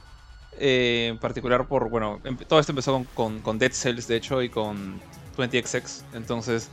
eh, 0.58 1.08
en 1.10 1.18
particular 1.18 1.66
por, 1.66 1.88
bueno, 1.90 2.20
todo 2.48 2.60
esto 2.60 2.72
empezó 2.72 2.92
con, 2.92 3.04
con, 3.14 3.40
con 3.40 3.58
Dead 3.58 3.72
Cells, 3.72 4.06
de 4.08 4.16
hecho, 4.16 4.42
y 4.42 4.50
con 4.50 5.00
20XX. 5.36 6.02
Entonces, 6.14 6.68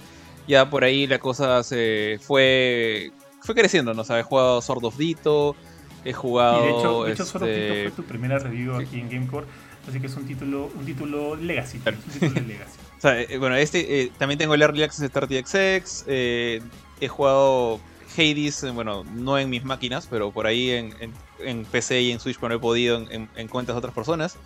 ya 0.48 0.69
por 0.69 0.84
ahí 0.84 1.07
la 1.07 1.19
cosa 1.19 1.64
se 1.64 2.19
fue 2.22 3.11
fue 3.41 3.56
creciendo, 3.56 3.94
¿no? 3.94 4.02
O 4.02 4.15
he 4.15 4.24
jugado 4.24 4.61
Sword 4.61 4.86
of 4.86 4.98
Dito, 4.98 5.56
he 6.03 6.14
jugado... 6.14 6.64
Y 6.64 6.65
de 6.68 6.80
hecho, 6.80 7.03
de 7.06 7.11
hecho 7.14 7.26
Sword 7.26 7.44
of 7.45 7.53
Dito 7.56 7.74
este, 7.74 7.84
fue 7.84 7.91
tu 7.91 8.03
primera 8.06 8.40
review 8.40 8.76
aquí 8.76 8.99
en 8.99 9.10
Gamecore, 9.10 9.48
así 9.88 9.99
que 10.02 10.07
es 10.07 10.15
un 10.18 10.26
título, 10.28 10.72
un 10.76 10.86
título 10.86 11.36
legacy, 11.36 11.82
es 11.86 12.06
un 12.06 12.11
título 12.14 12.41
legacy. 12.41 12.80
O 12.98 13.02
sea, 13.02 13.22
eh, 13.22 13.38
bueno, 13.38 13.56
este 13.56 14.02
eh, 14.02 14.11
también 14.18 14.40
tengo 14.40 14.56
el 14.56 14.61
Early 14.61 14.84
Access 14.84 15.02
de 15.02 15.11
30XX, 15.11 16.03
eh, 16.07 16.61
he 16.99 17.07
jugado 17.07 17.80
Hades, 18.18 18.65
bueno, 18.74 19.03
no 19.03 19.38
en 19.38 19.49
mis 19.49 19.64
máquinas, 19.64 20.07
pero 20.10 20.32
por 20.32 20.48
ahí 20.48 20.72
en, 20.72 20.95
en, 21.40 21.65
PC 21.65 22.02
y 22.02 22.11
en 22.11 22.19
Switch 22.19 22.40
cuando 22.40 22.56
he 22.56 22.60
podido 22.60 22.98
en, 22.98 23.30
en 23.36 23.48
cuentas 23.48 23.76
de 23.76 23.78
otras 23.78 23.94
personas. 23.94 24.38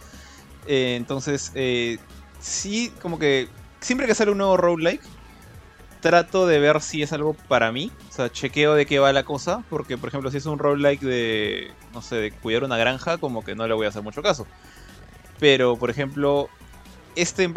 Entonces, 0.68 1.52
sí, 2.40 2.92
como 3.02 3.18
que 3.18 3.48
siempre 3.80 4.06
que 4.06 4.14
sale 4.14 4.32
un 4.32 4.38
nuevo 4.38 4.58
roguelike, 4.58 5.02
trato 6.02 6.48
de 6.48 6.60
ver 6.60 6.82
si 6.82 7.02
es 7.02 7.14
algo 7.14 7.34
para 7.34 7.72
mí. 7.72 7.92
O 8.10 8.14
sea, 8.14 8.30
chequeo 8.30 8.74
de 8.74 8.86
qué 8.86 9.00
va 9.00 9.14
la 9.14 9.24
cosa. 9.24 9.64
Porque, 9.70 9.98
por 9.98 10.10
ejemplo, 10.10 10.30
si 10.32 10.38
es 10.38 10.46
un 10.46 10.60
roguelike 10.60 11.02
de, 11.02 11.72
no 11.94 12.02
sé, 12.02 12.16
de 12.18 12.32
cuidar 12.32 12.64
una 12.64 12.78
granja, 12.78 13.18
como 13.18 13.44
que 13.44 13.56
no 13.56 13.68
le 13.68 13.74
voy 13.74 13.86
a 13.86 13.90
hacer 13.90 14.02
mucho 14.02 14.22
caso. 14.22 14.46
Pero, 15.40 15.78
por 15.78 15.90
ejemplo, 15.90 16.50
este 17.16 17.44
en, 17.44 17.54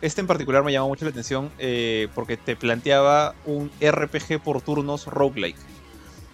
este 0.00 0.20
en 0.20 0.26
particular 0.26 0.64
me 0.64 0.72
llamó 0.72 0.88
mucho 0.88 1.04
la 1.04 1.10
atención 1.10 1.50
eh, 1.58 2.08
porque 2.14 2.36
te 2.36 2.56
planteaba 2.56 3.34
un 3.44 3.70
RPG 3.80 4.40
por 4.42 4.62
turnos 4.62 5.06
roguelike. 5.06 5.58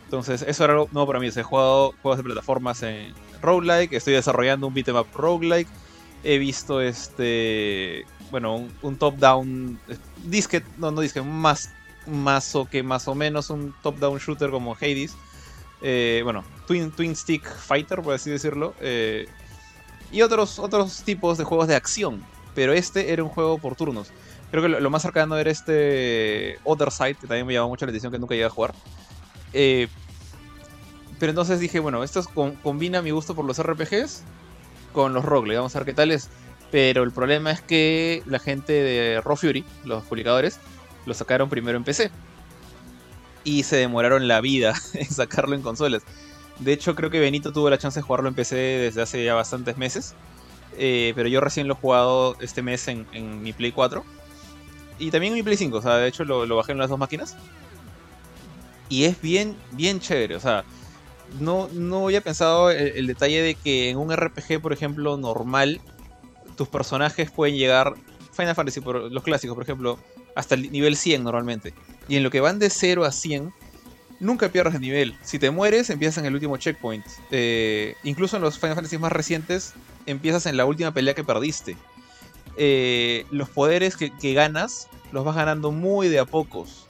Entonces, 0.04 0.44
eso 0.46 0.64
era 0.64 0.74
algo 0.74 0.88
nuevo 0.92 1.06
para 1.06 1.20
mí. 1.20 1.30
He 1.34 1.42
jugado 1.42 1.94
juegos 2.02 2.18
de 2.18 2.24
plataformas 2.24 2.82
en 2.82 3.14
roguelike, 3.40 3.94
estoy 3.94 4.12
desarrollando 4.12 4.66
un 4.66 4.74
beat'em 4.74 4.96
up 4.96 5.06
roguelike. 5.14 5.68
He 6.22 6.38
visto 6.38 6.80
este. 6.80 8.04
Bueno, 8.30 8.68
un, 8.82 8.96
top-down. 8.96 9.80
Disque. 10.24 10.62
No, 10.76 10.90
no 10.90 11.00
disque, 11.00 11.22
más. 11.22 11.70
Más 12.06 12.54
o 12.56 12.68
que 12.68 12.82
más 12.82 13.08
o 13.08 13.14
menos 13.14 13.48
un 13.48 13.74
top-down 13.82 14.18
shooter 14.18 14.50
como 14.50 14.74
Hades. 14.74 15.14
Eh, 15.80 16.20
bueno, 16.24 16.44
Twin, 16.66 16.90
Twin 16.90 17.16
Stick 17.16 17.44
Fighter, 17.44 18.02
por 18.02 18.14
así 18.14 18.30
decirlo. 18.30 18.74
Eh, 18.80 19.26
y 20.12 20.20
otros, 20.20 20.58
otros 20.58 21.02
tipos 21.04 21.38
de 21.38 21.44
juegos 21.44 21.68
de 21.68 21.74
acción. 21.74 22.22
Pero 22.54 22.72
este 22.72 23.12
era 23.12 23.22
un 23.22 23.28
juego 23.28 23.58
por 23.58 23.76
turnos. 23.76 24.10
Creo 24.50 24.62
que 24.62 24.68
lo, 24.68 24.90
más 24.90 25.02
cercano 25.02 25.38
era 25.38 25.50
este 25.50 26.58
Other 26.64 26.90
Side, 26.90 27.14
que 27.14 27.26
también 27.26 27.46
me 27.46 27.54
llamó 27.54 27.68
mucho 27.68 27.86
la 27.86 27.90
atención, 27.90 28.12
que 28.12 28.18
nunca 28.18 28.34
llegué 28.34 28.46
a 28.46 28.50
jugar. 28.50 28.74
Eh, 29.54 29.88
pero 31.18 31.30
entonces 31.30 31.60
dije, 31.60 31.80
bueno, 31.80 32.04
esto 32.04 32.20
es, 32.20 32.28
con, 32.28 32.56
combina 32.56 33.00
mi 33.00 33.10
gusto 33.10 33.34
por 33.34 33.44
los 33.44 33.62
RPGs 33.62 34.24
con 34.92 35.14
los 35.14 35.24
roguelikes. 35.24 35.58
Vamos 35.58 35.74
a 35.74 35.80
ver 35.80 35.86
qué 35.86 35.94
tal 35.94 36.10
es. 36.10 36.28
Pero 36.70 37.02
el 37.02 37.12
problema 37.12 37.50
es 37.50 37.60
que 37.60 38.22
la 38.26 38.38
gente 38.38 38.72
de 38.72 39.20
Raw 39.20 39.36
Fury, 39.36 39.64
los 39.84 40.04
publicadores, 40.04 40.58
lo 41.06 41.14
sacaron 41.14 41.48
primero 41.48 41.76
en 41.76 41.84
PC. 41.84 42.10
Y 43.44 43.64
se 43.64 43.76
demoraron 43.76 44.28
la 44.28 44.40
vida 44.40 44.74
en 44.94 45.10
sacarlo 45.10 45.54
en 45.54 45.62
consolas. 45.62 46.02
De 46.60 46.72
hecho, 46.72 46.94
creo 46.94 47.10
que 47.10 47.20
Benito 47.20 47.52
tuvo 47.52 47.68
la 47.70 47.78
chance 47.78 47.98
de 47.98 48.02
jugarlo 48.02 48.28
en 48.28 48.34
PC 48.34 48.54
desde 48.54 49.02
hace 49.02 49.24
ya 49.24 49.34
bastantes 49.34 49.76
meses. 49.76 50.14
Eh, 50.78 51.12
pero 51.14 51.28
yo 51.28 51.40
recién 51.40 51.68
lo 51.68 51.74
he 51.74 51.76
jugado 51.76 52.36
este 52.40 52.62
mes 52.62 52.88
en, 52.88 53.06
en, 53.12 53.42
mi 53.42 53.52
Play 53.52 53.72
4. 53.72 54.04
Y 54.98 55.10
también 55.10 55.32
en 55.32 55.38
mi 55.38 55.42
Play 55.42 55.56
5. 55.56 55.76
O 55.76 55.82
sea, 55.82 55.96
de 55.96 56.08
hecho 56.08 56.24
lo, 56.24 56.46
lo 56.46 56.56
bajé 56.56 56.72
en 56.72 56.78
las 56.78 56.88
dos 56.88 56.98
máquinas. 56.98 57.36
Y 58.88 59.04
es 59.04 59.20
bien, 59.20 59.56
bien 59.72 60.00
chévere. 60.00 60.36
O 60.36 60.40
sea, 60.40 60.64
no, 61.40 61.68
no 61.72 62.04
había 62.04 62.20
pensado 62.20 62.70
el, 62.70 63.06
detalle 63.06 63.42
de 63.42 63.54
que 63.54 63.90
en 63.90 63.98
un 63.98 64.14
RPG, 64.14 64.60
por 64.60 64.72
ejemplo, 64.72 65.16
normal, 65.16 65.80
tus 66.56 66.68
personajes 66.68 67.30
pueden 67.30 67.56
llegar, 67.56 67.94
Final 68.32 68.54
Fantasy, 68.54 68.80
por, 68.80 69.10
los 69.10 69.22
clásicos, 69.22 69.54
por 69.54 69.64
ejemplo, 69.64 69.98
hasta 70.34 70.54
el 70.54 70.70
nivel 70.70 70.96
100 70.96 71.24
normalmente. 71.24 71.74
Y 72.08 72.16
en 72.16 72.22
lo 72.22 72.30
que 72.30 72.40
van 72.40 72.58
de 72.58 72.70
0 72.70 73.04
a 73.04 73.12
100, 73.12 73.52
nunca 74.20 74.48
pierdes 74.50 74.74
el 74.74 74.80
nivel. 74.80 75.16
Si 75.22 75.38
te 75.38 75.50
mueres, 75.50 75.90
empiezas 75.90 76.18
en 76.18 76.26
el 76.26 76.34
último 76.34 76.56
checkpoint. 76.56 77.06
Eh, 77.30 77.94
incluso 78.04 78.36
en 78.36 78.42
los 78.42 78.58
Final 78.58 78.74
Fantasy 78.74 78.98
más 78.98 79.12
recientes, 79.12 79.74
empiezas 80.06 80.46
en 80.46 80.56
la 80.56 80.64
última 80.64 80.92
pelea 80.92 81.14
que 81.14 81.24
perdiste. 81.24 81.76
Eh, 82.56 83.26
los 83.30 83.48
poderes 83.48 83.96
que, 83.96 84.14
que 84.16 84.34
ganas, 84.34 84.88
los 85.12 85.24
vas 85.24 85.36
ganando 85.36 85.70
muy 85.70 86.08
de 86.08 86.18
a 86.18 86.24
pocos. 86.24 86.86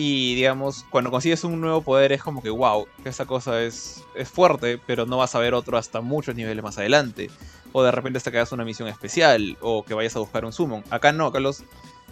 Y 0.00 0.36
digamos, 0.36 0.84
cuando 0.90 1.10
consigues 1.10 1.42
un 1.42 1.60
nuevo 1.60 1.82
poder 1.82 2.12
es 2.12 2.22
como 2.22 2.40
que, 2.40 2.50
wow, 2.50 2.86
esa 3.04 3.26
cosa 3.26 3.60
es, 3.62 4.04
es 4.14 4.28
fuerte, 4.28 4.78
pero 4.86 5.06
no 5.06 5.16
vas 5.16 5.34
a 5.34 5.40
ver 5.40 5.54
otro 5.54 5.76
hasta 5.76 6.00
muchos 6.00 6.36
niveles 6.36 6.62
más 6.62 6.78
adelante. 6.78 7.30
O 7.72 7.82
de 7.82 7.90
repente 7.90 8.20
te 8.20 8.30
quedas 8.30 8.52
una 8.52 8.64
misión 8.64 8.88
especial, 8.88 9.56
o 9.60 9.84
que 9.84 9.94
vayas 9.94 10.14
a 10.14 10.20
buscar 10.20 10.44
un 10.44 10.52
summon. 10.52 10.84
Acá 10.90 11.10
no, 11.10 11.26
acá 11.26 11.40
los, 11.40 11.64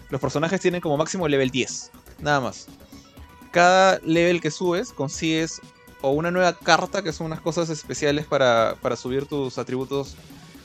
los 0.09 0.19
personajes 0.19 0.59
tienen 0.59 0.81
como 0.81 0.97
máximo 0.97 1.29
level 1.29 1.49
10, 1.49 1.91
nada 2.19 2.41
más. 2.41 2.67
Cada 3.51 3.99
level 3.99 4.41
que 4.41 4.51
subes 4.51 4.91
consigues 4.91 5.61
o 6.01 6.11
una 6.11 6.31
nueva 6.31 6.53
carta, 6.53 7.01
que 7.01 7.13
son 7.13 7.27
unas 7.27 7.41
cosas 7.41 7.69
especiales 7.69 8.25
para, 8.25 8.75
para 8.81 8.95
subir 8.95 9.25
tus 9.25 9.57
atributos 9.57 10.15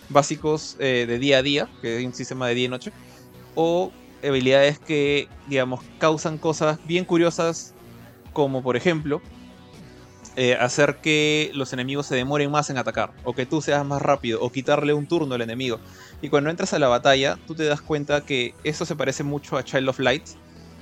básicos 0.09 0.77
eh, 0.79 1.07
de 1.07 1.19
día 1.19 1.39
a 1.39 1.43
día, 1.43 1.69
que 1.81 1.99
es 1.99 2.07
un 2.07 2.15
sistema 2.15 2.49
de 2.49 2.55
día 2.55 2.67
y 2.67 2.69
noche, 2.69 2.93
o 3.55 3.93
habilidades 4.23 4.79
que, 4.79 5.29
digamos, 5.49 5.81
causan 5.99 6.39
cosas 6.39 6.79
bien 6.87 7.05
curiosas, 7.05 7.75
como 8.33 8.63
por 8.63 8.77
ejemplo, 8.77 9.21
eh, 10.37 10.57
hacer 10.59 10.97
que 11.03 11.51
los 11.55 11.73
enemigos 11.73 12.07
se 12.07 12.15
demoren 12.15 12.51
más 12.51 12.71
en 12.71 12.79
atacar, 12.79 13.13
o 13.25 13.35
que 13.35 13.47
tú 13.47 13.61
seas 13.61 13.85
más 13.85 14.01
rápido, 14.01 14.41
o 14.41 14.51
quitarle 14.51 14.95
un 14.95 15.07
turno 15.07 15.35
al 15.35 15.43
enemigo. 15.43 15.79
Y 16.21 16.29
cuando 16.29 16.51
entras 16.51 16.73
a 16.73 16.79
la 16.79 16.89
batalla, 16.89 17.39
tú 17.47 17.55
te 17.55 17.65
das 17.65 17.83
cuenta 17.83 18.25
que 18.25 18.55
eso 18.65 18.87
se 18.87 18.97
parece 18.97 19.25
mucho 19.25 19.57
a 19.57 19.65
Child 19.65 19.89
of 19.89 19.99
Light, 19.99 20.25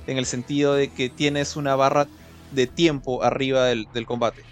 en 0.07 0.19
el 0.19 0.27
sentido 0.27 0.75
de 0.75 0.93
que 0.93 1.09
tienes 1.09 1.57
una 1.57 1.77
barra 1.77 2.07
de 2.53 2.67
tiempo 2.67 3.23
arriba 3.23 3.67
del, 3.67 3.87
del 3.93 4.07
combate. 4.07 4.43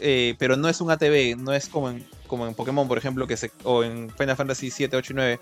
Eh, 0.00 0.34
pero 0.38 0.56
no 0.56 0.68
es 0.68 0.80
un 0.80 0.90
ATV, 0.90 1.36
no 1.36 1.52
es 1.52 1.68
como 1.68 1.90
en, 1.90 2.06
como 2.26 2.46
en 2.46 2.54
Pokémon, 2.54 2.88
por 2.88 2.98
ejemplo, 2.98 3.26
que 3.26 3.36
se, 3.36 3.52
o 3.64 3.84
en 3.84 4.10
Final 4.10 4.36
Fantasy 4.36 4.70
7, 4.70 4.96
8 4.96 5.12
y 5.12 5.16
9, 5.16 5.40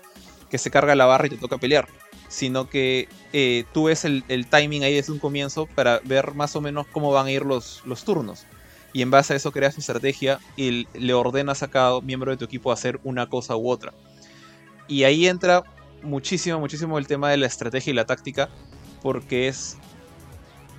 que 0.49 0.57
se 0.57 0.69
carga 0.69 0.95
la 0.95 1.05
barra 1.05 1.27
y 1.27 1.31
te 1.31 1.37
toca 1.37 1.57
pelear 1.57 1.87
sino 2.31 2.69
que 2.69 3.09
eh, 3.33 3.65
tú 3.73 3.85
ves 3.85 4.05
el, 4.05 4.23
el, 4.29 4.47
timing 4.47 4.85
ahí 4.85 4.95
desde 4.95 5.11
un 5.11 5.19
comienzo 5.19 5.65
para 5.65 5.99
ver 6.05 6.33
más 6.33 6.55
o 6.55 6.61
menos 6.61 6.87
cómo 6.87 7.11
van 7.11 7.25
a 7.27 7.31
ir 7.31 7.43
los, 7.43 7.83
los 7.85 8.05
turnos. 8.05 8.45
Y 8.93 9.01
en 9.01 9.11
base 9.11 9.33
a 9.33 9.35
eso 9.35 9.51
creas 9.51 9.75
tu 9.75 9.81
estrategia 9.81 10.39
y 10.55 10.87
le 10.93 11.13
ordenas 11.13 11.61
a 11.61 11.69
cada 11.69 11.99
miembro 11.99 12.31
de 12.31 12.37
tu 12.37 12.45
equipo 12.45 12.71
hacer 12.71 13.01
una 13.03 13.27
cosa 13.27 13.57
u 13.57 13.69
otra. 13.69 13.93
Y 14.87 15.03
ahí 15.03 15.27
entra 15.27 15.63
muchísimo, 16.03 16.57
muchísimo 16.57 16.97
el 16.97 17.05
tema 17.05 17.29
de 17.29 17.37
la 17.37 17.47
estrategia 17.47 17.91
y 17.91 17.95
la 17.95 18.05
táctica, 18.05 18.49
porque 19.01 19.49
es... 19.49 19.77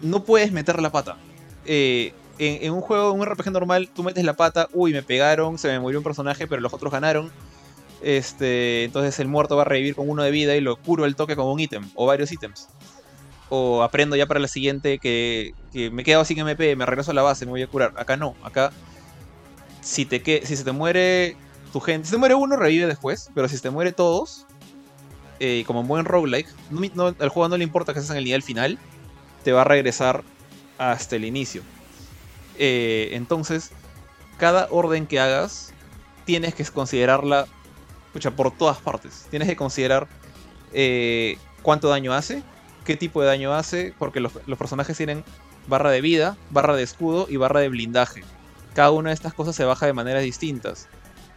No 0.02 0.24
puedes 0.24 0.52
meter 0.52 0.80
la 0.82 0.92
pata. 0.92 1.16
Eh, 1.64 2.12
en, 2.38 2.72
un 2.72 2.80
juego, 2.80 3.14
en 3.14 3.20
un 3.20 3.26
RPG 3.26 3.50
normal, 3.50 3.88
tú 3.94 4.02
metes 4.02 4.24
la 4.24 4.34
pata, 4.34 4.68
uy, 4.72 4.92
me 4.92 5.02
pegaron, 5.02 5.58
se 5.58 5.68
me 5.68 5.80
murió 5.80 6.00
un 6.00 6.04
personaje, 6.04 6.46
pero 6.46 6.60
los 6.60 6.74
otros 6.74 6.92
ganaron 6.92 7.30
este, 8.02 8.84
entonces 8.84 9.18
el 9.20 9.28
muerto 9.28 9.56
va 9.56 9.62
a 9.62 9.64
revivir 9.64 9.94
con 9.94 10.10
uno 10.10 10.22
de 10.22 10.30
vida 10.30 10.56
y 10.56 10.60
lo 10.60 10.76
curo 10.76 11.04
el 11.04 11.14
toque 11.14 11.36
con 11.36 11.46
un 11.46 11.60
ítem 11.60 11.88
o 11.94 12.06
varios 12.06 12.32
ítems. 12.32 12.68
O 13.48 13.82
aprendo 13.82 14.16
ya 14.16 14.26
para 14.26 14.40
la 14.40 14.48
siguiente 14.48 14.98
que, 14.98 15.54
que, 15.72 15.90
me 15.90 16.04
quedo 16.04 16.24
sin 16.24 16.38
MP, 16.38 16.74
me 16.74 16.86
regreso 16.86 17.10
a 17.10 17.14
la 17.14 17.22
base, 17.22 17.44
me 17.44 17.52
voy 17.52 17.62
a 17.62 17.66
curar. 17.66 17.92
Acá 17.96 18.16
no, 18.16 18.34
acá 18.42 18.72
si, 19.80 20.04
te 20.04 20.22
que, 20.22 20.44
si 20.44 20.56
se 20.56 20.64
te 20.64 20.72
muere 20.72 21.36
tu 21.72 21.80
gente, 21.80 22.06
si 22.06 22.12
te 22.12 22.18
muere 22.18 22.34
uno 22.34 22.56
revive 22.56 22.86
después, 22.86 23.30
pero 23.34 23.48
si 23.48 23.56
se 23.56 23.62
te 23.62 23.70
muere 23.70 23.92
todos, 23.92 24.46
eh, 25.38 25.64
como 25.66 25.82
en 25.82 25.88
buen 25.88 26.04
roguelike, 26.04 26.48
no, 26.70 26.80
no, 26.94 27.14
al 27.18 27.28
juego 27.28 27.48
no 27.48 27.56
le 27.56 27.64
importa 27.64 27.92
que 27.92 28.00
estés 28.00 28.10
en 28.10 28.16
el 28.16 28.24
nivel 28.24 28.42
final, 28.42 28.78
te 29.42 29.52
va 29.52 29.62
a 29.62 29.64
regresar 29.64 30.22
hasta 30.78 31.16
el 31.16 31.24
inicio. 31.24 31.62
Eh, 32.58 33.10
entonces, 33.12 33.70
cada 34.38 34.68
orden 34.70 35.06
que 35.06 35.20
hagas, 35.20 35.72
tienes 36.24 36.54
que 36.54 36.64
considerarla 36.64 37.46
escucha, 38.12 38.30
por 38.30 38.50
todas 38.50 38.78
partes. 38.78 39.26
Tienes 39.30 39.48
que 39.48 39.56
considerar 39.56 40.06
eh, 40.72 41.38
cuánto 41.62 41.88
daño 41.88 42.12
hace, 42.12 42.42
qué 42.84 42.96
tipo 42.96 43.22
de 43.22 43.26
daño 43.26 43.54
hace, 43.54 43.94
porque 43.98 44.20
los, 44.20 44.32
los, 44.46 44.58
personajes 44.58 44.96
tienen 44.96 45.24
barra 45.66 45.90
de 45.90 46.02
vida, 46.02 46.36
barra 46.50 46.76
de 46.76 46.82
escudo 46.82 47.26
y 47.30 47.36
barra 47.36 47.60
de 47.60 47.70
blindaje. 47.70 48.22
Cada 48.74 48.90
una 48.90 49.10
de 49.10 49.14
estas 49.14 49.32
cosas 49.32 49.56
se 49.56 49.64
baja 49.64 49.86
de 49.86 49.94
maneras 49.94 50.22
distintas. 50.22 50.88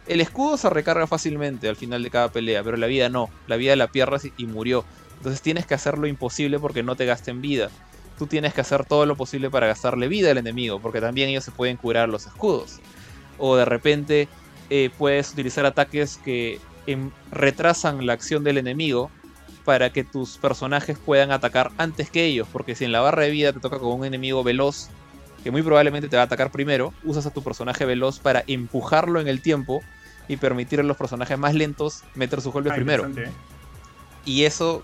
El 0.06 0.20
escudo 0.20 0.56
se 0.56 0.70
recarga 0.70 1.06
fácilmente 1.06 1.68
al 1.68 1.76
final 1.76 2.02
de 2.02 2.10
cada 2.10 2.30
pelea, 2.30 2.62
pero 2.62 2.76
la 2.76 2.86
vida 2.86 3.08
no. 3.08 3.30
La 3.46 3.56
vida 3.56 3.74
la 3.74 3.88
pierdes 3.88 4.30
y 4.36 4.46
murió. 4.46 4.84
Entonces 5.16 5.40
tienes 5.40 5.66
que 5.66 5.74
hacer 5.74 5.98
lo 5.98 6.06
imposible 6.06 6.58
porque 6.58 6.82
no 6.82 6.94
te 6.94 7.06
gasten 7.06 7.40
vida. 7.40 7.70
Tú 8.18 8.26
tienes 8.26 8.54
que 8.54 8.60
hacer 8.60 8.84
todo 8.84 9.06
lo 9.06 9.16
posible 9.16 9.50
para 9.50 9.66
gastarle 9.66 10.08
vida 10.08 10.30
al 10.30 10.38
enemigo, 10.38 10.80
porque 10.80 11.00
también 11.00 11.28
ellos 11.28 11.44
se 11.44 11.50
pueden 11.50 11.76
curar 11.76 12.08
los 12.08 12.26
escudos. 12.26 12.80
O 13.38 13.56
de 13.56 13.64
repente 13.64 14.28
eh, 14.70 14.90
puedes 14.96 15.32
utilizar 15.32 15.66
ataques 15.66 16.18
que 16.24 16.60
em, 16.86 17.10
retrasan 17.30 18.06
la 18.06 18.14
acción 18.14 18.44
del 18.44 18.58
enemigo 18.58 19.10
para 19.64 19.90
que 19.90 20.04
tus 20.04 20.38
personajes 20.38 20.96
puedan 20.98 21.32
atacar 21.32 21.72
antes 21.76 22.10
que 22.10 22.24
ellos, 22.24 22.48
porque 22.52 22.74
si 22.74 22.84
en 22.84 22.92
la 22.92 23.00
barra 23.00 23.22
de 23.22 23.30
vida 23.30 23.52
te 23.52 23.60
toca 23.60 23.78
con 23.78 23.98
un 23.98 24.04
enemigo 24.04 24.44
veloz, 24.44 24.88
que 25.42 25.50
muy 25.50 25.62
probablemente 25.62 26.08
te 26.08 26.16
va 26.16 26.22
a 26.22 26.26
atacar 26.26 26.50
primero, 26.50 26.94
usas 27.04 27.26
a 27.26 27.30
tu 27.30 27.42
personaje 27.42 27.84
veloz 27.84 28.18
para 28.20 28.44
empujarlo 28.46 29.20
en 29.20 29.28
el 29.28 29.42
tiempo 29.42 29.82
y 30.28 30.36
permitir 30.36 30.80
a 30.80 30.82
los 30.82 30.96
personajes 30.96 31.38
más 31.38 31.54
lentos 31.54 32.02
meter 32.14 32.40
sus 32.40 32.52
golpes 32.52 32.72
ah, 32.72 32.76
primero. 32.76 33.08
Y 34.24 34.44
eso 34.44 34.82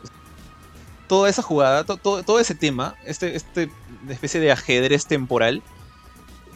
toda 1.13 1.29
esa 1.29 1.43
jugada, 1.43 1.85
todo 1.85 2.41
ese 2.41 2.55
tema, 2.55 2.97
este, 3.05 3.37
este 3.37 3.71
especie 4.09 4.41
de 4.41 4.51
ajedrez 4.51 5.05
temporal, 5.05 5.63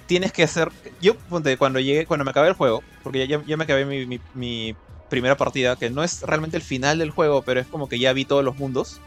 tienes 0.06 0.32
que 0.32 0.44
hacer. 0.44 0.72
Yo, 1.02 1.14
cuando 1.58 1.78
llegué, 1.78 2.06
cuando 2.06 2.24
me 2.24 2.30
acabé 2.30 2.48
el 2.48 2.54
juego, 2.54 2.82
porque 3.02 3.28
ya, 3.28 3.44
ya 3.44 3.58
me 3.58 3.64
acabé 3.64 3.84
mi, 3.84 4.74
primera 5.10 5.36
partida, 5.36 5.76
que 5.76 5.90
no 5.90 6.02
es 6.02 6.22
realmente 6.22 6.56
el 6.56 6.62
final 6.62 6.96
del 7.00 7.10
juego, 7.10 7.42
pero 7.42 7.60
es 7.60 7.66
como 7.66 7.86
que 7.86 7.98
ya 7.98 8.14
vi 8.14 8.24
todos 8.24 8.42
los 8.42 8.56
mundos. 8.56 8.98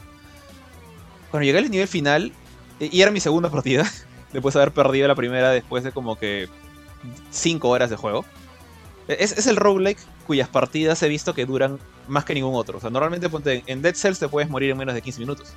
Cuando 1.32 1.46
llegué 1.46 1.58
al 1.58 1.72
nivel 1.72 1.88
final, 1.88 2.32
y 2.80 3.02
era 3.02 3.10
mi 3.10 3.20
segunda 3.20 3.50
partida, 3.50 3.92
después 4.32 4.54
de 4.54 4.62
haber 4.62 4.72
perdido 4.72 5.08
la 5.08 5.16
primera 5.16 5.50
después 5.50 5.84
de 5.84 5.92
como 5.92 6.16
que 6.16 6.48
5 7.32 7.68
horas 7.68 7.90
de 7.90 7.96
juego. 7.96 8.24
Es, 9.10 9.48
el 9.48 9.56
roguelike 9.56 10.00
cuyas 10.28 10.48
partidas 10.48 11.02
he 11.02 11.08
visto 11.08 11.34
que 11.34 11.48
duran 11.48 11.80
más 12.08 12.26
que 12.26 12.36
ningún 12.36 12.54
otro. 12.54 12.78
O 12.78 12.82
sea, 12.82 12.92
normalmente 12.92 13.28
en 13.66 13.82
Dead 13.82 13.96
Cells 13.96 14.20
te 14.20 14.30
puedes 14.30 14.50
morir 14.50 14.70
en 14.70 14.78
menos 14.78 14.94
de 14.94 15.02
15 15.02 15.20
minutos. 15.20 15.54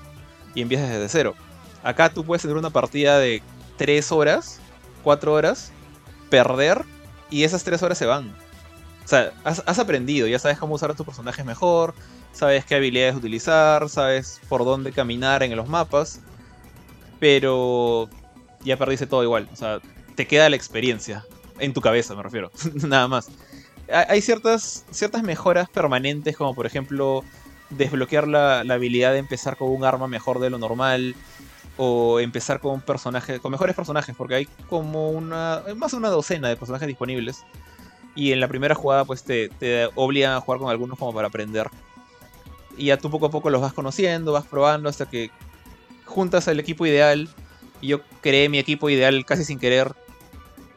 Y 0.54 0.62
empiezas 0.62 0.88
desde 0.88 1.08
cero. 1.08 1.34
Acá 1.82 2.08
tú 2.12 2.24
puedes 2.24 2.40
tener 2.40 2.56
una 2.56 2.70
partida 2.70 3.18
de 3.18 3.42
3 3.76 4.10
horas, 4.10 4.58
4 5.02 5.32
horas, 5.34 5.70
perder 6.30 6.82
y 7.30 7.44
esas 7.44 7.62
3 7.62 7.82
horas 7.82 7.98
se 7.98 8.06
van. 8.06 8.34
O 9.04 9.08
sea, 9.08 9.32
has, 9.44 9.62
has, 9.66 9.78
aprendido, 9.78 10.26
ya 10.26 10.38
sabes 10.38 10.58
cómo 10.58 10.76
usar 10.76 10.90
a 10.90 10.94
tus 10.94 11.04
personajes 11.04 11.44
mejor, 11.44 11.94
sabes 12.32 12.64
qué 12.64 12.76
habilidades 12.76 13.16
utilizar, 13.16 13.88
sabes 13.90 14.40
por 14.48 14.64
dónde 14.64 14.92
caminar 14.92 15.42
en 15.42 15.54
los 15.56 15.68
mapas, 15.68 16.20
pero 17.20 18.08
ya 18.64 18.78
perdiste 18.78 19.06
todo 19.06 19.22
igual. 19.24 19.46
O 19.52 19.56
sea, 19.56 19.80
te 20.14 20.26
queda 20.26 20.48
la 20.48 20.56
experiencia. 20.56 21.24
En 21.58 21.72
tu 21.72 21.80
cabeza, 21.80 22.14
me 22.14 22.22
refiero. 22.22 22.50
Nada 22.74 23.08
más. 23.08 23.28
Hay 24.08 24.20
ciertas, 24.22 24.84
ciertas 24.90 25.22
mejoras 25.22 25.68
permanentes, 25.68 26.36
como 26.36 26.54
por 26.54 26.66
ejemplo 26.66 27.24
desbloquear 27.70 28.28
la, 28.28 28.60
habilidad 28.60 29.12
de 29.12 29.18
empezar 29.18 29.56
con 29.56 29.70
un 29.70 29.84
arma 29.84 30.08
mejor 30.08 30.38
de 30.38 30.50
lo 30.50 30.58
normal. 30.58 31.14
O 31.78 32.20
empezar 32.20 32.60
con 32.60 32.72
un 32.72 32.80
personaje. 32.80 33.40
con 33.40 33.50
mejores 33.50 33.74
personajes. 33.74 34.14
Porque 34.16 34.34
hay 34.34 34.48
como 34.68 35.10
una. 35.10 35.62
más 35.76 35.92
de 35.92 35.96
una 35.96 36.08
docena 36.08 36.48
de 36.48 36.56
personajes 36.56 36.88
disponibles. 36.88 37.44
Y 38.14 38.32
en 38.32 38.40
la 38.40 38.48
primera 38.48 38.74
jugada, 38.74 39.04
pues 39.06 39.22
te, 39.22 39.48
te 39.48 39.88
obligan 39.94 40.32
a 40.32 40.40
jugar 40.40 40.60
con 40.60 40.70
algunos 40.70 40.98
como 40.98 41.14
para 41.14 41.28
aprender. 41.28 41.68
Y 42.76 42.86
ya 42.86 42.98
tú 42.98 43.10
poco 43.10 43.26
a 43.26 43.30
poco 43.30 43.50
los 43.50 43.60
vas 43.60 43.72
conociendo, 43.72 44.32
vas 44.32 44.46
probando 44.46 44.88
hasta 44.88 45.08
que 45.08 45.30
juntas 46.04 46.46
al 46.48 46.60
equipo 46.60 46.86
ideal. 46.86 47.28
Y 47.80 47.88
yo 47.88 48.00
creé 48.20 48.48
mi 48.48 48.58
equipo 48.58 48.90
ideal 48.90 49.24
casi 49.24 49.44
sin 49.44 49.58
querer 49.58 49.94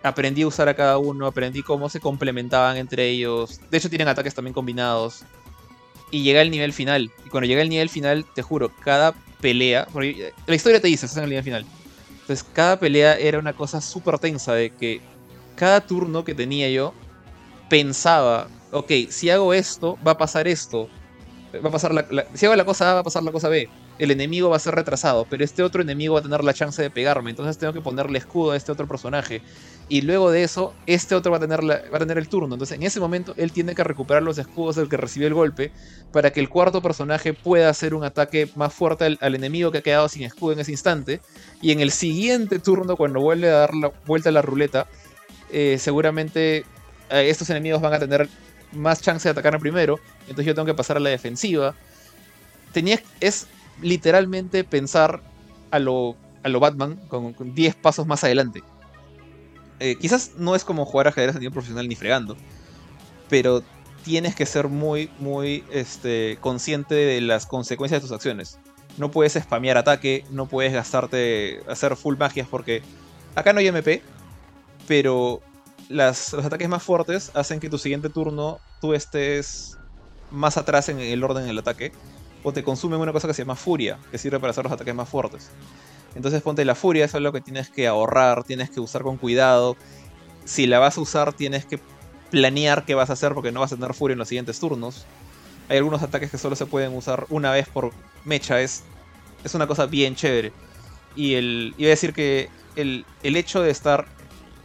aprendí 0.06 0.44
a 0.44 0.48
usar 0.48 0.70
a 0.70 0.76
cada 0.76 1.00
uno, 1.00 1.26
aprendí 1.26 1.64
cómo 1.64 1.90
se 1.90 2.00
complementaban 2.00 2.78
entre 2.78 3.10
ellos. 3.10 3.60
De 3.72 3.78
hecho, 3.80 3.90
tienen 3.90 4.08
ataques 4.08 4.36
también 4.36 4.54
combinados. 4.54 5.24
Y 6.12 6.22
llega 6.22 6.42
el 6.42 6.52
nivel 6.52 6.74
final. 6.74 7.12
Y 7.26 7.30
cuando 7.30 7.48
llega 7.48 7.64
el 7.64 7.70
nivel 7.70 7.90
final, 7.90 8.24
te 8.36 8.44
juro, 8.44 8.70
cada 8.84 9.16
pelea. 9.42 9.88
la 10.46 10.56
historia 10.56 10.80
te 10.80 10.88
dice, 10.88 11.08
estás 11.08 11.18
en 11.18 11.24
el 11.24 11.30
nivel 11.32 11.44
final. 11.44 11.66
Entonces, 12.22 12.46
cada 12.54 12.80
pelea 12.80 13.18
era 13.18 13.40
una 13.40 13.54
cosa 13.54 13.82
súper 13.82 14.20
tensa 14.20 14.54
de 14.54 14.70
que 14.70 15.02
cada 15.56 15.82
turno 15.82 16.24
que 16.24 16.36
tenía 16.36 16.70
yo 16.70 16.94
pensaba, 17.68 18.48
ok, 18.72 18.92
si 19.10 19.32
hago 19.32 19.56
esto, 19.56 19.98
va 20.06 20.12
a 20.12 20.18
pasar 20.20 20.48
esto. 20.48 20.88
Va 21.64 21.70
a 21.70 21.72
pasar 21.72 21.94
la, 21.94 22.06
si 22.36 22.46
hago 22.46 22.56
la 22.56 22.66
cosa 22.66 22.92
A, 22.92 22.94
va 22.96 23.00
a 23.00 23.04
pasar 23.04 23.24
la 23.24 23.32
cosa 23.32 23.50
B. 23.50 23.70
El 23.98 24.12
enemigo 24.12 24.50
va 24.50 24.58
a 24.58 24.60
ser 24.60 24.76
retrasado, 24.76 25.26
pero 25.30 25.44
este 25.44 25.64
otro 25.64 25.82
enemigo 25.82 26.14
va 26.14 26.20
a 26.20 26.24
tener 26.24 26.44
la 26.44 26.54
chance 26.54 26.82
de 26.82 26.92
pegarme. 26.92 27.32
Entonces 27.32 27.58
tengo 27.58 27.74
que 27.74 27.82
ponerle 27.82 28.20
escudo 28.20 28.52
a 28.52 28.58
este 28.58 28.72
otro 28.72 28.88
personaje 28.88 29.42
y 29.88 30.02
luego 30.02 30.32
de 30.32 30.44
eso, 30.44 30.74
este 30.88 31.14
otro 31.14 31.32
va 31.32 31.38
a, 31.38 31.40
tener 31.40 31.64
va 31.64 31.96
a 31.96 32.00
tener 32.00 32.18
el 32.18 32.28
turno. 32.28 32.56
Entonces, 32.56 32.76
en 32.76 32.84
ese 32.84 33.00
momento, 33.00 33.36
él 33.38 33.52
tiene 33.52 33.76
que 33.76 33.84
recuperar 33.84 34.24
los 34.24 34.38
escudos 34.40 34.76
del 34.76 34.90
que 34.90 34.98
recibió 34.98 35.28
el 35.28 35.36
golpe 35.36 35.72
para 36.12 36.32
que 36.32 36.40
el 36.40 36.50
cuarto 36.50 36.82
personaje 36.82 37.34
pueda 37.34 37.70
hacer 37.70 37.94
un 37.94 38.04
ataque 38.04 38.50
más 38.56 38.74
fuerte 38.74 39.18
al, 39.20 39.36
enemigo 39.36 39.72
que 39.72 39.80
ha 39.80 39.82
quedado 39.82 40.10
sin 40.10 40.24
escudo 40.24 40.54
en 40.54 40.60
ese 40.60 40.72
instante. 40.72 41.22
Y 41.62 41.72
en 41.72 41.82
el 41.82 41.92
siguiente 41.92 42.58
turno, 42.58 42.96
cuando 42.98 43.20
vuelve 43.20 43.50
a 43.50 43.60
dar 43.60 43.76
la 43.76 43.92
vuelta 44.08 44.30
a 44.30 44.32
la 44.32 44.42
ruleta, 44.42 44.88
eh, 45.52 45.78
seguramente 45.80 46.66
eh, 47.12 47.30
estos 47.30 47.50
enemigos 47.52 47.80
van 47.80 47.94
a 47.94 48.00
tener 48.00 48.28
más 48.72 49.02
chance 49.04 49.28
de 49.28 49.32
atacar 49.34 49.60
primero. 49.60 50.00
Entonces, 50.22 50.48
yo 50.48 50.56
tengo 50.56 50.66
que 50.66 50.74
pasar 50.74 50.98
a 50.98 51.00
la 51.00 51.12
defensiva. 51.12 51.76
Es 53.20 53.48
literalmente 53.82 54.64
pensar 54.64 55.22
a 55.70 55.76
a 55.76 55.80
lo 56.50 56.60
Batman 56.60 56.96
con 57.08 57.56
10 57.56 57.76
pasos 57.76 58.08
más 58.08 58.24
adelante. 58.24 58.64
Eh, 59.80 59.96
quizás 60.00 60.32
no 60.38 60.56
es 60.56 60.64
como 60.64 60.86
jugar 60.86 61.08
ajedrez 61.08 61.36
a 61.36 61.40
nivel 61.40 61.54
profesional 61.54 61.88
ni 61.88 61.96
fregando, 61.96 62.38
pero 63.30 63.64
tienes 64.04 64.36
que 64.36 64.46
ser 64.46 64.68
muy, 64.68 65.10
muy 65.20 65.64
este, 65.72 66.38
consciente 66.42 66.96
de 66.96 67.22
las 67.22 67.46
consecuencias 67.46 68.02
de 68.02 68.08
tus 68.08 68.16
acciones. 68.16 68.60
No 68.98 69.12
puedes 69.12 69.34
spamear 69.34 69.78
ataque, 69.78 70.24
no 70.30 70.46
puedes 70.46 70.72
gastarte, 70.72 71.62
hacer 71.68 71.96
full 71.96 72.16
magias 72.16 72.48
porque 72.48 72.82
acá 73.36 73.52
no 73.52 73.60
hay 73.60 73.68
MP, 73.68 74.02
pero 74.88 75.42
las, 75.90 76.32
los 76.34 76.46
ataques 76.46 76.70
más 76.70 76.84
fuertes 76.84 77.32
hacen 77.34 77.60
que 77.60 77.70
tu 77.70 77.78
siguiente 77.78 78.10
turno 78.10 78.60
tú 78.80 78.94
estés 78.94 79.78
más 80.32 80.58
atrás 80.58 80.90
en 80.90 81.00
el 81.00 81.24
orden 81.24 81.46
del 81.46 81.58
ataque 81.58 81.92
o 82.44 82.54
te 82.54 82.64
consumen 82.64 83.00
una 83.00 83.12
cosa 83.12 83.28
que 83.28 83.34
se 83.34 83.42
llama 83.42 83.56
furia, 83.56 83.98
que 84.12 84.20
sirve 84.20 84.40
para 84.40 84.52
hacer 84.52 84.64
los 84.64 84.74
ataques 84.74 84.94
más 84.94 85.10
fuertes. 85.10 85.50
Entonces 86.16 86.42
ponte 86.42 86.64
la 86.66 86.76
furia, 86.76 87.06
eso 87.06 87.18
es 87.18 87.24
lo 87.24 87.34
que 87.34 87.42
tienes 87.42 87.70
que 87.70 87.88
ahorrar, 87.88 88.44
tienes 88.44 88.70
que 88.70 88.80
usar 88.80 89.04
con 89.04 89.18
cuidado. 89.18 89.76
Si 90.46 90.66
la 90.66 90.80
vas 90.80 90.98
a 90.98 91.02
usar, 91.02 91.34
tienes 91.34 91.66
que 91.66 91.80
planear 92.32 92.86
qué 92.86 92.96
vas 92.96 93.10
a 93.10 93.14
hacer 93.14 93.34
porque 93.34 93.52
no 93.52 93.60
vas 93.60 93.74
a 93.74 93.76
tener 93.76 93.94
furia 93.94 94.14
en 94.14 94.20
los 94.20 94.30
siguientes 94.30 94.60
turnos. 94.60 95.06
Hay 95.68 95.78
algunos 95.78 96.02
ataques 96.02 96.32
que 96.32 96.38
solo 96.38 96.56
se 96.56 96.66
pueden 96.66 96.96
usar 96.96 97.26
una 97.30 97.52
vez 97.52 97.68
por 97.68 97.92
mecha, 98.24 98.62
es, 98.62 98.84
es 99.44 99.54
una 99.56 99.68
cosa 99.68 99.86
bien 99.88 100.16
chévere. 100.16 100.54
Y 101.16 101.36
el, 101.36 101.74
iba 101.78 101.88
a 101.88 101.90
decir 101.90 102.14
que 102.14 102.50
el, 102.76 103.06
el 103.24 103.36
hecho 103.36 103.62
de 103.62 103.72
estar 103.72 104.06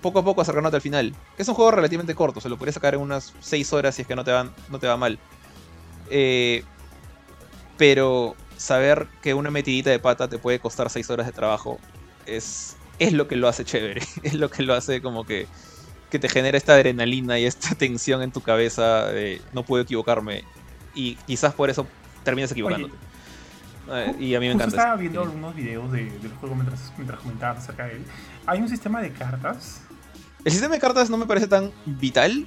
poco 0.01 0.20
a 0.20 0.24
poco 0.24 0.40
acercándote 0.40 0.77
al 0.77 0.82
final, 0.82 1.14
que 1.36 1.43
es 1.43 1.48
un 1.48 1.55
juego 1.55 1.70
relativamente 1.72 2.14
corto, 2.14 2.40
se 2.40 2.48
lo 2.48 2.56
podrías 2.56 2.74
sacar 2.74 2.94
en 2.94 3.01
unas 3.01 3.35
6 3.40 3.72
horas 3.72 3.94
si 3.94 4.02
es 4.02 4.09
que 4.09 4.16
no 4.16 4.24
te, 4.24 4.31
van, 4.31 4.52
no 4.68 4.78
te 4.78 4.86
va 4.86 4.97
mal. 4.97 5.18
Eh, 6.10 6.64
pero 7.77 8.35
saber 8.61 9.09
que 9.23 9.32
una 9.32 9.51
metidita 9.51 9.89
de 9.89 9.99
pata 9.99 10.28
te 10.28 10.37
puede 10.37 10.59
costar 10.59 10.91
6 10.91 11.09
horas 11.09 11.24
de 11.24 11.32
trabajo 11.32 11.78
es, 12.27 12.77
es 12.99 13.15
lo 13.15 13.27
que 13.27 13.37
lo 13.37 13.49
hace 13.49 13.65
chévere. 13.65 14.03
Es 14.23 14.35
lo 14.35 14.51
que 14.51 14.62
lo 14.62 14.74
hace 14.74 15.01
como 15.01 15.24
que, 15.24 15.47
que 16.11 16.19
te 16.19 16.28
genera 16.28 16.59
esta 16.59 16.74
adrenalina 16.74 17.39
y 17.39 17.47
esta 17.47 17.74
tensión 17.78 18.20
en 18.20 18.32
tu 18.32 18.43
cabeza 18.43 19.07
de 19.07 19.41
no 19.55 19.65
puedo 19.65 19.82
equivocarme. 19.82 20.45
Y 20.95 21.15
quizás 21.27 21.55
por 21.55 21.70
eso 21.70 21.87
terminas 22.23 22.53
equivocándote. 22.53 22.95
Eh, 23.93 24.15
y 24.20 24.35
a 24.35 24.41
mí 24.41 24.47
me 24.47 24.53
encanta. 24.53 24.77
estaba 24.77 24.97
viendo 24.97 25.23
algunos 25.23 25.55
videos 25.55 25.91
de, 25.91 26.11
del 26.19 26.32
juego 26.32 26.55
mientras, 26.55 26.93
mientras 26.99 27.19
comentabas 27.19 27.59
acerca 27.65 27.87
de 27.87 27.93
él. 27.93 28.05
Hay 28.45 28.61
un 28.61 28.69
sistema 28.69 29.01
de 29.01 29.11
cartas. 29.11 29.81
El 30.45 30.53
sistema 30.53 30.74
de 30.74 30.81
cartas 30.81 31.09
no 31.09 31.16
me 31.16 31.24
parece 31.24 31.49
tan 31.49 31.73
vital, 31.87 32.47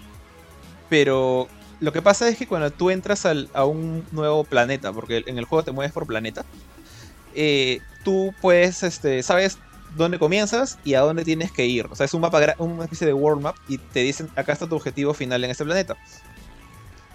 pero 0.90 1.48
lo 1.84 1.92
que 1.92 2.02
pasa 2.02 2.30
es 2.30 2.38
que 2.38 2.48
cuando 2.48 2.72
tú 2.72 2.92
entras 2.92 3.26
a 3.26 3.66
un 3.66 4.06
nuevo 4.14 4.46
planeta, 4.46 4.94
porque 4.94 5.22
en 5.28 5.38
el 5.38 5.44
juego 5.44 5.66
te 5.66 5.74
mueves 5.74 5.92
por 5.92 6.08
planeta, 6.08 6.46
eh, 7.36 7.82
tú 8.06 8.34
puedes, 8.40 8.84
este, 8.84 9.22
sabes 9.22 9.58
dónde 9.98 10.18
comienzas 10.18 10.80
y 10.86 10.94
a 10.94 11.02
dónde 11.02 11.26
tienes 11.26 11.52
que 11.52 11.66
ir. 11.66 11.88
O 11.88 11.96
sea, 11.98 12.06
es 12.06 12.14
un 12.14 12.22
mapa, 12.22 12.56
una 12.60 12.86
especie 12.86 13.06
de 13.06 13.12
world 13.12 13.42
map 13.42 13.58
y 13.68 13.80
te 13.80 14.00
dicen, 14.00 14.30
acá 14.38 14.54
está 14.54 14.66
tu 14.66 14.78
objetivo 14.78 15.14
final 15.14 15.44
en 15.44 15.52
este 15.52 15.66
planeta. 15.66 15.98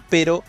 Pero 0.07 0.43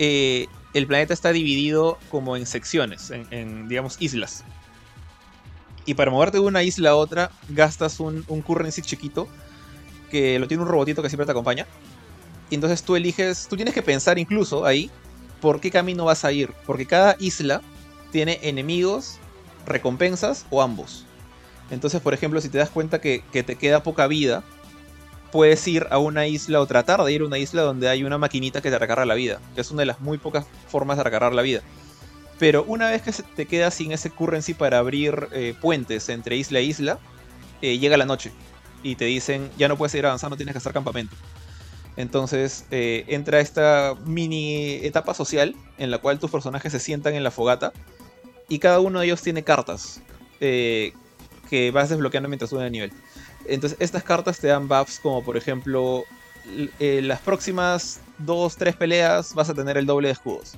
eh, 0.00 0.48
el 0.72 0.88
planeta 0.88 1.14
está 1.14 1.30
dividido 1.30 2.00
como 2.10 2.36
en 2.36 2.46
secciones, 2.46 3.12
en, 3.12 3.68
digamos, 3.68 3.98
islas. 4.00 4.42
Y 5.86 5.94
para 5.94 6.10
moverte 6.10 6.38
de 6.38 6.42
una 6.42 6.64
isla 6.64 6.90
a 6.90 6.96
otra, 6.96 7.30
gastas 7.50 8.00
un, 8.00 8.24
un 8.26 8.42
currency 8.42 8.82
chiquito 8.82 9.28
que 10.10 10.40
lo 10.40 10.48
tiene 10.48 10.64
un 10.64 10.68
robotito 10.68 11.02
que 11.02 11.08
siempre 11.08 11.24
te 11.24 11.30
acompaña 11.30 11.68
y 12.54 12.56
entonces 12.56 12.84
tú 12.84 12.94
eliges, 12.94 13.48
tú 13.50 13.56
tienes 13.56 13.74
que 13.74 13.82
pensar 13.82 14.16
incluso 14.16 14.64
ahí 14.64 14.88
por 15.40 15.58
qué 15.58 15.72
camino 15.72 16.04
vas 16.04 16.24
a 16.24 16.30
ir. 16.30 16.52
Porque 16.66 16.86
cada 16.86 17.16
isla 17.18 17.62
tiene 18.12 18.38
enemigos, 18.42 19.18
recompensas 19.66 20.46
o 20.50 20.62
ambos. 20.62 21.04
Entonces, 21.72 22.00
por 22.00 22.14
ejemplo, 22.14 22.40
si 22.40 22.48
te 22.48 22.58
das 22.58 22.70
cuenta 22.70 23.00
que, 23.00 23.24
te 23.32 23.56
queda 23.56 23.82
poca 23.82 24.06
vida, 24.06 24.44
puedes 25.32 25.66
ir 25.66 25.88
a 25.90 25.98
una 25.98 26.28
isla 26.28 26.60
o 26.60 26.66
tratar 26.66 27.02
de 27.02 27.12
ir 27.12 27.22
a 27.22 27.24
una 27.24 27.38
isla 27.38 27.62
donde 27.62 27.88
hay 27.88 28.04
una 28.04 28.18
maquinita 28.18 28.62
que 28.62 28.70
te 28.70 28.78
recarga 28.78 29.04
la 29.04 29.14
vida. 29.14 29.40
Que 29.56 29.60
es 29.60 29.72
una 29.72 29.82
de 29.82 29.86
las 29.86 29.98
muy 29.98 30.18
pocas 30.18 30.46
formas 30.68 30.96
de 30.96 31.02
recargar 31.02 31.34
la 31.34 31.42
vida. 31.42 31.60
Pero 32.38 32.62
una 32.68 32.88
vez 32.88 33.02
que 33.02 33.10
te 33.34 33.46
quedas 33.46 33.74
sin 33.74 33.90
ese 33.90 34.10
currency 34.10 34.54
para 34.54 34.78
abrir 34.78 35.26
eh, 35.32 35.56
puentes 35.60 36.08
entre 36.08 36.36
isla 36.36 36.60
e 36.60 36.62
isla, 36.62 36.98
eh, 37.62 37.80
llega 37.80 37.96
la 37.96 38.06
noche. 38.06 38.30
Y 38.84 38.94
te 38.94 39.06
dicen, 39.06 39.50
ya 39.58 39.66
no 39.66 39.76
puedes 39.76 39.90
seguir 39.90 40.06
avanzando, 40.06 40.36
tienes 40.36 40.52
que 40.52 40.58
hacer 40.58 40.72
campamento. 40.72 41.16
Entonces 41.96 42.64
eh, 42.70 43.04
entra 43.08 43.40
esta 43.40 43.94
mini 44.04 44.74
etapa 44.82 45.14
social 45.14 45.54
en 45.78 45.90
la 45.90 45.98
cual 45.98 46.18
tus 46.18 46.30
personajes 46.30 46.72
se 46.72 46.80
sientan 46.80 47.14
en 47.14 47.22
la 47.22 47.30
fogata 47.30 47.72
y 48.48 48.58
cada 48.58 48.80
uno 48.80 49.00
de 49.00 49.06
ellos 49.06 49.22
tiene 49.22 49.44
cartas 49.44 50.00
eh, 50.40 50.92
que 51.48 51.70
vas 51.70 51.88
desbloqueando 51.88 52.28
mientras 52.28 52.50
sube 52.50 52.64
de 52.64 52.70
nivel. 52.70 52.92
Entonces 53.46 53.78
estas 53.80 54.02
cartas 54.02 54.40
te 54.40 54.48
dan 54.48 54.66
buffs 54.66 54.98
como 54.98 55.22
por 55.22 55.36
ejemplo 55.36 56.04
eh, 56.80 57.00
las 57.02 57.20
próximas 57.20 58.00
2-3 58.24 58.76
peleas 58.76 59.34
vas 59.34 59.48
a 59.50 59.54
tener 59.54 59.76
el 59.76 59.86
doble 59.86 60.08
de 60.08 60.12
escudos. 60.12 60.56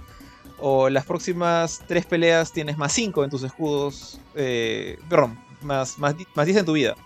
O 0.58 0.88
las 0.88 1.04
próximas 1.04 1.82
tres 1.86 2.06
peleas 2.06 2.50
tienes 2.50 2.78
más 2.78 2.90
5 2.94 3.24
en 3.24 3.28
tus 3.28 3.42
escudos. 3.42 4.18
Perdón, 4.32 5.38
más, 5.60 5.98
más, 5.98 6.14
más 6.34 6.46
10 6.46 6.60
en 6.60 6.64
tu 6.64 6.72
vida. 6.72 6.96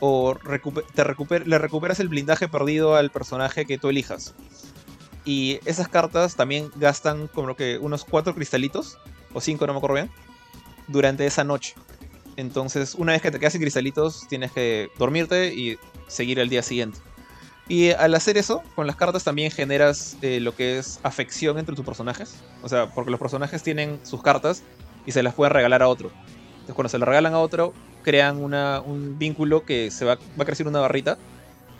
O 0.00 0.36
te 0.94 1.04
le 1.44 1.58
recuperas 1.58 2.00
el 2.00 2.08
blindaje 2.08 2.48
perdido 2.48 2.96
al 2.96 3.10
personaje 3.10 3.64
que 3.64 3.78
tú 3.78 3.88
elijas. 3.88 4.34
Y 5.24 5.60
esas 5.64 5.88
cartas 5.88 6.36
también 6.36 6.70
gastan 6.76 7.28
como 7.28 7.56
que 7.56 7.78
unos 7.78 8.04
4 8.04 8.34
cristalitos. 8.34 8.98
O 9.32 9.40
5, 9.40 9.66
no 9.66 9.72
me 9.72 9.78
acuerdo 9.78 9.94
bien. 9.94 10.10
Durante 10.88 11.26
esa 11.26 11.44
noche. 11.44 11.74
Entonces, 12.36 12.94
una 12.94 13.12
vez 13.12 13.22
que 13.22 13.30
te 13.30 13.38
quedas 13.38 13.52
sin 13.52 13.62
cristalitos, 13.62 14.26
tienes 14.28 14.52
que 14.52 14.90
dormirte 14.98 15.54
y 15.54 15.78
seguir 16.08 16.38
el 16.38 16.48
día 16.48 16.62
siguiente. 16.62 16.98
Y 17.68 17.90
al 17.92 18.14
hacer 18.14 18.36
eso, 18.36 18.62
con 18.74 18.86
las 18.86 18.96
cartas 18.96 19.24
también 19.24 19.50
generas 19.50 20.18
eh, 20.20 20.40
lo 20.40 20.54
que 20.54 20.78
es 20.78 21.00
afección 21.02 21.58
entre 21.58 21.74
tus 21.74 21.84
personajes. 21.84 22.42
O 22.62 22.68
sea, 22.68 22.90
porque 22.90 23.10
los 23.10 23.20
personajes 23.20 23.62
tienen 23.62 24.00
sus 24.02 24.22
cartas 24.22 24.62
y 25.06 25.12
se 25.12 25.22
las 25.22 25.34
pueden 25.34 25.54
regalar 25.54 25.82
a 25.82 25.88
otro. 25.88 26.10
Entonces, 26.52 26.74
cuando 26.74 26.90
se 26.90 26.98
las 26.98 27.08
regalan 27.08 27.32
a 27.32 27.38
otro, 27.38 27.72
crean 28.04 28.36
un 28.38 29.18
vínculo 29.18 29.64
que 29.64 29.90
se 29.90 30.04
va, 30.04 30.16
va 30.16 30.42
a 30.42 30.44
crecer 30.44 30.68
una 30.68 30.80
barrita. 30.80 31.18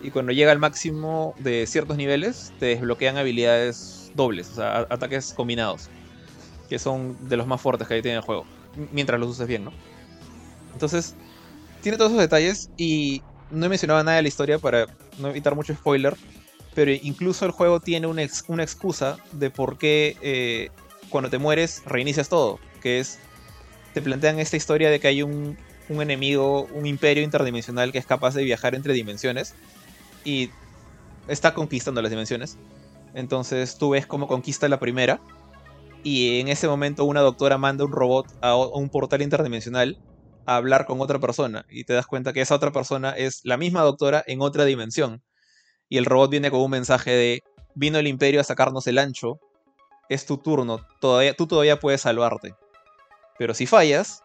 Y 0.01 0.10
cuando 0.10 0.32
llega 0.32 0.51
al 0.51 0.59
máximo 0.59 1.34
de 1.38 1.66
ciertos 1.66 1.96
niveles, 1.96 2.52
te 2.59 2.66
desbloquean 2.66 3.16
habilidades 3.16 4.10
dobles, 4.14 4.51
o 4.51 4.55
sea, 4.56 4.86
ataques 4.90 5.32
combinados. 5.32 5.88
Que 6.68 6.78
son 6.78 7.16
de 7.28 7.36
los 7.36 7.46
más 7.46 7.60
fuertes 7.60 7.86
que 7.86 7.94
hay 7.94 8.01
en 8.01 8.16
el 8.16 8.20
juego. 8.20 8.44
Mientras 8.92 9.20
los 9.20 9.30
uses 9.30 9.46
bien, 9.46 9.64
¿no? 9.64 9.72
Entonces, 10.72 11.14
tiene 11.82 11.96
todos 11.96 12.10
esos 12.10 12.22
detalles 12.22 12.70
y 12.76 13.22
no 13.51 13.66
he 13.66 13.68
mencionado 13.68 14.02
nada 14.02 14.16
de 14.16 14.22
la 14.22 14.28
historia 14.28 14.59
para 14.59 14.86
no 15.18 15.28
evitar 15.28 15.55
mucho 15.55 15.74
spoiler, 15.74 16.16
pero 16.74 16.90
incluso 16.90 17.46
el 17.46 17.52
juego 17.52 17.80
tiene 17.80 18.06
una, 18.06 18.22
excusa 18.22 19.18
de 19.32 19.51
por 19.51 19.78
qué 19.78 20.16
eh, 20.20 20.70
cuando 21.09 21.30
te 21.30 21.38
mueres 21.38 21.82
reinicias 21.86 22.28
todo, 22.28 22.59
que 22.82 22.98
es, 22.98 23.18
te 23.92 24.02
plantean 24.02 24.40
esta 24.40 24.56
historia 24.56 24.90
de 24.90 24.98
que 24.98 25.09
hay 25.09 25.22
un, 25.22 25.56
un 25.89 26.02
enemigo, 26.02 26.69
un 26.73 26.86
imperio 26.86 27.23
interdimensional 27.23 27.93
que 27.93 27.98
es 27.98 28.06
capaz 28.06 28.35
de 28.35 28.44
viajar 28.44 28.74
entre 28.74 28.94
dimensiones 28.94 29.55
y 30.24 30.51
está 31.28 31.55
conquistando 31.55 32.02
las 32.02 32.11
dimensiones. 32.11 32.56
Entonces 33.15 33.77
tú 33.78 33.90
ves 33.90 34.06
cómo 34.06 34.27
conquista 34.27 34.69
la 34.69 34.81
primera 34.81 35.20
y 36.02 36.40
en 36.40 36.48
ese 36.48 36.69
momento 36.69 37.05
una 37.05 37.20
doctora 37.20 37.59
manda 37.59 37.85
un 37.85 37.93
robot 37.93 38.27
a 38.40 38.56
un 38.56 38.89
portal 38.90 39.23
interdimensional 39.23 39.98
a 40.47 40.56
hablar 40.56 40.85
con 40.86 41.01
otra 41.01 41.19
persona 41.19 41.65
y 41.70 41.85
te 41.85 41.94
das 41.94 42.06
cuenta 42.06 42.32
que 42.32 42.40
esa 42.40 42.55
otra 42.55 42.73
persona 42.73 43.11
es 43.11 43.40
la 43.44 43.56
misma 43.56 43.82
doctora 43.82 44.23
en 44.27 44.43
otra 44.43 44.65
dimensión. 44.65 45.23
Y 45.89 45.98
el 45.98 46.05
robot 46.06 46.31
viene 46.31 46.51
con 46.51 46.61
un 46.61 46.70
mensaje 46.70 47.11
de, 47.11 47.43
vino 47.74 47.98
el 47.98 48.06
imperio 48.06 48.40
a 48.40 48.44
sacarnos 48.44 48.86
el 48.86 48.98
ancho, 48.98 49.39
es 50.09 50.27
tu 50.27 50.39
turno, 50.39 50.86
todavía, 51.01 51.35
tú 51.35 51.47
todavía 51.47 51.78
puedes 51.78 52.02
salvarte. 52.02 52.55
Pero 53.39 53.55
si 53.55 53.66
fallas, 53.66 54.23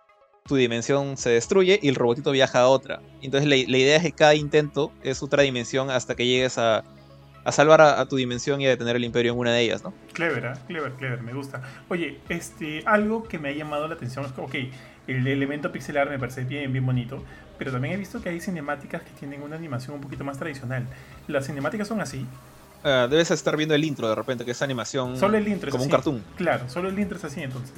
tu 0.49 0.55
dimensión 0.55 1.15
se 1.15 1.29
destruye 1.29 1.79
y 1.81 1.89
el 1.89 1.95
robotito 1.95 2.31
viaja 2.31 2.61
a 2.61 2.67
otra. 2.67 3.01
Entonces 3.21 3.47
la, 3.47 3.55
idea 3.55 3.97
es 3.97 4.03
que 4.03 4.11
cada 4.11 4.33
intento 4.33 4.91
es 5.03 5.21
otra 5.21 5.43
dimensión 5.43 5.91
hasta 5.91 6.15
que 6.15 6.25
llegues 6.25 6.57
a, 6.57 6.83
a 7.45 7.51
salvar 7.51 7.81
a, 7.81 8.03
tu 8.07 8.15
dimensión 8.15 8.59
y 8.59 8.65
a 8.65 8.69
detener 8.69 8.95
el 8.95 9.05
imperio 9.05 9.33
en 9.33 9.37
una 9.37 9.53
de 9.53 9.61
ellas, 9.61 9.83
¿no? 9.83 9.93
Clever, 10.11 10.43
¿eh? 10.45 10.53
clever, 10.65 10.93
clever, 10.93 11.21
me 11.21 11.33
gusta. 11.33 11.61
Oye, 11.87 12.19
este, 12.29 12.81
algo 12.87 13.23
que 13.23 13.37
me 13.37 13.49
ha 13.49 13.51
llamado 13.51 13.87
la 13.87 13.93
atención 13.93 14.25
es 14.25 14.31
que, 14.31 14.41
ok, 14.41 14.55
el 15.05 15.27
elemento 15.27 15.71
pixelar 15.71 16.09
me 16.09 16.17
parece 16.17 16.43
bien, 16.43 16.73
bien 16.73 16.85
bonito, 16.85 17.23
pero 17.59 17.71
también 17.71 17.93
he 17.93 17.97
visto 17.97 18.19
que 18.19 18.29
hay 18.29 18.41
cinemáticas 18.41 19.03
que 19.03 19.11
tienen 19.11 19.43
una 19.43 19.55
animación 19.55 19.95
un 19.95 20.01
poquito 20.01 20.23
más 20.23 20.39
tradicional. 20.39 20.87
¿Las 21.27 21.45
cinemáticas 21.45 21.87
son 21.87 22.01
así? 22.01 22.25
Uh, 22.83 23.07
debes 23.07 23.29
estar 23.29 23.55
viendo 23.55 23.75
el 23.75 23.83
intro 23.83 24.09
de 24.09 24.15
repente, 24.15 24.45
que 24.45 24.51
es 24.51 24.61
animación 24.63 25.17
solo 25.17 25.37
el 25.37 25.47
intro 25.47 25.69
como 25.69 25.83
es 25.83 25.87
un 25.87 25.91
cartoon. 25.91 26.23
Claro, 26.37 26.67
solo 26.69 26.89
el 26.89 26.97
intro 26.97 27.17
es 27.17 27.25
así 27.25 27.41
entonces. 27.41 27.75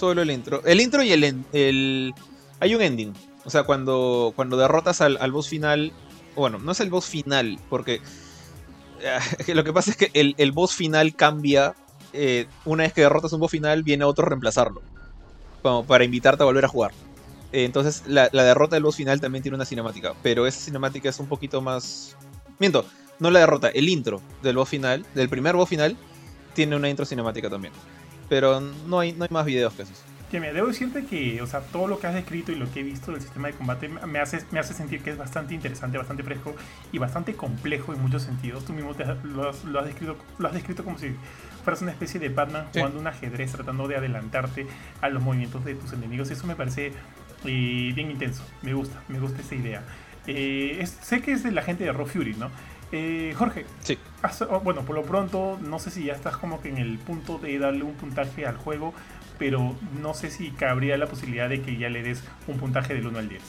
Solo 0.00 0.22
el 0.22 0.30
intro. 0.30 0.62
El 0.64 0.80
intro 0.80 1.02
y 1.02 1.12
el, 1.12 1.44
el... 1.52 2.14
Hay 2.58 2.74
un 2.74 2.80
ending. 2.80 3.12
O 3.44 3.50
sea, 3.50 3.64
cuando, 3.64 4.32
cuando 4.34 4.56
derrotas 4.56 5.02
al, 5.02 5.18
al 5.20 5.30
boss 5.30 5.48
final... 5.48 5.92
Bueno, 6.34 6.58
no 6.58 6.72
es 6.72 6.80
el 6.80 6.88
boss 6.88 7.04
final, 7.04 7.58
porque... 7.68 8.00
Uh, 8.98 9.52
lo 9.54 9.62
que 9.62 9.74
pasa 9.74 9.90
es 9.90 9.98
que 9.98 10.10
el, 10.14 10.34
el 10.38 10.52
boss 10.52 10.74
final 10.74 11.14
cambia. 11.14 11.74
Eh, 12.14 12.46
una 12.64 12.84
vez 12.84 12.94
que 12.94 13.02
derrotas 13.02 13.34
un 13.34 13.40
boss 13.40 13.50
final, 13.50 13.82
viene 13.82 14.04
otro 14.04 14.24
a 14.24 14.30
reemplazarlo 14.30 14.80
como 15.62 15.84
para 15.84 16.02
invitarte 16.02 16.42
a 16.42 16.46
volver 16.46 16.64
a 16.64 16.68
jugar. 16.68 16.92
Eh, 17.52 17.66
entonces, 17.66 18.04
la, 18.06 18.30
derrota 18.30 18.76
del 18.76 18.84
boss 18.84 18.96
final 18.96 19.20
también 19.20 19.42
tiene 19.42 19.56
una 19.56 19.66
cinemática, 19.66 20.14
pero 20.22 20.46
esa 20.46 20.60
cinemática 20.60 21.10
es 21.10 21.20
un 21.20 21.26
poquito 21.26 21.60
más. 21.60 22.16
Miento, 22.58 22.86
no 23.18 23.30
la 23.30 23.40
derrota, 23.40 23.68
el 23.68 23.86
intro 23.90 24.22
del 24.42 24.56
boss 24.56 24.70
final, 24.70 25.04
del 25.14 25.28
primer 25.28 25.56
boss 25.56 25.68
final, 25.68 25.94
tiene 26.54 26.74
una 26.74 26.88
intro 26.88 27.04
cinemática 27.04 27.50
también. 27.50 27.74
Pero 28.30 28.60
no 28.60 29.00
hay, 29.00 29.12
no 29.12 29.24
hay 29.24 29.30
más 29.30 29.44
videos 29.44 29.74
que 29.74 29.82
esos. 29.82 30.02
Que 30.30 30.38
me 30.38 30.52
debo 30.52 30.68
decirte 30.68 31.04
que, 31.04 31.42
o 31.42 31.46
sea, 31.48 31.60
todo 31.60 31.88
lo 31.88 31.98
que 31.98 32.06
has 32.06 32.14
descrito 32.14 32.52
y 32.52 32.54
lo 32.54 32.70
que 32.72 32.80
he 32.80 32.82
visto 32.84 33.10
del 33.10 33.20
sistema 33.20 33.48
de 33.48 33.54
combate 33.54 33.88
me 33.88 34.20
hace, 34.20 34.44
me 34.52 34.60
hace 34.60 34.72
sentir 34.72 35.02
que 35.02 35.10
es 35.10 35.18
bastante 35.18 35.52
interesante, 35.54 35.98
bastante 35.98 36.22
fresco 36.22 36.54
y 36.92 36.98
bastante 36.98 37.34
complejo 37.34 37.92
en 37.92 38.00
muchos 38.00 38.22
sentidos. 38.22 38.64
Tú 38.64 38.72
mismo 38.72 38.94
lo, 39.24 39.48
has, 39.48 39.84
descrito, 39.84 40.16
lo 40.38 40.46
has 40.46 40.54
descrito 40.54 40.84
como 40.84 40.96
si 41.00 41.12
fueras 41.64 41.82
una 41.82 41.90
especie 41.90 42.20
de 42.20 42.28
Batman 42.28 42.68
jugando 42.72 43.00
un 43.00 43.08
ajedrez, 43.08 43.50
tratando 43.50 43.88
de 43.88 43.96
adelantarte 43.96 44.68
a 45.00 45.08
los 45.08 45.20
movimientos 45.20 45.64
de 45.64 45.74
tus 45.74 45.92
enemigos. 45.92 46.30
Eso 46.30 46.46
me 46.46 46.54
parece 46.54 46.92
eh, 47.44 47.92
bien 47.92 48.12
intenso. 48.12 48.44
Me 48.62 48.72
gusta, 48.72 49.02
me 49.08 49.18
gusta 49.18 49.40
esa 49.40 49.56
idea. 49.56 49.82
Eh, 50.28 50.86
sé 51.00 51.22
que 51.22 51.32
es 51.32 51.42
de 51.42 51.50
la 51.50 51.62
gente 51.62 51.82
de 51.82 51.92
Raw 51.92 52.06
Fury, 52.06 52.34
¿no? 52.34 52.52
Eh, 52.92 53.34
Jorge, 53.36 53.66
sí. 53.82 53.98
Oh, 54.48 54.60
bueno, 54.60 54.82
por 54.82 54.96
lo 54.96 55.02
pronto, 55.02 55.58
no 55.62 55.78
sé 55.78 55.90
si 55.90 56.04
ya 56.04 56.12
estás 56.12 56.36
como 56.36 56.60
que 56.60 56.68
en 56.68 56.78
el 56.78 56.98
punto 56.98 57.38
de 57.38 57.58
darle 57.58 57.84
un 57.84 57.94
puntaje 57.94 58.46
al 58.46 58.56
juego 58.56 58.94
pero 59.40 59.74
no 60.02 60.12
sé 60.12 60.30
si 60.30 60.50
cabría 60.50 60.98
la 60.98 61.06
posibilidad 61.06 61.48
de 61.48 61.62
que 61.62 61.78
ya 61.78 61.88
le 61.88 62.02
des 62.02 62.22
un 62.46 62.58
puntaje 62.58 62.92
del 62.92 63.06
1 63.06 63.18
al 63.18 63.28
10. 63.30 63.42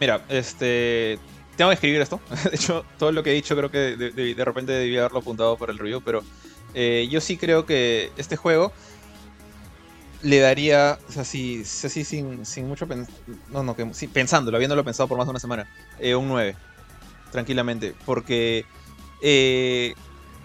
Mira, 0.00 0.24
este. 0.28 1.20
Tengo 1.56 1.70
que 1.70 1.74
escribir 1.74 2.00
esto. 2.00 2.20
De 2.50 2.56
hecho, 2.56 2.84
todo 2.98 3.12
lo 3.12 3.22
que 3.22 3.30
he 3.30 3.34
dicho 3.34 3.56
creo 3.56 3.70
que 3.70 3.96
de, 3.96 4.44
repente 4.44 4.72
debía 4.72 5.00
haberlo 5.00 5.20
apuntado 5.20 5.56
por 5.56 5.70
el 5.70 5.78
review, 5.78 6.02
pero 6.04 6.24
eh, 6.74 7.06
yo 7.08 7.20
sí 7.20 7.36
creo 7.36 7.66
que 7.66 8.10
este 8.16 8.36
juego 8.36 8.72
le 10.22 10.40
daría, 10.40 10.98
o 11.08 11.12
sea, 11.12 11.24
sí, 11.24 11.62
así 11.62 12.04
sin, 12.04 12.44
sin 12.44 12.66
mucho 12.66 12.88
no, 13.52 13.62
no, 13.62 13.76
que, 13.76 13.86
pensándolo, 14.12 14.56
habiéndolo 14.56 14.84
pensado 14.84 15.08
por 15.08 15.18
más 15.18 15.26
de 15.28 15.30
una 15.30 15.40
semana, 15.40 15.68
eh, 16.00 16.16
un 16.16 16.26
9, 16.26 16.56
tranquilamente, 17.30 17.94
porque 18.04 18.64
eh, 19.22 19.94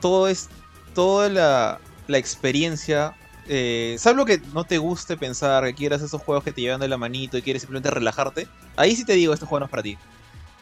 todo 0.01 0.27
es, 0.27 0.49
toda 0.93 1.29
la, 1.29 1.79
la 2.07 2.17
experiencia 2.17 3.15
eh, 3.47 3.97
salvo 3.99 4.23
que 4.25 4.41
no 4.53 4.63
te 4.63 4.77
guste 4.77 5.17
pensar, 5.17 5.63
que 5.65 5.73
quieras 5.73 6.01
esos 6.01 6.21
juegos 6.21 6.43
que 6.43 6.51
te 6.51 6.61
llevan 6.61 6.79
de 6.79 6.87
la 6.87 6.97
manito 6.97 7.37
y 7.37 7.41
quieres 7.41 7.63
simplemente 7.63 7.91
relajarte, 7.91 8.47
ahí 8.77 8.95
sí 8.95 9.03
te 9.05 9.13
digo, 9.13 9.33
este 9.33 9.45
juego 9.45 9.61
no 9.61 9.65
es 9.65 9.71
para 9.71 9.83
ti. 9.83 9.97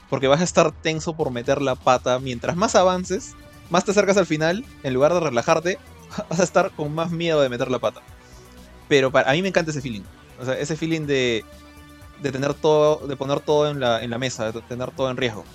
Porque 0.10 0.28
vas 0.28 0.42
a 0.42 0.46
estar 0.46 0.72
tenso 0.72 1.16
por 1.16 1.32
meter 1.32 1.62
la 1.62 1.76
pata. 1.76 2.20
Mientras 2.20 2.56
más 2.58 2.76
avances, 2.76 3.34
más 3.70 3.86
te 3.86 3.92
acercas 3.92 4.18
al 4.18 4.26
final, 4.26 4.66
en 4.84 4.94
lugar 4.94 5.14
de 5.14 5.20
relajarte, 5.20 5.80
vas 6.30 6.40
a 6.40 6.44
estar 6.44 6.72
con 6.72 6.94
más 6.94 7.12
miedo 7.12 7.42
de 7.42 7.50
meter 7.50 7.70
la 7.70 7.80
pata. 7.80 8.02
Pero 8.90 9.12
para, 9.12 9.30
a 9.30 9.34
mí 9.34 9.42
me 9.42 9.50
encanta 9.50 9.72
ese 9.72 9.82
feeling. 9.82 10.04
O 10.40 10.46
sea, 10.46 10.56
ese 10.56 10.76
feeling 10.76 11.06
de, 11.06 11.46
de 12.22 12.32
tener 12.32 12.54
todo, 12.56 13.08
de 13.08 13.16
poner 13.16 13.40
todo 13.40 13.70
en 13.70 13.80
la, 13.80 14.04
en 14.04 14.10
la 14.10 14.18
mesa, 14.18 14.52
de 14.52 14.62
tener 14.64 14.92
todo 14.92 15.10
en 15.10 15.18
riesgo. 15.18 15.46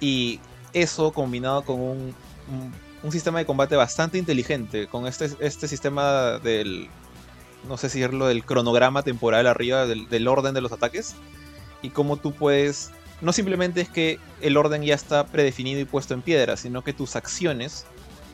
Y 0.00 0.40
eso 0.72 1.12
combinado 1.12 1.62
con 1.62 1.80
un 1.80 2.14
un 3.04 3.12
sistema 3.12 3.38
de 3.38 3.44
combate 3.44 3.76
bastante 3.76 4.16
inteligente, 4.16 4.86
con 4.86 5.06
este, 5.06 5.28
este 5.40 5.68
sistema 5.68 6.38
del, 6.38 6.88
no 7.68 7.76
sé 7.76 7.90
si 7.90 8.00
decirlo, 8.00 8.26
del 8.26 8.44
cronograma 8.44 9.02
temporal 9.02 9.46
arriba, 9.46 9.86
del, 9.86 10.28
orden 10.28 10.54
de 10.54 10.62
los 10.62 10.72
ataques, 10.72 11.14
y 11.82 11.90
cómo 11.90 12.16
tú 12.16 12.32
puedes, 12.32 12.92
no 13.20 13.34
simplemente 13.34 13.82
es 13.82 13.90
que 13.90 14.18
el 14.40 14.56
orden 14.56 14.82
ya 14.82 14.94
está 14.94 15.26
predefinido 15.26 15.80
y 15.80 15.84
puesto 15.84 16.14
en 16.14 16.22
piedra, 16.22 16.56
sino 16.56 16.82
que 16.82 16.94
tus 16.94 17.14
acciones 17.14 17.84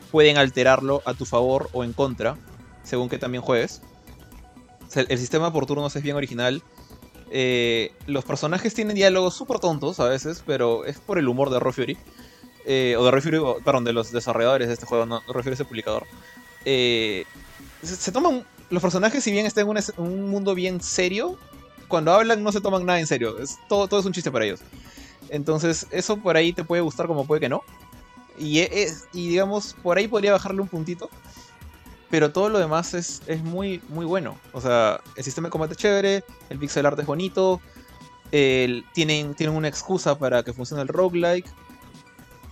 pueden 0.09 0.37
alterarlo 0.37 1.01
a 1.05 1.13
tu 1.13 1.25
favor 1.25 1.69
o 1.73 1.83
en 1.83 1.91
contra, 1.91 2.37
según 2.83 3.09
que 3.09 3.17
también 3.17 3.41
juegues. 3.41 3.81
el, 4.95 5.17
sistema 5.17 5.51
por 5.51 5.65
turnos 5.65 5.93
es 5.97 6.01
bien 6.01 6.15
original. 6.15 6.63
Eh, 7.33 7.93
los 8.07 8.25
personajes 8.25 8.73
tienen 8.73 8.95
diálogos 8.95 9.33
súper 9.35 9.59
tontos 9.59 10.01
a 10.01 10.09
veces, 10.09 10.43
pero 10.45 10.83
es 10.83 10.99
por 10.99 11.17
el 11.17 11.29
humor 11.29 11.49
de 11.49 11.59
Raw 11.59 11.71
eh, 12.65 12.95
o 12.99 13.05
de 13.05 13.11
refiero, 13.11 13.57
perdón, 13.63 13.85
de 13.85 13.93
los 13.93 14.11
desarrolladores 14.11 14.67
de 14.67 14.73
este 14.73 14.85
juego, 14.85 15.05
no, 15.05 15.15
a 15.17 15.49
ese 15.49 15.65
publicador. 15.65 16.05
Eh, 16.65 17.23
se, 17.81 18.11
toman, 18.11 18.45
los 18.69 18.81
personajes, 18.81 19.23
si 19.23 19.31
bien 19.31 19.45
están 19.45 19.65
en 19.69 19.83
un, 19.97 20.29
mundo 20.29 20.53
bien 20.53 20.81
serio, 20.81 21.37
cuando 21.87 22.11
hablan 22.13 22.43
no 22.43 22.51
se 22.51 22.59
toman 22.59 22.85
nada 22.85 22.99
en 22.99 23.07
serio, 23.07 23.39
es, 23.39 23.57
todo, 23.69 23.87
todo 23.87 24.01
es 24.01 24.05
un 24.05 24.13
chiste 24.13 24.29
para 24.29 24.45
ellos. 24.45 24.59
Entonces, 25.29 25.87
eso 25.91 26.17
por 26.17 26.35
ahí 26.35 26.51
te 26.51 26.65
puede 26.65 26.81
gustar 26.81 27.07
como 27.07 27.25
puede 27.25 27.39
que 27.39 27.49
no. 27.49 27.63
Y, 28.37 28.59
e, 28.59 28.83
es, 28.83 29.05
y 29.13 29.29
digamos, 29.29 29.75
por 29.81 29.97
ahí 29.97 30.07
podría 30.09 30.33
bajarle 30.33 30.61
un 30.61 30.67
puntito. 30.67 31.09
Pero 32.11 32.31
todo 32.31 32.49
lo 32.49 32.59
demás 32.59 32.93
es, 32.93 33.21
es 33.25 33.41
muy, 33.41 33.81
muy 33.89 34.05
bueno. 34.05 34.37
O 34.53 34.61
sea, 34.61 35.01
el 35.15 35.23
sistema 35.23 35.47
de 35.47 35.51
combate 35.51 35.73
es 35.73 35.77
chévere, 35.77 36.23
el 36.49 36.59
pixel 36.59 36.85
art 36.85 36.99
es 36.99 37.05
bonito, 37.05 37.61
el, 38.31 38.85
tienen, 38.93 39.33
tienen 39.33 39.55
una 39.55 39.69
excusa 39.69 40.19
para 40.19 40.43
que 40.43 40.53
funcione 40.53 40.83
el 40.83 40.89
roguelike 40.89 41.47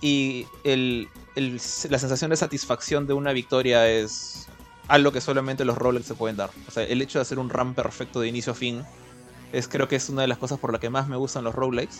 y 0.00 0.46
el, 0.64 1.08
la 1.36 1.98
sensación 1.98 2.30
de 2.30 2.36
satisfacción 2.36 3.06
de 3.06 3.12
una 3.12 3.32
victoria 3.32 3.88
es 3.88 4.46
algo 4.88 5.12
que 5.12 5.20
solamente 5.20 5.64
los 5.64 5.78
roguelikes 5.78 6.08
se 6.08 6.14
pueden 6.14 6.36
dar. 6.36 6.50
O 6.66 6.70
sea, 6.70 6.82
el 6.84 7.00
hecho 7.02 7.18
de 7.18 7.22
hacer 7.22 7.38
un 7.38 7.50
run 7.50 7.74
perfecto 7.74 8.20
de 8.20 8.28
inicio 8.28 8.52
a 8.52 8.56
fin 8.56 8.82
es 9.52 9.68
creo 9.68 9.88
que 9.88 9.96
es 9.96 10.08
una 10.08 10.22
de 10.22 10.28
las 10.28 10.38
cosas 10.38 10.58
por 10.58 10.72
la 10.72 10.80
que 10.80 10.90
más 10.90 11.06
me 11.08 11.16
gustan 11.16 11.44
los 11.44 11.54
roguelikes 11.54 11.98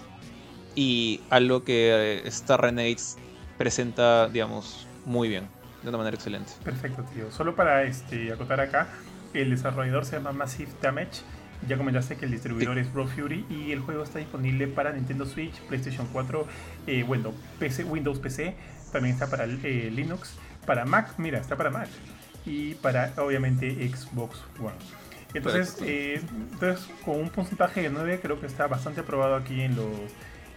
y 0.75 1.21
algo 1.31 1.65
que 1.65 2.23
eh, 2.25 2.29
Star 2.29 2.63
Renegades 2.63 3.17
presenta, 3.59 4.29
digamos, 4.29 4.87
muy 5.05 5.29
bien, 5.29 5.49
de 5.83 5.89
una 5.89 5.99
manera 5.99 6.15
excelente. 6.15 6.53
Perfecto, 6.65 7.05
tío. 7.15 7.31
Solo 7.31 7.55
para 7.55 7.83
este, 7.85 8.33
acotar 8.33 8.61
acá, 8.61 8.89
el 9.35 9.51
desarrollador 9.51 10.05
se 10.05 10.17
llama 10.17 10.33
Massive 10.33 10.71
Damage. 10.81 11.23
Ya 11.69 11.77
comentaste 11.77 12.17
que 12.17 12.25
el 12.25 12.31
distribuidor 12.31 12.79
es 12.79 12.93
Raw 12.93 13.07
Fury 13.07 13.45
y 13.51 13.73
el 13.73 13.81
juego 13.81 14.03
está 14.03 14.19
disponible 14.19 14.67
para 14.67 14.93
Nintendo 14.93 15.27
Switch, 15.27 15.61
PlayStation 15.69 16.09
4, 16.11 16.47
eh, 16.87 17.03
bueno, 17.03 17.35
PC, 17.59 17.85
Windows 17.85 18.19
PC, 18.19 18.55
también 18.93 19.15
está 19.15 19.29
para 19.29 19.45
eh, 19.45 19.91
Linux, 19.93 20.37
para 20.65 20.87
Mac, 20.87 21.15
mira, 21.19 21.39
está 21.39 21.57
para 21.57 21.69
Mac 21.69 21.89
y 22.47 22.75
para 22.77 23.13
obviamente 23.19 23.71
Xbox 23.89 24.43
One. 24.59 24.75
Entonces, 25.35 25.77
eh, 25.83 26.23
entonces, 26.53 26.89
con 27.05 27.21
un 27.21 27.29
porcentaje 27.29 27.83
de 27.83 27.91
9 27.91 28.21
creo 28.23 28.41
que 28.41 28.47
está 28.47 28.67
bastante 28.67 29.03
aprobado 29.03 29.37
aquí 29.37 29.61
en 29.61 29.77
los 29.77 29.91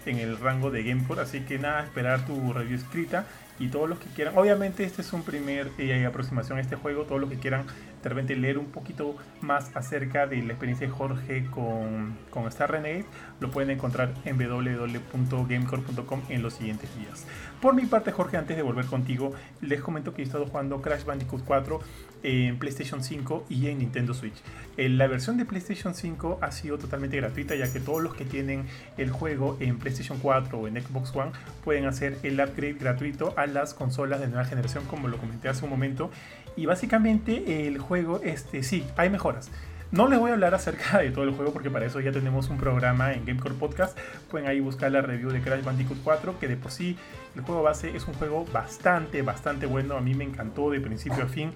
en 0.06 0.20
el 0.20 0.38
rango 0.38 0.70
de 0.70 0.84
GameCore, 0.84 1.22
así 1.22 1.42
que 1.42 1.60
nada, 1.60 1.84
esperar 1.84 2.26
tu 2.26 2.52
review 2.52 2.78
escrita 2.78 3.26
y 3.60 3.68
todos 3.68 3.88
los 3.90 4.00
que 4.00 4.08
quieran, 4.08 4.38
obviamente 4.38 4.84
este 4.84 5.02
es 5.02 5.14
un 5.14 5.24
primer 5.24 5.70
eh, 5.78 6.06
aproximación 6.06 6.58
a 6.58 6.62
este 6.62 6.76
juego, 6.76 7.04
todos 7.04 7.22
los 7.22 7.30
que 7.30 7.38
quieran 7.38 7.66
de 8.04 8.36
leer 8.36 8.58
un 8.58 8.66
poquito 8.66 9.16
más 9.42 9.72
acerca 9.76 10.28
de 10.28 10.38
la 10.44 10.54
experiencia 10.54 10.88
de 10.88 10.94
Jorge 10.94 11.46
con, 11.50 12.18
con 12.30 12.48
Star 12.48 12.72
Renegade, 12.72 13.06
lo 13.40 13.50
pueden 13.50 13.72
encontrar 13.72 14.14
en 14.26 14.38
www.gamecore.com 14.38 16.22
en 16.30 16.44
los 16.44 16.54
siguientes 16.54 16.90
días. 16.98 17.26
Por 17.62 17.76
mi 17.76 17.86
parte, 17.86 18.12
Jorge, 18.12 18.36
antes 18.36 18.58
de 18.58 18.64
volver 18.64 18.86
contigo, 18.88 19.34
les 19.62 19.82
comento 19.82 20.14
que 20.14 20.22
he 20.22 20.26
estado 20.26 20.46
jugando 20.46 20.82
Crash 20.82 21.06
Bandicoot 21.06 21.44
4 21.46 21.80
en 22.24 22.58
PlayStation 22.58 23.04
5 23.04 23.46
y 23.50 23.68
en 23.68 23.80
Nintendo 23.80 24.14
Switch. 24.14 24.36
Eh, 24.76 24.90
la 24.90 25.08
versión 25.08 25.38
de 25.38 25.46
PlayStation 25.46 25.94
5 25.96 26.40
ha 26.42 26.52
sido 26.52 26.78
totalmente 26.78 27.18
gratuita, 27.18 27.56
ya 27.56 27.72
que 27.72 27.80
todos 27.80 28.02
los 28.02 28.16
que 28.16 28.26
tienen 28.26 28.66
el 28.98 29.12
juego 29.12 29.58
en 29.60 29.78
PlayStation 29.80 30.20
4 30.20 30.60
o 30.60 30.68
en 30.68 30.82
Xbox 30.82 31.16
One 31.16 31.32
pueden 31.64 31.86
hacer 31.86 32.18
el 32.24 32.40
upgrade 32.40 32.74
gratuito 32.74 33.34
a 33.38 33.46
las 33.48 33.74
consolas 33.74 34.20
de 34.20 34.28
nueva 34.28 34.46
generación, 34.46 34.84
como 34.86 35.08
lo 35.08 35.18
comenté 35.18 35.50
hace 35.50 35.64
un 35.64 35.72
momento. 35.72 36.12
Y 36.56 36.66
básicamente 36.66 37.68
el 37.68 37.80
juego, 37.80 38.22
este, 38.24 38.64
sí, 38.64 38.86
hay 38.96 39.10
mejoras. 39.10 39.50
No 39.94 40.08
les 40.08 40.18
voy 40.18 40.32
a 40.32 40.34
hablar 40.34 40.56
acerca 40.56 40.98
de 40.98 41.12
todo 41.12 41.24
el 41.24 41.36
juego 41.36 41.54
porque 41.54 41.70
para 41.70 41.86
eso 41.86 42.00
ya 42.00 42.12
tenemos 42.12 42.50
un 42.50 42.58
programa 42.58 43.14
en 43.14 43.26
Gamecore 43.26 43.54
Podcast. 43.54 43.96
Pueden 44.32 44.48
ahí 44.48 44.60
buscar 44.60 44.92
la 44.92 45.02
review 45.02 45.30
de 45.30 45.40
Crash 45.40 45.64
Bandicoot 45.64 46.00
4, 46.04 46.40
que 46.40 46.48
de 46.48 46.58
por 46.58 46.72
sí 46.72 46.98
el 47.36 47.42
juego 47.42 47.62
base 47.62 47.96
es 47.96 48.08
un 48.08 48.16
juego 48.16 48.44
bastante, 48.52 49.22
bastante 49.22 49.68
bueno. 49.68 49.96
A 49.96 50.02
mí 50.02 50.16
me 50.16 50.24
encantó 50.24 50.72
de 50.72 50.82
principio 50.82 51.24
a 51.24 51.28
fin. 51.28 51.52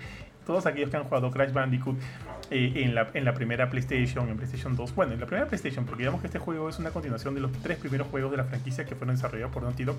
Todos 0.45 0.67
aquellos 0.67 0.91
que 0.91 0.97
han 0.97 1.05
jugado 1.05 1.31
Crash 1.31 1.51
Bandicoot 1.51 1.97
eh, 2.49 2.71
en, 2.83 2.95
la, 2.95 3.09
en 3.13 3.25
la 3.25 3.33
primera 3.33 3.69
PlayStation, 3.69 4.29
en 4.29 4.37
PlayStation 4.37 4.75
2. 4.75 4.95
Bueno, 4.95 5.13
en 5.13 5.19
la 5.19 5.25
primera 5.25 5.47
PlayStation, 5.47 5.85
porque 5.85 6.03
digamos 6.03 6.21
que 6.21 6.27
este 6.27 6.39
juego 6.39 6.69
es 6.69 6.79
una 6.79 6.91
continuación 6.91 7.35
de 7.35 7.41
los 7.41 7.51
tres 7.51 7.77
primeros 7.77 8.07
juegos 8.07 8.31
de 8.31 8.37
la 8.37 8.45
franquicia 8.45 8.85
que 8.85 8.95
fueron 8.95 9.15
desarrollados 9.15 9.53
por 9.53 9.63
Naughty 9.63 9.83
Dog. 9.83 9.97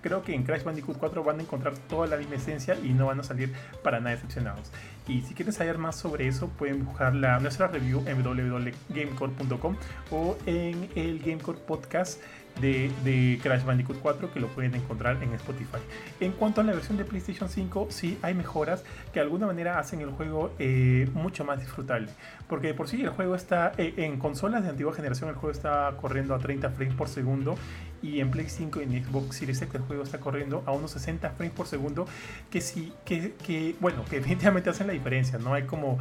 Creo 0.00 0.22
que 0.22 0.34
en 0.34 0.42
Crash 0.44 0.64
Bandicoot 0.64 0.98
4 0.98 1.24
van 1.24 1.40
a 1.40 1.42
encontrar 1.42 1.74
toda 1.88 2.06
la 2.06 2.16
misma 2.16 2.36
esencia 2.36 2.76
y 2.82 2.88
no 2.90 3.06
van 3.06 3.20
a 3.20 3.22
salir 3.22 3.52
para 3.82 4.00
nada 4.00 4.10
decepcionados. 4.10 4.70
Y 5.08 5.22
si 5.22 5.34
quieren 5.34 5.52
saber 5.52 5.78
más 5.78 5.96
sobre 5.96 6.28
eso, 6.28 6.48
pueden 6.48 6.84
buscar 6.84 7.14
la, 7.14 7.40
nuestra 7.40 7.66
review 7.66 8.02
en 8.06 8.22
www.gamecore.com 8.22 9.76
o 10.10 10.38
en 10.46 10.88
el 10.94 11.18
Gamecore 11.18 11.58
Podcast 11.58 12.20
de, 12.60 13.38
Crash 13.42 13.64
Bandicoot 13.64 13.98
4 14.00 14.32
que 14.32 14.40
lo 14.40 14.48
pueden 14.48 14.74
encontrar 14.74 15.22
en 15.22 15.32
Spotify. 15.34 15.78
En 16.20 16.32
cuanto 16.32 16.60
a 16.60 16.64
la 16.64 16.72
versión 16.72 16.96
de 16.96 17.04
PlayStation 17.04 17.48
5, 17.48 17.88
sí 17.90 18.18
hay 18.22 18.34
mejoras 18.34 18.84
que 19.12 19.20
de 19.20 19.20
alguna 19.20 19.46
manera 19.46 19.78
hacen 19.78 20.00
el 20.00 20.10
juego 20.10 20.52
eh, 20.58 21.08
mucho 21.14 21.44
más 21.44 21.60
disfrutable. 21.60 22.08
Porque 22.48 22.74
por 22.74 22.88
sí 22.88 23.02
el 23.02 23.10
juego 23.10 23.34
está 23.34 23.72
eh, 23.78 23.94
en 23.96 24.18
consolas 24.18 24.62
de 24.62 24.70
antigua 24.70 24.92
generación, 24.92 25.30
el 25.30 25.36
juego 25.36 25.52
está 25.52 25.94
corriendo 26.00 26.34
a 26.34 26.38
30 26.38 26.70
frames 26.70 26.94
por 26.94 27.08
segundo 27.08 27.56
y 28.02 28.20
en 28.20 28.30
Play 28.30 28.48
5 28.48 28.80
y 28.80 28.82
en 28.84 29.04
Xbox 29.04 29.36
Series 29.36 29.60
X 29.60 29.74
el 29.74 29.82
juego 29.82 30.02
está 30.02 30.20
corriendo 30.20 30.62
a 30.66 30.72
unos 30.72 30.92
60 30.92 31.30
frames 31.30 31.54
por 31.54 31.66
segundo 31.66 32.06
que 32.50 32.60
sí, 32.60 32.92
que, 33.04 33.34
que 33.44 33.74
bueno, 33.80 34.04
que 34.08 34.16
definitivamente 34.16 34.70
hacen 34.70 34.86
la 34.86 34.92
diferencia, 34.92 35.38
no 35.38 35.54
hay 35.54 35.64
como 35.64 35.98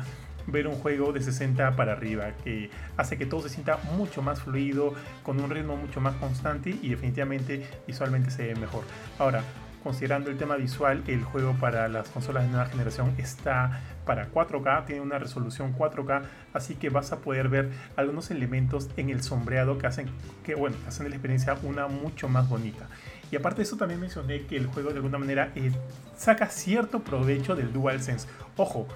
ver 0.52 0.68
un 0.68 0.76
juego 0.76 1.12
de 1.12 1.22
60 1.22 1.76
para 1.76 1.94
arriba, 1.94 2.32
que 2.44 2.70
hace 2.98 3.18
que 3.18 3.26
todo 3.26 3.42
se 3.42 3.50
sienta 3.50 3.78
mucho 3.96 4.22
más 4.22 4.42
fluido, 4.42 4.94
con 5.24 5.40
un 5.40 5.50
ritmo 5.50 5.76
mucho 5.76 6.02
más 6.02 6.16
constante 6.16 6.70
y 6.82 6.90
definitivamente 6.90 7.66
visualmente 7.88 8.32
se 8.32 8.48
ve 8.48 8.56
mejor. 8.56 8.84
Ahora, 9.18 9.44
considerando 9.84 10.30
el 10.30 10.38
tema 10.38 10.56
visual, 10.56 11.04
el 11.08 11.24
juego 11.24 11.54
para 11.54 11.88
las 11.88 12.10
consolas 12.10 12.44
de 12.44 12.50
nueva 12.50 12.66
generación 12.66 13.14
está 13.18 13.82
para 14.06 14.32
4K, 14.32 14.86
tiene 14.86 15.02
una 15.02 15.20
resolución 15.20 15.76
4K, 15.78 16.24
así 16.54 16.76
que 16.76 16.90
vas 16.90 17.12
a 17.12 17.20
poder 17.20 17.50
ver 17.50 17.70
algunos 17.96 18.32
elementos 18.32 18.90
en 18.98 19.10
el 19.10 19.22
sombreado 19.22 19.78
que 19.78 19.88
hacen 19.88 20.10
que 20.44 20.56
bueno, 20.56 20.76
hacen 20.88 21.10
la 21.10 21.16
experiencia 21.16 21.58
una 21.64 21.88
mucho 21.88 22.28
más 22.28 22.50
bonita. 22.50 22.88
Y 23.32 23.36
aparte 23.36 23.58
de 23.58 23.64
eso 23.64 23.78
también 23.78 24.00
mencioné 24.00 24.46
que 24.48 24.58
el 24.58 24.66
juego 24.66 24.90
de 24.90 24.96
alguna 24.96 25.20
manera 25.20 25.52
eh, 25.56 25.72
saca 26.18 26.48
cierto 26.48 27.02
provecho 27.02 27.56
del 27.56 27.72
DualSense. 27.72 28.28
Ojo, 28.58 28.88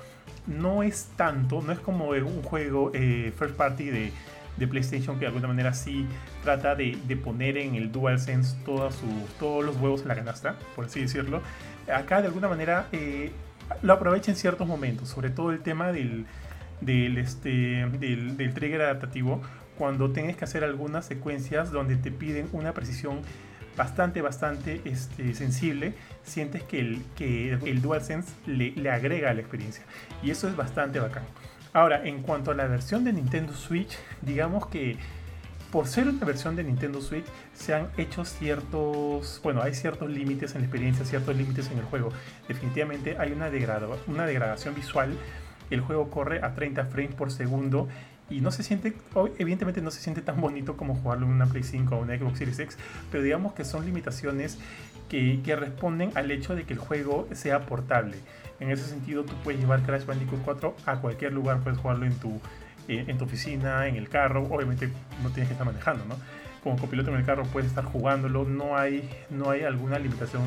no 0.48 0.84
es 0.84 1.10
tanto, 1.16 1.62
no 1.62 1.72
es 1.72 1.80
como 1.80 2.10
un 2.10 2.44
juego 2.44 2.92
eh, 2.94 3.34
first 3.38 3.56
party 3.56 3.86
de, 3.86 4.12
PlayStation 4.70 5.16
que 5.16 5.22
de 5.22 5.28
alguna 5.28 5.48
manera 5.50 5.74
sí 5.74 6.06
trata 6.42 6.76
de, 6.76 6.96
poner 7.22 7.58
en 7.58 7.76
el 7.76 7.92
DualSense 7.92 8.56
todos, 8.64 8.96
todos 9.38 9.66
los 9.66 9.76
huevos 9.78 10.04
en 10.04 10.08
la 10.08 10.16
canasta, 10.16 10.56
por 10.76 10.86
así 10.86 11.02
decirlo. 11.02 11.42
Acá 11.94 12.22
de 12.22 12.28
alguna 12.28 12.48
manera 12.48 12.88
eh, 12.94 13.32
lo 13.82 13.94
aprovecha 13.94 14.32
en 14.32 14.38
ciertos 14.38 14.68
momentos, 14.68 15.10
sobre 15.10 15.32
todo 15.32 15.52
el 15.52 15.60
tema 15.60 15.92
del, 15.92 16.26
del, 16.80 17.18
este, 17.18 17.50
del, 18.00 18.38
del 18.38 18.54
trigger 18.54 18.84
adaptativo, 18.84 19.42
cuando 19.78 20.12
tienes 20.12 20.38
que 20.38 20.46
hacer 20.46 20.64
algunas 20.64 21.06
secuencias 21.06 21.72
donde 21.72 21.96
te 21.96 22.12
piden 22.12 22.48
una 22.54 22.74
precisión 22.74 23.22
bastante, 23.78 24.22
bastante 24.22 24.82
este, 24.86 25.34
sensible, 25.34 25.94
sientes 26.24 26.64
que 26.64 26.80
el, 26.80 27.02
que 27.16 27.54
el 27.54 27.82
DualSense 27.82 28.34
le, 28.46 28.72
le 28.72 28.92
agrega 28.92 29.30
a 29.30 29.34
la 29.34 29.42
experiencia. 29.42 29.84
Y 30.22 30.32
eso 30.32 30.48
es 30.48 30.56
bastante 30.56 31.00
bacán. 31.00 31.24
Ahora, 31.74 32.06
en 32.06 32.22
cuanto 32.22 32.52
a 32.52 32.54
la 32.54 32.68
versión 32.68 33.04
de 33.04 33.14
Nintendo 33.14 33.54
Switch, 33.54 33.98
digamos 34.22 34.68
que 34.68 34.98
por 35.74 35.88
ser 35.88 36.08
una 36.08 36.24
versión 36.24 36.56
de 36.56 36.64
Nintendo 36.64 37.02
Switch 37.02 37.26
se 37.56 37.74
han 37.74 37.90
hecho 37.98 38.26
ciertos, 38.26 39.42
bueno, 39.44 39.64
hay 39.64 39.74
ciertos 39.74 40.08
límites 40.08 40.54
en 40.54 40.62
la 40.62 40.68
experiencia, 40.68 41.04
ciertos 41.04 41.36
límites 41.36 41.72
en 41.72 41.80
el 41.80 41.86
juego. 41.86 42.12
Definitivamente 42.48 43.18
hay 43.18 43.32
una, 43.32 43.50
una 44.06 44.28
degradación 44.28 44.76
visual. 44.76 45.18
El 45.72 45.82
juego 45.82 46.12
corre 46.12 46.44
a 46.44 46.54
30 46.54 46.86
frames 46.86 47.16
por 47.16 47.32
segundo 47.32 47.88
y 48.34 48.42
no 48.42 48.52
se 48.52 48.64
siente, 48.64 48.94
evidentemente 49.38 49.82
no 49.82 49.92
se 49.92 50.02
siente 50.02 50.22
tan 50.22 50.42
bonito 50.42 50.76
como 50.76 50.96
jugarlo 50.96 51.28
en 51.28 51.34
una 51.34 51.46
Play 51.46 51.64
5 51.64 51.96
o 51.96 52.00
una 52.00 52.18
Xbox 52.18 52.40
Series 52.40 52.60
X, 52.60 52.78
pero 53.12 53.24
digamos 53.24 53.54
que 53.54 53.64
son 53.64 53.86
limitaciones 53.86 54.58
que, 55.08 55.40
que, 55.44 55.56
responden 55.56 56.12
al 56.16 56.32
hecho 56.32 56.56
de 56.56 56.64
que 56.64 56.74
el 56.74 56.80
juego 56.80 57.28
sea 57.34 57.66
portable. 57.68 58.18
En 58.60 58.72
ese 58.72 58.86
sentido, 58.86 59.24
tú 59.24 59.34
puedes 59.44 59.60
llevar 59.60 59.84
Crash 59.84 60.06
Bandicoot 60.06 60.42
4 60.44 60.76
a 60.86 60.96
cualquier 60.98 61.34
lugar, 61.34 61.60
puedes 61.60 61.78
jugarlo 61.78 62.06
en 62.06 62.16
tu, 62.16 62.40
eh, 62.88 63.06
en 63.08 63.18
tu 63.18 63.26
oficina, 63.26 63.88
en 63.88 63.96
el 63.98 64.10
carro, 64.10 64.48
obviamente 64.50 64.90
no 65.22 65.30
tienes 65.30 65.48
que 65.48 65.54
estar 65.54 65.68
manejando, 65.68 66.06
¿no? 66.06 66.16
Como 66.64 66.78
copiloto 66.78 67.12
en 67.12 67.18
el 67.18 67.26
carro 67.26 67.44
puedes 67.44 67.70
estar 67.70 67.84
jugándolo, 67.84 68.46
no 68.46 68.78
hay, 68.78 69.08
no 69.30 69.52
hay 69.52 69.64
alguna 69.64 70.00
limitación 70.00 70.42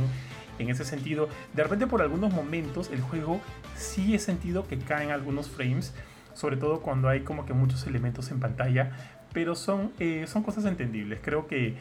en 0.59 0.71
ese 0.71 0.85
sentido. 0.85 1.29
De 1.53 1.63
repente 1.63 1.87
por 1.87 2.03
algunos 2.03 2.33
momentos 2.33 2.91
el 2.91 3.01
juego 3.01 3.41
sí 3.77 4.15
he 4.15 4.19
sentido 4.19 4.67
que 4.67 4.79
caen 4.79 5.11
algunos 5.11 5.49
frames, 5.49 5.95
sobre 6.37 6.57
todo 6.57 6.81
cuando 6.81 7.09
hay 7.09 7.21
como 7.21 7.47
que 7.47 7.55
muchos 7.55 7.87
elementos 7.87 8.31
en 8.31 8.39
pantalla, 8.41 8.91
pero 9.33 9.55
son, 9.55 9.91
eh, 9.99 10.27
son 10.29 10.43
cosas 10.43 10.67
entendibles. 10.67 11.19
Creo 11.23 11.47
que 11.47 11.75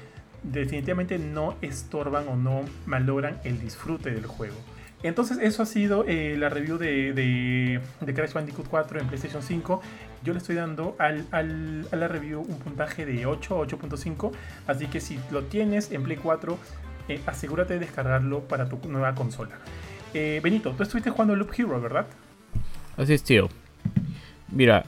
definitivamente 0.44 1.19
no 1.19 1.56
estorban 1.61 2.27
o 2.27 2.36
no 2.36 2.61
malogran 2.86 3.38
el 3.44 3.60
disfrute 3.60 4.11
del 4.11 4.26
juego. 4.26 4.56
Entonces 5.03 5.38
eso 5.41 5.61
ha 5.61 5.65
sido 5.65 6.06
eh, 6.07 6.36
la 6.38 6.49
review 6.49 6.77
de, 6.77 7.14
de, 7.14 8.14
Crash 8.14 8.34
Bandicoot 8.34 8.68
4 8.68 9.02
en 9.02 9.07
PlayStation 9.07 9.44
5. 9.44 9.82
Yo 10.23 10.34
le 10.34 10.40
estoy 10.40 10.56
dando 10.56 10.95
al, 10.99 11.27
al, 11.32 11.88
a 11.91 11.95
la 11.95 12.07
review 12.07 12.41
un 12.41 12.57
puntaje 12.60 13.06
de 13.06 13.26
8 13.26 13.60
8.5. 13.68 14.32
Así 14.68 14.88
que 14.88 15.02
si 15.02 15.19
lo 15.32 15.44
tienes 15.44 15.91
en 15.91 16.03
Play 16.03 16.18
4, 16.18 16.57
eh, 17.10 17.22
asegúrate 17.26 17.73
de 17.73 17.82
descargarlo 17.82 18.48
para 18.48 18.69
tu 18.69 18.80
nueva 18.90 19.14
consola. 19.15 19.57
Benito, 20.14 20.72
tú 20.72 20.84
estuviste 20.84 21.10
jugando 21.10 21.36
Loop 21.36 21.52
Hero, 21.57 21.82
¿verdad? 21.82 22.07
Así 22.95 23.11
es, 23.11 23.22
tío. 23.22 23.49
Mira, 24.56 24.86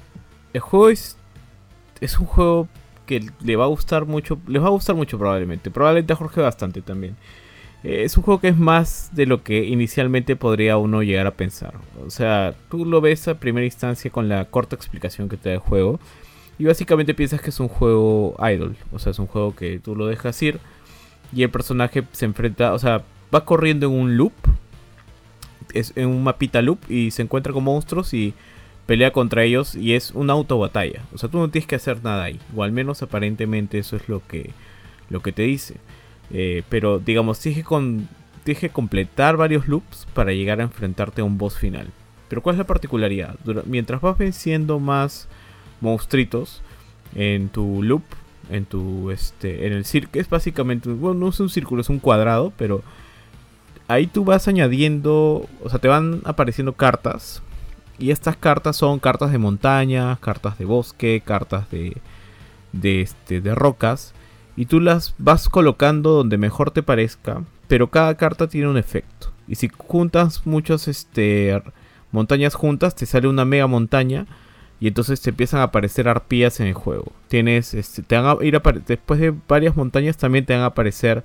el 0.53 0.61
juego 0.61 0.89
es, 0.89 1.17
es 2.01 2.17
un 2.19 2.25
juego 2.25 2.67
que 3.05 3.23
le 3.41 3.55
va 3.55 3.65
a 3.65 3.67
gustar 3.67 4.05
mucho, 4.05 4.39
les 4.47 4.61
va 4.61 4.67
a 4.67 4.71
gustar 4.71 4.95
mucho 4.95 5.19
probablemente, 5.19 5.69
probablemente 5.69 6.13
a 6.13 6.15
Jorge 6.15 6.41
bastante 6.41 6.81
también. 6.81 7.15
Eh, 7.83 8.03
es 8.03 8.17
un 8.17 8.23
juego 8.23 8.39
que 8.39 8.47
es 8.47 8.57
más 8.57 9.09
de 9.13 9.25
lo 9.25 9.43
que 9.43 9.65
inicialmente 9.65 10.35
podría 10.35 10.77
uno 10.77 11.03
llegar 11.03 11.27
a 11.27 11.31
pensar. 11.31 11.75
O 12.05 12.09
sea, 12.09 12.55
tú 12.69 12.85
lo 12.85 13.01
ves 13.01 13.27
a 13.27 13.39
primera 13.39 13.65
instancia 13.65 14.09
con 14.09 14.29
la 14.29 14.45
corta 14.45 14.75
explicación 14.75 15.29
que 15.29 15.37
te 15.37 15.49
da 15.49 15.55
el 15.55 15.61
juego 15.61 15.99
y 16.57 16.65
básicamente 16.65 17.13
piensas 17.13 17.41
que 17.41 17.51
es 17.51 17.59
un 17.59 17.67
juego 17.67 18.35
idle, 18.39 18.75
o 18.91 18.99
sea, 18.99 19.11
es 19.11 19.19
un 19.19 19.27
juego 19.27 19.55
que 19.55 19.79
tú 19.79 19.95
lo 19.95 20.07
dejas 20.07 20.41
ir 20.41 20.59
y 21.33 21.43
el 21.43 21.49
personaje 21.51 22.03
se 22.13 22.25
enfrenta, 22.25 22.73
o 22.73 22.79
sea, 22.79 23.03
va 23.33 23.45
corriendo 23.45 23.87
en 23.87 23.93
un 23.93 24.17
loop 24.17 24.33
es 25.73 25.91
en 25.95 26.07
un 26.07 26.23
mapita 26.23 26.61
loop 26.61 26.79
y 26.89 27.11
se 27.11 27.21
encuentra 27.21 27.53
con 27.53 27.63
monstruos 27.63 28.13
y 28.13 28.33
pelea 28.87 29.11
contra 29.11 29.43
ellos 29.43 29.75
y 29.75 29.93
es 29.93 30.11
una 30.11 30.33
auto 30.33 30.57
batalla. 30.57 31.03
O 31.13 31.19
sea, 31.19 31.29
tú 31.29 31.37
no 31.37 31.49
tienes 31.49 31.67
que 31.67 31.75
hacer 31.75 32.03
nada 32.03 32.23
ahí. 32.23 32.39
O 32.55 32.63
al 32.63 32.71
menos 32.71 33.03
aparentemente 33.03 33.77
eso 33.77 33.95
es 33.95 34.09
lo 34.09 34.25
que, 34.25 34.51
lo 35.09 35.21
que 35.21 35.31
te 35.31 35.43
dice. 35.43 35.75
Eh, 36.31 36.63
pero 36.69 36.97
digamos, 36.97 37.39
tienes 37.39 37.63
que, 37.63 37.75
tienes 38.43 38.61
que 38.61 38.69
completar 38.69 39.37
varios 39.37 39.67
loops 39.67 40.07
para 40.13 40.31
llegar 40.31 40.61
a 40.61 40.63
enfrentarte 40.63 41.21
a 41.21 41.25
un 41.25 41.37
boss 41.37 41.57
final. 41.57 41.87
Pero 42.29 42.41
¿cuál 42.41 42.55
es 42.55 42.57
la 42.57 42.67
particularidad? 42.67 43.35
mientras 43.65 44.01
vas 44.01 44.17
venciendo 44.17 44.79
más 44.79 45.27
monstruitos 45.79 46.61
en 47.15 47.49
tu 47.49 47.83
loop, 47.83 48.03
en 48.49 48.65
tu 48.65 49.11
este 49.11 49.67
en 49.67 49.73
el 49.73 49.85
círculo, 49.85 50.21
es 50.21 50.29
básicamente, 50.29 50.89
bueno, 50.89 51.19
no 51.19 51.29
es 51.29 51.39
un 51.39 51.49
círculo, 51.49 51.81
es 51.81 51.89
un 51.89 51.99
cuadrado, 51.99 52.51
pero 52.57 52.83
ahí 53.87 54.07
tú 54.07 54.25
vas 54.25 54.47
añadiendo, 54.47 55.47
o 55.63 55.69
sea, 55.69 55.79
te 55.79 55.87
van 55.87 56.21
apareciendo 56.25 56.73
cartas 56.73 57.41
y 57.99 58.11
estas 58.11 58.37
cartas 58.37 58.75
son 58.75 58.99
cartas 58.99 59.31
de 59.31 59.37
montaña, 59.37 60.17
cartas 60.17 60.57
de 60.57 60.65
bosque, 60.65 61.21
cartas 61.25 61.69
de 61.71 61.97
de 62.71 63.01
este 63.01 63.41
de 63.41 63.55
rocas 63.55 64.13
y 64.55 64.65
tú 64.65 64.79
las 64.79 65.15
vas 65.17 65.49
colocando 65.49 66.11
donde 66.11 66.37
mejor 66.37 66.71
te 66.71 66.83
parezca, 66.83 67.43
pero 67.67 67.89
cada 67.89 68.15
carta 68.15 68.47
tiene 68.47 68.67
un 68.67 68.77
efecto. 68.77 69.31
Y 69.47 69.55
si 69.55 69.69
juntas 69.69 70.45
muchas 70.45 70.87
este 70.87 71.61
montañas 72.11 72.55
juntas, 72.55 72.95
te 72.95 73.05
sale 73.05 73.27
una 73.27 73.45
mega 73.45 73.67
montaña 73.67 74.25
y 74.79 74.87
entonces 74.87 75.21
te 75.21 75.29
empiezan 75.29 75.59
a 75.59 75.63
aparecer 75.63 76.07
arpías 76.07 76.59
en 76.59 76.67
el 76.67 76.73
juego. 76.73 77.11
Tienes, 77.27 77.73
este, 77.73 78.01
te 78.03 78.17
van 78.17 78.25
a 78.25 78.43
ir 78.43 78.59
después 78.85 79.19
de 79.19 79.33
varias 79.47 79.75
montañas 79.75 80.17
también 80.17 80.45
te 80.45 80.53
van 80.53 80.63
a 80.63 80.67
aparecer 80.67 81.23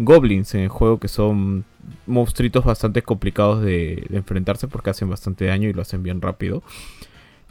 goblins 0.00 0.54
en 0.54 0.62
el 0.62 0.68
juego 0.68 0.98
que 0.98 1.08
son 1.08 1.64
monstruitos 2.06 2.64
bastante 2.64 3.02
complicados 3.02 3.62
de, 3.62 4.06
enfrentarse 4.10 4.68
porque 4.68 4.90
hacen 4.90 5.08
bastante 5.08 5.46
daño 5.46 5.68
y 5.68 5.72
lo 5.72 5.82
hacen 5.82 6.02
bien 6.02 6.20
rápido. 6.20 6.62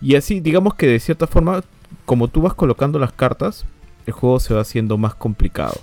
Y 0.01 0.15
así, 0.15 0.39
digamos 0.39 0.73
que 0.75 0.87
de 0.87 0.99
cierta 0.99 1.27
forma, 1.27 1.63
como 2.05 2.27
tú 2.27 2.41
vas 2.41 2.53
colocando 2.53 2.99
las 2.99 3.13
cartas, 3.13 3.65
el 4.05 4.13
juego 4.13 4.39
se 4.39 4.53
va 4.53 4.61
haciendo 4.61 4.97
más 4.97 5.15
complicado. 5.15 5.75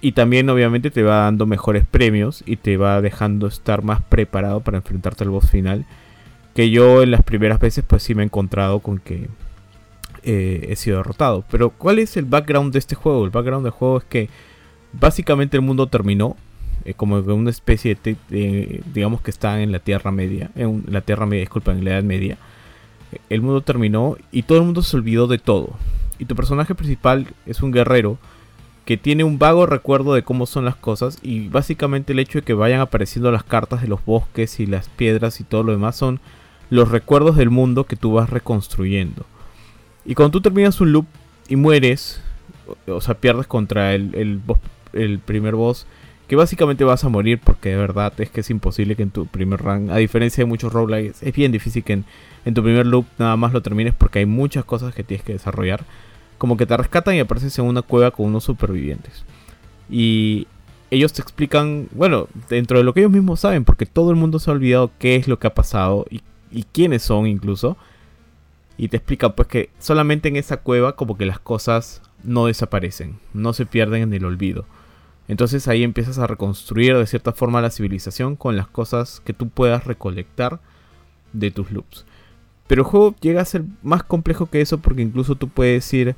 Y 0.00 0.12
también 0.12 0.50
obviamente 0.50 0.90
te 0.90 1.02
va 1.02 1.22
dando 1.22 1.46
mejores 1.46 1.86
premios 1.86 2.42
y 2.44 2.56
te 2.56 2.76
va 2.76 3.00
dejando 3.00 3.46
estar 3.46 3.82
más 3.82 4.02
preparado 4.02 4.60
para 4.60 4.78
enfrentarte 4.78 5.22
al 5.22 5.30
boss 5.30 5.50
final 5.50 5.86
que 6.54 6.70
yo 6.70 7.02
en 7.02 7.10
las 7.10 7.22
primeras 7.22 7.60
veces 7.60 7.84
pues 7.86 8.02
sí 8.02 8.14
me 8.14 8.22
he 8.22 8.24
encontrado 8.24 8.80
con 8.80 8.98
que 8.98 9.28
eh, 10.22 10.66
he 10.70 10.76
sido 10.76 10.96
derrotado. 10.96 11.44
Pero 11.50 11.70
¿cuál 11.70 11.98
es 11.98 12.16
el 12.16 12.24
background 12.24 12.72
de 12.72 12.78
este 12.78 12.94
juego? 12.94 13.26
El 13.26 13.30
background 13.30 13.64
del 13.64 13.72
juego 13.72 13.98
es 13.98 14.04
que 14.04 14.30
básicamente 14.98 15.56
el 15.56 15.62
mundo 15.62 15.86
terminó, 15.86 16.36
eh, 16.84 16.94
como 16.94 17.18
una 17.18 17.50
especie 17.50 17.96
de, 18.02 18.82
digamos 18.92 19.20
que 19.20 19.30
está 19.30 19.62
en 19.62 19.72
la 19.72 19.78
Tierra 19.78 20.10
Media, 20.10 20.50
en 20.54 20.84
la 20.88 21.00
Tierra 21.00 21.26
Media, 21.26 21.40
disculpa, 21.40 21.72
en 21.72 21.84
la 21.84 21.92
Edad 21.92 22.02
Media. 22.02 22.38
El 23.30 23.42
mundo 23.42 23.60
terminó 23.60 24.16
y 24.32 24.42
todo 24.42 24.58
el 24.58 24.64
mundo 24.64 24.82
se 24.82 24.96
olvidó 24.96 25.26
de 25.26 25.38
todo. 25.38 25.70
Y 26.18 26.24
tu 26.24 26.34
personaje 26.34 26.74
principal 26.74 27.28
es 27.46 27.62
un 27.62 27.72
guerrero 27.72 28.18
que 28.84 28.96
tiene 28.96 29.24
un 29.24 29.38
vago 29.38 29.66
recuerdo 29.66 30.14
de 30.14 30.22
cómo 30.22 30.46
son 30.46 30.64
las 30.64 30.76
cosas 30.76 31.18
y 31.20 31.48
básicamente 31.48 32.12
el 32.12 32.20
hecho 32.20 32.38
de 32.38 32.44
que 32.44 32.54
vayan 32.54 32.80
apareciendo 32.80 33.32
las 33.32 33.42
cartas 33.42 33.82
de 33.82 33.88
los 33.88 34.04
bosques 34.04 34.60
y 34.60 34.66
las 34.66 34.88
piedras 34.88 35.40
y 35.40 35.44
todo 35.44 35.64
lo 35.64 35.72
demás 35.72 35.96
son 35.96 36.20
los 36.70 36.90
recuerdos 36.90 37.36
del 37.36 37.50
mundo 37.50 37.84
que 37.84 37.96
tú 37.96 38.12
vas 38.12 38.30
reconstruyendo. 38.30 39.26
Y 40.04 40.14
cuando 40.14 40.32
tú 40.32 40.40
terminas 40.40 40.80
un 40.80 40.92
loop 40.92 41.06
y 41.48 41.56
mueres, 41.56 42.22
o 42.86 43.00
sea, 43.00 43.14
pierdes 43.14 43.48
contra 43.48 43.94
el, 43.94 44.14
el, 44.14 44.40
primer 45.20 45.54
boss, 45.54 45.86
que 46.28 46.36
básicamente 46.36 46.84
vas 46.84 47.04
a 47.04 47.08
morir 47.08 47.40
porque 47.42 47.70
de 47.70 47.76
verdad 47.76 48.12
es 48.20 48.30
que 48.30 48.40
es 48.40 48.50
imposible 48.50 48.96
que 48.96 49.02
en 49.02 49.10
tu 49.10 49.26
primer 49.26 49.60
run, 49.60 49.90
a 49.90 49.96
diferencia 49.96 50.42
de 50.42 50.48
muchos 50.48 50.72
roguelikes, 50.72 51.26
es 51.26 51.34
bien 51.34 51.52
difícil 51.52 51.84
que 51.84 51.92
en, 52.44 52.54
tu 52.54 52.62
primer 52.62 52.86
loop 52.86 53.06
nada 53.18 53.36
más 53.36 53.52
lo 53.52 53.62
termines 53.62 53.94
porque 53.94 54.20
hay 54.20 54.26
muchas 54.26 54.64
cosas 54.64 54.94
que 54.94 55.04
tienes 55.04 55.24
que 55.24 55.34
desarrollar. 55.34 55.84
Como 56.38 56.56
que 56.56 56.66
te 56.66 56.76
rescatan 56.76 57.14
y 57.14 57.20
apareces 57.20 57.58
en 57.58 57.64
una 57.64 57.82
cueva 57.82 58.10
con 58.10 58.26
unos 58.26 58.44
supervivientes. 58.44 59.24
Y 59.88 60.46
ellos 60.90 61.12
te 61.12 61.22
explican, 61.22 61.88
bueno, 61.92 62.28
dentro 62.48 62.78
de 62.78 62.84
lo 62.84 62.92
que 62.92 63.00
ellos 63.00 63.12
mismos 63.12 63.40
saben, 63.40 63.64
porque 63.64 63.86
todo 63.86 64.10
el 64.10 64.16
mundo 64.16 64.38
se 64.38 64.50
ha 64.50 64.54
olvidado 64.54 64.90
qué 64.98 65.16
es 65.16 65.28
lo 65.28 65.38
que 65.38 65.46
ha 65.46 65.54
pasado 65.54 66.06
y 66.10 66.20
y 66.50 66.64
quiénes 66.64 67.02
son 67.02 67.26
incluso. 67.26 67.76
Y 68.78 68.88
te 68.88 68.98
explica 68.98 69.34
pues 69.34 69.48
que 69.48 69.70
solamente 69.78 70.28
en 70.28 70.36
esa 70.36 70.58
cueva 70.58 70.96
como 70.96 71.16
que 71.16 71.26
las 71.26 71.38
cosas 71.38 72.02
no 72.22 72.46
desaparecen, 72.46 73.18
no 73.32 73.52
se 73.52 73.66
pierden 73.66 74.02
en 74.02 74.14
el 74.14 74.24
olvido. 74.24 74.64
Entonces 75.28 75.66
ahí 75.68 75.82
empiezas 75.82 76.18
a 76.18 76.26
reconstruir 76.26 76.96
de 76.96 77.06
cierta 77.06 77.32
forma 77.32 77.60
la 77.60 77.70
civilización 77.70 78.36
con 78.36 78.56
las 78.56 78.68
cosas 78.68 79.20
que 79.24 79.32
tú 79.32 79.48
puedas 79.48 79.84
recolectar 79.84 80.60
de 81.32 81.50
tus 81.50 81.70
loops. 81.70 82.04
Pero 82.66 82.82
el 82.82 82.88
juego 82.88 83.14
llega 83.20 83.40
a 83.40 83.44
ser 83.44 83.64
más 83.82 84.02
complejo 84.02 84.46
que 84.46 84.60
eso 84.60 84.78
porque 84.78 85.02
incluso 85.02 85.34
tú 85.36 85.48
puedes 85.48 85.92
ir... 85.92 86.14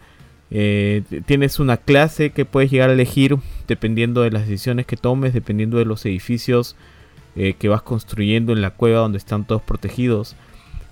Eh, 0.50 1.02
tienes 1.26 1.58
una 1.58 1.76
clase 1.76 2.30
que 2.30 2.46
puedes 2.46 2.70
llegar 2.70 2.88
a 2.88 2.94
elegir 2.94 3.36
dependiendo 3.66 4.22
de 4.22 4.30
las 4.30 4.48
decisiones 4.48 4.86
que 4.86 4.96
tomes, 4.96 5.34
dependiendo 5.34 5.76
de 5.76 5.84
los 5.84 6.06
edificios 6.06 6.74
eh, 7.36 7.52
que 7.58 7.68
vas 7.68 7.82
construyendo 7.82 8.54
en 8.54 8.62
la 8.62 8.70
cueva 8.70 9.00
donde 9.00 9.18
están 9.18 9.46
todos 9.46 9.60
protegidos. 9.60 10.36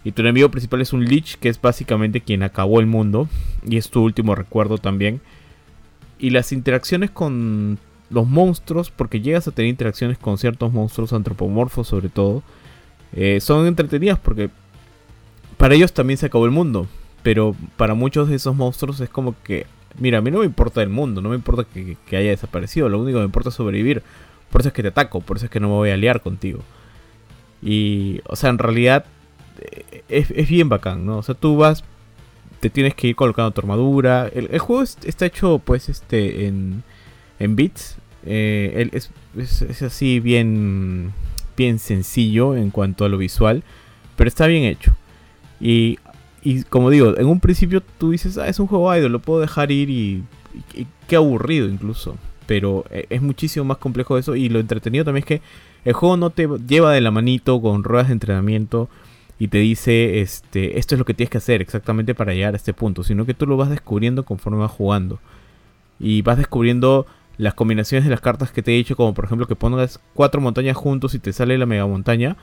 Y 0.04 0.12
tu 0.12 0.22
enemigo 0.22 0.50
principal 0.50 0.82
es 0.82 0.92
un 0.92 1.04
Lich, 1.04 1.38
que 1.38 1.48
es 1.48 1.60
básicamente 1.60 2.20
quien 2.20 2.42
acabó 2.42 2.80
el 2.80 2.86
mundo. 2.86 3.28
Y 3.68 3.78
es 3.78 3.90
tu 3.90 4.02
último 4.04 4.34
recuerdo 4.34 4.78
también. 4.78 5.20
Y 6.18 6.30
las 6.30 6.52
interacciones 6.52 7.10
con 7.10 7.78
los 8.10 8.26
monstruos, 8.26 8.90
porque 8.90 9.20
llegas 9.20 9.48
a 9.48 9.50
tener 9.50 9.68
interacciones 9.68 10.18
con 10.18 10.38
ciertos 10.38 10.72
monstruos 10.72 11.12
antropomorfos 11.12 11.88
sobre 11.88 12.08
todo, 12.08 12.42
eh, 13.12 13.40
son 13.40 13.66
entretenidas 13.66 14.18
porque 14.18 14.50
para 15.56 15.74
ellos 15.74 15.92
también 15.92 16.18
se 16.18 16.26
acabó 16.26 16.44
el 16.44 16.50
mundo. 16.50 16.86
Pero 17.22 17.56
para 17.76 17.94
muchos 17.94 18.28
de 18.28 18.36
esos 18.36 18.54
monstruos 18.54 19.00
es 19.00 19.08
como 19.08 19.34
que, 19.42 19.66
mira, 19.98 20.18
a 20.18 20.20
mí 20.20 20.30
no 20.30 20.40
me 20.40 20.44
importa 20.44 20.82
el 20.82 20.90
mundo, 20.90 21.20
no 21.20 21.30
me 21.30 21.34
importa 21.34 21.64
que, 21.64 21.96
haya 22.16 22.30
desaparecido, 22.30 22.88
lo 22.88 23.00
único 23.00 23.16
que 23.16 23.22
me 23.22 23.26
importa 23.26 23.48
es 23.48 23.54
sobrevivir. 23.56 24.02
Por 24.50 24.60
eso 24.60 24.68
es 24.68 24.74
que 24.74 24.82
te 24.82 24.88
ataco, 24.88 25.20
por 25.20 25.36
eso 25.36 25.46
es 25.46 25.50
que 25.50 25.58
no 25.58 25.68
me 25.68 25.74
voy 25.74 25.90
a 25.90 25.96
liar 25.96 26.20
contigo. 26.20 26.60
Y, 27.60 28.20
o 28.26 28.36
sea, 28.36 28.50
en 28.50 28.58
realidad 28.58 29.06
eh, 29.58 30.04
es, 30.08 30.48
bien 30.48 30.68
bacán, 30.68 31.04
¿no? 31.04 31.18
O 31.18 31.22
sea, 31.22 31.34
tú 31.34 31.56
vas, 31.56 31.82
te 32.60 32.70
tienes 32.70 32.94
que 32.94 33.08
ir 33.08 33.16
colocando 33.16 33.50
tu 33.50 33.60
armadura. 33.60 34.28
El, 34.32 34.56
juego 34.60 34.84
está 34.84 35.26
hecho, 35.26 35.58
pues, 35.58 35.88
este, 35.88 36.46
en, 36.46 36.84
en 37.38 37.56
bits. 37.56 37.96
Eh, 38.24 38.90
es, 38.92 39.10
es, 39.62 39.82
así 39.82 40.20
bien, 40.20 41.12
bien 41.56 41.78
sencillo 41.78 42.56
en 42.56 42.70
cuanto 42.70 43.04
a 43.04 43.08
lo 43.08 43.18
visual, 43.18 43.62
pero 44.16 44.28
está 44.28 44.46
bien 44.46 44.64
hecho. 44.64 44.96
Y, 45.60 45.98
y 46.42 46.62
como 46.64 46.90
digo, 46.90 47.16
en 47.16 47.26
un 47.26 47.40
principio 47.40 47.82
tú 47.98 48.10
dices, 48.10 48.38
ah, 48.38 48.48
es 48.48 48.58
un 48.58 48.66
juego 48.66 48.94
idol, 48.94 49.12
lo 49.12 49.20
puedo 49.20 49.40
dejar 49.40 49.70
ir 49.70 49.90
y, 49.90 50.24
y 50.74 50.86
qué 51.06 51.16
aburrido 51.16 51.68
incluso 51.68 52.16
pero 52.46 52.84
eh, 52.90 53.06
es 53.10 53.20
muchísimo 53.20 53.64
más 53.64 53.78
complejo 53.78 54.16
eso 54.16 54.36
y 54.36 54.48
lo 54.48 54.60
entretenido 54.60 55.04
también 55.04 55.22
es 55.22 55.26
que 55.26 55.42
el 55.84 55.92
juego 55.92 56.16
no 56.16 56.30
te 56.30 56.48
lleva 56.66 56.92
de 56.92 57.00
la 57.00 57.10
manito 57.10 57.60
con 57.60 57.84
ruedas 57.84 58.08
de 58.08 58.14
entrenamiento 58.14 58.88
y 59.38 59.48
te 59.48 59.58
dice 59.58 60.20
este 60.20 60.78
esto 60.78 60.94
es 60.94 60.98
lo 60.98 61.04
que 61.04 61.14
tienes 61.14 61.30
que 61.30 61.38
hacer 61.38 61.60
exactamente 61.60 62.14
para 62.14 62.32
llegar 62.32 62.54
a 62.54 62.56
este 62.56 62.72
punto, 62.72 63.02
sino 63.02 63.26
que 63.26 63.34
tú 63.34 63.46
lo 63.46 63.56
vas 63.56 63.70
descubriendo 63.70 64.24
conforme 64.24 64.58
vas 64.58 64.70
jugando 64.70 65.18
y 65.98 66.22
vas 66.22 66.38
descubriendo 66.38 67.06
las 67.38 67.54
combinaciones 67.54 68.04
de 68.04 68.10
las 68.10 68.20
cartas 68.20 68.50
que 68.50 68.62
te 68.62 68.72
he 68.72 68.76
dicho, 68.76 68.96
como 68.96 69.14
por 69.14 69.26
ejemplo 69.26 69.46
que 69.46 69.56
pongas 69.56 70.00
cuatro 70.14 70.40
montañas 70.40 70.76
juntos 70.76 71.14
y 71.14 71.18
te 71.18 71.32
sale 71.32 71.58
la 71.58 71.66
mega 71.66 71.86
montaña. 71.86 72.36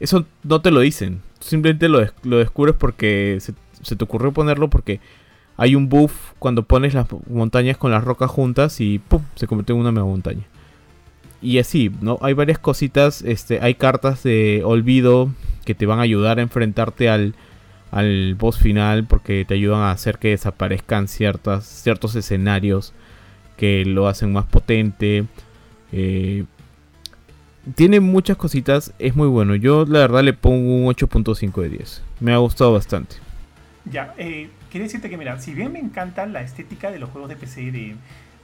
Eso 0.00 0.26
no 0.42 0.60
te 0.60 0.70
lo 0.70 0.80
dicen, 0.80 1.22
simplemente 1.40 1.88
lo, 1.88 2.04
lo 2.24 2.38
descubres 2.38 2.74
porque 2.76 3.38
se, 3.40 3.96
te 3.96 4.04
ocurrió 4.04 4.32
ponerlo 4.32 4.68
porque 4.68 5.00
hay 5.56 5.76
un 5.76 5.88
buff 5.88 6.32
cuando 6.38 6.64
pones 6.64 6.94
las 6.94 7.06
montañas 7.28 7.76
con 7.76 7.92
las 7.92 8.02
rocas 8.02 8.30
juntas 8.30 8.80
y 8.80 8.98
¡pum! 8.98 9.22
se 9.36 9.46
convierte 9.46 9.72
en 9.72 9.78
una 9.78 9.92
mega 9.92 10.06
montaña. 10.06 10.42
Y 11.40 11.58
así, 11.58 11.92
¿no? 12.00 12.18
Hay 12.22 12.32
varias 12.32 12.58
cositas, 12.58 13.22
este, 13.22 13.60
hay 13.60 13.74
cartas 13.74 14.22
de 14.22 14.62
olvido 14.64 15.30
que 15.64 15.74
te 15.74 15.86
van 15.86 15.98
a 15.98 16.02
ayudar 16.02 16.38
a 16.38 16.42
enfrentarte 16.42 17.08
al, 17.08 17.34
al 17.90 18.34
boss 18.34 18.58
final 18.58 19.04
porque 19.04 19.44
te 19.44 19.54
ayudan 19.54 19.80
a 19.80 19.90
hacer 19.90 20.18
que 20.18 20.30
desaparezcan 20.30 21.06
ciertas, 21.06 21.64
ciertos 21.64 22.16
escenarios 22.16 22.94
que 23.56 23.84
lo 23.84 24.08
hacen 24.08 24.32
más 24.32 24.44
potente. 24.44 25.24
Eh, 25.92 26.44
tiene 27.74 28.00
muchas 28.00 28.36
cositas, 28.36 28.92
es 28.98 29.16
muy 29.16 29.28
bueno. 29.28 29.54
Yo 29.54 29.84
la 29.86 30.00
verdad 30.00 30.22
le 30.22 30.32
pongo 30.32 30.74
un 30.74 30.86
8.5 30.86 31.62
de 31.62 31.68
10. 31.70 32.02
Me 32.20 32.32
ha 32.32 32.38
gustado 32.38 32.72
bastante. 32.72 33.16
Ya, 33.84 34.14
eh, 34.18 34.48
decirte 34.72 35.08
que, 35.08 35.16
mira, 35.16 35.38
si 35.40 35.54
bien 35.54 35.72
me 35.72 35.78
encanta 35.78 36.26
la 36.26 36.42
estética 36.42 36.90
de 36.90 36.98
los 36.98 37.10
juegos 37.10 37.28
de 37.28 37.36
PC 37.36 37.70
de, 37.70 37.96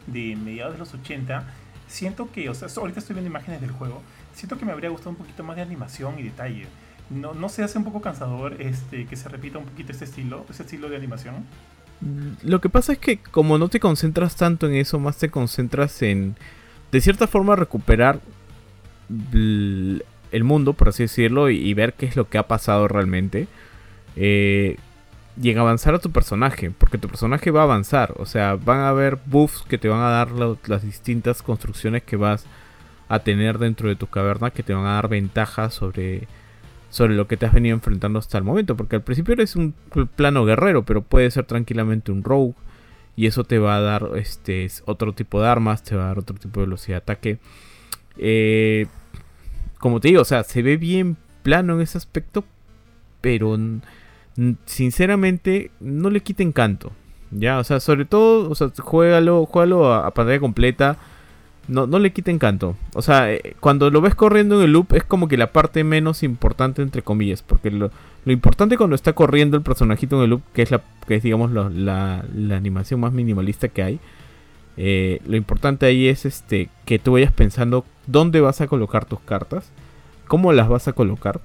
de 0.07 0.37
mediados 0.37 0.75
de 0.75 0.79
los 0.79 0.95
80, 0.95 1.45
siento 1.89 2.31
que, 2.31 2.49
o 2.49 2.55
sea, 2.55 2.69
ahorita 2.75 3.01
estoy 3.01 3.15
viendo 3.15 3.31
imágenes 3.31 3.61
del 3.61 3.73
juego, 3.73 4.03
siento 4.33 4.59
que 4.59 4.65
me 4.65 4.73
habría 4.73 4.91
gustado 4.91 5.11
un 5.11 5.17
poquito 5.17 5.43
más 5.43 5.57
de 5.57 5.63
animación 5.63 6.19
y 6.19 6.23
detalle. 6.23 6.67
¿No, 7.11 7.35
no 7.35 7.49
se 7.49 7.65
hace 7.65 7.77
un 7.79 7.85
poco 7.85 8.01
cansador 8.01 8.61
este, 8.61 9.07
que 9.07 9.17
se 9.17 9.29
repita 9.29 9.59
un 9.59 9.65
poquito 9.65 9.91
este 9.91 10.05
estilo, 10.05 10.47
ese 10.49 10.63
estilo 10.63 10.89
de 10.89 10.97
animación? 10.97 11.45
Lo 12.43 12.61
que 12.61 12.69
pasa 12.69 12.93
es 12.95 12.99
que 12.99 13.19
como 13.19 13.59
no 13.59 13.69
te 13.69 13.81
concentras 13.81 14.37
tanto 14.37 14.67
en 14.67 14.75
eso, 14.75 14.99
más 14.99 15.19
te 15.19 15.31
concentras 15.31 16.01
en, 16.03 16.37
de 16.93 17.01
cierta 17.01 17.27
forma, 17.27 17.57
recuperar 17.57 18.21
el 19.11 20.45
mundo, 20.45 20.73
por 20.73 20.89
así 20.89 21.05
decirlo, 21.05 21.51
y, 21.51 21.75
ver 21.75 21.95
qué 21.95 22.07
es 22.07 22.17
lo 22.17 22.29
que 22.29 22.39
ha 22.39 22.49
pasado 22.49 22.89
realmente. 22.89 23.49
Eh, 24.17 24.77
y 25.41 25.51
en 25.51 25.59
avanzar 25.59 25.95
a 25.95 25.99
tu 26.01 26.11
personaje, 26.11 26.71
porque 26.71 26.99
tu 26.99 27.09
personaje 27.09 27.51
va 27.51 27.61
a 27.61 27.65
avanzar, 27.65 28.15
o 28.19 28.27
sea, 28.27 28.57
van 28.57 28.81
a 28.81 28.89
haber 28.89 29.19
buffs 29.27 29.63
que 29.69 29.79
te 29.79 29.89
van 29.89 30.01
a 30.01 30.11
dar 30.11 30.31
las 30.33 30.83
distintas 30.83 31.43
construcciones 31.43 32.03
que 32.03 32.17
vas 32.17 32.45
a 33.09 33.21
tener 33.21 33.59
dentro 33.59 33.89
de 33.89 33.97
tu 33.97 34.07
caverna, 34.07 34.51
que 34.51 34.63
te 34.63 34.75
van 34.75 34.87
a 34.87 34.95
dar 34.95 35.09
ventajas 35.09 35.73
sobre, 35.75 36.29
sobre 36.91 37.15
lo 37.15 37.27
que 37.27 37.37
te 37.37 37.47
has 37.47 37.55
venido 37.55 37.75
enfrentando 37.75 38.19
hasta 38.19 38.37
el 38.37 38.45
momento, 38.45 38.77
porque 38.77 38.97
al 38.97 39.03
principio 39.03 39.33
eres 39.33 39.57
un 39.57 39.75
plano 40.17 40.45
guerrero, 40.45 40.85
pero 40.85 41.03
puede 41.03 41.31
ser 41.31 41.47
tranquilamente 41.47 42.13
un 42.13 42.23
rogue, 42.23 42.55
y 43.17 43.27
eso 43.27 43.45
te 43.45 43.59
va 43.59 43.77
a 43.77 43.81
dar 43.81 44.11
este 44.17 44.67
otro 44.87 45.13
tipo 45.13 45.41
de 45.41 45.49
armas, 45.49 45.83
te 45.83 45.97
va 45.97 46.05
a 46.05 46.07
dar 46.07 46.19
otro 46.19 46.37
tipo 46.37 46.61
de 46.61 46.67
velocidad 46.67 46.97
de 46.97 47.03
ataque. 47.03 47.39
Eh, 48.17 48.87
como 49.79 50.01
te 50.01 50.09
digo, 50.09 50.23
o 50.23 50.25
sea, 50.25 50.43
se 50.45 50.63
ve 50.63 50.77
bien 50.77 51.17
plano 51.43 51.75
en 51.75 51.81
ese 51.81 51.99
aspecto, 51.99 52.45
pero 53.21 53.59
sinceramente 54.67 55.71
no 55.81 56.11
le 56.11 56.21
quita 56.21 56.43
encanto. 56.43 56.93
Ya, 57.31 57.59
o 57.59 57.65
sea, 57.65 57.79
sobre 57.81 58.05
todo, 58.05 58.51
o 58.51 58.55
sea, 58.55 58.71
juégalo, 58.79 59.47
juégalo 59.47 59.93
a, 59.93 60.13
pantalla 60.13 60.41
completa. 60.41 60.97
No, 61.71 61.87
no 61.87 61.99
le 61.99 62.13
quita 62.13 62.31
encanto. 62.31 62.77
O 62.95 63.03
sea, 63.03 63.33
eh, 63.33 63.55
cuando 63.61 63.91
lo 63.91 64.01
ves 64.01 64.15
corriendo 64.15 64.57
en 64.57 64.65
el 64.65 64.73
loop 64.73 64.95
es 64.95 65.05
como 65.05 65.29
que 65.29 65.37
la 65.37 65.53
parte 65.53 65.85
menos 65.85 66.23
importante 66.23 66.83
entre 66.83 67.03
comillas. 67.03 67.43
Porque 67.43 67.71
lo, 67.71 67.91
importante 68.27 68.77
cuando 68.77 68.97
está 68.97 69.13
corriendo 69.13 69.57
el 69.57 69.63
personajito 69.63 70.17
en 70.17 70.25
el 70.25 70.31
loop, 70.31 70.43
que 70.53 70.63
es 70.63 70.71
la, 70.71 70.83
que 71.07 71.17
es 71.17 71.23
digamos 71.23 71.53
la, 71.53 72.25
animación 72.53 73.01
más 73.01 73.13
minimalista 73.13 73.69
que 73.69 73.83
hay. 73.83 74.01
Eh, 74.77 75.21
lo 75.27 75.37
importante 75.37 75.87
ahí 75.87 76.09
es 76.09 76.25
este 76.27 76.69
que 76.87 76.99
tú 76.99 77.13
vayas 77.13 77.33
pensando 77.33 77.85
dónde 78.07 78.41
vas 78.41 78.61
a 78.61 78.67
colocar 78.67 79.05
tus 79.05 79.21
cartas, 79.21 79.71
cómo 80.27 80.53
las 80.53 80.69
vas 80.69 80.89
a 80.89 80.93
colocar 80.93 81.41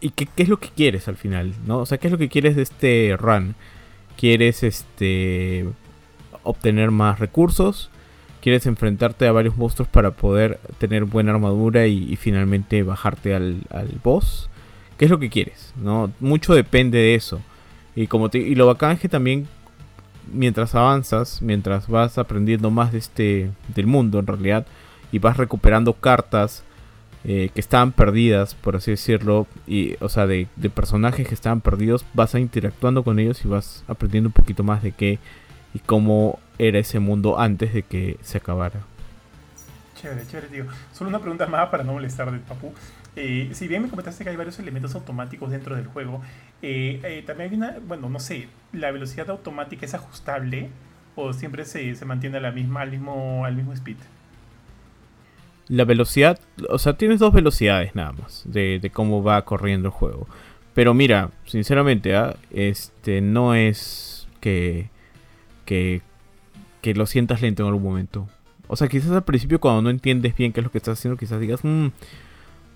y 0.00 0.10
qué, 0.10 0.28
es 0.36 0.48
lo 0.48 0.58
que 0.58 0.68
quieres 0.68 1.08
al 1.08 1.16
final, 1.16 1.54
¿no? 1.66 1.78
O 1.78 1.86
sea, 1.86 1.98
qué 1.98 2.08
es 2.08 2.12
lo 2.12 2.18
que 2.18 2.28
quieres 2.28 2.56
de 2.56 2.62
este 2.62 3.16
run. 3.18 3.54
¿Quieres 4.16 4.62
este 4.62 5.66
obtener 6.42 6.90
más 6.90 7.18
recursos? 7.18 7.90
¿Quieres 8.40 8.66
enfrentarte 8.66 9.26
a 9.26 9.32
varios 9.32 9.56
monstruos 9.56 9.88
para 9.88 10.12
poder 10.12 10.58
tener 10.78 11.04
buena 11.04 11.32
armadura 11.32 11.86
y, 11.86 12.16
finalmente 12.16 12.82
bajarte 12.82 13.34
al, 13.34 13.62
boss? 14.02 14.48
¿Qué 14.96 15.04
es 15.06 15.10
lo 15.10 15.18
que 15.18 15.30
quieres? 15.30 15.74
¿no? 15.76 16.12
Mucho 16.20 16.54
depende 16.54 16.98
de 16.98 17.14
eso. 17.14 17.40
Y, 17.94 18.06
como 18.06 18.30
y 18.32 18.54
lo 18.54 18.66
bacán 18.66 18.92
es 18.92 19.00
que 19.00 19.08
también 19.08 19.46
mientras 20.32 20.74
avanzas, 20.74 21.42
mientras 21.42 21.88
vas 21.88 22.18
aprendiendo 22.18 22.70
más 22.70 22.92
de 22.92 22.98
este 22.98 23.50
del 23.74 23.86
mundo 23.86 24.18
en 24.18 24.26
realidad 24.26 24.66
y 25.12 25.18
vas 25.18 25.36
recuperando 25.36 25.94
cartas 25.94 26.62
eh, 27.24 27.50
que 27.52 27.60
estaban 27.60 27.92
perdidas, 27.92 28.54
por 28.54 28.76
así 28.76 28.92
decirlo, 28.92 29.46
y, 29.66 29.96
o 30.00 30.08
sea, 30.08 30.26
de, 30.26 30.48
personajes 30.74 31.28
que 31.28 31.34
estaban 31.34 31.60
perdidos, 31.60 32.04
vas 32.14 32.34
interactuando 32.34 33.02
con 33.02 33.18
ellos 33.18 33.44
y 33.44 33.48
vas 33.48 33.84
aprendiendo 33.88 34.28
un 34.28 34.32
poquito 34.32 34.62
más 34.62 34.82
de 34.82 34.92
qué 34.92 35.18
y 35.74 35.80
cómo 35.80 36.38
era 36.68 36.78
ese 36.78 36.98
mundo 36.98 37.38
antes 37.38 37.74
de 37.74 37.82
que 37.82 38.18
se 38.22 38.38
acabara. 38.38 38.80
Chévere, 39.96 40.26
chévere, 40.26 40.48
tío. 40.48 40.64
Solo 40.92 41.10
una 41.10 41.18
pregunta 41.18 41.46
más 41.46 41.68
para 41.68 41.84
no 41.84 41.92
molestar 41.92 42.30
del 42.30 42.40
papu. 42.40 42.72
Eh, 43.16 43.50
si 43.52 43.68
bien 43.68 43.82
me 43.82 43.88
comentaste 43.88 44.24
que 44.24 44.30
hay 44.30 44.36
varios 44.36 44.58
elementos 44.58 44.94
automáticos 44.94 45.50
dentro 45.50 45.74
del 45.74 45.86
juego, 45.86 46.22
eh, 46.62 47.22
también 47.26 47.50
hay 47.50 47.56
una, 47.56 47.76
bueno, 47.86 48.08
no 48.08 48.20
sé, 48.20 48.48
¿la 48.72 48.90
velocidad 48.92 49.28
automática 49.30 49.84
es 49.84 49.94
ajustable 49.94 50.70
o 51.16 51.32
siempre 51.32 51.64
se, 51.64 51.94
se 51.94 52.04
mantiene 52.04 52.38
a 52.38 52.40
la 52.40 52.52
misma, 52.52 52.82
al, 52.82 52.90
mismo, 52.90 53.44
al 53.44 53.56
mismo 53.56 53.72
speed? 53.72 53.96
la 55.70 55.84
velocidad, 55.84 56.40
o 56.68 56.78
sea, 56.78 56.94
tienes 56.94 57.20
dos 57.20 57.32
velocidades 57.32 57.94
nada 57.94 58.10
más 58.12 58.42
de, 58.44 58.90
cómo 58.92 59.22
va 59.22 59.44
corriendo 59.44 59.88
el 59.88 59.92
juego. 59.92 60.26
Pero 60.74 60.94
mira, 60.94 61.30
sinceramente, 61.46 62.16
¿ah? 62.16 62.36
este 62.50 63.20
no 63.20 63.54
es 63.54 64.26
que, 64.40 64.90
que, 65.64 66.02
que 66.80 66.94
lo 66.94 67.06
sientas 67.06 67.42
lento 67.42 67.62
en 67.62 67.68
algún 67.68 67.82
momento. 67.82 68.28
O 68.68 68.76
sea, 68.76 68.88
quizás 68.88 69.10
al 69.10 69.24
principio 69.24 69.60
cuando 69.60 69.82
no 69.82 69.90
entiendes 69.90 70.36
bien 70.36 70.52
qué 70.52 70.60
es 70.60 70.64
lo 70.64 70.70
que 70.70 70.78
estás 70.78 70.98
haciendo, 70.98 71.18
quizás 71.18 71.40
digas, 71.40 71.60
mmm, 71.64 71.88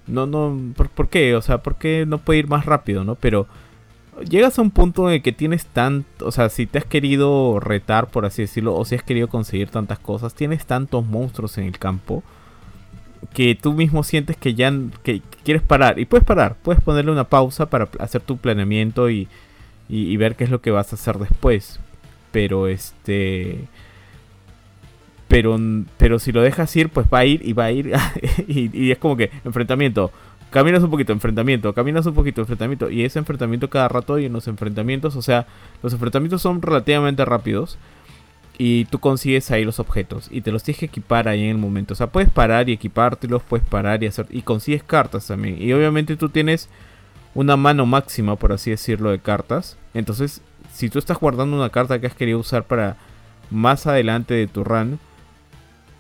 no, 0.06 0.26
no, 0.26 0.74
¿por, 0.74 1.08
qué? 1.08 1.34
O 1.34 1.42
sea, 1.42 1.58
¿por 1.58 1.76
qué 1.76 2.04
no 2.06 2.18
puede 2.18 2.40
ir 2.40 2.48
más 2.48 2.66
rápido, 2.66 3.04
no? 3.04 3.14
Pero 3.14 3.46
llegas 4.28 4.58
a 4.58 4.62
un 4.62 4.70
punto 4.70 5.08
en 5.08 5.14
el 5.16 5.22
que 5.22 5.32
tienes 5.32 5.66
tanto, 5.66 6.26
o 6.26 6.32
sea, 6.32 6.48
si 6.48 6.66
te 6.66 6.78
has 6.78 6.84
querido 6.84 7.60
retar, 7.60 8.08
por 8.10 8.26
así 8.26 8.42
decirlo, 8.42 8.74
o 8.74 8.84
si 8.84 8.94
has 8.96 9.02
querido 9.02 9.28
conseguir 9.28 9.70
tantas 9.70 9.98
cosas, 9.98 10.34
tienes 10.34 10.66
tantos 10.66 11.06
monstruos 11.06 11.58
en 11.58 11.64
el 11.64 11.78
campo 11.78 12.22
que 13.32 13.54
tú 13.54 13.72
mismo 13.72 14.02
sientes 14.02 14.36
que 14.36 14.54
ya 14.54 14.72
que 15.02 15.22
quieres 15.44 15.62
parar. 15.62 15.98
Y 15.98 16.04
puedes 16.04 16.26
parar, 16.26 16.56
puedes 16.62 16.82
ponerle 16.82 17.12
una 17.12 17.24
pausa 17.24 17.66
para 17.70 17.88
hacer 17.98 18.20
tu 18.20 18.36
planeamiento 18.36 19.10
y, 19.10 19.28
y, 19.88 20.16
ver 20.16 20.36
qué 20.36 20.44
es 20.44 20.50
lo 20.50 20.60
que 20.60 20.70
vas 20.70 20.92
a 20.92 20.96
hacer 20.96 21.18
después. 21.18 21.80
Pero 22.32 22.68
este... 22.68 23.68
Pero, 25.34 25.58
pero 25.96 26.20
si 26.20 26.30
lo 26.30 26.42
dejas 26.42 26.76
ir, 26.76 26.90
pues 26.90 27.08
va 27.12 27.18
a 27.18 27.24
ir 27.24 27.40
y 27.44 27.54
va 27.54 27.64
a 27.64 27.72
ir. 27.72 27.92
y, 28.46 28.70
y 28.72 28.92
es 28.92 28.98
como 28.98 29.16
que 29.16 29.32
enfrentamiento. 29.44 30.12
Caminas 30.50 30.80
un 30.84 30.92
poquito, 30.92 31.12
enfrentamiento, 31.12 31.74
caminas 31.74 32.06
un 32.06 32.14
poquito, 32.14 32.40
enfrentamiento. 32.40 32.88
Y 32.88 33.04
ese 33.04 33.18
enfrentamiento 33.18 33.68
cada 33.68 33.88
rato 33.88 34.20
y 34.20 34.26
en 34.26 34.32
los 34.32 34.46
enfrentamientos, 34.46 35.16
o 35.16 35.22
sea, 35.22 35.48
los 35.82 35.92
enfrentamientos 35.92 36.40
son 36.40 36.62
relativamente 36.62 37.24
rápidos 37.24 37.78
y 38.58 38.84
tú 38.84 39.00
consigues 39.00 39.50
ahí 39.50 39.64
los 39.64 39.80
objetos 39.80 40.28
y 40.30 40.42
te 40.42 40.52
los 40.52 40.62
tienes 40.62 40.78
que 40.78 40.86
equipar 40.86 41.26
ahí 41.26 41.42
en 41.42 41.50
el 41.50 41.58
momento. 41.58 41.94
O 41.94 41.96
sea, 41.96 42.12
puedes 42.12 42.30
parar 42.30 42.68
y 42.68 42.72
equipártelos, 42.74 43.42
puedes 43.42 43.66
parar 43.66 44.04
y 44.04 44.06
hacer 44.06 44.26
y 44.30 44.42
consigues 44.42 44.84
cartas 44.84 45.26
también. 45.26 45.60
Y 45.60 45.72
obviamente 45.72 46.14
tú 46.14 46.28
tienes 46.28 46.68
una 47.34 47.56
mano 47.56 47.86
máxima, 47.86 48.36
por 48.36 48.52
así 48.52 48.70
decirlo, 48.70 49.10
de 49.10 49.18
cartas. 49.18 49.78
Entonces, 49.94 50.42
si 50.72 50.90
tú 50.90 51.00
estás 51.00 51.18
guardando 51.18 51.56
una 51.56 51.70
carta 51.70 52.00
que 52.00 52.06
has 52.06 52.14
querido 52.14 52.38
usar 52.38 52.62
para 52.62 52.98
más 53.50 53.88
adelante 53.88 54.34
de 54.34 54.46
tu 54.46 54.62
run 54.62 55.00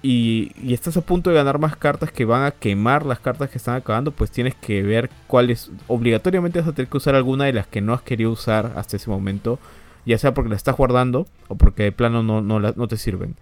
y, 0.06 0.52
estás 0.72 0.98
a 0.98 1.00
punto 1.00 1.30
de 1.30 1.36
ganar 1.36 1.58
más 1.58 1.76
cartas 1.76 2.12
que 2.12 2.26
van 2.26 2.44
a 2.44 2.50
quemar 2.50 3.06
las 3.06 3.20
cartas 3.20 3.48
que 3.48 3.56
están 3.56 3.76
acabando, 3.76 4.10
pues 4.10 4.30
tienes 4.30 4.54
que 4.54 4.82
ver 4.82 5.08
cuáles 5.26 5.70
obligatoriamente 5.88 6.60
vas 6.60 6.68
a 6.68 6.72
tener 6.72 6.90
que 6.90 6.98
usar 6.98 7.14
alguna 7.14 7.46
de 7.46 7.54
las 7.54 7.66
que 7.66 7.80
no 7.80 7.94
has 7.94 8.02
querido 8.02 8.30
usar 8.30 8.74
hasta 8.76 8.96
ese 8.96 9.08
momento 9.08 9.58
ya 10.06 10.18
sea 10.18 10.34
porque 10.34 10.50
la 10.50 10.56
estás 10.56 10.76
guardando 10.76 11.26
o 11.48 11.54
porque 11.54 11.84
de 11.84 11.92
plano 11.92 12.22
no, 12.22 12.42
no, 12.42 12.88
te 12.88 12.96
sirven. 12.98 13.36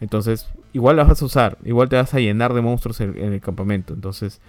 Entonces, 0.00 0.48
igual 0.72 0.96
las 0.96 1.08
vas 1.08 1.22
a 1.22 1.24
usar, 1.24 1.58
igual 1.64 1.88
te 1.88 1.96
vas 1.96 2.14
a 2.14 2.20
llenar 2.20 2.54
de 2.54 2.60
monstruos 2.60 3.00
en, 3.00 3.16
el 3.16 3.40
campamento. 3.40 3.94
Entonces, 3.94 4.40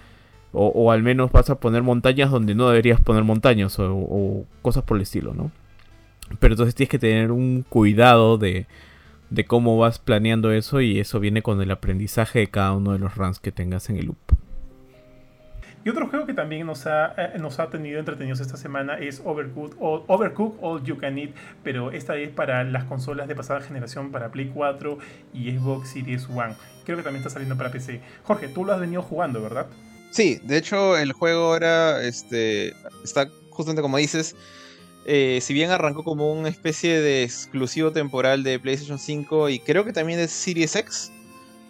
o, 0.52 0.92
al 0.92 1.02
menos 1.02 1.32
vas 1.32 1.50
a 1.50 1.56
poner 1.56 1.82
montañas 1.82 2.30
donde 2.30 2.54
no 2.54 2.68
deberías 2.68 3.00
poner 3.00 3.24
montañas 3.24 3.76
o, 3.78 4.44
cosas 4.62 4.84
por 4.84 4.96
el 4.96 5.02
estilo, 5.02 5.34
¿no? 5.34 5.50
Pero 6.38 6.54
entonces 6.54 6.74
tienes 6.74 6.90
que 6.90 6.98
tener 6.98 7.30
un 7.32 7.64
cuidado 7.68 8.38
de, 8.38 8.66
de 9.30 9.44
cómo 9.44 9.78
vas 9.78 9.98
planeando 9.98 10.52
eso 10.52 10.80
y 10.80 11.00
eso 11.00 11.20
viene 11.20 11.42
con 11.42 11.60
el 11.60 11.70
aprendizaje 11.70 12.40
de 12.40 12.46
cada 12.48 12.72
uno 12.72 12.92
de 12.92 12.98
los 12.98 13.14
runs 13.16 13.40
que 13.40 13.52
tengas 13.52 13.90
en 13.90 13.96
el 13.96 14.06
loop. 14.06 14.18
Y 15.86 15.88
otro 15.88 16.08
juego 16.08 16.26
que 16.26 16.34
también 16.34 16.66
nos 16.66 16.84
ha, 16.86 17.14
eh, 17.16 17.38
nos 17.38 17.60
ha 17.60 17.70
tenido 17.70 18.00
entretenidos 18.00 18.40
esta 18.40 18.56
semana 18.56 18.98
es 18.98 19.22
Overcooked, 19.24 19.76
Overcooked 19.78 20.58
All 20.60 20.82
You 20.82 20.98
Can 20.98 21.16
Eat, 21.16 21.30
pero 21.62 21.92
esta 21.92 22.14
vez 22.14 22.28
para 22.28 22.64
las 22.64 22.82
consolas 22.84 23.28
de 23.28 23.36
pasada 23.36 23.60
generación, 23.60 24.10
para 24.10 24.32
Play 24.32 24.50
4 24.52 24.98
y 25.32 25.52
Xbox 25.52 25.90
Series 25.90 26.28
One. 26.28 26.56
Creo 26.84 26.96
que 26.96 27.04
también 27.04 27.20
está 27.20 27.30
saliendo 27.30 27.56
para 27.56 27.70
PC. 27.70 28.00
Jorge, 28.24 28.48
tú 28.48 28.64
lo 28.64 28.72
has 28.72 28.80
venido 28.80 29.00
jugando, 29.00 29.40
¿verdad? 29.40 29.66
Sí, 30.10 30.40
de 30.42 30.56
hecho 30.56 30.96
el 30.96 31.12
juego 31.12 31.52
ahora 31.52 32.02
este, 32.02 32.74
está 33.04 33.28
justamente 33.50 33.80
como 33.80 33.96
dices, 33.98 34.34
eh, 35.08 35.38
si 35.40 35.54
bien 35.54 35.70
arrancó 35.70 36.02
como 36.02 36.32
una 36.32 36.48
especie 36.48 37.00
de 37.00 37.22
exclusivo 37.22 37.92
temporal 37.92 38.42
de 38.42 38.58
PlayStation 38.58 38.98
5 38.98 39.50
y 39.50 39.60
creo 39.60 39.84
que 39.84 39.92
también 39.92 40.18
de 40.18 40.26
Series 40.26 40.74
X, 40.74 41.12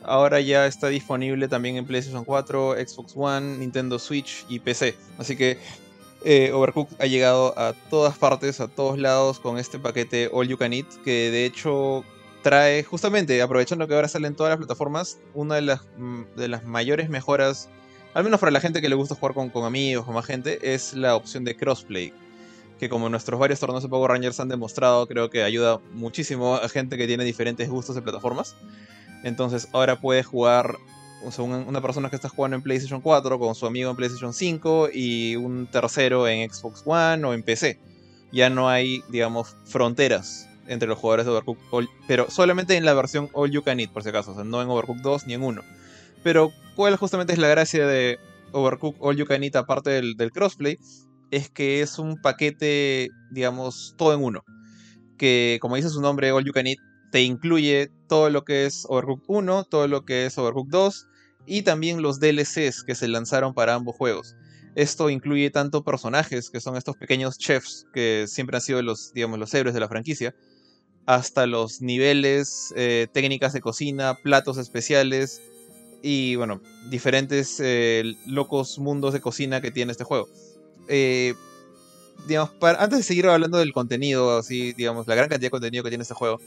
ahora 0.02 0.40
ya 0.40 0.66
está 0.66 0.89
disponible 0.89 1.47
también 1.47 1.76
en 1.76 1.84
PlayStation 1.84 2.24
4, 2.24 2.76
Xbox 2.76 3.12
One, 3.15 3.58
Nintendo 3.58 3.98
Switch 3.98 4.47
y 4.48 4.58
PC. 4.58 4.97
Así 5.18 5.36
que 5.36 5.58
eh, 6.24 6.50
Overcooked 6.50 6.97
ha 6.98 7.05
llegado 7.05 7.52
a 7.58 7.74
todas 7.90 8.16
partes, 8.16 8.58
a 8.60 8.68
todos 8.68 8.98
lados 8.98 9.39
con 9.39 9.58
este 9.58 9.78
paquete 9.78 10.31
All 10.32 10.48
You 10.48 10.56
Can 10.56 10.73
Eat, 10.73 10.86
que 11.05 11.31
de 11.31 11.44
hecho 11.44 12.05
trae 12.40 12.84
justamente, 12.84 13.42
aprovechando 13.42 13.86
que 13.86 13.94
ahora 13.94 14.08
salen 14.08 14.34
todas 14.34 14.48
las 14.48 14.58
plataformas, 14.58 15.18
una 15.34 15.56
de 15.56 15.62
las, 15.62 15.82
mm, 15.98 16.23
de 16.36 16.48
las 16.48 16.65
mayores 16.65 17.10
mejoras, 17.10 17.68
al 18.15 18.24
menos 18.24 18.40
para 18.40 18.50
la 18.50 18.60
gente 18.60 18.81
que 18.81 18.89
le 18.89 18.94
gusta 18.94 19.15
jugar 19.15 19.34
con, 19.34 19.50
con 19.50 19.66
amigos, 19.66 20.06
o 20.08 20.12
más 20.12 20.24
gente, 20.24 20.74
es 20.74 20.94
la 20.94 21.16
opción 21.16 21.44
de 21.44 21.55
crossplay. 21.55 22.15
Que 22.78 22.88
como 22.88 23.08
nuestros 23.08 23.40
varios 23.40 23.60
torneos 23.60 23.82
de 23.82 23.88
Power 23.88 24.10
Rangers 24.10 24.38
han 24.40 24.48
demostrado, 24.48 25.06
creo 25.06 25.30
que 25.30 25.42
ayuda 25.42 25.80
muchísimo 25.94 26.56
a 26.56 26.68
gente 26.68 26.96
que 26.96 27.06
tiene 27.06 27.24
diferentes 27.24 27.68
gustos 27.70 27.94
de 27.94 28.02
plataformas. 28.02 28.55
Entonces 29.22 29.68
ahora 29.72 30.00
puedes 30.00 30.26
jugar 30.26 30.76
una 31.38 31.80
persona 31.80 32.10
que 32.10 32.16
está 32.16 32.28
jugando 32.28 32.56
en 32.56 32.62
PlayStation 32.62 33.00
4 33.00 33.38
con 33.38 33.55
su 33.55 33.66
amigo 33.66 33.90
en 33.90 33.96
PlayStation 33.96 34.32
5 34.32 34.90
y 34.92 35.36
un 35.36 35.66
tercero 35.66 36.28
en 36.28 36.48
Xbox 36.50 36.82
One 36.84 37.24
o 37.24 37.32
en 37.32 37.42
PC. 37.42 37.78
Ya 38.32 38.50
no 38.50 38.68
hay, 38.68 39.02
digamos, 39.08 39.56
fronteras 39.64 40.48
entre 40.68 40.88
los 40.88 40.98
jugadores 40.98 41.26
de 41.26 41.32
Overcooked, 41.32 41.88
pero 42.06 42.28
solamente 42.28 42.76
en 42.76 42.84
la 42.84 42.92
versión 42.92 43.30
All 43.32 43.50
You 43.50 43.62
Can 43.62 43.80
Eat, 43.80 43.90
por 43.90 44.02
si 44.02 44.10
acaso, 44.10 44.32
o 44.32 44.34
sea, 44.34 44.44
no 44.44 44.60
en 44.60 44.68
Overcooked 44.68 45.02
2 45.02 45.26
ni 45.26 45.34
en 45.34 45.42
1. 45.42 45.62
Pero, 46.22 46.52
¿cuál 46.74 46.96
justamente 46.96 47.32
es 47.32 47.38
la 47.38 47.48
gracia 47.48 47.86
de, 47.86 48.18
Overcook 48.52 48.96
All 49.00 49.16
You 49.16 49.26
Can 49.26 49.42
Eat 49.44 49.56
aparte 49.56 49.90
del 49.90 50.32
crossplay 50.32 50.78
es 51.30 51.50
que 51.50 51.80
es 51.80 51.98
un 51.98 52.20
paquete, 52.20 53.08
digamos, 53.30 53.94
todo 53.96 54.14
en 54.14 54.22
uno. 54.22 54.44
Que 55.18 55.58
como 55.60 55.76
dice 55.76 55.88
su 55.88 56.00
nombre, 56.00 56.32
All 56.32 56.44
You 56.44 56.52
Can 56.52 56.66
Eat, 56.66 56.78
te 57.10 57.22
incluye 57.22 57.90
todo 58.08 58.30
lo 58.30 58.44
que 58.44 58.66
es 58.66 58.84
Overcooked 58.88 59.24
1, 59.28 59.64
todo 59.64 59.88
lo 59.88 60.05
que 60.05 60.26
es 60.26 60.36
Overcooked 60.38 60.70
2 60.70 61.06
y 61.46 61.62
también 61.62 62.02
los 62.02 62.20
DLCs 62.20 62.82
que 62.84 62.94
se 62.94 63.08
lanzaron 63.08 63.55
para 63.55 63.74
ambos 63.74 63.96
juegos. 63.96 64.36
Esto 64.74 65.08
incluye 65.08 65.50
tanto 65.50 65.82
personajes, 65.84 66.50
que 66.50 66.60
son 66.60 66.76
estos 66.76 66.96
pequeños 66.96 67.38
chefs 67.38 67.86
que 67.94 68.26
siempre 68.28 68.56
han 68.56 68.60
sido 68.60 68.82
los, 68.82 69.12
digamos, 69.14 69.38
los 69.38 69.55
héroes 69.55 69.72
de 69.72 69.80
la 69.80 69.88
franquicia, 69.88 70.34
hasta 71.06 71.46
los 71.46 71.80
niveles, 71.80 72.74
eh, 72.76 73.06
técnicas 73.12 73.52
de 73.52 73.60
cocina, 73.60 74.18
platos 74.22 74.58
especiales 74.58 75.40
y, 76.02 76.36
bueno, 76.36 76.60
diferentes 76.90 77.58
eh, 77.60 78.02
locos 78.26 78.78
mundos 78.78 79.14
de 79.14 79.20
cocina 79.20 79.60
que 79.60 79.70
tiene 79.70 79.92
este 79.92 80.05
juego. 80.05 80.28
Eh, 80.89 81.34
digamos, 82.26 82.50
antes 82.60 82.98
de 82.98 83.02
seguir 83.05 83.26
hablando 83.26 83.58
del 83.58 83.73
contenido, 83.73 84.39
así, 84.39 84.73
digamos, 84.73 85.06
la 85.06 85.15
gran 85.15 85.28
cantidad 85.28 85.47
de 85.47 85.50
contenido 85.50 85.84
que 85.84 85.90
tiene 85.90 86.02
este 86.02 86.15
juego, 86.15 86.40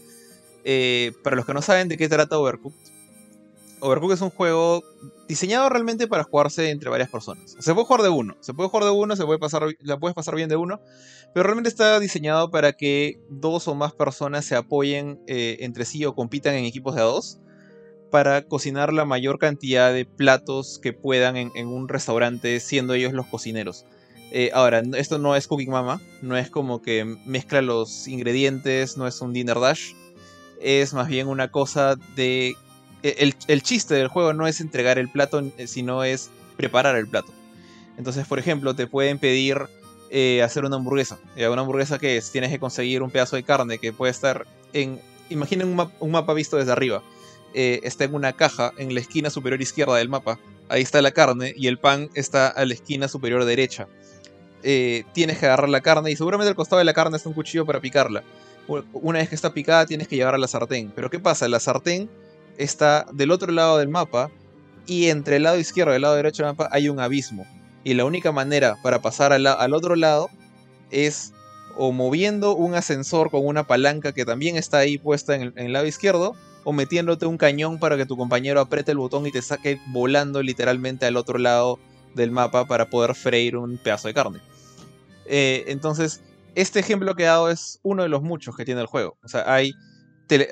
para 1.24 1.36
los 1.36 1.46
que 1.46 1.54
no 1.54 1.62
saben 1.62 1.88
de 1.88 1.98
qué 1.98 2.10
trata 2.10 2.38
Overcooked, 2.38 3.00
Overcooked 3.82 4.16
es 4.16 4.22
un 4.22 4.30
juego 4.30 4.84
diseñado 5.28 5.70
realmente 5.70 6.08
para 6.08 6.24
jugarse 6.24 6.70
entre 6.70 6.90
varias 6.90 7.10
personas. 7.10 7.56
Se 7.60 7.74
puede 7.74 7.86
jugar 7.86 8.02
de 8.02 8.10
uno, 8.10 8.36
se 8.42 8.54
puede 8.54 8.70
jugar 8.70 8.86
de 8.86 8.92
uno, 8.92 9.16
se 9.16 9.26
puede 9.26 9.40
pasar, 9.40 9.64
la 9.82 9.98
puedes 9.98 10.16
pasar 10.16 10.36
bien 10.36 10.50
de 10.50 10.58
uno, 10.58 10.82
pero 11.34 11.44
realmente 11.44 11.70
está 11.70 12.00
diseñado 12.00 12.52
para 12.52 12.74
que 12.74 13.20
dos 13.30 13.68
o 13.68 13.76
más 13.76 13.94
personas 13.94 14.46
se 14.46 14.56
apoyen 14.56 15.22
eh, 15.28 15.58
entre 15.62 15.86
sí 15.86 16.04
o 16.06 16.14
compitan 16.16 16.56
en 16.56 16.66
equipos 16.66 16.96
de 16.96 17.02
a 17.02 17.06
dos 17.06 17.40
para 18.12 18.42
cocinar 18.44 18.92
la 18.92 19.06
mayor 19.06 19.38
cantidad 19.38 19.94
de 19.94 20.06
platos 20.06 20.80
que 20.82 20.94
puedan 20.94 21.38
en, 21.38 21.68
un 21.68 21.88
restaurante, 21.88 22.60
siendo 22.60 22.96
ellos 22.96 23.14
los 23.14 23.28
cocineros. 23.28 23.86
Eh, 24.32 24.52
ahora, 24.54 24.84
esto 24.96 25.18
no 25.18 25.36
es 25.36 25.48
Cooking 25.48 25.72
Mama, 25.72 26.00
no 26.22 26.38
es 26.38 26.50
como 26.50 26.82
que 26.82 27.04
mezcla 27.26 27.62
los 27.62 28.08
ingredientes, 28.08 28.96
no 28.96 29.08
es 29.08 29.22
un 29.22 29.34
Dinner 29.34 29.60
Dash, 29.60 29.94
es 30.62 30.94
más 30.94 31.08
bien 31.08 31.28
una 31.28 31.50
cosa 31.50 31.96
de 32.16 32.56
e, 33.02 33.34
el, 33.48 33.64
chiste 33.64 33.96
del 33.96 34.08
juego 34.08 34.34
no 34.34 34.46
es 34.46 34.62
entregar 34.62 35.00
el 35.00 35.10
plato, 35.10 35.42
eh, 35.58 35.68
sino 35.68 36.04
es 36.04 36.30
preparar 36.58 36.96
el 36.96 37.08
plato. 37.08 37.34
Entonces, 37.98 38.28
por 38.28 38.38
ejemplo, 38.38 38.76
te 38.76 38.86
pueden 38.86 39.18
pedir 39.18 39.58
eh, 40.12 40.44
hacer 40.44 40.64
una 40.64 40.76
hamburguesa. 40.76 41.18
Una 41.36 41.62
hamburguesa 41.62 41.98
que 41.98 42.18
es, 42.18 42.32
tienes 42.32 42.52
que 42.52 42.60
conseguir 42.60 43.02
un 43.02 43.10
pedazo 43.10 43.36
de 43.36 43.44
carne 43.44 43.80
que 43.80 43.94
puede 43.94 44.12
estar 44.12 44.46
en... 44.74 45.02
Imaginen 45.30 45.80
un, 46.00 46.12
mapa 46.12 46.34
visto 46.34 46.58
desde 46.58 46.72
arriba. 46.72 47.04
está 47.54 48.06
en 48.06 48.16
una 48.16 48.34
caja 48.34 48.74
en 48.78 48.94
la 48.94 49.00
esquina 49.00 49.30
superior 49.30 49.62
izquierda 49.62 49.96
del 49.96 50.10
mapa. 50.10 50.40
Ahí 50.70 50.82
está 50.82 51.02
la 51.02 51.12
carne 51.12 51.54
y 51.58 51.68
el 51.68 51.78
pan 51.78 52.10
está 52.14 52.48
a 52.48 52.66
la 52.66 52.74
esquina 52.74 53.08
superior 53.08 53.44
derecha. 53.46 53.88
Tienes 54.62 55.38
que 55.38 55.46
agarrar 55.46 55.70
la 55.70 55.82
carne 55.82 56.12
y 56.12 56.16
seguramente 56.16 56.50
al 56.50 56.56
costado 56.56 56.80
de 56.80 56.86
la 56.86 56.94
carne 56.94 57.18
está 57.18 57.30
un 57.30 57.36
cuchillo 57.36 57.66
para 57.66 57.80
picarla. 57.80 58.24
Una 58.94 59.20
vez 59.20 59.30
que 59.30 59.36
está 59.36 59.54
picada 59.54 59.86
tienes 59.86 60.08
que 60.08 60.16
llevar 60.16 60.36
a 60.36 60.38
la 60.38 60.48
sartén. 60.48 60.92
Pero 60.96 61.10
¿qué 61.10 61.20
pasa? 61.20 61.48
La 61.48 61.60
sartén 61.60 62.10
está 62.58 63.08
del 63.14 63.32
otro 63.32 63.52
lado 63.52 63.78
del 63.78 63.90
mapa 63.90 64.30
y 64.86 65.10
entre 65.10 65.38
el 65.38 65.44
lado 65.44 65.58
izquierdo 65.58 65.94
y 65.94 65.96
el 65.96 66.02
lado 66.02 66.16
derecho 66.16 66.44
del 66.44 66.52
mapa 66.52 66.70
hay 66.72 66.90
un 66.90 67.00
abismo. 67.00 67.46
Y 67.84 67.94
la 67.94 68.06
única 68.06 68.32
manera 68.32 68.78
para 68.84 69.02
pasar 69.02 69.34
al, 69.34 69.74
otro 69.74 69.96
lado 69.96 70.30
es 70.92 71.34
o 71.78 71.92
moviendo 71.92 72.56
un 72.56 72.76
ascensor 72.76 73.32
con 73.32 73.46
una 73.46 73.66
palanca 73.66 74.12
que 74.12 74.26
también 74.26 74.58
está 74.58 74.80
ahí 74.80 74.98
puesta 74.98 75.36
en 75.36 75.54
el, 75.56 75.74
lado 75.74 75.88
izquierdo, 75.88 76.36
o 76.66 76.74
metiéndote 76.74 77.26
un 77.26 77.38
cañón 77.38 77.80
para 77.80 77.96
que 77.96 78.06
tu 78.06 78.18
compañero 78.18 78.60
apriete 78.60 78.92
el 78.92 78.98
botón 78.98 79.26
y 79.26 79.32
te 79.32 79.42
saque 79.42 79.80
volando 79.88 80.44
literalmente 80.44 81.06
al 81.06 81.16
otro 81.16 81.38
lado 81.38 81.80
del 82.16 82.32
mapa 82.32 82.66
para 82.66 82.90
poder 82.90 83.16
freír 83.16 83.56
un 83.56 83.78
pedazo 83.78 84.10
de 84.10 84.14
carne. 84.14 84.40
Eh, 85.30 85.66
entonces, 85.68 86.22
este 86.56 86.80
ejemplo 86.80 87.16
que 87.16 87.24
he 87.24 87.28
dado 87.28 87.50
es 87.50 87.80
uno 87.84 88.04
de 88.04 88.10
los 88.10 88.22
muchos 88.22 88.58
que 88.58 88.66
tiene 88.66 88.82
el 88.82 88.88
juego. 88.88 89.18
O 89.24 89.28
sea, 89.28 89.44
hay 89.52 89.74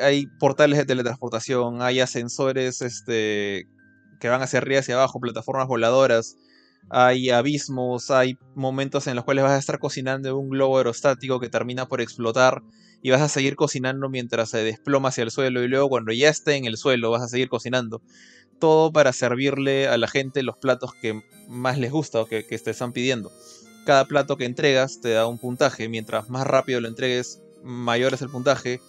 hay 0.01 0.27
portales 0.39 0.77
de 0.80 0.85
teletransportación, 0.85 1.81
hay 1.81 1.99
ascensores 1.99 2.81
este, 2.81 3.67
que 4.19 4.30
van 4.30 4.41
hacia 4.41 4.59
arriba 4.59 4.77
y 4.77 4.80
hacia 4.80 4.95
abajo, 4.95 5.19
plataformas 5.19 5.67
voladoras, 5.67 6.35
hay 6.89 7.30
abismos, 7.30 8.09
hay 8.11 8.38
momentos 8.56 9.07
en 9.07 9.15
los 9.15 9.25
cuales 9.25 9.43
vas 9.43 9.53
a 9.53 9.57
estar 9.57 9.80
cocinando 9.80 10.38
un 10.38 10.49
globo 10.49 10.77
aerostático 10.77 11.39
que 11.39 11.49
termina 11.49 11.88
por 11.88 12.01
explotar 12.01 12.61
y 13.03 13.11
vas 13.11 13.22
a 13.22 13.30
seguir 13.30 13.56
cocinando 13.56 14.09
mientras 14.09 14.49
se 14.49 14.64
desploma 14.64 15.09
hacia 15.09 15.23
el 15.23 15.31
suelo 15.31 15.64
y 15.64 15.67
luego 15.67 15.89
cuando 15.89 16.11
ya 16.11 16.30
esté 16.30 16.56
en 16.56 16.65
el 16.65 16.77
suelo 16.77 17.11
vas 17.11 17.22
a 17.22 17.27
seguir 17.27 17.49
cocinando. 17.49 18.01
Todo 18.59 18.91
para 18.91 19.14
servirle 19.14 19.88
a 19.88 19.97
la 19.97 20.07
gente 20.07 20.41
los 20.41 20.57
platos 20.57 20.91
que 20.99 21.22
más 21.47 21.77
les 21.77 21.91
gusta 21.91 22.22
o 22.22 22.25
que, 22.25 22.45
que 22.47 22.57
te 22.57 22.72
están 22.72 22.91
pidiendo. 22.91 23.31
Cada 23.88 24.03
plato 24.03 24.35
que 24.35 24.43
entregas 24.43 24.99
te 24.99 25.11
da 25.11 25.27
un 25.27 25.38
puntaje, 25.38 25.88
mientras 25.88 26.30
más 26.30 26.45
rápido 26.45 26.82
lo 26.82 26.90
entregues, 26.90 27.41
mayor 27.64 28.14
es 28.14 28.22
el 28.22 28.30
puntaje 28.30 28.82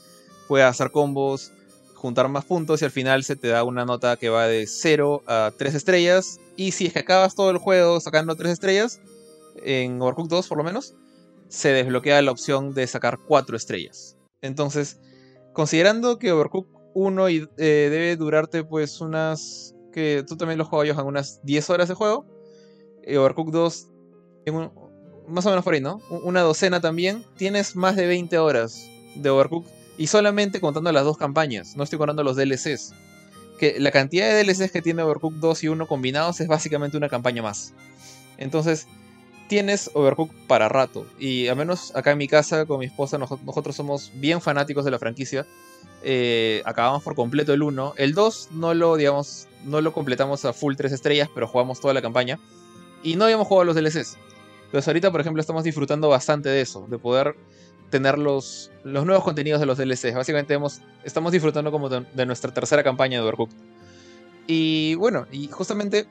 puedes 0.49 0.67
hacer 0.67 0.91
combos, 0.91 1.53
juntar 1.95 2.29
más 2.29 2.45
puntos 2.45 2.83
y 2.83 2.85
al 2.85 2.91
final 2.91 3.23
se 3.23 3.37
te 3.37 3.47
da 3.47 3.63
una 3.63 3.85
nota 3.85 4.17
que 4.17 4.29
va 4.29 4.49
de 4.49 4.67
0 4.67 5.23
a 5.29 5.53
3 5.57 5.77
estrellas. 5.77 6.41
Y 6.57 6.73
si 6.73 6.87
es 6.87 6.95
que 6.95 6.99
acabas 6.99 7.37
todo 7.37 7.53
el 7.53 7.59
juego 7.59 8.01
sacando 8.01 8.35
3 8.35 8.51
estrellas, 8.51 9.01
en 9.63 10.03
Overcooked 10.03 10.31
2 10.31 10.49
por 10.49 10.59
lo 10.59 10.65
menos, 10.65 10.97
se 11.47 11.69
desbloquea 11.69 12.21
la 12.23 12.33
opción 12.33 12.75
de 12.75 12.85
sacar 12.89 13.21
4 13.25 13.57
estrellas. 13.57 14.17
Entonces, 14.43 14.99
considerando 15.53 16.19
que 16.19 16.33
Overcooked 16.33 16.73
1 16.95 17.29
eh, 17.29 17.47
debe 17.57 18.17
durarte 18.17 18.65
pues 18.65 19.01
unas... 19.01 19.77
que 19.93 20.25
tú 20.27 20.37
también 20.37 20.59
lo 20.59 20.65
juegas 20.65 20.99
en 20.99 21.07
unas 21.07 21.41
10 21.45 21.71
horas 21.71 21.87
de 21.87 21.95
juego. 21.95 22.27
Eh, 23.05 23.17
Overcooked 23.17 23.53
2 23.53 23.91
más 25.29 25.47
o 25.47 25.51
menos 25.51 25.65
por 25.65 25.75
ahí, 25.75 25.81
¿no? 25.81 26.01
Una 26.11 26.41
docena 26.41 26.81
también. 26.81 27.25
Tienes 27.37 27.77
más 27.77 27.97
de 27.97 28.07
20 28.07 28.39
horas 28.39 28.87
de 29.15 29.31
Overcooked 29.31 29.71
y 29.99 30.07
solamente 30.07 30.61
contando 30.61 30.93
las 30.93 31.05
dos 31.05 31.19
campañas, 31.19 31.77
no 31.77 31.83
estoy 31.83 31.99
contando 31.99 32.23
los 32.23 32.37
DLCs. 32.37 32.95
Que 33.59 33.81
la 33.81 33.91
cantidad 33.91 34.29
de 34.29 34.45
DLCs 34.45 34.71
que 34.71 34.81
tiene 34.81 35.03
Overcooked 35.03 35.39
2 35.39 35.65
y 35.65 35.69
1 35.69 35.87
combinados 35.89 36.41
es 36.41 36.47
básicamente 36.47 36.97
una 36.97 37.09
campaña 37.09 37.43
más. 37.43 37.75
Entonces, 38.37 38.87
tienes 39.49 39.91
Overcooked 39.95 40.47
para 40.47 40.69
rato. 40.69 41.05
Y 41.19 41.49
al 41.49 41.57
menos 41.57 41.95
acá 41.97 42.13
en 42.13 42.19
mi 42.19 42.29
casa, 42.29 42.65
con 42.67 42.79
mi 42.79 42.87
esposa, 42.87 43.19
nosotros 43.19 43.75
somos 43.75 44.13
bien 44.15 44.41
fanáticos 44.41 44.85
de 44.85 44.93
la 44.93 45.01
franquicia. 45.01 45.45
Eh, 46.05 46.63
acabamos 46.65 47.03
por 47.03 47.17
completo 47.17 47.53
el 47.53 47.65
1. 47.65 47.95
El 47.97 48.15
2 48.15 48.51
no 48.53 48.75
lo, 48.75 48.97
digamos, 48.97 49.49
no 49.65 49.81
lo 49.81 49.93
completamos 49.93 50.45
a 50.45 50.53
full 50.53 50.77
3 50.77 50.93
estrellas, 50.93 51.29
pero 51.35 51.49
jugamos 51.49 51.81
toda 51.81 51.93
la 51.93 52.03
campaña. 52.03 52.39
Y 53.03 53.17
no 53.17 53.25
habíamos 53.25 53.49
jugado 53.49 53.65
los 53.65 53.75
DLCs. 53.75 54.17
Entonces 54.69 54.87
ahorita, 54.87 55.11
por 55.11 55.23
ejemplo, 55.23 55.41
estamos 55.41 55.65
disfrutando 55.65 56.11
bastante 56.11 56.51
de 56.51 56.61
eso, 56.61 56.87
de 56.91 56.99
poder 56.99 57.35
tener 57.89 58.19
los, 58.19 58.71
los 58.85 59.07
nuevos 59.07 59.25
contenidos 59.25 59.61
de 59.61 59.67
los 59.67 59.79
DLCs. 59.79 60.15
Básicamente 60.15 60.53
hemos, 60.53 60.83
estamos 61.05 61.33
disfrutando 61.33 61.73
como 61.73 61.89
de, 61.89 62.27
nuestra 62.27 62.53
tercera 62.53 62.83
campaña 62.83 63.19
de 63.19 63.25
Overcooked. 63.25 63.57
Y 64.47 64.95
bueno, 64.97 65.27
y 65.33 65.49
justamente 65.49 66.07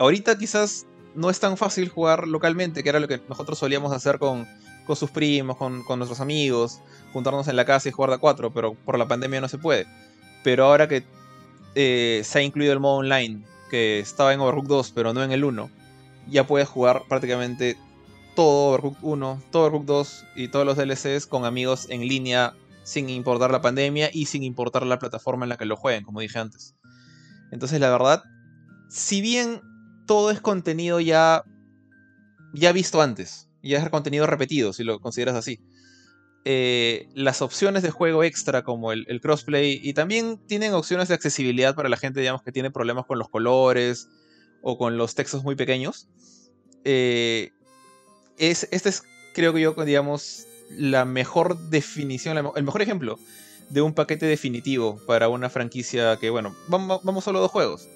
ahorita 0.00 0.36
quizás 0.36 0.84
no 1.14 1.30
es 1.30 1.38
tan 1.38 1.56
fácil 1.56 1.88
jugar 1.88 2.26
localmente, 2.26 2.82
que 2.82 2.88
era 2.88 2.98
lo 2.98 3.06
que 3.06 3.20
nosotros 3.28 3.56
solíamos 3.56 3.92
hacer 3.92 4.18
con, 4.18 4.48
con 4.84 4.96
sus 4.96 5.12
primos, 5.12 5.56
con, 5.56 5.84
con, 5.84 6.00
nuestros 6.00 6.18
amigos, 6.18 6.80
juntarnos 7.12 7.46
en 7.46 7.54
la 7.54 7.64
casa 7.64 7.88
y 7.88 7.92
jugar 7.92 8.10
de 8.10 8.16
a 8.16 8.18
cuatro, 8.18 8.52
pero 8.52 8.74
por 8.74 8.98
la 8.98 9.06
pandemia 9.06 9.40
no 9.40 9.48
se 9.48 9.58
puede. 9.58 9.86
Pero 10.42 10.64
ahora 10.64 10.88
que 10.88 11.04
eh, 11.76 12.22
se 12.24 12.40
ha 12.40 12.42
incluido 12.42 12.72
el 12.72 12.80
modo 12.80 12.96
online, 12.96 13.44
que 13.70 14.00
estaba 14.00 14.34
en 14.34 14.40
Overcooked 14.40 14.68
2, 14.68 14.92
pero 14.92 15.14
no 15.14 15.22
en 15.22 15.30
el 15.30 15.44
1, 15.44 15.70
ya 16.30 16.46
puedes 16.46 16.68
jugar 16.68 17.02
prácticamente 17.08 17.76
todo 18.34 18.70
Overcooked 18.70 19.02
1, 19.02 19.42
todo 19.50 19.64
Overcooked 19.64 19.86
2 19.86 20.24
y 20.36 20.48
todos 20.48 20.64
los 20.64 20.76
DLCs 20.76 21.26
con 21.26 21.44
amigos 21.44 21.86
en 21.90 22.06
línea 22.06 22.54
sin 22.84 23.08
importar 23.10 23.50
la 23.50 23.60
pandemia 23.60 24.10
y 24.12 24.26
sin 24.26 24.42
importar 24.42 24.86
la 24.86 24.98
plataforma 24.98 25.44
en 25.44 25.50
la 25.50 25.56
que 25.56 25.64
lo 25.64 25.76
jueguen, 25.76 26.04
como 26.04 26.20
dije 26.20 26.38
antes. 26.38 26.74
Entonces, 27.50 27.80
la 27.80 27.90
verdad, 27.90 28.22
si 28.88 29.20
bien 29.20 29.60
todo 30.06 30.30
es 30.30 30.40
contenido 30.40 31.00
ya, 31.00 31.44
ya 32.54 32.72
visto 32.72 33.02
antes, 33.02 33.48
ya 33.62 33.78
es 33.78 33.88
contenido 33.90 34.26
repetido, 34.26 34.72
si 34.72 34.84
lo 34.84 35.00
consideras 35.00 35.36
así. 35.36 35.60
Eh, 36.44 37.08
las 37.14 37.42
opciones 37.42 37.82
de 37.82 37.90
juego 37.90 38.24
extra 38.24 38.64
como 38.64 38.92
el, 38.92 39.04
el, 39.08 39.20
crossplay 39.20 39.78
y 39.82 39.92
también 39.92 40.38
tienen 40.46 40.72
opciones 40.72 41.08
de 41.08 41.14
accesibilidad 41.14 41.74
para 41.74 41.90
la 41.90 41.98
gente 41.98 42.20
digamos 42.20 42.42
que 42.42 42.50
tiene 42.50 42.70
problemas 42.70 43.04
con 43.04 43.18
los 43.18 43.28
colores 43.28 44.08
o 44.62 44.78
con 44.78 44.96
los 44.96 45.14
textos 45.14 45.42
muy 45.42 45.54
pequeños 45.54 46.08
eh, 46.84 47.50
es, 48.38 48.68
este 48.70 48.88
es, 48.88 49.02
creo 49.34 49.52
que 49.52 49.60
yo, 49.60 49.74
digamos, 49.84 50.46
la 50.70 51.04
mejor 51.04 51.58
definición, 51.68 52.38
el 52.38 52.64
mejor 52.64 52.82
ejemplo 52.82 53.18
de 53.68 53.82
un 53.82 53.94
paquete 53.94 54.26
definitivo 54.26 54.98
para 55.06 55.28
una 55.28 55.50
franquicia 55.50 56.16
que, 56.16 56.30
bueno, 56.30 56.54
vamos, 56.68 57.24
solo 57.24 57.40
dos 57.40 57.50
juegos, 57.50 57.88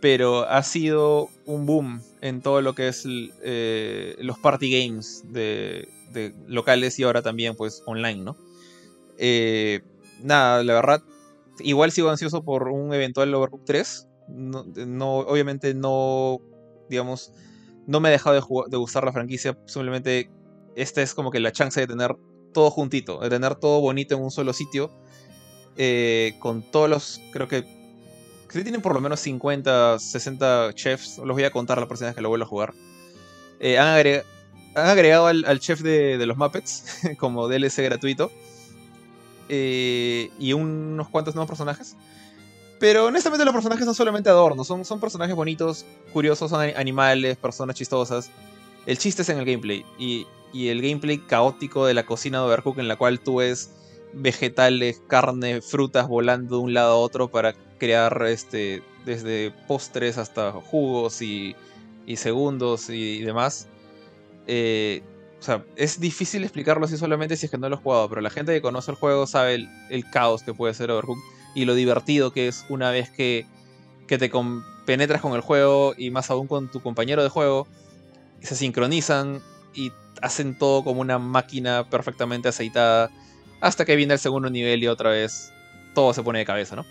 pero 0.00 0.48
ha 0.48 0.62
sido 0.62 1.28
un 1.46 1.66
boom 1.66 2.02
en 2.20 2.42
todo 2.42 2.60
lo 2.60 2.74
que 2.74 2.88
es 2.88 3.04
eh, 3.06 4.16
los 4.20 4.38
party 4.38 4.70
games 4.70 5.24
de, 5.32 5.88
locales 6.46 6.98
y 6.98 7.04
ahora 7.04 7.22
también, 7.22 7.54
pues, 7.56 7.82
online, 7.86 8.22
¿no? 8.22 8.36
Eh, 9.16 9.80
nada, 10.22 10.62
la 10.62 10.74
verdad, 10.74 11.02
igual 11.60 11.92
sigo 11.92 12.10
ansioso 12.10 12.42
por 12.42 12.68
un 12.68 12.92
eventual 12.92 13.34
Overcooked 13.34 13.64
3. 13.64 14.07
No, 14.28 15.18
obviamente 15.18 15.74
no 15.74 16.40
digamos, 16.88 17.32
no 17.86 18.00
me 18.00 18.08
ha 18.08 18.12
dejado 18.12 18.34
de, 18.34 18.70
de 18.70 18.76
gustar 18.76 19.04
la 19.04 19.12
franquicia, 19.12 19.58
simplemente 19.66 20.30
esta 20.76 21.02
es 21.02 21.14
como 21.14 21.30
que 21.30 21.40
la 21.40 21.52
chance 21.52 21.80
de 21.80 21.86
tener 21.86 22.16
todo 22.52 22.70
juntito, 22.70 23.20
de 23.20 23.30
tener 23.30 23.54
todo 23.56 23.80
bonito 23.80 24.14
en 24.14 24.22
un 24.22 24.30
solo 24.30 24.52
sitio, 24.52 24.90
eh, 25.76 26.34
con 26.38 26.62
todos 26.62 26.88
los, 26.88 27.20
creo 27.32 27.48
que, 27.48 27.64
tienen 28.50 28.80
por 28.80 28.94
lo 28.94 29.00
menos 29.00 29.20
50, 29.20 29.98
60 29.98 30.72
chefs, 30.74 31.18
los 31.18 31.34
voy 31.34 31.44
a 31.44 31.50
contar 31.50 31.78
la 31.78 31.86
próxima 31.86 32.08
vez 32.08 32.16
que 32.16 32.22
lo 32.22 32.30
vuelva 32.30 32.46
a 32.46 32.48
jugar. 32.48 32.74
Eh, 33.60 33.78
han, 33.78 33.88
agregado, 34.74 35.26
al, 35.26 35.60
chef 35.60 35.82
de, 35.82 36.24
los 36.26 36.36
Muppets 36.36 37.00
como 37.18 37.48
DLC 37.48 37.82
gratuito. 37.82 38.32
Eh, 39.50 40.30
y 40.38 40.52
unos 40.52 41.08
cuantos 41.08 41.34
nuevos 41.34 41.48
personajes. 41.48 41.96
Pero 42.78 43.06
honestamente 43.06 43.44
los 43.44 43.54
personajes 43.54 43.84
son 43.84 43.94
solamente 43.94 44.30
adornos, 44.30 44.66
son, 44.66 44.84
son 44.84 45.00
personajes 45.00 45.34
bonitos, 45.34 45.84
curiosos, 46.12 46.50
son 46.50 46.60
animales, 46.76 47.36
personas 47.36 47.74
chistosas. 47.74 48.30
El 48.86 48.98
chiste 48.98 49.22
es 49.22 49.28
en 49.28 49.38
el 49.38 49.44
gameplay. 49.44 49.84
Y, 49.98 50.26
y 50.52 50.68
el 50.68 50.80
gameplay 50.80 51.18
caótico 51.18 51.86
de 51.86 51.94
la 51.94 52.06
cocina 52.06 52.38
de 52.38 52.44
Overcook 52.44 52.78
en 52.78 52.88
la 52.88 52.96
cual 52.96 53.20
tú 53.20 53.36
ves 53.36 53.70
vegetales, 54.12 55.02
carne, 55.08 55.60
frutas 55.60 56.08
volando 56.08 56.56
de 56.56 56.62
un 56.62 56.74
lado 56.74 56.92
a 56.92 56.96
otro 56.96 57.28
para 57.28 57.54
crear 57.78 58.24
este 58.26 58.82
desde 59.04 59.52
postres 59.66 60.18
hasta 60.18 60.52
jugos 60.52 61.22
y, 61.22 61.56
y 62.06 62.16
segundos 62.16 62.90
y, 62.90 63.20
demás. 63.22 63.66
Eh, 64.46 65.02
o 65.40 65.42
sea, 65.42 65.64
es 65.76 66.00
difícil 66.00 66.42
explicarlo 66.42 66.84
así 66.84 66.96
solamente 66.96 67.36
si 67.36 67.46
es 67.46 67.50
que 67.50 67.58
no 67.58 67.68
lo 67.68 67.76
has 67.76 67.82
jugado, 67.82 68.08
pero 68.08 68.20
la 68.20 68.30
gente 68.30 68.52
que 68.52 68.60
conoce 68.60 68.90
el 68.90 68.96
juego 68.96 69.26
sabe 69.26 69.54
el, 69.54 69.68
el 69.90 70.08
caos 70.10 70.42
que 70.42 70.52
puede 70.52 70.74
ser 70.74 70.90
Overcooked 70.90 71.37
y 71.54 71.64
lo 71.64 71.74
divertido 71.74 72.32
que 72.32 72.48
es 72.48 72.64
una 72.68 72.90
vez 72.90 73.10
que, 73.10 73.46
que 74.06 74.18
te 74.18 74.30
penetras 74.86 75.20
con 75.20 75.34
el 75.34 75.40
juego 75.40 75.94
y 75.96 76.10
más 76.10 76.30
aún 76.30 76.46
con 76.46 76.70
tu 76.70 76.80
compañero 76.80 77.22
de 77.22 77.28
juego, 77.28 77.66
se 78.40 78.56
sincronizan 78.56 79.40
y 79.74 79.92
hacen 80.22 80.56
todo 80.56 80.84
como 80.84 81.00
una 81.00 81.18
máquina 81.18 81.88
perfectamente 81.88 82.48
aceitada 82.48 83.10
hasta 83.60 83.84
que 83.84 83.96
viene 83.96 84.14
el 84.14 84.20
segundo 84.20 84.50
nivel 84.50 84.82
y 84.82 84.88
otra 84.88 85.10
vez 85.10 85.52
todo 85.94 86.14
se 86.14 86.22
pone 86.22 86.40
de 86.40 86.44
cabeza, 86.44 86.76
¿no? 86.76 86.84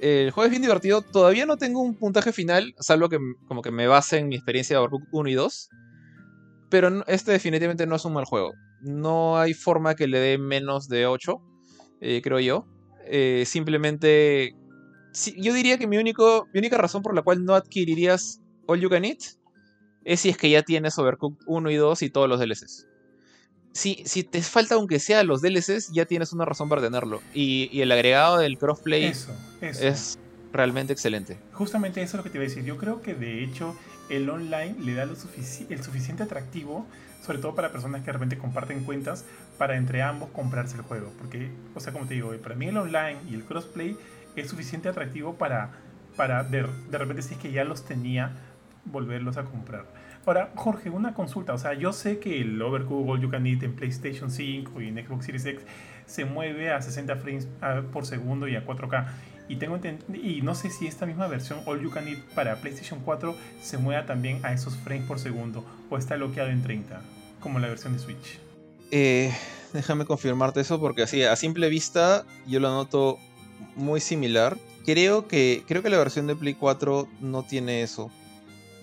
El 0.00 0.30
juego 0.30 0.44
es 0.46 0.50
bien 0.50 0.62
divertido, 0.62 1.02
todavía 1.02 1.44
no 1.44 1.56
tengo 1.56 1.80
un 1.80 1.96
puntaje 1.96 2.32
final, 2.32 2.74
salvo 2.78 3.08
que 3.08 3.18
como 3.46 3.62
que 3.62 3.72
me 3.72 3.88
base 3.88 4.18
en 4.18 4.28
mi 4.28 4.36
experiencia 4.36 4.76
de 4.76 4.80
Overcooked 4.80 5.08
1 5.10 5.28
y 5.28 5.34
2, 5.34 5.68
pero 6.70 7.04
este 7.06 7.32
definitivamente 7.32 7.86
no 7.86 7.96
es 7.96 8.04
un 8.04 8.12
mal 8.12 8.24
juego. 8.24 8.52
No 8.80 9.38
hay 9.38 9.54
forma 9.54 9.96
que 9.96 10.06
le 10.06 10.20
dé 10.20 10.38
menos 10.38 10.88
de 10.88 11.06
8, 11.06 11.40
eh, 12.00 12.20
creo 12.22 12.38
yo. 12.38 12.66
Eh, 13.10 13.44
simplemente. 13.46 14.54
yo 15.36 15.52
diría 15.54 15.78
que 15.78 15.86
mi, 15.86 15.96
único, 15.96 16.48
mi 16.52 16.58
única 16.58 16.76
razón 16.78 17.02
por 17.02 17.14
la 17.14 17.22
cual 17.22 17.44
no 17.44 17.54
adquirirías 17.54 18.40
All 18.66 18.80
You 18.80 18.90
Can 18.90 19.04
Eat 19.04 19.18
es 20.04 20.20
si 20.20 20.28
es 20.28 20.36
que 20.36 20.50
ya 20.50 20.62
tienes 20.62 20.98
Overcooked 20.98 21.44
1 21.46 21.70
y 21.70 21.76
2 21.76 22.02
y 22.02 22.10
todos 22.10 22.28
los 22.28 22.40
DLCs. 22.40 22.86
Si, 23.72 24.02
si 24.06 24.24
te 24.24 24.42
falta 24.42 24.74
aunque 24.74 24.98
sea 24.98 25.22
los 25.22 25.42
DLCs, 25.42 25.92
ya 25.92 26.06
tienes 26.06 26.32
una 26.32 26.44
razón 26.44 26.68
para 26.68 26.80
tenerlo. 26.80 27.20
Y, 27.34 27.80
el 27.80 27.92
agregado 27.92 28.38
del 28.38 28.58
crossplay 28.58 29.04
es 29.60 30.18
realmente 30.52 30.92
excelente. 30.92 31.38
Justamente 31.52 32.02
eso 32.02 32.16
es 32.16 32.18
lo 32.18 32.24
que 32.24 32.30
te 32.30 32.38
iba 32.38 32.44
a 32.44 32.48
decir. 32.48 32.64
Yo 32.64 32.76
creo 32.76 33.02
que 33.02 33.14
de 33.14 33.44
hecho 33.44 33.76
el 34.08 34.28
online 34.30 34.76
le 34.80 34.94
da 34.94 35.04
lo 35.04 35.12
el 35.12 35.82
suficiente 35.82 36.22
atractivo, 36.22 36.86
sobre 37.22 37.38
todo 37.38 37.54
para 37.54 37.70
personas 37.70 38.00
que 38.00 38.06
de 38.06 38.12
repente 38.12 38.38
comparten 38.38 38.84
cuentas, 38.84 39.24
para 39.58 39.76
entre 39.76 40.02
ambos 40.02 40.30
comprarse 40.30 40.76
el 40.76 40.82
juego. 40.82 41.12
Porque, 41.18 41.50
o 41.74 41.80
sea, 41.80 41.92
como 41.92 42.06
te 42.06 42.14
digo, 42.14 42.32
para 42.42 42.54
mí 42.54 42.66
el 42.66 42.76
online 42.76 43.16
y 43.28 43.34
el 43.34 43.44
crossplay 43.44 43.96
es 44.36 44.48
suficiente 44.48 44.88
atractivo 44.88 45.34
para, 45.34 45.70
para 46.16 46.44
de, 46.44 46.62
repente 46.90 47.22
si 47.22 47.34
es 47.34 47.40
que 47.40 47.52
ya 47.52 47.64
los 47.64 47.84
tenía, 47.84 48.32
volverlos 48.84 49.36
a 49.36 49.44
comprar. 49.44 49.84
Ahora, 50.26 50.50
Jorge, 50.54 50.90
una 50.90 51.14
consulta. 51.14 51.54
O 51.54 51.58
sea, 51.58 51.74
yo 51.74 51.92
sé 51.92 52.18
que 52.18 52.40
el 52.40 52.60
Overcooked 52.60 53.10
All 53.10 53.20
You 53.20 53.30
Can 53.30 53.46
Eat 53.46 53.62
en 53.62 53.74
PlayStation 53.74 54.30
5 54.30 54.80
y 54.80 54.88
en 54.88 55.06
Xbox 55.06 55.24
Series 55.24 55.46
X 55.46 55.62
se 56.06 56.24
mueve 56.24 56.72
a 56.72 56.80
60 56.80 57.16
frames 57.16 57.48
por 57.92 58.06
segundo 58.06 58.48
y 58.48 58.56
a 58.56 58.64
4K. 58.66 59.06
Y, 59.48 59.56
tengo 59.56 59.78
y 60.12 60.42
no 60.42 60.54
sé 60.54 60.70
si 60.70 60.86
esta 60.86 61.06
misma 61.06 61.26
versión 61.26 61.60
All 61.64 61.80
You 61.82 61.90
Can 61.90 62.06
Eat 62.06 62.18
para 62.34 62.56
PlayStation 62.56 63.00
4 63.00 63.34
se 63.62 63.78
mueva 63.78 64.04
también 64.04 64.44
a 64.44 64.52
esos 64.52 64.76
frames 64.76 65.06
por 65.06 65.18
segundo 65.18 65.64
o 65.88 65.96
está 65.96 66.16
bloqueado 66.16 66.50
en 66.50 66.62
30, 66.62 67.00
como 67.40 67.58
la 67.58 67.68
versión 67.68 67.94
de 67.94 67.98
Switch. 67.98 68.38
Eh, 68.90 69.32
déjame 69.72 70.04
confirmarte 70.04 70.60
eso 70.60 70.78
porque 70.78 71.02
así 71.02 71.22
a 71.22 71.34
simple 71.36 71.68
vista 71.70 72.26
yo 72.46 72.60
lo 72.60 72.70
noto 72.70 73.18
muy 73.74 74.00
similar. 74.00 74.58
Creo 74.84 75.26
que 75.26 75.64
creo 75.66 75.82
que 75.82 75.90
la 75.90 75.98
versión 75.98 76.26
de 76.26 76.36
Play 76.36 76.54
4 76.54 77.08
no 77.20 77.42
tiene 77.42 77.82
eso. 77.82 78.10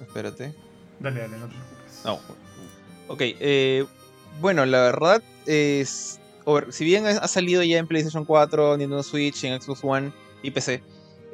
Espérate. 0.02 0.54
Dale, 1.00 1.22
dale, 1.22 1.38
no 1.38 1.48
te 1.48 1.56
preocupes. 1.56 2.02
No. 2.04 2.20
Ok, 3.08 3.22
eh, 3.22 3.86
bueno, 4.42 4.66
la 4.66 4.80
verdad 4.82 5.22
es... 5.46 6.20
si 6.70 6.86
bien 6.86 7.06
ha 7.06 7.28
salido 7.28 7.64
ya 7.64 7.78
en 7.78 7.88
PlayStation 7.88 8.26
4, 8.26 8.78
Nintendo 8.78 9.04
Switch, 9.04 9.44
en 9.44 9.62
Xbox 9.62 9.84
One 9.84 10.12
y 10.46 10.52
PC, 10.52 10.82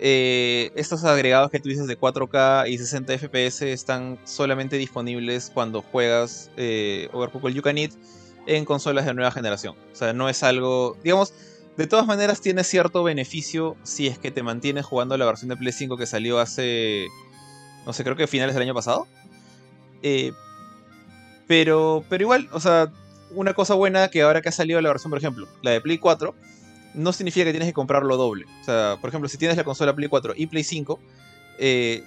eh, 0.04 0.72
estos 0.76 1.04
agregados 1.04 1.52
que 1.52 1.60
tú 1.60 1.70
dices 1.70 1.86
de 1.86 1.96
4K 1.96 2.68
y 2.70 2.78
60 2.78 3.20
FPS 3.20 3.62
están 3.72 4.18
solamente 4.24 4.78
disponibles 4.78 5.52
cuando 5.54 5.84
juegas 5.84 6.50
eh, 6.58 7.08
Overcooked 7.14 7.54
You 7.54 7.62
Can 7.62 7.78
Eat 7.78 7.92
en 8.48 8.66
consolas 8.66 9.06
de 9.06 9.14
nueva 9.14 9.32
generación. 9.32 9.76
O 9.92 9.96
sea, 9.96 10.14
no 10.14 10.28
es 10.28 10.42
algo, 10.42 10.98
digamos, 11.04 11.34
de 11.78 11.86
todas 11.86 12.08
maneras 12.08 12.42
tiene 12.42 12.64
cierto 12.64 13.04
beneficio 13.04 13.78
si 13.84 14.08
es 14.08 14.18
que 14.18 14.32
te 14.32 14.42
mantienes 14.42 14.86
jugando 14.86 15.16
la 15.18 15.26
versión 15.26 15.50
de 15.50 15.58
Play 15.58 15.72
5 15.72 15.98
que 15.98 16.08
salió 16.08 16.40
hace, 16.40 17.06
no 17.86 17.94
sé, 17.94 18.04
creo 18.04 18.16
que 18.16 18.26
finales 18.26 18.56
del 18.56 18.64
año 18.64 18.74
pasado. 18.74 19.08
Eh, 20.02 20.32
pero, 21.48 22.04
pero 22.10 22.24
igual, 22.24 22.50
o 22.54 22.60
sea, 22.60 22.92
una 23.32 23.54
cosa 23.54 23.76
buena 23.76 24.08
que 24.10 24.24
ahora 24.24 24.42
que 24.42 24.50
ha 24.50 24.52
salido 24.52 24.82
la 24.82 24.90
versión, 24.90 25.12
por 25.12 25.20
ejemplo, 25.20 25.48
la 25.62 25.72
de 25.72 25.82
Play 25.82 26.00
4, 26.00 26.34
no 26.94 27.14
significa 27.14 27.46
que 27.46 27.52
tienes 27.52 27.70
que 27.70 27.74
comprarlo 27.74 28.18
doble. 28.18 28.46
O 28.62 28.64
sea, 28.64 28.98
por 29.00 29.10
ejemplo, 29.10 29.30
si 29.30 29.38
tienes 29.38 29.58
la 29.58 29.64
consola 29.64 29.96
Play 29.96 30.10
4 30.10 30.34
y 30.36 30.48
Play 30.48 30.64
5, 30.64 31.00
eh, 31.60 32.04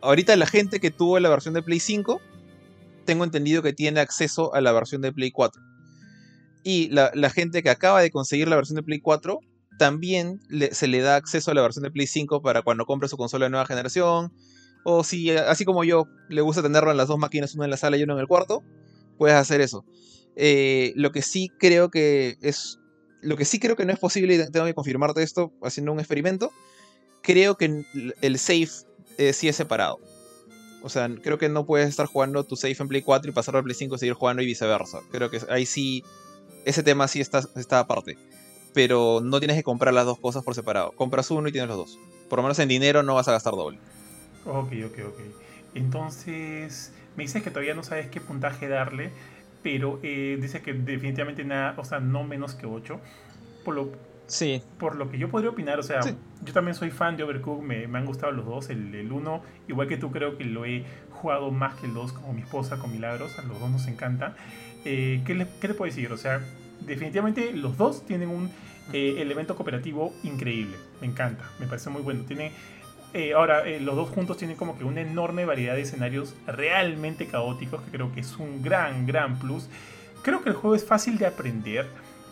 ahorita 0.00 0.36
la 0.36 0.46
gente 0.46 0.80
que 0.80 0.90
tuvo 0.90 1.18
la 1.18 1.28
versión 1.28 1.54
de 1.54 1.62
Play 1.62 1.80
5, 1.80 2.20
tengo 3.04 3.24
entendido 3.24 3.62
que 3.62 3.72
tiene 3.72 4.00
acceso 4.00 4.54
a 4.54 4.60
la 4.60 4.72
versión 4.72 5.02
de 5.02 5.12
Play 5.12 5.30
4. 5.30 5.60
Y 6.64 6.88
la, 6.90 7.10
gente 7.30 7.62
que 7.62 7.70
acaba 7.70 8.00
de 8.00 8.10
conseguir 8.10 8.48
la 8.48 8.56
versión 8.56 8.76
de 8.76 8.82
Play 8.82 9.00
4, 9.00 9.40
también 9.78 10.40
se 10.70 10.86
le 10.86 11.00
da 11.00 11.16
acceso 11.16 11.50
a 11.50 11.54
la 11.54 11.62
versión 11.62 11.82
de 11.82 11.90
Play 11.90 12.06
5 12.06 12.40
para 12.40 12.62
cuando 12.62 12.86
compre 12.86 13.08
su 13.08 13.16
consola 13.16 13.46
de 13.46 13.50
nueva 13.50 13.66
generación. 13.66 14.32
O 14.84 15.02
si, 15.02 15.30
así 15.30 15.64
como 15.64 15.84
yo, 15.84 16.06
le 16.28 16.40
gusta 16.40 16.62
tenerlo 16.62 16.90
en 16.90 16.96
las 16.96 17.08
dos 17.08 17.18
máquinas, 17.18 17.54
una 17.54 17.64
en 17.64 17.70
la 17.70 17.76
sala 17.76 17.96
y 17.96 18.02
una 18.02 18.14
en 18.14 18.20
el 18.20 18.28
cuarto, 18.28 18.62
puedes 19.18 19.36
hacer 19.36 19.60
eso. 19.60 19.84
Eh, 20.36 20.92
lo 20.96 21.10
que 21.10 21.22
sí 21.22 21.50
creo 21.58 21.90
que 21.90 22.36
es 22.40 22.78
lo 23.22 23.36
que 23.36 23.44
sí 23.44 23.58
creo 23.58 23.76
que 23.76 23.86
no 23.86 23.92
es 23.92 23.98
posible, 23.98 24.34
y 24.34 24.50
tengo 24.50 24.66
que 24.66 24.74
confirmarte 24.74 25.22
esto 25.22 25.52
haciendo 25.62 25.92
un 25.92 26.00
experimento, 26.00 26.52
creo 27.22 27.56
que 27.56 27.84
el 28.20 28.38
save 28.38 28.68
eh, 29.18 29.32
sí 29.32 29.48
es 29.48 29.56
separado. 29.56 29.98
O 30.82 30.88
sea, 30.88 31.08
creo 31.22 31.38
que 31.38 31.48
no 31.48 31.64
puedes 31.64 31.88
estar 31.88 32.06
jugando 32.06 32.42
tu 32.44 32.56
save 32.56 32.76
en 32.78 32.88
Play 32.88 33.02
4 33.02 33.30
y 33.30 33.34
pasar 33.34 33.56
a 33.56 33.62
Play 33.62 33.74
5 33.74 33.94
y 33.94 33.98
seguir 33.98 34.14
jugando 34.14 34.42
y 34.42 34.46
viceversa. 34.46 35.00
Creo 35.12 35.30
que 35.30 35.40
ahí 35.48 35.64
sí, 35.64 36.02
ese 36.64 36.82
tema 36.82 37.06
sí 37.06 37.20
está, 37.20 37.42
está 37.56 37.78
aparte. 37.78 38.18
Pero 38.74 39.20
no 39.22 39.38
tienes 39.38 39.56
que 39.56 39.62
comprar 39.62 39.94
las 39.94 40.06
dos 40.06 40.18
cosas 40.18 40.42
por 40.42 40.54
separado. 40.54 40.92
Compras 40.92 41.30
uno 41.30 41.48
y 41.48 41.52
tienes 41.52 41.68
los 41.68 41.76
dos. 41.76 41.98
Por 42.28 42.38
lo 42.38 42.42
menos 42.42 42.58
en 42.58 42.68
dinero 42.68 43.02
no 43.02 43.14
vas 43.14 43.28
a 43.28 43.32
gastar 43.32 43.54
doble. 43.54 43.78
Ok, 44.44 44.72
ok, 44.86 44.98
ok. 45.06 45.20
Entonces, 45.74 46.92
me 47.16 47.22
dices 47.22 47.42
que 47.42 47.50
todavía 47.50 47.74
no 47.74 47.84
sabes 47.84 48.08
qué 48.08 48.20
puntaje 48.20 48.66
darle 48.66 49.12
pero 49.62 50.00
eh, 50.02 50.38
dice 50.40 50.62
que 50.62 50.72
definitivamente 50.72 51.44
nada, 51.44 51.74
o 51.76 51.84
sea, 51.84 52.00
no 52.00 52.24
menos 52.24 52.54
que 52.54 52.66
8. 52.66 53.00
Por 53.64 53.74
lo, 53.74 53.92
sí. 54.26 54.62
por 54.78 54.96
lo 54.96 55.10
que 55.10 55.18
yo 55.18 55.28
podría 55.28 55.50
opinar, 55.50 55.78
o 55.78 55.82
sea, 55.82 56.00
yo 56.00 56.52
también 56.52 56.74
soy 56.74 56.90
fan 56.90 57.16
de 57.16 57.22
Overcooked, 57.22 57.64
me, 57.64 57.86
me 57.86 57.98
han 57.98 58.06
gustado 58.06 58.32
los 58.32 58.44
dos, 58.44 58.70
el 58.70 59.10
1, 59.10 59.42
igual 59.68 59.86
que 59.86 59.96
tú 59.96 60.10
creo 60.10 60.36
que 60.36 60.44
lo 60.44 60.64
he 60.64 60.84
jugado 61.10 61.52
más 61.52 61.76
que 61.76 61.86
el 61.86 61.94
2 61.94 62.12
como 62.12 62.32
mi 62.32 62.42
esposa 62.42 62.78
con 62.78 62.90
Milagros, 62.90 63.38
a 63.38 63.42
los 63.42 63.60
dos 63.60 63.70
nos 63.70 63.86
encanta. 63.86 64.34
Eh, 64.84 65.22
¿qué, 65.24 65.34
le, 65.34 65.46
¿Qué 65.60 65.68
le 65.68 65.74
puedo 65.74 65.88
decir? 65.88 66.12
O 66.12 66.16
sea, 66.16 66.40
definitivamente 66.80 67.52
los 67.52 67.76
dos 67.76 68.04
tienen 68.04 68.28
un 68.28 68.50
eh, 68.92 69.14
elemento 69.18 69.54
cooperativo 69.54 70.12
increíble, 70.24 70.76
me 71.00 71.06
encanta, 71.06 71.44
me 71.60 71.66
parece 71.66 71.90
muy 71.90 72.02
bueno. 72.02 72.24
Tiene 72.24 72.50
eh, 73.14 73.34
ahora, 73.34 73.68
eh, 73.68 73.78
los 73.78 73.94
dos 73.94 74.08
juntos 74.08 74.38
tienen 74.38 74.56
como 74.56 74.78
que 74.78 74.84
una 74.84 75.02
enorme 75.02 75.44
variedad 75.44 75.74
de 75.74 75.82
escenarios 75.82 76.34
realmente 76.46 77.26
caóticos, 77.26 77.82
que 77.82 77.90
creo 77.90 78.12
que 78.12 78.20
es 78.20 78.36
un 78.38 78.62
gran, 78.62 79.06
gran 79.06 79.38
plus. 79.38 79.68
Creo 80.22 80.42
que 80.42 80.48
el 80.48 80.54
juego 80.54 80.74
es 80.74 80.84
fácil 80.84 81.18
de 81.18 81.26
aprender, 81.26 81.86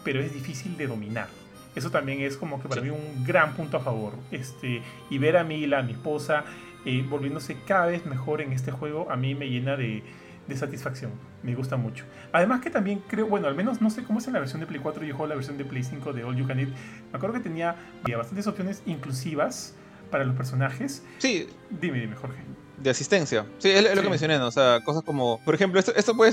pero 0.05 0.21
es 0.21 0.33
difícil 0.33 0.77
de 0.79 0.87
dominar. 0.87 1.29
Eso 1.75 1.91
también 1.91 2.23
es 2.23 2.37
como 2.37 2.61
que 2.63 2.69
para 2.69 2.81
mí 2.81 2.89
un 2.89 3.25
gran 3.25 3.55
punto 3.55 3.77
a 3.77 3.81
favor. 3.81 4.15
Este, 4.31 4.83
y 5.11 5.19
ver 5.19 5.37
a 5.37 5.45
Mila, 5.45 5.81
a 5.81 5.83
mi 5.83 5.93
esposa, 5.93 6.45
eh, 6.87 7.05
volviéndose 7.09 7.59
cada 7.67 7.87
vez 7.87 8.07
mejor 8.07 8.41
en 8.41 8.53
este 8.53 8.71
juego, 8.71 9.11
a 9.11 9.17
mí 9.17 9.35
me 9.35 9.51
llena 9.51 9.77
de, 9.77 10.03
de, 10.49 10.57
satisfacción. 10.57 11.11
Me 11.43 11.55
gusta 11.55 11.77
mucho. 11.77 12.07
Además 12.33 12.61
que 12.61 12.71
también 12.71 13.03
creo, 13.07 13.27
bueno, 13.27 13.49
al 13.49 13.55
menos 13.55 13.83
no 13.83 13.91
sé 13.91 14.03
cómo 14.03 14.19
es 14.19 14.27
en 14.29 14.33
la 14.33 14.41
versión 14.41 14.61
de 14.61 14.67
Play 14.67 14.81
4, 14.81 15.05
yo 15.05 15.15
juego 15.15 15.29
la 15.29 15.35
versión 15.35 15.59
de 15.59 15.65
Play 15.67 15.85
5 15.85 16.15
de 16.15 16.25
All 16.25 16.37
You 16.37 16.47
Can 16.47 16.59
Eat. 16.59 16.71
Me 17.13 17.17
acuerdo 17.17 17.35
que 17.35 17.41
tenía 17.43 17.77
bastantes 18.17 18.47
opciones 18.47 18.83
inclusivas 18.87 19.75
para 20.11 20.25
los 20.25 20.37
personajes. 20.37 21.03
Sí. 21.19 21.47
Dime, 21.71 22.01
dime, 22.01 22.17
Jorge. 22.17 22.43
de 22.79 22.91
asistencia. 22.91 23.47
Sí, 23.59 23.71
es, 23.71 23.95
lo 23.95 24.03
que 24.03 24.09
mencioné, 24.09 24.39
¿no? 24.39 24.49
O 24.49 24.51
sea, 24.51 24.81
cosas 24.85 25.03
como, 25.03 25.43
por 25.45 25.55
ejemplo, 25.55 25.79
esto, 25.79 25.95
esto 25.95 26.17
puede, 26.17 26.33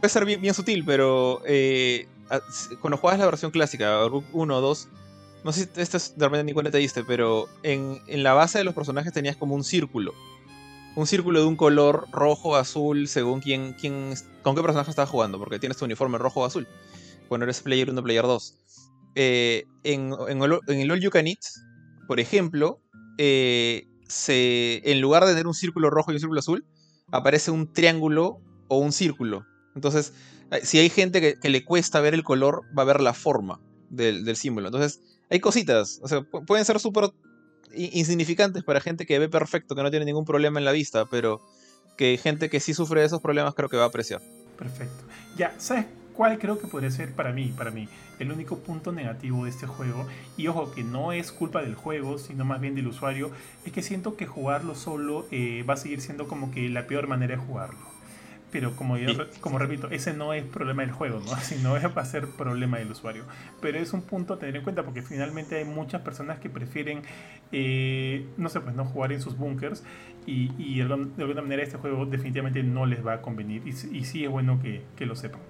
puede 0.00 0.08
ser 0.08 0.24
bien, 0.24 0.54
sutil, 0.54 0.84
pero 0.84 1.42
eh, 1.46 2.06
cuando 2.80 2.96
juegas 2.96 3.18
la 3.18 3.26
versión 3.26 3.50
clásica, 3.50 4.04
1 4.06 4.56
o 4.56 4.60
2, 4.60 4.88
no 5.44 5.52
sé 5.52 5.64
si 5.64 5.80
esto 5.80 5.96
es, 5.96 6.16
de 6.16 6.26
repente 6.26 6.44
ni 6.44 6.52
cuenta 6.52 6.70
te 6.70 6.78
diste, 6.78 7.04
pero 7.04 7.48
en, 7.62 8.00
en 8.06 8.22
la 8.22 8.34
base 8.34 8.58
de 8.58 8.64
los 8.64 8.74
personajes 8.74 9.12
tenías 9.12 9.36
como 9.36 9.54
un 9.54 9.64
círculo 9.64 10.14
un 10.94 11.06
círculo 11.06 11.40
de 11.40 11.46
un 11.46 11.56
color 11.56 12.06
rojo, 12.12 12.56
azul, 12.56 13.08
según 13.08 13.40
quién, 13.40 13.74
quién, 13.74 14.14
con 14.42 14.54
qué 14.54 14.62
personaje 14.62 14.90
estás 14.90 15.08
jugando, 15.08 15.38
porque 15.38 15.58
tienes 15.58 15.78
tu 15.78 15.84
uniforme 15.84 16.18
rojo 16.18 16.40
o 16.40 16.44
azul. 16.44 16.66
Cuando 17.28 17.44
eres 17.44 17.62
player 17.62 17.90
1, 17.90 18.02
player 18.02 18.24
2. 18.24 18.54
Eh, 19.14 19.64
en, 19.84 20.14
en, 20.28 20.42
el 20.42 20.90
All 20.90 21.00
You 21.00 21.10
Can 21.10 21.26
Eat, 21.26 21.40
por 22.06 22.20
ejemplo, 22.20 22.80
eh, 23.24 23.86
se, 24.08 24.82
en 24.90 25.00
lugar 25.00 25.24
de 25.24 25.30
tener 25.30 25.46
un 25.46 25.54
círculo 25.54 25.90
rojo 25.90 26.10
y 26.10 26.14
un 26.14 26.20
círculo 26.20 26.40
azul, 26.40 26.66
aparece 27.12 27.52
un 27.52 27.72
triángulo 27.72 28.40
o 28.66 28.78
un 28.78 28.90
círculo. 28.90 29.46
Entonces, 29.76 30.12
eh, 30.50 30.60
si 30.64 30.80
hay 30.80 30.90
gente 30.90 31.20
que, 31.20 31.48
le 31.48 31.64
cuesta 31.64 32.00
ver 32.00 32.14
el 32.14 32.24
color, 32.24 32.64
va 32.76 32.82
a 32.82 32.86
ver 32.86 33.00
la 33.00 33.14
forma 33.14 33.60
del, 33.90 34.24
del 34.24 34.34
símbolo. 34.34 34.66
Entonces, 34.66 35.00
hay 35.30 35.38
cositas. 35.38 36.00
O 36.02 36.08
sea, 36.08 36.22
pueden 36.22 36.64
ser 36.64 36.80
súper 36.80 37.10
insignificantes 37.72 38.64
para 38.64 38.80
gente 38.80 39.06
que 39.06 39.20
ve 39.20 39.28
perfecto, 39.28 39.76
que 39.76 39.84
no 39.84 39.90
tiene 39.90 40.04
ningún 40.04 40.24
problema 40.24 40.58
en 40.58 40.64
la 40.64 40.72
vista, 40.72 41.04
pero 41.06 41.40
que 41.96 42.18
gente 42.20 42.50
que 42.50 42.58
sí 42.58 42.74
sufre 42.74 43.02
de 43.02 43.06
esos 43.06 43.20
problemas 43.20 43.54
creo 43.54 43.68
que 43.68 43.76
va 43.76 43.84
a 43.84 43.86
apreciar. 43.86 44.20
Perfecto. 44.58 45.04
Ya, 45.36 45.54
¿sabes 45.58 45.86
cuál 46.14 46.38
creo 46.38 46.58
que 46.58 46.66
podría 46.66 46.90
ser 46.90 47.12
para 47.12 47.32
mí, 47.32 47.52
para 47.56 47.70
mí, 47.70 47.88
el 48.18 48.32
único 48.32 48.58
punto 48.58 48.92
negativo 48.92 49.44
de 49.44 49.50
este 49.50 49.66
juego? 49.66 50.06
Y 50.36 50.48
ojo, 50.48 50.72
que 50.72 50.84
no 50.84 51.12
es 51.12 51.32
culpa 51.32 51.62
del 51.62 51.74
juego, 51.74 52.18
sino 52.18 52.44
más 52.44 52.60
bien 52.60 52.74
del 52.74 52.86
usuario, 52.86 53.30
es 53.64 53.72
que 53.72 53.82
siento 53.82 54.16
que 54.16 54.26
jugarlo 54.26 54.74
solo 54.74 55.26
eh, 55.30 55.64
va 55.68 55.74
a 55.74 55.76
seguir 55.76 56.00
siendo 56.00 56.28
como 56.28 56.50
que 56.50 56.68
la 56.68 56.86
peor 56.86 57.06
manera 57.08 57.36
de 57.36 57.42
jugarlo. 57.42 57.92
Pero 58.52 58.76
como 58.76 58.98
yo, 58.98 59.08
como 59.40 59.58
repito, 59.58 59.88
ese 59.90 60.12
no 60.12 60.34
es 60.34 60.44
problema 60.44 60.82
del 60.82 60.92
juego, 60.92 61.20
¿no? 61.20 61.34
Sino 61.40 61.72
va 61.72 62.02
a 62.02 62.04
ser 62.04 62.28
problema 62.28 62.78
del 62.78 62.90
usuario. 62.90 63.24
Pero 63.62 63.78
es 63.78 63.94
un 63.94 64.02
punto 64.02 64.34
a 64.34 64.38
tener 64.38 64.56
en 64.56 64.62
cuenta 64.62 64.84
porque 64.84 65.00
finalmente 65.00 65.56
hay 65.56 65.64
muchas 65.64 66.02
personas 66.02 66.38
que 66.38 66.50
prefieren, 66.50 67.00
eh, 67.50 68.26
no 68.36 68.50
sé, 68.50 68.60
pues 68.60 68.76
no 68.76 68.84
jugar 68.84 69.12
en 69.12 69.22
sus 69.22 69.38
bunkers 69.38 69.82
y, 70.26 70.52
y, 70.58 70.76
de 70.76 70.82
alguna 70.84 71.42
manera 71.42 71.62
este 71.62 71.78
juego 71.78 72.06
definitivamente 72.06 72.62
no 72.62 72.84
les 72.84 73.04
va 73.04 73.14
a 73.14 73.22
convenir. 73.22 73.62
Y, 73.64 73.70
y 73.70 74.04
sí 74.04 74.24
es 74.24 74.30
bueno 74.30 74.60
que, 74.62 74.82
que, 74.96 75.06
lo 75.06 75.16
sepan. 75.16 75.40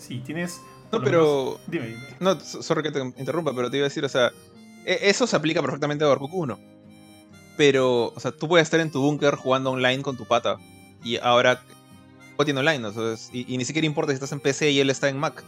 Si 0.00 0.18
tienes... 0.20 0.60
No, 0.90 1.02
pero... 1.02 1.60
dime, 1.66 1.86
dime. 1.86 2.00
No, 2.18 2.40
sorry 2.40 2.82
que 2.82 2.90
te 2.90 3.00
interrumpa, 3.00 3.54
pero 3.54 3.70
te 3.70 3.76
iba 3.76 3.86
a 3.86 3.88
decir, 3.88 4.04
o 4.04 4.08
sea, 4.08 4.32
e, 4.84 4.98
eso 5.02 5.26
se 5.26 5.36
aplica 5.36 5.60
perfectamente 5.60 6.04
a 6.04 6.08
Overcooked 6.08 6.36
1. 6.36 6.58
Pero, 7.56 8.06
o 8.06 8.20
sea, 8.20 8.32
tú 8.32 8.48
puedes 8.48 8.66
estar 8.66 8.80
en 8.80 8.90
tu 8.90 9.00
búnker 9.00 9.34
jugando 9.36 9.70
online 9.70 10.02
con 10.02 10.16
tu 10.16 10.24
pata. 10.24 10.56
Y 11.04 11.16
ahora 11.18 11.62
tiene 12.44 12.60
online, 12.60 12.88
y, 13.32 13.56
ni 13.56 13.64
siquiera 13.64 13.86
importa 13.86 14.12
si 14.12 14.14
estás 14.14 14.32
en 14.32 14.40
PC 14.40 14.70
y 14.70 14.80
él 14.80 14.90
está 14.90 15.08
en 15.08 15.18
Mac. 15.18 15.42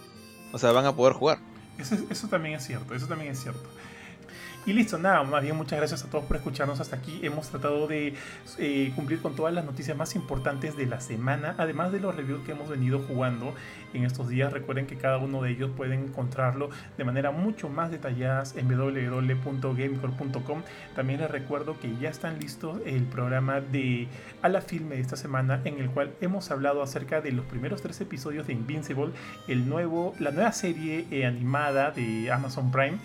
O 0.52 0.58
sea, 0.58 0.72
van 0.72 0.86
a 0.86 0.94
poder 0.94 1.14
jugar. 1.14 1.38
Eso, 1.78 1.96
eso 2.10 2.28
también 2.28 2.56
es 2.56 2.66
cierto, 2.66 2.94
eso 2.94 3.06
también 3.06 3.32
es 3.32 3.42
cierto. 3.42 3.66
Y 4.64 4.72
listo, 4.72 4.96
nada, 4.96 5.24
más 5.24 5.42
bien 5.42 5.56
muchas 5.56 5.76
gracias 5.76 6.04
a 6.04 6.06
todos 6.08 6.24
por 6.24 6.36
escucharnos 6.36 6.78
hasta 6.78 6.94
aquí. 6.94 7.18
Hemos 7.24 7.48
tratado 7.48 7.88
de 7.88 8.14
eh, 8.58 8.92
cumplir 8.94 9.20
con 9.20 9.34
todas 9.34 9.52
las 9.52 9.64
noticias 9.64 9.96
más 9.96 10.14
importantes 10.14 10.76
de 10.76 10.86
la 10.86 11.00
semana, 11.00 11.56
además 11.58 11.90
de 11.90 11.98
los 11.98 12.14
reviews 12.14 12.44
que 12.46 12.52
hemos 12.52 12.68
venido 12.68 13.00
jugando 13.00 13.56
en 13.92 14.04
estos 14.04 14.28
días. 14.28 14.52
Recuerden 14.52 14.86
que 14.86 14.96
cada 14.96 15.18
uno 15.18 15.42
de 15.42 15.50
ellos 15.50 15.72
pueden 15.76 16.04
encontrarlo 16.04 16.70
de 16.96 17.02
manera 17.02 17.32
mucho 17.32 17.68
más 17.68 17.90
detallada 17.90 18.44
en 18.54 18.68
www.gamecore.com. 18.68 20.62
También 20.94 21.18
les 21.18 21.30
recuerdo 21.32 21.80
que 21.80 21.96
ya 22.00 22.10
están 22.10 22.38
listos 22.38 22.78
el 22.86 23.02
programa 23.02 23.60
de 23.60 24.06
A 24.42 24.48
la 24.48 24.60
Filme 24.60 24.94
de 24.94 25.00
esta 25.00 25.16
semana, 25.16 25.60
en 25.64 25.80
el 25.80 25.90
cual 25.90 26.12
hemos 26.20 26.52
hablado 26.52 26.82
acerca 26.82 27.20
de 27.20 27.32
los 27.32 27.44
primeros 27.46 27.82
tres 27.82 28.00
episodios 28.00 28.46
de 28.46 28.52
Invincible, 28.52 29.10
el 29.48 29.68
nuevo, 29.68 30.14
la 30.20 30.30
nueva 30.30 30.52
serie 30.52 31.04
eh, 31.10 31.26
animada 31.26 31.90
de 31.90 32.30
Amazon 32.30 32.70
Prime 32.70 32.98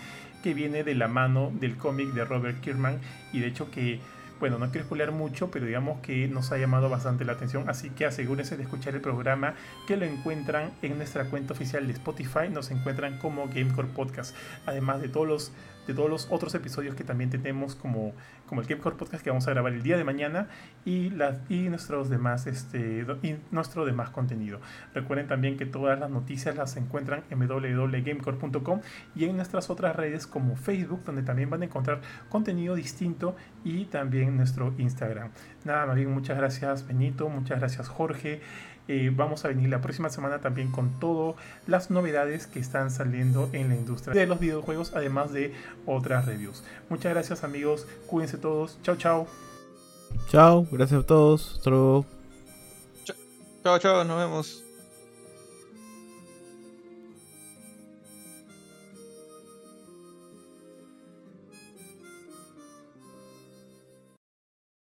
que 0.47 0.53
viene 0.53 0.85
de 0.85 0.95
la 0.95 1.09
mano 1.09 1.51
del 1.59 1.75
cómic 1.75 2.13
de 2.13 2.23
Robert 2.23 2.61
Kirkman 2.61 3.01
y 3.33 3.41
de 3.41 3.47
hecho 3.47 3.69
que, 3.69 3.99
bueno, 4.39 4.57
no 4.57 4.71
quiero 4.71 4.85
spoiler 4.85 5.11
mucho, 5.11 5.51
pero 5.51 5.65
digamos 5.65 5.99
que 5.99 6.29
nos 6.29 6.53
ha 6.53 6.57
llamado 6.57 6.87
bastante 6.87 7.25
la 7.25 7.33
atención, 7.33 7.69
así 7.69 7.89
que 7.89 8.05
asegúrense 8.05 8.55
de 8.55 8.63
escuchar 8.63 8.95
el 8.95 9.01
programa 9.01 9.55
que 9.89 9.97
lo 9.97 10.05
encuentran 10.05 10.71
en 10.81 10.95
nuestra 10.95 11.25
cuenta 11.25 11.51
oficial 11.51 11.85
de 11.85 11.91
Spotify, 11.91 12.47
nos 12.49 12.71
encuentran 12.71 13.17
como 13.17 13.49
Gamecore 13.49 13.89
Podcast, 13.89 14.33
además 14.65 15.01
de 15.01 15.09
todos 15.09 15.27
los 15.27 15.51
de 15.87 15.93
todos 15.93 16.09
los 16.09 16.27
otros 16.29 16.53
episodios 16.53 16.95
que 16.95 17.03
también 17.03 17.29
tenemos 17.29 17.75
como, 17.75 18.13
como 18.45 18.61
el 18.61 18.67
Gamecore 18.67 18.97
Podcast 18.97 19.23
que 19.23 19.29
vamos 19.29 19.47
a 19.47 19.51
grabar 19.51 19.73
el 19.73 19.81
día 19.81 19.97
de 19.97 20.03
mañana 20.03 20.49
y, 20.85 21.09
las, 21.09 21.39
y 21.49 21.69
nuestros 21.69 22.09
demás, 22.09 22.45
este, 22.45 23.05
y 23.23 23.37
nuestro 23.51 23.85
demás 23.85 24.09
contenido. 24.09 24.59
Recuerden 24.93 25.27
también 25.27 25.57
que 25.57 25.65
todas 25.65 25.99
las 25.99 26.09
noticias 26.09 26.55
las 26.55 26.75
encuentran 26.77 27.23
en 27.29 27.39
www.gamecore.com 27.39 28.81
y 29.15 29.25
en 29.25 29.35
nuestras 29.35 29.69
otras 29.69 29.95
redes 29.95 30.27
como 30.27 30.55
Facebook, 30.55 31.03
donde 31.05 31.23
también 31.23 31.49
van 31.49 31.61
a 31.61 31.65
encontrar 31.65 32.01
contenido 32.29 32.75
distinto 32.75 33.35
y 33.63 33.85
también 33.85 34.37
nuestro 34.37 34.73
Instagram. 34.77 35.31
Nada, 35.63 35.85
más 35.85 35.95
bien 35.95 36.11
muchas 36.11 36.37
gracias 36.37 36.85
Benito, 36.87 37.29
muchas 37.29 37.59
gracias 37.59 37.87
Jorge. 37.87 38.41
Eh, 38.87 39.11
vamos 39.13 39.43
a 39.43 39.49
venir 39.49 39.69
la 39.69 39.81
próxima 39.81 40.09
semana 40.09 40.39
también 40.39 40.71
con 40.71 40.99
todas 40.99 41.35
las 41.65 41.91
novedades 41.91 42.47
que 42.47 42.59
están 42.59 42.89
saliendo 42.91 43.49
en 43.53 43.69
la 43.69 43.75
industria 43.75 44.13
de 44.13 44.27
los 44.27 44.39
videojuegos, 44.39 44.93
además 44.95 45.33
de 45.33 45.53
otras 45.85 46.25
reviews. 46.25 46.63
Muchas 46.89 47.13
gracias 47.13 47.43
amigos, 47.43 47.87
cuídense 48.07 48.37
todos, 48.37 48.77
chao 48.83 48.95
chao. 48.95 49.27
Chao, 50.29 50.65
gracias 50.71 51.03
a 51.03 51.05
todos, 51.05 51.59
Chao, 53.63 53.79
chao, 53.79 54.03
nos 54.05 54.17
vemos. 54.17 54.66